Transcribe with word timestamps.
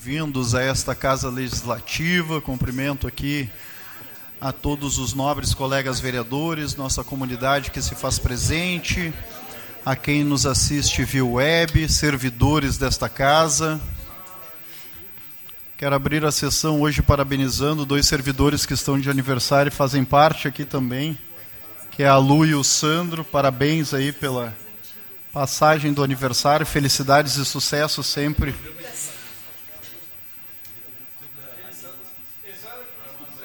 Vindos 0.00 0.54
a 0.54 0.62
esta 0.62 0.94
Casa 0.94 1.28
Legislativa, 1.28 2.40
cumprimento 2.40 3.08
aqui 3.08 3.50
a 4.40 4.52
todos 4.52 4.96
os 4.96 5.12
nobres 5.12 5.52
colegas 5.52 5.98
vereadores, 5.98 6.76
nossa 6.76 7.02
comunidade 7.02 7.72
que 7.72 7.82
se 7.82 7.96
faz 7.96 8.16
presente, 8.16 9.12
a 9.84 9.96
quem 9.96 10.22
nos 10.22 10.46
assiste 10.46 11.02
via 11.02 11.24
web, 11.24 11.88
servidores 11.88 12.78
desta 12.78 13.08
casa. 13.08 13.80
Quero 15.76 15.96
abrir 15.96 16.24
a 16.24 16.30
sessão 16.30 16.80
hoje 16.80 17.02
parabenizando 17.02 17.84
dois 17.84 18.06
servidores 18.06 18.64
que 18.64 18.74
estão 18.74 19.00
de 19.00 19.10
aniversário 19.10 19.68
e 19.68 19.74
fazem 19.74 20.04
parte 20.04 20.46
aqui 20.46 20.64
também, 20.64 21.18
que 21.90 22.04
é 22.04 22.08
a 22.08 22.18
Lu 22.18 22.46
e 22.46 22.54
o 22.54 22.62
Sandro. 22.62 23.24
Parabéns 23.24 23.92
aí 23.92 24.12
pela 24.12 24.56
passagem 25.32 25.92
do 25.92 26.04
aniversário, 26.04 26.64
felicidades 26.64 27.34
e 27.34 27.44
sucesso 27.44 28.00
sempre. 28.04 28.54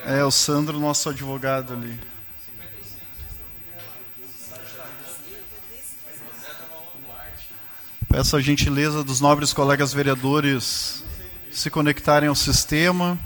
É 0.05 0.23
o 0.23 0.31
Sandro, 0.31 0.79
nosso 0.79 1.09
advogado 1.09 1.73
ali. 1.73 1.97
Peço 8.09 8.35
a 8.35 8.41
gentileza 8.41 9.03
dos 9.03 9.21
nobres 9.21 9.53
colegas 9.53 9.93
vereadores 9.93 11.03
se 11.51 11.69
conectarem 11.69 12.27
ao 12.27 12.35
sistema. 12.35 13.17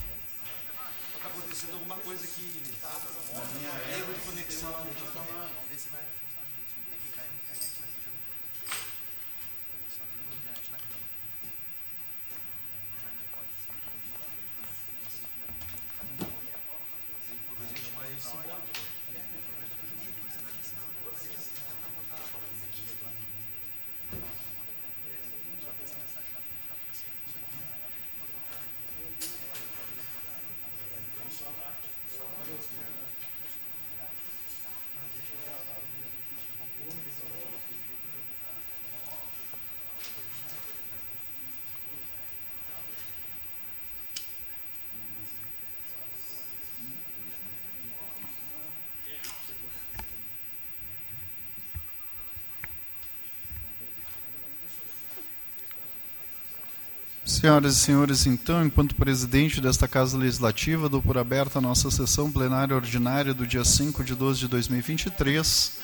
Senhoras 57.48 57.78
e 57.78 57.80
senhores, 57.80 58.26
então, 58.26 58.66
enquanto 58.66 58.94
presidente 58.94 59.62
desta 59.62 59.88
Casa 59.88 60.18
Legislativa, 60.18 60.90
dou 60.90 61.02
por 61.02 61.18
aberta 61.18 61.60
a 61.60 61.62
nossa 61.62 61.90
sessão 61.90 62.30
plenária 62.30 62.76
ordinária 62.76 63.34
do 63.34 63.48
dia 63.48 63.64
5 63.64 64.04
de 64.04 64.16
12 64.16 64.42
de 64.42 64.48
2023. 64.50 65.78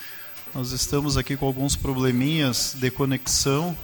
Nós 0.54 0.72
estamos 0.74 1.16
aqui 1.16 1.38
com 1.38 1.46
alguns 1.46 1.78
probleminhas 1.78 2.76
de 2.78 2.92
conexão, 2.92 3.78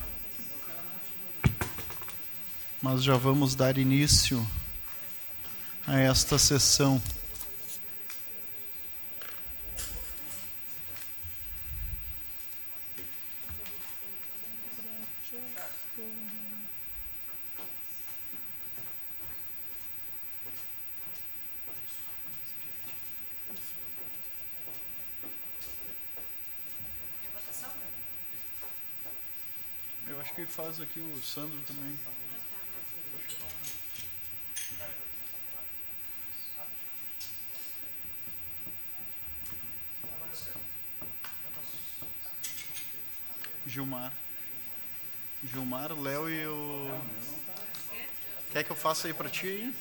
mas 2.81 3.01
já 3.01 3.15
vamos 3.15 3.55
dar 3.55 3.77
início 3.77 4.45
a 5.87 5.97
esta 5.97 6.37
sessão. 6.37 7.01
Aqui 30.83 30.99
o 30.99 31.21
Sandro 31.21 31.57
também. 31.67 31.97
Gilmar. 43.67 44.11
Gilmar, 45.43 45.93
Léo 45.93 46.29
e 46.29 46.47
o. 46.47 47.01
Quer 48.51 48.63
que 48.63 48.71
eu 48.71 48.75
faça 48.75 49.07
aí 49.07 49.13
pra 49.13 49.29
ti 49.29 49.47
aí? 49.47 49.75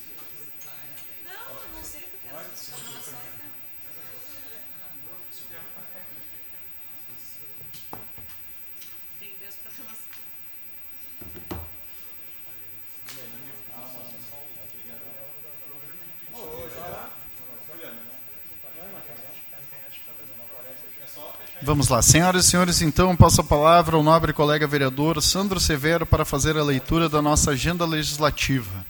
Vamos 21.69 21.87
lá, 21.87 22.01
senhoras 22.01 22.45
e 22.45 22.49
senhores, 22.49 22.81
então 22.81 23.15
passo 23.15 23.41
a 23.41 23.43
palavra 23.43 23.95
ao 23.95 24.01
nobre 24.01 24.33
colega 24.33 24.65
vereador 24.65 25.21
Sandro 25.21 25.59
Severo 25.59 26.03
para 26.03 26.25
fazer 26.25 26.57
a 26.57 26.63
leitura 26.63 27.07
da 27.07 27.21
nossa 27.21 27.51
agenda 27.51 27.85
legislativa. 27.85 28.83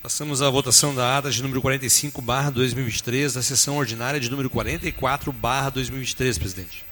Passamos 0.00 0.40
à 0.40 0.48
votação 0.48 0.94
da 0.94 1.18
ata 1.18 1.28
de 1.28 1.42
número 1.42 1.60
45, 1.60 2.22
barra 2.22 2.50
2023, 2.50 3.34
da 3.34 3.42
sessão 3.42 3.78
ordinária 3.78 4.20
de 4.20 4.30
número 4.30 4.48
44, 4.48 5.32
barra 5.32 5.70
2023, 5.70 6.38
presidente. 6.38 6.84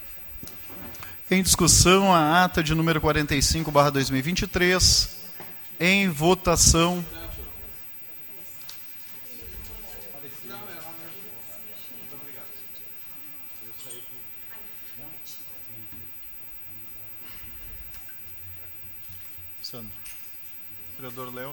Em 1.31 1.41
discussão, 1.41 2.13
a 2.13 2.43
ata 2.43 2.65
de 2.65 2.75
número 2.75 3.01
45, 3.01 3.71
barra 3.71 3.91
2023, 3.91 5.09
em 5.79 6.09
votação. 6.09 7.05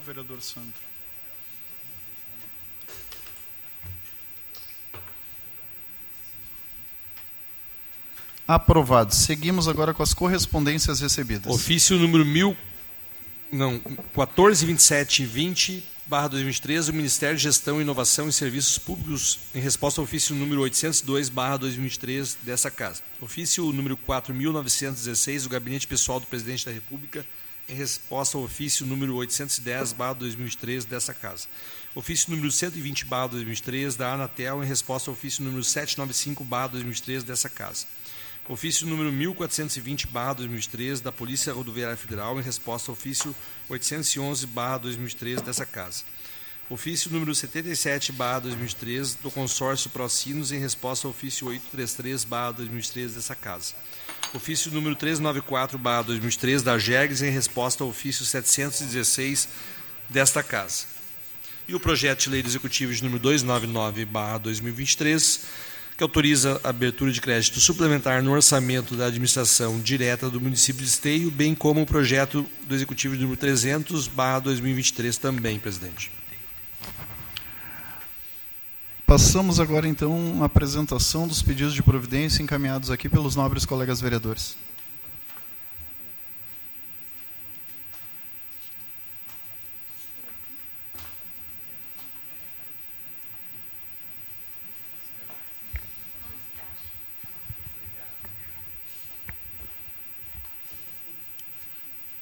Vereador 0.04 0.40
Sandro. 0.42 0.72
Aprovado. 8.46 9.14
Seguimos 9.14 9.66
agora 9.66 9.94
com 9.94 10.02
as 10.02 10.12
correspondências 10.12 11.00
recebidas. 11.00 11.52
Ofício 11.52 11.98
número 11.98 12.26
mil, 12.26 12.54
não, 13.50 13.80
142720 14.14 15.82
barra 16.06 16.28
2023, 16.28 16.90
o 16.90 16.92
Ministério 16.92 17.36
de 17.36 17.42
Gestão, 17.42 17.80
Inovação 17.80 18.28
e 18.28 18.32
Serviços 18.32 18.76
Públicos, 18.76 19.38
em 19.54 19.60
resposta 19.60 20.00
ao 20.00 20.04
ofício 20.04 20.34
número 20.34 20.60
802 20.60 21.30
barra 21.30 21.56
2023 21.56 22.38
dessa 22.42 22.70
casa. 22.70 23.02
Ofício 23.20 23.72
número 23.72 23.96
4916, 23.96 25.44
do 25.44 25.48
Gabinete 25.48 25.86
Pessoal 25.86 26.20
do 26.20 26.26
Presidente 26.26 26.66
da 26.66 26.72
República, 26.72 27.24
em 27.68 27.74
resposta 27.74 28.36
ao 28.36 28.44
ofício 28.44 28.84
número 28.86 29.14
810/2003 29.16 30.84
dessa 30.84 31.14
casa. 31.14 31.46
Ofício 31.94 32.30
número 32.30 32.50
120/2003 32.50 33.96
da 33.96 34.12
Anatel 34.12 34.62
em 34.62 34.66
resposta 34.66 35.10
ao 35.10 35.14
ofício 35.14 35.42
número 35.42 35.62
795/2003 35.62 37.22
dessa 37.22 37.48
casa. 37.48 37.86
Ofício 38.48 38.86
número 38.86 39.10
1420/2003 39.10 41.00
da 41.00 41.10
Polícia 41.10 41.52
Rodoviária 41.52 41.96
Federal 41.96 42.38
em 42.38 42.42
resposta 42.42 42.90
ao 42.90 42.94
ofício 42.94 43.34
811/2003 43.70 45.40
dessa 45.40 45.64
casa. 45.64 46.04
Ofício 46.68 47.10
número 47.10 47.34
77/2003 47.34 49.14
do 49.22 49.30
consórcio 49.30 49.88
Procinos 49.90 50.52
em 50.52 50.58
resposta 50.58 51.06
ao 51.06 51.12
ofício 51.12 51.46
833/2003 51.46 53.14
dessa 53.14 53.34
casa 53.34 53.74
ofício 54.34 54.70
número 54.70 54.94
394/2003 54.96 56.62
da 56.62 56.78
GEGS 56.78 57.22
em 57.22 57.30
resposta 57.30 57.84
ao 57.84 57.90
ofício 57.90 58.24
716 58.24 59.48
desta 60.10 60.42
casa. 60.42 60.86
E 61.66 61.74
o 61.74 61.80
projeto 61.80 62.24
de 62.24 62.30
lei 62.30 62.42
executivo 62.44 62.92
de 62.92 63.02
número 63.02 63.22
299/2023 63.22 65.40
que 65.96 66.02
autoriza 66.02 66.60
a 66.64 66.70
abertura 66.70 67.12
de 67.12 67.20
crédito 67.20 67.60
suplementar 67.60 68.22
no 68.22 68.32
orçamento 68.32 68.96
da 68.96 69.06
administração 69.06 69.78
direta 69.78 70.28
do 70.28 70.40
município 70.40 70.82
de 70.82 70.88
Esteio, 70.88 71.30
bem 71.30 71.54
como 71.54 71.82
o 71.82 71.86
projeto 71.86 72.44
do 72.66 72.74
Executivo 72.74 73.14
número 73.14 73.36
300, 73.36 74.08
barra 74.08 74.40
2023 74.40 75.16
também, 75.16 75.58
presidente. 75.58 76.10
Passamos 79.06 79.60
agora, 79.60 79.86
então, 79.86 80.42
à 80.42 80.46
apresentação 80.46 81.28
dos 81.28 81.42
pedidos 81.42 81.74
de 81.74 81.82
providência 81.82 82.42
encaminhados 82.42 82.90
aqui 82.90 83.06
pelos 83.06 83.36
nobres 83.36 83.66
colegas 83.66 84.00
vereadores. 84.00 84.56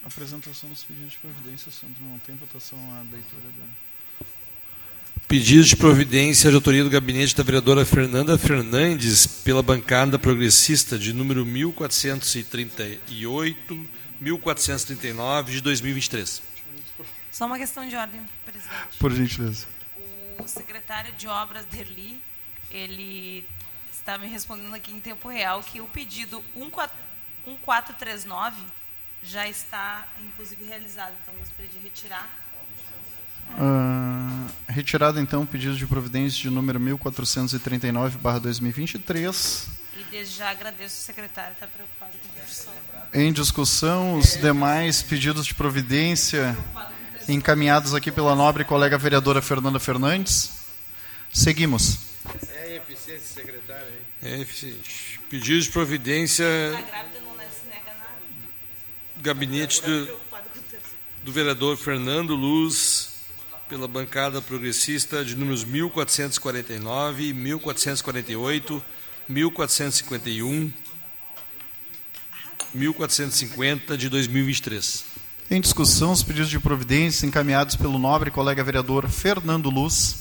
Apresentação 0.04 0.68
dos 0.68 0.82
pedidos 0.82 1.12
de 1.12 1.18
providência, 1.18 1.70
Sandro. 1.70 2.04
Não 2.04 2.18
tem 2.18 2.34
votação 2.34 2.78
a 2.92 3.02
leitura 3.02 3.46
da. 3.56 3.91
Pedido 5.32 5.64
de 5.64 5.76
providência 5.76 6.50
de 6.50 6.56
autoria 6.56 6.84
do 6.84 6.90
gabinete 6.90 7.34
da 7.34 7.42
vereadora 7.42 7.86
Fernanda 7.86 8.36
Fernandes 8.36 9.26
pela 9.26 9.62
bancada 9.62 10.18
progressista 10.18 10.98
de 10.98 11.14
número 11.14 11.46
1438, 11.46 13.88
1439 14.20 15.52
de 15.52 15.62
2023. 15.62 16.42
Só 17.30 17.46
uma 17.46 17.56
questão 17.56 17.88
de 17.88 17.96
ordem, 17.96 18.20
presidente. 18.44 18.98
Por 18.98 19.10
gentileza. 19.10 19.66
O 20.38 20.46
secretário 20.46 21.14
de 21.14 21.26
obras 21.26 21.64
Derli, 21.64 22.20
ele 22.70 23.48
está 23.90 24.18
me 24.18 24.26
respondendo 24.26 24.74
aqui 24.74 24.92
em 24.92 25.00
tempo 25.00 25.30
real 25.30 25.62
que 25.62 25.80
o 25.80 25.86
pedido 25.86 26.44
1439 26.54 28.54
já 29.22 29.48
está, 29.48 30.06
inclusive, 30.22 30.62
realizado. 30.62 31.14
Então, 31.22 31.32
gostaria 31.36 31.70
de 31.70 31.78
retirar. 31.78 32.51
Retirado, 34.68 35.18
então, 35.20 35.42
o 35.42 35.46
pedido 35.46 35.76
de 35.76 35.86
providência 35.86 36.40
de 36.40 36.48
número 36.50 36.78
1439-2023. 36.80 39.66
E 39.96 40.04
desde 40.10 40.36
já 40.38 40.50
agradeço 40.50 41.00
o 41.00 41.04
secretário, 41.04 41.52
está 41.52 41.66
preocupado 41.66 42.12
com 42.12 42.40
a 42.40 42.44
discussão. 42.44 42.72
Em 43.14 43.32
discussão, 43.32 44.18
os 44.18 44.36
demais 44.36 45.02
pedidos 45.02 45.46
de 45.46 45.54
providência 45.54 46.56
encaminhados 47.28 47.94
aqui 47.94 48.10
pela 48.10 48.34
nobre 48.34 48.64
colega 48.64 48.96
vereadora 48.96 49.42
Fernanda 49.42 49.78
Fernandes. 49.78 50.50
Seguimos. 51.32 51.98
É 52.54 52.76
eficiente, 52.76 53.22
secretário, 53.22 53.86
hein? 53.86 53.98
É 54.22 54.40
eficiente. 54.40 55.20
Pedido 55.28 55.60
de 55.60 55.70
providência, 55.70 56.46
A 56.46 56.80
grávida 56.82 57.20
não 57.20 57.32
se 57.32 57.66
nega 57.68 57.92
nada. 57.98 58.12
gabinete 59.20 59.82
do, 59.82 60.04
Preocupado 60.04 60.44
com 60.52 60.58
o 60.58 60.62
terceiro. 60.62 60.96
do 61.24 61.32
vereador 61.32 61.76
Fernando 61.76 62.34
Luz, 62.34 62.91
pela 63.72 63.88
bancada 63.88 64.42
progressista 64.42 65.24
de 65.24 65.34
números 65.34 65.64
1449, 65.64 67.32
1448, 67.32 68.84
1451, 69.26 70.70
1450 72.74 73.96
de 73.96 74.10
2023. 74.10 75.04
Em 75.50 75.58
discussão, 75.58 76.12
os 76.12 76.22
pedidos 76.22 76.50
de 76.50 76.58
providência 76.58 77.24
encaminhados 77.24 77.74
pelo 77.74 77.98
nobre 77.98 78.30
colega 78.30 78.62
vereador 78.62 79.08
Fernando 79.08 79.70
Luz. 79.70 80.16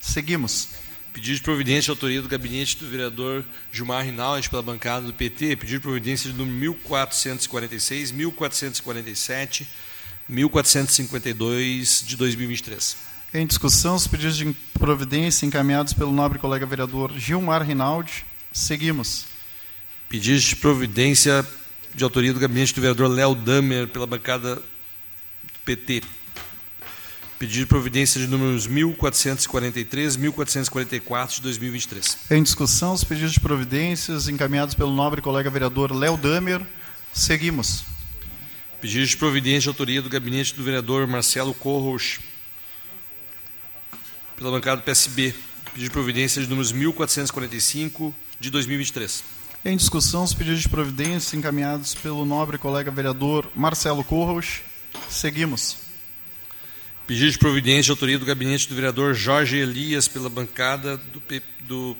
Seguimos. 0.00 0.70
Pedido 1.12 1.36
de 1.36 1.42
providência 1.42 1.82
de 1.82 1.90
autoria 1.90 2.22
do 2.22 2.28
gabinete 2.28 2.78
do 2.78 2.88
vereador 2.88 3.44
Gilmar 3.70 4.02
Rinaldi 4.02 4.48
pela 4.48 4.62
bancada 4.62 5.04
do 5.04 5.12
PT. 5.12 5.56
Pedido 5.56 5.76
de 5.76 5.80
providência 5.80 6.32
de 6.32 6.38
número 6.38 6.56
1446, 6.56 8.12
1447, 8.12 9.68
1452 10.28 12.04
de 12.06 12.16
2023. 12.16 12.96
Em 13.34 13.46
discussão, 13.46 13.96
os 13.96 14.06
pedidos 14.06 14.36
de 14.36 14.52
providência 14.78 15.44
encaminhados 15.44 15.92
pelo 15.92 16.12
nobre 16.12 16.38
colega 16.38 16.64
vereador 16.64 17.12
Gilmar 17.16 17.62
Rinaldi. 17.62 18.24
Seguimos. 18.52 19.26
Pedido 20.08 20.38
de 20.38 20.56
providência 20.56 21.44
de 21.94 22.04
autoria 22.04 22.32
do 22.32 22.38
gabinete 22.38 22.74
do 22.74 22.80
vereador 22.80 23.08
Léo 23.08 23.34
Damer 23.34 23.88
pela 23.88 24.06
bancada 24.06 24.56
do 24.56 24.62
PT. 25.64 26.02
Pedido 27.38 27.58
de 27.58 27.66
providência 27.66 28.20
de 28.20 28.28
números 28.28 28.66
1443, 28.66 30.16
1444 30.16 31.36
de 31.36 31.42
2023. 31.42 32.18
Em 32.30 32.42
discussão, 32.42 32.92
os 32.92 33.02
pedidos 33.02 33.32
de 33.32 33.40
providências 33.40 34.28
encaminhados 34.28 34.74
pelo 34.74 34.92
nobre 34.92 35.20
colega 35.20 35.50
vereador 35.50 35.92
Léo 35.92 36.16
Damer. 36.16 36.62
Seguimos. 37.12 37.93
Pedido 38.84 39.06
de 39.06 39.16
providência 39.16 39.60
de 39.60 39.68
autoria 39.68 40.02
do 40.02 40.10
gabinete 40.10 40.54
do 40.54 40.62
vereador 40.62 41.06
Marcelo 41.06 41.54
Corros, 41.54 42.20
pela 44.36 44.50
bancada 44.50 44.82
do 44.82 44.84
PSB. 44.84 45.34
Pedido 45.72 45.84
de 45.84 45.90
providência 45.90 46.42
de 46.42 46.46
números 46.46 46.70
1445 46.70 48.14
de 48.38 48.50
2023. 48.50 49.24
Em 49.64 49.74
discussão, 49.74 50.22
os 50.22 50.34
pedidos 50.34 50.60
de 50.60 50.68
providência 50.68 51.34
encaminhados 51.34 51.94
pelo 51.94 52.26
nobre 52.26 52.58
colega 52.58 52.90
vereador 52.90 53.50
Marcelo 53.54 54.04
Corros. 54.04 54.60
Seguimos. 55.08 55.78
Pedido 57.06 57.30
de 57.32 57.38
providência 57.38 57.84
de 57.84 57.90
autoria 57.92 58.18
do 58.18 58.26
gabinete 58.26 58.68
do 58.68 58.74
vereador 58.74 59.14
Jorge 59.14 59.56
Elias 59.56 60.08
pela 60.08 60.28
bancada 60.28 60.98
do, 60.98 61.22
P- 61.22 61.40
do 61.62 61.96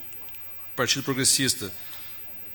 Partido 0.77 1.03
Progressista. 1.03 1.73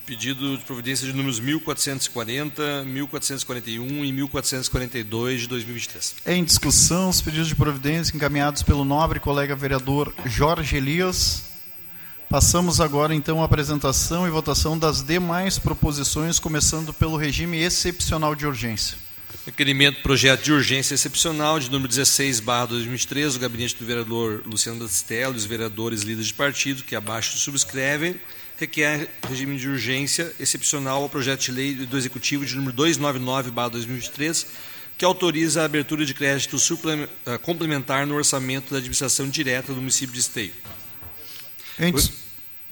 Pedido 0.10 0.58
de 0.58 0.64
providência 0.64 1.06
de 1.06 1.14
números 1.14 1.40
1440, 1.40 2.84
1441 2.84 4.04
e 4.04 4.12
1442 4.12 5.42
de 5.42 5.48
2023. 5.48 6.16
Em 6.26 6.44
discussão, 6.44 7.10
os 7.10 7.22
pedidos 7.22 7.48
de 7.48 7.54
providência 7.54 8.18
encaminhados 8.18 8.64
pelo 8.64 8.84
nobre 8.84 9.20
colega 9.20 9.56
vereador 9.56 10.12
Jorge 10.26 10.78
Elias. 10.78 11.44
Passamos 12.28 12.82
agora, 12.82 13.14
então, 13.14 13.44
à 13.44 13.46
apresentação 13.46 14.28
e 14.28 14.32
votação 14.32 14.80
das 14.80 15.04
demais 15.04 15.60
proposições, 15.60 16.40
começando 16.40 16.92
pelo 16.92 17.16
regime 17.16 17.62
excepcional 17.62 18.34
de 18.34 18.48
urgência. 18.48 18.98
Requerimento 19.46 20.02
projeto 20.02 20.42
de 20.42 20.52
urgência 20.52 20.96
excepcional 20.96 21.60
de 21.60 21.70
número 21.70 21.88
16, 21.88 22.40
barra 22.40 22.66
2023, 22.66 23.36
do 23.36 23.40
gabinete 23.40 23.76
do 23.76 23.86
vereador 23.86 24.42
Luciano 24.48 24.80
Bastello 24.80 25.36
e 25.36 25.38
os 25.38 25.46
vereadores 25.46 26.02
líderes 26.02 26.30
de 26.30 26.34
partido 26.34 26.82
que 26.82 26.96
abaixo 26.96 27.38
subscrevem, 27.38 28.20
requer 28.60 29.08
regime 29.28 29.58
de 29.58 29.70
urgência 29.70 30.34
excepcional 30.40 31.02
ao 31.04 31.10
projeto 31.10 31.42
de 31.42 31.52
lei 31.52 31.74
do 31.74 31.98
Executivo 31.98 32.46
de 32.46 32.56
número 32.56 32.74
299, 32.74 33.52
barra 33.52 33.70
2023, 33.70 34.46
que 34.98 35.06
autoriza 35.06 35.62
a 35.62 35.66
abertura 35.66 36.06
de 36.06 36.14
crédito 36.14 36.58
eh, 37.26 37.38
complementar 37.38 38.06
no 38.06 38.16
orçamento 38.16 38.72
da 38.72 38.78
administração 38.78 39.30
direta 39.30 39.74
do 39.74 39.80
município 39.80 40.14
de 40.14 40.20
Esteio. 40.20 40.52
Em, 41.80 41.94
dis- 41.94 42.12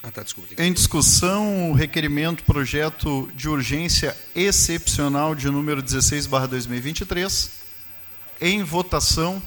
Ah, 0.03 0.11
tá, 0.11 0.23
desculpa. 0.23 0.61
em 0.61 0.73
discussão, 0.73 1.71
o 1.71 1.73
requerimento 1.73 2.43
projeto 2.43 3.31
de 3.33 3.47
urgência 3.47 4.15
excepcional 4.35 5.33
de 5.33 5.49
número 5.49 5.81
16/2023. 5.81 7.49
Em 8.41 8.61
votação. 8.61 9.41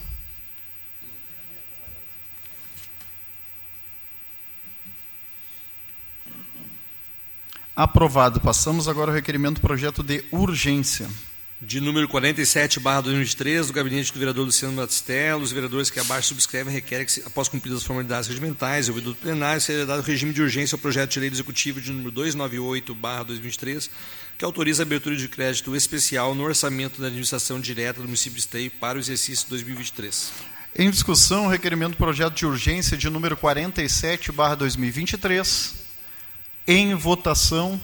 Aprovado. 7.75 8.41
Passamos 8.41 8.89
agora 8.89 9.11
ao 9.11 9.15
requerimento 9.15 9.61
projeto 9.61 10.03
de 10.03 10.25
urgência. 10.31 11.09
De 11.63 11.79
número 11.79 12.09
47, 12.09 12.81
barra 12.81 13.03
2023, 13.03 13.67
do 13.67 13.75
gabinete 13.75 14.15
do 14.15 14.19
vereador 14.19 14.47
Luciano 14.47 14.75
Batistello, 14.75 15.43
os 15.43 15.53
vereadores 15.53 15.91
que 15.91 16.01
abaixo 16.01 16.29
subscrevem 16.29 16.73
requerem 16.73 17.05
que, 17.05 17.21
após 17.21 17.49
cumpridas 17.49 17.81
as 17.81 17.85
formalidades 17.85 18.29
regimentais 18.29 18.87
e 18.87 18.91
ouvido 18.91 19.11
do 19.11 19.17
plenário, 19.17 19.61
seja 19.61 19.85
dado 19.85 20.01
regime 20.01 20.33
de 20.33 20.41
urgência 20.41 20.75
ao 20.75 20.81
projeto 20.81 21.11
de 21.11 21.21
lei 21.21 21.29
do 21.29 21.35
executivo 21.35 21.79
de 21.79 21.93
número 21.93 22.11
298, 22.13 22.95
barra 22.95 23.25
2023, 23.25 23.91
que 24.39 24.45
autoriza 24.45 24.83
a 24.83 24.87
abertura 24.87 25.15
de 25.15 25.29
crédito 25.29 25.77
especial 25.77 26.35
no 26.35 26.45
orçamento 26.45 26.99
da 26.99 27.09
administração 27.09 27.61
direta 27.61 28.01
do 28.01 28.07
município 28.07 28.37
de 28.37 28.41
Esteio 28.41 28.71
para 28.71 28.97
o 28.97 29.01
exercício 29.01 29.47
2023. 29.51 30.33
Em 30.75 30.91
discussão, 30.91 31.45
o 31.45 31.51
requerimento 31.51 31.99
projeto 31.99 32.37
de 32.37 32.47
urgência 32.47 32.97
de 32.97 33.11
número 33.11 33.37
47/2023. 33.37 35.80
Em 36.67 36.95
votação. 36.95 37.81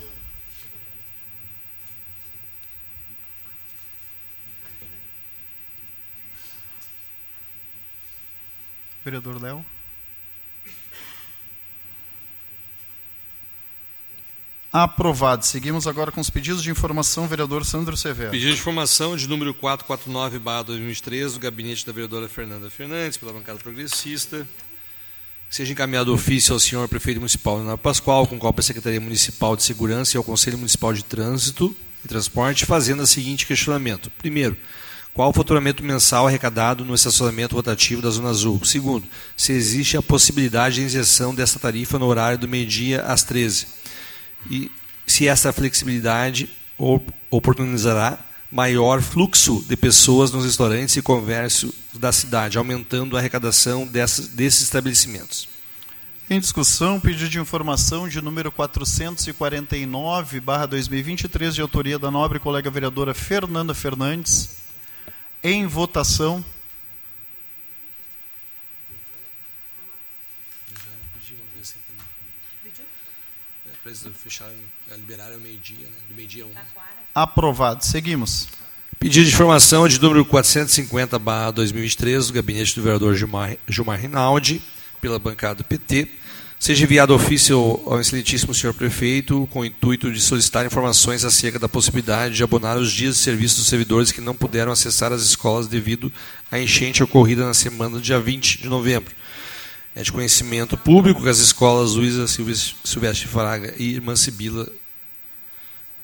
Vereador 9.05 9.41
Léo. 9.41 9.65
Aprovado. 14.73 15.43
Seguimos 15.47 15.87
agora 15.87 16.13
com 16.13 16.21
os 16.21 16.29
pedidos 16.29 16.63
de 16.63 16.71
informação, 16.71 17.27
vereador 17.27 17.65
Sandro 17.65 17.97
Severo. 17.97 18.31
Pedido 18.31 18.53
de 18.53 18.59
informação 18.59 19.17
de 19.17 19.27
número 19.27 19.55
449, 19.55 20.39
barra 20.39 20.65
2023, 20.65 21.33
do 21.33 21.41
gabinete 21.41 21.87
da 21.87 21.93
vereadora 21.93 22.29
Fernanda 22.29 22.69
Fernandes, 22.69 23.17
pela 23.17 23.33
bancada 23.33 23.59
progressista. 23.59 24.47
Seja 25.49 25.73
encaminhado 25.73 26.13
ofício 26.13 26.53
ao 26.53 26.61
senhor 26.61 26.89
prefeito 26.89 27.19
municipal 27.19 27.57
Leonardo 27.57 27.81
Pascoal, 27.81 28.27
com 28.27 28.39
cópia 28.39 28.61
à 28.61 28.65
Secretaria 28.65 29.01
Municipal 29.01 29.57
de 29.57 29.63
Segurança 29.63 30.17
e 30.17 30.19
ao 30.19 30.25
Conselho 30.25 30.59
Municipal 30.59 30.93
de 30.93 31.05
Trânsito 31.05 31.75
e 32.05 32.09
Transporte, 32.09 32.67
fazendo 32.67 33.05
o 33.05 33.07
seguinte 33.07 33.47
questionamento. 33.47 34.11
Primeiro, 34.19 34.57
qual 35.15 35.31
o 35.31 35.33
faturamento 35.33 35.85
mensal 35.85 36.27
arrecadado 36.27 36.85
no 36.85 36.95
estacionamento 36.95 37.55
rotativo 37.55 38.03
da 38.03 38.11
Zona 38.11 38.31
Azul? 38.31 38.63
Segundo, 38.65 39.07
se 39.37 39.53
existe 39.53 39.97
a 39.97 40.03
possibilidade 40.03 40.75
de 40.75 40.83
inserção 40.83 41.35
dessa 41.35 41.61
tarifa 41.61 41.99
no 41.99 42.07
horário 42.07 42.39
do 42.39 42.49
meio-dia 42.49 43.03
às 43.03 43.23
13. 43.23 43.67
E 44.51 44.71
se 45.07 45.29
essa 45.29 45.53
flexibilidade 45.53 46.51
oportunizará 47.31 48.19
maior 48.51 49.03
fluxo 49.03 49.65
de 49.69 49.77
pessoas 49.77 50.31
nos 50.31 50.45
restaurantes 50.45 50.97
e 50.97 51.03
comércio 51.03 51.73
da 51.95 52.13
cidade, 52.13 52.59
aumentando 52.59 53.17
a 53.17 53.21
arrecadação 53.21 53.87
dessas, 53.87 54.29
desses 54.29 54.63
estabelecimentos. 54.63 55.49
Em 56.29 56.41
discussão, 56.41 56.99
pedido 56.99 57.29
de 57.29 57.39
informação 57.39 58.09
de 58.09 58.21
número 58.21 58.51
449, 58.51 60.41
barra 60.41 60.67
2023, 60.67 61.55
de 61.55 61.61
autoria 61.61 61.99
da 61.99 62.11
nobre 62.11 62.41
colega 62.41 62.69
vereadora 62.69 63.15
Fernanda 63.15 63.75
Fernandes. 63.75 64.57
Em 65.43 65.67
votação. 65.67 66.45
fecharam, 74.27 74.55
liberaram 74.97 75.37
o 75.37 75.41
meio-dia, 75.41 75.87
né? 75.87 75.97
do 76.09 76.15
meio-dia 76.15 76.45
1. 76.45 76.49
Um. 76.49 76.55
Aprovado. 77.17 77.83
Seguimos. 77.83 78.47
Pedido 78.99 79.25
de 79.25 79.33
informação 79.33 79.89
de 79.89 79.99
número 79.99 80.23
450, 80.23 81.19
barra 81.19 81.51
2023, 81.51 82.27
do 82.27 82.35
gabinete 82.35 82.77
do 82.77 82.83
vereador 82.83 83.17
Gilmar, 83.17 83.57
Gilmar 83.67 83.99
Rinaldi, 83.99 84.61
pela 85.01 85.19
bancada 85.19 85.55
do 85.55 85.65
PT. 85.65 86.09
Seja 86.59 86.85
enviado 86.85 87.15
ofício 87.15 87.59
ao 87.87 87.99
excelentíssimo 87.99 88.53
senhor 88.53 88.75
prefeito, 88.75 89.49
com 89.51 89.61
o 89.61 89.65
intuito 89.65 90.13
de 90.13 90.21
solicitar 90.21 90.67
informações 90.67 91.25
acerca 91.25 91.59
da 91.59 91.71
possibilidade 91.71 92.35
de 92.35 92.43
abonar 92.43 92.77
os 92.77 92.93
dias 92.93 93.15
de 93.15 93.23
serviço 93.23 93.57
dos 93.57 93.69
servidores 93.69 94.13
que 94.13 94.21
não 94.21 94.35
puderam 94.35 94.71
acessar 94.71 95.11
as 95.11 95.23
escolas 95.23 95.67
devido 95.67 96.13
à 96.53 96.61
enchente 96.61 97.03
ocorrida 97.03 97.47
na 97.47 97.55
semana 97.55 97.97
do 97.97 98.03
dia 98.03 98.21
20 98.21 98.61
de 98.61 98.69
novembro. 98.69 99.15
É 99.95 100.03
de 100.03 100.13
conhecimento 100.13 100.77
público 100.77 101.23
que 101.23 101.31
as 101.31 101.39
escolas 101.39 101.95
Luísa 101.95 102.27
Silvestre 102.27 103.27
Fraga 103.27 103.73
e 103.79 103.95
Irmã 103.95 104.15
Sibila 104.15 104.71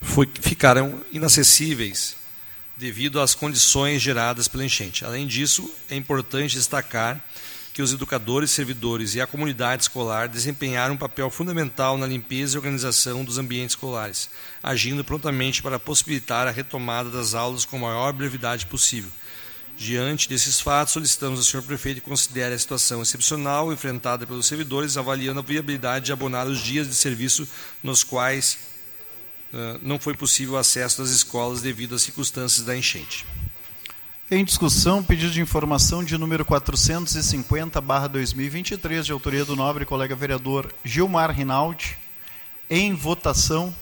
foi, 0.02 0.28
ficaram 0.40 1.00
inacessíveis 1.12 2.16
devido 2.76 3.20
às 3.20 3.34
condições 3.34 4.02
geradas 4.02 4.48
pela 4.48 4.64
enchente. 4.64 5.04
Além 5.04 5.26
disso, 5.26 5.72
é 5.88 5.94
importante 5.94 6.56
destacar 6.56 7.22
que 7.72 7.80
os 7.80 7.92
educadores, 7.92 8.50
servidores 8.50 9.14
e 9.14 9.20
a 9.20 9.26
comunidade 9.26 9.82
escolar 9.82 10.28
desempenharam 10.28 10.94
um 10.94 10.98
papel 10.98 11.30
fundamental 11.30 11.96
na 11.96 12.06
limpeza 12.06 12.54
e 12.54 12.58
organização 12.58 13.24
dos 13.24 13.38
ambientes 13.38 13.74
escolares, 13.74 14.28
agindo 14.62 15.02
prontamente 15.02 15.62
para 15.62 15.78
possibilitar 15.78 16.46
a 16.46 16.50
retomada 16.50 17.08
das 17.08 17.32
aulas 17.34 17.64
com 17.64 17.76
a 17.76 17.80
maior 17.80 18.12
brevidade 18.12 18.66
possível. 18.66 19.10
Diante 19.78 20.28
desses 20.28 20.60
fatos, 20.60 20.92
solicitamos 20.92 21.38
ao 21.38 21.44
senhor 21.44 21.62
prefeito 21.62 22.02
que 22.02 22.08
considere 22.08 22.54
a 22.54 22.58
situação 22.58 23.00
excepcional 23.00 23.72
enfrentada 23.72 24.26
pelos 24.26 24.46
servidores, 24.46 24.98
avaliando 24.98 25.40
a 25.40 25.42
viabilidade 25.42 26.06
de 26.06 26.12
abonar 26.12 26.46
os 26.46 26.60
dias 26.60 26.86
de 26.86 26.94
serviço 26.94 27.48
nos 27.82 28.04
quais 28.04 28.58
não 29.82 29.98
foi 29.98 30.14
possível 30.14 30.54
o 30.54 30.58
acesso 30.58 31.02
das 31.02 31.10
escolas 31.10 31.60
devido 31.60 31.94
às 31.94 32.00
circunstâncias 32.02 32.64
da 32.64 32.74
enchente. 32.76 33.26
Em 34.30 34.44
discussão, 34.44 35.04
pedido 35.04 35.30
de 35.30 35.42
informação 35.42 36.02
de 36.02 36.16
número 36.16 36.42
450/2023, 36.44 39.04
de 39.04 39.12
autoria 39.12 39.44
do 39.44 39.54
nobre 39.54 39.84
colega 39.84 40.16
vereador 40.16 40.72
Gilmar 40.82 41.30
Rinaldi. 41.30 41.98
Em 42.70 42.94
votação. 42.94 43.74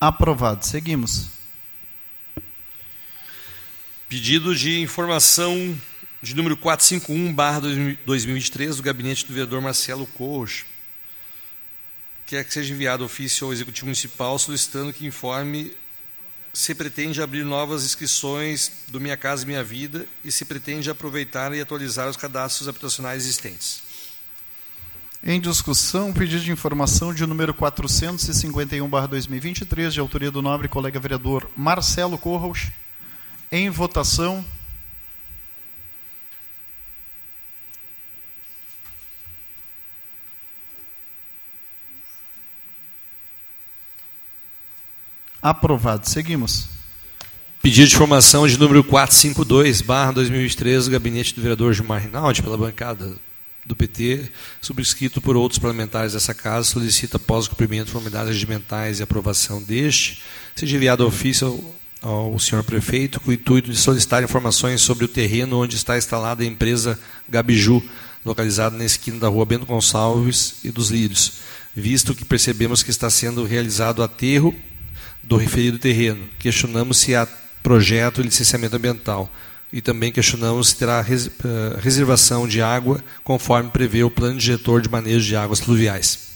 Aprovado. 0.00 0.64
Seguimos. 0.64 1.26
Pedido 4.08 4.54
de 4.54 4.80
informação 4.80 5.76
de 6.22 6.36
número 6.36 6.56
451, 6.56 7.34
barra 7.34 7.60
2023, 8.06 8.76
do 8.76 8.82
gabinete 8.82 9.26
do 9.26 9.32
vereador 9.32 9.60
Marcelo 9.60 10.06
Corros, 10.06 10.64
que 12.26 12.36
é 12.36 12.44
que 12.44 12.52
seja 12.52 12.72
enviado 12.72 13.04
ofício 13.04 13.46
ao 13.46 13.52
Executivo 13.52 13.86
Municipal 13.86 14.38
solicitando 14.38 14.92
que 14.92 15.04
informe 15.04 15.76
se 16.52 16.76
pretende 16.76 17.20
abrir 17.20 17.44
novas 17.44 17.84
inscrições 17.84 18.70
do 18.88 19.00
Minha 19.00 19.16
Casa 19.16 19.44
Minha 19.44 19.64
Vida 19.64 20.06
e 20.24 20.30
se 20.30 20.44
pretende 20.44 20.88
aproveitar 20.88 21.52
e 21.52 21.60
atualizar 21.60 22.08
os 22.08 22.16
cadastros 22.16 22.68
habitacionais 22.68 23.24
existentes. 23.24 23.87
Em 25.22 25.40
discussão, 25.40 26.12
pedido 26.12 26.42
de 26.44 26.52
informação 26.52 27.12
de 27.12 27.26
número 27.26 27.52
451/2023, 27.52 29.92
de 29.92 30.00
autoria 30.00 30.30
do 30.30 30.40
nobre 30.40 30.68
colega 30.68 31.00
vereador 31.00 31.50
Marcelo 31.56 32.16
Corros. 32.16 32.68
Em 33.50 33.68
votação. 33.68 34.44
Aprovado. 45.42 46.08
Seguimos. 46.08 46.68
Pedido 47.60 47.88
de 47.88 47.94
informação 47.94 48.46
de 48.46 48.56
número 48.56 48.84
452, 48.84 49.80
barra 49.80 50.12
2023, 50.12 50.84
do 50.84 50.92
gabinete 50.92 51.34
do 51.34 51.42
vereador 51.42 51.74
Gilmar 51.74 52.02
Rinaldi, 52.02 52.42
pela 52.42 52.56
bancada 52.56 53.16
do 53.68 53.76
PT, 53.76 54.30
subscrito 54.60 55.20
por 55.20 55.36
outros 55.36 55.58
parlamentares 55.58 56.14
dessa 56.14 56.34
casa, 56.34 56.66
solicita, 56.66 57.18
após 57.18 57.46
o 57.46 57.50
cumprimento 57.50 57.86
de 57.86 57.92
formalidades 57.92 58.32
regimentais 58.32 58.98
e 58.98 59.02
aprovação 59.02 59.62
deste, 59.62 60.22
seja 60.56 60.74
enviado 60.74 61.06
ofício 61.06 61.62
ao, 62.00 62.32
ao 62.32 62.38
senhor 62.38 62.64
prefeito 62.64 63.20
com 63.20 63.30
o 63.30 63.34
intuito 63.34 63.70
de 63.70 63.76
solicitar 63.76 64.22
informações 64.22 64.80
sobre 64.80 65.04
o 65.04 65.08
terreno 65.08 65.62
onde 65.62 65.76
está 65.76 65.98
instalada 65.98 66.42
a 66.42 66.46
empresa 66.46 66.98
Gabiju, 67.28 67.82
localizada 68.24 68.76
na 68.76 68.84
esquina 68.84 69.18
da 69.18 69.28
rua 69.28 69.44
Bento 69.44 69.66
Gonçalves 69.66 70.56
e 70.64 70.70
dos 70.70 70.90
Lírios, 70.90 71.34
visto 71.76 72.14
que 72.14 72.24
percebemos 72.24 72.82
que 72.82 72.90
está 72.90 73.10
sendo 73.10 73.44
realizado 73.44 74.02
aterro 74.02 74.54
do 75.22 75.36
referido 75.36 75.78
terreno. 75.78 76.26
Questionamos 76.38 76.96
se 76.96 77.14
há 77.14 77.28
projeto 77.62 78.20
e 78.20 78.24
licenciamento 78.24 78.76
ambiental 78.76 79.30
e 79.72 79.80
também 79.82 80.10
questionamos 80.10 80.68
se 80.68 80.76
terá 80.76 81.00
eh, 81.00 81.04
reservação 81.80 82.48
de 82.48 82.62
água 82.62 83.04
conforme 83.22 83.70
prevê 83.70 84.02
o 84.02 84.10
plano 84.10 84.38
diretor 84.38 84.80
de 84.80 84.88
manejo 84.88 85.26
de 85.26 85.36
águas 85.36 85.60
pluviais. 85.60 86.28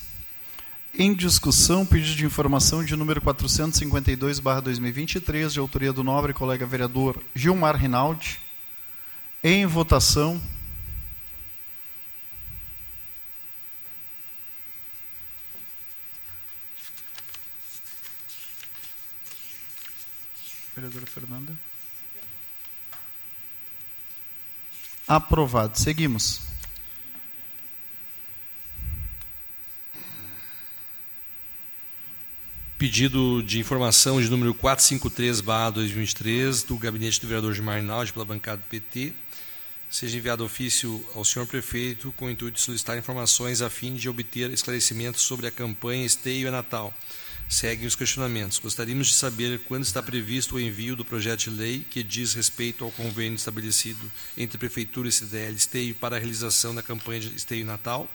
Em 0.98 1.14
discussão, 1.14 1.86
pedido 1.86 2.16
de 2.16 2.26
informação 2.26 2.84
de 2.84 2.94
número 2.94 3.22
452/2023, 3.22 5.52
de 5.52 5.58
autoria 5.58 5.90
do 5.90 6.04
nobre 6.04 6.34
colega 6.34 6.66
vereador 6.66 7.18
Gilmar 7.34 7.76
Rinaldi. 7.76 8.38
Em 9.42 9.64
votação. 9.64 10.38
Vereadora 20.76 21.06
Fernanda. 21.06 21.56
Aprovado. 25.06 25.78
Seguimos. 25.78 26.40
Pedido 32.78 33.42
de 33.42 33.60
informação 33.60 34.20
de 34.20 34.28
número 34.28 34.52
453-2023 34.54 36.66
do 36.66 36.76
gabinete 36.76 37.20
do 37.20 37.28
vereador 37.28 37.54
Gilmar 37.54 37.76
Rinaldi 37.76 38.12
pela 38.12 38.24
bancada 38.24 38.56
do 38.56 38.64
PT. 38.64 39.12
Seja 39.88 40.16
enviado 40.16 40.44
ofício 40.44 41.06
ao 41.14 41.24
senhor 41.24 41.46
prefeito 41.46 42.12
com 42.16 42.24
o 42.24 42.30
intuito 42.30 42.56
de 42.56 42.62
solicitar 42.62 42.98
informações 42.98 43.62
a 43.62 43.70
fim 43.70 43.94
de 43.94 44.08
obter 44.08 44.50
esclarecimentos 44.50 45.22
sobre 45.22 45.46
a 45.46 45.50
campanha 45.50 46.04
Esteio 46.04 46.48
é 46.48 46.50
Natal 46.50 46.92
seguem 47.52 47.86
os 47.86 47.94
questionamentos. 47.94 48.58
Gostaríamos 48.58 49.08
de 49.08 49.14
saber 49.14 49.60
quando 49.68 49.84
está 49.84 50.02
previsto 50.02 50.56
o 50.56 50.60
envio 50.60 50.96
do 50.96 51.04
projeto 51.04 51.44
de 51.44 51.50
lei 51.50 51.86
que 51.88 52.02
diz 52.02 52.32
respeito 52.32 52.82
ao 52.82 52.90
convênio 52.90 53.36
estabelecido 53.36 54.10
entre 54.36 54.56
Prefeitura 54.56 55.08
e 55.08 55.12
CDL 55.12 55.54
Esteio 55.54 55.94
para 55.94 56.16
a 56.16 56.18
realização 56.18 56.74
da 56.74 56.82
campanha 56.82 57.20
de 57.20 57.36
Esteio 57.36 57.66
Natal. 57.66 58.08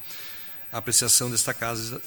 A 0.71 0.79
apreciação 0.79 1.29
desta 1.29 1.53
casa 1.53 2.01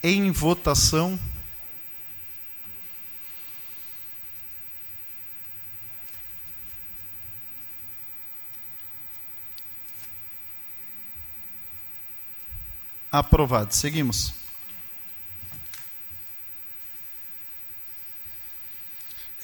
Em 0.02 0.32
votação. 0.32 1.20
Aprovado. 13.12 13.76
Seguimos. 13.76 14.47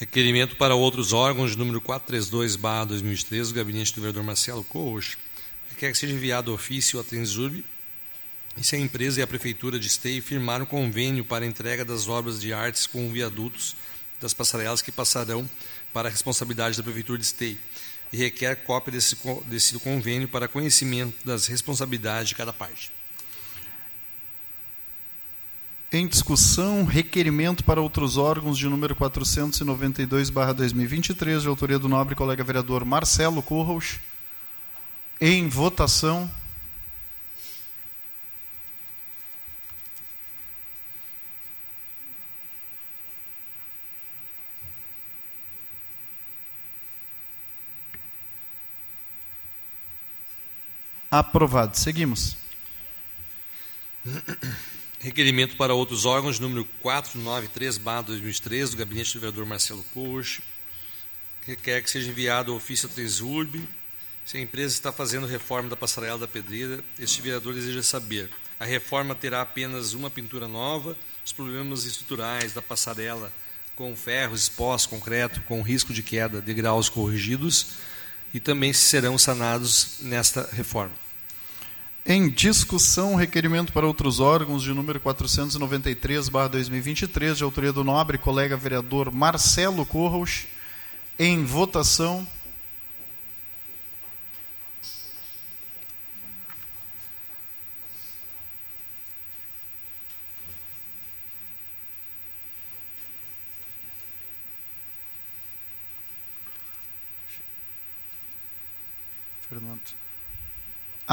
Requerimento 0.03 0.57
para 0.57 0.75
outros 0.75 1.13
órgãos, 1.13 1.55
número 1.55 1.79
432-2013, 1.79 3.47
do 3.47 3.53
gabinete 3.53 3.95
do 3.95 4.01
vereador 4.01 4.21
Marcelo 4.21 4.61
Corros, 4.61 5.17
quer 5.77 5.93
que 5.93 5.97
seja 5.97 6.13
enviado 6.13 6.53
ofício 6.53 6.99
à 6.99 7.03
Transurb 7.05 7.63
e 8.57 8.63
se 8.65 8.75
a 8.75 8.79
empresa 8.79 9.21
e 9.21 9.23
a 9.23 9.27
prefeitura 9.27 9.79
de 9.79 9.87
Esteio 9.87 10.21
firmaram 10.21 10.65
convênio 10.65 11.23
para 11.23 11.45
a 11.45 11.47
entrega 11.47 11.85
das 11.85 12.09
obras 12.09 12.41
de 12.41 12.51
artes 12.51 12.85
com 12.85 13.09
viadutos 13.13 13.77
das 14.19 14.33
passarelas 14.33 14.81
que 14.81 14.91
passarão 14.91 15.49
para 15.93 16.09
a 16.09 16.11
responsabilidade 16.11 16.75
da 16.75 16.83
prefeitura 16.83 17.17
de 17.17 17.23
Esteio 17.23 17.57
e 18.11 18.17
requer 18.17 18.57
cópia 18.57 18.91
desse, 18.91 19.15
desse 19.45 19.79
convênio 19.79 20.27
para 20.27 20.49
conhecimento 20.49 21.15
das 21.23 21.47
responsabilidades 21.47 22.27
de 22.27 22.35
cada 22.35 22.51
parte. 22.51 22.91
Em 25.95 26.07
discussão, 26.07 26.85
requerimento 26.85 27.63
para 27.63 27.79
outros 27.79 28.17
órgãos 28.17 28.57
de 28.57 28.67
número 28.67 28.95
492/2023, 28.95 31.43
de 31.43 31.47
autoria 31.47 31.77
do 31.77 31.87
nobre 31.87 32.15
colega 32.15 32.43
vereador 32.43 32.83
Marcelo 32.83 33.43
Curros. 33.43 33.99
Em 35.21 35.47
votação. 35.47 36.27
Aprovado. 51.11 51.77
Seguimos. 51.77 52.35
Requerimento 55.03 55.57
para 55.57 55.73
outros 55.73 56.05
órgãos, 56.05 56.39
número 56.39 56.65
493-2013, 56.81 58.69
do 58.69 58.77
gabinete 58.77 59.13
do 59.15 59.19
vereador 59.19 59.45
Marcelo 59.45 59.83
Coach. 59.93 60.41
Requer 61.45 61.83
que 61.83 61.91
seja 61.91 62.09
enviado 62.09 62.51
ao 62.51 62.57
ofício 62.57 62.87
a 62.87 62.89
Transurb. 62.89 63.67
Se 64.23 64.37
a 64.37 64.39
empresa 64.39 64.73
está 64.73 64.93
fazendo 64.93 65.27
reforma 65.27 65.67
da 65.67 65.75
passarela 65.75 66.19
da 66.19 66.25
Pedreira, 66.25 66.81
este 66.97 67.21
vereador 67.21 67.53
deseja 67.53 67.83
saber: 67.83 68.29
a 68.57 68.63
reforma 68.63 69.13
terá 69.13 69.41
apenas 69.41 69.93
uma 69.93 70.09
pintura 70.09 70.47
nova, 70.47 70.95
os 71.25 71.33
problemas 71.33 71.83
estruturais 71.83 72.53
da 72.53 72.61
passarela 72.61 73.29
com 73.75 73.93
ferros 73.97 74.43
expostos, 74.43 74.89
concreto, 74.89 75.41
com 75.41 75.61
risco 75.61 75.93
de 75.93 76.01
queda, 76.01 76.39
degraus 76.39 76.87
corrigidos, 76.87 77.73
e 78.33 78.39
também 78.39 78.71
serão 78.71 79.17
sanados 79.17 79.97
nesta 79.99 80.49
reforma. 80.53 81.02
Em 82.05 82.27
discussão, 82.27 83.15
requerimento 83.15 83.71
para 83.71 83.87
outros 83.87 84.19
órgãos 84.19 84.61
de 84.61 84.73
número 84.73 84.99
493/2023, 84.99 87.37
de 87.37 87.45
autoria 87.45 87.71
do 87.71 87.81
nobre 87.81 88.17
colega 88.17 88.57
vereador 88.57 89.09
Marcelo 89.09 89.85
Corros. 89.85 90.45
Em 91.17 91.45
votação. 91.45 92.27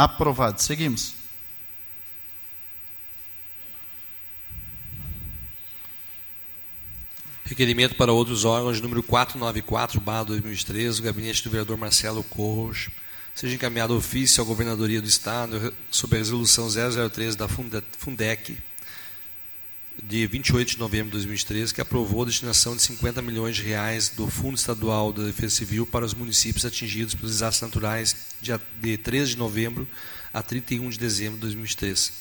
Aprovado. 0.00 0.62
Seguimos. 0.62 1.12
Requerimento 7.44 7.96
para 7.96 8.10
outros 8.10 8.46
órgãos, 8.46 8.80
número 8.80 9.02
494-2013, 9.02 10.96
do 10.96 11.02
gabinete 11.02 11.44
do 11.44 11.50
vereador 11.50 11.76
Marcelo 11.76 12.24
Corros. 12.24 12.88
Seja 13.34 13.54
encaminhado 13.54 13.94
ofício 13.94 14.42
à 14.42 14.46
Governadoria 14.46 15.02
do 15.02 15.06
Estado 15.06 15.70
sobre 15.90 16.16
a 16.16 16.20
resolução 16.20 16.66
003 16.70 17.36
da 17.36 17.46
Fundec, 17.46 18.56
de 20.02 20.26
28 20.26 20.72
de 20.72 20.78
novembro 20.78 21.06
de 21.06 21.12
2013, 21.12 21.74
que 21.74 21.80
aprovou 21.80 22.22
a 22.22 22.26
destinação 22.26 22.74
de 22.74 22.82
50 22.82 23.20
milhões 23.20 23.56
de 23.56 23.62
reais 23.62 24.08
do 24.08 24.28
Fundo 24.28 24.56
Estadual 24.56 25.12
da 25.12 25.24
Defesa 25.24 25.56
Civil 25.56 25.86
para 25.86 26.04
os 26.04 26.14
municípios 26.14 26.64
atingidos 26.64 27.14
pelos 27.14 27.32
desastres 27.32 27.62
naturais 27.62 28.16
de 28.80 28.96
3 28.96 29.30
de 29.30 29.36
novembro 29.36 29.86
a 30.32 30.42
31 30.42 30.88
de 30.90 30.98
dezembro 30.98 31.34
de 31.34 31.42
2013. 31.42 32.12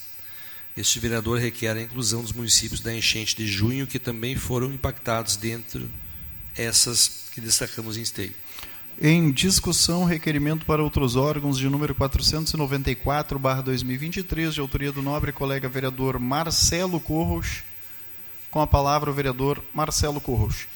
Este 0.76 1.00
vereador 1.00 1.40
requer 1.40 1.78
a 1.78 1.82
inclusão 1.82 2.22
dos 2.22 2.34
municípios 2.34 2.82
da 2.82 2.94
enchente 2.94 3.36
de 3.36 3.48
junho, 3.48 3.88
que 3.88 4.00
também 4.00 4.36
foram 4.36 4.74
impactados 4.74 5.36
dentro 5.36 5.90
essas 6.56 7.30
que 7.34 7.42
destacamos 7.42 7.98
em 7.98 8.02
esteio. 8.02 8.34
Em 9.02 9.32
discussão, 9.32 10.04
requerimento 10.04 10.66
para 10.66 10.84
outros 10.84 11.16
órgãos 11.16 11.58
de 11.58 11.70
número 11.70 11.96
494/2023, 11.96 14.54
de 14.54 14.60
autoria 14.60 14.92
do 14.92 15.02
nobre 15.02 15.32
colega 15.32 15.70
vereador 15.70 16.20
Marcelo 16.20 17.00
Corros. 17.00 17.64
Com 18.52 18.62
a 18.62 18.68
palavra 18.68 19.12
o 19.12 19.14
vereador 19.14 19.64
Marcelo 19.74 20.20
Corros. 20.20 20.68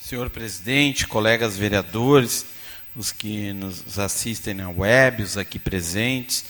Senhor 0.00 0.28
presidente, 0.28 1.06
colegas 1.06 1.56
vereadores, 1.56 2.44
os 2.94 3.12
que 3.12 3.52
nos 3.52 3.98
assistem 3.98 4.52
na 4.52 4.68
web, 4.68 5.22
os 5.22 5.38
aqui 5.38 5.58
presentes. 5.58 6.44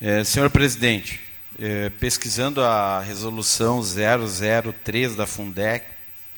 É, 0.00 0.22
senhor 0.22 0.48
presidente, 0.48 1.20
é, 1.58 1.90
pesquisando 1.90 2.62
a 2.62 3.00
resolução 3.00 3.82
003 3.82 5.16
da 5.16 5.26
Fundec, 5.26 5.84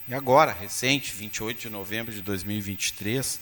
e 0.09 0.15
agora, 0.15 0.53
recente, 0.53 1.13
28 1.13 1.63
de 1.63 1.71
novembro 1.71 2.13
de 2.13 2.23
2023, 2.23 3.41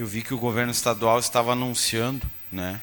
eu 0.00 0.06
vi 0.06 0.22
que 0.22 0.32
o 0.32 0.38
governo 0.38 0.72
estadual 0.72 1.18
estava 1.18 1.52
anunciando, 1.52 2.26
né, 2.50 2.80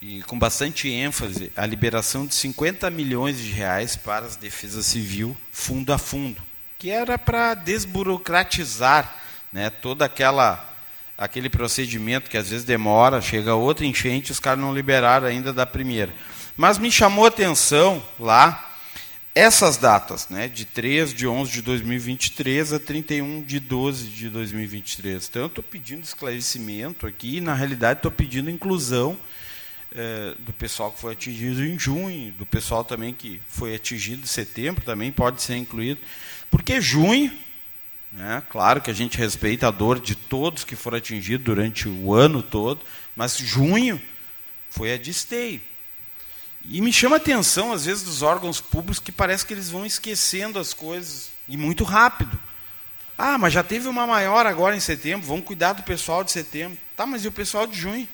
e 0.00 0.22
com 0.22 0.36
bastante 0.36 0.88
ênfase, 0.88 1.52
a 1.56 1.64
liberação 1.64 2.26
de 2.26 2.34
50 2.34 2.90
milhões 2.90 3.38
de 3.38 3.52
reais 3.52 3.94
para 3.94 4.26
as 4.26 4.34
defesas 4.34 4.86
civil, 4.86 5.36
fundo 5.52 5.92
a 5.92 5.98
fundo, 5.98 6.42
que 6.80 6.90
era 6.90 7.16
para 7.16 7.54
desburocratizar 7.54 9.14
né, 9.52 9.70
toda 9.70 10.04
aquela 10.04 10.68
aquele 11.16 11.48
procedimento 11.48 12.28
que 12.28 12.36
às 12.36 12.50
vezes 12.50 12.64
demora, 12.64 13.20
chega 13.20 13.54
outra 13.54 13.86
enchente, 13.86 14.32
os 14.32 14.40
caras 14.40 14.58
não 14.58 14.74
liberaram 14.74 15.28
ainda 15.28 15.52
da 15.52 15.64
primeira. 15.64 16.12
Mas 16.56 16.78
me 16.78 16.90
chamou 16.90 17.24
a 17.24 17.28
atenção 17.28 18.02
lá 18.18 18.71
essas 19.34 19.78
datas, 19.78 20.28
né, 20.28 20.46
de 20.46 20.66
3 20.66 21.14
de 21.14 21.26
11 21.26 21.50
de 21.50 21.62
2023 21.62 22.74
a 22.74 22.78
31 22.78 23.42
de 23.42 23.58
12 23.58 24.08
de 24.08 24.28
2023. 24.28 25.26
Então, 25.28 25.42
eu 25.42 25.46
estou 25.46 25.64
pedindo 25.64 26.02
esclarecimento 26.02 27.06
aqui, 27.06 27.40
na 27.40 27.54
realidade, 27.54 28.00
estou 28.00 28.10
pedindo 28.10 28.50
inclusão 28.50 29.18
eh, 29.94 30.34
do 30.38 30.52
pessoal 30.52 30.92
que 30.92 31.00
foi 31.00 31.14
atingido 31.14 31.64
em 31.64 31.78
junho, 31.78 32.32
do 32.32 32.44
pessoal 32.44 32.84
também 32.84 33.14
que 33.14 33.40
foi 33.48 33.74
atingido 33.74 34.22
em 34.22 34.26
setembro, 34.26 34.84
também 34.84 35.10
pode 35.10 35.40
ser 35.40 35.56
incluído. 35.56 36.00
Porque 36.50 36.78
junho, 36.78 37.32
né, 38.12 38.42
claro 38.50 38.82
que 38.82 38.90
a 38.90 38.94
gente 38.94 39.16
respeita 39.16 39.68
a 39.68 39.70
dor 39.70 39.98
de 39.98 40.14
todos 40.14 40.62
que 40.62 40.76
foram 40.76 40.98
atingidos 40.98 41.44
durante 41.44 41.88
o 41.88 42.12
ano 42.12 42.42
todo, 42.42 42.80
mas 43.16 43.38
junho 43.38 43.98
foi 44.70 44.92
a 44.92 44.98
de 44.98 45.10
esteio. 45.10 45.71
E 46.64 46.80
me 46.80 46.92
chama 46.92 47.16
a 47.16 47.18
atenção, 47.18 47.72
às 47.72 47.86
vezes, 47.86 48.04
dos 48.04 48.22
órgãos 48.22 48.60
públicos 48.60 48.98
que 48.98 49.10
parece 49.10 49.44
que 49.44 49.52
eles 49.52 49.68
vão 49.68 49.84
esquecendo 49.84 50.58
as 50.58 50.72
coisas 50.72 51.30
e 51.48 51.56
muito 51.56 51.84
rápido. 51.84 52.38
Ah, 53.18 53.36
mas 53.36 53.52
já 53.52 53.62
teve 53.62 53.88
uma 53.88 54.06
maior 54.06 54.46
agora 54.46 54.76
em 54.76 54.80
setembro, 54.80 55.26
vamos 55.26 55.44
cuidar 55.44 55.72
do 55.74 55.82
pessoal 55.82 56.24
de 56.24 56.32
setembro. 56.32 56.78
Tá, 56.96 57.04
mas 57.04 57.24
e 57.24 57.28
o 57.28 57.32
pessoal 57.32 57.66
de 57.66 57.78
junho? 57.78 58.08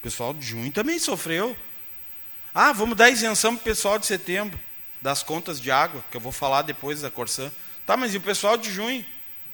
O 0.00 0.02
pessoal 0.02 0.32
de 0.34 0.44
junho 0.44 0.72
também 0.72 0.98
sofreu. 0.98 1.56
Ah, 2.54 2.72
vamos 2.72 2.96
dar 2.96 3.10
isenção 3.10 3.54
para 3.54 3.62
o 3.62 3.64
pessoal 3.64 3.98
de 3.98 4.06
setembro. 4.06 4.58
das 5.02 5.22
contas 5.22 5.60
de 5.60 5.70
água, 5.70 6.02
que 6.10 6.16
eu 6.16 6.20
vou 6.20 6.32
falar 6.32 6.62
depois 6.62 7.02
da 7.02 7.10
Corsã. 7.10 7.52
Tá, 7.86 7.94
mas 7.94 8.14
e 8.14 8.16
o 8.16 8.22
pessoal 8.22 8.56
de 8.56 8.72
junho? 8.72 9.04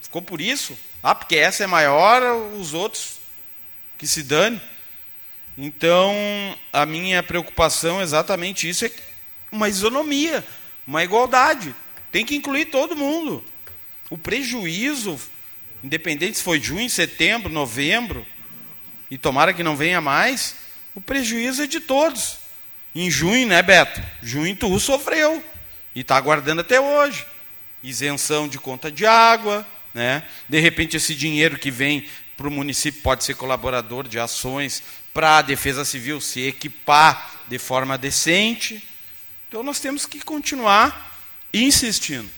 Ficou 0.01 0.23
por 0.23 0.41
isso? 0.41 0.79
Ah, 1.03 1.13
porque 1.13 1.35
essa 1.35 1.65
é 1.65 1.67
maior, 1.67 2.23
os 2.57 2.73
outros 2.73 3.17
que 3.99 4.07
se 4.07 4.23
dane. 4.23 4.61
Então, 5.63 6.15
a 6.73 6.87
minha 6.87 7.23
preocupação 7.23 8.01
é 8.01 8.03
exatamente 8.03 8.67
isso, 8.67 8.87
é 8.87 8.91
uma 9.53 9.69
isonomia, 9.69 10.43
uma 10.87 11.05
igualdade. 11.05 11.75
Tem 12.11 12.25
que 12.25 12.35
incluir 12.35 12.65
todo 12.65 12.97
mundo. 12.97 13.45
O 14.09 14.17
prejuízo, 14.17 15.21
independente 15.85 16.39
se 16.39 16.43
foi 16.43 16.59
junho, 16.59 16.89
setembro, 16.89 17.53
novembro, 17.53 18.27
e 19.11 19.19
tomara 19.19 19.53
que 19.53 19.63
não 19.63 19.77
venha 19.77 20.01
mais, 20.01 20.57
o 20.95 21.01
prejuízo 21.01 21.65
é 21.65 21.67
de 21.67 21.79
todos. 21.79 22.39
Em 22.95 23.11
junho, 23.11 23.47
né, 23.47 23.61
Beto? 23.61 24.01
Junho 24.23 24.57
tu 24.57 24.81
sofreu 24.81 25.45
e 25.95 26.01
está 26.01 26.17
aguardando 26.17 26.63
até 26.63 26.81
hoje. 26.81 27.27
Isenção 27.83 28.49
de 28.49 28.59
conta 28.59 28.91
de 28.91 29.05
água, 29.05 29.67
né? 29.93 30.23
De 30.49 30.59
repente 30.59 30.97
esse 30.97 31.15
dinheiro 31.15 31.59
que 31.59 31.71
vem 31.71 32.09
para 32.35 32.49
o 32.49 32.51
município 32.51 33.03
pode 33.03 33.25
ser 33.25 33.35
colaborador 33.35 34.09
de 34.09 34.19
ações 34.19 34.83
para 35.13 35.39
a 35.39 35.43
Defesa 35.43 35.85
Civil 35.85 36.21
se 36.21 36.47
equipar 36.47 37.41
de 37.49 37.59
forma 37.59 37.99
decente. 37.99 38.87
Então 39.49 39.63
nós 39.63 39.81
temos 39.81 40.07
que 40.07 40.21
continuar 40.21 41.17
insistindo. 41.53 42.31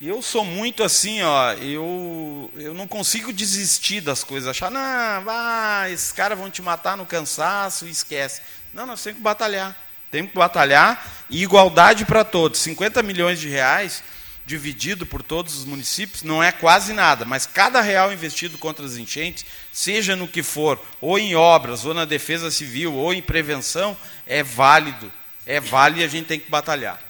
Eu 0.00 0.20
sou 0.20 0.44
muito 0.44 0.82
assim, 0.82 1.22
ó, 1.22 1.52
eu, 1.54 2.52
eu 2.56 2.74
não 2.74 2.86
consigo 2.86 3.32
desistir 3.32 4.00
das 4.00 4.22
coisas, 4.22 4.48
achar, 4.48 4.70
não, 4.70 4.80
ah, 4.80 5.86
esses 5.88 6.12
caras 6.12 6.38
vão 6.38 6.50
te 6.50 6.60
matar 6.60 6.96
no 6.96 7.06
cansaço 7.06 7.86
esquece. 7.86 8.42
Não, 8.72 8.86
nós 8.86 9.02
temos 9.02 9.18
que 9.18 9.22
batalhar. 9.22 9.76
Temos 10.10 10.30
que 10.30 10.36
batalhar 10.36 11.24
e 11.30 11.42
igualdade 11.42 12.04
para 12.04 12.24
todos. 12.24 12.60
50 12.60 13.02
milhões 13.02 13.40
de 13.40 13.48
reais 13.48 14.02
dividido 14.46 15.06
por 15.06 15.22
todos 15.22 15.56
os 15.56 15.64
municípios 15.64 16.22
não 16.22 16.42
é 16.42 16.52
quase 16.52 16.92
nada, 16.92 17.24
mas 17.24 17.46
cada 17.46 17.80
real 17.80 18.12
investido 18.12 18.58
contra 18.58 18.84
as 18.84 18.96
enchentes, 18.96 19.44
seja 19.72 20.14
no 20.14 20.28
que 20.28 20.42
for, 20.42 20.80
ou 21.00 21.18
em 21.18 21.34
obras, 21.34 21.84
ou 21.84 21.94
na 21.94 22.04
defesa 22.04 22.50
civil, 22.50 22.94
ou 22.94 23.12
em 23.14 23.22
prevenção, 23.22 23.96
é 24.26 24.42
válido. 24.42 25.10
É 25.46 25.60
válido 25.60 26.00
e 26.00 26.04
a 26.04 26.08
gente 26.08 26.26
tem 26.26 26.40
que 26.40 26.50
batalhar. 26.50 27.00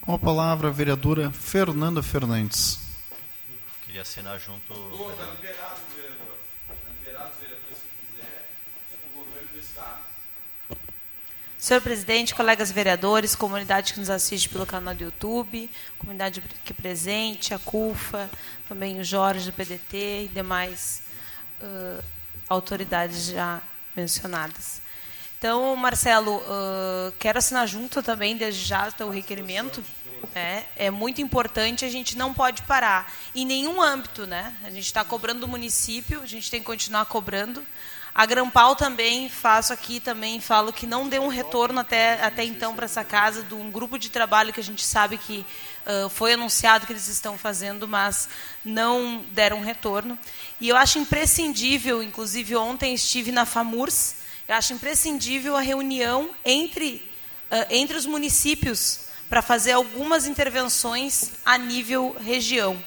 Com 0.00 0.14
a 0.14 0.18
palavra, 0.18 0.68
a 0.68 0.70
vereadora 0.70 1.30
Fernanda 1.30 2.02
Fernandes. 2.02 2.78
Queria 3.84 4.02
assinar 4.02 4.38
junto 4.38 4.72
liberado, 4.72 5.80
vereador. 5.94 6.36
Está 6.68 6.88
liberado, 6.98 7.30
vereador, 7.40 7.74
se 7.74 7.88
quiser. 8.00 8.50
É 8.92 8.96
para 8.96 9.20
o 9.20 9.24
governo 9.24 9.48
do 9.52 9.58
Estado. 9.58 9.98
Senhor 11.60 11.82
presidente, 11.82 12.34
colegas 12.34 12.72
vereadores, 12.72 13.34
comunidade 13.34 13.92
que 13.92 14.00
nos 14.00 14.08
assiste 14.08 14.48
pelo 14.48 14.64
canal 14.64 14.94
do 14.94 15.04
YouTube, 15.04 15.70
comunidade 15.98 16.42
aqui 16.58 16.72
presente, 16.72 17.52
a 17.52 17.58
CUFA, 17.58 18.30
também 18.66 18.98
o 18.98 19.04
Jorge 19.04 19.50
do 19.50 19.52
PDT 19.52 20.24
e 20.24 20.30
demais 20.32 21.02
uh, 21.60 22.02
autoridades 22.48 23.26
já 23.26 23.60
mencionadas. 23.94 24.80
Então, 25.38 25.76
Marcelo, 25.76 26.38
uh, 26.38 27.12
quero 27.18 27.36
assinar 27.36 27.68
junto 27.68 28.02
também, 28.02 28.38
desde 28.38 28.64
já, 28.64 28.90
o 29.00 29.10
requerimento. 29.10 29.84
É, 30.34 30.64
é 30.76 30.90
muito 30.90 31.20
importante, 31.20 31.84
a 31.84 31.90
gente 31.90 32.16
não 32.16 32.32
pode 32.32 32.62
parar. 32.62 33.12
Em 33.34 33.44
nenhum 33.44 33.82
âmbito, 33.82 34.26
né? 34.26 34.54
A 34.64 34.70
gente 34.70 34.86
está 34.86 35.04
cobrando 35.04 35.40
do 35.40 35.48
município, 35.48 36.22
a 36.22 36.26
gente 36.26 36.50
tem 36.50 36.60
que 36.60 36.66
continuar 36.66 37.04
cobrando. 37.04 37.62
A 38.14 38.26
Grampal 38.26 38.74
também, 38.74 39.28
faço 39.28 39.72
aqui 39.72 40.00
também, 40.00 40.40
falo 40.40 40.72
que 40.72 40.86
não 40.86 41.08
deu 41.08 41.22
um 41.22 41.28
retorno 41.28 41.78
até, 41.80 42.20
até 42.22 42.44
então 42.44 42.74
para 42.74 42.84
essa 42.84 43.04
casa, 43.04 43.42
de 43.42 43.54
um 43.54 43.70
grupo 43.70 43.98
de 43.98 44.10
trabalho 44.10 44.52
que 44.52 44.58
a 44.58 44.64
gente 44.64 44.84
sabe 44.84 45.16
que 45.16 45.46
uh, 45.86 46.08
foi 46.08 46.32
anunciado 46.32 46.86
que 46.86 46.92
eles 46.92 47.06
estão 47.06 47.38
fazendo, 47.38 47.86
mas 47.86 48.28
não 48.64 49.24
deram 49.30 49.60
retorno. 49.60 50.18
E 50.60 50.68
eu 50.68 50.76
acho 50.76 50.98
imprescindível, 50.98 52.02
inclusive 52.02 52.56
ontem 52.56 52.94
estive 52.94 53.30
na 53.30 53.46
FAMURS, 53.46 54.16
eu 54.48 54.56
acho 54.56 54.72
imprescindível 54.72 55.56
a 55.56 55.60
reunião 55.60 56.30
entre, 56.44 57.08
uh, 57.50 57.66
entre 57.70 57.96
os 57.96 58.06
municípios 58.06 59.02
para 59.28 59.40
fazer 59.40 59.70
algumas 59.70 60.26
intervenções 60.26 61.30
a 61.44 61.56
nível 61.56 62.16
região, 62.20 62.82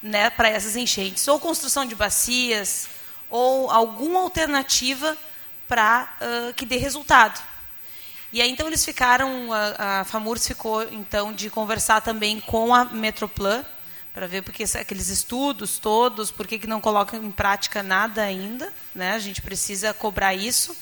né, 0.00 0.30
para 0.30 0.48
essas 0.48 0.76
enchentes, 0.76 1.26
ou 1.26 1.40
construção 1.40 1.84
de 1.84 1.96
bacias, 1.96 2.88
ou 3.32 3.70
alguma 3.70 4.20
alternativa 4.20 5.16
para 5.66 6.06
uh, 6.20 6.54
que 6.54 6.66
dê 6.66 6.76
resultado. 6.76 7.42
E 8.30 8.42
aí 8.42 8.50
então 8.50 8.66
eles 8.66 8.84
ficaram, 8.84 9.50
a, 9.50 10.00
a 10.00 10.04
FAMURS 10.04 10.46
ficou 10.46 10.82
então 10.92 11.32
de 11.32 11.48
conversar 11.48 12.02
também 12.02 12.40
com 12.40 12.74
a 12.74 12.84
Metroplan 12.84 13.64
para 14.12 14.26
ver 14.26 14.42
porque 14.42 14.64
aqueles 14.78 15.08
estudos 15.08 15.78
todos, 15.78 16.30
por 16.30 16.46
que, 16.46 16.66
não 16.66 16.78
colocam 16.78 17.24
em 17.24 17.30
prática 17.30 17.82
nada 17.82 18.22
ainda, 18.22 18.70
né? 18.94 19.12
A 19.12 19.18
gente 19.18 19.40
precisa 19.40 19.94
cobrar 19.94 20.34
isso. 20.34 20.76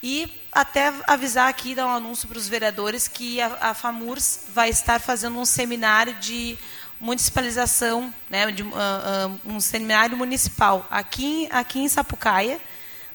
E 0.00 0.32
até 0.52 0.94
avisar 1.08 1.48
aqui, 1.48 1.74
dar 1.74 1.86
um 1.86 1.90
anúncio 1.90 2.28
para 2.28 2.38
os 2.38 2.48
vereadores 2.48 3.08
que 3.08 3.40
a, 3.40 3.70
a, 3.70 3.74
FAMURS 3.74 4.42
vai 4.54 4.70
estar 4.70 5.00
fazendo 5.00 5.38
um 5.38 5.44
seminário 5.44 6.14
de 6.14 6.56
municipalização, 7.00 8.12
né, 8.28 8.50
de, 8.50 8.62
uh, 8.62 8.68
uh, 8.68 9.40
um 9.46 9.60
seminário 9.60 10.16
municipal 10.16 10.86
aqui, 10.90 11.48
aqui 11.50 11.80
em 11.80 11.88
Sapucaia, 11.88 12.60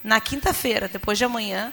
na 0.04 0.20
quinta-feira, 0.20 0.88
depois 0.88 1.18
de 1.18 1.24
amanhã, 1.24 1.72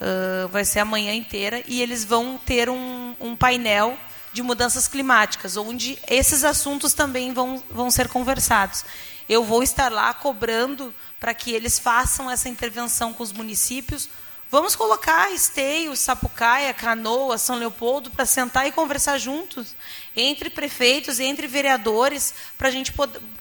uh, 0.00 0.48
vai 0.48 0.64
ser 0.64 0.78
a 0.78 0.84
manhã 0.84 1.12
inteira, 1.12 1.62
e 1.66 1.82
eles 1.82 2.04
vão 2.04 2.38
ter 2.38 2.68
um, 2.70 3.14
um 3.20 3.34
painel 3.34 3.98
de 4.32 4.42
mudanças 4.42 4.86
climáticas, 4.86 5.56
onde 5.56 5.98
esses 6.08 6.44
assuntos 6.44 6.94
também 6.94 7.32
vão, 7.32 7.62
vão 7.68 7.90
ser 7.90 8.08
conversados. 8.08 8.84
Eu 9.28 9.44
vou 9.44 9.62
estar 9.62 9.90
lá 9.90 10.14
cobrando 10.14 10.94
para 11.18 11.34
que 11.34 11.50
eles 11.50 11.78
façam 11.78 12.30
essa 12.30 12.48
intervenção 12.48 13.12
com 13.12 13.22
os 13.22 13.32
municípios, 13.32 14.08
Vamos 14.50 14.74
colocar 14.74 15.32
Esteio, 15.32 15.94
Sapucaia, 15.94 16.74
Canoa, 16.74 17.38
São 17.38 17.56
Leopoldo 17.56 18.10
para 18.10 18.26
sentar 18.26 18.66
e 18.66 18.72
conversar 18.72 19.16
juntos, 19.16 19.76
entre 20.16 20.50
prefeitos 20.50 21.20
e 21.20 21.24
entre 21.24 21.46
vereadores, 21.46 22.34
para 22.58 22.66
a 22.66 22.70
gente 22.72 22.92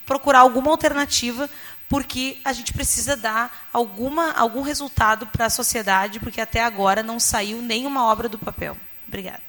procurar 0.05 0.41
alguma 0.41 0.69
alternativa, 0.69 1.49
porque 1.89 2.37
a 2.45 2.53
gente 2.53 2.71
precisa 2.73 3.17
dar 3.17 3.67
alguma, 3.73 4.33
algum 4.33 4.61
resultado 4.61 5.25
para 5.25 5.47
a 5.47 5.49
sociedade, 5.49 6.19
porque 6.19 6.39
até 6.39 6.63
agora 6.63 7.01
não 7.01 7.19
saiu 7.19 7.59
nenhuma 7.59 8.05
obra 8.05 8.29
do 8.29 8.37
papel. 8.37 8.77
Obrigada. 9.07 9.41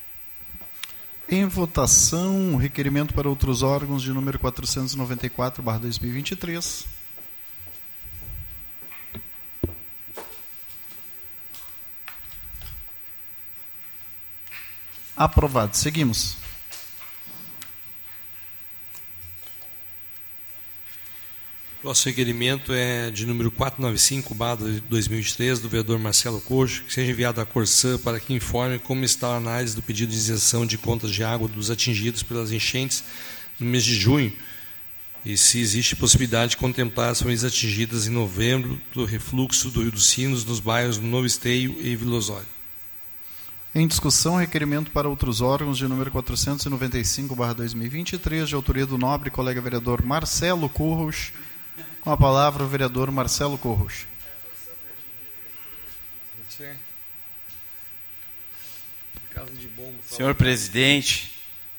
Em 1.29 1.45
votação, 1.45 2.57
requerimento 2.57 3.13
para 3.13 3.29
outros 3.29 3.63
órgãos 3.63 4.03
de 4.03 4.13
número 4.13 4.39
494/2023. 4.39 7.00
Aprovado. 15.21 15.77
Seguimos. 15.77 16.39
Nosso 21.85 22.09
requerimento 22.09 22.73
é 22.73 23.11
de 23.11 23.27
número 23.27 23.51
495, 23.51 24.35
barra 24.35 24.57
2003, 24.89 25.61
do 25.61 25.69
vereador 25.69 25.99
Marcelo 25.99 26.41
Coxo, 26.41 26.85
que 26.85 26.95
seja 26.95 27.13
enviado 27.13 27.39
à 27.39 27.45
Corsã 27.45 27.99
para 27.99 28.19
que 28.19 28.33
informe 28.33 28.79
como 28.79 29.05
está 29.05 29.35
a 29.35 29.37
análise 29.37 29.77
do 29.77 29.83
pedido 29.83 30.09
de 30.09 30.17
isenção 30.17 30.65
de 30.65 30.79
contas 30.79 31.11
de 31.11 31.23
água 31.23 31.47
dos 31.49 31.71
atingidos 31.71 32.23
pelas 32.23 32.51
enchentes 32.51 33.05
no 33.59 33.67
mês 33.67 33.85
de 33.85 33.97
junho 33.97 34.33
e 35.23 35.37
se 35.37 35.61
existe 35.61 35.97
possibilidade 35.97 36.53
de 36.53 36.57
contemplar 36.57 37.11
as 37.11 37.19
famílias 37.19 37.45
atingidas 37.45 38.07
em 38.07 38.11
novembro 38.11 38.81
do 38.95 39.05
refluxo 39.05 39.71
do 39.71 39.83
Rio 39.83 39.93
dos 39.93 40.07
Sinos 40.07 40.47
nos 40.47 40.61
bairros 40.61 40.97
Novo 40.97 41.27
Esteio 41.27 41.77
e 41.79 41.95
Vila 41.95 42.17
Osório. 42.17 42.60
Em 43.73 43.87
discussão, 43.87 44.35
requerimento 44.35 44.91
para 44.91 45.09
outros 45.09 45.41
órgãos 45.41 45.79
de 45.79 45.87
número 45.87 46.11
495/2023, 46.11 48.49
de 48.49 48.57
autoria 48.57 48.85
do 48.85 48.99
nobre 48.99 49.31
colega 49.31 49.61
vereador 49.61 50.03
Marcelo 50.03 50.69
Curros. 50.69 51.33
Com 52.01 52.11
a 52.11 52.17
palavra 52.17 52.65
o 52.65 52.67
vereador 52.67 53.13
Marcelo 53.13 53.57
Curros. 53.57 54.09
Senhor 60.05 60.35
presidente, 60.35 61.33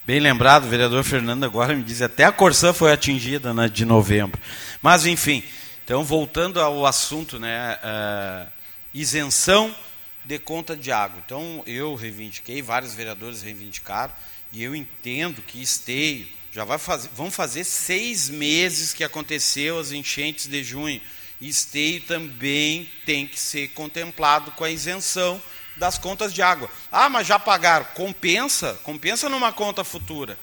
bem 0.08 0.21
lembrado, 0.21 0.63
o 0.63 0.69
vereador 0.69 1.04
Fernando 1.04 1.43
agora 1.43 1.75
me 1.75 1.84
diz 1.84 2.01
até 2.01 2.23
a 2.23 2.32
Corsã 2.32 2.71
foi 2.71 2.93
atingida 2.93 3.54
né, 3.54 3.67
de 3.67 3.84
novembro. 3.84 4.39
Mas 4.82 5.06
enfim, 5.06 5.43
então 5.84 6.06
voltando 6.06 6.62
ao 6.62 6.86
assunto, 6.86 7.38
né, 7.38 7.77
uh, 7.84 8.47
isenção 8.93 9.75
de 10.24 10.40
conta 10.40 10.76
de 10.76 10.92
água. 10.92 11.22
Então, 11.26 11.64
eu 11.66 11.96
reivindiquei, 11.96 12.62
vários 12.62 12.94
vereadores 12.94 13.42
reivindicaram, 13.42 14.14
e 14.52 14.64
eu 14.64 14.76
entendo 14.76 15.42
que 15.42 15.62
esteio, 15.62 16.28
já 16.52 16.66
vai 16.66 16.78
fazer, 16.78 17.10
vão 17.16 17.32
fazer 17.32 17.64
seis 17.64 18.30
meses 18.30 18.94
que 18.94 19.04
aconteceu 19.04 19.80
as 19.80 19.92
enchentes 19.92 20.48
de 20.48 20.64
junho. 20.64 21.02
Esteio 21.40 22.02
também 22.02 22.90
tem 23.06 23.26
que 23.26 23.40
ser 23.40 23.70
contemplado 23.70 24.52
com 24.52 24.64
a 24.64 24.70
isenção 24.70 25.42
das 25.78 25.98
contas 25.98 26.34
de 26.34 26.42
água. 26.42 26.70
Ah, 26.92 27.10
mas 27.10 27.26
já 27.26 27.40
pagaram. 27.40 27.86
Compensa, 27.96 28.80
compensa 28.84 29.30
numa 29.30 29.52
conta 29.52 29.84
futura. 29.84 30.38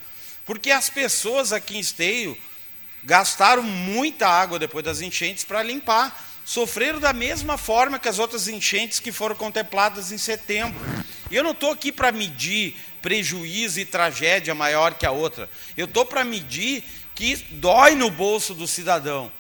Porque 0.45 0.71
as 0.71 0.89
pessoas 0.89 1.53
aqui 1.53 1.77
em 1.77 1.81
Esteio 1.81 2.37
gastaram 3.05 3.63
muita 3.63 4.27
água 4.27 4.59
depois 4.59 4.85
das 4.85 5.01
enchentes 5.01 5.45
para 5.45 5.63
limpar. 5.63 6.28
Sofreram 6.49 6.99
da 6.99 7.13
mesma 7.13 7.59
forma 7.59 7.99
que 7.99 8.09
as 8.09 8.19
outras 8.19 8.49
enchentes 8.49 8.99
que 8.99 9.13
foram 9.13 9.37
contempladas 9.37 10.11
em 10.13 10.17
setembro. 10.17 10.81
Eu 11.31 11.45
não 11.45 11.51
estou 11.51 11.73
aqui 11.73 11.93
para 11.93 12.11
medir 12.11 12.75
prejuízo 13.03 13.79
e 13.79 13.85
tragédia 13.85 14.55
maior 14.55 14.95
que 14.95 15.05
a 15.05 15.11
outra. 15.11 15.47
Eu 15.77 15.85
estou 15.85 16.07
para 16.07 16.25
medir 16.25 16.83
que 17.15 17.37
dói 17.37 17.95
no 17.95 18.11
bolso 18.11 18.55
do 18.55 18.67
cidadão. 18.67 19.31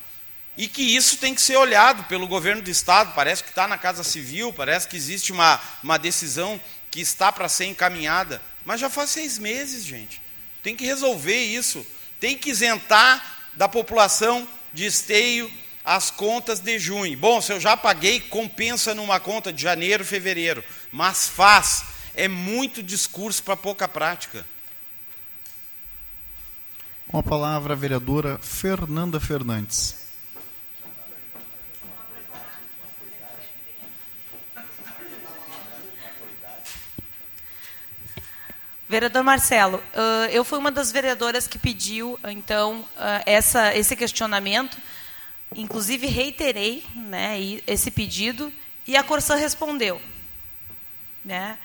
E 0.54 0.68
que 0.68 0.82
isso 0.82 1.16
tem 1.16 1.34
que 1.34 1.40
ser 1.40 1.56
olhado 1.56 2.04
pelo 2.04 2.28
governo 2.28 2.60
do 2.60 2.68
Estado. 2.68 3.14
Parece 3.14 3.42
que 3.42 3.48
está 3.48 3.66
na 3.66 3.78
Casa 3.78 4.04
Civil, 4.04 4.52
parece 4.52 4.86
que 4.86 4.94
existe 4.94 5.32
uma, 5.32 5.58
uma 5.82 5.98
decisão 5.98 6.60
que 6.90 7.00
está 7.00 7.32
para 7.32 7.48
ser 7.48 7.64
encaminhada. 7.64 8.42
Mas 8.66 8.80
já 8.80 8.90
faz 8.90 9.08
seis 9.08 9.38
meses, 9.38 9.82
gente. 9.82 10.20
Tem 10.62 10.76
que 10.76 10.84
resolver 10.84 11.42
isso. 11.42 11.86
Tem 12.20 12.36
que 12.36 12.50
isentar 12.50 13.48
da 13.54 13.66
população 13.66 14.46
de 14.74 14.84
esteio 14.84 15.50
as 15.88 16.11
contas 16.11 16.61
de 16.61 16.79
junho. 16.79 17.16
Bom, 17.16 17.40
se 17.40 17.51
eu 17.51 17.59
já 17.59 17.74
paguei, 17.74 18.20
compensa 18.20 18.94
numa 18.94 19.18
conta 19.18 19.51
de 19.51 19.62
janeiro, 19.62 20.05
fevereiro. 20.05 20.62
Mas 20.92 21.27
faz. 21.27 21.83
É 22.14 22.29
muito 22.29 22.83
discurso 22.83 23.42
para 23.42 23.57
pouca 23.57 23.88
prática. 23.88 24.44
Com 27.07 27.16
a 27.16 27.22
palavra 27.22 27.72
a 27.72 27.77
vereadora 27.77 28.38
Fernanda 28.42 29.18
Fernandes. 29.18 29.96
Vereador 38.87 39.22
Marcelo, 39.22 39.83
eu 40.33 40.44
fui 40.44 40.59
uma 40.59 40.70
das 40.70 40.92
vereadoras 40.92 41.46
que 41.46 41.59
pediu, 41.59 42.18
então, 42.27 42.87
essa, 43.27 43.74
esse 43.74 43.94
questionamento, 43.94 44.79
inclusive 45.54 46.06
reiterei 46.06 46.84
né, 46.94 47.38
esse 47.66 47.90
pedido, 47.90 48.52
e 48.87 48.96
a 48.96 49.02
Corsã 49.02 49.34
respondeu. 49.34 50.00
Né? 51.24 51.58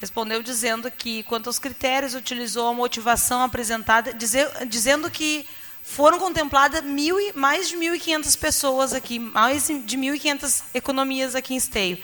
Respondeu 0.00 0.42
dizendo 0.42 0.90
que, 0.90 1.22
quanto 1.22 1.48
aos 1.48 1.58
critérios, 1.58 2.14
utilizou 2.14 2.68
a 2.68 2.74
motivação 2.74 3.42
apresentada, 3.42 4.12
dizer, 4.12 4.48
dizendo 4.66 5.10
que 5.10 5.46
foram 5.82 6.18
contempladas 6.18 6.82
mil, 6.82 7.16
mais 7.34 7.68
de 7.68 7.76
1.500 7.76 8.38
pessoas 8.38 8.92
aqui, 8.92 9.18
mais 9.18 9.66
de 9.66 9.96
1.500 9.98 10.64
economias 10.74 11.34
aqui 11.34 11.54
em 11.54 11.58
Esteio. 11.58 11.98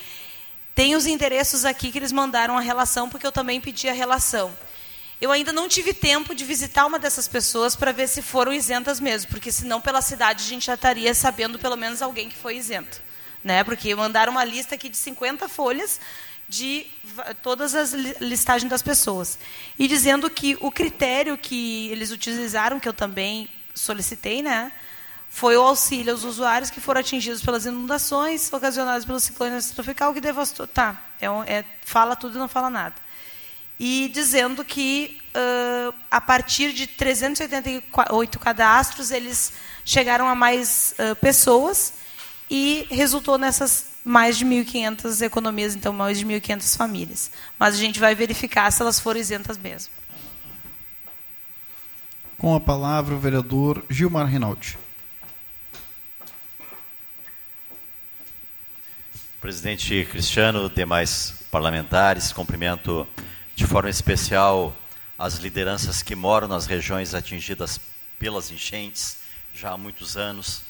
Tem 0.74 0.94
os 0.94 1.06
endereços 1.06 1.64
aqui 1.64 1.90
que 1.90 1.98
eles 1.98 2.12
mandaram 2.12 2.56
a 2.56 2.60
relação, 2.60 3.08
porque 3.08 3.26
eu 3.26 3.32
também 3.32 3.60
pedi 3.60 3.88
a 3.88 3.92
relação. 3.92 4.54
Eu 5.20 5.30
ainda 5.30 5.52
não 5.52 5.68
tive 5.68 5.92
tempo 5.92 6.34
de 6.34 6.44
visitar 6.44 6.86
uma 6.86 6.98
dessas 6.98 7.28
pessoas 7.28 7.76
para 7.76 7.92
ver 7.92 8.08
se 8.08 8.22
foram 8.22 8.52
isentas 8.52 8.98
mesmo, 8.98 9.30
porque 9.30 9.52
senão 9.52 9.78
pela 9.78 10.00
cidade 10.00 10.42
a 10.42 10.48
gente 10.48 10.64
já 10.64 10.74
estaria 10.74 11.12
sabendo 11.14 11.58
pelo 11.58 11.76
menos 11.76 12.00
alguém 12.00 12.30
que 12.30 12.36
foi 12.36 12.56
isento. 12.56 13.02
Né? 13.44 13.62
Porque 13.62 13.94
mandaram 13.94 14.32
uma 14.32 14.44
lista 14.44 14.76
aqui 14.76 14.88
de 14.88 14.96
50 14.96 15.46
folhas 15.48 16.00
de 16.48 16.86
todas 17.42 17.74
as 17.74 17.92
listagens 17.92 18.68
das 18.70 18.82
pessoas. 18.82 19.38
E 19.78 19.86
dizendo 19.86 20.28
que 20.30 20.56
o 20.60 20.70
critério 20.70 21.36
que 21.36 21.88
eles 21.90 22.10
utilizaram, 22.10 22.80
que 22.80 22.88
eu 22.88 22.94
também 22.94 23.48
solicitei, 23.74 24.42
né, 24.42 24.72
foi 25.28 25.56
o 25.56 25.62
auxílio 25.62 26.12
aos 26.12 26.24
usuários 26.24 26.70
que 26.70 26.80
foram 26.80 27.00
atingidos 27.00 27.40
pelas 27.40 27.66
inundações 27.66 28.52
ocasionadas 28.52 29.04
pelo 29.04 29.20
ciclone 29.20 29.62
tropical 29.62 30.12
que 30.12 30.20
devastou. 30.20 30.66
Tá, 30.66 31.00
é, 31.20 31.26
é, 31.26 31.64
fala 31.82 32.16
tudo 32.16 32.36
e 32.36 32.38
não 32.38 32.48
fala 32.48 32.68
nada. 32.68 32.94
E 33.82 34.10
dizendo 34.12 34.62
que, 34.62 35.18
uh, 35.34 35.94
a 36.10 36.20
partir 36.20 36.74
de 36.74 36.86
388 36.86 38.38
cadastros, 38.38 39.10
eles 39.10 39.54
chegaram 39.86 40.28
a 40.28 40.34
mais 40.34 40.94
uh, 40.98 41.16
pessoas 41.16 41.94
e 42.50 42.86
resultou 42.90 43.38
nessas 43.38 43.86
mais 44.04 44.36
de 44.36 44.44
1.500 44.44 45.22
economias, 45.22 45.74
então 45.74 45.94
mais 45.94 46.18
de 46.18 46.26
1.500 46.26 46.76
famílias. 46.76 47.30
Mas 47.58 47.74
a 47.74 47.78
gente 47.78 47.98
vai 47.98 48.14
verificar 48.14 48.70
se 48.70 48.82
elas 48.82 49.00
foram 49.00 49.18
isentas 49.18 49.56
mesmo. 49.56 49.90
Com 52.36 52.54
a 52.54 52.60
palavra 52.60 53.14
o 53.14 53.18
vereador 53.18 53.82
Gilmar 53.88 54.26
Rinaldi. 54.26 54.76
Presidente 59.40 60.06
Cristiano, 60.10 60.68
demais 60.68 61.46
parlamentares, 61.50 62.30
cumprimento 62.30 63.08
de 63.60 63.66
forma 63.66 63.90
especial 63.90 64.74
as 65.18 65.34
lideranças 65.34 66.02
que 66.02 66.14
moram 66.14 66.48
nas 66.48 66.64
regiões 66.64 67.14
atingidas 67.14 67.78
pelas 68.18 68.50
enchentes 68.50 69.18
já 69.54 69.72
há 69.72 69.76
muitos 69.76 70.16
anos 70.16 70.62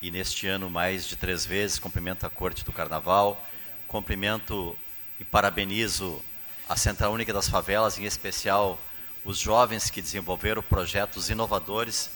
e 0.00 0.12
neste 0.12 0.46
ano 0.46 0.70
mais 0.70 1.08
de 1.08 1.16
três 1.16 1.44
vezes. 1.44 1.80
Cumprimento 1.80 2.24
a 2.24 2.30
Corte 2.30 2.64
do 2.64 2.70
Carnaval, 2.70 3.44
cumprimento 3.88 4.78
e 5.18 5.24
parabenizo 5.24 6.22
a 6.68 6.76
Central 6.76 7.12
Única 7.12 7.32
das 7.32 7.48
Favelas, 7.48 7.98
em 7.98 8.04
especial 8.04 8.80
os 9.24 9.36
jovens 9.36 9.90
que 9.90 10.00
desenvolveram 10.00 10.62
projetos 10.62 11.30
inovadores. 11.30 12.10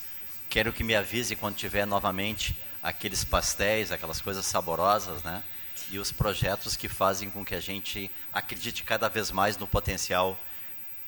Quero 0.48 0.72
que 0.72 0.84
me 0.84 0.94
avise 0.94 1.34
quando 1.34 1.56
tiver 1.56 1.88
novamente 1.88 2.56
aqueles 2.80 3.24
pastéis, 3.24 3.90
aquelas 3.90 4.20
coisas 4.20 4.46
saborosas, 4.46 5.24
né? 5.24 5.42
E 5.90 5.98
os 5.98 6.12
projetos 6.12 6.76
que 6.76 6.88
fazem 6.88 7.30
com 7.30 7.44
que 7.44 7.54
a 7.54 7.60
gente 7.60 8.10
acredite 8.32 8.82
cada 8.82 9.08
vez 9.08 9.30
mais 9.30 9.56
no 9.56 9.66
potencial 9.66 10.38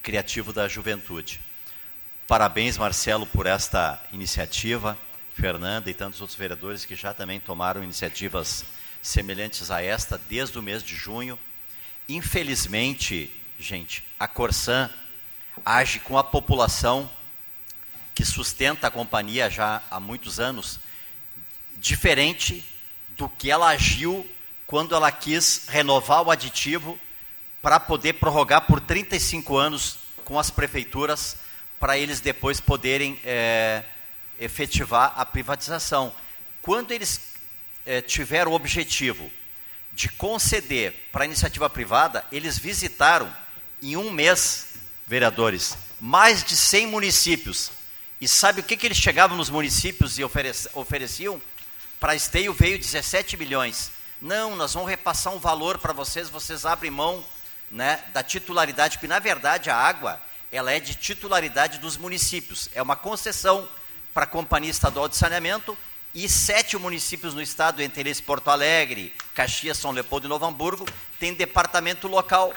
criativo 0.02 0.52
da 0.52 0.68
juventude. 0.68 1.40
Parabéns, 2.28 2.76
Marcelo, 2.76 3.26
por 3.26 3.46
esta 3.46 4.02
iniciativa, 4.12 4.98
Fernanda 5.34 5.90
e 5.90 5.94
tantos 5.94 6.20
outros 6.20 6.38
vereadores 6.38 6.84
que 6.84 6.94
já 6.94 7.12
também 7.12 7.38
tomaram 7.38 7.84
iniciativas 7.84 8.64
semelhantes 9.02 9.70
a 9.70 9.82
esta 9.82 10.18
desde 10.28 10.58
o 10.58 10.62
mês 10.62 10.82
de 10.82 10.94
junho. 10.96 11.38
Infelizmente, 12.08 13.30
gente, 13.58 14.02
a 14.18 14.26
Corsan 14.26 14.90
age 15.64 16.00
com 16.00 16.18
a 16.18 16.24
população 16.24 17.10
que 18.14 18.24
sustenta 18.24 18.86
a 18.86 18.90
companhia 18.90 19.50
já 19.50 19.82
há 19.90 20.00
muitos 20.00 20.40
anos, 20.40 20.80
diferente 21.76 22.64
do 23.16 23.28
que 23.28 23.50
ela 23.50 23.68
agiu 23.68 24.26
quando 24.66 24.94
ela 24.94 25.12
quis 25.12 25.66
renovar 25.68 26.22
o 26.22 26.30
aditivo 26.30 26.98
para 27.62 27.78
poder 27.78 28.14
prorrogar 28.14 28.62
por 28.62 28.80
35 28.80 29.56
anos 29.56 29.98
com 30.24 30.38
as 30.38 30.50
prefeituras, 30.50 31.36
para 31.78 31.96
eles 31.96 32.20
depois 32.20 32.60
poderem 32.60 33.18
é, 33.24 33.82
efetivar 34.40 35.12
a 35.16 35.24
privatização. 35.24 36.12
Quando 36.62 36.90
eles 36.90 37.20
é, 37.84 38.00
tiveram 38.00 38.52
o 38.52 38.54
objetivo 38.54 39.30
de 39.92 40.08
conceder 40.08 40.92
para 41.12 41.24
a 41.24 41.26
iniciativa 41.26 41.70
privada, 41.70 42.24
eles 42.32 42.58
visitaram 42.58 43.32
em 43.80 43.96
um 43.96 44.10
mês, 44.10 44.74
vereadores, 45.06 45.76
mais 46.00 46.42
de 46.42 46.56
100 46.56 46.88
municípios. 46.88 47.70
E 48.20 48.26
sabe 48.26 48.60
o 48.60 48.64
que, 48.64 48.76
que 48.76 48.86
eles 48.86 48.98
chegavam 48.98 49.36
nos 49.36 49.50
municípios 49.50 50.18
e 50.18 50.24
ofereciam? 50.74 51.40
Para 52.00 52.14
Esteio 52.14 52.52
veio 52.52 52.78
17 52.78 53.36
milhões. 53.36 53.90
Não, 54.20 54.56
nós 54.56 54.72
vamos 54.72 54.88
repassar 54.88 55.34
um 55.34 55.38
valor 55.38 55.78
para 55.78 55.92
vocês, 55.92 56.30
vocês 56.30 56.64
abrem 56.64 56.90
mão 56.90 57.22
né, 57.70 58.02
da 58.14 58.22
titularidade, 58.22 58.96
porque 58.96 59.06
na 59.06 59.18
verdade 59.18 59.68
a 59.68 59.76
água 59.76 60.20
ela 60.50 60.72
é 60.72 60.80
de 60.80 60.94
titularidade 60.94 61.78
dos 61.78 61.98
municípios. 61.98 62.68
É 62.74 62.80
uma 62.80 62.96
concessão 62.96 63.68
para 64.14 64.24
a 64.24 64.26
Companhia 64.28 64.70
Estadual 64.70 65.08
de 65.08 65.16
Saneamento 65.16 65.76
e 66.14 66.30
sete 66.30 66.78
municípios 66.78 67.34
no 67.34 67.42
estado, 67.42 67.82
entre 67.82 68.00
eles 68.00 68.20
Porto 68.20 68.48
Alegre, 68.48 69.12
Caxias, 69.34 69.76
São 69.76 69.90
Leopoldo 69.90 70.26
e 70.26 70.30
Novo 70.30 70.46
Hamburgo, 70.46 70.86
têm 71.20 71.34
departamento 71.34 72.08
local. 72.08 72.54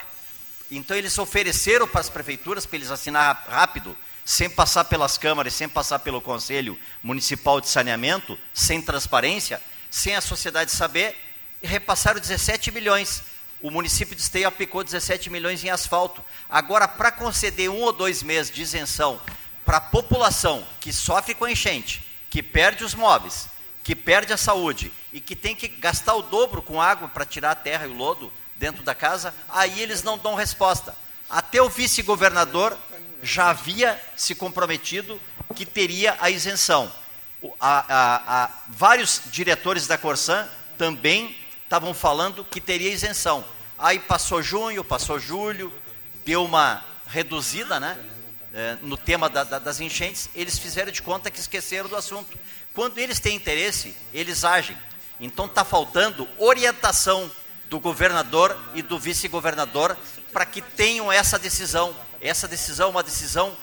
Então 0.72 0.95
eles 0.95 1.17
ofereceram 1.17 1.86
para 1.86 2.00
as 2.00 2.10
prefeituras, 2.10 2.65
para 2.65 2.78
eles 2.78 2.91
assinar 2.91 3.45
rápido, 3.50 3.98
sem 4.24 4.50
passar 4.50 4.86
pelas 4.86 5.17
câmaras, 5.17 5.54
sem 5.54 5.67
passar 5.67 6.00
pelo 6.00 6.22
Conselho 6.22 6.80
Municipal 7.04 7.60
de 7.60 7.67
Saneamento, 7.67 8.39
sem 8.54 8.82
transparência, 8.82 9.62
sem 9.89 10.15
a 10.15 10.22
sociedade 10.22 10.72
saber, 10.72 11.17
repassaram 11.62 12.19
17 12.19 12.72
milhões. 12.72 13.24
O 13.62 13.69
município 13.69 14.15
de 14.15 14.22
Esteio 14.22 14.48
aplicou 14.48 14.84
17 14.84 15.30
milhões 15.30 15.63
em 15.63 15.69
asfalto. 15.69 16.24
Agora, 16.50 16.88
para 16.88 17.12
conceder 17.12 17.69
um 17.69 17.82
ou 17.82 17.91
dois 17.91 18.24
meses 18.24 18.52
de 18.52 18.62
isenção 18.62 19.19
para 19.65 19.78
a 19.78 19.82
população 19.82 20.65
que 20.80 20.91
sofre 20.91 21.36
com 21.36 21.48
enchente, 21.48 22.04
que 22.30 22.41
perde 22.41 22.84
os 22.84 22.95
móveis, 22.95 23.48
que 23.84 23.95
perde 23.95 24.34
a 24.34 24.38
saúde 24.38 24.91
e 25.12 25.19
que 25.19 25.36
tem 25.36 25.56
que 25.56 25.67
gastar 25.67 26.15
o 26.15 26.22
dobro 26.22 26.62
com 26.62 26.82
água 26.82 27.08
para 27.08 27.26
tirar 27.26 27.52
a 27.52 27.56
terra 27.56 27.86
e 27.86 27.89
o 27.89 27.95
lodo 27.95 28.32
dentro 28.56 28.84
da 28.84 28.95
casa, 28.95 29.34
aí 29.48 29.82
eles 29.82 30.04
não 30.04 30.17
dão 30.17 30.36
resposta. 30.36 30.95
Até 31.30 31.62
o 31.62 31.69
vice-governador 31.69 32.78
já 33.22 33.50
havia 33.50 34.02
se 34.15 34.34
comprometido 34.36 35.19
que 35.56 35.65
teria 35.65 36.17
a 36.19 36.30
isenção. 36.30 36.91
A, 37.60 37.86
a, 37.88 38.43
a, 38.43 38.50
vários 38.67 39.22
diretores 39.32 39.88
da 39.88 39.98
Corsan 39.98 40.48
também 40.78 41.36
estavam 41.69 41.93
falando 41.93 42.43
que 42.43 42.60
teria 42.60 42.89
isenção. 42.89 43.45
Aí 43.77 43.99
passou 43.99 44.41
junho, 44.41 44.84
passou 44.84 45.19
julho, 45.19 45.71
deu 46.25 46.43
uma 46.43 46.84
reduzida, 47.05 47.79
né? 47.79 47.95
É, 48.51 48.75
no 48.82 48.97
tema 48.97 49.29
da, 49.29 49.43
da, 49.43 49.60
das 49.60 49.79
enchentes, 49.79 50.32
eles 50.34 50.58
fizeram 50.58 50.91
de 50.91 50.99
conta 51.03 51.29
que 51.29 51.39
esqueceram 51.39 51.88
do 51.88 51.95
assunto. 51.95 52.36
Quando 52.73 52.97
eles 52.97 53.19
têm 53.19 53.36
interesse, 53.36 53.95
eles 54.12 54.43
agem. 54.43 54.75
Então 55.19 55.45
está 55.45 55.63
faltando 55.63 56.27
orientação 56.39 57.29
do 57.69 57.79
governador 57.79 58.58
e 58.73 58.82
do 58.82 58.97
vice-governador 58.97 59.95
para 60.34 60.47
que 60.47 60.63
tenham 60.63 61.12
essa 61.12 61.38
decisão. 61.38 61.95
Essa 62.19 62.47
decisão 62.47 62.88
é 62.88 62.89
uma 62.89 63.03
decisão 63.03 63.55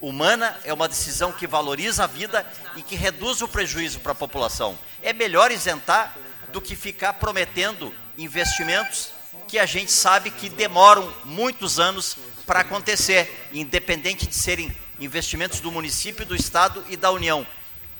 humana, 0.00 0.58
é 0.64 0.72
uma 0.72 0.88
decisão 0.88 1.30
que 1.30 1.46
valoriza 1.46 2.04
a 2.04 2.06
vida 2.06 2.46
e 2.74 2.80
que 2.80 2.96
reduz 2.96 3.42
o 3.42 3.48
prejuízo 3.48 4.00
para 4.00 4.12
a 4.12 4.14
população. 4.14 4.78
É 5.02 5.12
melhor 5.12 5.52
isentar 5.52 6.16
do 6.52 6.60
que 6.60 6.76
ficar 6.76 7.14
prometendo 7.14 7.92
investimentos 8.16 9.10
que 9.46 9.58
a 9.58 9.66
gente 9.66 9.90
sabe 9.90 10.30
que 10.30 10.48
demoram 10.48 11.12
muitos 11.24 11.80
anos 11.80 12.16
para 12.46 12.60
acontecer, 12.60 13.48
independente 13.52 14.26
de 14.26 14.34
serem 14.34 14.74
investimentos 15.00 15.60
do 15.60 15.72
município, 15.72 16.26
do 16.26 16.34
estado 16.34 16.82
e 16.88 16.96
da 16.96 17.10
União. 17.10 17.46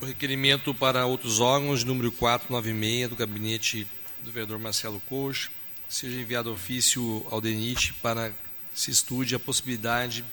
O 0.00 0.04
requerimento 0.04 0.74
para 0.74 1.06
outros 1.06 1.40
órgãos, 1.40 1.84
número 1.84 2.12
496, 2.12 3.08
do 3.08 3.16
gabinete 3.16 3.86
do 4.22 4.30
vereador 4.30 4.58
Marcelo 4.58 5.00
Coxo, 5.08 5.50
seja 5.88 6.20
enviado 6.20 6.52
ofício 6.52 7.26
ao 7.30 7.40
DENIT 7.40 7.94
para 7.94 8.32
se 8.74 8.90
estude 8.90 9.34
a 9.34 9.38
possibilidade 9.38 10.24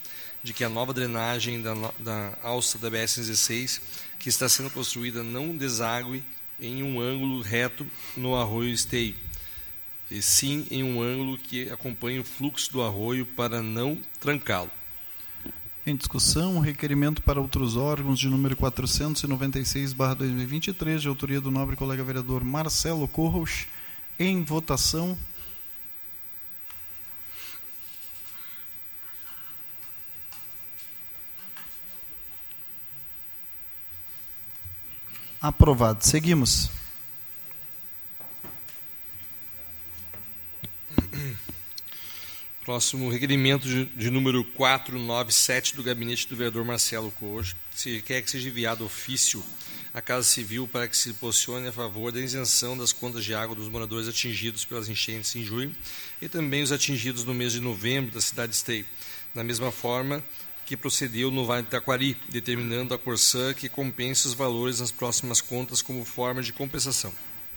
de 0.43 0.53
que 0.53 0.63
a 0.63 0.69
nova 0.69 0.93
drenagem 0.93 1.61
da, 1.61 1.73
da 1.99 2.37
alça 2.43 2.77
da 2.77 2.89
BS-16, 2.91 3.81
que 4.19 4.29
está 4.29 4.47
sendo 4.47 4.69
construída, 4.69 5.23
não 5.23 5.55
desague 5.55 6.23
em 6.59 6.83
um 6.83 6.99
ângulo 6.99 7.41
reto 7.41 7.85
no 8.15 8.35
arroio 8.35 8.71
Esteio, 8.71 9.15
e 10.09 10.21
sim 10.21 10.65
em 10.71 10.81
um 10.83 11.01
ângulo 11.01 11.37
que 11.37 11.69
acompanhe 11.69 12.19
o 12.19 12.23
fluxo 12.23 12.71
do 12.71 12.81
arroio 12.81 13.25
para 13.25 13.61
não 13.61 13.97
trancá-lo. 14.19 14.71
Em 15.85 15.95
discussão, 15.95 16.57
o 16.57 16.59
requerimento 16.59 17.21
para 17.21 17.39
outros 17.39 17.77
órgãos 17.77 18.19
de 18.19 18.27
número 18.27 18.57
496/2023, 18.57 20.99
de 20.99 21.07
autoria 21.07 21.39
do 21.39 21.49
nobre 21.49 21.77
colega 21.77 22.03
vereador 22.03 22.43
Marcelo 22.43 23.07
Corros, 23.07 23.67
em 24.19 24.43
votação. 24.43 25.17
Aprovado. 35.39 36.03
Seguimos. 36.03 36.76
Próximo 42.67 43.09
requerimento 43.09 43.65
de, 43.65 43.85
de, 43.85 44.09
número 44.09 44.43
497 44.43 45.73
do 45.73 45.81
gabinete 45.81 46.27
do 46.27 46.35
vereador 46.35 46.65
Marcelo 46.65 47.09
Cojo. 47.11 47.55
Se 47.73 48.01
quer 48.01 48.21
que 48.21 48.29
seja 48.29 48.49
enviado 48.49 48.83
ofício 48.83 49.41
à 49.93 50.01
Casa 50.01 50.27
Civil 50.27 50.67
para 50.67 50.85
que 50.85 50.97
se 50.97 51.13
posicione 51.13 51.69
a 51.69 51.71
favor 51.71 52.11
da 52.11 52.19
isenção 52.19 52.77
das 52.77 52.91
contas 52.91 53.23
de 53.23 53.33
água 53.33 53.55
dos 53.55 53.69
moradores 53.69 54.09
atingidos 54.09 54.65
pelas 54.65 54.89
enchentes 54.89 55.33
em 55.37 55.45
junho 55.45 55.73
e 56.21 56.27
também 56.27 56.61
os 56.61 56.73
atingidos 56.73 57.23
no 57.23 57.33
mês 57.33 57.53
de 57.53 57.61
novembro 57.61 58.11
da 58.11 58.19
cidade 58.19 58.49
de 58.49 58.57
Esteio. 58.57 58.85
Da 59.33 59.45
mesma 59.45 59.71
forma 59.71 60.21
que 60.65 60.75
procedeu 60.75 61.31
no 61.31 61.45
Vale 61.45 61.61
do 61.61 61.69
Taquari, 61.69 62.17
determinando 62.27 62.93
a 62.93 62.99
Corsã 62.99 63.53
que 63.53 63.69
compense 63.69 64.27
os 64.27 64.33
valores 64.33 64.81
nas 64.81 64.91
próximas 64.91 65.39
contas 65.39 65.81
como 65.81 66.03
forma 66.03 66.43
de 66.43 66.51
compensação. 66.51 67.13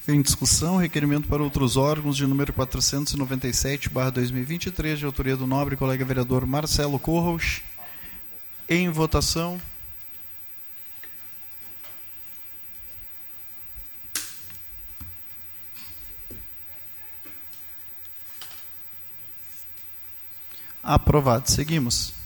Em 0.09 0.23
discussão, 0.23 0.79
requerimento 0.79 1.29
para 1.29 1.43
outros 1.43 1.77
órgãos 1.77 2.17
de 2.17 2.27
número 2.27 2.53
497/2023, 2.53 4.99
de 4.99 5.05
autoria 5.05 5.37
do 5.37 5.47
nobre 5.47 5.77
colega 5.77 6.05
vereador 6.05 6.47
Marcelo 6.47 6.99
Corros. 6.99 7.63
Em 8.69 8.89
votação. 8.89 9.61
Aprovado. 20.83 21.51
Seguimos. 21.51 22.20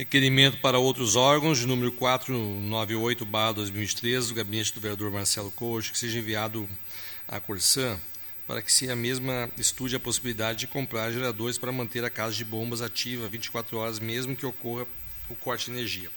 Requerimento 0.00 0.56
para 0.62 0.78
outros 0.78 1.14
órgãos, 1.14 1.62
número 1.66 1.92
498, 1.92 3.22
2013, 3.54 4.28
do 4.28 4.34
gabinete 4.34 4.72
do 4.72 4.80
vereador 4.80 5.12
Marcelo 5.12 5.50
Coach, 5.50 5.92
que 5.92 5.98
seja 5.98 6.18
enviado 6.18 6.66
à 7.28 7.38
Corsã 7.38 8.00
para 8.46 8.62
que 8.62 8.72
se 8.72 8.90
a 8.90 8.96
mesma 8.96 9.50
estude 9.58 9.94
a 9.94 10.00
possibilidade 10.00 10.60
de 10.60 10.68
comprar 10.68 11.12
geradores 11.12 11.58
para 11.58 11.70
manter 11.70 12.02
a 12.02 12.08
casa 12.08 12.34
de 12.34 12.46
bombas 12.46 12.80
ativa 12.80 13.28
24 13.28 13.76
horas, 13.76 13.98
mesmo 13.98 14.34
que 14.34 14.46
ocorra 14.46 14.86
o 15.28 15.34
corte 15.34 15.66
de 15.66 15.72
energia. 15.72 16.08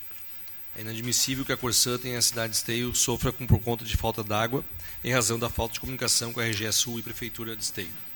É 0.78 0.80
inadmissível 0.80 1.43
que 1.43 1.52
a 1.52 1.58
Corsã 1.58 1.98
tenha 1.98 2.17
a 2.17 2.22
cidade 2.22 2.52
de 2.52 2.60
Esteio 2.60 2.96
sofra 2.96 3.34
com, 3.34 3.46
por 3.46 3.60
conta 3.60 3.84
de 3.84 3.98
falta 3.98 4.24
d'água, 4.24 4.63
em 5.04 5.12
razão 5.12 5.38
da 5.38 5.50
falta 5.50 5.74
de 5.74 5.82
comunicação 5.82 6.32
com 6.32 6.39
a 6.39 6.46
RGE 6.46 6.72
Sul 6.72 7.00
e 7.00 7.04
Prefeitura 7.04 7.54
de 7.54 7.63
Esteio. 7.63 8.12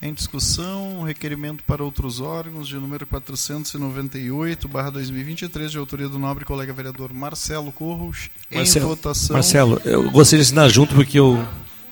Em 0.00 0.14
discussão, 0.14 1.02
requerimento 1.02 1.64
para 1.64 1.82
outros 1.82 2.20
órgãos 2.20 2.68
de 2.68 2.76
número 2.76 3.04
498/2023 3.04 5.72
de 5.72 5.78
autoria 5.78 6.08
do 6.08 6.20
nobre 6.20 6.44
colega 6.44 6.72
vereador 6.72 7.12
Marcelo 7.12 7.72
Corros. 7.72 8.30
Em 8.48 8.64
votação. 8.78 9.34
Marcelo, 9.34 9.80
eu 9.84 10.08
gostaria 10.08 10.44
de 10.44 10.48
assinar 10.48 10.70
junto 10.70 10.94
porque 10.94 11.18
eu 11.18 11.32
O 11.32 11.38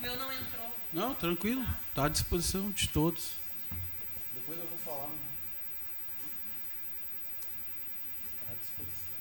meu 0.01 0.15
não 0.15 0.31
entrou. 0.31 0.73
Não, 0.93 1.13
tranquilo. 1.15 1.65
Está 1.89 2.05
à 2.05 2.09
disposição 2.09 2.71
de 2.71 2.87
todos. 2.87 3.31
Depois 4.33 4.57
eu 4.57 4.65
vou 4.67 4.77
falar. 4.85 5.07
Né? 5.07 5.15
Está 8.39 8.53
à 8.53 8.55
disposição. 8.55 9.17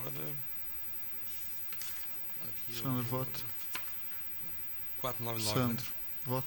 Agora 0.00 0.26
Sandro, 2.86 3.02
vota. 3.02 3.40
499. 5.00 5.58
Sandro, 5.58 5.84
né? 5.84 5.92
vota. 6.24 6.46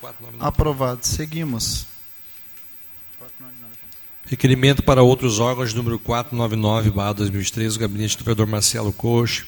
499. 0.00 0.48
Aprovado. 0.48 1.06
Seguimos. 1.06 1.86
499. 3.18 3.74
Requerimento 4.24 4.82
para 4.82 5.02
outros 5.02 5.38
órgãos, 5.38 5.74
número 5.74 5.98
499-2013, 6.00 7.76
o 7.76 7.78
gabinete 7.78 8.16
do 8.16 8.24
vereador 8.24 8.46
Marcelo 8.46 8.90
Coach, 8.90 9.46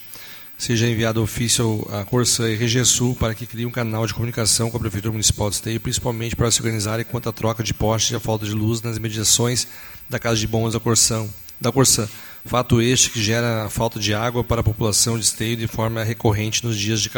seja 0.58 0.86
enviado 0.86 1.22
ofício 1.22 1.86
à 1.90 2.04
Corsa 2.04 2.50
e 2.50 2.54
Regesul 2.54 3.16
para 3.16 3.34
que 3.34 3.46
crie 3.46 3.64
um 3.64 3.70
canal 3.70 4.06
de 4.06 4.12
comunicação 4.12 4.70
com 4.70 4.76
a 4.76 4.80
Prefeitura 4.80 5.12
Municipal 5.12 5.48
de 5.48 5.56
Esteio, 5.56 5.80
principalmente 5.80 6.36
para 6.36 6.50
se 6.50 6.60
organizarem 6.60 7.06
quanto 7.06 7.30
à 7.30 7.32
troca 7.32 7.62
de 7.62 7.72
postes 7.72 8.10
e 8.10 8.16
a 8.16 8.20
falta 8.20 8.44
de 8.44 8.52
luz 8.52 8.82
nas 8.82 8.98
mediações 8.98 9.66
da 10.10 10.18
Casa 10.18 10.36
de 10.36 10.46
Bombas 10.46 10.74
da 10.74 10.80
Corsão, 10.80 11.32
da 11.58 11.72
Corsã. 11.72 12.06
Fato 12.46 12.80
este 12.80 13.10
que 13.10 13.20
gera 13.20 13.64
a 13.64 13.68
falta 13.68 13.98
de 13.98 14.14
água 14.14 14.44
para 14.44 14.60
a 14.60 14.64
população 14.64 15.18
de 15.18 15.24
esteio 15.24 15.56
de 15.56 15.66
forma 15.66 16.04
recorrente 16.04 16.64
nos 16.64 16.78
dias 16.78 17.00
de 17.00 17.10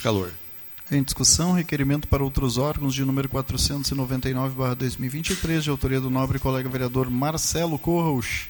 calor. 0.00 0.32
Em 0.88 1.02
discussão, 1.02 1.50
requerimento 1.50 2.06
para 2.06 2.22
outros 2.22 2.56
órgãos 2.56 2.94
de 2.94 3.04
número 3.04 3.28
499-2023, 3.28 5.62
de 5.62 5.70
autoria 5.70 6.00
do 6.00 6.08
nobre 6.08 6.38
colega 6.38 6.68
vereador 6.68 7.10
Marcelo 7.10 7.76
Corros. 7.76 8.46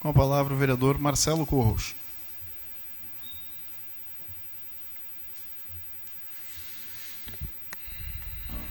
Com 0.00 0.08
a 0.08 0.14
palavra 0.14 0.54
o 0.54 0.56
vereador 0.56 0.98
Marcelo 0.98 1.44
Corros. 1.44 1.94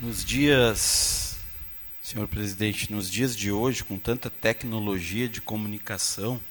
Nos 0.02 0.26
dias, 0.26 1.38
senhor 2.02 2.28
presidente, 2.28 2.92
nos 2.92 3.08
dias 3.08 3.36
de 3.36 3.52
hoje, 3.52 3.84
com 3.84 4.00
tanta 4.00 4.32
tecnologia 4.32 5.30
de 5.30 5.40
comunicação, 5.40 6.42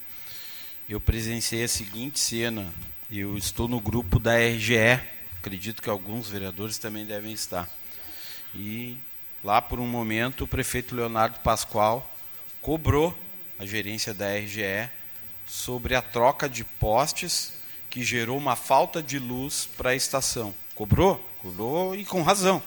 eu 0.89 1.01
presenciei 1.01 1.65
a 1.65 1.69
seguinte 1.69 2.19
cena. 2.21 2.73
Eu 3.11 3.37
estou 3.37 3.67
no 3.67 3.81
grupo 3.81 4.19
da 4.19 4.39
RGE, 4.39 5.01
acredito 5.39 5.83
que 5.83 5.91
alguns 5.91 6.29
vereadores 6.29 6.79
também 6.79 7.05
devem 7.05 7.33
estar. 7.33 7.69
E 8.55 8.97
lá 9.43 9.61
por 9.61 9.81
um 9.81 9.87
momento 9.87 10.45
o 10.45 10.49
prefeito 10.49 10.95
Leonardo 10.95 11.41
Pascoal 11.41 12.09
cobrou 12.63 13.17
a 13.59 13.67
gerência 13.67 14.15
da 14.15 14.33
RGE 14.37 14.89
sobre 15.47 15.95
a 15.95 16.03
troca 16.03 16.49
de 16.49 16.65
postes 16.65 17.55
que 17.91 18.05
gerou 18.05 18.37
uma 18.37 18.55
falta 18.55 19.03
de 19.03 19.19
luz 19.19 19.69
para 19.77 19.91
a 19.91 19.95
estação. 19.95 20.55
Cobrou? 20.75 21.19
Cobrou 21.41 21.97
e 21.97 22.05
com 22.05 22.23
razão. 22.23 22.63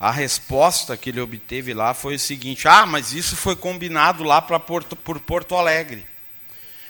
A 0.00 0.10
resposta 0.10 0.96
que 0.96 1.10
ele 1.10 1.20
obteve 1.20 1.74
lá 1.74 1.92
foi 1.94 2.16
o 2.16 2.18
seguinte: 2.18 2.68
ah, 2.68 2.86
mas 2.86 3.12
isso 3.12 3.36
foi 3.36 3.56
combinado 3.56 4.24
lá 4.24 4.40
para 4.40 4.60
Porto, 4.60 4.96
por 4.96 5.20
Porto 5.20 5.54
Alegre. 5.54 6.13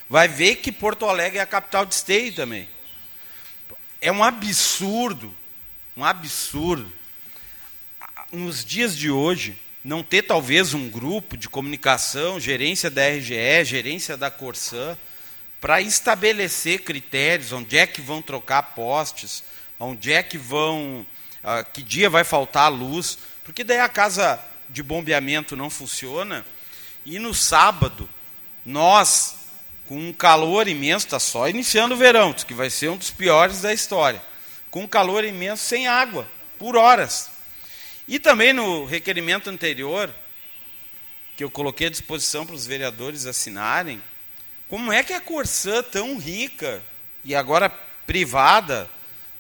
Vai 0.09 0.29
ver 0.29 0.57
que 0.57 0.71
Porto 0.71 1.07
Alegre 1.07 1.39
é 1.39 1.43
a 1.43 1.47
capital 1.47 1.87
de 1.87 1.95
esteio 1.95 2.35
também. 2.35 2.69
É 4.01 4.13
um 4.13 4.23
absurdo, 4.23 5.35
um 5.97 6.05
absurdo. 6.05 6.91
Nos 8.31 8.65
dias 8.65 8.97
de 8.97 9.11
hoje, 9.11 9.57
não 9.85 10.03
ter 10.03 10.23
talvez 10.23 10.73
um 10.73 10.89
grupo 10.89 11.37
de 11.37 11.49
comunicação, 11.49 12.41
gerência 12.41 12.91
da 12.91 13.07
RGE, 13.07 13.65
gerência 13.65 14.17
da 14.17 14.31
Corsã, 14.31 14.97
para 15.61 15.81
estabelecer 15.81 16.83
critérios, 16.83 17.53
onde 17.53 17.77
é 17.77 17.87
que 17.87 18.01
vão 18.01 18.21
trocar 18.21 18.63
postes, 18.75 19.45
onde 19.79 20.13
é 20.13 20.23
que 20.23 20.37
vão, 20.39 21.07
uh, 21.43 21.73
que 21.73 21.83
dia 21.83 22.11
vai 22.11 22.25
faltar 22.25 22.71
luz, 22.71 23.19
porque 23.45 23.65
daí 23.65 23.81
a 23.81 23.89
casa 23.89 24.39
de 24.69 24.83
bombeamento 24.83 25.57
não 25.57 25.71
funciona, 25.71 26.45
e 27.05 27.19
no 27.19 27.35
sábado, 27.35 28.09
nós, 28.65 29.37
com 29.87 29.97
um 29.99 30.13
calor 30.13 30.67
imenso, 30.67 31.07
está 31.07 31.19
só 31.19 31.49
iniciando 31.49 31.95
o 31.95 31.99
verão, 31.99 32.33
que 32.33 32.55
vai 32.55 32.71
ser 32.71 32.89
um 32.89 32.97
dos 32.97 33.11
piores 33.11 33.61
da 33.61 33.73
história, 33.73 34.23
com 34.71 34.85
um 34.85 34.89
calor 34.89 35.25
imenso, 35.25 35.65
sem 35.65 35.87
água, 35.87 36.27
por 36.59 36.77
horas. 36.77 37.31
E 38.09 38.19
também 38.19 38.53
no 38.53 38.85
requerimento 38.85 39.51
anterior, 39.51 40.13
que 41.37 41.45
eu 41.45 41.51
coloquei 41.51 41.89
à 41.89 41.91
disposição 41.91 42.47
para 42.47 42.55
os 42.55 42.67
vereadores 42.67 43.27
assinarem, 43.27 44.03
como 44.69 44.93
é 44.93 45.03
que 45.03 45.13
a 45.13 45.21
Corsã, 45.21 45.83
tão 45.83 46.19
rica 46.19 46.83
e 47.25 47.35
agora 47.35 47.69
privada, 48.07 48.91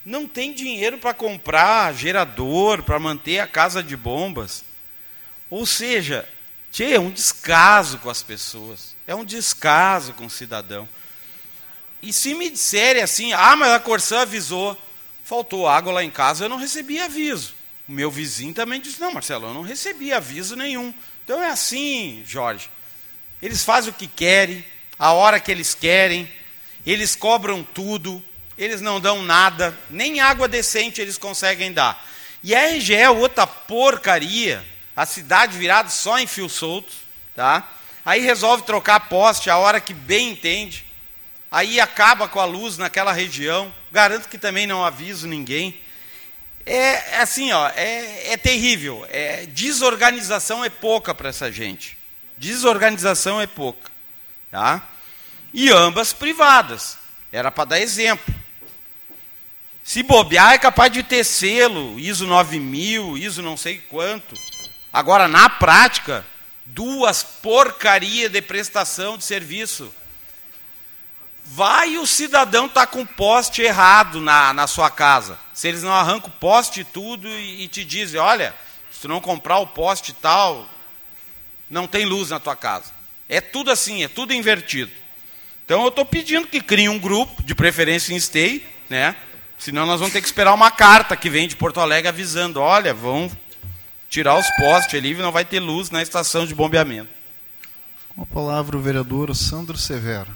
não 0.04 0.26
tem 0.26 0.52
dinheiro 0.52 0.98
para 0.98 1.14
comprar 1.14 1.94
gerador, 1.94 2.82
para 2.82 2.98
manter 2.98 3.38
a 3.38 3.46
casa 3.46 3.82
de 3.82 3.96
bombas? 3.96 4.64
Ou 5.48 5.64
seja, 5.64 6.28
tchê, 6.74 6.94
é 6.94 7.00
um 7.00 7.10
descaso 7.10 7.98
com 7.98 8.10
as 8.10 8.20
pessoas, 8.20 8.96
é 9.06 9.14
um 9.14 9.24
descaso 9.24 10.12
com 10.14 10.26
o 10.26 10.30
cidadão. 10.30 10.88
E 12.02 12.12
se 12.12 12.34
me 12.34 12.50
disserem 12.50 13.00
assim, 13.00 13.32
ah, 13.32 13.54
mas 13.54 13.70
a 13.70 13.78
Corsã 13.78 14.22
avisou, 14.22 14.76
faltou 15.24 15.68
água 15.68 15.92
lá 15.92 16.04
em 16.04 16.10
casa, 16.10 16.44
eu 16.44 16.48
não 16.48 16.56
recebi 16.56 16.98
aviso. 16.98 17.54
O 17.88 17.92
meu 17.92 18.10
vizinho 18.10 18.52
também 18.52 18.80
disse, 18.80 19.00
não, 19.00 19.12
Marcelo, 19.12 19.46
eu 19.46 19.54
não 19.54 19.62
recebi 19.62 20.12
aviso 20.12 20.56
nenhum. 20.56 20.92
Então 21.24 21.40
é 21.40 21.48
assim, 21.48 22.24
Jorge. 22.26 22.68
Eles 23.40 23.62
fazem 23.62 23.90
o 23.90 23.94
que 23.94 24.08
querem, 24.08 24.64
a 24.98 25.12
hora 25.12 25.38
que 25.38 25.52
eles 25.52 25.74
querem, 25.74 26.28
eles 26.84 27.14
cobram 27.14 27.62
tudo, 27.62 28.22
eles 28.58 28.80
não 28.80 29.00
dão 29.00 29.22
nada, 29.22 29.76
nem 29.88 30.20
água 30.20 30.48
decente 30.48 31.00
eles 31.00 31.16
conseguem 31.16 31.72
dar. 31.72 32.04
E 32.42 32.54
a 32.54 32.66
RGE 32.70 32.94
é 32.94 33.08
outra 33.08 33.46
porcaria, 33.46 34.64
a 34.96 35.04
cidade 35.04 35.58
virada 35.58 35.88
só 35.88 36.18
em 36.18 36.26
fio 36.26 36.48
solto, 36.48 36.92
tá? 37.34 37.68
Aí 38.04 38.20
resolve 38.20 38.64
trocar 38.64 39.08
poste 39.08 39.50
a 39.50 39.56
hora 39.56 39.80
que 39.80 39.94
bem 39.94 40.30
entende. 40.30 40.84
Aí 41.50 41.80
acaba 41.80 42.28
com 42.28 42.38
a 42.38 42.44
luz 42.44 42.76
naquela 42.76 43.12
região. 43.12 43.72
Garanto 43.90 44.28
que 44.28 44.36
também 44.36 44.66
não 44.66 44.84
aviso 44.84 45.26
ninguém. 45.26 45.80
É, 46.66 47.16
é 47.16 47.20
assim, 47.20 47.52
ó, 47.52 47.68
é, 47.70 48.32
é 48.32 48.36
terrível. 48.36 49.06
É, 49.10 49.46
desorganização 49.46 50.64
é 50.64 50.68
pouca 50.68 51.14
para 51.14 51.28
essa 51.28 51.50
gente. 51.50 51.96
Desorganização 52.36 53.40
é 53.40 53.46
pouca. 53.46 53.90
Tá? 54.50 54.82
E 55.52 55.70
ambas 55.70 56.12
privadas. 56.12 56.98
Era 57.32 57.50
para 57.50 57.64
dar 57.64 57.80
exemplo. 57.80 58.34
Se 59.82 60.02
bobear, 60.02 60.54
é 60.54 60.58
capaz 60.58 60.90
de 60.90 61.02
ter 61.02 61.24
selo, 61.24 61.98
ISO 62.00 62.26
9000, 62.26 63.18
ISO 63.18 63.42
não 63.42 63.56
sei 63.56 63.78
quanto. 63.78 64.34
Agora, 64.94 65.26
na 65.26 65.50
prática, 65.50 66.24
duas 66.64 67.24
porcaria 67.24 68.28
de 68.28 68.40
prestação 68.40 69.18
de 69.18 69.24
serviço. 69.24 69.92
Vai 71.44 71.98
o 71.98 72.06
cidadão 72.06 72.68
tá 72.68 72.86
com 72.86 73.04
poste 73.04 73.60
errado 73.60 74.20
na, 74.20 74.52
na 74.52 74.68
sua 74.68 74.88
casa. 74.88 75.36
Se 75.52 75.66
eles 75.66 75.82
não 75.82 75.92
arrancam 75.92 76.28
o 76.28 76.38
poste 76.38 76.82
e 76.82 76.84
tudo 76.84 77.26
e, 77.26 77.64
e 77.64 77.68
te 77.68 77.84
dizem, 77.84 78.20
olha, 78.20 78.54
se 78.88 79.00
tu 79.00 79.08
não 79.08 79.20
comprar 79.20 79.58
o 79.58 79.66
poste 79.66 80.12
tal, 80.12 80.64
não 81.68 81.88
tem 81.88 82.04
luz 82.04 82.30
na 82.30 82.38
tua 82.38 82.54
casa. 82.54 82.92
É 83.28 83.40
tudo 83.40 83.72
assim, 83.72 84.04
é 84.04 84.08
tudo 84.08 84.32
invertido. 84.32 84.92
Então 85.64 85.82
eu 85.82 85.88
estou 85.88 86.04
pedindo 86.04 86.46
que 86.46 86.60
crie 86.60 86.88
um 86.88 87.00
grupo, 87.00 87.42
de 87.42 87.52
preferência 87.52 88.14
em 88.14 88.20
stay, 88.20 88.64
né? 88.88 89.16
Senão 89.58 89.86
nós 89.86 89.98
vamos 89.98 90.12
ter 90.12 90.20
que 90.20 90.28
esperar 90.28 90.54
uma 90.54 90.70
carta 90.70 91.16
que 91.16 91.28
vem 91.28 91.48
de 91.48 91.56
Porto 91.56 91.80
Alegre 91.80 92.08
avisando, 92.08 92.60
olha, 92.60 92.94
vão 92.94 93.28
tirar 94.14 94.38
os 94.38 94.48
postes 94.50 94.94
ali 94.94 95.10
e 95.10 95.14
não 95.16 95.32
vai 95.32 95.44
ter 95.44 95.58
luz 95.58 95.90
na 95.90 96.00
estação 96.00 96.46
de 96.46 96.54
bombeamento. 96.54 97.10
Com 98.10 98.22
a 98.22 98.26
palavra 98.26 98.76
o 98.76 98.80
vereador 98.80 99.34
Sandro 99.34 99.76
Severo. 99.76 100.32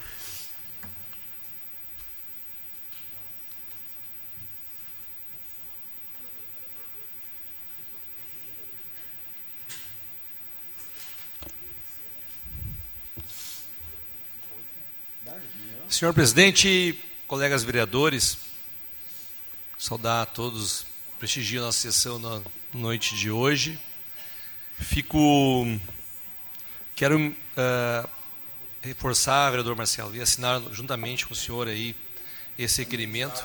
Senhor 15.89 16.13
presidente, 16.13 16.99
colegas 17.29 17.63
vereadores, 17.63 18.39
saudar 19.79 20.23
a 20.23 20.27
todos, 20.27 20.85
prestigio 21.21 21.61
a 21.63 21.67
nossa 21.67 21.79
sessão 21.79 22.19
na 22.19 22.43
noite 22.73 23.15
de 23.15 23.31
hoje. 23.31 23.79
Fico. 24.79 25.67
Quero 26.95 27.19
uh, 27.19 28.09
reforçar, 28.83 29.51
vereador 29.51 29.75
Marcelo, 29.77 30.15
e 30.15 30.21
assinar 30.21 30.61
juntamente 30.73 31.27
com 31.27 31.33
o 31.33 31.37
senhor 31.37 31.69
aí 31.69 31.95
esse 32.59 32.83
requerimento. 32.83 33.45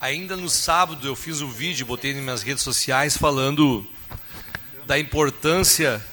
Ainda 0.00 0.36
no 0.36 0.48
sábado 0.48 1.06
eu 1.06 1.14
fiz 1.14 1.40
o 1.40 1.46
um 1.46 1.50
vídeo, 1.50 1.86
botei 1.86 2.12
nas 2.12 2.22
minhas 2.22 2.42
redes 2.42 2.62
sociais 2.62 3.16
falando 3.16 3.86
da 4.86 4.98
importância 4.98 6.04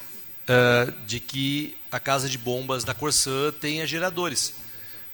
uh, 0.48 0.92
de 1.06 1.20
que 1.20 1.76
a 1.90 1.98
casa 1.98 2.28
de 2.28 2.38
bombas 2.38 2.84
da 2.84 2.94
Corsã 2.94 3.52
tenha 3.52 3.86
geradores 3.86 4.54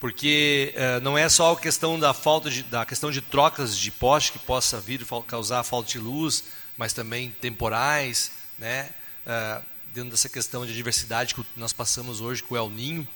porque 0.01 0.74
uh, 0.74 1.01
não 1.03 1.16
é 1.16 1.28
só 1.28 1.53
a 1.53 1.61
questão 1.61 1.99
da 1.99 2.14
falta 2.14 2.49
de, 2.49 2.62
da 2.62 2.86
questão 2.86 3.11
de 3.11 3.20
trocas 3.20 3.76
de 3.76 3.91
poste 3.91 4.32
que 4.32 4.38
possa 4.38 4.80
vir 4.80 5.07
causar 5.26 5.62
falta 5.62 5.91
de 5.91 5.99
luz, 5.99 6.43
mas 6.81 6.95
também 6.95 7.31
temporais, 7.43 8.33
né? 8.59 8.89
Uh, 9.26 9.62
dentro 9.93 10.12
dessa 10.12 10.31
questão 10.31 10.64
de 10.64 10.74
diversidade 10.74 11.35
que 11.35 11.45
nós 11.55 11.74
passamos 11.74 12.22
hoje 12.22 12.43
com 12.43 12.55
o 12.55 12.57
El 12.57 12.70
Ninho. 12.70 13.07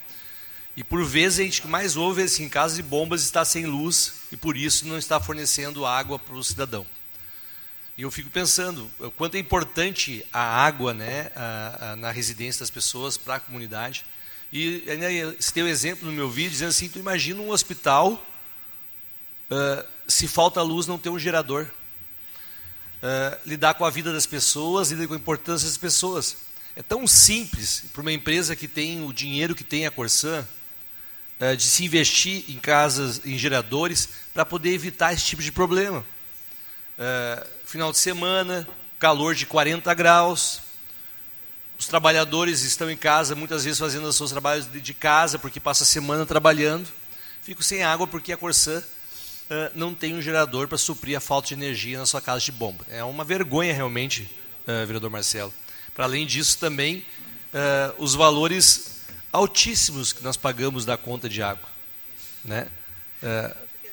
E 0.77 0.85
por 0.85 1.03
vezes 1.03 1.41
a 1.41 1.43
gente 1.45 1.63
que 1.63 1.67
mais 1.67 1.97
ouve 1.97 2.21
é 2.21 2.27
assim, 2.27 2.45
em 2.45 2.49
casa 2.51 2.77
de 2.77 2.83
bombas 2.83 3.23
está 3.23 3.43
sem 3.43 3.65
luz 3.65 4.17
e 4.31 4.37
por 4.37 4.55
isso 4.55 4.87
não 4.87 4.99
está 4.99 5.19
fornecendo 5.19 5.87
água 5.87 6.19
para 6.19 6.35
o 6.35 6.45
cidadão. 6.45 6.87
E 7.97 8.03
eu 8.03 8.11
fico 8.11 8.29
pensando 8.29 8.91
o 8.99 9.11
quanto 9.11 9.37
é 9.37 9.39
importante 9.39 10.27
a 10.31 10.43
água 10.43 10.93
né, 10.93 11.31
a, 11.35 11.93
a, 11.93 11.97
na 11.97 12.11
residência 12.11 12.61
das 12.61 12.71
pessoas, 12.71 13.17
para 13.17 13.37
a 13.37 13.41
comunidade. 13.41 14.05
E 14.53 14.85
ainda 14.91 15.07
tem 15.55 15.63
um 15.63 15.69
exemplo 15.69 16.07
no 16.07 16.13
meu 16.13 16.29
vídeo 16.29 16.51
dizendo 16.51 16.69
assim: 16.69 16.91
tu 16.91 16.99
imagina 16.99 17.41
um 17.41 17.49
hospital, 17.49 18.13
uh, 19.51 19.87
se 20.07 20.29
falta 20.29 20.61
luz, 20.61 20.87
não 20.87 20.99
ter 20.99 21.09
um 21.09 21.19
gerador. 21.19 21.67
Uh, 23.05 23.39
lidar 23.45 23.75
com 23.75 23.85
a 23.85 23.91
vida 23.91 24.11
das 24.15 24.25
pessoas, 24.25 24.91
lidar 24.91 25.07
com 25.07 25.13
a 25.13 25.19
importância 25.19 25.69
das 25.69 25.77
pessoas. 25.77 26.39
É 26.75 26.83
tão 26.83 27.07
simples 27.07 27.85
para 27.93 28.01
uma 28.01 28.11
empresa 28.11 28.57
que 28.57 28.67
tem 28.67 29.05
o 29.05 29.13
dinheiro 29.13 29.55
que 29.55 29.63
tem 29.63 29.87
a 29.87 29.91
Corsã, 29.91 30.43
uh, 31.39 31.55
de 31.55 31.65
se 31.65 31.85
investir 31.85 32.47
em 32.49 32.59
casas, 32.59 33.21
em 33.27 33.37
geradores, 33.37 34.09
para 34.33 34.47
poder 34.47 34.73
evitar 34.73 35.13
esse 35.13 35.27
tipo 35.27 35.43
de 35.43 35.53
problema. 35.53 36.03
final 37.67 37.93
de 37.93 37.99
semana, 37.99 38.67
calor 38.99 39.35
de 39.35 39.45
40 39.45 39.93
graus, 39.93 40.63
os 41.79 41.87
trabalhadores 41.87 42.63
estão 42.63 42.91
em 42.91 42.97
casa, 42.97 43.35
muitas 43.35 43.65
vezes 43.65 43.79
fazendo 43.79 44.09
os 44.09 44.17
seus 44.17 44.31
trabalhos 44.31 44.67
de 44.73 44.95
casa, 44.95 45.39
porque 45.39 45.61
passa 45.61 45.85
a 45.85 45.87
semana 45.87 46.25
trabalhando. 46.25 46.89
Fico 47.43 47.63
sem 47.63 47.83
água 47.83 48.07
porque 48.07 48.33
a 48.33 48.37
Corsã 48.39 48.83
uh, 49.51 49.71
não 49.75 49.95
tem 49.95 50.15
um 50.15 50.23
gerador 50.23 50.69
para 50.69 50.79
suprir 50.79 51.17
a 51.17 51.21
falta 51.21 51.49
de 51.49 51.55
energia 51.55 51.99
na 51.99 52.07
sua 52.07 52.21
casa 52.21 52.41
de 52.41 52.53
bomba. 52.53 52.85
É 52.89 53.03
uma 53.05 53.25
vergonha 53.25 53.73
realmente, 53.73 54.23
uh, 54.63 54.87
vereador 54.87 55.11
Marcelo. 55.11 55.53
Para 55.95 56.05
além 56.05 56.27
disso, 56.27 56.59
também 56.59 56.99
uh, 56.99 57.95
os 57.99 58.15
valores 58.15 59.03
altíssimos 59.33 60.13
que 60.13 60.23
nós 60.23 60.37
pagamos 60.37 60.85
da 60.85 60.97
conta 60.97 61.29
de 61.29 61.43
água. 61.43 61.69
Né? 62.45 62.67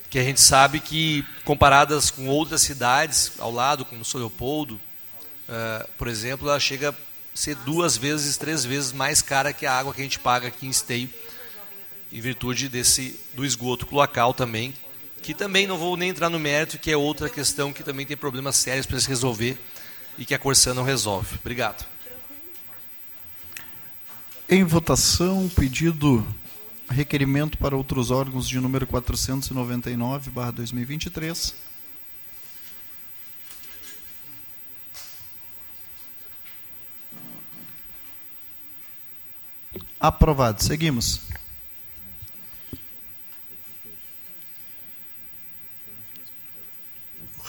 que 0.09 0.19
a 0.19 0.23
gente 0.23 0.41
sabe 0.41 0.81
que, 0.81 1.23
comparadas 1.45 2.11
com 2.11 2.27
outras 2.27 2.61
cidades 2.63 3.31
ao 3.39 3.49
lado, 3.49 3.85
como 3.85 4.03
São 4.03 4.19
Leopoldo, 4.19 4.77
por 5.97 6.09
exemplo, 6.09 6.49
ela 6.49 6.59
chega 6.59 6.89
a 6.89 6.93
ser 7.33 7.55
duas 7.55 7.95
vezes, 7.95 8.35
três 8.35 8.65
vezes 8.65 8.91
mais 8.91 9.21
cara 9.21 9.53
que 9.53 9.65
a 9.65 9.71
água 9.71 9.93
que 9.93 10.01
a 10.01 10.03
gente 10.03 10.19
paga 10.19 10.49
aqui 10.49 10.67
em 10.67 10.69
Esteio, 10.69 11.09
em 12.11 12.19
virtude 12.19 12.67
desse 12.67 13.17
do 13.33 13.45
esgoto 13.45 13.85
cloacal 13.85 14.33
também, 14.33 14.73
que 15.21 15.33
também 15.33 15.67
não 15.67 15.77
vou 15.77 15.95
nem 15.95 16.09
entrar 16.09 16.29
no 16.29 16.39
mérito, 16.39 16.79
que 16.79 16.91
é 16.91 16.97
outra 16.97 17.29
questão 17.29 17.71
que 17.71 17.83
também 17.83 18.05
tem 18.05 18.17
problemas 18.17 18.57
sérios 18.57 18.85
para 18.85 18.99
se 18.99 19.07
resolver 19.07 19.57
e 20.17 20.25
que 20.25 20.33
a 20.33 20.39
Corsã 20.39 20.73
não 20.73 20.83
resolve. 20.83 21.37
Obrigado. 21.39 21.85
Em 24.49 24.63
votação, 24.63 25.49
pedido 25.55 26.27
requerimento 26.89 27.57
para 27.57 27.75
outros 27.75 28.11
órgãos 28.11 28.47
de 28.47 28.59
número 28.59 28.85
499/2023. 28.85 31.55
Aprovado. 39.99 40.63
Seguimos. 40.63 41.30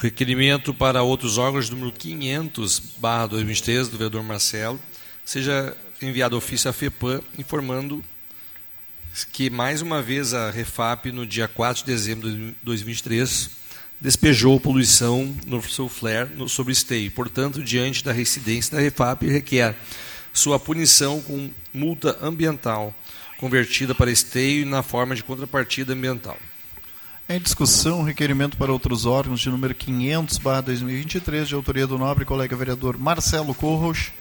Requerimento 0.03 0.75
para 0.75 1.01
outros 1.05 1.39
órgãos 1.39 1.71
número 1.71 1.93
500, 1.93 2.81
barra 2.99 3.29
2023, 3.29 3.87
do 3.87 3.97
vereador 3.97 4.25
Marcelo, 4.25 4.81
seja 5.25 5.77
enviado 6.03 6.37
ofício 6.37 6.69
à 6.69 6.73
FEPAM 6.73 7.23
informando 7.39 8.05
que 9.33 9.49
mais 9.49 9.81
uma 9.81 10.03
vez 10.03 10.35
a 10.35 10.51
Refap, 10.51 11.13
no 11.13 11.25
dia 11.25 11.47
4 11.47 11.85
de 11.85 11.93
dezembro 11.93 12.29
de 12.29 12.53
2023, 12.65 13.49
despejou 14.01 14.59
poluição 14.59 15.37
no 15.47 15.63
seu 15.63 15.89
flare 15.89 16.35
no, 16.35 16.49
sobre 16.49 16.73
esteio. 16.73 17.09
Portanto, 17.13 17.63
diante 17.63 18.03
da 18.03 18.11
residência 18.11 18.77
da 18.77 18.83
Refap, 18.83 19.23
requer 19.25 19.73
sua 20.33 20.59
punição 20.59 21.23
com 21.23 21.49
multa 21.73 22.19
ambiental 22.21 22.93
convertida 23.39 23.95
para 23.95 24.11
esteio 24.11 24.67
na 24.67 24.83
forma 24.83 25.15
de 25.15 25.23
contrapartida 25.23 25.93
ambiental. 25.93 26.37
Em 27.33 27.41
discussão, 27.41 28.03
requerimento 28.03 28.59
para 28.59 28.71
outros 28.71 29.07
órgãos 29.07 29.41
de 29.41 29.49
número 29.49 29.75
500, 29.75 30.37
2023, 30.37 31.49
de 31.49 31.55
autoria 31.55 31.87
do 31.87 31.97
nobre 31.97 32.27
colega 32.27 32.55
vereador 32.55 32.99
Marcelo 32.99 33.55
Corros. 33.55 34.13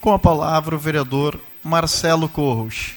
Com 0.00 0.12
a 0.12 0.18
palavra, 0.18 0.76
o 0.76 0.78
vereador 0.78 1.40
Marcelo 1.60 2.28
Corros. 2.28 2.92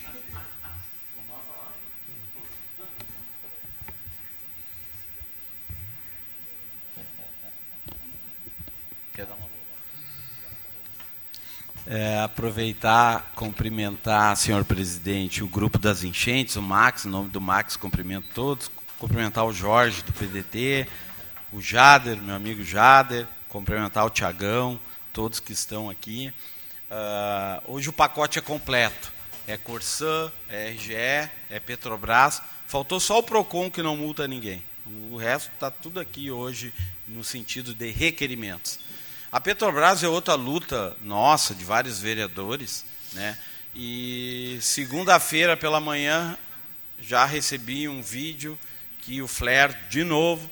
É, 11.88 12.22
aproveitar, 12.22 13.32
cumprimentar, 13.34 14.38
senhor 14.38 14.64
presidente, 14.64 15.44
o 15.44 15.48
grupo 15.48 15.80
das 15.80 16.04
enchentes, 16.04 16.56
o 16.56 16.62
Max, 16.62 17.06
em 17.06 17.10
nome 17.10 17.30
do 17.30 17.42
Max, 17.42 17.76
cumprimento 17.76 18.28
todos, 18.36 18.70
cumprimentar 18.98 19.46
o 19.46 19.54
Jorge 19.54 20.02
do 20.02 20.12
PDT, 20.14 20.88
o 21.52 21.62
Jader, 21.62 22.18
meu 22.18 22.36
amigo 22.36 22.64
Jader, 22.64 23.28
cumprimentar 23.48 24.06
o 24.06 24.10
Tiagão, 24.10 24.80
todos 25.14 25.40
que 25.40 25.54
estão 25.54 25.90
aqui. 25.90 26.34
Uh, 26.90 27.74
hoje 27.74 27.90
o 27.90 27.94
pacote 27.94 28.40
é 28.40 28.42
completo. 28.42 29.12
É 29.48 29.56
Corsã, 29.56 30.30
é 30.50 30.72
RGE, 30.72 30.94
é 31.50 31.60
Petrobras. 31.66 32.42
Faltou 32.68 33.00
só 33.00 33.20
o 33.20 33.24
PROCON 33.24 33.72
que 33.72 33.82
não 33.82 33.96
multa 33.96 34.28
ninguém. 34.28 34.62
O 35.10 35.16
resto 35.16 35.52
está 35.54 35.72
tudo 35.72 36.00
aqui 36.00 36.30
hoje 36.30 36.74
no 37.08 37.24
sentido 37.24 37.74
de 37.74 37.90
requerimentos. 37.92 38.78
A 39.32 39.40
Petrobras 39.40 40.04
é 40.04 40.08
outra 40.08 40.36
luta 40.36 40.98
nossa, 41.02 41.56
de 41.56 41.64
vários 41.64 42.00
vereadores, 42.00 42.84
né? 43.14 43.38
E 43.74 44.58
segunda-feira 44.62 45.56
pela 45.56 45.80
manhã 45.80 46.38
já 47.00 47.26
recebi 47.26 47.88
um 47.88 48.02
vídeo 48.02 48.58
que 49.08 49.22
o 49.22 49.28
flare, 49.28 49.74
de 49.90 50.04
novo, 50.04 50.52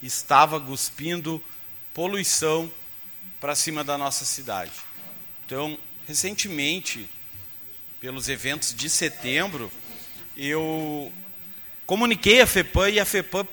estava 0.00 0.60
cuspindo 0.60 1.42
poluição 1.92 2.70
para 3.40 3.56
cima 3.56 3.82
da 3.82 3.98
nossa 3.98 4.24
cidade. 4.24 4.70
Então, 5.44 5.76
recentemente, 6.06 7.10
pelos 8.00 8.28
eventos 8.28 8.72
de 8.72 8.88
setembro, 8.88 9.72
eu 10.36 11.12
comuniquei 11.84 12.40
a 12.40 12.46
FEPAM 12.46 12.90
e 12.90 13.00
a 13.00 13.04
FEPAM, 13.04 13.44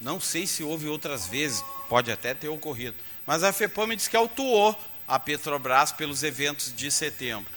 não 0.00 0.18
sei 0.18 0.46
se 0.46 0.62
houve 0.62 0.88
outras 0.88 1.26
vezes, 1.26 1.62
pode 1.86 2.10
até 2.10 2.32
ter 2.32 2.48
ocorrido, 2.48 2.96
mas 3.26 3.44
a 3.44 3.52
FEPAM 3.52 3.88
me 3.88 3.96
disse 3.96 4.08
que 4.08 4.16
autuou 4.16 4.74
a 5.06 5.18
Petrobras 5.18 5.92
pelos 5.92 6.22
eventos 6.22 6.74
de 6.74 6.90
setembro. 6.90 7.52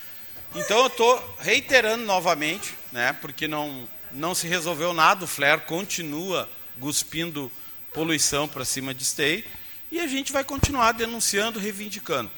Então 0.54 0.80
eu 0.80 0.88
estou 0.88 1.36
reiterando 1.40 2.04
novamente, 2.04 2.76
né, 2.92 3.14
porque 3.22 3.48
não, 3.48 3.88
não 4.14 4.36
se 4.36 4.48
resolveu 4.48 4.94
nada, 4.94 5.26
o 5.26 5.28
flare 5.28 5.62
continua 5.62 6.50
cuspindo 6.80 7.52
poluição 7.94 8.48
para 8.48 8.66
cima 8.66 8.94
de 8.94 9.06
Stay, 9.06 9.46
e 9.92 10.00
a 10.00 10.08
gente 10.08 10.32
vai 10.32 10.44
continuar 10.44 10.92
denunciando, 10.94 11.60
reivindicando. 11.60 12.32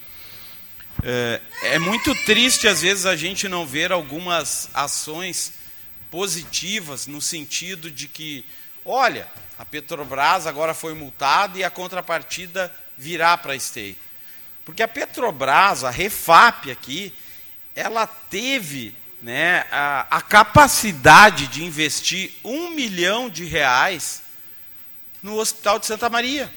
É, 1.04 1.42
é 1.64 1.80
muito 1.80 2.14
triste, 2.26 2.68
às 2.68 2.82
vezes, 2.82 3.06
a 3.06 3.16
gente 3.16 3.48
não 3.48 3.66
ver 3.66 3.92
algumas 3.92 4.70
ações 4.74 5.54
positivas, 6.12 7.08
no 7.08 7.22
sentido 7.22 7.90
de 7.90 8.08
que, 8.08 8.46
olha, 8.84 9.28
a 9.58 9.66
Petrobras 9.66 10.48
agora 10.48 10.74
foi 10.74 10.94
multada 10.94 11.58
e 11.58 11.64
a 11.64 11.70
contrapartida 11.70 12.74
virar 12.98 13.38
para 13.38 13.54
a 13.54 13.60
Stay. 13.60 13.98
Porque 14.64 14.84
a 14.84 14.88
Petrobras, 14.88 15.84
a 15.84 15.90
Refap 15.90 16.72
aqui, 16.72 17.14
ela 17.76 18.08
teve 18.08 18.96
né, 19.26 19.66
a, 19.72 20.06
a 20.18 20.22
capacidade 20.22 21.48
de 21.48 21.64
investir 21.64 22.32
um 22.44 22.70
milhão 22.70 23.28
de 23.28 23.44
reais 23.44 24.22
no 25.24 25.40
Hospital 25.40 25.80
de 25.80 25.88
Santa 25.88 26.08
Maria. 26.12 26.54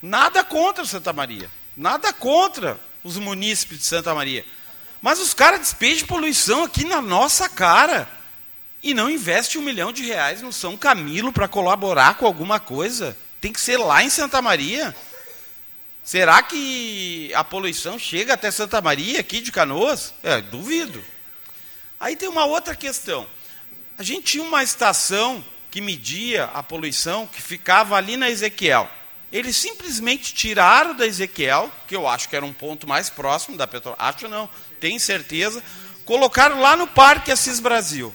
Nada 0.00 0.42
contra 0.42 0.86
Santa 0.86 1.12
Maria. 1.12 1.50
Nada 1.76 2.10
contra 2.10 2.80
os 3.04 3.18
munícipes 3.18 3.80
de 3.80 3.84
Santa 3.84 4.14
Maria. 4.14 4.46
Mas 5.02 5.20
os 5.20 5.34
caras 5.34 5.60
despejam 5.60 6.06
poluição 6.06 6.64
aqui 6.64 6.86
na 6.86 7.02
nossa 7.02 7.50
cara. 7.50 8.08
E 8.82 8.94
não 8.94 9.10
investe 9.10 9.58
um 9.58 9.62
milhão 9.62 9.92
de 9.92 10.06
reais 10.06 10.40
no 10.40 10.54
São 10.54 10.74
Camilo 10.74 11.30
para 11.30 11.46
colaborar 11.46 12.14
com 12.14 12.24
alguma 12.24 12.58
coisa. 12.58 13.14
Tem 13.42 13.52
que 13.52 13.60
ser 13.60 13.76
lá 13.76 14.02
em 14.02 14.08
Santa 14.08 14.40
Maria. 14.40 14.96
Será 16.02 16.42
que 16.42 17.30
a 17.34 17.44
poluição 17.44 17.98
chega 17.98 18.32
até 18.32 18.50
Santa 18.50 18.80
Maria, 18.80 19.20
aqui 19.20 19.42
de 19.42 19.52
Canoas? 19.52 20.14
É, 20.22 20.40
duvido. 20.40 21.04
Aí 21.98 22.16
tem 22.16 22.28
uma 22.28 22.44
outra 22.44 22.74
questão. 22.74 23.26
A 23.98 24.02
gente 24.02 24.32
tinha 24.32 24.44
uma 24.44 24.62
estação 24.62 25.44
que 25.70 25.80
media 25.80 26.44
a 26.54 26.62
poluição 26.62 27.26
que 27.26 27.40
ficava 27.40 27.96
ali 27.96 28.16
na 28.16 28.30
Ezequiel. 28.30 28.90
Eles 29.32 29.56
simplesmente 29.56 30.32
tiraram 30.32 30.94
da 30.94 31.06
Ezequiel, 31.06 31.70
que 31.88 31.96
eu 31.96 32.06
acho 32.06 32.28
que 32.28 32.36
era 32.36 32.44
um 32.44 32.52
ponto 32.52 32.86
mais 32.86 33.10
próximo 33.10 33.56
da 33.56 33.66
Petrobras, 33.66 34.06
acho 34.08 34.28
não, 34.28 34.48
tenho 34.80 34.98
certeza, 35.00 35.62
colocaram 36.04 36.60
lá 36.60 36.76
no 36.76 36.86
Parque 36.86 37.32
Assis 37.32 37.60
Brasil. 37.60 38.14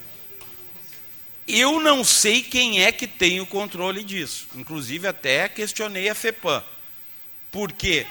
Eu 1.47 1.79
não 1.79 2.03
sei 2.03 2.41
quem 2.41 2.83
é 2.83 2.91
que 2.91 3.07
tem 3.07 3.41
o 3.41 3.45
controle 3.45 4.03
disso. 4.03 4.47
Inclusive, 4.55 5.07
até 5.07 5.49
questionei 5.49 6.07
a 6.07 6.15
FEPAM. 6.15 6.63
Por 7.51 7.71
quê? 7.73 8.07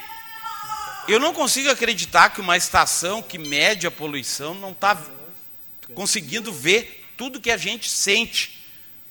Eu 1.08 1.18
não 1.18 1.32
consigo 1.32 1.70
acreditar 1.70 2.30
que 2.30 2.40
uma 2.40 2.56
estação 2.56 3.22
que 3.22 3.38
mede 3.38 3.86
a 3.86 3.90
poluição 3.90 4.54
não 4.54 4.72
está 4.72 4.96
conseguindo 5.94 6.52
ver 6.52 7.06
tudo 7.16 7.40
que 7.40 7.50
a 7.50 7.56
gente 7.56 7.88
sente 7.88 8.64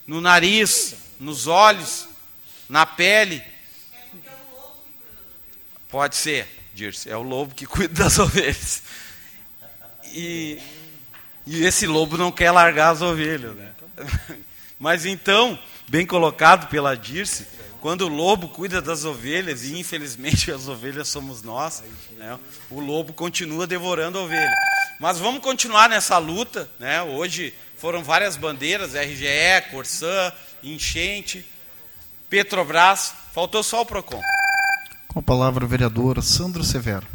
no 0.07 0.19
nariz, 0.19 0.95
nos 1.19 1.47
olhos, 1.47 2.07
na 2.67 2.85
pele. 2.85 3.43
Pode 5.89 6.15
ser, 6.15 6.47
Dirce, 6.73 7.09
é 7.09 7.17
o 7.17 7.21
lobo 7.21 7.53
que 7.53 7.65
cuida 7.65 8.03
das 8.03 8.17
ovelhas. 8.19 8.83
E, 10.05 10.59
e 11.45 11.63
esse 11.65 11.85
lobo 11.85 12.17
não 12.17 12.31
quer 12.31 12.51
largar 12.51 12.91
as 12.91 13.01
ovelhas. 13.01 13.55
Né? 13.55 13.71
Mas 14.79 15.05
então, 15.05 15.59
bem 15.87 16.05
colocado 16.05 16.69
pela 16.69 16.95
Dirce, 16.95 17.45
quando 17.81 18.01
o 18.01 18.07
lobo 18.07 18.49
cuida 18.49 18.81
das 18.81 19.05
ovelhas, 19.05 19.63
e 19.63 19.79
infelizmente 19.79 20.51
as 20.51 20.67
ovelhas 20.67 21.07
somos 21.07 21.41
nós, 21.41 21.83
né, 22.17 22.37
o 22.69 22.79
lobo 22.79 23.13
continua 23.13 23.65
devorando 23.65 24.19
a 24.19 24.23
ovelha. 24.23 24.55
Mas 24.99 25.17
vamos 25.17 25.41
continuar 25.41 25.87
nessa 25.89 26.17
luta. 26.17 26.69
Né? 26.77 27.01
Hoje 27.01 27.53
foram 27.77 28.03
várias 28.03 28.35
bandeiras, 28.35 28.93
RGE, 28.93 29.71
Corsã, 29.71 30.33
Enchente, 30.61 31.45
Petrobras, 32.29 33.13
faltou 33.33 33.63
só 33.63 33.81
o 33.81 33.85
PROCON. 33.85 34.21
Com 35.07 35.19
a 35.19 35.23
palavra, 35.23 35.63
o 35.63 35.67
vereador 35.67 36.21
Sandro 36.21 36.63
Severo. 36.63 37.07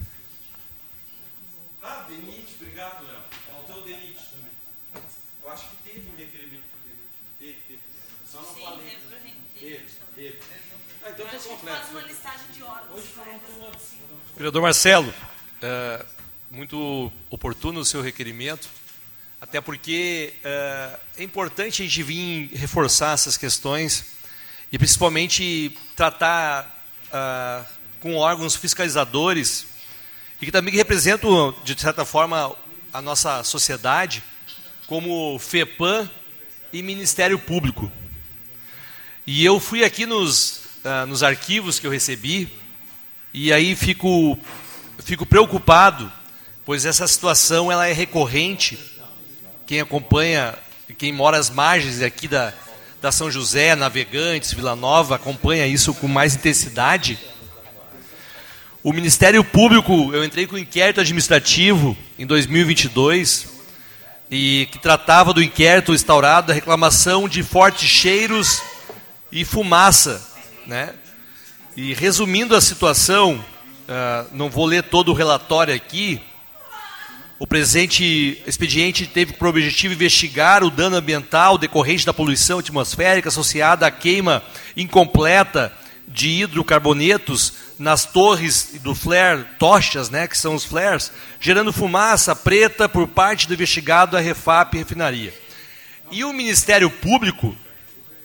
Ah, 11.47 11.53
então 11.53 11.77
faz 11.77 11.91
uma 11.91 12.01
listagem 12.03 12.47
de 12.55 12.63
órgãos. 12.63 13.03
Vereador 14.35 14.63
Marcelo, 14.63 15.15
é, 15.61 16.05
muito 16.51 17.13
oportuno 17.29 17.81
o 17.81 17.85
seu 17.85 18.01
requerimento, 18.01 18.69
até 19.41 19.61
porque 19.61 20.33
é, 20.43 20.99
é 21.19 21.23
importante 21.23 21.83
a 21.83 21.85
gente 21.85 22.03
vir 22.03 22.51
reforçar 22.55 23.13
essas 23.13 23.37
questões 23.37 24.07
e 24.73 24.79
principalmente 24.79 25.77
tratar 25.95 26.83
é, 27.13 27.65
com 28.01 28.17
órgãos 28.17 28.57
fiscalizadores 28.57 29.67
e 30.41 30.47
que 30.47 30.53
também 30.53 30.75
representam, 30.75 31.55
de 31.63 31.79
certa 31.79 32.05
forma, 32.05 32.57
a 32.93 33.03
nossa 33.03 33.45
sociedade, 33.45 34.23
como 34.87 35.39
FEPAM 35.39 36.11
e 36.73 36.83
Ministério 36.83 37.39
Público. 37.39 37.91
E 39.27 39.45
eu 39.45 39.61
fui 39.61 39.85
aqui 39.85 40.07
nos, 40.07 40.64
uh, 40.85 41.07
nos 41.07 41.23
arquivos 41.23 41.79
que 41.79 41.87
eu 41.87 41.91
recebi, 41.91 42.49
e 43.33 43.53
aí 43.53 43.75
fico, 43.75 44.39
fico 44.99 45.27
preocupado, 45.27 46.11
pois 46.65 46.85
essa 46.85 47.07
situação 47.07 47.73
ela 47.73 47.87
é 47.87 47.93
recorrente. 47.93 48.79
Quem 49.67 49.81
acompanha, 49.81 50.55
quem 50.99 51.13
mora 51.13 51.39
às 51.39 51.51
margens 51.51 52.03
aqui 52.03 52.29
da, 52.29 52.53
da 53.01 53.11
São 53.11 53.31
José, 53.31 53.75
Navegantes, 53.75 54.53
Vila 54.53 54.77
Nova, 54.77 55.17
acompanha 55.17 55.67
isso 55.67 55.95
com 55.95 56.07
mais 56.07 56.35
intensidade. 56.35 57.19
O 58.83 58.93
Ministério 58.93 59.43
Público, 59.43 60.13
eu 60.13 60.23
entrei 60.23 60.47
com 60.47 60.57
um 60.57 60.59
inquérito 60.59 61.01
administrativo 61.01 61.97
em 62.19 62.27
2022 62.27 63.49
e 64.31 64.69
que 64.71 64.79
tratava 64.79 65.33
do 65.33 65.43
inquérito 65.43 65.95
instaurado 65.95 66.49
da 66.49 66.55
reclamação 66.55 67.29
de 67.29 67.43
fortes 67.43 67.89
cheiros 67.89 68.63
e 69.33 69.45
fumaça, 69.45 70.34
né? 70.67 70.95
E 71.77 71.93
resumindo 71.93 72.55
a 72.55 72.61
situação, 72.61 73.35
uh, 73.89 74.29
não 74.33 74.49
vou 74.49 74.67
ler 74.67 74.85
todo 74.85 75.11
o 75.11 75.15
relatório 75.15 75.75
aqui. 75.75 76.21
O 77.39 77.47
presente 77.47 78.43
expediente 78.47 79.07
teve 79.07 79.33
por 79.33 79.49
objetivo 79.49 79.95
investigar 79.95 80.63
o 80.63 80.71
dano 80.71 80.97
ambiental 80.97 81.59
decorrente 81.59 82.07
da 82.07 82.15
poluição 82.15 82.61
atmosférica 82.61 83.29
associada 83.29 83.87
à 83.87 83.91
queima 83.91 84.43
incompleta 84.77 85.73
de 86.07 86.29
hidrocarbonetos 86.29 87.53
nas 87.79 88.05
torres 88.05 88.77
do 88.83 88.95
flare, 88.95 89.45
tochas, 89.59 90.11
né, 90.11 90.29
que 90.29 90.39
são 90.39 90.55
os 90.55 90.65
flares, 90.65 91.11
gerando 91.41 91.73
fumaça 91.73 92.37
preta 92.37 92.89
por 92.89 93.09
parte 93.09 93.49
do 93.49 93.55
investigado 93.55 94.13
da 94.13 94.21
Refap 94.21 94.77
Refinaria. 94.77 95.35
E 96.11 96.25
o 96.25 96.33
Ministério 96.33 96.89
Público, 96.89 97.57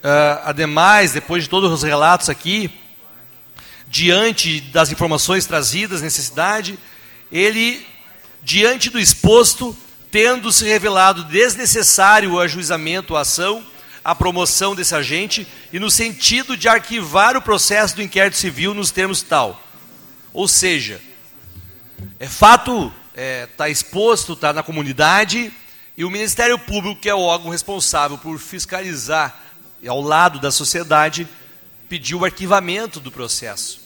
uh, 0.03 0.41
ademais, 0.43 1.13
depois 1.13 1.43
de 1.43 1.49
todos 1.49 1.71
os 1.71 1.83
relatos 1.83 2.29
aqui, 2.29 2.71
diante 3.87 4.61
das 4.61 4.91
informações 4.91 5.45
trazidas, 5.45 6.01
necessidade, 6.01 6.77
ele, 7.31 7.85
diante 8.41 8.89
do 8.89 8.99
exposto, 8.99 9.75
tendo 10.11 10.51
se 10.51 10.65
revelado 10.65 11.23
desnecessário 11.23 12.33
o 12.33 12.39
ajuizamento, 12.39 13.15
a 13.15 13.21
ação, 13.21 13.63
a 14.03 14.15
promoção 14.15 14.75
desse 14.75 14.95
agente 14.95 15.47
e 15.71 15.79
no 15.79 15.91
sentido 15.91 16.55
de 16.55 16.67
arquivar 16.67 17.35
o 17.35 17.41
processo 17.41 17.95
do 17.95 18.01
inquérito 18.01 18.37
civil 18.37 18.73
nos 18.73 18.91
termos 18.91 19.21
tal. 19.21 19.61
Ou 20.33 20.47
seja, 20.47 21.01
é 22.19 22.27
fato, 22.27 22.93
está 23.09 23.21
é, 23.21 23.45
tá 23.45 23.69
exposto, 23.69 24.33
está 24.33 24.53
na 24.53 24.63
comunidade, 24.63 25.51
e 25.97 26.05
o 26.05 26.09
Ministério 26.09 26.57
Público, 26.57 27.01
que 27.01 27.09
é 27.09 27.13
o 27.13 27.19
órgão 27.19 27.51
responsável 27.51 28.17
por 28.17 28.39
fiscalizar 28.39 29.37
ao 29.87 30.01
lado 30.01 30.39
da 30.39 30.51
sociedade, 30.51 31.27
pediu 31.87 32.19
o 32.19 32.25
arquivamento 32.25 32.99
do 32.99 33.11
processo. 33.11 33.81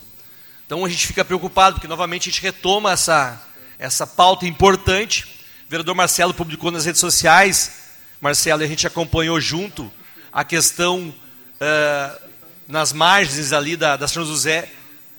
Então 0.65 0.83
a 0.83 0.89
gente 0.89 1.05
fica 1.05 1.23
preocupado, 1.23 1.75
porque 1.75 1.87
novamente 1.87 2.29
a 2.29 2.31
gente 2.31 2.41
retoma 2.41 2.91
essa, 2.91 3.41
essa 3.77 4.07
pauta 4.07 4.45
importante. 4.45 5.25
O 5.67 5.69
vereador 5.69 5.95
Marcelo 5.95 6.33
publicou 6.33 6.71
nas 6.71 6.85
redes 6.85 6.99
sociais, 6.99 7.83
Marcelo, 8.19 8.63
a 8.63 8.67
gente 8.67 8.87
acompanhou 8.87 9.39
junto 9.39 9.91
a 10.31 10.43
questão 10.43 11.09
uh, 11.09 12.29
nas 12.67 12.93
margens 12.93 13.51
ali 13.51 13.75
da, 13.75 13.97
da 13.97 14.07
São 14.07 14.25
José, 14.25 14.69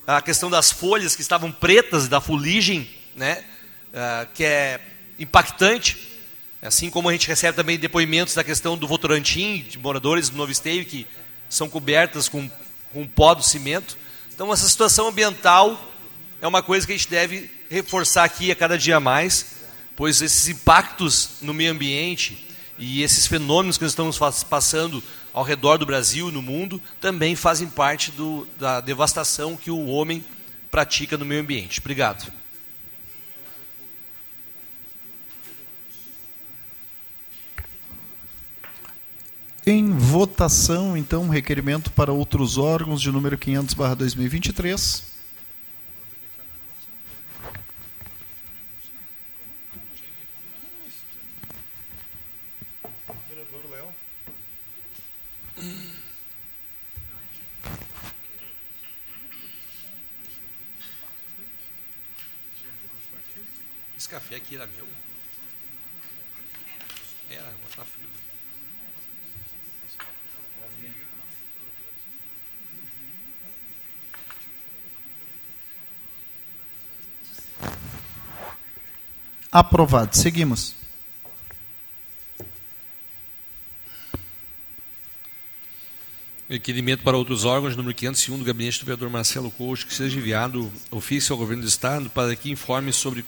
a 0.06 0.20
questão 0.20 0.50
das 0.50 0.72
folhas 0.72 1.14
que 1.14 1.22
estavam 1.22 1.52
pretas 1.52 2.08
da 2.08 2.20
fuligem, 2.20 2.90
né, 3.14 3.44
uh, 3.90 4.26
que 4.34 4.44
é 4.44 4.80
impactante, 5.18 6.13
assim 6.66 6.88
como 6.88 7.08
a 7.08 7.12
gente 7.12 7.28
recebe 7.28 7.54
também 7.54 7.78
depoimentos 7.78 8.34
da 8.34 8.42
questão 8.42 8.76
do 8.76 8.88
Votorantim, 8.88 9.64
de 9.68 9.78
moradores 9.78 10.30
do 10.30 10.36
Novo 10.36 10.50
Esteio, 10.50 10.84
que 10.84 11.06
são 11.48 11.68
cobertas 11.68 12.28
com, 12.28 12.50
com 12.92 13.06
pó 13.06 13.34
do 13.34 13.42
cimento. 13.42 13.98
Então, 14.34 14.52
essa 14.52 14.68
situação 14.68 15.08
ambiental 15.08 15.92
é 16.40 16.48
uma 16.48 16.62
coisa 16.62 16.86
que 16.86 16.92
a 16.92 16.96
gente 16.96 17.08
deve 17.08 17.50
reforçar 17.68 18.24
aqui 18.24 18.50
a 18.50 18.56
cada 18.56 18.78
dia 18.78 18.98
mais, 18.98 19.56
pois 19.94 20.22
esses 20.22 20.48
impactos 20.48 21.30
no 21.42 21.52
meio 21.52 21.70
ambiente, 21.70 22.48
e 22.78 23.02
esses 23.02 23.26
fenômenos 23.26 23.76
que 23.78 23.84
nós 23.84 23.92
estamos 23.92 24.18
passando 24.44 25.02
ao 25.32 25.44
redor 25.44 25.76
do 25.76 25.86
Brasil 25.86 26.28
e 26.28 26.32
no 26.32 26.42
mundo 26.42 26.80
também 27.00 27.36
fazem 27.36 27.68
parte 27.68 28.10
do, 28.10 28.48
da 28.58 28.80
devastação 28.80 29.56
que 29.56 29.70
o 29.70 29.86
homem 29.86 30.24
pratica 30.70 31.16
no 31.16 31.24
meio 31.24 31.40
ambiente. 31.40 31.78
Obrigado. 31.80 32.32
Em 39.66 39.90
votação, 39.92 40.94
então, 40.94 41.26
requerimento 41.26 41.90
para 41.90 42.12
outros 42.12 42.58
órgãos 42.58 43.00
de 43.00 43.10
número 43.10 43.38
500/2023. 43.38 45.14
Esse 63.96 64.08
café 64.10 64.36
aqui 64.36 64.56
era 64.56 64.66
meu? 64.66 64.93
Aprovado. 79.54 80.16
Seguimos. 80.16 80.74
Requerimento 86.50 87.04
para 87.04 87.16
outros 87.16 87.44
órgãos, 87.44 87.76
número 87.76 87.94
501 87.94 88.38
do 88.38 88.44
gabinete 88.44 88.80
do 88.80 88.84
vereador 88.84 89.08
Marcelo 89.08 89.52
Coach, 89.52 89.86
que 89.86 89.94
seja 89.94 90.18
enviado 90.18 90.72
ofício 90.90 91.32
ao 91.32 91.38
governo 91.38 91.62
do 91.62 91.68
Estado 91.68 92.10
para 92.10 92.34
que 92.34 92.50
informe 92.50 92.92
sobre 92.92 93.24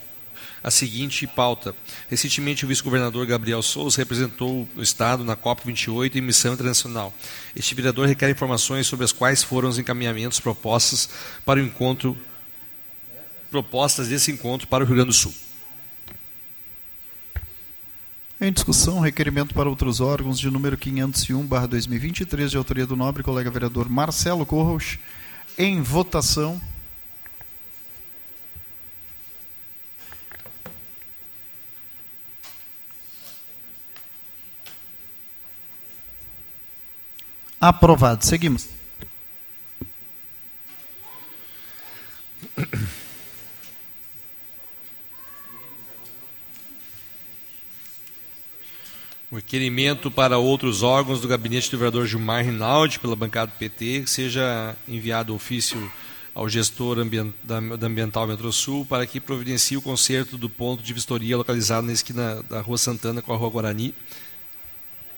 a 0.61 0.69
seguinte 0.69 1.25
pauta. 1.25 1.73
Recentemente, 2.09 2.65
o 2.65 2.67
vice-governador 2.67 3.25
Gabriel 3.25 3.61
Souza 3.61 3.95
representou 3.95 4.67
o 4.75 4.81
Estado 4.81 5.23
na 5.23 5.37
COP28 5.37 6.17
em 6.17 6.21
missão 6.21 6.55
internacional. 6.55 7.13
Este 7.55 7.73
vereador 7.73 8.05
requer 8.05 8.29
informações 8.29 8.85
sobre 8.85 9.05
as 9.05 9.13
quais 9.13 9.43
foram 9.43 9.69
os 9.69 9.79
encaminhamentos 9.79 10.41
propostas 10.41 11.07
para 11.45 11.57
o 11.57 11.63
encontro, 11.63 12.17
propostas 13.49 14.09
desse 14.09 14.29
encontro 14.29 14.67
para 14.67 14.83
o 14.83 14.87
Rio 14.87 14.97
Grande 14.97 15.11
do 15.11 15.13
Sul. 15.13 15.46
Em 18.39 18.51
discussão, 18.51 18.99
requerimento 18.99 19.55
para 19.55 19.67
outros 19.67 19.99
órgãos 19.99 20.39
de 20.39 20.47
número 20.51 20.77
501/2023 20.77 22.51
de 22.51 22.57
autoria 22.57 22.85
do 22.85 22.95
nobre 22.95 23.23
colega 23.23 23.49
vereador 23.49 23.89
Marcelo 23.89 24.45
Corros. 24.45 24.99
Em 25.57 25.81
votação. 25.81 26.61
Aprovado. 37.59 38.23
Seguimos. 38.23 38.69
O 49.29 49.35
requerimento 49.35 50.09
para 50.09 50.37
outros 50.37 50.83
órgãos 50.83 51.19
do 51.19 51.27
gabinete 51.27 51.69
do 51.69 51.77
vereador 51.77 52.07
Gilmar 52.07 52.45
Rinaldi, 52.45 52.97
pela 52.97 53.15
bancada 53.15 53.51
do 53.51 53.57
PT, 53.57 54.03
que 54.03 54.09
seja 54.09 54.73
enviado 54.87 55.35
ofício 55.35 55.91
ao 56.33 56.47
gestor 56.47 56.97
da 57.43 57.57
Ambiental 57.87 58.25
Metrosul 58.25 58.85
para 58.85 59.05
que 59.05 59.19
providencie 59.19 59.75
o 59.75 59.81
conserto 59.81 60.37
do 60.37 60.49
ponto 60.49 60.81
de 60.81 60.93
vistoria 60.93 61.35
localizado 61.35 61.85
na 61.85 61.91
esquina 61.91 62.41
da 62.49 62.61
Rua 62.61 62.77
Santana 62.77 63.21
com 63.21 63.33
a 63.33 63.37
Rua 63.37 63.49
Guarani, 63.49 63.93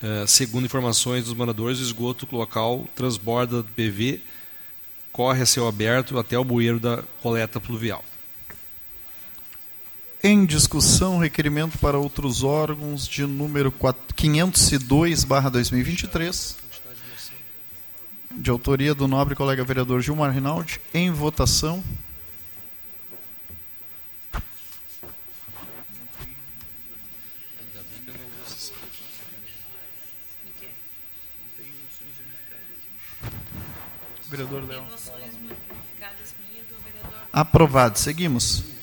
Uh, 0.02 0.26
segundo 0.26 0.64
informações 0.64 1.26
dos 1.26 1.34
moradores, 1.34 1.80
o 1.80 1.84
esgoto 1.84 2.26
local 2.32 2.88
transborda 2.96 3.62
do 3.62 3.70
PV, 3.74 4.22
corre 5.12 5.42
a 5.42 5.46
céu 5.46 5.68
aberto 5.68 6.18
até 6.18 6.40
o 6.40 6.44
bueiro 6.46 6.80
da 6.80 7.04
coleta 7.22 7.60
pluvial. 7.60 8.02
Em 10.22 10.46
discussão, 10.46 11.18
requerimento 11.18 11.78
para 11.78 11.98
outros 11.98 12.44
órgãos 12.44 13.08
de 13.08 13.26
número 13.26 13.72
502/2023, 13.72 16.58
de 18.30 18.50
autoria 18.50 18.94
do 18.94 19.08
nobre 19.08 19.34
colega 19.34 19.64
vereador 19.64 20.02
Gilmar 20.02 20.34
Rinaldi, 20.34 20.82
em 20.94 21.10
votação. 21.10 21.82
Vereador 34.30 34.68
Leão. 34.68 34.86
Aprovado. 37.32 37.98
Seguimos. 37.98 38.79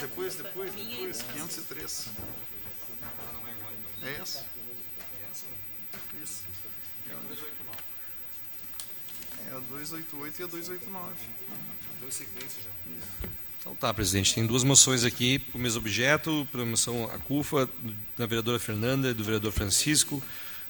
Depois, 0.00 0.34
depois, 0.34 0.72
depois, 0.74 1.22
503. 1.22 2.08
É 4.02 4.10
essa? 4.20 4.38
É 4.38 5.30
essa? 5.30 5.46
Isso. 6.22 6.44
É 7.08 7.14
a 7.14 7.18
289. 7.18 7.78
É 9.50 9.56
a 9.56 9.58
288 9.58 10.40
e 10.40 10.44
a 10.44 10.46
289. 10.46 11.14
Duas 12.00 12.14
sequências 12.14 12.64
já. 12.64 12.70
Então 13.60 13.74
tá, 13.74 13.92
presidente. 13.92 14.32
Tem 14.32 14.46
duas 14.46 14.62
moções 14.62 15.02
aqui 15.02 15.40
para 15.40 15.58
o 15.58 15.60
mesmo 15.60 15.80
objeto, 15.80 16.46
promoção 16.52 17.10
a 17.12 17.18
CUFA, 17.18 17.68
da 18.16 18.24
vereadora 18.24 18.60
Fernanda 18.60 19.10
e 19.10 19.14
do 19.14 19.24
vereador 19.24 19.50
Francisco, 19.50 20.22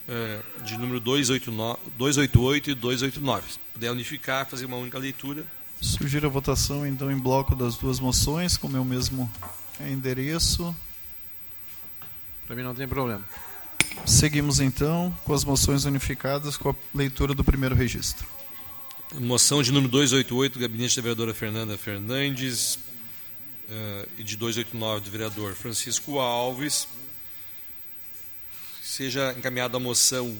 eh, 0.09 0.43
de 0.65 0.79
número 0.79 0.99
289, 0.99 1.79
288 1.99 2.71
e 2.71 2.75
289. 2.75 3.53
Se 3.53 3.59
puder 3.75 3.91
unificar, 3.91 4.47
fazer 4.47 4.65
uma 4.65 4.79
única 4.79 4.99
leitura. 4.99 5.45
Sugiro 5.81 6.27
a 6.27 6.31
votação 6.31 6.87
então 6.87 7.11
em 7.11 7.19
bloco 7.19 7.55
das 7.55 7.77
duas 7.77 8.01
moções, 8.01 8.57
com 8.57 8.67
o 8.67 8.71
meu 8.71 8.85
mesmo 8.85 9.31
endereço. 9.81 10.75
Para 12.47 12.57
mim 12.57 12.63
não 12.63 12.75
tem 12.75 12.89
problema. 12.89 13.25
Seguimos 14.05 14.61
então 14.61 15.17
com 15.25 15.35
as 15.35 15.45
moções 15.45 15.85
unificadas 15.85 16.57
com 16.57 16.71
a 16.71 16.75
leitura 16.95 17.35
do 17.35 17.45
primeiro 17.45 17.75
registro. 17.75 18.27
Moção 19.15 19.63
de 19.63 19.73
número 19.73 19.91
288 19.91 20.55
do 20.55 20.61
gabinete 20.61 20.97
da 20.97 21.03
vereadora 21.03 21.35
Fernanda 21.35 21.79
Fernandes 21.79 22.77
uh, 23.69 24.09
e 24.19 24.23
de 24.23 24.37
289 24.37 25.05
do 25.05 25.11
vereador 25.11 25.55
Francisco 25.55 26.19
Alves. 26.19 26.89
Seja 28.83 29.35
encaminhada 29.37 29.77
a 29.77 29.81
moção 29.81 30.37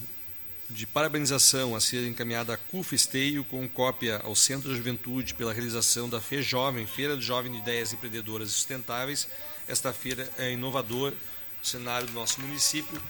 de 0.69 0.85
parabenização 0.85 1.75
a 1.75 1.79
ser 1.79 2.05
encaminhada 2.07 2.53
à 2.53 2.57
CUF 2.57 2.93
Esteio 2.93 3.43
com 3.45 3.67
cópia 3.69 4.19
ao 4.23 4.35
Centro 4.35 4.69
da 4.69 4.75
Juventude 4.75 5.33
pela 5.33 5.53
realização 5.53 6.09
da 6.09 6.19
FE 6.19 6.41
Jovem, 6.41 6.85
Feira 6.85 7.15
de 7.15 7.25
Jovem 7.25 7.51
de 7.51 7.59
Ideias 7.59 7.93
Empreendedoras 7.93 8.49
e 8.49 8.53
Sustentáveis. 8.53 9.27
Esta 9.67 9.93
feira 9.93 10.29
é 10.37 10.51
inovador 10.51 11.11
no 11.11 11.65
cenário 11.65 12.07
do 12.07 12.13
nosso 12.13 12.41
município, 12.41 13.01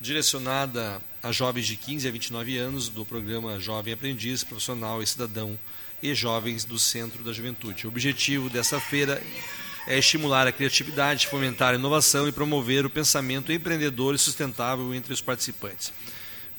direcionada 0.00 1.02
a 1.22 1.30
jovens 1.30 1.66
de 1.66 1.76
15 1.76 2.08
a 2.08 2.10
29 2.10 2.56
anos 2.56 2.88
do 2.88 3.04
programa 3.04 3.60
Jovem 3.60 3.92
Aprendiz, 3.92 4.42
Profissional 4.42 5.02
e 5.02 5.06
Cidadão 5.06 5.58
e 6.02 6.14
Jovens 6.14 6.64
do 6.64 6.78
Centro 6.78 7.22
da 7.22 7.32
Juventude. 7.32 7.86
O 7.86 7.90
objetivo 7.90 8.48
dessa 8.48 8.80
feira 8.80 9.22
é 9.86 9.98
estimular 9.98 10.46
a 10.46 10.52
criatividade, 10.52 11.26
fomentar 11.26 11.74
a 11.74 11.76
inovação 11.76 12.26
e 12.26 12.32
promover 12.32 12.86
o 12.86 12.90
pensamento 12.90 13.52
empreendedor 13.52 14.14
e 14.14 14.18
sustentável 14.18 14.94
entre 14.94 15.12
os 15.12 15.20
participantes. 15.20 15.92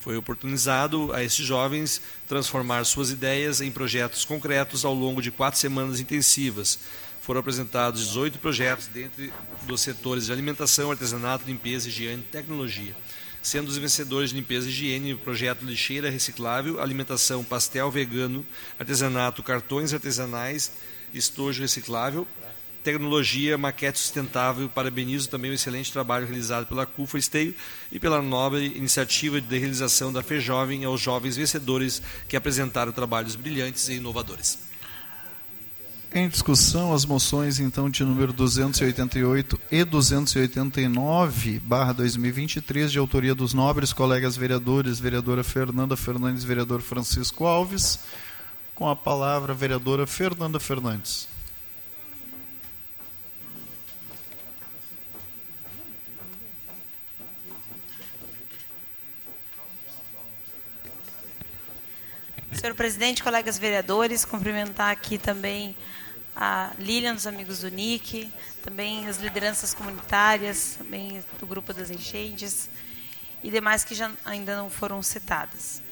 Foi 0.04 0.18
oportunizado 0.18 1.14
a 1.14 1.24
esses 1.24 1.46
jovens 1.46 2.02
transformar 2.28 2.84
suas 2.84 3.10
ideias 3.10 3.62
em 3.62 3.72
projetos 3.72 4.22
concretos 4.22 4.84
ao 4.84 4.92
longo 4.92 5.22
de 5.22 5.30
quatro 5.30 5.58
semanas 5.58 5.98
intensivas. 5.98 6.78
Foram 7.22 7.40
apresentados 7.40 8.08
18 8.08 8.38
projetos 8.38 8.86
dentre 8.88 9.32
dos 9.62 9.80
setores 9.80 10.26
de 10.26 10.32
alimentação, 10.32 10.90
artesanato, 10.90 11.46
limpeza, 11.46 11.88
higiene 11.88 12.20
e 12.20 12.30
tecnologia. 12.30 12.94
Sendo 13.40 13.68
os 13.68 13.78
vencedores 13.78 14.28
de 14.28 14.36
limpeza 14.36 14.66
e 14.66 14.70
higiene 14.70 15.14
o 15.14 15.18
projeto 15.18 15.64
lixeira 15.64 16.10
reciclável, 16.10 16.82
alimentação, 16.82 17.42
pastel 17.42 17.90
vegano, 17.90 18.44
artesanato, 18.78 19.42
cartões 19.42 19.94
artesanais, 19.94 20.70
estojo 21.14 21.62
reciclável, 21.62 22.28
tecnologia, 22.84 23.56
maquete 23.56 23.98
sustentável. 23.98 24.68
Parabenizo 24.68 25.28
também 25.28 25.50
o 25.50 25.54
excelente 25.54 25.90
trabalho 25.90 26.26
realizado 26.26 26.66
pela 26.66 26.84
CUFA 26.84 27.18
Esteio 27.18 27.54
e 27.90 27.98
pela 27.98 28.20
nobre 28.20 28.66
iniciativa 28.66 29.40
de 29.40 29.58
realização 29.58 30.12
da 30.12 30.22
FEJovem 30.22 30.84
aos 30.84 31.00
jovens 31.00 31.36
vencedores 31.36 32.02
que 32.28 32.36
apresentaram 32.36 32.92
trabalhos 32.92 33.34
brilhantes 33.34 33.88
e 33.88 33.94
inovadores. 33.94 34.58
Em 36.16 36.28
discussão, 36.28 36.94
as 36.94 37.04
moções, 37.04 37.58
então, 37.58 37.90
de 37.90 38.04
número 38.04 38.32
288 38.32 39.60
e 39.68 39.82
289, 39.82 41.58
barra 41.58 41.92
2023, 41.92 42.92
de 42.92 43.00
autoria 43.00 43.34
dos 43.34 43.52
nobres 43.52 43.92
colegas 43.92 44.36
vereadores, 44.36 45.00
vereadora 45.00 45.42
Fernanda 45.42 45.96
Fernandes, 45.96 46.44
vereador 46.44 46.82
Francisco 46.82 47.46
Alves. 47.46 47.98
Com 48.76 48.88
a 48.88 48.94
palavra, 48.94 49.54
vereadora 49.54 50.06
Fernanda 50.06 50.60
Fernandes. 50.60 51.33
Senhor 62.56 62.74
presidente, 62.74 63.22
colegas 63.22 63.58
vereadores, 63.58 64.24
cumprimentar 64.24 64.90
aqui 64.90 65.18
também 65.18 65.76
a 66.36 66.70
Lilian, 66.78 67.14
dos 67.14 67.26
amigos 67.26 67.60
do 67.60 67.68
NIC, 67.68 68.32
também 68.62 69.08
as 69.08 69.18
lideranças 69.18 69.74
comunitárias, 69.74 70.76
também 70.78 71.22
do 71.40 71.46
grupo 71.46 71.72
das 71.72 71.90
enchentes 71.90 72.70
e 73.42 73.50
demais 73.50 73.84
que 73.84 73.94
já 73.94 74.10
ainda 74.24 74.56
não 74.56 74.70
foram 74.70 75.02
citadas. 75.02 75.82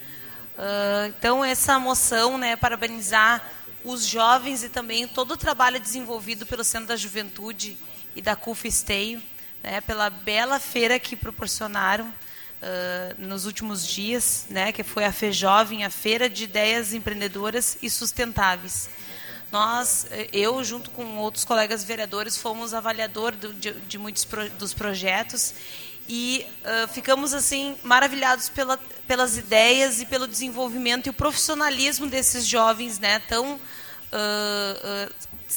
Uh, 0.56 1.08
então, 1.08 1.44
essa 1.44 1.78
moção, 1.80 2.38
né, 2.38 2.54
parabenizar 2.54 3.44
os 3.84 4.06
jovens 4.06 4.62
e 4.62 4.68
também 4.68 5.08
todo 5.08 5.32
o 5.32 5.36
trabalho 5.36 5.80
desenvolvido 5.80 6.46
pelo 6.46 6.62
Centro 6.62 6.88
da 6.88 6.96
Juventude 6.96 7.76
e 8.14 8.22
da 8.22 8.36
CUF 8.36 8.68
Esteio, 8.68 9.20
né, 9.62 9.80
pela 9.80 10.08
bela 10.08 10.60
feira 10.60 10.98
que 10.98 11.16
proporcionaram 11.16 12.12
uh, 12.62 13.14
nos 13.18 13.44
últimos 13.44 13.86
dias, 13.86 14.46
né, 14.48 14.72
que 14.72 14.82
foi 14.82 15.04
a 15.04 15.12
FEJovem, 15.12 15.84
a 15.84 15.90
Feira 15.90 16.28
de 16.28 16.44
Ideias 16.44 16.94
Empreendedoras 16.94 17.76
e 17.82 17.90
Sustentáveis. 17.90 18.88
Nós, 19.50 20.06
eu, 20.32 20.64
junto 20.64 20.90
com 20.90 21.18
outros 21.18 21.44
colegas 21.44 21.84
vereadores, 21.84 22.38
fomos 22.38 22.72
avaliador 22.72 23.32
do, 23.32 23.52
de, 23.52 23.72
de, 23.72 23.98
muitos 23.98 24.24
pro, 24.24 24.48
dos 24.50 24.72
projetos 24.72 25.52
e 26.08 26.46
uh, 26.64 26.88
ficamos 26.88 27.34
assim 27.34 27.76
maravilhados 27.82 28.48
pela, 28.48 28.78
pelas 29.06 29.36
ideias 29.36 30.00
e 30.00 30.06
pelo 30.06 30.26
desenvolvimento 30.26 31.06
e 31.06 31.10
o 31.10 31.12
profissionalismo 31.12 32.06
desses 32.06 32.46
jovens, 32.46 32.98
né, 32.98 33.18
tão 33.28 33.54
uh, 33.54 35.12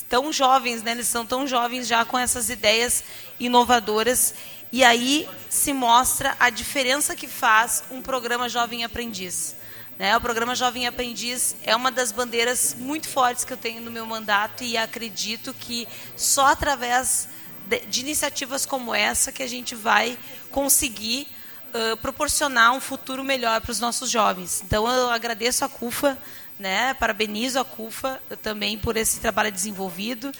tão 0.09 0.31
jovens, 0.31 0.83
né, 0.83 0.91
eles 0.91 1.07
são 1.07 1.25
tão 1.25 1.47
jovens 1.47 1.87
já 1.87 2.03
com 2.03 2.17
essas 2.17 2.49
ideias 2.49 3.03
inovadoras 3.39 4.35
e 4.75 4.83
aí 4.83 5.25
se 5.49 5.71
mostra 5.71 6.35
a 6.37 6.49
diferença 6.49 7.15
que 7.15 7.29
faz 7.29 7.85
um 7.89 8.01
programa 8.01 8.49
Jovem 8.49 8.83
Aprendiz. 8.83 9.55
Né? 9.97 10.17
O 10.17 10.19
programa 10.19 10.53
Jovem 10.53 10.85
Aprendiz 10.85 11.55
é 11.63 11.73
uma 11.73 11.89
das 11.89 12.11
bandeiras 12.11 12.75
muito 12.77 13.07
fortes 13.07 13.45
que 13.45 13.53
eu 13.53 13.57
tenho 13.57 13.79
no 13.79 13.89
meu 13.89 14.05
mandato 14.05 14.65
e 14.65 14.75
acredito 14.75 15.53
que 15.53 15.87
só 16.17 16.47
através 16.47 17.29
de, 17.67 17.85
de 17.85 18.01
iniciativas 18.01 18.65
como 18.65 18.93
essa 18.93 19.31
que 19.31 19.41
a 19.41 19.47
gente 19.47 19.75
vai 19.75 20.19
conseguir 20.51 21.25
uh, 21.73 21.95
proporcionar 21.95 22.73
um 22.73 22.81
futuro 22.81 23.23
melhor 23.23 23.61
para 23.61 23.71
os 23.71 23.79
nossos 23.79 24.09
jovens. 24.09 24.61
Então 24.67 24.85
eu 24.89 25.09
agradeço 25.09 25.63
a 25.63 25.69
CUFA, 25.69 26.17
né? 26.59 26.93
parabenizo 26.95 27.59
a 27.59 27.63
CUFA 27.63 28.21
também 28.43 28.77
por 28.77 28.97
esse 28.97 29.21
trabalho 29.21 29.53
desenvolvido 29.53 30.33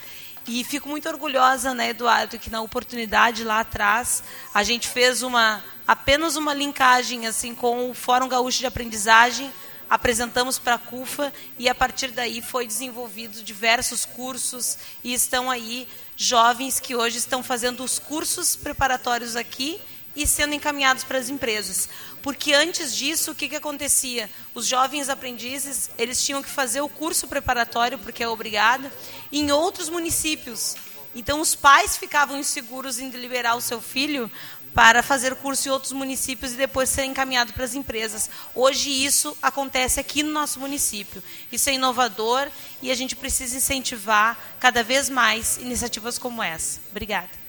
e 0.47 0.63
fico 0.63 0.87
muito 0.87 1.09
orgulhosa, 1.09 1.73
né, 1.73 1.89
Eduardo, 1.89 2.37
que 2.37 2.49
na 2.49 2.61
oportunidade 2.61 3.43
lá 3.43 3.61
atrás 3.61 4.23
a 4.53 4.63
gente 4.63 4.87
fez 4.87 5.23
uma 5.23 5.63
apenas 5.87 6.35
uma 6.35 6.53
linkagem 6.53 7.27
assim 7.27 7.53
com 7.53 7.89
o 7.89 7.93
Fórum 7.93 8.27
Gaúcho 8.27 8.59
de 8.59 8.65
Aprendizagem, 8.65 9.51
apresentamos 9.89 10.57
para 10.57 10.75
a 10.75 10.79
CUFA 10.79 11.31
e 11.59 11.69
a 11.69 11.75
partir 11.75 12.11
daí 12.11 12.41
foi 12.41 12.65
desenvolvido 12.65 13.43
diversos 13.43 14.05
cursos 14.05 14.77
e 15.03 15.13
estão 15.13 15.49
aí 15.49 15.87
jovens 16.15 16.79
que 16.79 16.95
hoje 16.95 17.17
estão 17.17 17.43
fazendo 17.43 17.83
os 17.83 17.99
cursos 17.99 18.55
preparatórios 18.55 19.35
aqui 19.35 19.79
e 20.15 20.25
sendo 20.25 20.53
encaminhados 20.53 21.03
para 21.03 21.17
as 21.17 21.29
empresas. 21.29 21.89
Porque 22.21 22.53
antes 22.53 22.95
disso, 22.95 23.31
o 23.31 23.35
que, 23.35 23.49
que 23.49 23.55
acontecia? 23.55 24.29
Os 24.53 24.65
jovens 24.65 25.09
aprendizes, 25.09 25.89
eles 25.97 26.23
tinham 26.23 26.41
que 26.41 26.49
fazer 26.49 26.81
o 26.81 26.89
curso 26.89 27.27
preparatório, 27.27 27.99
porque 27.99 28.23
é 28.23 28.27
obrigado, 28.27 28.89
em 29.31 29.51
outros 29.51 29.89
municípios. 29.89 30.75
Então, 31.13 31.39
os 31.39 31.55
pais 31.55 31.97
ficavam 31.97 32.39
inseguros 32.39 32.99
em 32.99 33.09
liberar 33.09 33.55
o 33.55 33.61
seu 33.61 33.79
filho 33.79 34.29
para 34.73 35.01
fazer 35.01 35.33
curso 35.35 35.69
em 35.69 35.71
outros 35.71 35.93
municípios 35.93 36.51
e 36.51 36.57
depois 36.57 36.89
ser 36.89 37.05
encaminhado 37.05 37.53
para 37.53 37.63
as 37.63 37.73
empresas. 37.73 38.29
Hoje 38.53 38.89
isso 38.89 39.35
acontece 39.41 40.01
aqui 40.01 40.21
no 40.21 40.31
nosso 40.31 40.59
município. 40.59 41.23
Isso 41.49 41.69
é 41.69 41.73
inovador 41.73 42.49
e 42.81 42.91
a 42.91 42.95
gente 42.95 43.15
precisa 43.15 43.55
incentivar 43.55 44.37
cada 44.59 44.83
vez 44.83 45.09
mais 45.09 45.57
iniciativas 45.57 46.17
como 46.17 46.43
essa. 46.43 46.81
Obrigada. 46.91 47.44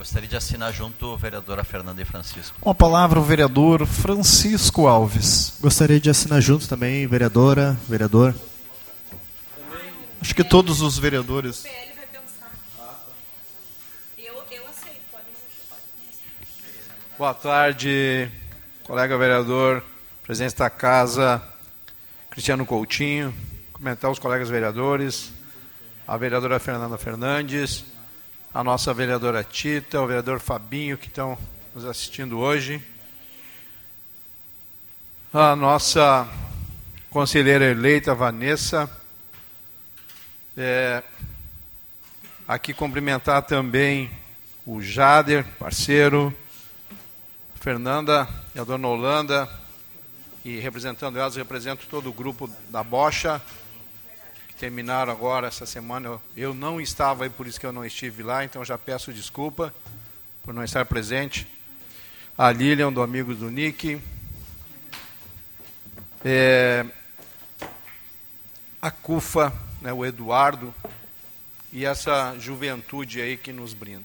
Gostaria 0.00 0.26
de 0.26 0.34
assinar 0.34 0.72
junto 0.72 1.12
a 1.12 1.16
vereadora 1.18 1.62
Fernanda 1.62 2.00
e 2.00 2.06
Francisco. 2.06 2.56
Com 2.58 2.70
a 2.70 2.74
palavra 2.74 3.20
o 3.20 3.22
vereador 3.22 3.84
Francisco 3.84 4.86
Alves. 4.86 5.58
Gostaria 5.60 6.00
de 6.00 6.08
assinar 6.08 6.40
junto 6.40 6.66
também, 6.66 7.06
vereadora, 7.06 7.76
vereador. 7.86 8.34
Acho 10.18 10.34
que 10.34 10.42
todos 10.42 10.80
os 10.80 10.98
vereadores. 10.98 11.66
Boa 17.18 17.34
tarde, 17.34 18.30
colega 18.82 19.18
vereador, 19.18 19.84
presidente 20.22 20.56
da 20.56 20.70
casa, 20.70 21.42
Cristiano 22.30 22.64
Coutinho, 22.64 23.34
comentar 23.70 24.10
os 24.10 24.18
colegas 24.18 24.48
vereadores, 24.48 25.30
a 26.08 26.16
vereadora 26.16 26.58
Fernanda 26.58 26.96
Fernandes, 26.96 27.84
a 28.52 28.64
nossa 28.64 28.92
vereadora 28.92 29.44
Tita, 29.44 30.00
o 30.00 30.06
vereador 30.08 30.40
Fabinho, 30.40 30.98
que 30.98 31.06
estão 31.06 31.38
nos 31.72 31.84
assistindo 31.84 32.38
hoje, 32.40 32.82
a 35.32 35.54
nossa 35.54 36.28
conselheira 37.10 37.66
eleita, 37.66 38.12
Vanessa, 38.12 38.90
é, 40.56 41.00
aqui 42.46 42.74
cumprimentar 42.74 43.42
também 43.42 44.10
o 44.66 44.82
Jader, 44.82 45.44
parceiro, 45.56 46.34
Fernanda 47.54 48.28
e 48.52 48.58
a 48.58 48.64
dona 48.64 48.88
Holanda, 48.88 49.48
e 50.44 50.58
representando 50.58 51.20
elas, 51.20 51.36
represento 51.36 51.86
todo 51.86 52.10
o 52.10 52.12
grupo 52.12 52.50
da 52.68 52.82
Bocha, 52.82 53.40
terminaram 54.60 55.10
agora 55.10 55.48
essa 55.48 55.64
semana. 55.64 56.06
Eu, 56.06 56.20
eu 56.36 56.54
não 56.54 56.78
estava 56.78 57.24
aí, 57.24 57.30
por 57.30 57.46
isso 57.46 57.58
que 57.58 57.64
eu 57.64 57.72
não 57.72 57.84
estive 57.84 58.22
lá, 58.22 58.44
então 58.44 58.62
já 58.62 58.76
peço 58.76 59.10
desculpa 59.10 59.74
por 60.42 60.52
não 60.52 60.62
estar 60.62 60.84
presente. 60.84 61.46
A 62.36 62.52
Lilian, 62.52 62.92
do 62.92 63.00
Amigos 63.00 63.38
do 63.38 63.50
Nick. 63.50 63.98
É, 66.22 66.84
a 68.82 68.90
CUFA, 68.90 69.50
né, 69.80 69.94
o 69.94 70.04
Eduardo, 70.04 70.74
e 71.72 71.86
essa 71.86 72.36
juventude 72.38 73.22
aí 73.22 73.38
que 73.38 73.54
nos 73.54 73.72
brinda. 73.72 74.04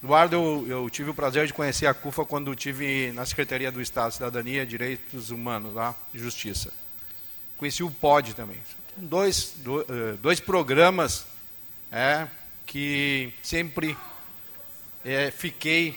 Eduardo, 0.00 0.36
eu, 0.36 0.66
eu, 0.68 0.90
tive 0.90 1.10
o 1.10 1.14
prazer 1.14 1.48
de 1.48 1.52
conhecer 1.52 1.88
a 1.88 1.94
CUFA 1.94 2.24
quando 2.24 2.52
estive 2.52 3.10
na 3.10 3.26
Secretaria 3.26 3.72
do 3.72 3.82
Estado, 3.82 4.12
Cidadania, 4.12 4.64
Direitos 4.64 5.30
Humanos 5.30 5.74
lá, 5.74 5.92
e 6.14 6.18
Justiça. 6.20 6.72
Conheci 7.56 7.82
o 7.82 7.90
POD 7.90 8.34
também. 8.34 8.58
Dois, 8.96 9.54
eh, 9.88 10.16
dois 10.22 10.40
programas 10.40 11.26
é, 11.92 12.26
que 12.64 13.32
sempre 13.42 13.96
é, 15.04 15.30
fiquei 15.30 15.96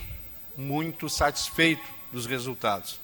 muito 0.56 1.10
satisfeito 1.10 1.84
dos 2.12 2.26
resultados. 2.26 3.00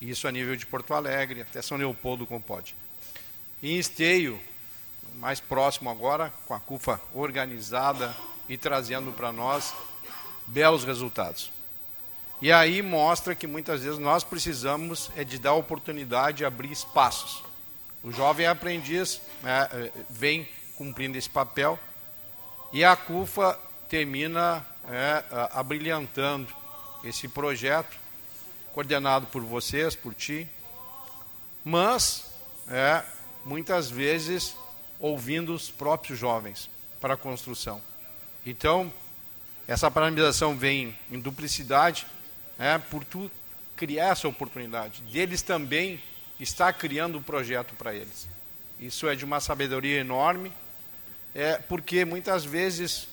Isso 0.00 0.26
a 0.26 0.32
nível 0.32 0.56
de 0.56 0.64
Porto 0.64 0.94
Alegre, 0.94 1.42
até 1.42 1.60
São 1.60 1.76
Leopoldo 1.76 2.26
com 2.26 2.36
o 2.36 2.40
POD. 2.40 2.74
E 3.62 3.72
em 3.72 3.78
Esteio, 3.78 4.40
mais 5.16 5.40
próximo 5.40 5.90
agora, 5.90 6.32
com 6.46 6.54
a 6.54 6.60
CUFA 6.60 7.00
organizada 7.14 8.14
e 8.48 8.56
trazendo 8.56 9.12
para 9.12 9.32
nós 9.32 9.74
belos 10.46 10.84
resultados. 10.84 11.50
E 12.40 12.50
aí 12.50 12.82
mostra 12.82 13.34
que 13.34 13.46
muitas 13.46 13.82
vezes 13.82 13.98
nós 13.98 14.24
precisamos 14.24 15.10
é 15.16 15.24
de 15.24 15.38
dar 15.38 15.54
oportunidade 15.54 16.38
de 16.38 16.44
abrir 16.44 16.72
espaços. 16.72 17.43
O 18.04 18.12
jovem 18.12 18.46
aprendiz 18.46 19.18
né, 19.42 19.66
é, 19.72 19.90
vem 20.10 20.46
cumprindo 20.76 21.16
esse 21.16 21.30
papel 21.30 21.78
e 22.70 22.84
a 22.84 22.94
CUFA 22.94 23.58
termina 23.88 24.64
é, 24.90 25.24
abrilhantando 25.52 26.52
esse 27.02 27.26
projeto, 27.28 27.96
coordenado 28.74 29.26
por 29.28 29.42
vocês, 29.42 29.96
por 29.96 30.14
ti, 30.14 30.46
mas 31.64 32.26
é, 32.68 33.02
muitas 33.42 33.88
vezes 33.88 34.54
ouvindo 35.00 35.54
os 35.54 35.70
próprios 35.70 36.18
jovens 36.18 36.68
para 37.00 37.14
a 37.14 37.16
construção. 37.16 37.80
Então, 38.44 38.92
essa 39.66 39.90
paralisação 39.90 40.54
vem 40.54 40.94
em 41.10 41.18
duplicidade, 41.18 42.06
né, 42.58 42.78
por 42.90 43.02
tu 43.02 43.30
criar 43.74 44.08
essa 44.08 44.28
oportunidade. 44.28 45.00
Deles 45.04 45.40
também 45.40 46.02
está 46.38 46.72
criando 46.72 47.18
um 47.18 47.22
projeto 47.22 47.74
para 47.74 47.94
eles. 47.94 48.28
Isso 48.78 49.08
é 49.08 49.14
de 49.14 49.24
uma 49.24 49.40
sabedoria 49.40 50.00
enorme, 50.00 50.52
é 51.34 51.56
porque 51.56 52.04
muitas 52.04 52.44
vezes 52.44 53.08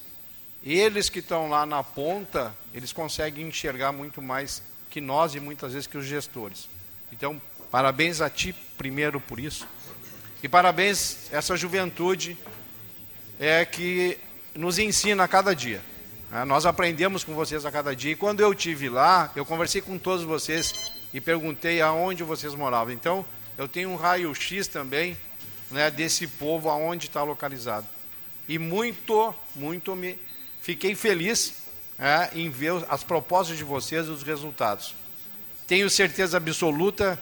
eles 0.63 1.09
que 1.09 1.19
estão 1.19 1.49
lá 1.49 1.65
na 1.65 1.83
ponta, 1.83 2.55
eles 2.73 2.93
conseguem 2.93 3.47
enxergar 3.47 3.91
muito 3.91 4.21
mais 4.21 4.61
que 4.89 5.01
nós 5.01 5.33
e 5.33 5.39
muitas 5.39 5.73
vezes 5.73 5.87
que 5.87 5.97
os 5.97 6.05
gestores. 6.05 6.69
Então, 7.11 7.41
parabéns 7.71 8.21
a 8.21 8.29
ti 8.29 8.53
primeiro 8.77 9.19
por 9.19 9.39
isso. 9.39 9.67
E 10.43 10.49
parabéns 10.49 11.31
essa 11.31 11.55
juventude 11.55 12.37
é 13.39 13.65
que 13.65 14.17
nos 14.55 14.77
ensina 14.77 15.23
a 15.23 15.27
cada 15.27 15.55
dia. 15.55 15.81
É, 16.31 16.45
nós 16.45 16.65
aprendemos 16.65 17.23
com 17.23 17.33
vocês 17.33 17.65
a 17.65 17.71
cada 17.71 17.95
dia. 17.95 18.11
E 18.11 18.15
quando 18.15 18.39
eu 18.39 18.53
tive 18.53 18.87
lá, 18.87 19.31
eu 19.35 19.45
conversei 19.45 19.81
com 19.81 19.97
todos 19.97 20.23
vocês 20.23 20.91
e 21.13 21.19
perguntei 21.19 21.81
aonde 21.81 22.23
vocês 22.23 22.55
moravam. 22.55 22.93
Então, 22.93 23.25
eu 23.57 23.67
tenho 23.67 23.89
um 23.89 23.95
raio-x 23.95 24.67
também 24.67 25.17
né, 25.69 25.91
desse 25.91 26.27
povo 26.27 26.69
aonde 26.69 27.07
está 27.07 27.23
localizado. 27.23 27.87
E 28.47 28.57
muito, 28.57 29.33
muito 29.55 29.95
me 29.95 30.17
fiquei 30.61 30.95
feliz 30.95 31.63
é, 31.97 32.29
em 32.33 32.49
ver 32.49 32.83
as 32.89 33.03
propostas 33.03 33.57
de 33.57 33.63
vocês 33.63 34.07
e 34.07 34.09
os 34.09 34.23
resultados. 34.23 34.95
Tenho 35.67 35.89
certeza 35.89 36.37
absoluta 36.37 37.21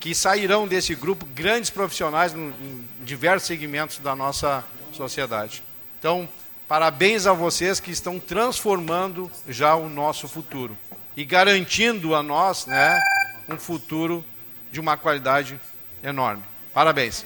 que 0.00 0.14
sairão 0.14 0.66
desse 0.66 0.94
grupo 0.94 1.24
grandes 1.26 1.70
profissionais 1.70 2.34
em 2.34 2.84
diversos 3.00 3.46
segmentos 3.46 3.98
da 3.98 4.14
nossa 4.14 4.64
sociedade. 4.92 5.62
Então, 5.98 6.28
Parabéns 6.68 7.28
a 7.28 7.32
vocês 7.32 7.78
que 7.78 7.92
estão 7.92 8.18
transformando 8.18 9.30
já 9.48 9.76
o 9.76 9.88
nosso 9.88 10.26
futuro 10.26 10.76
e 11.16 11.24
garantindo 11.24 12.12
a 12.12 12.24
nós 12.24 12.66
né, 12.66 13.00
um 13.48 13.58
futuro 13.58 14.24
de 14.72 14.80
uma 14.80 14.96
qualidade 14.96 15.60
enorme. 16.02 16.42
Parabéns. 16.72 17.24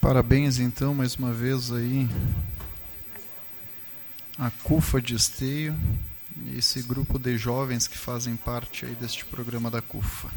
Parabéns 0.00 0.58
então 0.58 0.94
mais 0.94 1.16
uma 1.16 1.32
vez 1.32 1.70
aí 1.70 2.08
a 4.38 4.50
CUFA 4.62 5.02
de 5.02 5.14
Esteio 5.14 5.76
e 6.46 6.58
esse 6.58 6.80
grupo 6.82 7.18
de 7.18 7.36
jovens 7.36 7.88
que 7.88 7.98
fazem 7.98 8.36
parte 8.36 8.86
aí 8.86 8.94
deste 8.94 9.24
programa 9.24 9.70
da 9.70 9.82
CUFA. 9.82 10.28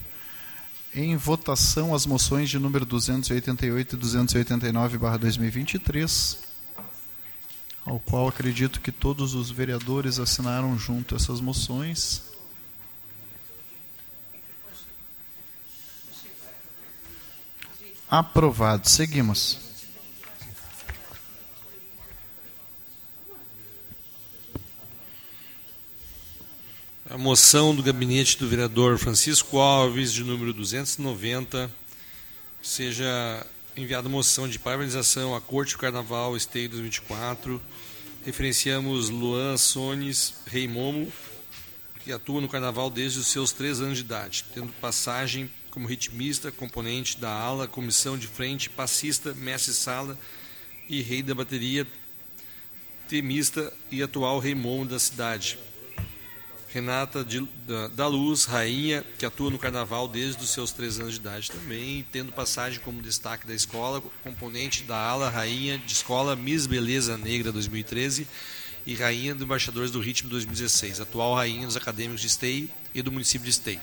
Em 0.94 1.16
votação, 1.16 1.96
as 1.96 2.06
moções 2.06 2.50
de 2.50 2.60
número 2.60 2.86
288 2.86 3.96
e 3.96 3.98
289, 3.98 4.98
barra 4.98 5.18
2023, 5.18 6.51
ao 7.86 8.00
qual 8.00 8.28
acredito 8.28 8.82
que 8.82 8.92
todos 8.92 9.34
os 9.34 9.50
vereadores 9.50 10.20
assinaram 10.20 10.78
junto 10.78 11.16
essas 11.16 11.42
moções. 11.42 12.22
Aprovado. 18.10 18.90
Seguimos. 18.90 19.58
A 27.10 27.18
moção 27.18 27.76
do 27.76 27.84
gabinete 27.84 28.38
do 28.38 28.48
vereador 28.48 28.98
Francisco 28.98 29.60
Alves, 29.60 30.14
de 30.14 30.24
número 30.24 30.54
290, 30.54 31.70
seja 32.62 33.46
enviada 33.76 34.10
moção 34.10 34.50
de 34.50 34.60
parabenização 34.60 35.34
à 35.34 35.40
Corte 35.40 35.74
do 35.74 35.80
Carnaval 35.80 36.36
Esteio 36.36 36.68
2024. 36.70 37.62
Referenciamos 38.26 39.10
Luan 39.10 39.56
Sones 39.58 40.34
Rei 40.46 40.68
Momo, 40.68 41.12
que 42.04 42.12
atua 42.12 42.42
no 42.42 42.50
Carnaval 42.50 42.90
desde 42.90 43.20
os 43.20 43.28
seus 43.28 43.52
três 43.52 43.80
anos 43.80 43.98
de 43.98 44.04
idade, 44.04 44.46
tendo 44.54 44.74
passagem 44.74 45.50
como 45.70 45.88
ritmista, 45.88 46.52
componente 46.52 47.18
da 47.18 47.32
ala, 47.32 47.68
comissão 47.68 48.18
de 48.18 48.28
frente, 48.28 48.70
passista, 48.70 49.34
mestre-sala 49.34 50.18
e 50.90 51.02
rei 51.02 51.24
da 51.24 51.34
bateria, 51.34 51.88
temista 53.08 53.72
e 53.90 54.04
atual 54.04 54.40
rei 54.40 54.54
momo 54.54 54.86
da 54.86 55.00
cidade. 55.00 55.58
Renata 56.74 57.22
de, 57.22 57.46
da, 57.68 57.88
da, 57.90 58.08
Luz, 58.08 58.46
rainha, 58.46 59.04
que 59.20 59.26
atua 59.26 59.50
no 59.50 59.60
carnaval 59.60 60.08
desde 60.08 60.42
os 60.42 60.52
seus 60.52 60.72
três 60.72 61.00
anos 61.00 61.16
de 61.16 61.20
idade 61.20 61.52
também, 61.52 62.06
tendo 62.14 62.32
passagem 62.32 62.80
como 62.80 63.02
destaque 63.02 63.46
da 63.46 63.54
escola, 63.54 64.02
componente 64.24 64.84
da 64.84 64.96
ala 64.96 65.30
rainha 65.30 65.78
de 65.78 65.92
escola 65.92 66.34
Miss 66.34 66.68
Beleza 66.68 67.18
Negra 67.18 67.52
2013 67.52 68.26
e 68.86 68.96
rainha 68.96 69.36
do 69.36 69.44
Embaixadores 69.44 69.92
do 69.92 70.00
Ritmo 70.00 70.30
2016, 70.30 71.02
atual 71.02 71.36
rainha 71.36 71.68
dos 71.68 71.76
acadêmicos 71.76 72.22
de 72.22 72.28
Esteio 72.28 72.70
e 72.96 73.02
do 73.02 73.12
município 73.12 73.44
de 73.44 73.52
Esteio. 73.52 73.82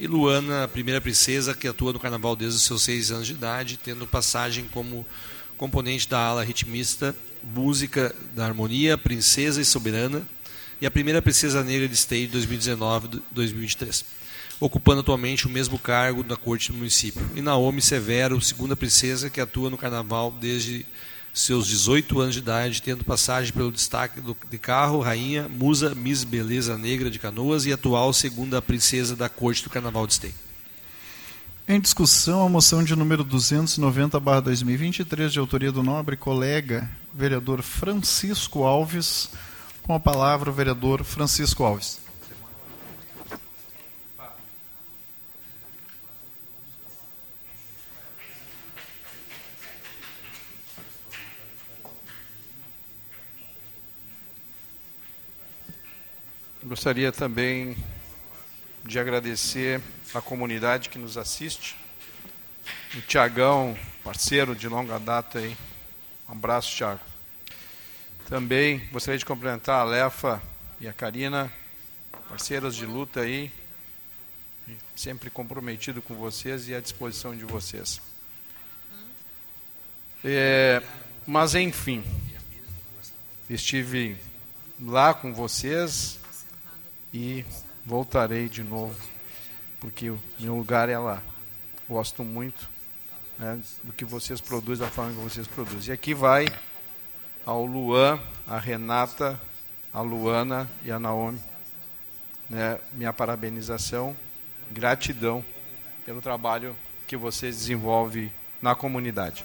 E 0.00 0.06
Luana, 0.06 0.66
primeira 0.66 1.02
princesa 1.02 1.54
que 1.54 1.68
atua 1.68 1.92
no 1.92 2.00
carnaval 2.00 2.34
desde 2.34 2.56
os 2.56 2.64
seus 2.64 2.82
seis 2.82 3.10
anos 3.10 3.26
de 3.26 3.34
idade, 3.34 3.76
tendo 3.76 4.06
passagem 4.06 4.66
como 4.72 5.06
componente 5.58 6.08
da 6.08 6.18
ala 6.18 6.42
ritmista, 6.42 7.14
música 7.42 8.14
da 8.34 8.46
harmonia, 8.46 8.96
princesa 8.96 9.60
e 9.60 9.66
soberana, 9.66 10.26
e 10.82 10.86
a 10.86 10.90
primeira 10.90 11.22
princesa 11.22 11.62
negra 11.62 11.86
de 11.86 11.94
State 11.94 12.36
2019-2023, 12.36 14.04
ocupando 14.58 14.98
atualmente 14.98 15.46
o 15.46 15.48
mesmo 15.48 15.78
cargo 15.78 16.26
na 16.28 16.36
corte 16.36 16.72
do 16.72 16.78
município. 16.78 17.22
E 17.36 17.40
Naomi 17.40 17.80
Severo, 17.80 18.40
segunda 18.40 18.74
princesa 18.74 19.30
que 19.30 19.40
atua 19.40 19.70
no 19.70 19.78
carnaval 19.78 20.34
desde 20.40 20.84
seus 21.32 21.68
18 21.68 22.20
anos 22.20 22.34
de 22.34 22.40
idade, 22.40 22.82
tendo 22.82 23.04
passagem 23.04 23.52
pelo 23.52 23.70
destaque 23.70 24.20
do, 24.20 24.36
de 24.50 24.58
carro, 24.58 24.98
rainha, 24.98 25.48
musa, 25.48 25.94
Miss 25.94 26.24
Beleza 26.24 26.76
Negra 26.76 27.08
de 27.08 27.20
Canoas 27.20 27.64
e 27.64 27.72
atual 27.72 28.12
segunda 28.12 28.60
princesa 28.60 29.14
da 29.14 29.28
corte 29.28 29.62
do 29.62 29.70
carnaval 29.70 30.04
de 30.04 30.14
State. 30.14 30.34
Em 31.68 31.80
discussão, 31.80 32.44
a 32.44 32.48
moção 32.48 32.82
de 32.82 32.96
número 32.96 33.24
290-2023, 33.24 35.28
de 35.28 35.38
autoria 35.38 35.70
do 35.70 35.84
nobre 35.84 36.16
colega 36.16 36.90
vereador 37.14 37.62
Francisco 37.62 38.64
Alves, 38.64 39.30
com 39.82 39.94
a 39.94 40.00
palavra 40.00 40.50
o 40.50 40.52
vereador 40.52 41.02
Francisco 41.04 41.64
Alves. 41.64 42.00
Gostaria 56.64 57.12
também 57.12 57.76
de 58.84 58.98
agradecer 58.98 59.80
a 60.14 60.20
comunidade 60.20 60.88
que 60.88 60.98
nos 60.98 61.18
assiste. 61.18 61.76
O 62.94 63.00
Tiagão, 63.02 63.76
parceiro 64.02 64.54
de 64.54 64.68
longa 64.68 64.98
data 64.98 65.38
aí. 65.38 65.56
Um 66.28 66.32
abraço, 66.32 66.74
Tiago. 66.74 67.11
Também 68.32 68.78
gostaria 68.90 69.18
de 69.18 69.26
cumprimentar 69.26 69.80
a 69.80 69.84
Lefa 69.84 70.42
e 70.80 70.88
a 70.88 70.92
Karina, 70.94 71.52
parceiras 72.30 72.74
de 72.74 72.86
luta 72.86 73.20
aí, 73.20 73.52
sempre 74.96 75.28
comprometido 75.28 76.00
com 76.00 76.14
vocês 76.14 76.66
e 76.66 76.74
à 76.74 76.80
disposição 76.80 77.36
de 77.36 77.44
vocês. 77.44 78.00
É, 80.24 80.82
mas 81.26 81.54
enfim, 81.54 82.02
estive 83.50 84.16
lá 84.80 85.12
com 85.12 85.34
vocês 85.34 86.18
e 87.12 87.44
voltarei 87.84 88.48
de 88.48 88.62
novo, 88.62 88.98
porque 89.78 90.08
o 90.08 90.18
meu 90.40 90.56
lugar 90.56 90.88
é 90.88 90.96
lá. 90.96 91.22
Gosto 91.86 92.24
muito 92.24 92.66
né, 93.38 93.60
do 93.84 93.92
que 93.92 94.06
vocês 94.06 94.40
produzem, 94.40 94.86
da 94.86 94.90
forma 94.90 95.12
que 95.12 95.20
vocês 95.20 95.46
produzem. 95.46 95.90
E 95.90 95.92
aqui 95.92 96.14
vai 96.14 96.46
ao 97.44 97.64
Luan, 97.66 98.20
a 98.46 98.58
Renata, 98.58 99.38
a 99.92 100.00
Luana 100.00 100.68
e 100.84 100.90
a 100.90 100.98
Naomi. 100.98 101.40
Né, 102.48 102.78
minha 102.92 103.12
parabenização, 103.12 104.14
gratidão 104.70 105.44
pelo 106.04 106.20
trabalho 106.20 106.76
que 107.06 107.16
vocês 107.16 107.56
desenvolvem 107.56 108.30
na 108.60 108.74
comunidade. 108.74 109.44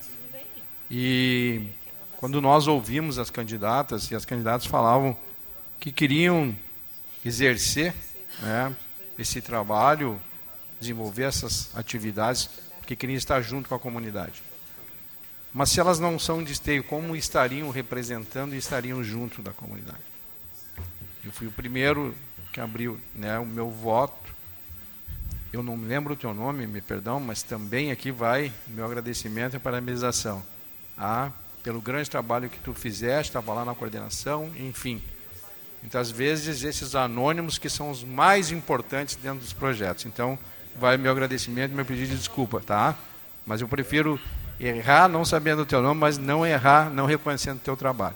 E 0.91 1.67
quando 2.17 2.41
nós 2.41 2.67
ouvimos 2.67 3.17
as 3.17 3.29
candidatas, 3.29 4.11
e 4.11 4.15
as 4.15 4.25
candidatas 4.25 4.65
falavam 4.65 5.15
que 5.79 5.91
queriam 5.91 6.55
exercer 7.23 7.93
né, 8.41 8.75
esse 9.17 9.41
trabalho, 9.41 10.19
desenvolver 10.79 11.23
essas 11.23 11.75
atividades, 11.75 12.49
que 12.85 12.95
queriam 12.95 13.17
estar 13.17 13.41
junto 13.41 13.69
com 13.69 13.75
a 13.75 13.79
comunidade. 13.79 14.41
Mas 15.57 15.71
se 15.71 15.79
elas 15.79 15.97
não 15.97 16.19
são 16.19 16.43
de 16.43 16.53
esteio, 16.53 16.83
como 16.83 17.15
estariam 17.15 17.71
representando 17.71 18.53
e 18.53 18.59
estariam 18.59 19.03
junto 19.03 19.41
da 19.41 19.51
comunidade? 19.51 19.97
Eu 21.25 21.31
fui 21.31 21.47
o 21.47 21.51
primeiro 21.51 22.13
que 22.53 22.59
abriu 22.59 22.99
né, 23.15 23.39
o 23.39 23.45
meu 23.45 23.67
voto. 23.67 24.35
Eu 25.51 25.63
não 25.63 25.75
me 25.75 25.87
lembro 25.87 26.13
o 26.13 26.15
teu 26.15 26.31
nome, 26.31 26.67
me 26.67 26.79
perdão, 26.79 27.19
mas 27.19 27.41
também 27.41 27.89
aqui 27.89 28.11
vai 28.11 28.53
meu 28.67 28.85
agradecimento 28.85 29.55
e 29.55 29.59
parabenização. 29.59 30.43
Ah, 30.95 31.31
pelo 31.63 31.81
grande 31.81 32.07
trabalho 32.07 32.51
que 32.51 32.59
tu 32.59 32.71
fizeste, 32.71 33.31
estava 33.31 33.51
lá 33.51 33.65
na 33.65 33.73
coordenação, 33.73 34.51
enfim. 34.59 35.01
Muitas 35.81 36.11
vezes 36.11 36.61
esses 36.61 36.93
anônimos 36.93 37.57
que 37.57 37.67
são 37.67 37.89
os 37.89 38.03
mais 38.03 38.51
importantes 38.51 39.15
dentro 39.15 39.39
dos 39.39 39.53
projetos. 39.53 40.05
Então, 40.05 40.37
vai 40.75 40.97
meu 40.97 41.11
agradecimento 41.11 41.71
e 41.71 41.73
meu 41.73 41.83
pedido 41.83 42.09
de 42.09 42.17
desculpa, 42.17 42.61
tá? 42.61 42.95
Mas 43.43 43.59
eu 43.59 43.67
prefiro 43.67 44.19
errar 44.59 45.07
não 45.07 45.23
sabendo 45.23 45.61
o 45.61 45.65
teu 45.65 45.81
nome, 45.81 45.99
mas 45.99 46.17
não 46.17 46.45
errar 46.45 46.89
não 46.89 47.05
reconhecendo 47.05 47.57
o 47.57 47.61
teu 47.61 47.77
trabalho. 47.77 48.15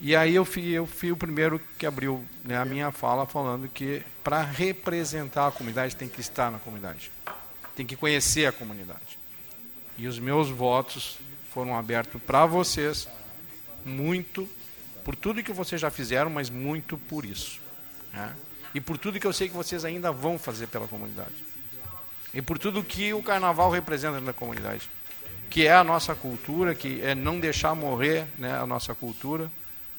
E 0.00 0.14
aí 0.14 0.34
eu 0.34 0.44
fui, 0.44 0.70
eu 0.70 0.86
fui 0.86 1.10
o 1.10 1.16
primeiro 1.16 1.60
que 1.76 1.84
abriu 1.84 2.24
né, 2.44 2.56
a 2.56 2.64
minha 2.64 2.92
fala 2.92 3.26
falando 3.26 3.68
que 3.68 4.02
para 4.22 4.42
representar 4.42 5.48
a 5.48 5.50
comunidade 5.50 5.96
tem 5.96 6.08
que 6.08 6.20
estar 6.20 6.52
na 6.52 6.58
comunidade, 6.58 7.10
tem 7.74 7.84
que 7.84 7.96
conhecer 7.96 8.46
a 8.46 8.52
comunidade. 8.52 9.18
E 9.96 10.06
os 10.06 10.18
meus 10.20 10.48
votos 10.50 11.18
foram 11.52 11.76
abertos 11.76 12.22
para 12.22 12.46
vocês, 12.46 13.08
muito 13.84 14.48
por 15.04 15.16
tudo 15.16 15.42
que 15.42 15.52
vocês 15.52 15.80
já 15.80 15.90
fizeram, 15.90 16.30
mas 16.30 16.48
muito 16.48 16.96
por 16.96 17.24
isso. 17.24 17.60
Né? 18.12 18.36
E 18.74 18.80
por 18.80 18.98
tudo 18.98 19.18
que 19.18 19.26
eu 19.26 19.32
sei 19.32 19.48
que 19.48 19.54
vocês 19.54 19.84
ainda 19.84 20.12
vão 20.12 20.38
fazer 20.38 20.68
pela 20.68 20.86
comunidade. 20.86 21.47
E 22.32 22.42
por 22.42 22.58
tudo 22.58 22.82
que 22.82 23.12
o 23.12 23.22
carnaval 23.22 23.70
representa 23.70 24.20
na 24.20 24.32
comunidade. 24.32 24.88
Que 25.50 25.66
é 25.66 25.72
a 25.72 25.82
nossa 25.82 26.14
cultura, 26.14 26.74
que 26.74 27.00
é 27.02 27.14
não 27.14 27.40
deixar 27.40 27.74
morrer 27.74 28.26
né, 28.38 28.58
a 28.58 28.66
nossa 28.66 28.94
cultura, 28.94 29.50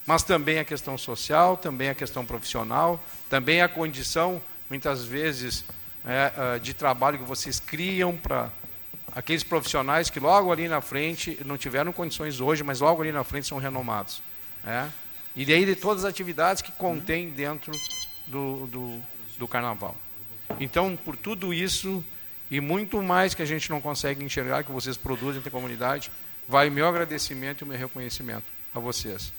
mas 0.05 0.23
também 0.23 0.59
a 0.59 0.65
questão 0.65 0.97
social, 0.97 1.57
também 1.57 1.89
a 1.89 1.95
questão 1.95 2.25
profissional, 2.25 3.03
também 3.29 3.61
a 3.61 3.67
condição, 3.67 4.41
muitas 4.69 5.05
vezes, 5.05 5.65
é, 6.05 6.59
de 6.59 6.73
trabalho 6.73 7.17
que 7.17 7.23
vocês 7.23 7.59
criam 7.59 8.15
para 8.15 8.49
aqueles 9.15 9.43
profissionais 9.43 10.09
que 10.09 10.19
logo 10.19 10.51
ali 10.51 10.67
na 10.67 10.81
frente 10.81 11.39
não 11.45 11.57
tiveram 11.57 11.91
condições 11.91 12.39
hoje, 12.39 12.63
mas 12.63 12.79
logo 12.79 13.01
ali 13.01 13.11
na 13.11 13.23
frente 13.23 13.47
são 13.47 13.57
renomados. 13.57 14.21
É? 14.65 14.87
E 15.35 15.45
daí 15.45 15.65
de 15.65 15.75
todas 15.75 16.03
as 16.03 16.09
atividades 16.09 16.61
que 16.61 16.71
contém 16.71 17.29
dentro 17.29 17.71
do, 18.27 18.67
do, 18.67 18.99
do 19.37 19.47
carnaval. 19.47 19.95
Então, 20.59 20.95
por 20.95 21.15
tudo 21.15 21.53
isso 21.53 22.03
e 22.49 22.59
muito 22.59 23.01
mais 23.01 23.33
que 23.33 23.41
a 23.41 23.45
gente 23.45 23.69
não 23.69 23.79
consegue 23.79 24.23
enxergar 24.23 24.63
que 24.63 24.71
vocês 24.71 24.97
produzem 24.97 25.37
entre 25.37 25.49
a 25.49 25.51
comunidade, 25.51 26.11
vai 26.47 26.69
meu 26.69 26.87
agradecimento 26.87 27.63
e 27.63 27.67
meu 27.67 27.77
reconhecimento 27.77 28.43
a 28.73 28.79
vocês. 28.79 29.31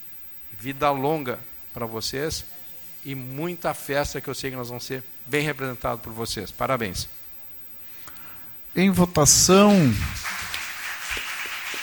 Vida 0.58 0.90
longa 0.90 1.38
para 1.72 1.86
vocês 1.86 2.44
e 3.04 3.14
muita 3.14 3.72
festa 3.74 4.20
que 4.20 4.28
eu 4.28 4.34
sei 4.34 4.50
que 4.50 4.56
nós 4.56 4.68
vamos 4.68 4.84
ser 4.84 5.02
bem 5.26 5.44
representados 5.44 6.02
por 6.02 6.12
vocês. 6.12 6.50
Parabéns. 6.50 7.08
Em 8.76 8.90
votação, 8.90 9.72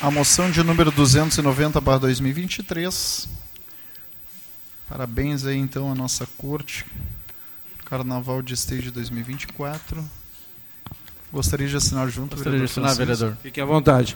a 0.02 0.10
moção 0.10 0.50
de 0.50 0.64
número 0.64 0.92
290/2023. 0.92 3.28
Parabéns 4.88 5.46
aí 5.46 5.58
então 5.58 5.92
à 5.92 5.96
nossa 5.96 6.26
corte. 6.38 6.86
Carnaval 7.84 8.42
de 8.42 8.54
Stage 8.54 8.90
2024. 8.92 10.02
Gostaria 11.32 11.68
de 11.68 11.76
assinar 11.76 12.08
junto, 12.10 12.36
Gostaria 12.36 12.60
de 12.60 12.66
assinar, 12.66 12.96
Francisco. 12.96 13.18
vereador. 13.18 13.42
Fique 13.42 13.60
à 13.60 13.66
vontade. 13.66 14.16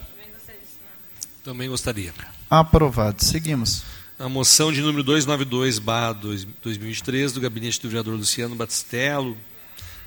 Também 1.44 1.68
gostaria. 1.70 2.14
Aprovado. 2.50 3.24
Seguimos. 3.24 3.84
A 4.20 4.30
moção 4.30 4.72
de 4.72 4.82
número 4.82 5.04
292/2023 5.04 7.32
do 7.32 7.42
gabinete 7.42 7.82
do 7.82 7.90
vereador 7.90 8.16
Luciano 8.16 8.54
Batistello, 8.56 9.36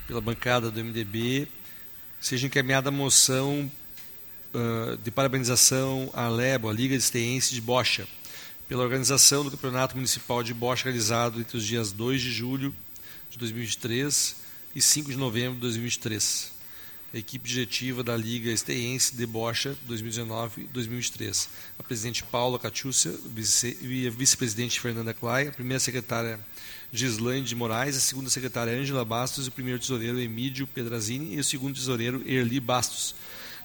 pela 0.06 0.20
bancada 0.20 0.70
do 0.70 0.78
MDB, 0.78 1.48
seja 2.20 2.46
encaminhada 2.46 2.90
a 2.90 2.92
moção 2.92 3.68
uh, 4.54 4.96
de 4.98 5.10
parabenização 5.10 6.08
à 6.14 6.28
LEBO, 6.28 6.70
a 6.70 6.72
Liga 6.72 6.96
de 6.96 7.02
Esteense 7.02 7.52
de 7.52 7.60
Bocha, 7.60 8.06
pela 8.68 8.84
organização 8.84 9.42
do 9.42 9.50
Campeonato 9.50 9.96
Municipal 9.96 10.44
de 10.44 10.54
Bocha 10.54 10.84
realizado 10.84 11.40
entre 11.40 11.56
os 11.56 11.66
dias 11.66 11.90
2 11.90 12.22
de 12.22 12.30
julho 12.30 12.72
de 13.28 13.36
2023 13.38 14.36
e 14.76 14.80
5 14.80 15.10
de 15.10 15.16
novembro 15.16 15.56
de 15.56 15.62
2023. 15.62 16.53
Equipe 17.18 17.48
diretiva 17.48 18.02
da 18.02 18.16
Liga 18.16 18.50
Esteense 18.50 19.14
de 19.14 19.24
Bocha 19.24 19.76
2019-2023. 19.88 21.48
A 21.78 21.82
presidente 21.82 22.24
Paula 22.24 22.58
Catiúcia 22.58 23.14
e 23.80 24.06
a 24.06 24.10
vice-presidente 24.10 24.80
Fernanda 24.80 25.14
Clay, 25.14 25.48
a 25.48 25.52
primeira 25.52 25.78
secretária 25.78 26.40
Gislaine 26.92 27.44
de 27.44 27.54
Moraes, 27.54 27.96
a 27.96 28.00
segunda 28.00 28.30
secretária 28.30 28.72
Ângela 28.72 29.04
Bastos, 29.04 29.46
o 29.46 29.52
primeiro 29.52 29.78
tesoureiro 29.78 30.20
Emílio 30.20 30.66
Pedrazini 30.66 31.36
e 31.36 31.38
o 31.38 31.44
segundo 31.44 31.74
tesoureiro 31.74 32.22
Erli 32.26 32.58
Bastos. 32.60 33.14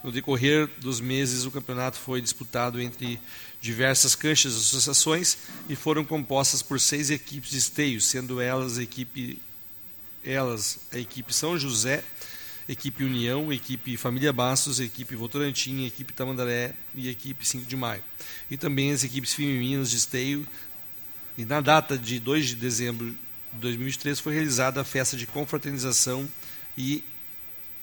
No 0.03 0.11
decorrer 0.11 0.69
dos 0.79 1.01
meses, 1.01 1.45
o 1.45 1.51
campeonato 1.51 1.97
foi 1.97 2.21
disputado 2.21 2.79
entre 2.79 3.19
diversas 3.61 4.15
canchas 4.15 4.53
e 4.53 4.57
associações 4.57 5.37
e 5.67 5.75
foram 5.75 6.05
compostas 6.05 6.61
por 6.61 6.79
seis 6.79 7.09
equipes 7.09 7.51
de 7.51 7.57
esteio, 7.57 7.99
sendo 7.99 8.39
elas 8.39 8.77
a 8.77 8.83
equipe, 8.83 9.41
elas 10.23 10.79
a 10.91 10.97
equipe 10.97 11.33
São 11.33 11.57
José, 11.59 12.03
equipe 12.69 13.03
União, 13.03 13.51
equipe 13.51 13.97
Família 13.97 14.31
Bastos, 14.31 14.79
equipe 14.79 15.13
Votorantim, 15.15 15.85
equipe 15.85 16.13
Tamandaré 16.13 16.75
e 16.93 17.09
equipe 17.09 17.43
5 17.43 17.65
de 17.65 17.75
Maio. 17.75 18.03
E 18.49 18.55
também 18.55 18.91
as 18.91 19.03
equipes 19.03 19.33
femininas 19.33 19.89
de 19.89 19.97
esteio. 19.97 20.47
E 21.35 21.43
na 21.45 21.59
data 21.61 21.97
de 21.97 22.19
2 22.19 22.49
de 22.49 22.55
dezembro 22.55 23.07
de 23.07 23.15
2003 23.59 24.19
foi 24.19 24.35
realizada 24.35 24.81
a 24.81 24.83
festa 24.83 25.17
de 25.17 25.25
confraternização 25.25 26.29
e 26.77 27.03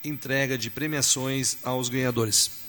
entrega 0.05 0.57
de 0.57 0.71
premiações 0.71 1.57
aos 1.65 1.89
ganhadores. 1.89 2.65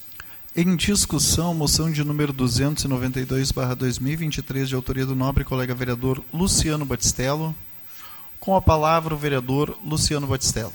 Em 0.56 0.76
discussão, 0.76 1.54
moção 1.54 1.92
de 1.92 2.04
número 2.04 2.34
292/2023 2.34 4.68
de 4.68 4.74
autoria 4.74 5.06
do 5.06 5.14
nobre 5.14 5.44
colega 5.44 5.76
vereador 5.76 6.24
Luciano 6.34 6.84
Batistello. 6.84 7.56
Com 8.40 8.56
a 8.56 8.62
palavra 8.62 9.14
o 9.14 9.18
vereador 9.18 9.78
Luciano 9.86 10.26
Batistello. 10.26 10.74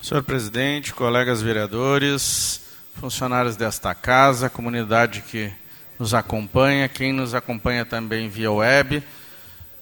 Senhor 0.00 0.22
presidente, 0.22 0.94
colegas 0.94 1.42
vereadores, 1.42 2.60
funcionários 3.00 3.56
desta 3.56 3.92
casa, 3.96 4.48
comunidade 4.48 5.22
que 5.22 5.52
nos 5.98 6.14
acompanha, 6.14 6.88
quem 6.88 7.12
nos 7.12 7.34
acompanha 7.34 7.84
também 7.84 8.28
via 8.28 8.50
web. 8.50 9.02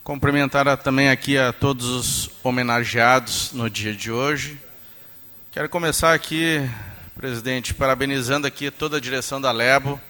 Cumprimentar 0.02 0.74
também 0.78 1.10
aqui 1.10 1.36
a 1.36 1.52
todos 1.52 1.86
os 1.86 2.30
homenageados 2.42 3.52
no 3.52 3.68
dia 3.68 3.92
de 3.92 4.10
hoje. 4.10 4.58
Quero 5.52 5.68
começar 5.68 6.14
aqui, 6.14 6.66
presidente, 7.14 7.74
parabenizando 7.74 8.46
aqui 8.46 8.70
toda 8.70 8.96
a 8.96 9.00
direção 9.00 9.38
da 9.38 9.52
Lebo, 9.52 10.00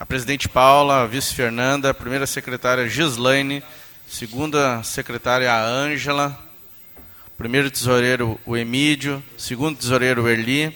a 0.00 0.06
presidente 0.06 0.48
Paula, 0.48 1.02
a 1.02 1.06
vice 1.06 1.34
Fernanda, 1.34 1.90
a 1.90 1.94
primeira 1.94 2.26
secretária 2.26 2.88
Gislaine, 2.88 3.62
segunda 4.08 4.82
secretária 4.82 5.54
Ângela, 5.54 6.43
primeiro 7.36 7.68
tesoureiro 7.68 8.40
o 8.46 8.56
Emídio, 8.56 9.22
segundo 9.36 9.76
tesoureiro 9.76 10.22
o 10.22 10.28
Erli, 10.28 10.72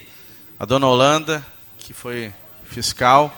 a 0.59 0.65
dona 0.65 0.89
Holanda, 0.89 1.47
que 1.79 1.93
foi 1.93 2.33
fiscal. 2.65 3.33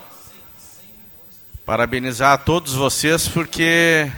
Parabenizar 1.66 2.32
a 2.32 2.38
todos 2.38 2.72
vocês 2.72 3.28
porque 3.28 4.10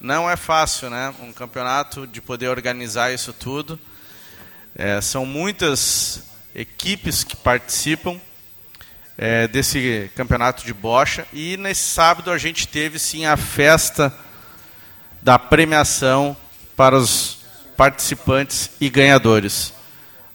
não 0.00 0.30
é 0.30 0.36
fácil, 0.36 0.88
né? 0.90 1.12
Um 1.20 1.32
campeonato 1.32 2.06
de 2.06 2.22
poder 2.22 2.48
organizar 2.48 3.12
isso 3.12 3.32
tudo. 3.32 3.78
É, 4.76 5.00
são 5.00 5.26
muitas 5.26 6.22
equipes 6.54 7.24
que 7.24 7.34
participam 7.34 8.20
é, 9.18 9.48
desse 9.48 10.08
campeonato 10.14 10.64
de 10.64 10.72
bocha 10.72 11.26
e 11.32 11.56
nesse 11.56 11.82
sábado 11.82 12.30
a 12.30 12.38
gente 12.38 12.68
teve 12.68 12.96
sim 12.98 13.26
a 13.26 13.36
festa 13.36 14.16
da 15.20 15.36
premiação 15.36 16.36
para 16.76 16.96
os 16.96 17.39
participantes 17.80 18.68
e 18.78 18.90
ganhadores. 18.90 19.72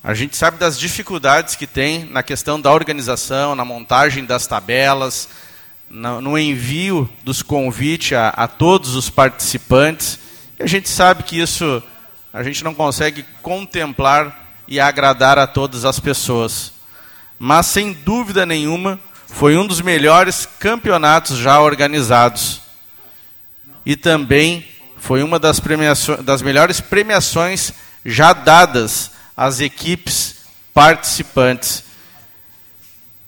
A 0.04 0.16
gente 0.16 0.36
sabe 0.36 0.58
das 0.58 0.80
dificuldades 0.80 1.56
que 1.56 1.68
tem 1.68 2.04
na 2.06 2.24
questão 2.24 2.60
da 2.60 2.74
organização, 2.74 3.54
na 3.54 3.64
montagem 3.64 4.26
das 4.26 4.48
tabelas, 4.48 5.30
no, 5.88 6.39
envio 6.39 7.08
dos 7.24 7.43
convites 7.43 8.18
a, 8.18 8.30
a 8.30 8.48
todos 8.48 8.96
os 8.96 9.12
participantes. 9.12 10.18
E 10.60 10.64
a 10.64 10.66
gente 10.66 10.89
sabe 10.89 11.22
que 11.22 11.39
isso 11.39 11.84
a 12.34 12.41
gente 12.41 12.64
não 12.64 12.74
consegue 12.74 13.24
contemplar 13.43 14.58
e 14.68 14.80
agradar 14.80 15.38
a 15.38 15.46
todas 15.46 15.86
as 15.86 16.00
pessoas. 16.00 16.74
Mas, 17.38 17.68
sem 17.68 17.93
dúvida 17.93 18.43
nenhuma, 18.43 19.00
foi 19.28 19.56
um 19.56 19.68
dos 19.68 19.82
melhores 19.82 20.50
campeonatos 20.58 21.38
já 21.38 21.62
organizados. 21.62 22.60
E 23.86 23.96
também 23.96 24.66
foi 25.06 25.22
uma 25.22 25.38
das, 25.38 25.62
das 26.24 26.41
melhores 26.41 26.82
premiações 26.82 27.72
já 28.03 28.34
dadas 28.34 29.12
às 29.38 29.60
equipes 29.60 30.38
participantes. 30.74 31.84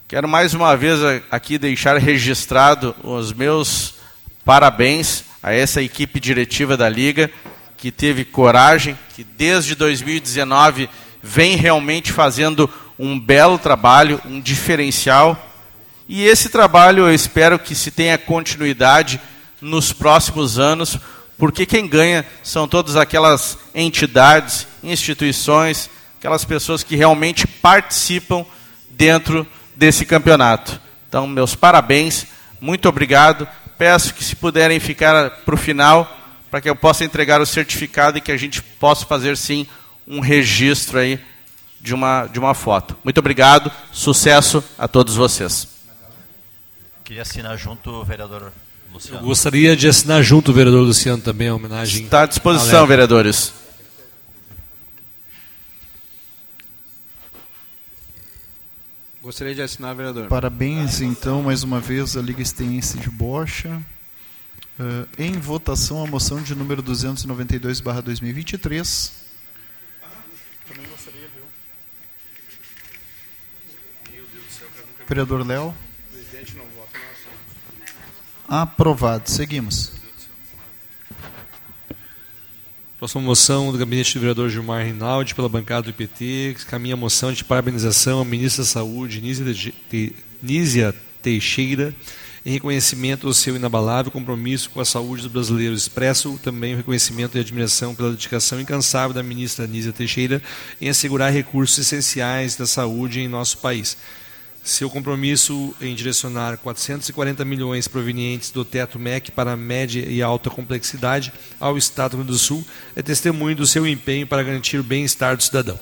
Quero 0.08 0.28
mais 0.28 0.56
uma 0.56 0.76
vez 0.76 1.00
aqui 1.30 1.60
deixar 1.60 1.98
registrado 1.98 2.96
os 3.04 3.32
meus 3.32 3.94
parabéns 4.44 5.24
a 5.44 5.54
essa 5.54 5.80
equipe 5.80 6.20
diretiva 6.20 6.76
da 6.76 6.90
Liga, 6.90 7.30
que 7.78 7.92
teve 7.92 8.26
coragem, 8.26 8.98
que 9.16 9.24
desde 9.24 9.76
2019 9.76 10.90
vem 11.22 11.58
realmente 11.58 12.12
fazendo 12.12 12.68
um 12.98 13.20
belo 13.20 13.60
trabalho, 13.60 14.20
um 14.26 14.42
diferencial. 14.42 15.48
E 16.10 16.26
esse 16.26 16.50
trabalho 16.50 17.04
eu 17.06 17.14
espero 17.14 17.60
que 17.60 17.76
se 17.76 17.92
tenha 17.92 18.18
continuidade 18.18 19.22
nos 19.62 19.94
próximos 19.94 20.58
anos, 20.58 20.98
porque 21.38 21.66
quem 21.66 21.88
ganha 21.88 22.26
são 22.44 22.68
todas 22.68 22.96
aquelas 22.96 23.58
entidades, 23.74 24.68
instituições, 24.84 25.90
aquelas 26.18 26.44
pessoas 26.44 26.84
que 26.84 26.96
realmente 26.96 27.46
participam 27.46 28.46
dentro 28.90 29.46
desse 29.76 30.06
campeonato. 30.06 30.82
Então, 31.08 31.28
meus 31.28 31.56
parabéns, 31.56 32.26
muito 32.60 32.90
obrigado. 32.90 33.48
Peço 33.78 34.14
que 34.14 34.24
se 34.24 34.36
puderem 34.36 34.80
ficar 34.80 35.30
para 35.30 35.54
o 35.54 35.58
final, 35.58 36.12
para 36.50 36.60
que 36.60 36.70
eu 36.70 36.76
possa 36.76 37.06
entregar 37.06 37.40
o 37.40 37.46
certificado 37.46 38.18
e 38.18 38.22
que 38.22 38.32
a 38.32 38.38
gente 38.38 38.62
possa 38.62 39.06
fazer 39.06 39.38
sim 39.38 39.68
um 40.08 40.20
registro 40.20 40.98
aí 40.98 41.20
de 41.80 41.94
uma, 41.94 42.26
de 42.26 42.40
uma 42.40 42.56
foto. 42.56 42.98
Muito 43.04 43.20
obrigado, 43.20 43.72
sucesso 43.92 44.64
a 44.78 44.88
todos 44.88 45.16
vocês. 45.16 45.68
Queria 47.04 47.22
assinar 47.22 47.58
junto 47.58 48.04
vereador 48.04 48.52
Luciano. 48.98 49.22
Eu 49.22 49.26
gostaria 49.26 49.76
de 49.76 49.88
assinar 49.88 50.22
junto 50.24 50.52
o 50.52 50.54
vereador 50.54 50.84
Luciano 50.84 51.20
também, 51.22 51.48
a 51.48 51.56
homenagem. 51.56 52.04
Está 52.06 52.24
à 52.24 52.26
disposição, 52.26 52.88
vereadores. 52.88 53.54
Gostaria 59.22 59.54
de 59.54 59.62
assinar, 59.62 59.94
vereador. 59.96 60.28
Parabéns, 60.28 61.00
então, 61.02 61.44
mais 61.44 61.62
uma 61.62 61.80
vez, 61.80 62.18
à 62.18 62.22
Liga 62.22 62.42
Esteense 62.42 62.98
de 62.98 63.10
Bocha. 63.10 63.80
Uh, 64.80 65.06
em 65.18 65.34
votação, 65.34 66.04
a 66.04 66.08
moção 66.08 66.42
de 66.42 66.56
número 66.56 66.82
292-2023. 66.84 69.12
Também 70.68 70.86
gostaria, 70.90 71.28
viu? 71.36 71.44
Vereador 75.08 75.46
Léo. 75.46 75.76
Aprovado. 78.48 79.30
Seguimos. 79.30 79.92
Próxima 82.98 83.22
moção 83.22 83.72
do 83.74 83.78
gabinete 83.78 84.14
do 84.14 84.22
vereador 84.22 84.50
Gilmar 84.50 84.86
Rinaldi, 84.86 85.36
pela 85.36 85.50
bancada 85.50 85.84
do 85.84 85.90
IPT, 85.90 86.56
caminha 86.66 86.96
a 86.96 86.98
moção 86.98 87.34
de 87.34 87.44
parabenização 87.44 88.22
à 88.22 88.26
ministra 88.26 88.64
da 88.64 88.70
Saúde, 88.70 89.22
Nízia 90.42 90.96
Teixeira, 91.22 91.94
em 92.46 92.52
reconhecimento 92.52 93.28
ao 93.28 93.34
seu 93.34 93.58
inabalável 93.58 94.12
compromisso 94.12 94.70
com 94.70 94.80
a 94.80 94.86
saúde 94.86 95.24
dos 95.24 95.32
brasileiros. 95.32 95.82
Expresso 95.82 96.40
também 96.42 96.74
o 96.74 96.78
reconhecimento 96.78 97.38
e 97.38 97.42
admiração 97.42 97.94
pela 97.94 98.12
dedicação 98.12 98.62
incansável 98.62 99.14
da 99.14 99.22
ministra 99.22 99.68
Nízia 99.68 99.92
Teixeira 99.92 100.42
em 100.80 100.88
assegurar 100.88 101.32
recursos 101.34 101.78
essenciais 101.78 102.56
da 102.56 102.66
saúde 102.66 103.20
em 103.20 103.28
nosso 103.28 103.58
país 103.58 103.98
seu 104.68 104.90
compromisso 104.90 105.74
em 105.82 105.96
direcionar 105.96 106.58
440 106.58 107.46
milhões 107.46 107.88
provenientes 107.88 108.52
do 108.52 108.66
teto 108.66 109.00
MEC 109.00 109.32
para 109.32 109.56
média 109.56 110.06
e 110.08 110.22
alta 110.22 110.50
complexidade 110.50 111.32
ao 111.60 111.78
Estado 111.78 112.12
do 112.12 112.18
Rio 112.18 112.26
Grande 112.26 112.38
do 112.38 112.40
Sul 112.40 112.66
é 112.96 113.02
testemunho 113.02 113.56
do 113.56 113.66
seu 113.66 113.88
empenho 113.88 114.28
para 114.28 114.44
garantir 114.44 114.78
o 114.78 114.84
bem-estar 114.84 115.38
do 115.38 115.44
cidadão. 115.44 115.80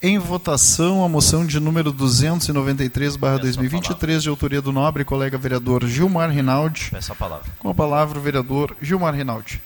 Em 0.00 0.16
votação, 0.16 1.04
a 1.04 1.08
moção 1.08 1.44
de 1.44 1.58
número 1.58 1.92
293/2023 1.92 4.22
de 4.22 4.28
autoria 4.28 4.62
do 4.62 4.70
nobre 4.70 5.04
colega 5.04 5.36
vereador 5.36 5.84
Gilmar 5.88 6.30
Rinaldi. 6.30 6.90
Peço 6.92 7.10
a 7.10 7.16
palavra. 7.16 7.46
Com 7.58 7.68
a 7.68 7.74
palavra 7.74 8.16
o 8.16 8.22
vereador 8.22 8.76
Gilmar 8.80 9.12
Rinaldi. 9.12 9.60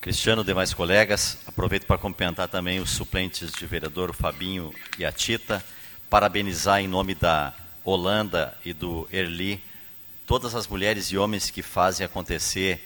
Cristiano, 0.00 0.42
demais 0.42 0.72
colegas, 0.72 1.36
aproveito 1.46 1.84
para 1.84 1.98
cumprimentar 1.98 2.48
também 2.48 2.80
os 2.80 2.88
suplentes 2.88 3.52
de 3.52 3.66
vereador, 3.66 4.08
o 4.08 4.14
Fabinho 4.14 4.72
e 4.98 5.04
a 5.04 5.12
Tita, 5.12 5.62
parabenizar 6.08 6.80
em 6.80 6.88
nome 6.88 7.14
da 7.14 7.52
Holanda 7.84 8.56
e 8.64 8.72
do 8.72 9.06
Erli 9.12 9.62
todas 10.26 10.54
as 10.54 10.66
mulheres 10.66 11.08
e 11.08 11.18
homens 11.18 11.50
que 11.50 11.60
fazem 11.60 12.06
acontecer 12.06 12.82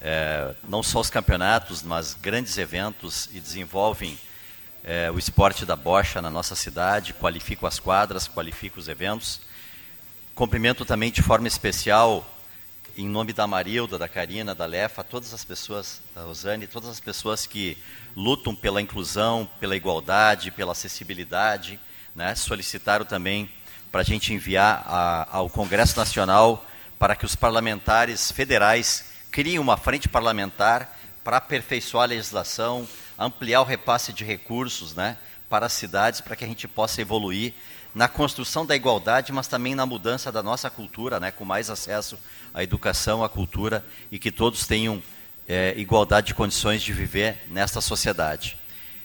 é, 0.00 0.54
não 0.66 0.82
só 0.82 1.00
os 1.00 1.10
campeonatos, 1.10 1.82
mas 1.82 2.14
grandes 2.14 2.56
eventos 2.56 3.28
e 3.34 3.40
desenvolvem 3.40 4.18
é, 4.82 5.10
o 5.10 5.18
esporte 5.18 5.66
da 5.66 5.76
bocha 5.76 6.22
na 6.22 6.30
nossa 6.30 6.54
cidade, 6.54 7.12
qualificam 7.12 7.68
as 7.68 7.78
quadras, 7.78 8.26
qualificam 8.26 8.80
os 8.80 8.88
eventos. 8.88 9.42
Cumprimento 10.34 10.86
também 10.86 11.12
de 11.12 11.20
forma 11.20 11.48
especial, 11.48 12.26
em 12.96 13.06
nome 13.06 13.32
da 13.34 13.46
Marilda, 13.46 13.98
da 13.98 14.08
Karina, 14.08 14.54
da 14.54 14.64
Lefa, 14.64 15.04
todas 15.04 15.34
as 15.34 15.44
pessoas, 15.44 16.00
da 16.14 16.22
Rosane, 16.22 16.66
todas 16.66 16.88
as 16.88 16.98
pessoas 16.98 17.46
que 17.46 17.76
lutam 18.16 18.54
pela 18.54 18.80
inclusão, 18.80 19.48
pela 19.60 19.76
igualdade, 19.76 20.50
pela 20.50 20.72
acessibilidade, 20.72 21.78
né? 22.14 22.34
solicitaram 22.34 23.04
também 23.04 23.50
para 23.92 24.00
a 24.00 24.04
gente 24.04 24.32
enviar 24.32 24.82
a, 24.86 25.28
ao 25.30 25.50
Congresso 25.50 25.98
Nacional 25.98 26.66
para 26.98 27.14
que 27.14 27.26
os 27.26 27.36
parlamentares 27.36 28.32
federais 28.32 29.04
criem 29.30 29.58
uma 29.58 29.76
frente 29.76 30.08
parlamentar 30.08 30.98
para 31.22 31.36
aperfeiçoar 31.36 32.04
a 32.04 32.08
legislação, 32.08 32.88
ampliar 33.18 33.60
o 33.60 33.64
repasse 33.64 34.10
de 34.10 34.24
recursos 34.24 34.94
né, 34.94 35.18
para 35.50 35.66
as 35.66 35.74
cidades, 35.74 36.22
para 36.22 36.34
que 36.34 36.44
a 36.44 36.48
gente 36.48 36.66
possa 36.66 37.02
evoluir 37.02 37.52
na 37.94 38.08
construção 38.08 38.64
da 38.64 38.76
igualdade, 38.76 39.32
mas 39.32 39.48
também 39.48 39.74
na 39.74 39.84
mudança 39.84 40.32
da 40.32 40.42
nossa 40.42 40.70
cultura, 40.70 41.20
né, 41.20 41.30
com 41.30 41.44
mais 41.44 41.68
acesso 41.68 42.18
à 42.56 42.62
educação, 42.62 43.22
à 43.22 43.28
cultura, 43.28 43.84
e 44.10 44.18
que 44.18 44.32
todos 44.32 44.66
tenham 44.66 45.02
é, 45.46 45.74
igualdade 45.76 46.28
de 46.28 46.34
condições 46.34 46.82
de 46.82 46.90
viver 46.90 47.36
nesta 47.50 47.82
sociedade. 47.82 48.56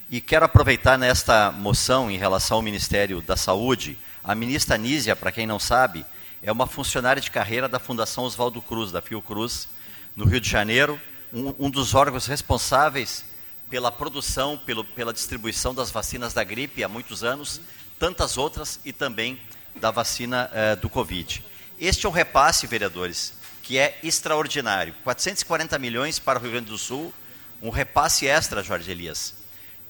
E 0.10 0.22
quero 0.22 0.46
aproveitar 0.46 0.98
nesta 0.98 1.52
moção 1.52 2.10
em 2.10 2.18
relação 2.18 2.58
ao 2.58 2.64
Ministério 2.64 3.22
da 3.22 3.36
Saúde, 3.36 3.98
a 4.24 4.34
ministra 4.34 4.78
Nízia, 4.78 5.18
para 5.18 5.34
quem 5.34 5.46
não 5.46 5.60
sabe, 5.60 6.06
é 6.42 6.50
uma 6.50 6.66
funcionária 6.66 7.22
de 7.22 7.30
carreira 7.30 7.68
da 7.68 7.78
Fundação 7.78 8.24
Oswaldo 8.24 8.62
Cruz, 8.62 8.90
da 8.90 9.02
Fiocruz, 9.02 9.68
no 10.16 10.24
Rio 10.24 10.40
de 10.40 10.50
Janeiro, 10.50 11.00
um, 11.34 11.54
um 11.60 11.70
dos 11.70 11.94
órgãos 11.94 12.28
responsáveis 12.28 13.26
pela 13.70 13.92
produção, 13.92 14.58
pelo, 14.58 14.86
pela 14.86 15.14
distribuição 15.14 15.74
das 15.74 15.92
vacinas 15.92 16.34
da 16.34 16.44
gripe 16.44 16.84
há 16.84 16.88
muitos 16.88 17.22
anos, 17.22 17.60
tantas 18.00 18.38
outras 18.38 18.80
e 18.86 18.94
também 18.94 19.40
da 19.76 19.92
vacina 19.92 20.50
eh, 20.54 20.76
do 20.76 20.90
Covid. 20.90 21.44
Este 21.80 22.06
é 22.06 22.10
um 22.10 22.12
repasse, 22.12 22.68
vereadores, 22.68 23.34
que 23.72 23.78
é 23.78 23.98
extraordinário. 24.04 24.94
440 25.02 25.80
milhões 25.80 26.20
para 26.20 26.38
o 26.38 26.42
Rio 26.42 26.52
Grande 26.52 26.70
do 26.70 26.78
Sul, 26.78 27.14
um 27.62 27.70
repasse 27.70 28.28
extra, 28.28 28.62
Jorge 28.62 28.92
Elias. 28.92 29.34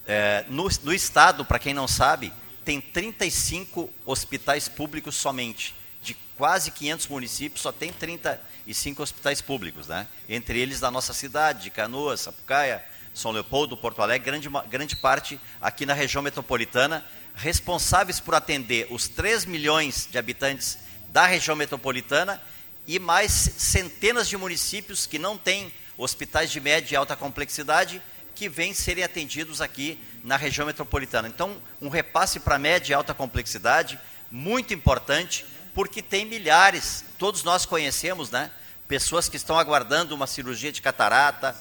Eh, 0.05 0.45
no, 0.49 0.69
no 0.83 0.93
estado, 0.93 1.43
para 1.43 1.57
quem 1.57 1.73
não 1.73 1.87
sabe, 1.87 2.31
tem 2.63 2.79
35 2.79 3.91
hospitais 4.05 4.69
públicos 4.69 5.15
somente. 5.15 5.73
De 5.99 6.13
quase 6.37 6.69
500 6.69 7.07
municípios, 7.07 7.63
só 7.63 7.71
tem 7.71 7.91
35 7.91 9.01
hospitais 9.01 9.41
públicos, 9.41 9.87
né? 9.87 10.05
entre 10.29 10.59
eles 10.59 10.79
da 10.79 10.91
nossa 10.91 11.11
cidade, 11.11 11.63
de 11.63 11.71
Canoas, 11.71 12.21
Sapucaia, 12.21 12.85
são 13.15 13.31
Leopoldo, 13.31 13.75
Porto 13.75 14.03
Alegre, 14.03 14.23
grande, 14.23 14.47
grande 14.69 14.95
parte 14.95 15.39
aqui 15.59 15.87
na 15.87 15.95
região 15.95 16.21
metropolitana, 16.21 17.03
responsáveis 17.33 18.19
por 18.19 18.35
atender 18.35 18.85
os 18.91 19.07
3 19.07 19.45
milhões 19.45 20.07
de 20.11 20.19
habitantes 20.19 20.77
da 21.11 21.25
região 21.25 21.55
metropolitana 21.55 22.39
e 22.87 22.99
mais 22.99 23.31
centenas 23.31 24.27
de 24.27 24.37
municípios 24.37 25.05
que 25.05 25.19
não 25.19 25.37
têm 25.37 25.73
hospitais 25.97 26.51
de 26.51 26.59
média 26.59 26.93
e 26.93 26.97
alta 26.97 27.15
complexidade 27.15 28.01
que 28.33 28.49
vêm 28.49 28.73
serem 28.73 29.03
atendidos 29.03 29.61
aqui 29.61 29.99
na 30.23 30.35
região 30.35 30.65
metropolitana. 30.65 31.27
Então, 31.27 31.61
um 31.81 31.89
repasse 31.89 32.39
para 32.39 32.57
média 32.57 32.91
e 32.91 32.95
alta 32.95 33.13
complexidade, 33.13 33.99
muito 34.31 34.73
importante, 34.73 35.45
porque 35.73 36.01
tem 36.01 36.25
milhares, 36.25 37.05
todos 37.17 37.43
nós 37.43 37.65
conhecemos, 37.65 38.31
né? 38.31 38.49
Pessoas 38.87 39.29
que 39.29 39.37
estão 39.37 39.57
aguardando 39.57 40.15
uma 40.15 40.27
cirurgia 40.27 40.71
de 40.71 40.81
catarata, 40.81 41.55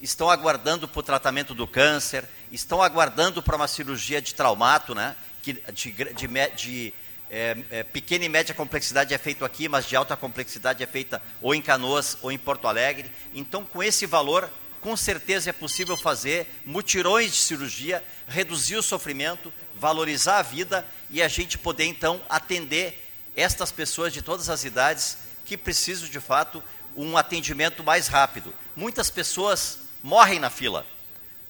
estão 0.00 0.28
aguardando 0.28 0.88
para 0.88 1.00
o 1.00 1.02
tratamento 1.02 1.54
do 1.54 1.66
câncer, 1.66 2.28
estão 2.50 2.82
aguardando 2.82 3.42
para 3.42 3.56
uma 3.56 3.68
cirurgia 3.68 4.20
de 4.20 4.34
traumato, 4.34 4.94
né? 4.94 5.16
Que 5.42 5.52
de, 5.72 5.92
de, 5.92 6.28
de 6.56 6.94
é, 7.34 7.56
é, 7.70 7.82
pequena 7.82 8.24
e 8.24 8.28
média 8.28 8.54
complexidade 8.54 9.12
é 9.12 9.18
feito 9.18 9.44
aqui, 9.44 9.68
mas 9.68 9.86
de 9.86 9.96
alta 9.96 10.16
complexidade 10.16 10.84
é 10.84 10.86
feita 10.86 11.20
ou 11.42 11.52
em 11.52 11.60
Canoas 11.60 12.16
ou 12.22 12.30
em 12.30 12.38
Porto 12.38 12.68
Alegre. 12.68 13.10
Então, 13.34 13.64
com 13.64 13.82
esse 13.82 14.06
valor, 14.06 14.48
com 14.80 14.96
certeza 14.96 15.50
é 15.50 15.52
possível 15.52 15.96
fazer 15.96 16.46
mutirões 16.64 17.32
de 17.32 17.38
cirurgia, 17.38 18.04
reduzir 18.28 18.76
o 18.76 18.82
sofrimento, 18.82 19.52
valorizar 19.74 20.38
a 20.38 20.42
vida 20.42 20.86
e 21.10 21.20
a 21.20 21.26
gente 21.26 21.58
poder 21.58 21.86
então 21.86 22.20
atender 22.28 23.04
estas 23.34 23.72
pessoas 23.72 24.12
de 24.12 24.22
todas 24.22 24.48
as 24.48 24.62
idades 24.62 25.18
que 25.44 25.56
precisam 25.56 26.08
de 26.08 26.20
fato 26.20 26.62
um 26.96 27.16
atendimento 27.16 27.82
mais 27.82 28.06
rápido. 28.06 28.54
Muitas 28.76 29.10
pessoas 29.10 29.80
morrem 30.04 30.38
na 30.38 30.50
fila. 30.50 30.86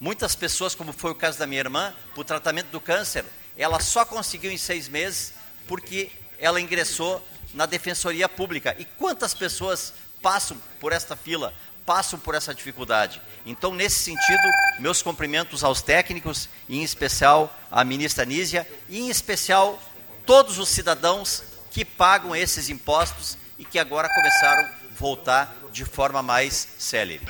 Muitas 0.01 0.35
pessoas, 0.35 0.75
como 0.75 0.95
foi 0.95 1.11
o 1.11 1.15
caso 1.15 1.39
da 1.39 1.47
minha 1.47 1.61
irmã, 1.61 1.95
o 2.17 2.25
tratamento 2.25 2.69
do 2.69 2.81
câncer, 2.81 3.23
ela 3.55 3.81
só 3.81 4.03
conseguiu 4.07 4.51
em 4.51 4.57
seis 4.57 4.89
meses 4.89 5.44
porque 5.67 6.11
ela 6.39 6.61
ingressou 6.61 7.27
na 7.55 7.67
defensoria 7.67 8.29
pública. 8.29 8.75
E 8.79 8.85
quantas 8.85 9.33
pessoas 9.33 9.95
passam 10.21 10.57
por 10.81 10.93
esta 10.93 11.17
fila, 11.17 11.55
passam 11.87 12.19
por 12.19 12.35
essa 12.35 12.55
dificuldade? 12.55 13.23
Então, 13.47 13.75
nesse 13.75 14.01
sentido, 14.01 14.43
meus 14.79 15.03
cumprimentos 15.03 15.63
aos 15.63 15.83
técnicos, 15.83 16.49
em 16.69 16.83
especial 16.83 17.55
à 17.71 17.85
ministra 17.85 18.25
Nízia, 18.25 18.69
e 18.89 19.01
em 19.01 19.09
especial 19.09 19.81
todos 20.27 20.59
os 20.59 20.69
cidadãos 20.69 21.45
que 21.71 21.85
pagam 21.85 22.35
esses 22.35 22.69
impostos 22.69 23.39
e 23.59 23.65
que 23.65 23.79
agora 23.79 24.09
começaram 24.09 24.65
a 24.65 24.71
voltar 24.99 25.57
de 25.73 25.85
forma 25.85 26.23
mais 26.23 26.69
célere. 26.79 27.21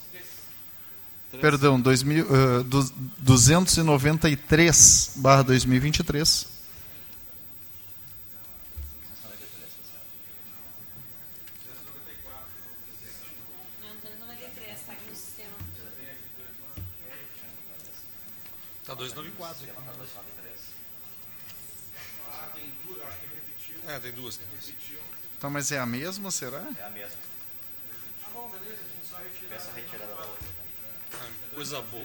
Perdão, 1.40 1.80
2000, 1.80 2.24
uh, 2.24 2.64
293, 3.18 5.12
barra 5.16 5.42
2023. 5.42 6.46
Está 18.80 18.94
294. 18.94 19.66
É, 23.88 23.98
tem 23.98 24.12
duas. 24.12 24.36
Tem 24.36 24.46
duas. 24.48 24.72
Então, 25.36 25.50
mas 25.50 25.70
é 25.72 25.78
a 25.78 25.86
mesma, 25.86 26.30
será? 26.30 26.64
É 26.78 26.84
a 26.84 26.90
mesma. 26.90 27.25
Coisa 31.56 31.80
boa. 31.80 32.04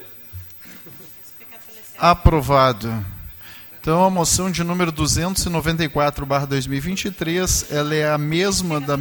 Aprovado. 1.97 3.05
Então, 3.81 4.01
a 4.01 4.09
moção 4.09 4.49
de 4.49 4.63
número 4.63 4.93
294, 4.93 6.25
barra 6.25 6.45
2023, 6.45 7.69
ela 7.69 7.93
é 7.93 8.09
a 8.09 8.17
mesma 8.17 8.79
da 8.79 8.95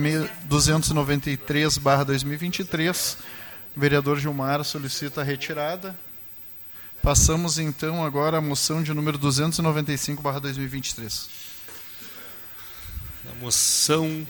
293, 0.46 1.78
barra 1.78 2.02
2023. 2.02 3.18
O 3.76 3.80
vereador 3.80 4.18
Gilmar 4.18 4.64
solicita 4.64 5.20
a 5.20 5.24
retirada. 5.24 5.96
Passamos, 7.00 7.60
então, 7.60 8.04
agora 8.04 8.38
à 8.38 8.40
moção 8.40 8.82
de 8.82 8.92
número 8.92 9.18
295, 9.18 10.20
barra 10.20 10.40
2023 10.40 11.48
a 13.30 13.34
moção 13.44 14.26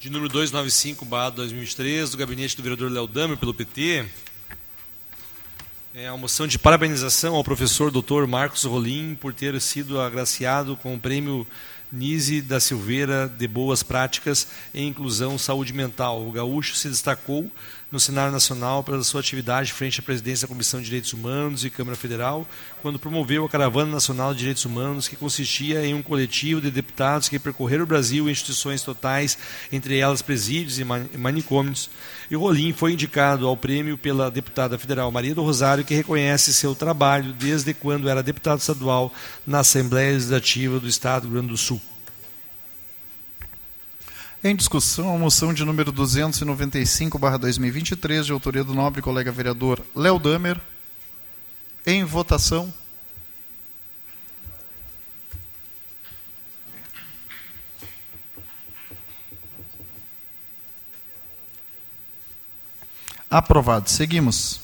de 0.00 0.10
número 0.10 0.28
295, 0.30 1.06
2023, 1.06 2.10
do 2.10 2.16
gabinete 2.18 2.56
do 2.56 2.62
vereador 2.62 2.90
Léo 2.90 3.06
Damer, 3.06 3.38
pelo 3.38 3.54
PT. 3.54 4.04
É 5.92 6.06
a 6.06 6.16
moção 6.16 6.46
de 6.46 6.56
parabenização 6.56 7.34
ao 7.34 7.42
professor 7.42 7.90
Dr. 7.90 8.24
Marcos 8.28 8.62
Rolim 8.62 9.16
por 9.20 9.34
ter 9.34 9.60
sido 9.60 10.00
agraciado 10.00 10.76
com 10.76 10.94
o 10.94 11.00
prêmio 11.00 11.44
Nise 11.90 12.40
da 12.40 12.60
Silveira 12.60 13.28
de 13.28 13.48
Boas 13.48 13.82
Práticas 13.82 14.46
em 14.72 14.86
Inclusão 14.86 15.36
Saúde 15.36 15.72
Mental. 15.72 16.24
O 16.24 16.30
gaúcho 16.30 16.76
se 16.76 16.88
destacou 16.88 17.50
no 17.90 17.98
cenário 17.98 18.30
nacional 18.30 18.84
pela 18.84 19.02
sua 19.02 19.20
atividade 19.20 19.72
frente 19.72 19.98
à 19.98 20.02
presidência 20.04 20.46
da 20.46 20.52
Comissão 20.52 20.78
de 20.78 20.86
Direitos 20.86 21.12
Humanos 21.12 21.64
e 21.64 21.70
Câmara 21.70 21.96
Federal, 21.96 22.46
quando 22.82 22.96
promoveu 22.96 23.44
a 23.44 23.48
Caravana 23.48 23.90
Nacional 23.90 24.32
de 24.32 24.38
Direitos 24.38 24.64
Humanos, 24.64 25.08
que 25.08 25.16
consistia 25.16 25.84
em 25.84 25.92
um 25.92 26.02
coletivo 26.02 26.60
de 26.60 26.70
deputados 26.70 27.28
que 27.28 27.36
percorreram 27.36 27.82
o 27.82 27.88
Brasil 27.88 28.28
em 28.28 28.32
instituições 28.32 28.82
totais, 28.82 29.36
entre 29.72 29.98
elas 29.98 30.22
presídios 30.22 30.78
e 30.78 30.84
manicômios. 31.18 31.90
E 32.30 32.36
Rolim 32.36 32.72
foi 32.72 32.92
indicado 32.92 33.46
ao 33.46 33.56
prêmio 33.56 33.98
pela 33.98 34.30
deputada 34.30 34.78
federal 34.78 35.10
Maria 35.10 35.34
do 35.34 35.42
Rosário, 35.42 35.84
que 35.84 35.94
reconhece 35.94 36.54
seu 36.54 36.76
trabalho 36.76 37.32
desde 37.32 37.74
quando 37.74 38.08
era 38.08 38.22
deputado 38.22 38.60
estadual 38.60 39.12
na 39.44 39.58
Assembleia 39.60 40.12
Legislativa 40.12 40.78
do 40.78 40.86
Estado 40.86 41.22
do 41.22 41.28
Rio 41.28 41.38
Grande 41.38 41.48
do 41.48 41.56
Sul. 41.56 41.80
Em 44.44 44.54
discussão, 44.54 45.14
a 45.14 45.18
moção 45.18 45.52
de 45.52 45.64
número 45.64 45.92
295/2023, 45.92 48.24
de 48.24 48.32
autoria 48.32 48.62
do 48.62 48.74
nobre 48.74 49.02
colega 49.02 49.32
vereador 49.32 49.82
Léo 49.94 50.18
Damer. 50.18 50.58
Em 51.84 52.04
votação. 52.04 52.72
Aprovado. 63.30 63.88
Seguimos. 63.88 64.58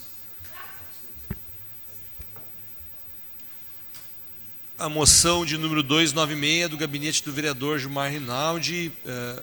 A 4.77 4.89
moção 4.89 5.47
de 5.47 5.57
número 5.57 5.85
296 5.85 6.69
do 6.69 6.77
gabinete 6.77 7.23
do 7.23 7.33
vereador 7.33 7.79
Gilmar 7.79 8.11
Rinaldi, 8.11 8.91
eh, 9.07 9.43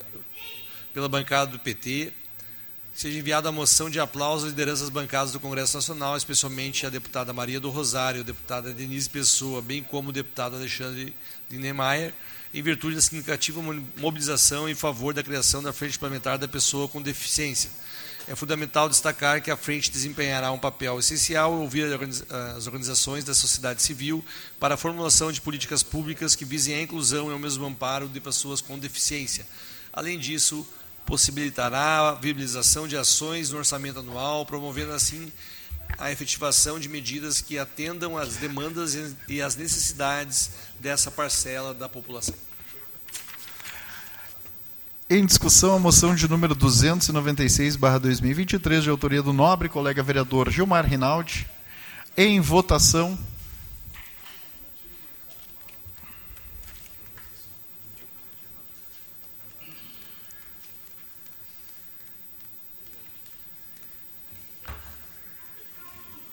pela 0.94 1.08
bancada 1.08 1.52
do 1.52 1.58
PT, 1.58 2.12
seja 2.94 3.18
enviada 3.18 3.48
a 3.48 3.52
moção 3.52 3.90
de 3.90 3.98
aplauso 3.98 4.46
às 4.46 4.52
lideranças 4.52 4.90
bancadas 4.90 5.32
do 5.32 5.40
Congresso 5.40 5.78
Nacional, 5.78 6.18
especialmente 6.18 6.86
a 6.86 6.90
deputada 6.90 7.32
Maria 7.32 7.62
do 7.62 7.70
Rosário, 7.70 8.20
a 8.20 8.24
deputada 8.26 8.74
Denise 8.74 9.10
Pessoa, 9.10 9.62
bem 9.62 9.82
como 9.82 10.10
o 10.10 10.12
deputado 10.12 10.58
Alexandre 10.58 11.16
Linnemeyer, 11.50 12.14
em 12.54 12.62
virtude 12.62 12.96
da 12.96 13.02
significativa 13.02 13.62
mobilização 13.96 14.68
em 14.68 14.76
favor 14.76 15.14
da 15.14 15.24
criação 15.24 15.64
da 15.64 15.72
Frente 15.72 15.98
Parlamentar 15.98 16.38
da 16.38 16.48
Pessoa 16.48 16.90
com 16.90 17.02
Deficiência 17.02 17.83
é 18.28 18.36
fundamental 18.36 18.88
destacar 18.88 19.42
que 19.42 19.52
a 19.52 19.58
frente 19.58 19.92
desempenhará 19.92 20.52
um 20.52 20.58
papel 20.58 20.98
essencial 21.00 21.54
ouvir 21.54 21.86
as 22.56 22.68
organizações 22.68 23.24
da 23.24 23.34
sociedade 23.34 23.82
civil 23.82 24.24
para 24.60 24.76
a 24.76 24.78
formulação 24.78 25.32
de 25.32 25.42
políticas 25.42 25.84
públicas 25.84 26.36
que 26.36 26.46
visem 26.46 26.76
a 26.76 26.82
inclusão 26.82 27.30
e 27.30 27.34
ao 27.34 27.40
mesmo 27.40 27.66
amparo 27.66 28.08
de 28.08 28.20
pessoas 28.22 28.62
com 28.62 28.80
deficiência. 28.80 29.46
Além 29.92 30.18
disso, 30.18 30.66
possibilitará 31.06 32.10
a 32.10 32.14
viabilização 32.14 32.88
de 32.88 32.96
ações 32.96 33.50
no 33.50 33.58
orçamento 33.58 34.00
anual, 34.00 34.46
promovendo 34.46 34.94
assim 34.94 35.32
a 35.98 36.12
efetivação 36.12 36.80
de 36.80 36.88
medidas 36.88 37.42
que 37.42 37.60
atendam 37.60 38.18
às 38.18 38.38
demandas 38.38 38.96
e 39.28 39.42
às 39.42 39.56
necessidades 39.56 40.50
dessa 40.80 41.12
parcela 41.12 41.74
da 41.74 41.90
população. 41.90 42.36
Em 45.16 45.28
discussão, 45.28 45.76
a 45.76 45.80
moção 45.80 46.16
de 46.16 46.28
número 46.28 46.56
296-2023, 46.56 48.82
de 48.82 48.90
autoria 48.90 49.22
do 49.22 49.32
nobre 49.32 49.70
colega 49.70 50.02
vereador 50.02 50.50
Gilmar 50.50 50.88
Rinaldi. 50.88 51.48
Em 52.18 52.42
votação. 52.42 53.16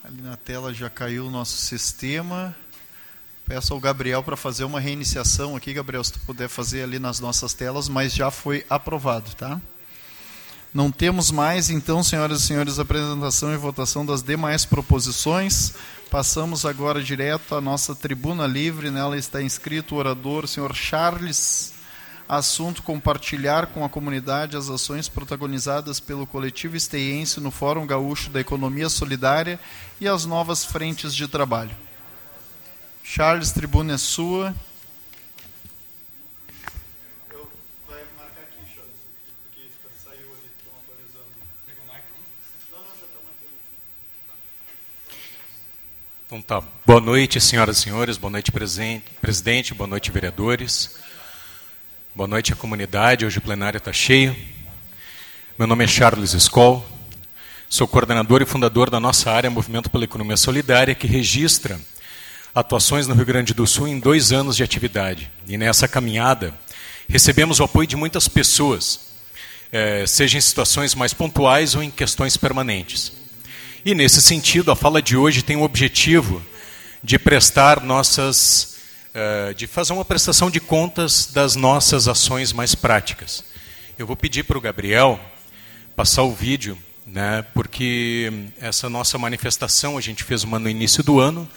Ali 0.02 0.22
na 0.22 0.38
tela 0.38 0.72
já 0.72 0.88
caiu 0.88 1.26
o 1.26 1.30
nosso 1.30 1.58
sistema. 1.58 2.56
Peço 3.50 3.74
ao 3.74 3.80
Gabriel 3.80 4.22
para 4.22 4.36
fazer 4.36 4.62
uma 4.62 4.78
reiniciação 4.78 5.56
aqui, 5.56 5.72
Gabriel, 5.72 6.04
se 6.04 6.12
tu 6.12 6.20
puder 6.20 6.48
fazer 6.48 6.84
ali 6.84 7.00
nas 7.00 7.18
nossas 7.18 7.52
telas, 7.52 7.88
mas 7.88 8.14
já 8.14 8.30
foi 8.30 8.64
aprovado, 8.70 9.34
tá? 9.34 9.60
Não 10.72 10.88
temos 10.88 11.32
mais, 11.32 11.68
então, 11.68 12.00
senhoras 12.00 12.42
e 12.42 12.46
senhores, 12.46 12.78
apresentação 12.78 13.52
e 13.52 13.56
votação 13.56 14.06
das 14.06 14.22
demais 14.22 14.64
proposições. 14.64 15.74
Passamos 16.08 16.64
agora 16.64 17.02
direto 17.02 17.56
à 17.56 17.60
nossa 17.60 17.92
tribuna 17.92 18.46
livre. 18.46 18.88
Nela 18.88 19.18
está 19.18 19.42
inscrito 19.42 19.96
o 19.96 19.98
orador, 19.98 20.46
senhor 20.46 20.72
Charles. 20.72 21.72
Assunto: 22.28 22.84
compartilhar 22.84 23.66
com 23.66 23.84
a 23.84 23.88
comunidade 23.88 24.56
as 24.56 24.70
ações 24.70 25.08
protagonizadas 25.08 25.98
pelo 25.98 26.24
coletivo 26.24 26.76
esteiense 26.76 27.40
no 27.40 27.50
Fórum 27.50 27.84
Gaúcho 27.84 28.30
da 28.30 28.38
Economia 28.38 28.88
Solidária 28.88 29.58
e 30.00 30.06
as 30.06 30.24
novas 30.24 30.64
frentes 30.64 31.12
de 31.12 31.26
trabalho. 31.26 31.89
Charles, 33.12 33.50
tribuna 33.50 33.94
é 33.94 33.98
sua. 33.98 34.54
Então 46.24 46.40
tá. 46.40 46.62
Boa 46.86 47.00
noite, 47.00 47.40
senhoras 47.40 47.78
e 47.78 47.80
senhores. 47.80 48.16
Boa 48.16 48.30
noite, 48.30 48.52
presidente. 48.52 49.74
Boa 49.74 49.88
noite, 49.88 50.12
vereadores. 50.12 50.96
Boa 52.14 52.28
noite, 52.28 52.52
a 52.52 52.56
comunidade. 52.56 53.26
Hoje 53.26 53.38
o 53.38 53.42
plenário 53.42 53.78
está 53.78 53.92
cheio. 53.92 54.36
Meu 55.58 55.66
nome 55.66 55.82
é 55.82 55.88
Charles 55.88 56.32
Skoll. 56.34 56.86
Sou 57.68 57.88
coordenador 57.88 58.40
e 58.40 58.46
fundador 58.46 58.88
da 58.88 59.00
nossa 59.00 59.32
área 59.32 59.50
Movimento 59.50 59.90
pela 59.90 60.04
Economia 60.04 60.36
Solidária, 60.36 60.94
que 60.94 61.08
registra 61.08 61.80
atuações 62.54 63.06
no 63.06 63.14
Rio 63.14 63.26
Grande 63.26 63.54
do 63.54 63.66
Sul 63.66 63.88
em 63.88 63.98
dois 63.98 64.32
anos 64.32 64.56
de 64.56 64.62
atividade. 64.62 65.30
E 65.46 65.56
nessa 65.56 65.86
caminhada, 65.86 66.52
recebemos 67.08 67.60
o 67.60 67.64
apoio 67.64 67.86
de 67.86 67.96
muitas 67.96 68.28
pessoas, 68.28 69.00
é, 69.72 70.06
seja 70.06 70.38
em 70.38 70.40
situações 70.40 70.94
mais 70.94 71.14
pontuais 71.14 71.74
ou 71.74 71.82
em 71.82 71.90
questões 71.90 72.36
permanentes. 72.36 73.12
E 73.84 73.94
nesse 73.94 74.20
sentido, 74.20 74.70
a 74.70 74.76
fala 74.76 75.00
de 75.00 75.16
hoje 75.16 75.42
tem 75.42 75.56
o 75.56 75.62
objetivo 75.62 76.42
de 77.02 77.18
prestar 77.18 77.80
nossas, 77.80 78.76
é, 79.14 79.54
de 79.54 79.66
fazer 79.66 79.92
uma 79.92 80.04
prestação 80.04 80.50
de 80.50 80.60
contas 80.60 81.26
das 81.32 81.56
nossas 81.56 82.08
ações 82.08 82.52
mais 82.52 82.74
práticas. 82.74 83.44
Eu 83.98 84.06
vou 84.06 84.16
pedir 84.16 84.44
para 84.44 84.58
o 84.58 84.60
Gabriel 84.60 85.20
passar 85.96 86.22
o 86.22 86.34
vídeo, 86.34 86.76
né, 87.06 87.44
porque 87.54 88.32
essa 88.60 88.88
nossa 88.88 89.18
manifestação 89.18 89.98
a 89.98 90.00
gente 90.00 90.24
fez 90.24 90.44
uma 90.44 90.58
no 90.58 90.68
início 90.68 91.02
do 91.02 91.18
ano, 91.18 91.48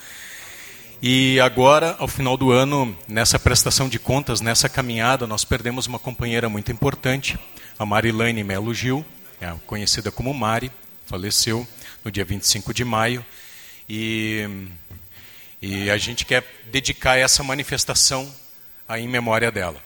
e 1.05 1.37
agora, 1.41 1.97
ao 1.99 2.07
final 2.07 2.37
do 2.37 2.49
ano, 2.49 2.97
nessa 3.09 3.37
prestação 3.37 3.89
de 3.89 3.99
contas, 3.99 4.39
nessa 4.39 4.69
caminhada, 4.69 5.27
nós 5.27 5.43
perdemos 5.43 5.85
uma 5.85 5.99
companheira 5.99 6.47
muito 6.47 6.71
importante, 6.71 7.37
a 7.77 7.85
Marilane 7.85 8.41
Melo 8.41 8.73
Gil, 8.73 9.05
é 9.41 9.53
conhecida 9.67 10.13
como 10.13 10.33
Mari, 10.33 10.71
faleceu 11.05 11.67
no 12.05 12.09
dia 12.09 12.23
25 12.23 12.73
de 12.73 12.85
maio. 12.85 13.25
E, 13.89 14.47
e 15.61 15.89
a 15.89 15.97
gente 15.97 16.25
quer 16.25 16.45
dedicar 16.71 17.17
essa 17.17 17.43
manifestação 17.43 18.33
aí 18.87 19.03
em 19.03 19.07
memória 19.09 19.51
dela. 19.51 19.83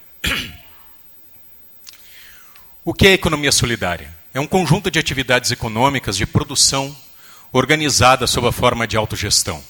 O 2.86 2.94
que 2.94 3.08
é 3.08 3.14
economia 3.14 3.52
solidária? 3.52 4.16
É 4.36 4.40
um 4.40 4.46
conjunto 4.46 4.92
de 4.92 5.00
atividades 5.00 5.50
econômicas 5.50 6.16
de 6.16 6.28
produção 6.28 6.96
organizada 7.52 8.28
sob 8.28 8.48
a 8.48 8.52
forma 8.52 8.86
de 8.86 8.96
autogestão. 8.96 9.64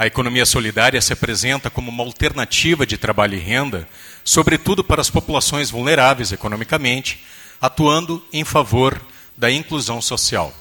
A 0.00 0.06
economia 0.06 0.46
solidária 0.46 0.98
se 0.98 1.12
apresenta 1.12 1.68
como 1.68 1.90
uma 1.90 2.02
alternativa 2.02 2.86
de 2.86 2.96
trabalho 2.96 3.34
e 3.34 3.38
renda, 3.38 3.86
sobretudo 4.24 4.82
para 4.82 5.02
as 5.02 5.10
populações 5.10 5.70
vulneráveis 5.70 6.32
economicamente, 6.32 7.22
atuando 7.60 8.24
em 8.32 8.42
favor 8.42 8.98
da 9.36 9.50
inclusão 9.50 10.00
social. 10.00 10.54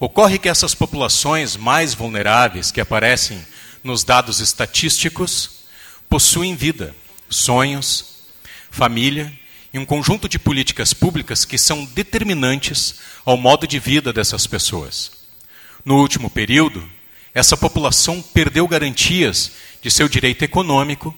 Ocorre 0.00 0.38
que 0.38 0.48
essas 0.48 0.74
populações 0.74 1.54
mais 1.54 1.92
vulneráveis 1.92 2.70
que 2.70 2.80
aparecem 2.80 3.46
nos 3.84 4.04
dados 4.04 4.40
estatísticos 4.40 5.66
possuem 6.08 6.56
vida, 6.56 6.96
sonhos, 7.28 8.22
família 8.70 9.30
e 9.70 9.78
um 9.78 9.84
conjunto 9.84 10.30
de 10.30 10.38
políticas 10.38 10.94
públicas 10.94 11.44
que 11.44 11.58
são 11.58 11.84
determinantes 11.84 13.00
ao 13.22 13.36
modo 13.36 13.66
de 13.66 13.78
vida 13.78 14.14
dessas 14.14 14.46
pessoas. 14.46 15.12
No 15.84 16.00
último 16.00 16.30
período, 16.30 16.95
essa 17.36 17.54
população 17.54 18.22
perdeu 18.22 18.66
garantias 18.66 19.52
de 19.82 19.90
seu 19.90 20.08
direito 20.08 20.42
econômico 20.42 21.14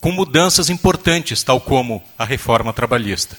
com 0.00 0.12
mudanças 0.12 0.70
importantes, 0.70 1.42
tal 1.42 1.60
como 1.60 2.00
a 2.16 2.24
reforma 2.24 2.72
trabalhista. 2.72 3.36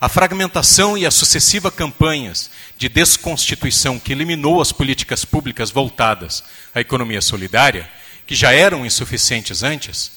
A 0.00 0.08
fragmentação 0.08 0.98
e 0.98 1.06
as 1.06 1.14
sucessivas 1.14 1.72
campanhas 1.72 2.50
de 2.76 2.88
desconstituição 2.88 4.00
que 4.00 4.10
eliminou 4.10 4.60
as 4.60 4.72
políticas 4.72 5.24
públicas 5.24 5.70
voltadas 5.70 6.42
à 6.74 6.80
economia 6.80 7.22
solidária, 7.22 7.88
que 8.26 8.34
já 8.34 8.52
eram 8.52 8.84
insuficientes 8.84 9.62
antes, 9.62 10.10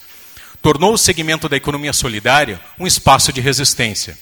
tornou 0.59 0.95
o 0.95 0.97
segmento 0.97 1.47
da 1.47 1.55
economia 1.55 1.93
solidária 1.93 2.59
um 2.79 2.87
espaço 2.87 3.31
de 3.31 3.41
resistência. 3.41 4.17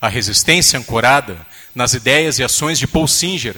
A 0.00 0.08
resistência 0.08 0.78
ancorada 0.78 1.46
nas 1.74 1.92
ideias 1.92 2.38
e 2.38 2.42
ações 2.42 2.78
de 2.78 2.86
Paul 2.86 3.06
Singer 3.06 3.56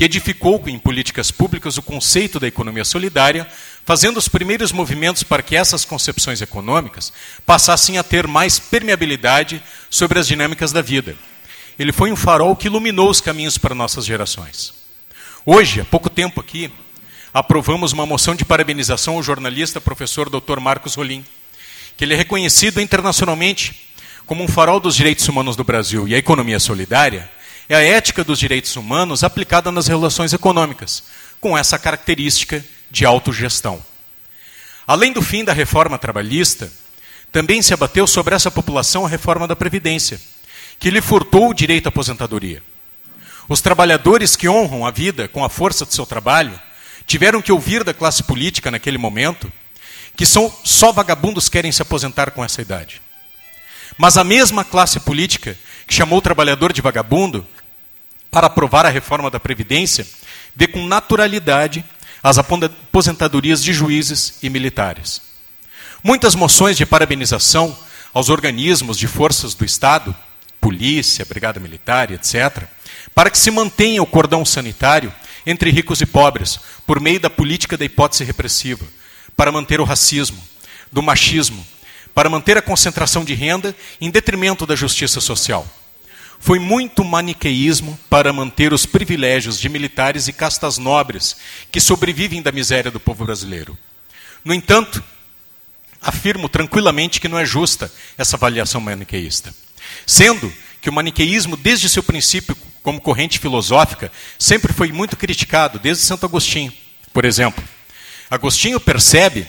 que 0.00 0.04
edificou 0.04 0.62
em 0.66 0.78
políticas 0.78 1.30
públicas 1.30 1.76
o 1.76 1.82
conceito 1.82 2.40
da 2.40 2.48
economia 2.48 2.86
solidária, 2.86 3.46
fazendo 3.84 4.16
os 4.16 4.28
primeiros 4.28 4.72
movimentos 4.72 5.22
para 5.22 5.42
que 5.42 5.54
essas 5.54 5.84
concepções 5.84 6.40
econômicas 6.40 7.12
passassem 7.44 7.98
a 7.98 8.02
ter 8.02 8.26
mais 8.26 8.58
permeabilidade 8.58 9.62
sobre 9.90 10.18
as 10.18 10.26
dinâmicas 10.26 10.72
da 10.72 10.80
vida. 10.80 11.14
Ele 11.78 11.92
foi 11.92 12.10
um 12.10 12.16
farol 12.16 12.56
que 12.56 12.66
iluminou 12.66 13.10
os 13.10 13.20
caminhos 13.20 13.58
para 13.58 13.74
nossas 13.74 14.06
gerações. 14.06 14.72
Hoje, 15.44 15.82
há 15.82 15.84
pouco 15.84 16.08
tempo 16.08 16.40
aqui, 16.40 16.72
aprovamos 17.34 17.92
uma 17.92 18.06
moção 18.06 18.34
de 18.34 18.42
parabenização 18.42 19.16
ao 19.16 19.22
jornalista 19.22 19.82
professor 19.82 20.30
Dr. 20.30 20.60
Marcos 20.60 20.94
Rolim, 20.94 21.22
que 21.98 22.06
ele 22.06 22.14
é 22.14 22.16
reconhecido 22.16 22.80
internacionalmente 22.80 23.92
como 24.24 24.42
um 24.42 24.48
farol 24.48 24.80
dos 24.80 24.96
direitos 24.96 25.28
humanos 25.28 25.56
do 25.56 25.62
Brasil 25.62 26.08
e 26.08 26.14
a 26.14 26.18
economia 26.18 26.58
solidária 26.58 27.28
é 27.70 27.76
a 27.76 27.82
ética 27.84 28.24
dos 28.24 28.36
direitos 28.36 28.74
humanos 28.74 29.22
aplicada 29.22 29.70
nas 29.70 29.86
relações 29.86 30.32
econômicas, 30.32 31.04
com 31.40 31.56
essa 31.56 31.78
característica 31.78 32.64
de 32.90 33.06
autogestão. 33.06 33.80
Além 34.84 35.12
do 35.12 35.22
fim 35.22 35.44
da 35.44 35.52
reforma 35.52 35.96
trabalhista, 35.96 36.68
também 37.30 37.62
se 37.62 37.72
abateu 37.72 38.08
sobre 38.08 38.34
essa 38.34 38.50
população 38.50 39.06
a 39.06 39.08
reforma 39.08 39.46
da 39.46 39.54
Previdência, 39.54 40.20
que 40.80 40.90
lhe 40.90 41.00
furtou 41.00 41.48
o 41.48 41.54
direito 41.54 41.86
à 41.86 41.90
aposentadoria. 41.90 42.60
Os 43.48 43.60
trabalhadores 43.60 44.34
que 44.34 44.48
honram 44.48 44.84
a 44.84 44.90
vida 44.90 45.28
com 45.28 45.44
a 45.44 45.48
força 45.48 45.86
de 45.86 45.94
seu 45.94 46.04
trabalho 46.04 46.60
tiveram 47.06 47.40
que 47.40 47.52
ouvir 47.52 47.84
da 47.84 47.94
classe 47.94 48.24
política 48.24 48.68
naquele 48.68 48.98
momento 48.98 49.50
que 50.16 50.26
são, 50.26 50.52
só 50.64 50.90
vagabundos 50.90 51.48
querem 51.48 51.70
se 51.70 51.82
aposentar 51.82 52.32
com 52.32 52.44
essa 52.44 52.60
idade. 52.60 53.00
Mas 53.96 54.16
a 54.16 54.24
mesma 54.24 54.64
classe 54.64 54.98
política 54.98 55.56
que 55.86 55.94
chamou 55.94 56.18
o 56.18 56.22
trabalhador 56.22 56.72
de 56.72 56.80
vagabundo 56.80 57.46
para 58.30 58.46
aprovar 58.46 58.86
a 58.86 58.90
reforma 58.90 59.30
da 59.30 59.40
Previdência 59.40 60.06
vê 60.54 60.66
com 60.66 60.86
naturalidade 60.86 61.84
as 62.22 62.38
aposentadorias 62.38 63.62
de 63.62 63.72
juízes 63.72 64.38
e 64.42 64.50
militares. 64.50 65.22
Muitas 66.02 66.34
moções 66.34 66.76
de 66.76 66.86
parabenização 66.86 67.76
aos 68.12 68.28
organismos 68.28 68.98
de 68.98 69.06
forças 69.06 69.54
do 69.54 69.64
Estado, 69.64 70.14
polícia, 70.60 71.24
brigada 71.24 71.58
militar, 71.58 72.10
etc., 72.10 72.64
para 73.14 73.30
que 73.30 73.38
se 73.38 73.50
mantenha 73.50 74.02
o 74.02 74.06
cordão 74.06 74.44
sanitário 74.44 75.12
entre 75.46 75.70
ricos 75.70 76.00
e 76.00 76.06
pobres, 76.06 76.60
por 76.86 77.00
meio 77.00 77.18
da 77.18 77.30
política 77.30 77.76
da 77.76 77.84
hipótese 77.84 78.24
repressiva, 78.24 78.84
para 79.36 79.50
manter 79.50 79.80
o 79.80 79.84
racismo, 79.84 80.42
do 80.92 81.02
machismo, 81.02 81.66
para 82.14 82.28
manter 82.28 82.58
a 82.58 82.62
concentração 82.62 83.24
de 83.24 83.32
renda 83.32 83.74
em 84.00 84.10
detrimento 84.10 84.66
da 84.66 84.76
justiça 84.76 85.20
social. 85.20 85.66
Foi 86.42 86.58
muito 86.58 87.04
maniqueísmo 87.04 88.00
para 88.08 88.32
manter 88.32 88.72
os 88.72 88.86
privilégios 88.86 89.60
de 89.60 89.68
militares 89.68 90.26
e 90.26 90.32
castas 90.32 90.78
nobres 90.78 91.36
que 91.70 91.78
sobrevivem 91.78 92.40
da 92.40 92.50
miséria 92.50 92.90
do 92.90 92.98
povo 92.98 93.26
brasileiro. 93.26 93.76
No 94.42 94.54
entanto, 94.54 95.04
afirmo 96.00 96.48
tranquilamente 96.48 97.20
que 97.20 97.28
não 97.28 97.38
é 97.38 97.44
justa 97.44 97.92
essa 98.16 98.36
avaliação 98.36 98.80
maniqueísta. 98.80 99.54
Sendo 100.06 100.50
que 100.80 100.88
o 100.88 100.92
maniqueísmo, 100.92 101.58
desde 101.58 101.90
seu 101.90 102.02
princípio 102.02 102.56
como 102.82 103.02
corrente 103.02 103.38
filosófica, 103.38 104.10
sempre 104.38 104.72
foi 104.72 104.90
muito 104.90 105.18
criticado, 105.18 105.78
desde 105.78 106.04
Santo 106.04 106.24
Agostinho, 106.24 106.72
por 107.12 107.26
exemplo. 107.26 107.62
Agostinho 108.30 108.80
percebe 108.80 109.46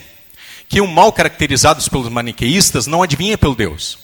que 0.68 0.82
o 0.82 0.86
mal 0.86 1.10
caracterizados 1.10 1.88
pelos 1.88 2.10
maniqueístas 2.10 2.86
não 2.86 3.02
adivinha 3.02 3.38
pelo 3.38 3.54
Deus, 3.54 3.98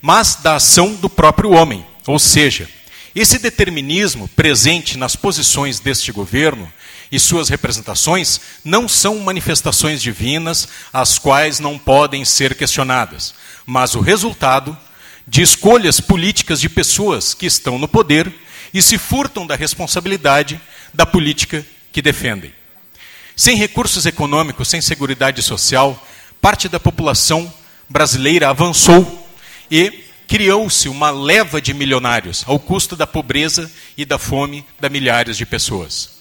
mas 0.00 0.36
da 0.36 0.56
ação 0.56 0.94
do 0.94 1.10
próprio 1.10 1.50
homem. 1.50 1.84
Ou 2.06 2.18
seja, 2.18 2.68
esse 3.14 3.38
determinismo 3.38 4.28
presente 4.28 4.98
nas 4.98 5.16
posições 5.16 5.80
deste 5.80 6.12
governo 6.12 6.70
e 7.10 7.18
suas 7.18 7.48
representações 7.48 8.40
não 8.64 8.88
são 8.88 9.18
manifestações 9.20 10.02
divinas 10.02 10.68
as 10.92 11.18
quais 11.18 11.58
não 11.58 11.78
podem 11.78 12.24
ser 12.24 12.54
questionadas, 12.54 13.34
mas 13.64 13.94
o 13.94 14.00
resultado 14.00 14.76
de 15.26 15.42
escolhas 15.42 16.00
políticas 16.00 16.60
de 16.60 16.68
pessoas 16.68 17.34
que 17.34 17.46
estão 17.46 17.78
no 17.78 17.88
poder 17.88 18.32
e 18.72 18.82
se 18.82 18.98
furtam 18.98 19.46
da 19.46 19.56
responsabilidade 19.56 20.60
da 20.92 21.06
política 21.06 21.64
que 21.90 22.02
defendem. 22.02 22.52
Sem 23.34 23.56
recursos 23.56 24.06
econômicos, 24.06 24.68
sem 24.68 24.80
segurança 24.80 25.42
social, 25.42 26.06
parte 26.40 26.68
da 26.68 26.78
população 26.78 27.52
brasileira 27.88 28.50
avançou 28.50 29.26
e 29.70 30.05
criou-se 30.26 30.88
uma 30.88 31.10
leva 31.10 31.60
de 31.60 31.72
milionários 31.72 32.44
ao 32.46 32.58
custo 32.58 32.96
da 32.96 33.06
pobreza 33.06 33.70
e 33.96 34.04
da 34.04 34.18
fome 34.18 34.66
de 34.78 34.88
milhares 34.88 35.36
de 35.36 35.46
pessoas. 35.46 36.16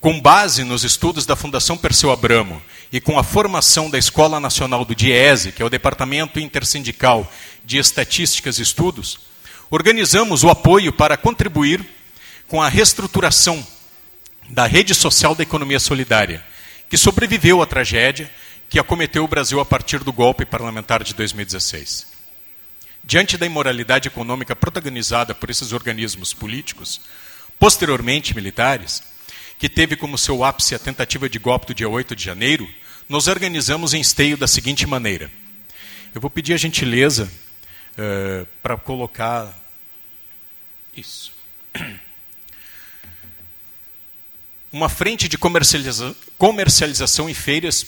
Com 0.00 0.20
base 0.20 0.64
nos 0.64 0.84
estudos 0.84 1.24
da 1.24 1.34
Fundação 1.34 1.76
Perseu 1.76 2.10
Abramo 2.10 2.60
e 2.92 3.00
com 3.00 3.18
a 3.18 3.24
formação 3.24 3.88
da 3.88 3.98
Escola 3.98 4.38
Nacional 4.38 4.84
do 4.84 4.94
DIESE, 4.94 5.52
que 5.52 5.62
é 5.62 5.64
o 5.64 5.70
Departamento 5.70 6.38
Intersindical 6.38 7.30
de 7.64 7.78
Estatísticas 7.78 8.58
e 8.58 8.62
Estudos, 8.62 9.18
organizamos 9.70 10.44
o 10.44 10.50
apoio 10.50 10.92
para 10.92 11.16
contribuir 11.16 11.84
com 12.46 12.62
a 12.62 12.68
reestruturação 12.68 13.66
da 14.50 14.66
rede 14.66 14.94
social 14.94 15.34
da 15.34 15.42
economia 15.42 15.80
solidária, 15.80 16.44
que 16.88 16.98
sobreviveu 16.98 17.62
à 17.62 17.66
tragédia 17.66 18.30
que 18.68 18.78
acometeu 18.78 19.24
o 19.24 19.28
Brasil 19.28 19.58
a 19.60 19.64
partir 19.64 20.04
do 20.04 20.12
golpe 20.12 20.44
parlamentar 20.44 21.02
de 21.02 21.14
2016. 21.14 22.13
Diante 23.06 23.36
da 23.36 23.44
imoralidade 23.44 24.08
econômica 24.08 24.56
protagonizada 24.56 25.34
por 25.34 25.50
esses 25.50 25.72
organismos 25.72 26.32
políticos, 26.32 27.02
posteriormente 27.58 28.34
militares, 28.34 29.02
que 29.58 29.68
teve 29.68 29.94
como 29.94 30.16
seu 30.16 30.42
ápice 30.42 30.74
a 30.74 30.78
tentativa 30.78 31.28
de 31.28 31.38
golpe 31.38 31.66
do 31.66 31.74
dia 31.74 31.88
8 31.88 32.16
de 32.16 32.24
janeiro, 32.24 32.66
nos 33.06 33.28
organizamos 33.28 33.92
em 33.92 34.00
esteio 34.00 34.38
da 34.38 34.46
seguinte 34.46 34.86
maneira. 34.86 35.30
Eu 36.14 36.20
vou 36.20 36.30
pedir 36.30 36.54
a 36.54 36.56
gentileza 36.56 37.30
uh, 37.92 38.46
para 38.62 38.78
colocar 38.78 39.54
isso. 40.96 41.30
Uma 44.72 44.88
frente 44.88 45.28
de 45.28 45.36
comercializa 45.36 46.16
comercialização 46.36 47.30
em 47.30 47.34
feiras, 47.34 47.86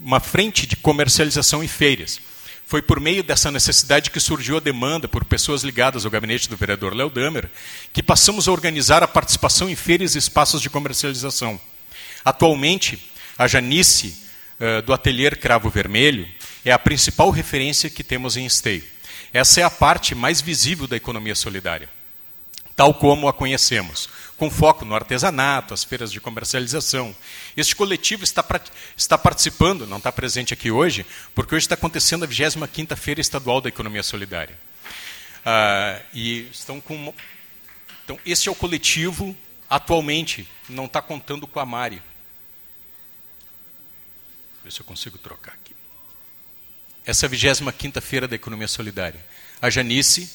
uma 0.00 0.18
frente 0.18 0.66
de 0.66 0.74
comercialização 0.74 1.62
em 1.62 1.68
feiras 1.68 2.18
foi 2.66 2.80
por 2.80 2.98
meio 2.98 3.22
dessa 3.22 3.50
necessidade 3.50 4.10
que 4.10 4.18
surgiu 4.18 4.56
a 4.56 4.60
demanda 4.60 5.06
por 5.06 5.24
pessoas 5.24 5.62
ligadas 5.62 6.04
ao 6.04 6.10
gabinete 6.10 6.48
do 6.48 6.56
vereador 6.56 6.94
Léo 6.94 7.10
Damer, 7.10 7.50
que 7.92 8.02
passamos 8.02 8.48
a 8.48 8.52
organizar 8.52 9.02
a 9.02 9.08
participação 9.08 9.68
em 9.68 9.76
feiras 9.76 10.14
e 10.14 10.18
espaços 10.18 10.60
de 10.60 10.70
comercialização. 10.70 11.60
Atualmente, 12.24 13.10
a 13.36 13.46
Janice, 13.46 14.16
uh, 14.58 14.82
do 14.82 14.92
Atelier 14.92 15.38
Cravo 15.38 15.68
Vermelho, 15.68 16.26
é 16.64 16.72
a 16.72 16.78
principal 16.78 17.30
referência 17.30 17.90
que 17.90 18.02
temos 18.02 18.36
em 18.36 18.46
Esteio. 18.46 18.82
Essa 19.32 19.60
é 19.60 19.64
a 19.64 19.70
parte 19.70 20.14
mais 20.14 20.40
visível 20.40 20.86
da 20.86 20.96
economia 20.96 21.34
solidária, 21.34 21.88
tal 22.74 22.94
como 22.94 23.28
a 23.28 23.32
conhecemos 23.32 24.08
com 24.36 24.50
foco 24.50 24.84
no 24.84 24.94
artesanato, 24.94 25.74
as 25.74 25.84
feiras 25.84 26.10
de 26.10 26.20
comercialização. 26.20 27.14
Este 27.56 27.74
coletivo 27.76 28.24
está, 28.24 28.44
está 28.96 29.16
participando, 29.16 29.86
não 29.86 29.98
está 29.98 30.10
presente 30.10 30.52
aqui 30.52 30.70
hoje, 30.70 31.06
porque 31.34 31.54
hoje 31.54 31.66
está 31.66 31.74
acontecendo 31.74 32.24
a 32.24 32.28
25ª 32.28 32.96
Feira 32.96 33.20
Estadual 33.20 33.60
da 33.60 33.68
Economia 33.68 34.02
Solidária. 34.02 34.58
Ah, 35.44 36.00
e 36.12 36.48
estão 36.52 36.80
com... 36.80 37.14
Então, 38.04 38.18
este 38.26 38.48
é 38.48 38.52
o 38.52 38.54
coletivo, 38.54 39.36
atualmente, 39.68 40.48
não 40.68 40.86
está 40.86 41.00
contando 41.00 41.46
com 41.46 41.60
a 41.60 41.66
Mari. 41.66 42.02
Ver 44.62 44.72
se 44.72 44.80
eu 44.80 44.84
consigo 44.84 45.18
trocar 45.18 45.52
aqui. 45.52 45.74
Essa 47.06 47.26
é 47.26 47.28
a 47.28 47.30
25ª 47.30 48.00
Feira 48.00 48.26
da 48.26 48.34
Economia 48.34 48.66
Solidária. 48.66 49.24
A 49.60 49.70
Janice 49.70 50.30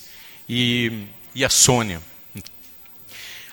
e, 0.47 1.07
e 1.33 1.43
a 1.43 1.49
Sônia. 1.49 2.01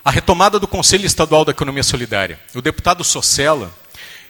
A 0.07 0.11
retomada 0.13 0.61
do 0.61 0.69
Conselho 0.69 1.05
Estadual 1.05 1.45
da 1.45 1.51
Economia 1.51 1.83
Solidária. 1.83 2.39
O 2.55 2.63
deputado 2.63 3.03
Socella 3.03 3.75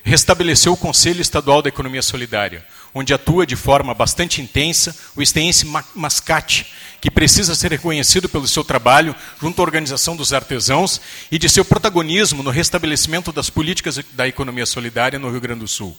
restabeleceu 0.02 0.72
o 0.72 0.76
Conselho 0.76 1.20
Estadual 1.20 1.60
da 1.60 1.68
Economia 1.68 2.00
Solidária, 2.00 2.64
onde 2.94 3.12
atua 3.12 3.46
de 3.46 3.56
forma 3.56 3.92
bastante 3.92 4.40
intensa 4.40 4.96
o 5.14 5.20
esteense 5.20 5.66
Mascate, 5.94 6.72
que 6.98 7.10
precisa 7.10 7.54
ser 7.54 7.72
reconhecido 7.72 8.26
pelo 8.26 8.48
seu 8.48 8.64
trabalho 8.64 9.14
junto 9.38 9.60
à 9.60 9.64
Organização 9.64 10.16
dos 10.16 10.32
Artesãos 10.32 10.98
e 11.30 11.38
de 11.38 11.46
seu 11.46 11.62
protagonismo 11.62 12.42
no 12.42 12.48
restabelecimento 12.48 13.30
das 13.30 13.50
políticas 13.50 14.00
da 14.14 14.26
economia 14.26 14.64
solidária 14.64 15.18
no 15.18 15.30
Rio 15.30 15.42
Grande 15.42 15.60
do 15.60 15.68
Sul. 15.68 15.94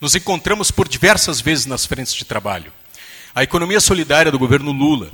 Nos 0.00 0.14
encontramos 0.14 0.70
por 0.70 0.88
diversas 0.88 1.38
vezes 1.38 1.66
nas 1.66 1.84
frentes 1.84 2.14
de 2.14 2.24
trabalho. 2.24 2.72
A 3.34 3.42
economia 3.42 3.78
solidária 3.78 4.32
do 4.32 4.38
governo 4.38 4.72
Lula 4.72 5.10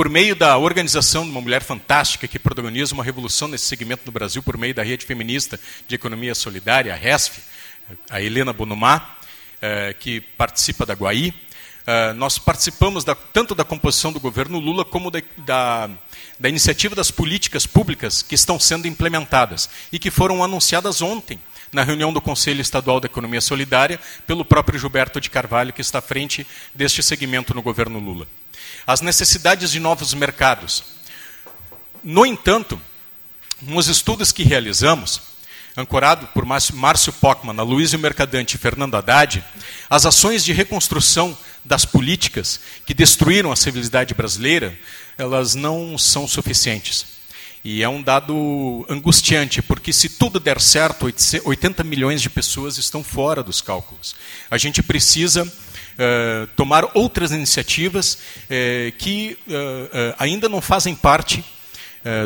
por 0.00 0.08
meio 0.08 0.34
da 0.34 0.56
organização 0.56 1.24
de 1.24 1.30
uma 1.30 1.42
mulher 1.42 1.62
fantástica 1.62 2.26
que 2.26 2.38
protagoniza 2.38 2.94
uma 2.94 3.04
revolução 3.04 3.46
nesse 3.46 3.66
segmento 3.66 4.00
no 4.06 4.10
Brasil, 4.10 4.42
por 4.42 4.56
meio 4.56 4.72
da 4.72 4.82
rede 4.82 5.04
feminista 5.04 5.60
de 5.86 5.94
economia 5.94 6.34
solidária, 6.34 6.94
a 6.94 6.96
RESF, 6.96 7.42
a 8.08 8.22
Helena 8.22 8.50
Bonomá, 8.50 9.18
eh, 9.60 9.94
que 10.00 10.22
participa 10.22 10.86
da 10.86 10.94
Guaí. 10.94 11.34
Eh, 11.86 12.14
nós 12.14 12.38
participamos 12.38 13.04
da, 13.04 13.14
tanto 13.14 13.54
da 13.54 13.62
composição 13.62 14.10
do 14.10 14.18
governo 14.18 14.58
Lula 14.58 14.86
como 14.86 15.10
da, 15.10 15.20
da, 15.36 15.90
da 16.38 16.48
iniciativa 16.48 16.94
das 16.94 17.10
políticas 17.10 17.66
públicas 17.66 18.22
que 18.22 18.34
estão 18.34 18.58
sendo 18.58 18.88
implementadas 18.88 19.68
e 19.92 19.98
que 19.98 20.10
foram 20.10 20.42
anunciadas 20.42 21.02
ontem 21.02 21.38
na 21.70 21.84
reunião 21.84 22.10
do 22.10 22.22
Conselho 22.22 22.62
Estadual 22.62 23.00
da 23.00 23.06
Economia 23.06 23.42
Solidária 23.42 24.00
pelo 24.26 24.46
próprio 24.46 24.78
Gilberto 24.78 25.20
de 25.20 25.28
Carvalho, 25.28 25.74
que 25.74 25.82
está 25.82 25.98
à 25.98 26.02
frente 26.02 26.46
deste 26.74 27.02
segmento 27.02 27.52
no 27.52 27.60
governo 27.60 27.98
Lula 27.98 28.26
as 28.86 29.00
necessidades 29.00 29.70
de 29.70 29.80
novos 29.80 30.14
mercados. 30.14 30.84
No 32.02 32.24
entanto, 32.24 32.80
nos 33.60 33.88
estudos 33.88 34.32
que 34.32 34.42
realizamos, 34.42 35.20
ancorado 35.76 36.26
por 36.28 36.44
Márcio 36.44 37.12
Pockmann, 37.12 37.58
Aloysio 37.58 37.98
Mercadante 37.98 38.56
e 38.56 38.58
Fernando 38.58 38.96
Haddad, 38.96 39.44
as 39.88 40.06
ações 40.06 40.44
de 40.44 40.52
reconstrução 40.52 41.36
das 41.64 41.84
políticas 41.84 42.60
que 42.86 42.94
destruíram 42.94 43.52
a 43.52 43.56
civilidade 43.56 44.14
brasileira, 44.14 44.76
elas 45.18 45.54
não 45.54 45.98
são 45.98 46.26
suficientes. 46.26 47.20
E 47.62 47.82
é 47.82 47.88
um 47.88 48.02
dado 48.02 48.86
angustiante, 48.88 49.60
porque 49.60 49.92
se 49.92 50.08
tudo 50.08 50.40
der 50.40 50.58
certo, 50.58 51.12
80 51.44 51.84
milhões 51.84 52.22
de 52.22 52.30
pessoas 52.30 52.78
estão 52.78 53.04
fora 53.04 53.42
dos 53.42 53.60
cálculos. 53.60 54.16
A 54.50 54.56
gente 54.56 54.82
precisa 54.82 55.50
uh, 56.00 56.46
tomar 56.56 56.88
outras 56.94 57.30
iniciativas 57.30 58.14
uh, 58.14 58.92
que 58.98 59.36
uh, 59.46 60.14
ainda 60.18 60.48
não 60.48 60.60
fazem 60.60 60.94
parte 60.94 61.44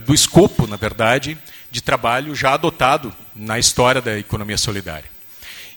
do 0.07 0.15
escopo, 0.15 0.69
na 0.69 0.77
verdade, 0.77 1.37
de 1.69 1.83
trabalho 1.83 2.33
já 2.33 2.55
adotado 2.55 3.13
na 3.35 3.59
história 3.59 4.01
da 4.01 4.17
economia 4.17 4.57
solidária. 4.57 5.11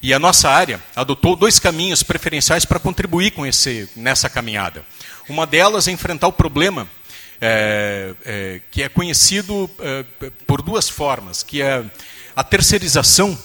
E 0.04 0.14
a 0.14 0.20
nossa 0.20 0.52
área 0.52 0.80
adotou 0.96 1.36
dois 1.36 1.58
caminhos 1.58 2.04
preferenciais 2.04 2.64
para 2.64 2.80
contribuir 2.80 3.32
com 3.32 3.44
esse, 3.44 3.90
nessa 3.96 4.30
caminhada. 4.30 4.86
Uma 5.28 5.48
delas 5.48 5.88
é 5.88 5.92
enfrentar 5.92 6.28
o 6.28 6.32
problema 6.32 6.88
é, 7.42 8.14
é, 8.24 8.62
que 8.70 8.84
é 8.84 8.90
conhecido 8.90 9.68
é, 9.80 10.06
por 10.46 10.62
duas 10.62 10.88
formas, 10.88 11.42
que 11.42 11.62
é 11.62 11.84
a 12.36 12.44
terceirização 12.44 13.38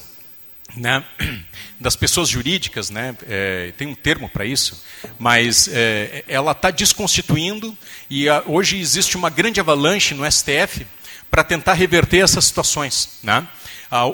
né, 0.77 1.05
das 1.81 1.97
pessoas 1.97 2.28
jurídicas, 2.28 2.90
né, 2.90 3.16
é, 3.28 3.73
tem 3.77 3.89
um 3.89 3.94
termo 3.94 4.28
para 4.28 4.44
isso, 4.44 4.82
mas 5.19 5.69
é, 5.69 6.24
ela 6.28 6.53
está 6.53 6.70
desconstituindo 6.70 7.77
e 8.09 8.28
a, 8.28 8.43
hoje 8.47 8.78
existe 8.78 9.16
uma 9.16 9.31
grande 9.31 9.61
avalanche 9.61 10.15
no 10.15 10.31
STF 10.31 10.86
para 11.31 11.43
tentar 11.43 11.73
reverter 11.74 12.19
essas 12.19 12.44
situações. 12.44 13.19
Né? 13.23 13.47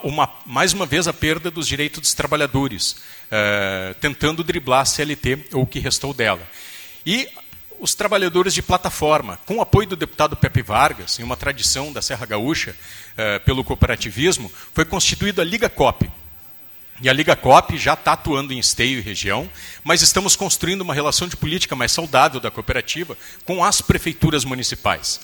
Uma, 0.03 0.29
mais 0.45 0.73
uma 0.73 0.87
vez, 0.87 1.07
a 1.07 1.13
perda 1.13 1.51
dos 1.51 1.67
direitos 1.67 2.01
dos 2.01 2.15
trabalhadores, 2.15 2.97
é, 3.31 3.95
tentando 4.01 4.43
driblar 4.43 4.81
a 4.81 4.85
CLT, 4.85 5.47
ou 5.53 5.63
o 5.63 5.67
que 5.67 5.79
restou 5.79 6.13
dela. 6.13 6.43
E 7.07 7.29
os 7.81 7.95
trabalhadores 7.95 8.53
de 8.53 8.63
plataforma, 8.63 9.39
com 9.47 9.57
o 9.57 9.61
apoio 9.61 9.89
do 9.89 9.97
deputado 9.97 10.37
Pepe 10.37 10.63
Vargas, 10.63 11.19
em 11.19 11.23
uma 11.23 11.37
tradição 11.37 11.93
da 11.93 12.03
Serra 12.03 12.27
Gaúcha, 12.27 12.75
eh, 13.17 13.39
pelo 13.41 13.65
cooperativismo, 13.65 14.51
foi 14.75 14.85
constituída 14.85 15.43
a 15.43 15.45
Liga 15.45 15.69
COP. 15.69 16.11
E 17.01 17.09
a 17.09 17.13
Liga 17.13 17.37
COP 17.37 17.79
já 17.79 17.95
está 17.95 18.13
atuando 18.13 18.53
em 18.53 18.59
esteio 18.59 18.99
e 18.99 19.03
região, 19.03 19.49
mas 19.85 20.03
estamos 20.03 20.35
construindo 20.35 20.81
uma 20.81 20.95
relação 20.95 21.29
de 21.29 21.37
política 21.37 21.77
mais 21.77 21.93
saudável 21.93 22.41
da 22.41 22.51
cooperativa 22.51 23.17
com 23.45 23.63
as 23.63 23.81
prefeituras 23.81 24.45
municipais. 24.45 25.21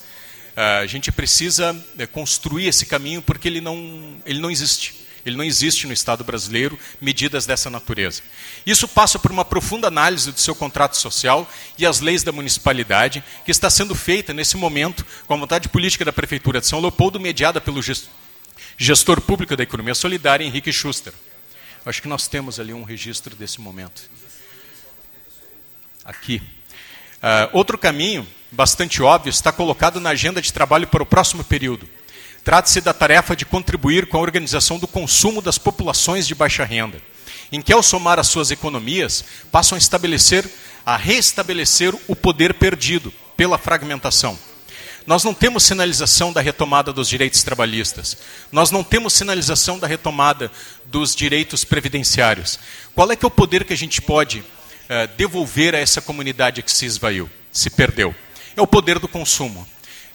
Eh, 0.56 0.78
a 0.82 0.86
gente 0.86 1.10
precisa 1.10 1.76
eh, 1.98 2.06
construir 2.06 2.68
esse 2.68 2.86
caminho 2.86 3.20
porque 3.20 3.48
ele 3.48 3.60
não, 3.60 4.16
ele 4.24 4.38
não 4.38 4.50
existe. 4.50 5.02
Ele 5.26 5.36
não 5.36 5.44
existe 5.44 5.86
no 5.86 5.92
Estado 5.92 6.22
brasileiro 6.22 6.78
medidas 7.00 7.46
dessa 7.46 7.70
natureza. 7.70 8.22
Isso 8.64 8.86
passa 8.86 9.18
por 9.18 9.32
uma 9.32 9.44
profunda 9.44 9.88
análise 9.88 10.30
do 10.30 10.38
seu 10.38 10.54
contrato 10.54 10.96
social 10.98 11.50
e 11.78 11.86
as 11.86 12.00
leis 12.00 12.22
da 12.22 12.30
municipalidade, 12.30 13.24
que 13.44 13.50
está 13.50 13.70
sendo 13.70 13.94
feita 13.94 14.34
nesse 14.34 14.56
momento 14.56 15.04
com 15.26 15.32
a 15.32 15.36
vontade 15.38 15.70
política 15.70 16.04
da 16.04 16.12
Prefeitura 16.12 16.60
de 16.60 16.66
São 16.66 16.78
Leopoldo, 16.78 17.18
mediada 17.18 17.58
pelo 17.58 17.80
gestor 18.76 19.20
público 19.22 19.56
da 19.56 19.62
economia 19.62 19.94
solidária, 19.94 20.44
Henrique 20.44 20.70
Schuster. 20.70 21.14
Acho 21.84 22.02
que 22.02 22.08
nós 22.08 22.26
temos 22.26 22.58
ali 22.58 22.72
um 22.72 22.82
registro 22.82 23.36
desse 23.36 23.60
momento. 23.60 24.10
Aqui. 26.04 26.42
Uh, 27.16 27.48
outro 27.52 27.78
caminho, 27.78 28.26
bastante 28.50 29.02
óbvio, 29.02 29.30
está 29.30 29.52
colocado 29.52 30.00
na 30.00 30.10
agenda 30.10 30.40
de 30.40 30.52
trabalho 30.52 30.86
para 30.86 31.02
o 31.02 31.06
próximo 31.06 31.42
período 31.44 31.88
Trata-se 32.44 32.82
da 32.82 32.92
tarefa 32.92 33.34
de 33.34 33.46
contribuir 33.46 34.06
com 34.06 34.18
a 34.18 34.20
organização 34.20 34.78
do 34.78 34.86
consumo 34.86 35.40
das 35.40 35.56
populações 35.56 36.26
de 36.26 36.34
baixa 36.34 36.62
renda, 36.62 37.00
em 37.50 37.62
que, 37.62 37.72
ao 37.72 37.82
somar 37.82 38.18
as 38.18 38.26
suas 38.26 38.50
economias, 38.50 39.24
passam 39.50 39.76
a 39.76 39.78
estabelecer, 39.78 40.46
a 40.84 40.94
restabelecer 40.94 41.94
o 42.06 42.14
poder 42.14 42.52
perdido 42.52 43.10
pela 43.34 43.56
fragmentação. 43.56 44.38
Nós 45.06 45.22
não 45.22 45.34
temos 45.34 45.62
sinalização 45.64 46.32
da 46.32 46.40
retomada 46.40 46.92
dos 46.92 47.08
direitos 47.08 47.42
trabalhistas. 47.42 48.16
Nós 48.50 48.70
não 48.70 48.82
temos 48.82 49.12
sinalização 49.12 49.78
da 49.78 49.86
retomada 49.86 50.50
dos 50.86 51.14
direitos 51.14 51.62
previdenciários. 51.64 52.58
Qual 52.94 53.10
é 53.10 53.16
que 53.16 53.24
é 53.24 53.28
o 53.28 53.30
poder 53.30 53.64
que 53.64 53.72
a 53.72 53.76
gente 53.76 54.00
pode 54.00 54.40
uh, 54.40 54.44
devolver 55.16 55.74
a 55.74 55.78
essa 55.78 56.00
comunidade 56.00 56.62
que 56.62 56.72
se 56.72 56.86
esvaiu, 56.86 57.28
se 57.52 57.68
perdeu? 57.68 58.14
É 58.56 58.62
o 58.62 58.66
poder 58.66 58.98
do 58.98 59.08
consumo, 59.08 59.66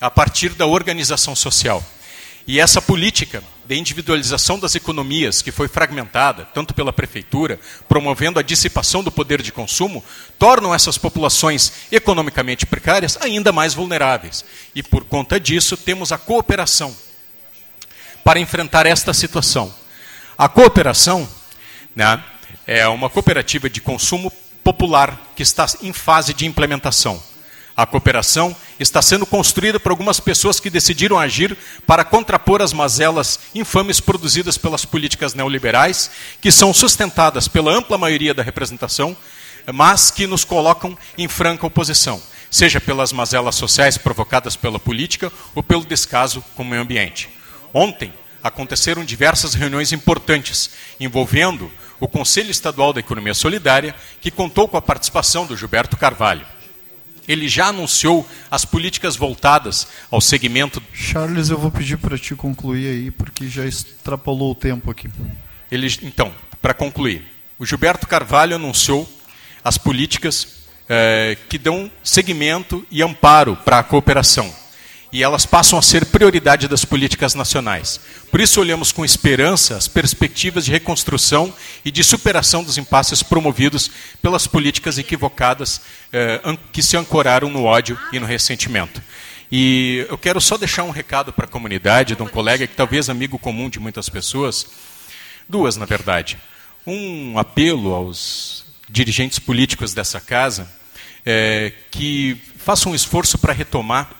a 0.01 0.09
partir 0.09 0.49
da 0.49 0.65
organização 0.65 1.35
social. 1.35 1.85
E 2.47 2.59
essa 2.59 2.81
política 2.81 3.43
de 3.69 3.77
individualização 3.77 4.57
das 4.57 4.73
economias, 4.73 5.43
que 5.43 5.51
foi 5.51 5.67
fragmentada, 5.67 6.43
tanto 6.55 6.73
pela 6.73 6.91
prefeitura, 6.91 7.59
promovendo 7.87 8.39
a 8.39 8.41
dissipação 8.41 9.03
do 9.03 9.11
poder 9.11 9.43
de 9.43 9.51
consumo, 9.51 10.03
tornam 10.39 10.73
essas 10.73 10.97
populações 10.97 11.71
economicamente 11.91 12.65
precárias 12.65 13.15
ainda 13.21 13.51
mais 13.51 13.75
vulneráveis. 13.75 14.43
E 14.73 14.81
por 14.81 15.03
conta 15.03 15.39
disso, 15.39 15.77
temos 15.77 16.11
a 16.11 16.17
cooperação 16.17 16.97
para 18.23 18.39
enfrentar 18.39 18.87
esta 18.87 19.13
situação. 19.13 19.71
A 20.35 20.49
cooperação 20.49 21.29
né, 21.95 22.23
é 22.65 22.87
uma 22.87 23.07
cooperativa 23.07 23.69
de 23.69 23.81
consumo 23.81 24.33
popular 24.63 25.29
que 25.35 25.43
está 25.43 25.67
em 25.83 25.93
fase 25.93 26.33
de 26.33 26.47
implementação. 26.47 27.21
A 27.79 27.85
cooperação 27.85 28.53
está 28.77 29.01
sendo 29.01 29.25
construída 29.25 29.79
por 29.79 29.89
algumas 29.89 30.19
pessoas 30.19 30.59
que 30.59 30.69
decidiram 30.69 31.17
agir 31.17 31.57
para 31.87 32.03
contrapor 32.03 32.61
as 32.61 32.73
mazelas 32.73 33.39
infames 33.55 34.01
produzidas 34.01 34.57
pelas 34.57 34.83
políticas 34.83 35.33
neoliberais, 35.33 36.11
que 36.41 36.51
são 36.51 36.73
sustentadas 36.73 37.47
pela 37.47 37.71
ampla 37.71 37.97
maioria 37.97 38.33
da 38.33 38.43
representação, 38.43 39.15
mas 39.73 40.11
que 40.11 40.27
nos 40.27 40.43
colocam 40.43 40.97
em 41.17 41.29
franca 41.29 41.67
oposição, 41.67 42.21
seja 42.51 42.81
pelas 42.81 43.13
mazelas 43.13 43.55
sociais 43.55 43.97
provocadas 43.97 44.57
pela 44.57 44.77
política 44.77 45.31
ou 45.55 45.63
pelo 45.63 45.85
descaso 45.85 46.43
com 46.57 46.63
o 46.63 46.65
meio 46.65 46.81
ambiente. 46.81 47.29
Ontem 47.73 48.13
aconteceram 48.43 49.05
diversas 49.05 49.53
reuniões 49.53 49.93
importantes 49.93 50.71
envolvendo 50.99 51.71
o 51.97 52.09
Conselho 52.09 52.51
Estadual 52.51 52.91
da 52.91 52.99
Economia 52.99 53.33
Solidária, 53.33 53.95
que 54.19 54.29
contou 54.29 54.67
com 54.67 54.75
a 54.75 54.81
participação 54.81 55.45
do 55.45 55.55
Gilberto 55.55 55.95
Carvalho 55.95 56.45
ele 57.29 57.47
já 57.47 57.67
anunciou 57.67 58.27
as 58.49 58.65
políticas 58.65 59.15
voltadas 59.15 59.87
ao 60.09 60.19
segmento. 60.19 60.81
Charles, 60.91 61.51
eu 61.51 61.59
vou 61.59 61.69
pedir 61.69 61.97
para 61.99 62.17
te 62.17 62.33
concluir 62.33 62.87
aí, 62.87 63.11
porque 63.11 63.47
já 63.47 63.67
extrapolou 63.67 64.51
o 64.51 64.55
tempo 64.55 64.89
aqui. 64.89 65.07
Ele, 65.71 65.87
então, 66.01 66.33
para 66.59 66.73
concluir, 66.73 67.23
o 67.59 67.65
Gilberto 67.67 68.07
Carvalho 68.07 68.55
anunciou 68.55 69.07
as 69.63 69.77
políticas 69.77 70.65
eh, 70.89 71.37
que 71.47 71.59
dão 71.59 71.91
segmento 72.03 72.83
e 72.89 73.03
amparo 73.03 73.55
para 73.57 73.77
a 73.77 73.83
cooperação 73.83 74.51
e 75.11 75.23
elas 75.23 75.45
passam 75.45 75.79
a 75.79 75.81
ser 75.81 76.05
prioridade 76.05 76.67
das 76.67 76.85
políticas 76.85 77.33
nacionais. 77.33 77.99
Por 78.29 78.39
isso, 78.39 78.61
olhamos 78.61 78.91
com 78.91 79.03
esperança 79.03 79.75
as 79.75 79.87
perspectivas 79.87 80.65
de 80.65 80.71
reconstrução 80.71 81.53
e 81.83 81.89
de 81.89 82.03
superação 82.03 82.63
dos 82.63 82.77
impasses 82.77 83.23
promovidos 83.23 83.89
pelas 84.21 84.45
políticas 84.45 84.97
equivocadas 84.99 85.81
eh, 86.13 86.41
que 86.71 86.83
se 86.83 86.95
ancoraram 86.95 87.49
no 87.49 87.63
ódio 87.63 87.97
e 88.13 88.19
no 88.19 88.25
ressentimento. 88.27 89.01
E 89.51 90.05
eu 90.07 90.17
quero 90.17 90.39
só 90.39 90.57
deixar 90.57 90.83
um 90.83 90.91
recado 90.91 91.33
para 91.33 91.45
a 91.45 91.49
comunidade, 91.49 92.15
de 92.15 92.21
um 92.21 92.27
colega 92.27 92.67
que 92.67 92.75
talvez 92.75 93.09
amigo 93.09 93.39
comum 93.39 93.67
de 93.67 93.79
muitas 93.79 94.07
pessoas, 94.07 94.67
duas, 95.47 95.75
na 95.75 95.85
verdade. 95.85 96.37
Um 96.85 97.39
apelo 97.39 97.93
aos 97.95 98.63
dirigentes 98.87 99.39
políticos 99.39 99.91
dessa 99.91 100.21
casa, 100.21 100.69
é, 101.25 101.73
que 101.89 102.39
façam 102.57 102.91
um 102.91 102.95
esforço 102.95 103.39
para 103.39 103.53
retomar 103.53 104.18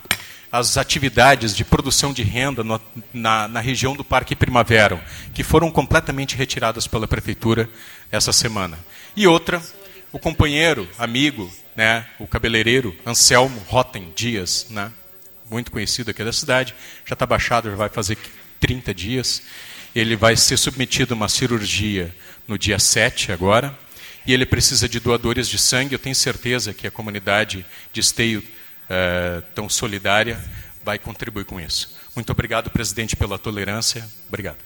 as 0.51 0.77
atividades 0.77 1.55
de 1.55 1.63
produção 1.63 2.11
de 2.11 2.23
renda 2.23 2.63
no, 2.63 2.81
na, 3.13 3.47
na, 3.47 3.59
região 3.59 3.95
do 3.95 4.03
Parque 4.03 4.35
Primavera, 4.35 5.03
que 5.33 5.43
foram 5.43 5.69
completamente 5.69 6.35
retiradas 6.35 6.87
pela 6.87 7.07
prefeitura 7.07 7.69
essa 8.11 8.33
semana. 8.33 8.79
E 9.15 9.27
outra, 9.27 9.61
o 10.11 10.17
companheiro, 10.17 10.89
amigo, 10.97 11.51
né, 11.75 12.05
o 12.17 12.25
cabeleireiro 12.25 12.95
Anselmo 13.05 13.61
Rotten 13.67 14.11
Dias, 14.15 14.65
né, 14.71 14.91
muito 15.49 15.71
conhecido 15.71 16.11
aqui 16.11 16.23
da 16.23 16.33
cidade, 16.33 16.73
já 17.05 17.13
está 17.13 17.25
baixado, 17.25 17.69
já 17.69 17.75
vai 17.75 17.89
fazer 17.89 18.17
30 18.59 18.93
dias. 18.93 19.43
Ele 19.95 20.15
vai 20.15 20.35
ser 20.35 20.57
submetido 20.57 21.13
a 21.13 21.17
uma 21.17 21.29
cirurgia 21.29 22.13
no 22.47 22.57
dia 22.57 22.79
7 22.79 23.31
agora, 23.31 23.77
e 24.25 24.33
ele 24.33 24.45
precisa 24.45 24.87
de 24.87 24.99
doadores 24.99 25.47
de 25.47 25.57
sangue. 25.57 25.93
Eu 25.93 25.99
tenho 25.99 26.15
certeza 26.15 26.73
que 26.73 26.85
a 26.85 26.91
comunidade 26.91 27.65
de 27.91 27.99
Esteio 27.99 28.43
é, 28.89 29.41
tão 29.53 29.69
solidária 29.69 30.39
vai 30.83 30.97
contribuir 30.97 31.45
com 31.45 31.59
isso. 31.59 31.95
Muito 32.15 32.31
obrigado, 32.31 32.69
presidente, 32.69 33.15
pela 33.15 33.37
tolerância. 33.37 34.07
Obrigado. 34.27 34.57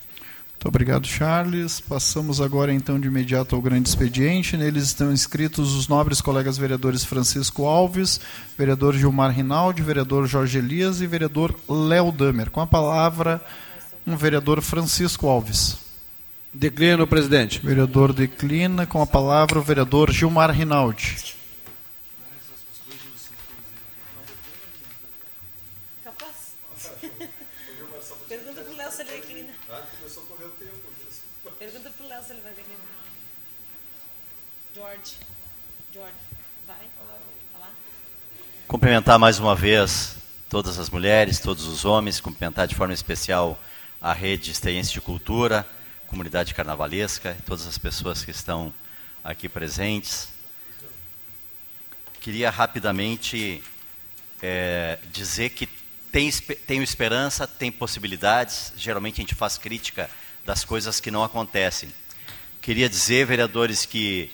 Muito 0.54 0.68
obrigado, 0.68 1.06
Charles. 1.06 1.82
Passamos 1.82 2.40
agora, 2.40 2.72
então, 2.72 2.98
de 2.98 3.08
imediato 3.08 3.54
ao 3.54 3.62
grande 3.62 3.90
expediente. 3.90 4.56
Neles 4.56 4.86
estão 4.86 5.12
inscritos 5.12 5.76
os 5.76 5.90
nobres 5.90 6.22
colegas 6.22 6.58
vereadores 6.58 7.04
Francisco 7.04 7.66
Alves, 7.66 8.22
vereador 8.58 8.95
Gilmar 8.95 9.32
Rinaldi, 9.32 9.82
vereador 9.82 10.26
Jorge 10.26 10.58
Elias 10.60 11.02
e 11.02 11.08
vereador 11.08 11.54
Léo 11.68 12.12
Damer. 12.14 12.50
Com 12.50 12.62
a 12.62 12.68
palavra, 12.68 13.41
Um 14.08 14.16
vereador 14.16 14.62
Francisco 14.62 15.28
Alves. 15.28 15.78
Declino, 16.54 17.08
presidente. 17.08 17.60
Vereador 17.60 18.14
declina. 18.14 18.86
Com 18.86 19.02
a 19.02 19.08
palavra 19.08 19.60
o 19.60 19.62
vereador 19.62 20.12
Gilmar 20.12 20.52
Rinaldi. 20.52 21.34
Pergunta 28.28 28.62
pro 28.62 28.76
Léo 28.76 28.91
se 28.91 29.02
ele 29.02 29.12
declina. 29.12 29.54
começou 30.00 30.24
a 30.24 30.26
correr 30.28 30.45
o 30.45 30.50
tempo. 30.50 30.80
Pergunta 31.60 31.90
pro 31.91 32.08
Léo 32.08 32.24
se 32.24 32.32
ele 32.34 32.41
vai 32.41 32.54
declinar. 32.54 32.80
George. 34.76 35.18
George, 35.94 36.14
vai? 36.68 36.88
Falar? 37.52 37.72
Cumprimentar 38.74 39.20
mais 39.20 39.38
uma 39.38 39.56
vez 39.56 40.16
todas 40.50 40.80
as 40.80 40.90
mulheres, 40.90 41.38
todos 41.38 41.68
os 41.68 41.86
homens, 41.86 42.20
cumprimentar 42.20 42.68
de 42.68 42.74
forma 42.74 42.91
especial 42.91 43.62
a 44.02 44.12
rede 44.14 44.50
Esteense 44.50 44.91
de 44.91 45.00
Cultura, 45.00 45.64
comunidade 46.08 46.56
carnavalesca, 46.56 47.38
todas 47.45 47.68
as 47.68 47.78
pessoas 47.78 48.26
que 48.26 48.32
estão 48.32 48.74
aqui 49.24 49.48
presentes. 49.48 50.28
Queria 52.20 52.50
rapidamente 52.50 53.64
é, 54.41 54.98
dizer 55.12 55.52
que 55.52 55.70
tem, 56.12 56.32
tenho 56.66 56.82
esperança, 56.82 57.45
tem 57.45 57.72
possibilidades. 57.72 58.74
Geralmente 58.76 59.22
a 59.22 59.24
gente 59.24 59.36
faz 59.36 59.56
crítica 59.56 60.10
das 60.44 60.66
coisas 60.66 61.00
que 61.00 61.12
não 61.12 61.24
acontecem. 61.24 61.90
Queria 62.60 62.90
dizer, 62.90 63.28
vereadores, 63.28 63.86
que 63.86 64.32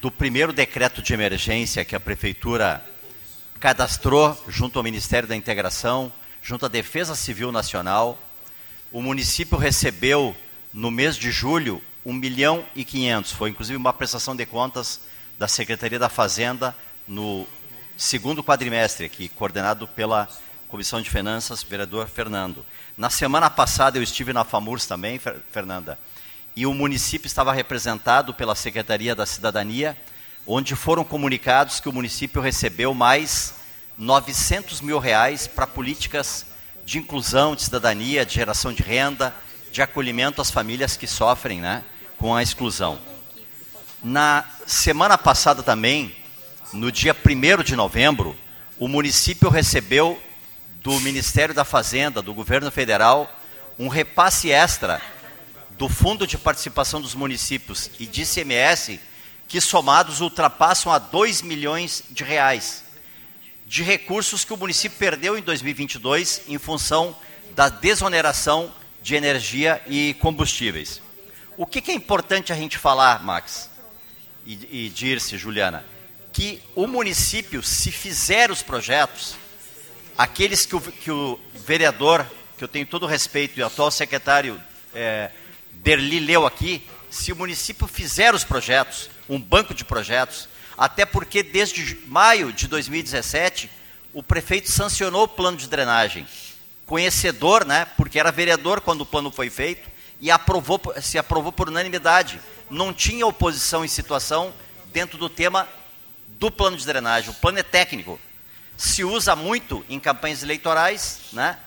do 0.00 0.10
primeiro 0.10 0.54
decreto 0.54 1.02
de 1.02 1.12
emergência 1.12 1.84
que 1.84 1.94
a 1.94 2.00
prefeitura 2.00 2.82
cadastrou 3.64 4.38
junto 4.46 4.78
ao 4.78 4.82
Ministério 4.82 5.26
da 5.26 5.34
Integração, 5.34 6.12
junto 6.42 6.66
à 6.66 6.68
Defesa 6.68 7.14
Civil 7.14 7.50
Nacional, 7.50 8.18
o 8.92 9.00
município 9.00 9.56
recebeu 9.56 10.36
no 10.70 10.90
mês 10.90 11.16
de 11.16 11.30
julho, 11.30 11.80
1 12.04 12.12
milhão 12.12 12.62
e 12.76 12.84
500. 12.84 13.32
Foi 13.32 13.48
inclusive 13.48 13.78
uma 13.78 13.94
prestação 13.94 14.36
de 14.36 14.44
contas 14.44 15.00
da 15.38 15.48
Secretaria 15.48 15.98
da 15.98 16.10
Fazenda 16.10 16.76
no 17.08 17.48
segundo 17.96 18.44
quadrimestre, 18.44 19.06
aqui, 19.06 19.30
coordenado 19.30 19.88
pela 19.88 20.28
Comissão 20.68 21.00
de 21.00 21.08
Finanças, 21.08 21.62
vereador 21.62 22.06
Fernando. 22.06 22.66
Na 22.98 23.08
semana 23.08 23.48
passada 23.48 23.96
eu 23.96 24.02
estive 24.02 24.34
na 24.34 24.44
FAMURS 24.44 24.84
também, 24.84 25.18
Fernanda, 25.50 25.98
e 26.54 26.66
o 26.66 26.74
município 26.74 27.26
estava 27.26 27.50
representado 27.50 28.34
pela 28.34 28.54
Secretaria 28.54 29.14
da 29.14 29.24
Cidadania, 29.24 29.96
onde 30.46 30.74
foram 30.74 31.04
comunicados 31.04 31.80
que 31.80 31.88
o 31.88 31.92
município 31.92 32.40
recebeu 32.40 32.94
mais 32.94 33.54
900 33.96 34.80
mil 34.80 34.98
reais 34.98 35.46
para 35.46 35.66
políticas 35.66 36.44
de 36.84 36.98
inclusão, 36.98 37.54
de 37.54 37.62
cidadania, 37.62 38.26
de 38.26 38.34
geração 38.34 38.72
de 38.72 38.82
renda, 38.82 39.34
de 39.72 39.80
acolhimento 39.80 40.42
às 40.42 40.50
famílias 40.50 40.96
que 40.96 41.06
sofrem 41.06 41.60
né, 41.60 41.82
com 42.18 42.34
a 42.34 42.42
exclusão. 42.42 42.98
Na 44.02 44.44
semana 44.66 45.16
passada 45.16 45.62
também, 45.62 46.14
no 46.72 46.92
dia 46.92 47.14
1 47.14 47.62
de 47.62 47.74
novembro, 47.74 48.36
o 48.78 48.86
município 48.86 49.48
recebeu 49.48 50.20
do 50.82 51.00
Ministério 51.00 51.54
da 51.54 51.64
Fazenda, 51.64 52.20
do 52.20 52.34
governo 52.34 52.70
federal, 52.70 53.30
um 53.78 53.88
repasse 53.88 54.50
extra 54.50 55.00
do 55.70 55.88
Fundo 55.88 56.26
de 56.26 56.36
Participação 56.36 57.00
dos 57.00 57.14
Municípios 57.14 57.90
e 57.98 58.06
de 58.06 58.22
ICMS, 58.22 59.00
que 59.54 59.60
somados 59.60 60.20
ultrapassam 60.20 60.90
a 60.90 60.98
2 60.98 61.42
milhões 61.42 62.02
de 62.10 62.24
reais, 62.24 62.82
de 63.64 63.84
recursos 63.84 64.44
que 64.44 64.52
o 64.52 64.56
município 64.56 64.98
perdeu 64.98 65.38
em 65.38 65.42
2022 65.42 66.42
em 66.48 66.58
função 66.58 67.16
da 67.54 67.68
desoneração 67.68 68.74
de 69.00 69.14
energia 69.14 69.80
e 69.86 70.14
combustíveis. 70.14 71.00
O 71.56 71.64
que, 71.64 71.80
que 71.80 71.92
é 71.92 71.94
importante 71.94 72.52
a 72.52 72.56
gente 72.56 72.78
falar, 72.78 73.22
Max 73.22 73.70
e, 74.44 74.86
e 74.86 74.88
Dirce, 74.88 75.38
Juliana? 75.38 75.84
Que 76.32 76.60
o 76.74 76.88
município, 76.88 77.62
se 77.62 77.92
fizer 77.92 78.50
os 78.50 78.60
projetos, 78.60 79.36
aqueles 80.18 80.66
que 80.66 80.74
o, 80.74 80.80
que 80.80 81.12
o 81.12 81.38
vereador, 81.64 82.26
que 82.58 82.64
eu 82.64 82.68
tenho 82.68 82.86
todo 82.86 83.04
o 83.04 83.06
respeito, 83.06 83.60
e 83.60 83.62
o 83.62 83.66
atual 83.66 83.92
secretário 83.92 84.60
é, 84.92 85.30
Derli 85.74 86.18
leu 86.18 86.44
aqui, 86.44 86.84
se 87.08 87.30
o 87.30 87.36
município 87.36 87.86
fizer 87.86 88.34
os 88.34 88.42
projetos, 88.42 89.13
um 89.28 89.40
banco 89.40 89.74
de 89.74 89.84
projetos, 89.84 90.48
até 90.76 91.04
porque 91.04 91.42
desde 91.42 91.96
maio 92.06 92.52
de 92.52 92.66
2017, 92.68 93.70
o 94.12 94.22
prefeito 94.22 94.70
sancionou 94.70 95.24
o 95.24 95.28
plano 95.28 95.56
de 95.56 95.68
drenagem 95.68 96.26
conhecedor, 96.86 97.64
né, 97.64 97.86
porque 97.96 98.18
era 98.18 98.30
vereador 98.30 98.80
quando 98.80 99.02
o 99.02 99.06
plano 99.06 99.30
foi 99.30 99.48
feito, 99.48 99.88
e 100.20 100.30
aprovou, 100.30 100.80
se 101.00 101.18
aprovou 101.18 101.52
por 101.52 101.68
unanimidade. 101.68 102.40
Não 102.70 102.92
tinha 102.92 103.26
oposição 103.26 103.84
em 103.84 103.88
situação 103.88 104.52
dentro 104.92 105.18
do 105.18 105.28
tema 105.28 105.68
do 106.38 106.50
plano 106.50 106.76
de 106.76 106.86
drenagem. 106.86 107.30
O 107.30 107.34
plano 107.34 107.58
é 107.58 107.62
técnico. 107.62 108.18
Se 108.76 109.04
usa 109.04 109.34
muito 109.36 109.84
em 109.88 110.00
campanhas 110.00 110.42
eleitorais, 110.42 111.20
né? 111.32 111.58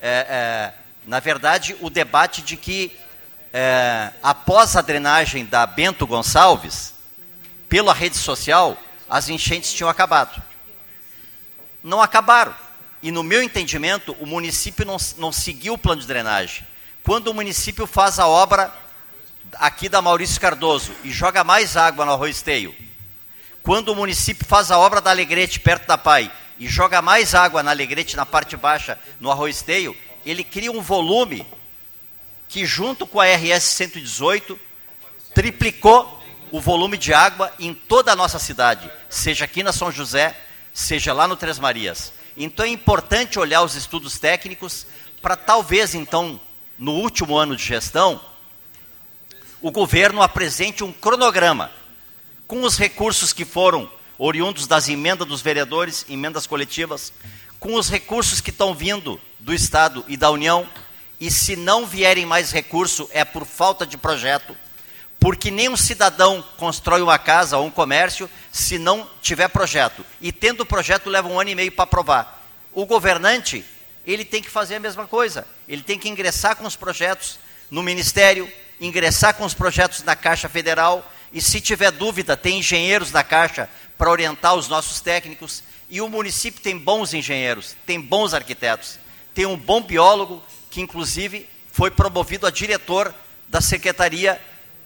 É, 0.00 0.26
é, 0.28 0.74
na 1.06 1.20
verdade, 1.20 1.76
o 1.80 1.88
debate 1.88 2.42
de 2.42 2.56
que 2.56 2.96
é, 3.52 4.12
após 4.22 4.76
a 4.76 4.82
drenagem 4.82 5.44
da 5.44 5.66
Bento 5.66 6.06
Gonçalves, 6.06 6.94
pela 7.68 7.92
rede 7.92 8.16
social, 8.16 8.76
as 9.08 9.28
enchentes 9.28 9.72
tinham 9.72 9.88
acabado. 9.88 10.42
Não 11.82 12.02
acabaram 12.02 12.54
e 13.02 13.10
no 13.12 13.22
meu 13.22 13.42
entendimento, 13.42 14.16
o 14.18 14.26
município 14.26 14.84
não, 14.84 14.96
não 15.18 15.30
seguiu 15.30 15.74
o 15.74 15.78
plano 15.78 16.00
de 16.00 16.08
drenagem. 16.08 16.66
Quando 17.04 17.28
o 17.28 17.34
município 17.34 17.86
faz 17.86 18.18
a 18.18 18.26
obra 18.26 18.72
aqui 19.54 19.88
da 19.88 20.02
Maurício 20.02 20.40
Cardoso 20.40 20.92
e 21.04 21.12
joga 21.12 21.44
mais 21.44 21.76
água 21.76 22.04
no 22.04 22.12
Arroz 22.12 22.42
Teio, 22.42 22.74
quando 23.62 23.90
o 23.90 23.94
município 23.94 24.44
faz 24.44 24.70
a 24.70 24.78
obra 24.78 25.00
da 25.00 25.10
Alegrete, 25.10 25.60
perto 25.60 25.86
da 25.86 25.96
Pai, 25.96 26.32
e 26.58 26.66
joga 26.66 27.02
mais 27.02 27.34
água 27.34 27.62
na 27.62 27.70
Alegrete, 27.70 28.16
na 28.16 28.26
parte 28.26 28.56
baixa, 28.56 28.98
no 29.20 29.30
Arroz 29.30 29.62
Teio, 29.62 29.96
ele 30.24 30.42
cria 30.42 30.72
um 30.72 30.80
volume 30.80 31.46
que, 32.48 32.64
junto 32.66 33.06
com 33.06 33.20
a 33.20 33.26
RS 33.26 33.62
118, 33.62 34.58
triplicou 35.34 36.15
o 36.50 36.60
volume 36.60 36.96
de 36.96 37.12
água 37.12 37.52
em 37.58 37.74
toda 37.74 38.12
a 38.12 38.16
nossa 38.16 38.38
cidade, 38.38 38.90
seja 39.08 39.44
aqui 39.44 39.62
na 39.62 39.72
São 39.72 39.90
José, 39.90 40.38
seja 40.72 41.12
lá 41.12 41.26
no 41.26 41.36
Três 41.36 41.58
Marias. 41.58 42.12
Então 42.36 42.64
é 42.64 42.68
importante 42.68 43.38
olhar 43.38 43.62
os 43.62 43.74
estudos 43.74 44.18
técnicos 44.18 44.86
para 45.22 45.36
talvez 45.36 45.94
então 45.94 46.40
no 46.78 46.92
último 46.92 47.36
ano 47.36 47.56
de 47.56 47.64
gestão 47.64 48.20
o 49.60 49.70
governo 49.70 50.22
apresente 50.22 50.84
um 50.84 50.92
cronograma 50.92 51.72
com 52.46 52.62
os 52.62 52.76
recursos 52.76 53.32
que 53.32 53.44
foram 53.44 53.90
oriundos 54.18 54.66
das 54.66 54.88
emendas 54.88 55.26
dos 55.26 55.42
vereadores, 55.42 56.06
emendas 56.08 56.46
coletivas, 56.46 57.12
com 57.58 57.74
os 57.74 57.90
recursos 57.90 58.40
que 58.40 58.50
estão 58.50 58.74
vindo 58.74 59.20
do 59.40 59.52
Estado 59.52 60.04
e 60.08 60.16
da 60.16 60.30
União, 60.30 60.68
e 61.18 61.30
se 61.30 61.56
não 61.56 61.86
vierem 61.86 62.26
mais 62.26 62.52
recurso 62.52 63.08
é 63.12 63.24
por 63.24 63.44
falta 63.44 63.86
de 63.86 63.96
projeto, 63.96 64.56
porque 65.18 65.50
nenhum 65.50 65.76
cidadão 65.76 66.44
constrói 66.56 67.00
uma 67.00 67.18
casa 67.18 67.56
ou 67.56 67.66
um 67.66 67.70
comércio 67.70 68.30
se 68.52 68.78
não 68.78 69.08
tiver 69.20 69.48
projeto. 69.48 70.04
E 70.20 70.30
tendo 70.30 70.66
projeto 70.66 71.10
leva 71.10 71.28
um 71.28 71.40
ano 71.40 71.50
e 71.50 71.54
meio 71.54 71.72
para 71.72 71.84
aprovar. 71.84 72.44
O 72.72 72.84
governante, 72.84 73.64
ele 74.06 74.24
tem 74.24 74.42
que 74.42 74.50
fazer 74.50 74.76
a 74.76 74.80
mesma 74.80 75.06
coisa. 75.06 75.46
Ele 75.66 75.82
tem 75.82 75.98
que 75.98 76.08
ingressar 76.08 76.56
com 76.56 76.66
os 76.66 76.76
projetos 76.76 77.38
no 77.70 77.82
Ministério, 77.82 78.50
ingressar 78.80 79.34
com 79.34 79.44
os 79.44 79.54
projetos 79.54 80.02
na 80.02 80.14
Caixa 80.14 80.48
Federal. 80.48 81.10
E 81.32 81.40
se 81.40 81.60
tiver 81.60 81.90
dúvida, 81.90 82.36
tem 82.36 82.58
engenheiros 82.58 83.10
da 83.10 83.24
Caixa 83.24 83.68
para 83.96 84.10
orientar 84.10 84.54
os 84.54 84.68
nossos 84.68 85.00
técnicos. 85.00 85.62
E 85.88 86.00
o 86.00 86.08
município 86.08 86.60
tem 86.60 86.76
bons 86.76 87.14
engenheiros, 87.14 87.76
tem 87.86 88.00
bons 88.00 88.34
arquitetos, 88.34 88.98
tem 89.34 89.46
um 89.46 89.56
bom 89.56 89.80
biólogo, 89.80 90.42
que 90.70 90.80
inclusive 90.80 91.48
foi 91.72 91.90
promovido 91.90 92.46
a 92.46 92.50
diretor 92.50 93.14
da 93.48 93.60
Secretaria 93.60 94.40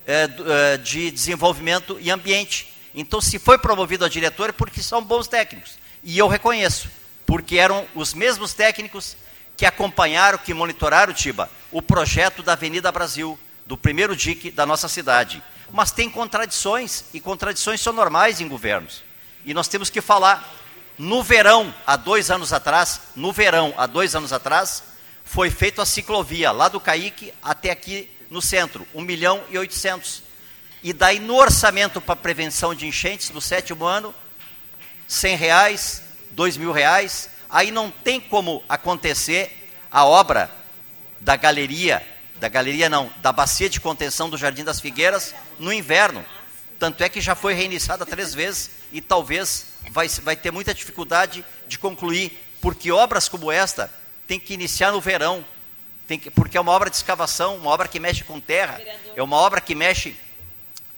é, 0.06 0.28
é, 0.46 0.76
de 0.76 1.10
Desenvolvimento 1.10 1.98
e 2.00 2.10
Ambiente. 2.10 2.72
Então, 2.94 3.20
se 3.20 3.38
foi 3.38 3.58
promovido 3.58 4.04
a 4.04 4.08
diretor, 4.08 4.50
é 4.50 4.52
porque 4.52 4.82
são 4.82 5.02
bons 5.02 5.28
técnicos. 5.28 5.78
E 6.02 6.18
eu 6.18 6.28
reconheço, 6.28 6.90
porque 7.26 7.58
eram 7.58 7.86
os 7.94 8.14
mesmos 8.14 8.54
técnicos 8.54 9.16
que 9.56 9.66
acompanharam, 9.66 10.38
que 10.38 10.54
monitoraram, 10.54 11.12
Tiba, 11.12 11.50
o 11.70 11.82
projeto 11.82 12.42
da 12.42 12.52
Avenida 12.52 12.90
Brasil, 12.90 13.38
do 13.66 13.76
primeiro 13.76 14.16
dique 14.16 14.50
da 14.50 14.66
nossa 14.66 14.88
cidade. 14.88 15.42
Mas 15.70 15.92
tem 15.92 16.10
contradições, 16.10 17.04
e 17.14 17.20
contradições 17.20 17.80
são 17.80 17.92
normais 17.92 18.40
em 18.40 18.48
governos. 18.48 19.02
E 19.44 19.54
nós 19.54 19.68
temos 19.68 19.90
que 19.90 20.00
falar. 20.00 20.56
No 20.98 21.22
verão, 21.22 21.74
há 21.86 21.96
dois 21.96 22.30
anos 22.30 22.52
atrás, 22.52 23.00
no 23.16 23.32
verão, 23.32 23.72
há 23.76 23.86
dois 23.86 24.14
anos 24.14 24.32
atrás, 24.32 24.82
foi 25.24 25.48
feita 25.48 25.82
a 25.82 25.86
ciclovia 25.86 26.50
lá 26.50 26.68
do 26.68 26.80
Caique 26.80 27.32
até 27.42 27.70
aqui 27.70 28.10
no 28.30 28.40
centro, 28.40 28.86
1 28.94 29.02
milhão 29.02 29.42
e 29.50 29.58
800. 29.58 30.22
E 30.82 30.92
daí 30.92 31.18
no 31.18 31.34
orçamento 31.34 32.00
para 32.00 32.16
prevenção 32.16 32.74
de 32.74 32.86
enchentes 32.86 33.30
no 33.30 33.40
sétimo 33.40 33.84
ano, 33.84 34.14
100 35.06 35.36
reais, 35.36 36.02
2 36.30 36.56
mil 36.56 36.72
reais, 36.72 37.28
aí 37.50 37.70
não 37.70 37.90
tem 37.90 38.20
como 38.20 38.62
acontecer 38.68 39.68
a 39.90 40.04
obra 40.04 40.50
da 41.20 41.36
galeria, 41.36 42.06
da 42.36 42.48
galeria 42.48 42.88
não, 42.88 43.12
da 43.20 43.32
bacia 43.32 43.68
de 43.68 43.80
contenção 43.80 44.30
do 44.30 44.38
Jardim 44.38 44.64
das 44.64 44.80
Figueiras 44.80 45.34
no 45.58 45.72
inverno. 45.72 46.24
Tanto 46.78 47.02
é 47.02 47.08
que 47.08 47.20
já 47.20 47.34
foi 47.34 47.52
reiniciada 47.52 48.06
três 48.06 48.32
vezes 48.32 48.70
e 48.92 49.00
talvez 49.00 49.66
vai, 49.90 50.08
vai 50.08 50.36
ter 50.36 50.50
muita 50.50 50.72
dificuldade 50.72 51.44
de 51.68 51.78
concluir, 51.78 52.32
porque 52.60 52.90
obras 52.90 53.28
como 53.28 53.52
esta 53.52 53.92
tem 54.26 54.40
que 54.40 54.54
iniciar 54.54 54.92
no 54.92 55.00
verão, 55.00 55.44
que, 56.18 56.30
porque 56.30 56.56
é 56.56 56.60
uma 56.60 56.72
obra 56.72 56.90
de 56.90 56.96
escavação, 56.96 57.56
uma 57.56 57.70
obra 57.70 57.86
que 57.88 58.00
mexe 58.00 58.24
com 58.24 58.40
terra, 58.40 58.80
é 59.14 59.22
uma 59.22 59.36
obra 59.36 59.60
que 59.60 59.74
mexe 59.74 60.16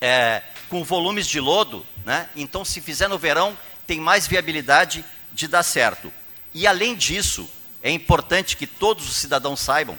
é, 0.01 0.43
com 0.69 0.83
volumes 0.83 1.27
de 1.27 1.41
lodo, 1.41 1.87
né? 2.05 2.29
então 2.35 2.65
se 2.65 2.81
fizer 2.81 3.09
no 3.09 3.19
verão, 3.19 3.57
tem 3.87 4.01
mais 4.01 4.27
viabilidade 4.27 5.05
de 5.33 5.47
dar 5.47 5.63
certo. 5.63 6.13
E 6.55 6.67
além 6.67 6.95
disso, 6.95 7.49
é 7.83 7.91
importante 7.91 8.57
que 8.57 8.67
todos 8.67 9.09
os 9.09 9.17
cidadãos 9.17 9.61
saibam 9.61 9.99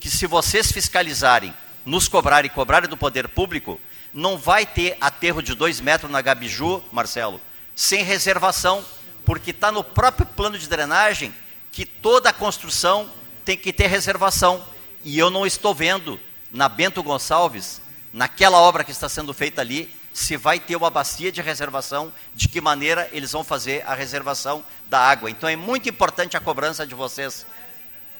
que 0.00 0.08
se 0.08 0.26
vocês 0.26 0.70
fiscalizarem, 0.70 1.54
nos 1.84 2.08
cobrarem 2.08 2.50
e 2.50 2.54
cobrarem 2.54 2.88
do 2.88 2.96
poder 2.96 3.28
público, 3.28 3.80
não 4.12 4.38
vai 4.38 4.64
ter 4.64 4.96
aterro 5.00 5.42
de 5.42 5.54
dois 5.54 5.80
metros 5.80 6.10
na 6.10 6.20
Gabiju, 6.20 6.82
Marcelo, 6.92 7.40
sem 7.74 8.02
reservação, 8.02 8.84
porque 9.24 9.50
está 9.50 9.70
no 9.70 9.84
próprio 9.84 10.26
plano 10.26 10.58
de 10.58 10.68
drenagem 10.68 11.34
que 11.70 11.84
toda 11.84 12.30
a 12.30 12.32
construção 12.32 13.10
tem 13.48 13.56
que 13.56 13.72
ter 13.72 13.86
reservação. 13.86 14.62
E 15.02 15.18
eu 15.18 15.30
não 15.30 15.46
estou 15.46 15.74
vendo 15.74 16.20
na 16.52 16.68
Bento 16.68 17.02
Gonçalves, 17.02 17.80
naquela 18.12 18.58
obra 18.58 18.84
que 18.84 18.90
está 18.90 19.08
sendo 19.08 19.32
feita 19.32 19.62
ali, 19.62 19.90
se 20.12 20.36
vai 20.36 20.60
ter 20.60 20.76
uma 20.76 20.90
bacia 20.90 21.32
de 21.32 21.40
reservação, 21.40 22.12
de 22.34 22.46
que 22.46 22.60
maneira 22.60 23.08
eles 23.10 23.32
vão 23.32 23.42
fazer 23.42 23.82
a 23.86 23.94
reservação 23.94 24.62
da 24.90 25.00
água. 25.00 25.30
Então 25.30 25.48
é 25.48 25.56
muito 25.56 25.88
importante 25.88 26.36
a 26.36 26.40
cobrança 26.40 26.86
de 26.86 26.94
vocês. 26.94 27.46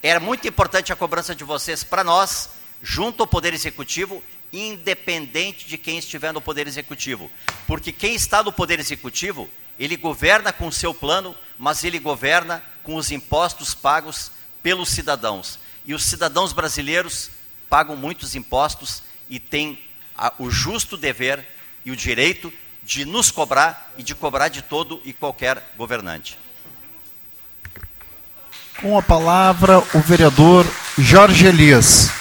Era 0.03 0.19
muito 0.19 0.49
importante 0.49 0.95
a 0.95 0.97
cobrança 0.97 1.35
de 1.35 1.45
vocês 1.45 1.85
para 1.85 2.03
nós, 2.03 2.49
junto 2.83 3.23
ao 3.23 3.27
Poder 3.27 3.53
Executivo, 3.53 4.25
independente 4.51 5.67
de 5.67 5.77
quem 5.77 5.99
estiver 5.99 6.33
no 6.33 6.41
Poder 6.41 6.67
Executivo. 6.67 7.31
Porque 7.67 7.93
quem 7.93 8.15
está 8.15 8.43
no 8.43 8.51
Poder 8.51 8.81
Executivo, 8.81 9.47
ele 9.79 9.95
governa 9.99 10.55
com 10.55 10.69
o 10.69 10.73
seu 10.73 10.95
plano, 10.95 11.37
mas 11.59 11.85
ele 11.85 11.99
governa 11.99 12.65
com 12.83 12.95
os 12.95 13.11
impostos 13.11 13.75
pagos 13.75 14.38
pelos 14.63 14.91
cidadãos. 14.91 15.59
E 15.85 15.95
os 15.95 16.05
cidadãos 16.05 16.53
brasileiros 16.53 17.31
pagam 17.69 17.97
muitos 17.97 18.35
impostos 18.35 19.03
e 19.29 19.39
têm 19.39 19.79
a, 20.17 20.33
o 20.39 20.51
justo 20.51 20.97
dever 20.97 21.45
e 21.85 21.91
o 21.91 21.97
direito 21.97 22.53
de 22.83 23.05
nos 23.05 23.31
cobrar 23.31 23.93
e 23.97 24.03
de 24.03 24.15
cobrar 24.15 24.49
de 24.49 24.63
todo 24.63 25.01
e 25.05 25.13
qualquer 25.13 25.75
governante. 25.77 26.39
Com 28.81 28.97
a 28.97 29.03
palavra, 29.03 29.79
o 29.95 30.01
vereador 30.01 30.65
Jorge 30.97 31.47
Elias. 31.47 32.18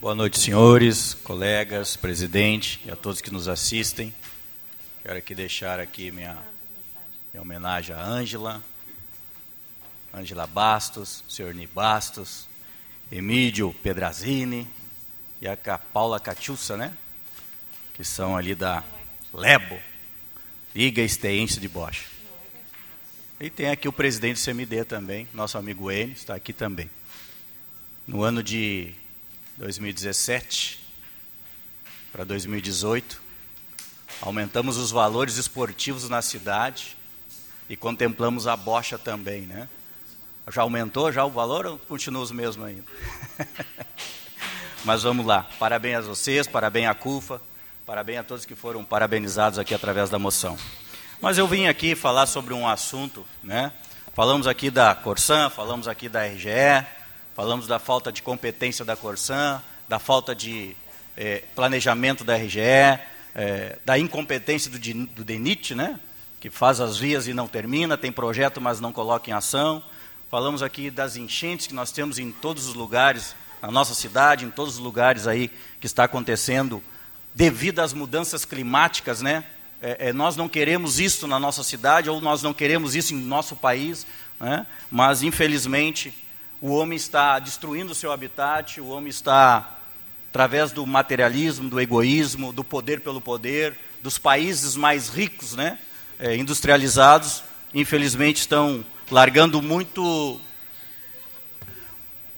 Boa 0.00 0.14
noite, 0.14 0.38
senhores, 0.38 1.14
colegas, 1.24 1.96
presidente 1.96 2.80
e 2.84 2.90
a 2.90 2.94
todos 2.94 3.20
que 3.20 3.32
nos 3.32 3.48
assistem. 3.48 4.14
Quero 5.02 5.18
aqui 5.18 5.34
deixar 5.34 5.80
aqui 5.80 6.12
minha, 6.12 6.38
minha 7.32 7.42
homenagem 7.42 7.96
à 7.96 8.00
Ângela, 8.00 8.62
Ângela 10.14 10.46
Bastos, 10.46 11.24
senhor 11.28 11.52
Ni 11.52 11.66
Bastos, 11.66 12.46
Emílio 13.10 13.74
Pedrazini 13.82 14.68
e 15.42 15.48
a 15.48 15.56
Paula 15.92 16.20
Catiussa, 16.20 16.76
né? 16.76 16.96
Que 17.94 18.04
são 18.04 18.36
ali 18.36 18.54
da 18.54 18.84
Lebo, 19.34 19.80
Liga 20.76 21.02
Esteense 21.02 21.58
de 21.58 21.66
Bosch. 21.66 22.06
E 23.40 23.50
tem 23.50 23.68
aqui 23.68 23.88
o 23.88 23.92
presidente 23.92 24.40
do 24.40 24.44
CMD 24.44 24.84
também, 24.84 25.26
nosso 25.34 25.58
amigo 25.58 25.90
N, 25.90 26.12
está 26.12 26.36
aqui 26.36 26.52
também. 26.52 26.88
No 28.06 28.22
ano 28.22 28.44
de 28.44 28.94
2017 29.58 30.78
para 32.12 32.22
2018, 32.22 33.20
aumentamos 34.22 34.76
os 34.76 34.92
valores 34.92 35.36
esportivos 35.36 36.08
na 36.08 36.22
cidade 36.22 36.96
e 37.68 37.76
contemplamos 37.76 38.46
a 38.46 38.56
bocha 38.56 38.96
também, 38.96 39.42
né? 39.42 39.68
Já 40.48 40.62
aumentou 40.62 41.10
já 41.10 41.24
o 41.24 41.30
valor 41.30 41.66
ou 41.66 41.76
continua 41.76 42.22
os 42.22 42.30
mesmos 42.30 42.66
ainda? 42.66 42.84
Mas 44.84 45.02
vamos 45.02 45.26
lá. 45.26 45.44
Parabéns 45.58 45.98
a 45.98 46.02
vocês, 46.02 46.46
parabéns 46.46 46.88
à 46.88 46.94
CUFA, 46.94 47.42
parabéns 47.84 48.20
a 48.20 48.22
todos 48.22 48.46
que 48.46 48.54
foram 48.54 48.84
parabenizados 48.84 49.58
aqui 49.58 49.74
através 49.74 50.08
da 50.08 50.20
moção. 50.20 50.56
Mas 51.20 51.36
eu 51.36 51.48
vim 51.48 51.66
aqui 51.66 51.96
falar 51.96 52.26
sobre 52.26 52.54
um 52.54 52.66
assunto, 52.66 53.26
né? 53.42 53.72
Falamos 54.14 54.46
aqui 54.46 54.70
da 54.70 54.94
Corsan, 54.94 55.50
falamos 55.50 55.88
aqui 55.88 56.08
da 56.08 56.24
RGE, 56.26 56.86
Falamos 57.38 57.68
da 57.68 57.78
falta 57.78 58.10
de 58.10 58.20
competência 58.20 58.84
da 58.84 58.96
Corsan, 58.96 59.62
da 59.88 60.00
falta 60.00 60.34
de 60.34 60.74
eh, 61.16 61.44
planejamento 61.54 62.24
da 62.24 62.34
RGE, 62.34 62.58
eh, 62.58 63.78
da 63.84 63.96
incompetência 63.96 64.68
do, 64.68 64.76
do 65.06 65.22
DENIT, 65.22 65.72
né? 65.72 66.00
que 66.40 66.50
faz 66.50 66.80
as 66.80 66.98
vias 66.98 67.28
e 67.28 67.32
não 67.32 67.46
termina, 67.46 67.96
tem 67.96 68.10
projeto, 68.10 68.60
mas 68.60 68.80
não 68.80 68.92
coloca 68.92 69.30
em 69.30 69.32
ação. 69.32 69.80
Falamos 70.28 70.64
aqui 70.64 70.90
das 70.90 71.14
enchentes 71.14 71.68
que 71.68 71.74
nós 71.74 71.92
temos 71.92 72.18
em 72.18 72.32
todos 72.32 72.66
os 72.66 72.74
lugares, 72.74 73.36
na 73.62 73.70
nossa 73.70 73.94
cidade, 73.94 74.44
em 74.44 74.50
todos 74.50 74.74
os 74.74 74.80
lugares 74.80 75.28
aí 75.28 75.48
que 75.80 75.86
está 75.86 76.02
acontecendo 76.02 76.82
devido 77.36 77.78
às 77.78 77.92
mudanças 77.92 78.44
climáticas, 78.44 79.22
né? 79.22 79.44
É, 79.80 80.08
é, 80.08 80.12
nós 80.12 80.34
não 80.34 80.48
queremos 80.48 80.98
isso 80.98 81.28
na 81.28 81.38
nossa 81.38 81.62
cidade 81.62 82.10
ou 82.10 82.20
nós 82.20 82.42
não 82.42 82.52
queremos 82.52 82.96
isso 82.96 83.14
em 83.14 83.18
nosso 83.18 83.54
país, 83.54 84.04
né? 84.40 84.66
mas 84.90 85.22
infelizmente 85.22 86.12
o 86.60 86.70
homem 86.70 86.96
está 86.96 87.38
destruindo 87.38 87.92
o 87.92 87.94
seu 87.94 88.10
habitat, 88.10 88.80
o 88.80 88.88
homem 88.88 89.10
está, 89.10 89.78
através 90.30 90.72
do 90.72 90.84
materialismo, 90.86 91.70
do 91.70 91.80
egoísmo, 91.80 92.52
do 92.52 92.64
poder 92.64 93.00
pelo 93.00 93.20
poder, 93.20 93.76
dos 94.02 94.18
países 94.18 94.74
mais 94.74 95.08
ricos, 95.08 95.54
né, 95.54 95.78
é, 96.18 96.36
industrializados, 96.36 97.42
infelizmente 97.72 98.38
estão 98.38 98.84
largando 99.10 99.62
muito. 99.62 100.40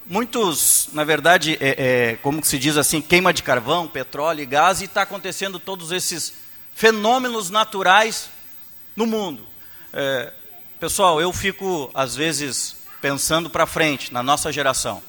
Muitos, 0.05 0.89
na 0.93 1.03
verdade, 1.03 1.57
é, 1.61 2.11
é, 2.11 2.15
como 2.17 2.43
se 2.43 2.59
diz 2.59 2.75
assim, 2.77 3.01
queima 3.01 3.33
de 3.33 3.41
carvão, 3.41 3.87
petróleo 3.87 4.41
e 4.41 4.45
gás, 4.45 4.81
e 4.81 4.85
está 4.85 5.03
acontecendo 5.03 5.57
todos 5.57 5.91
esses 5.91 6.33
fenômenos 6.75 7.49
naturais 7.49 8.29
no 8.95 9.05
mundo. 9.05 9.47
Pessoal, 10.79 11.21
eu 11.21 11.31
fico, 11.31 11.89
às 11.93 12.15
vezes, 12.15 12.80
pensando 13.01 13.49
para 13.49 13.65
frente, 13.65 14.13
na 14.13 14.21
nossa 14.21 14.51
geração. 14.51 15.01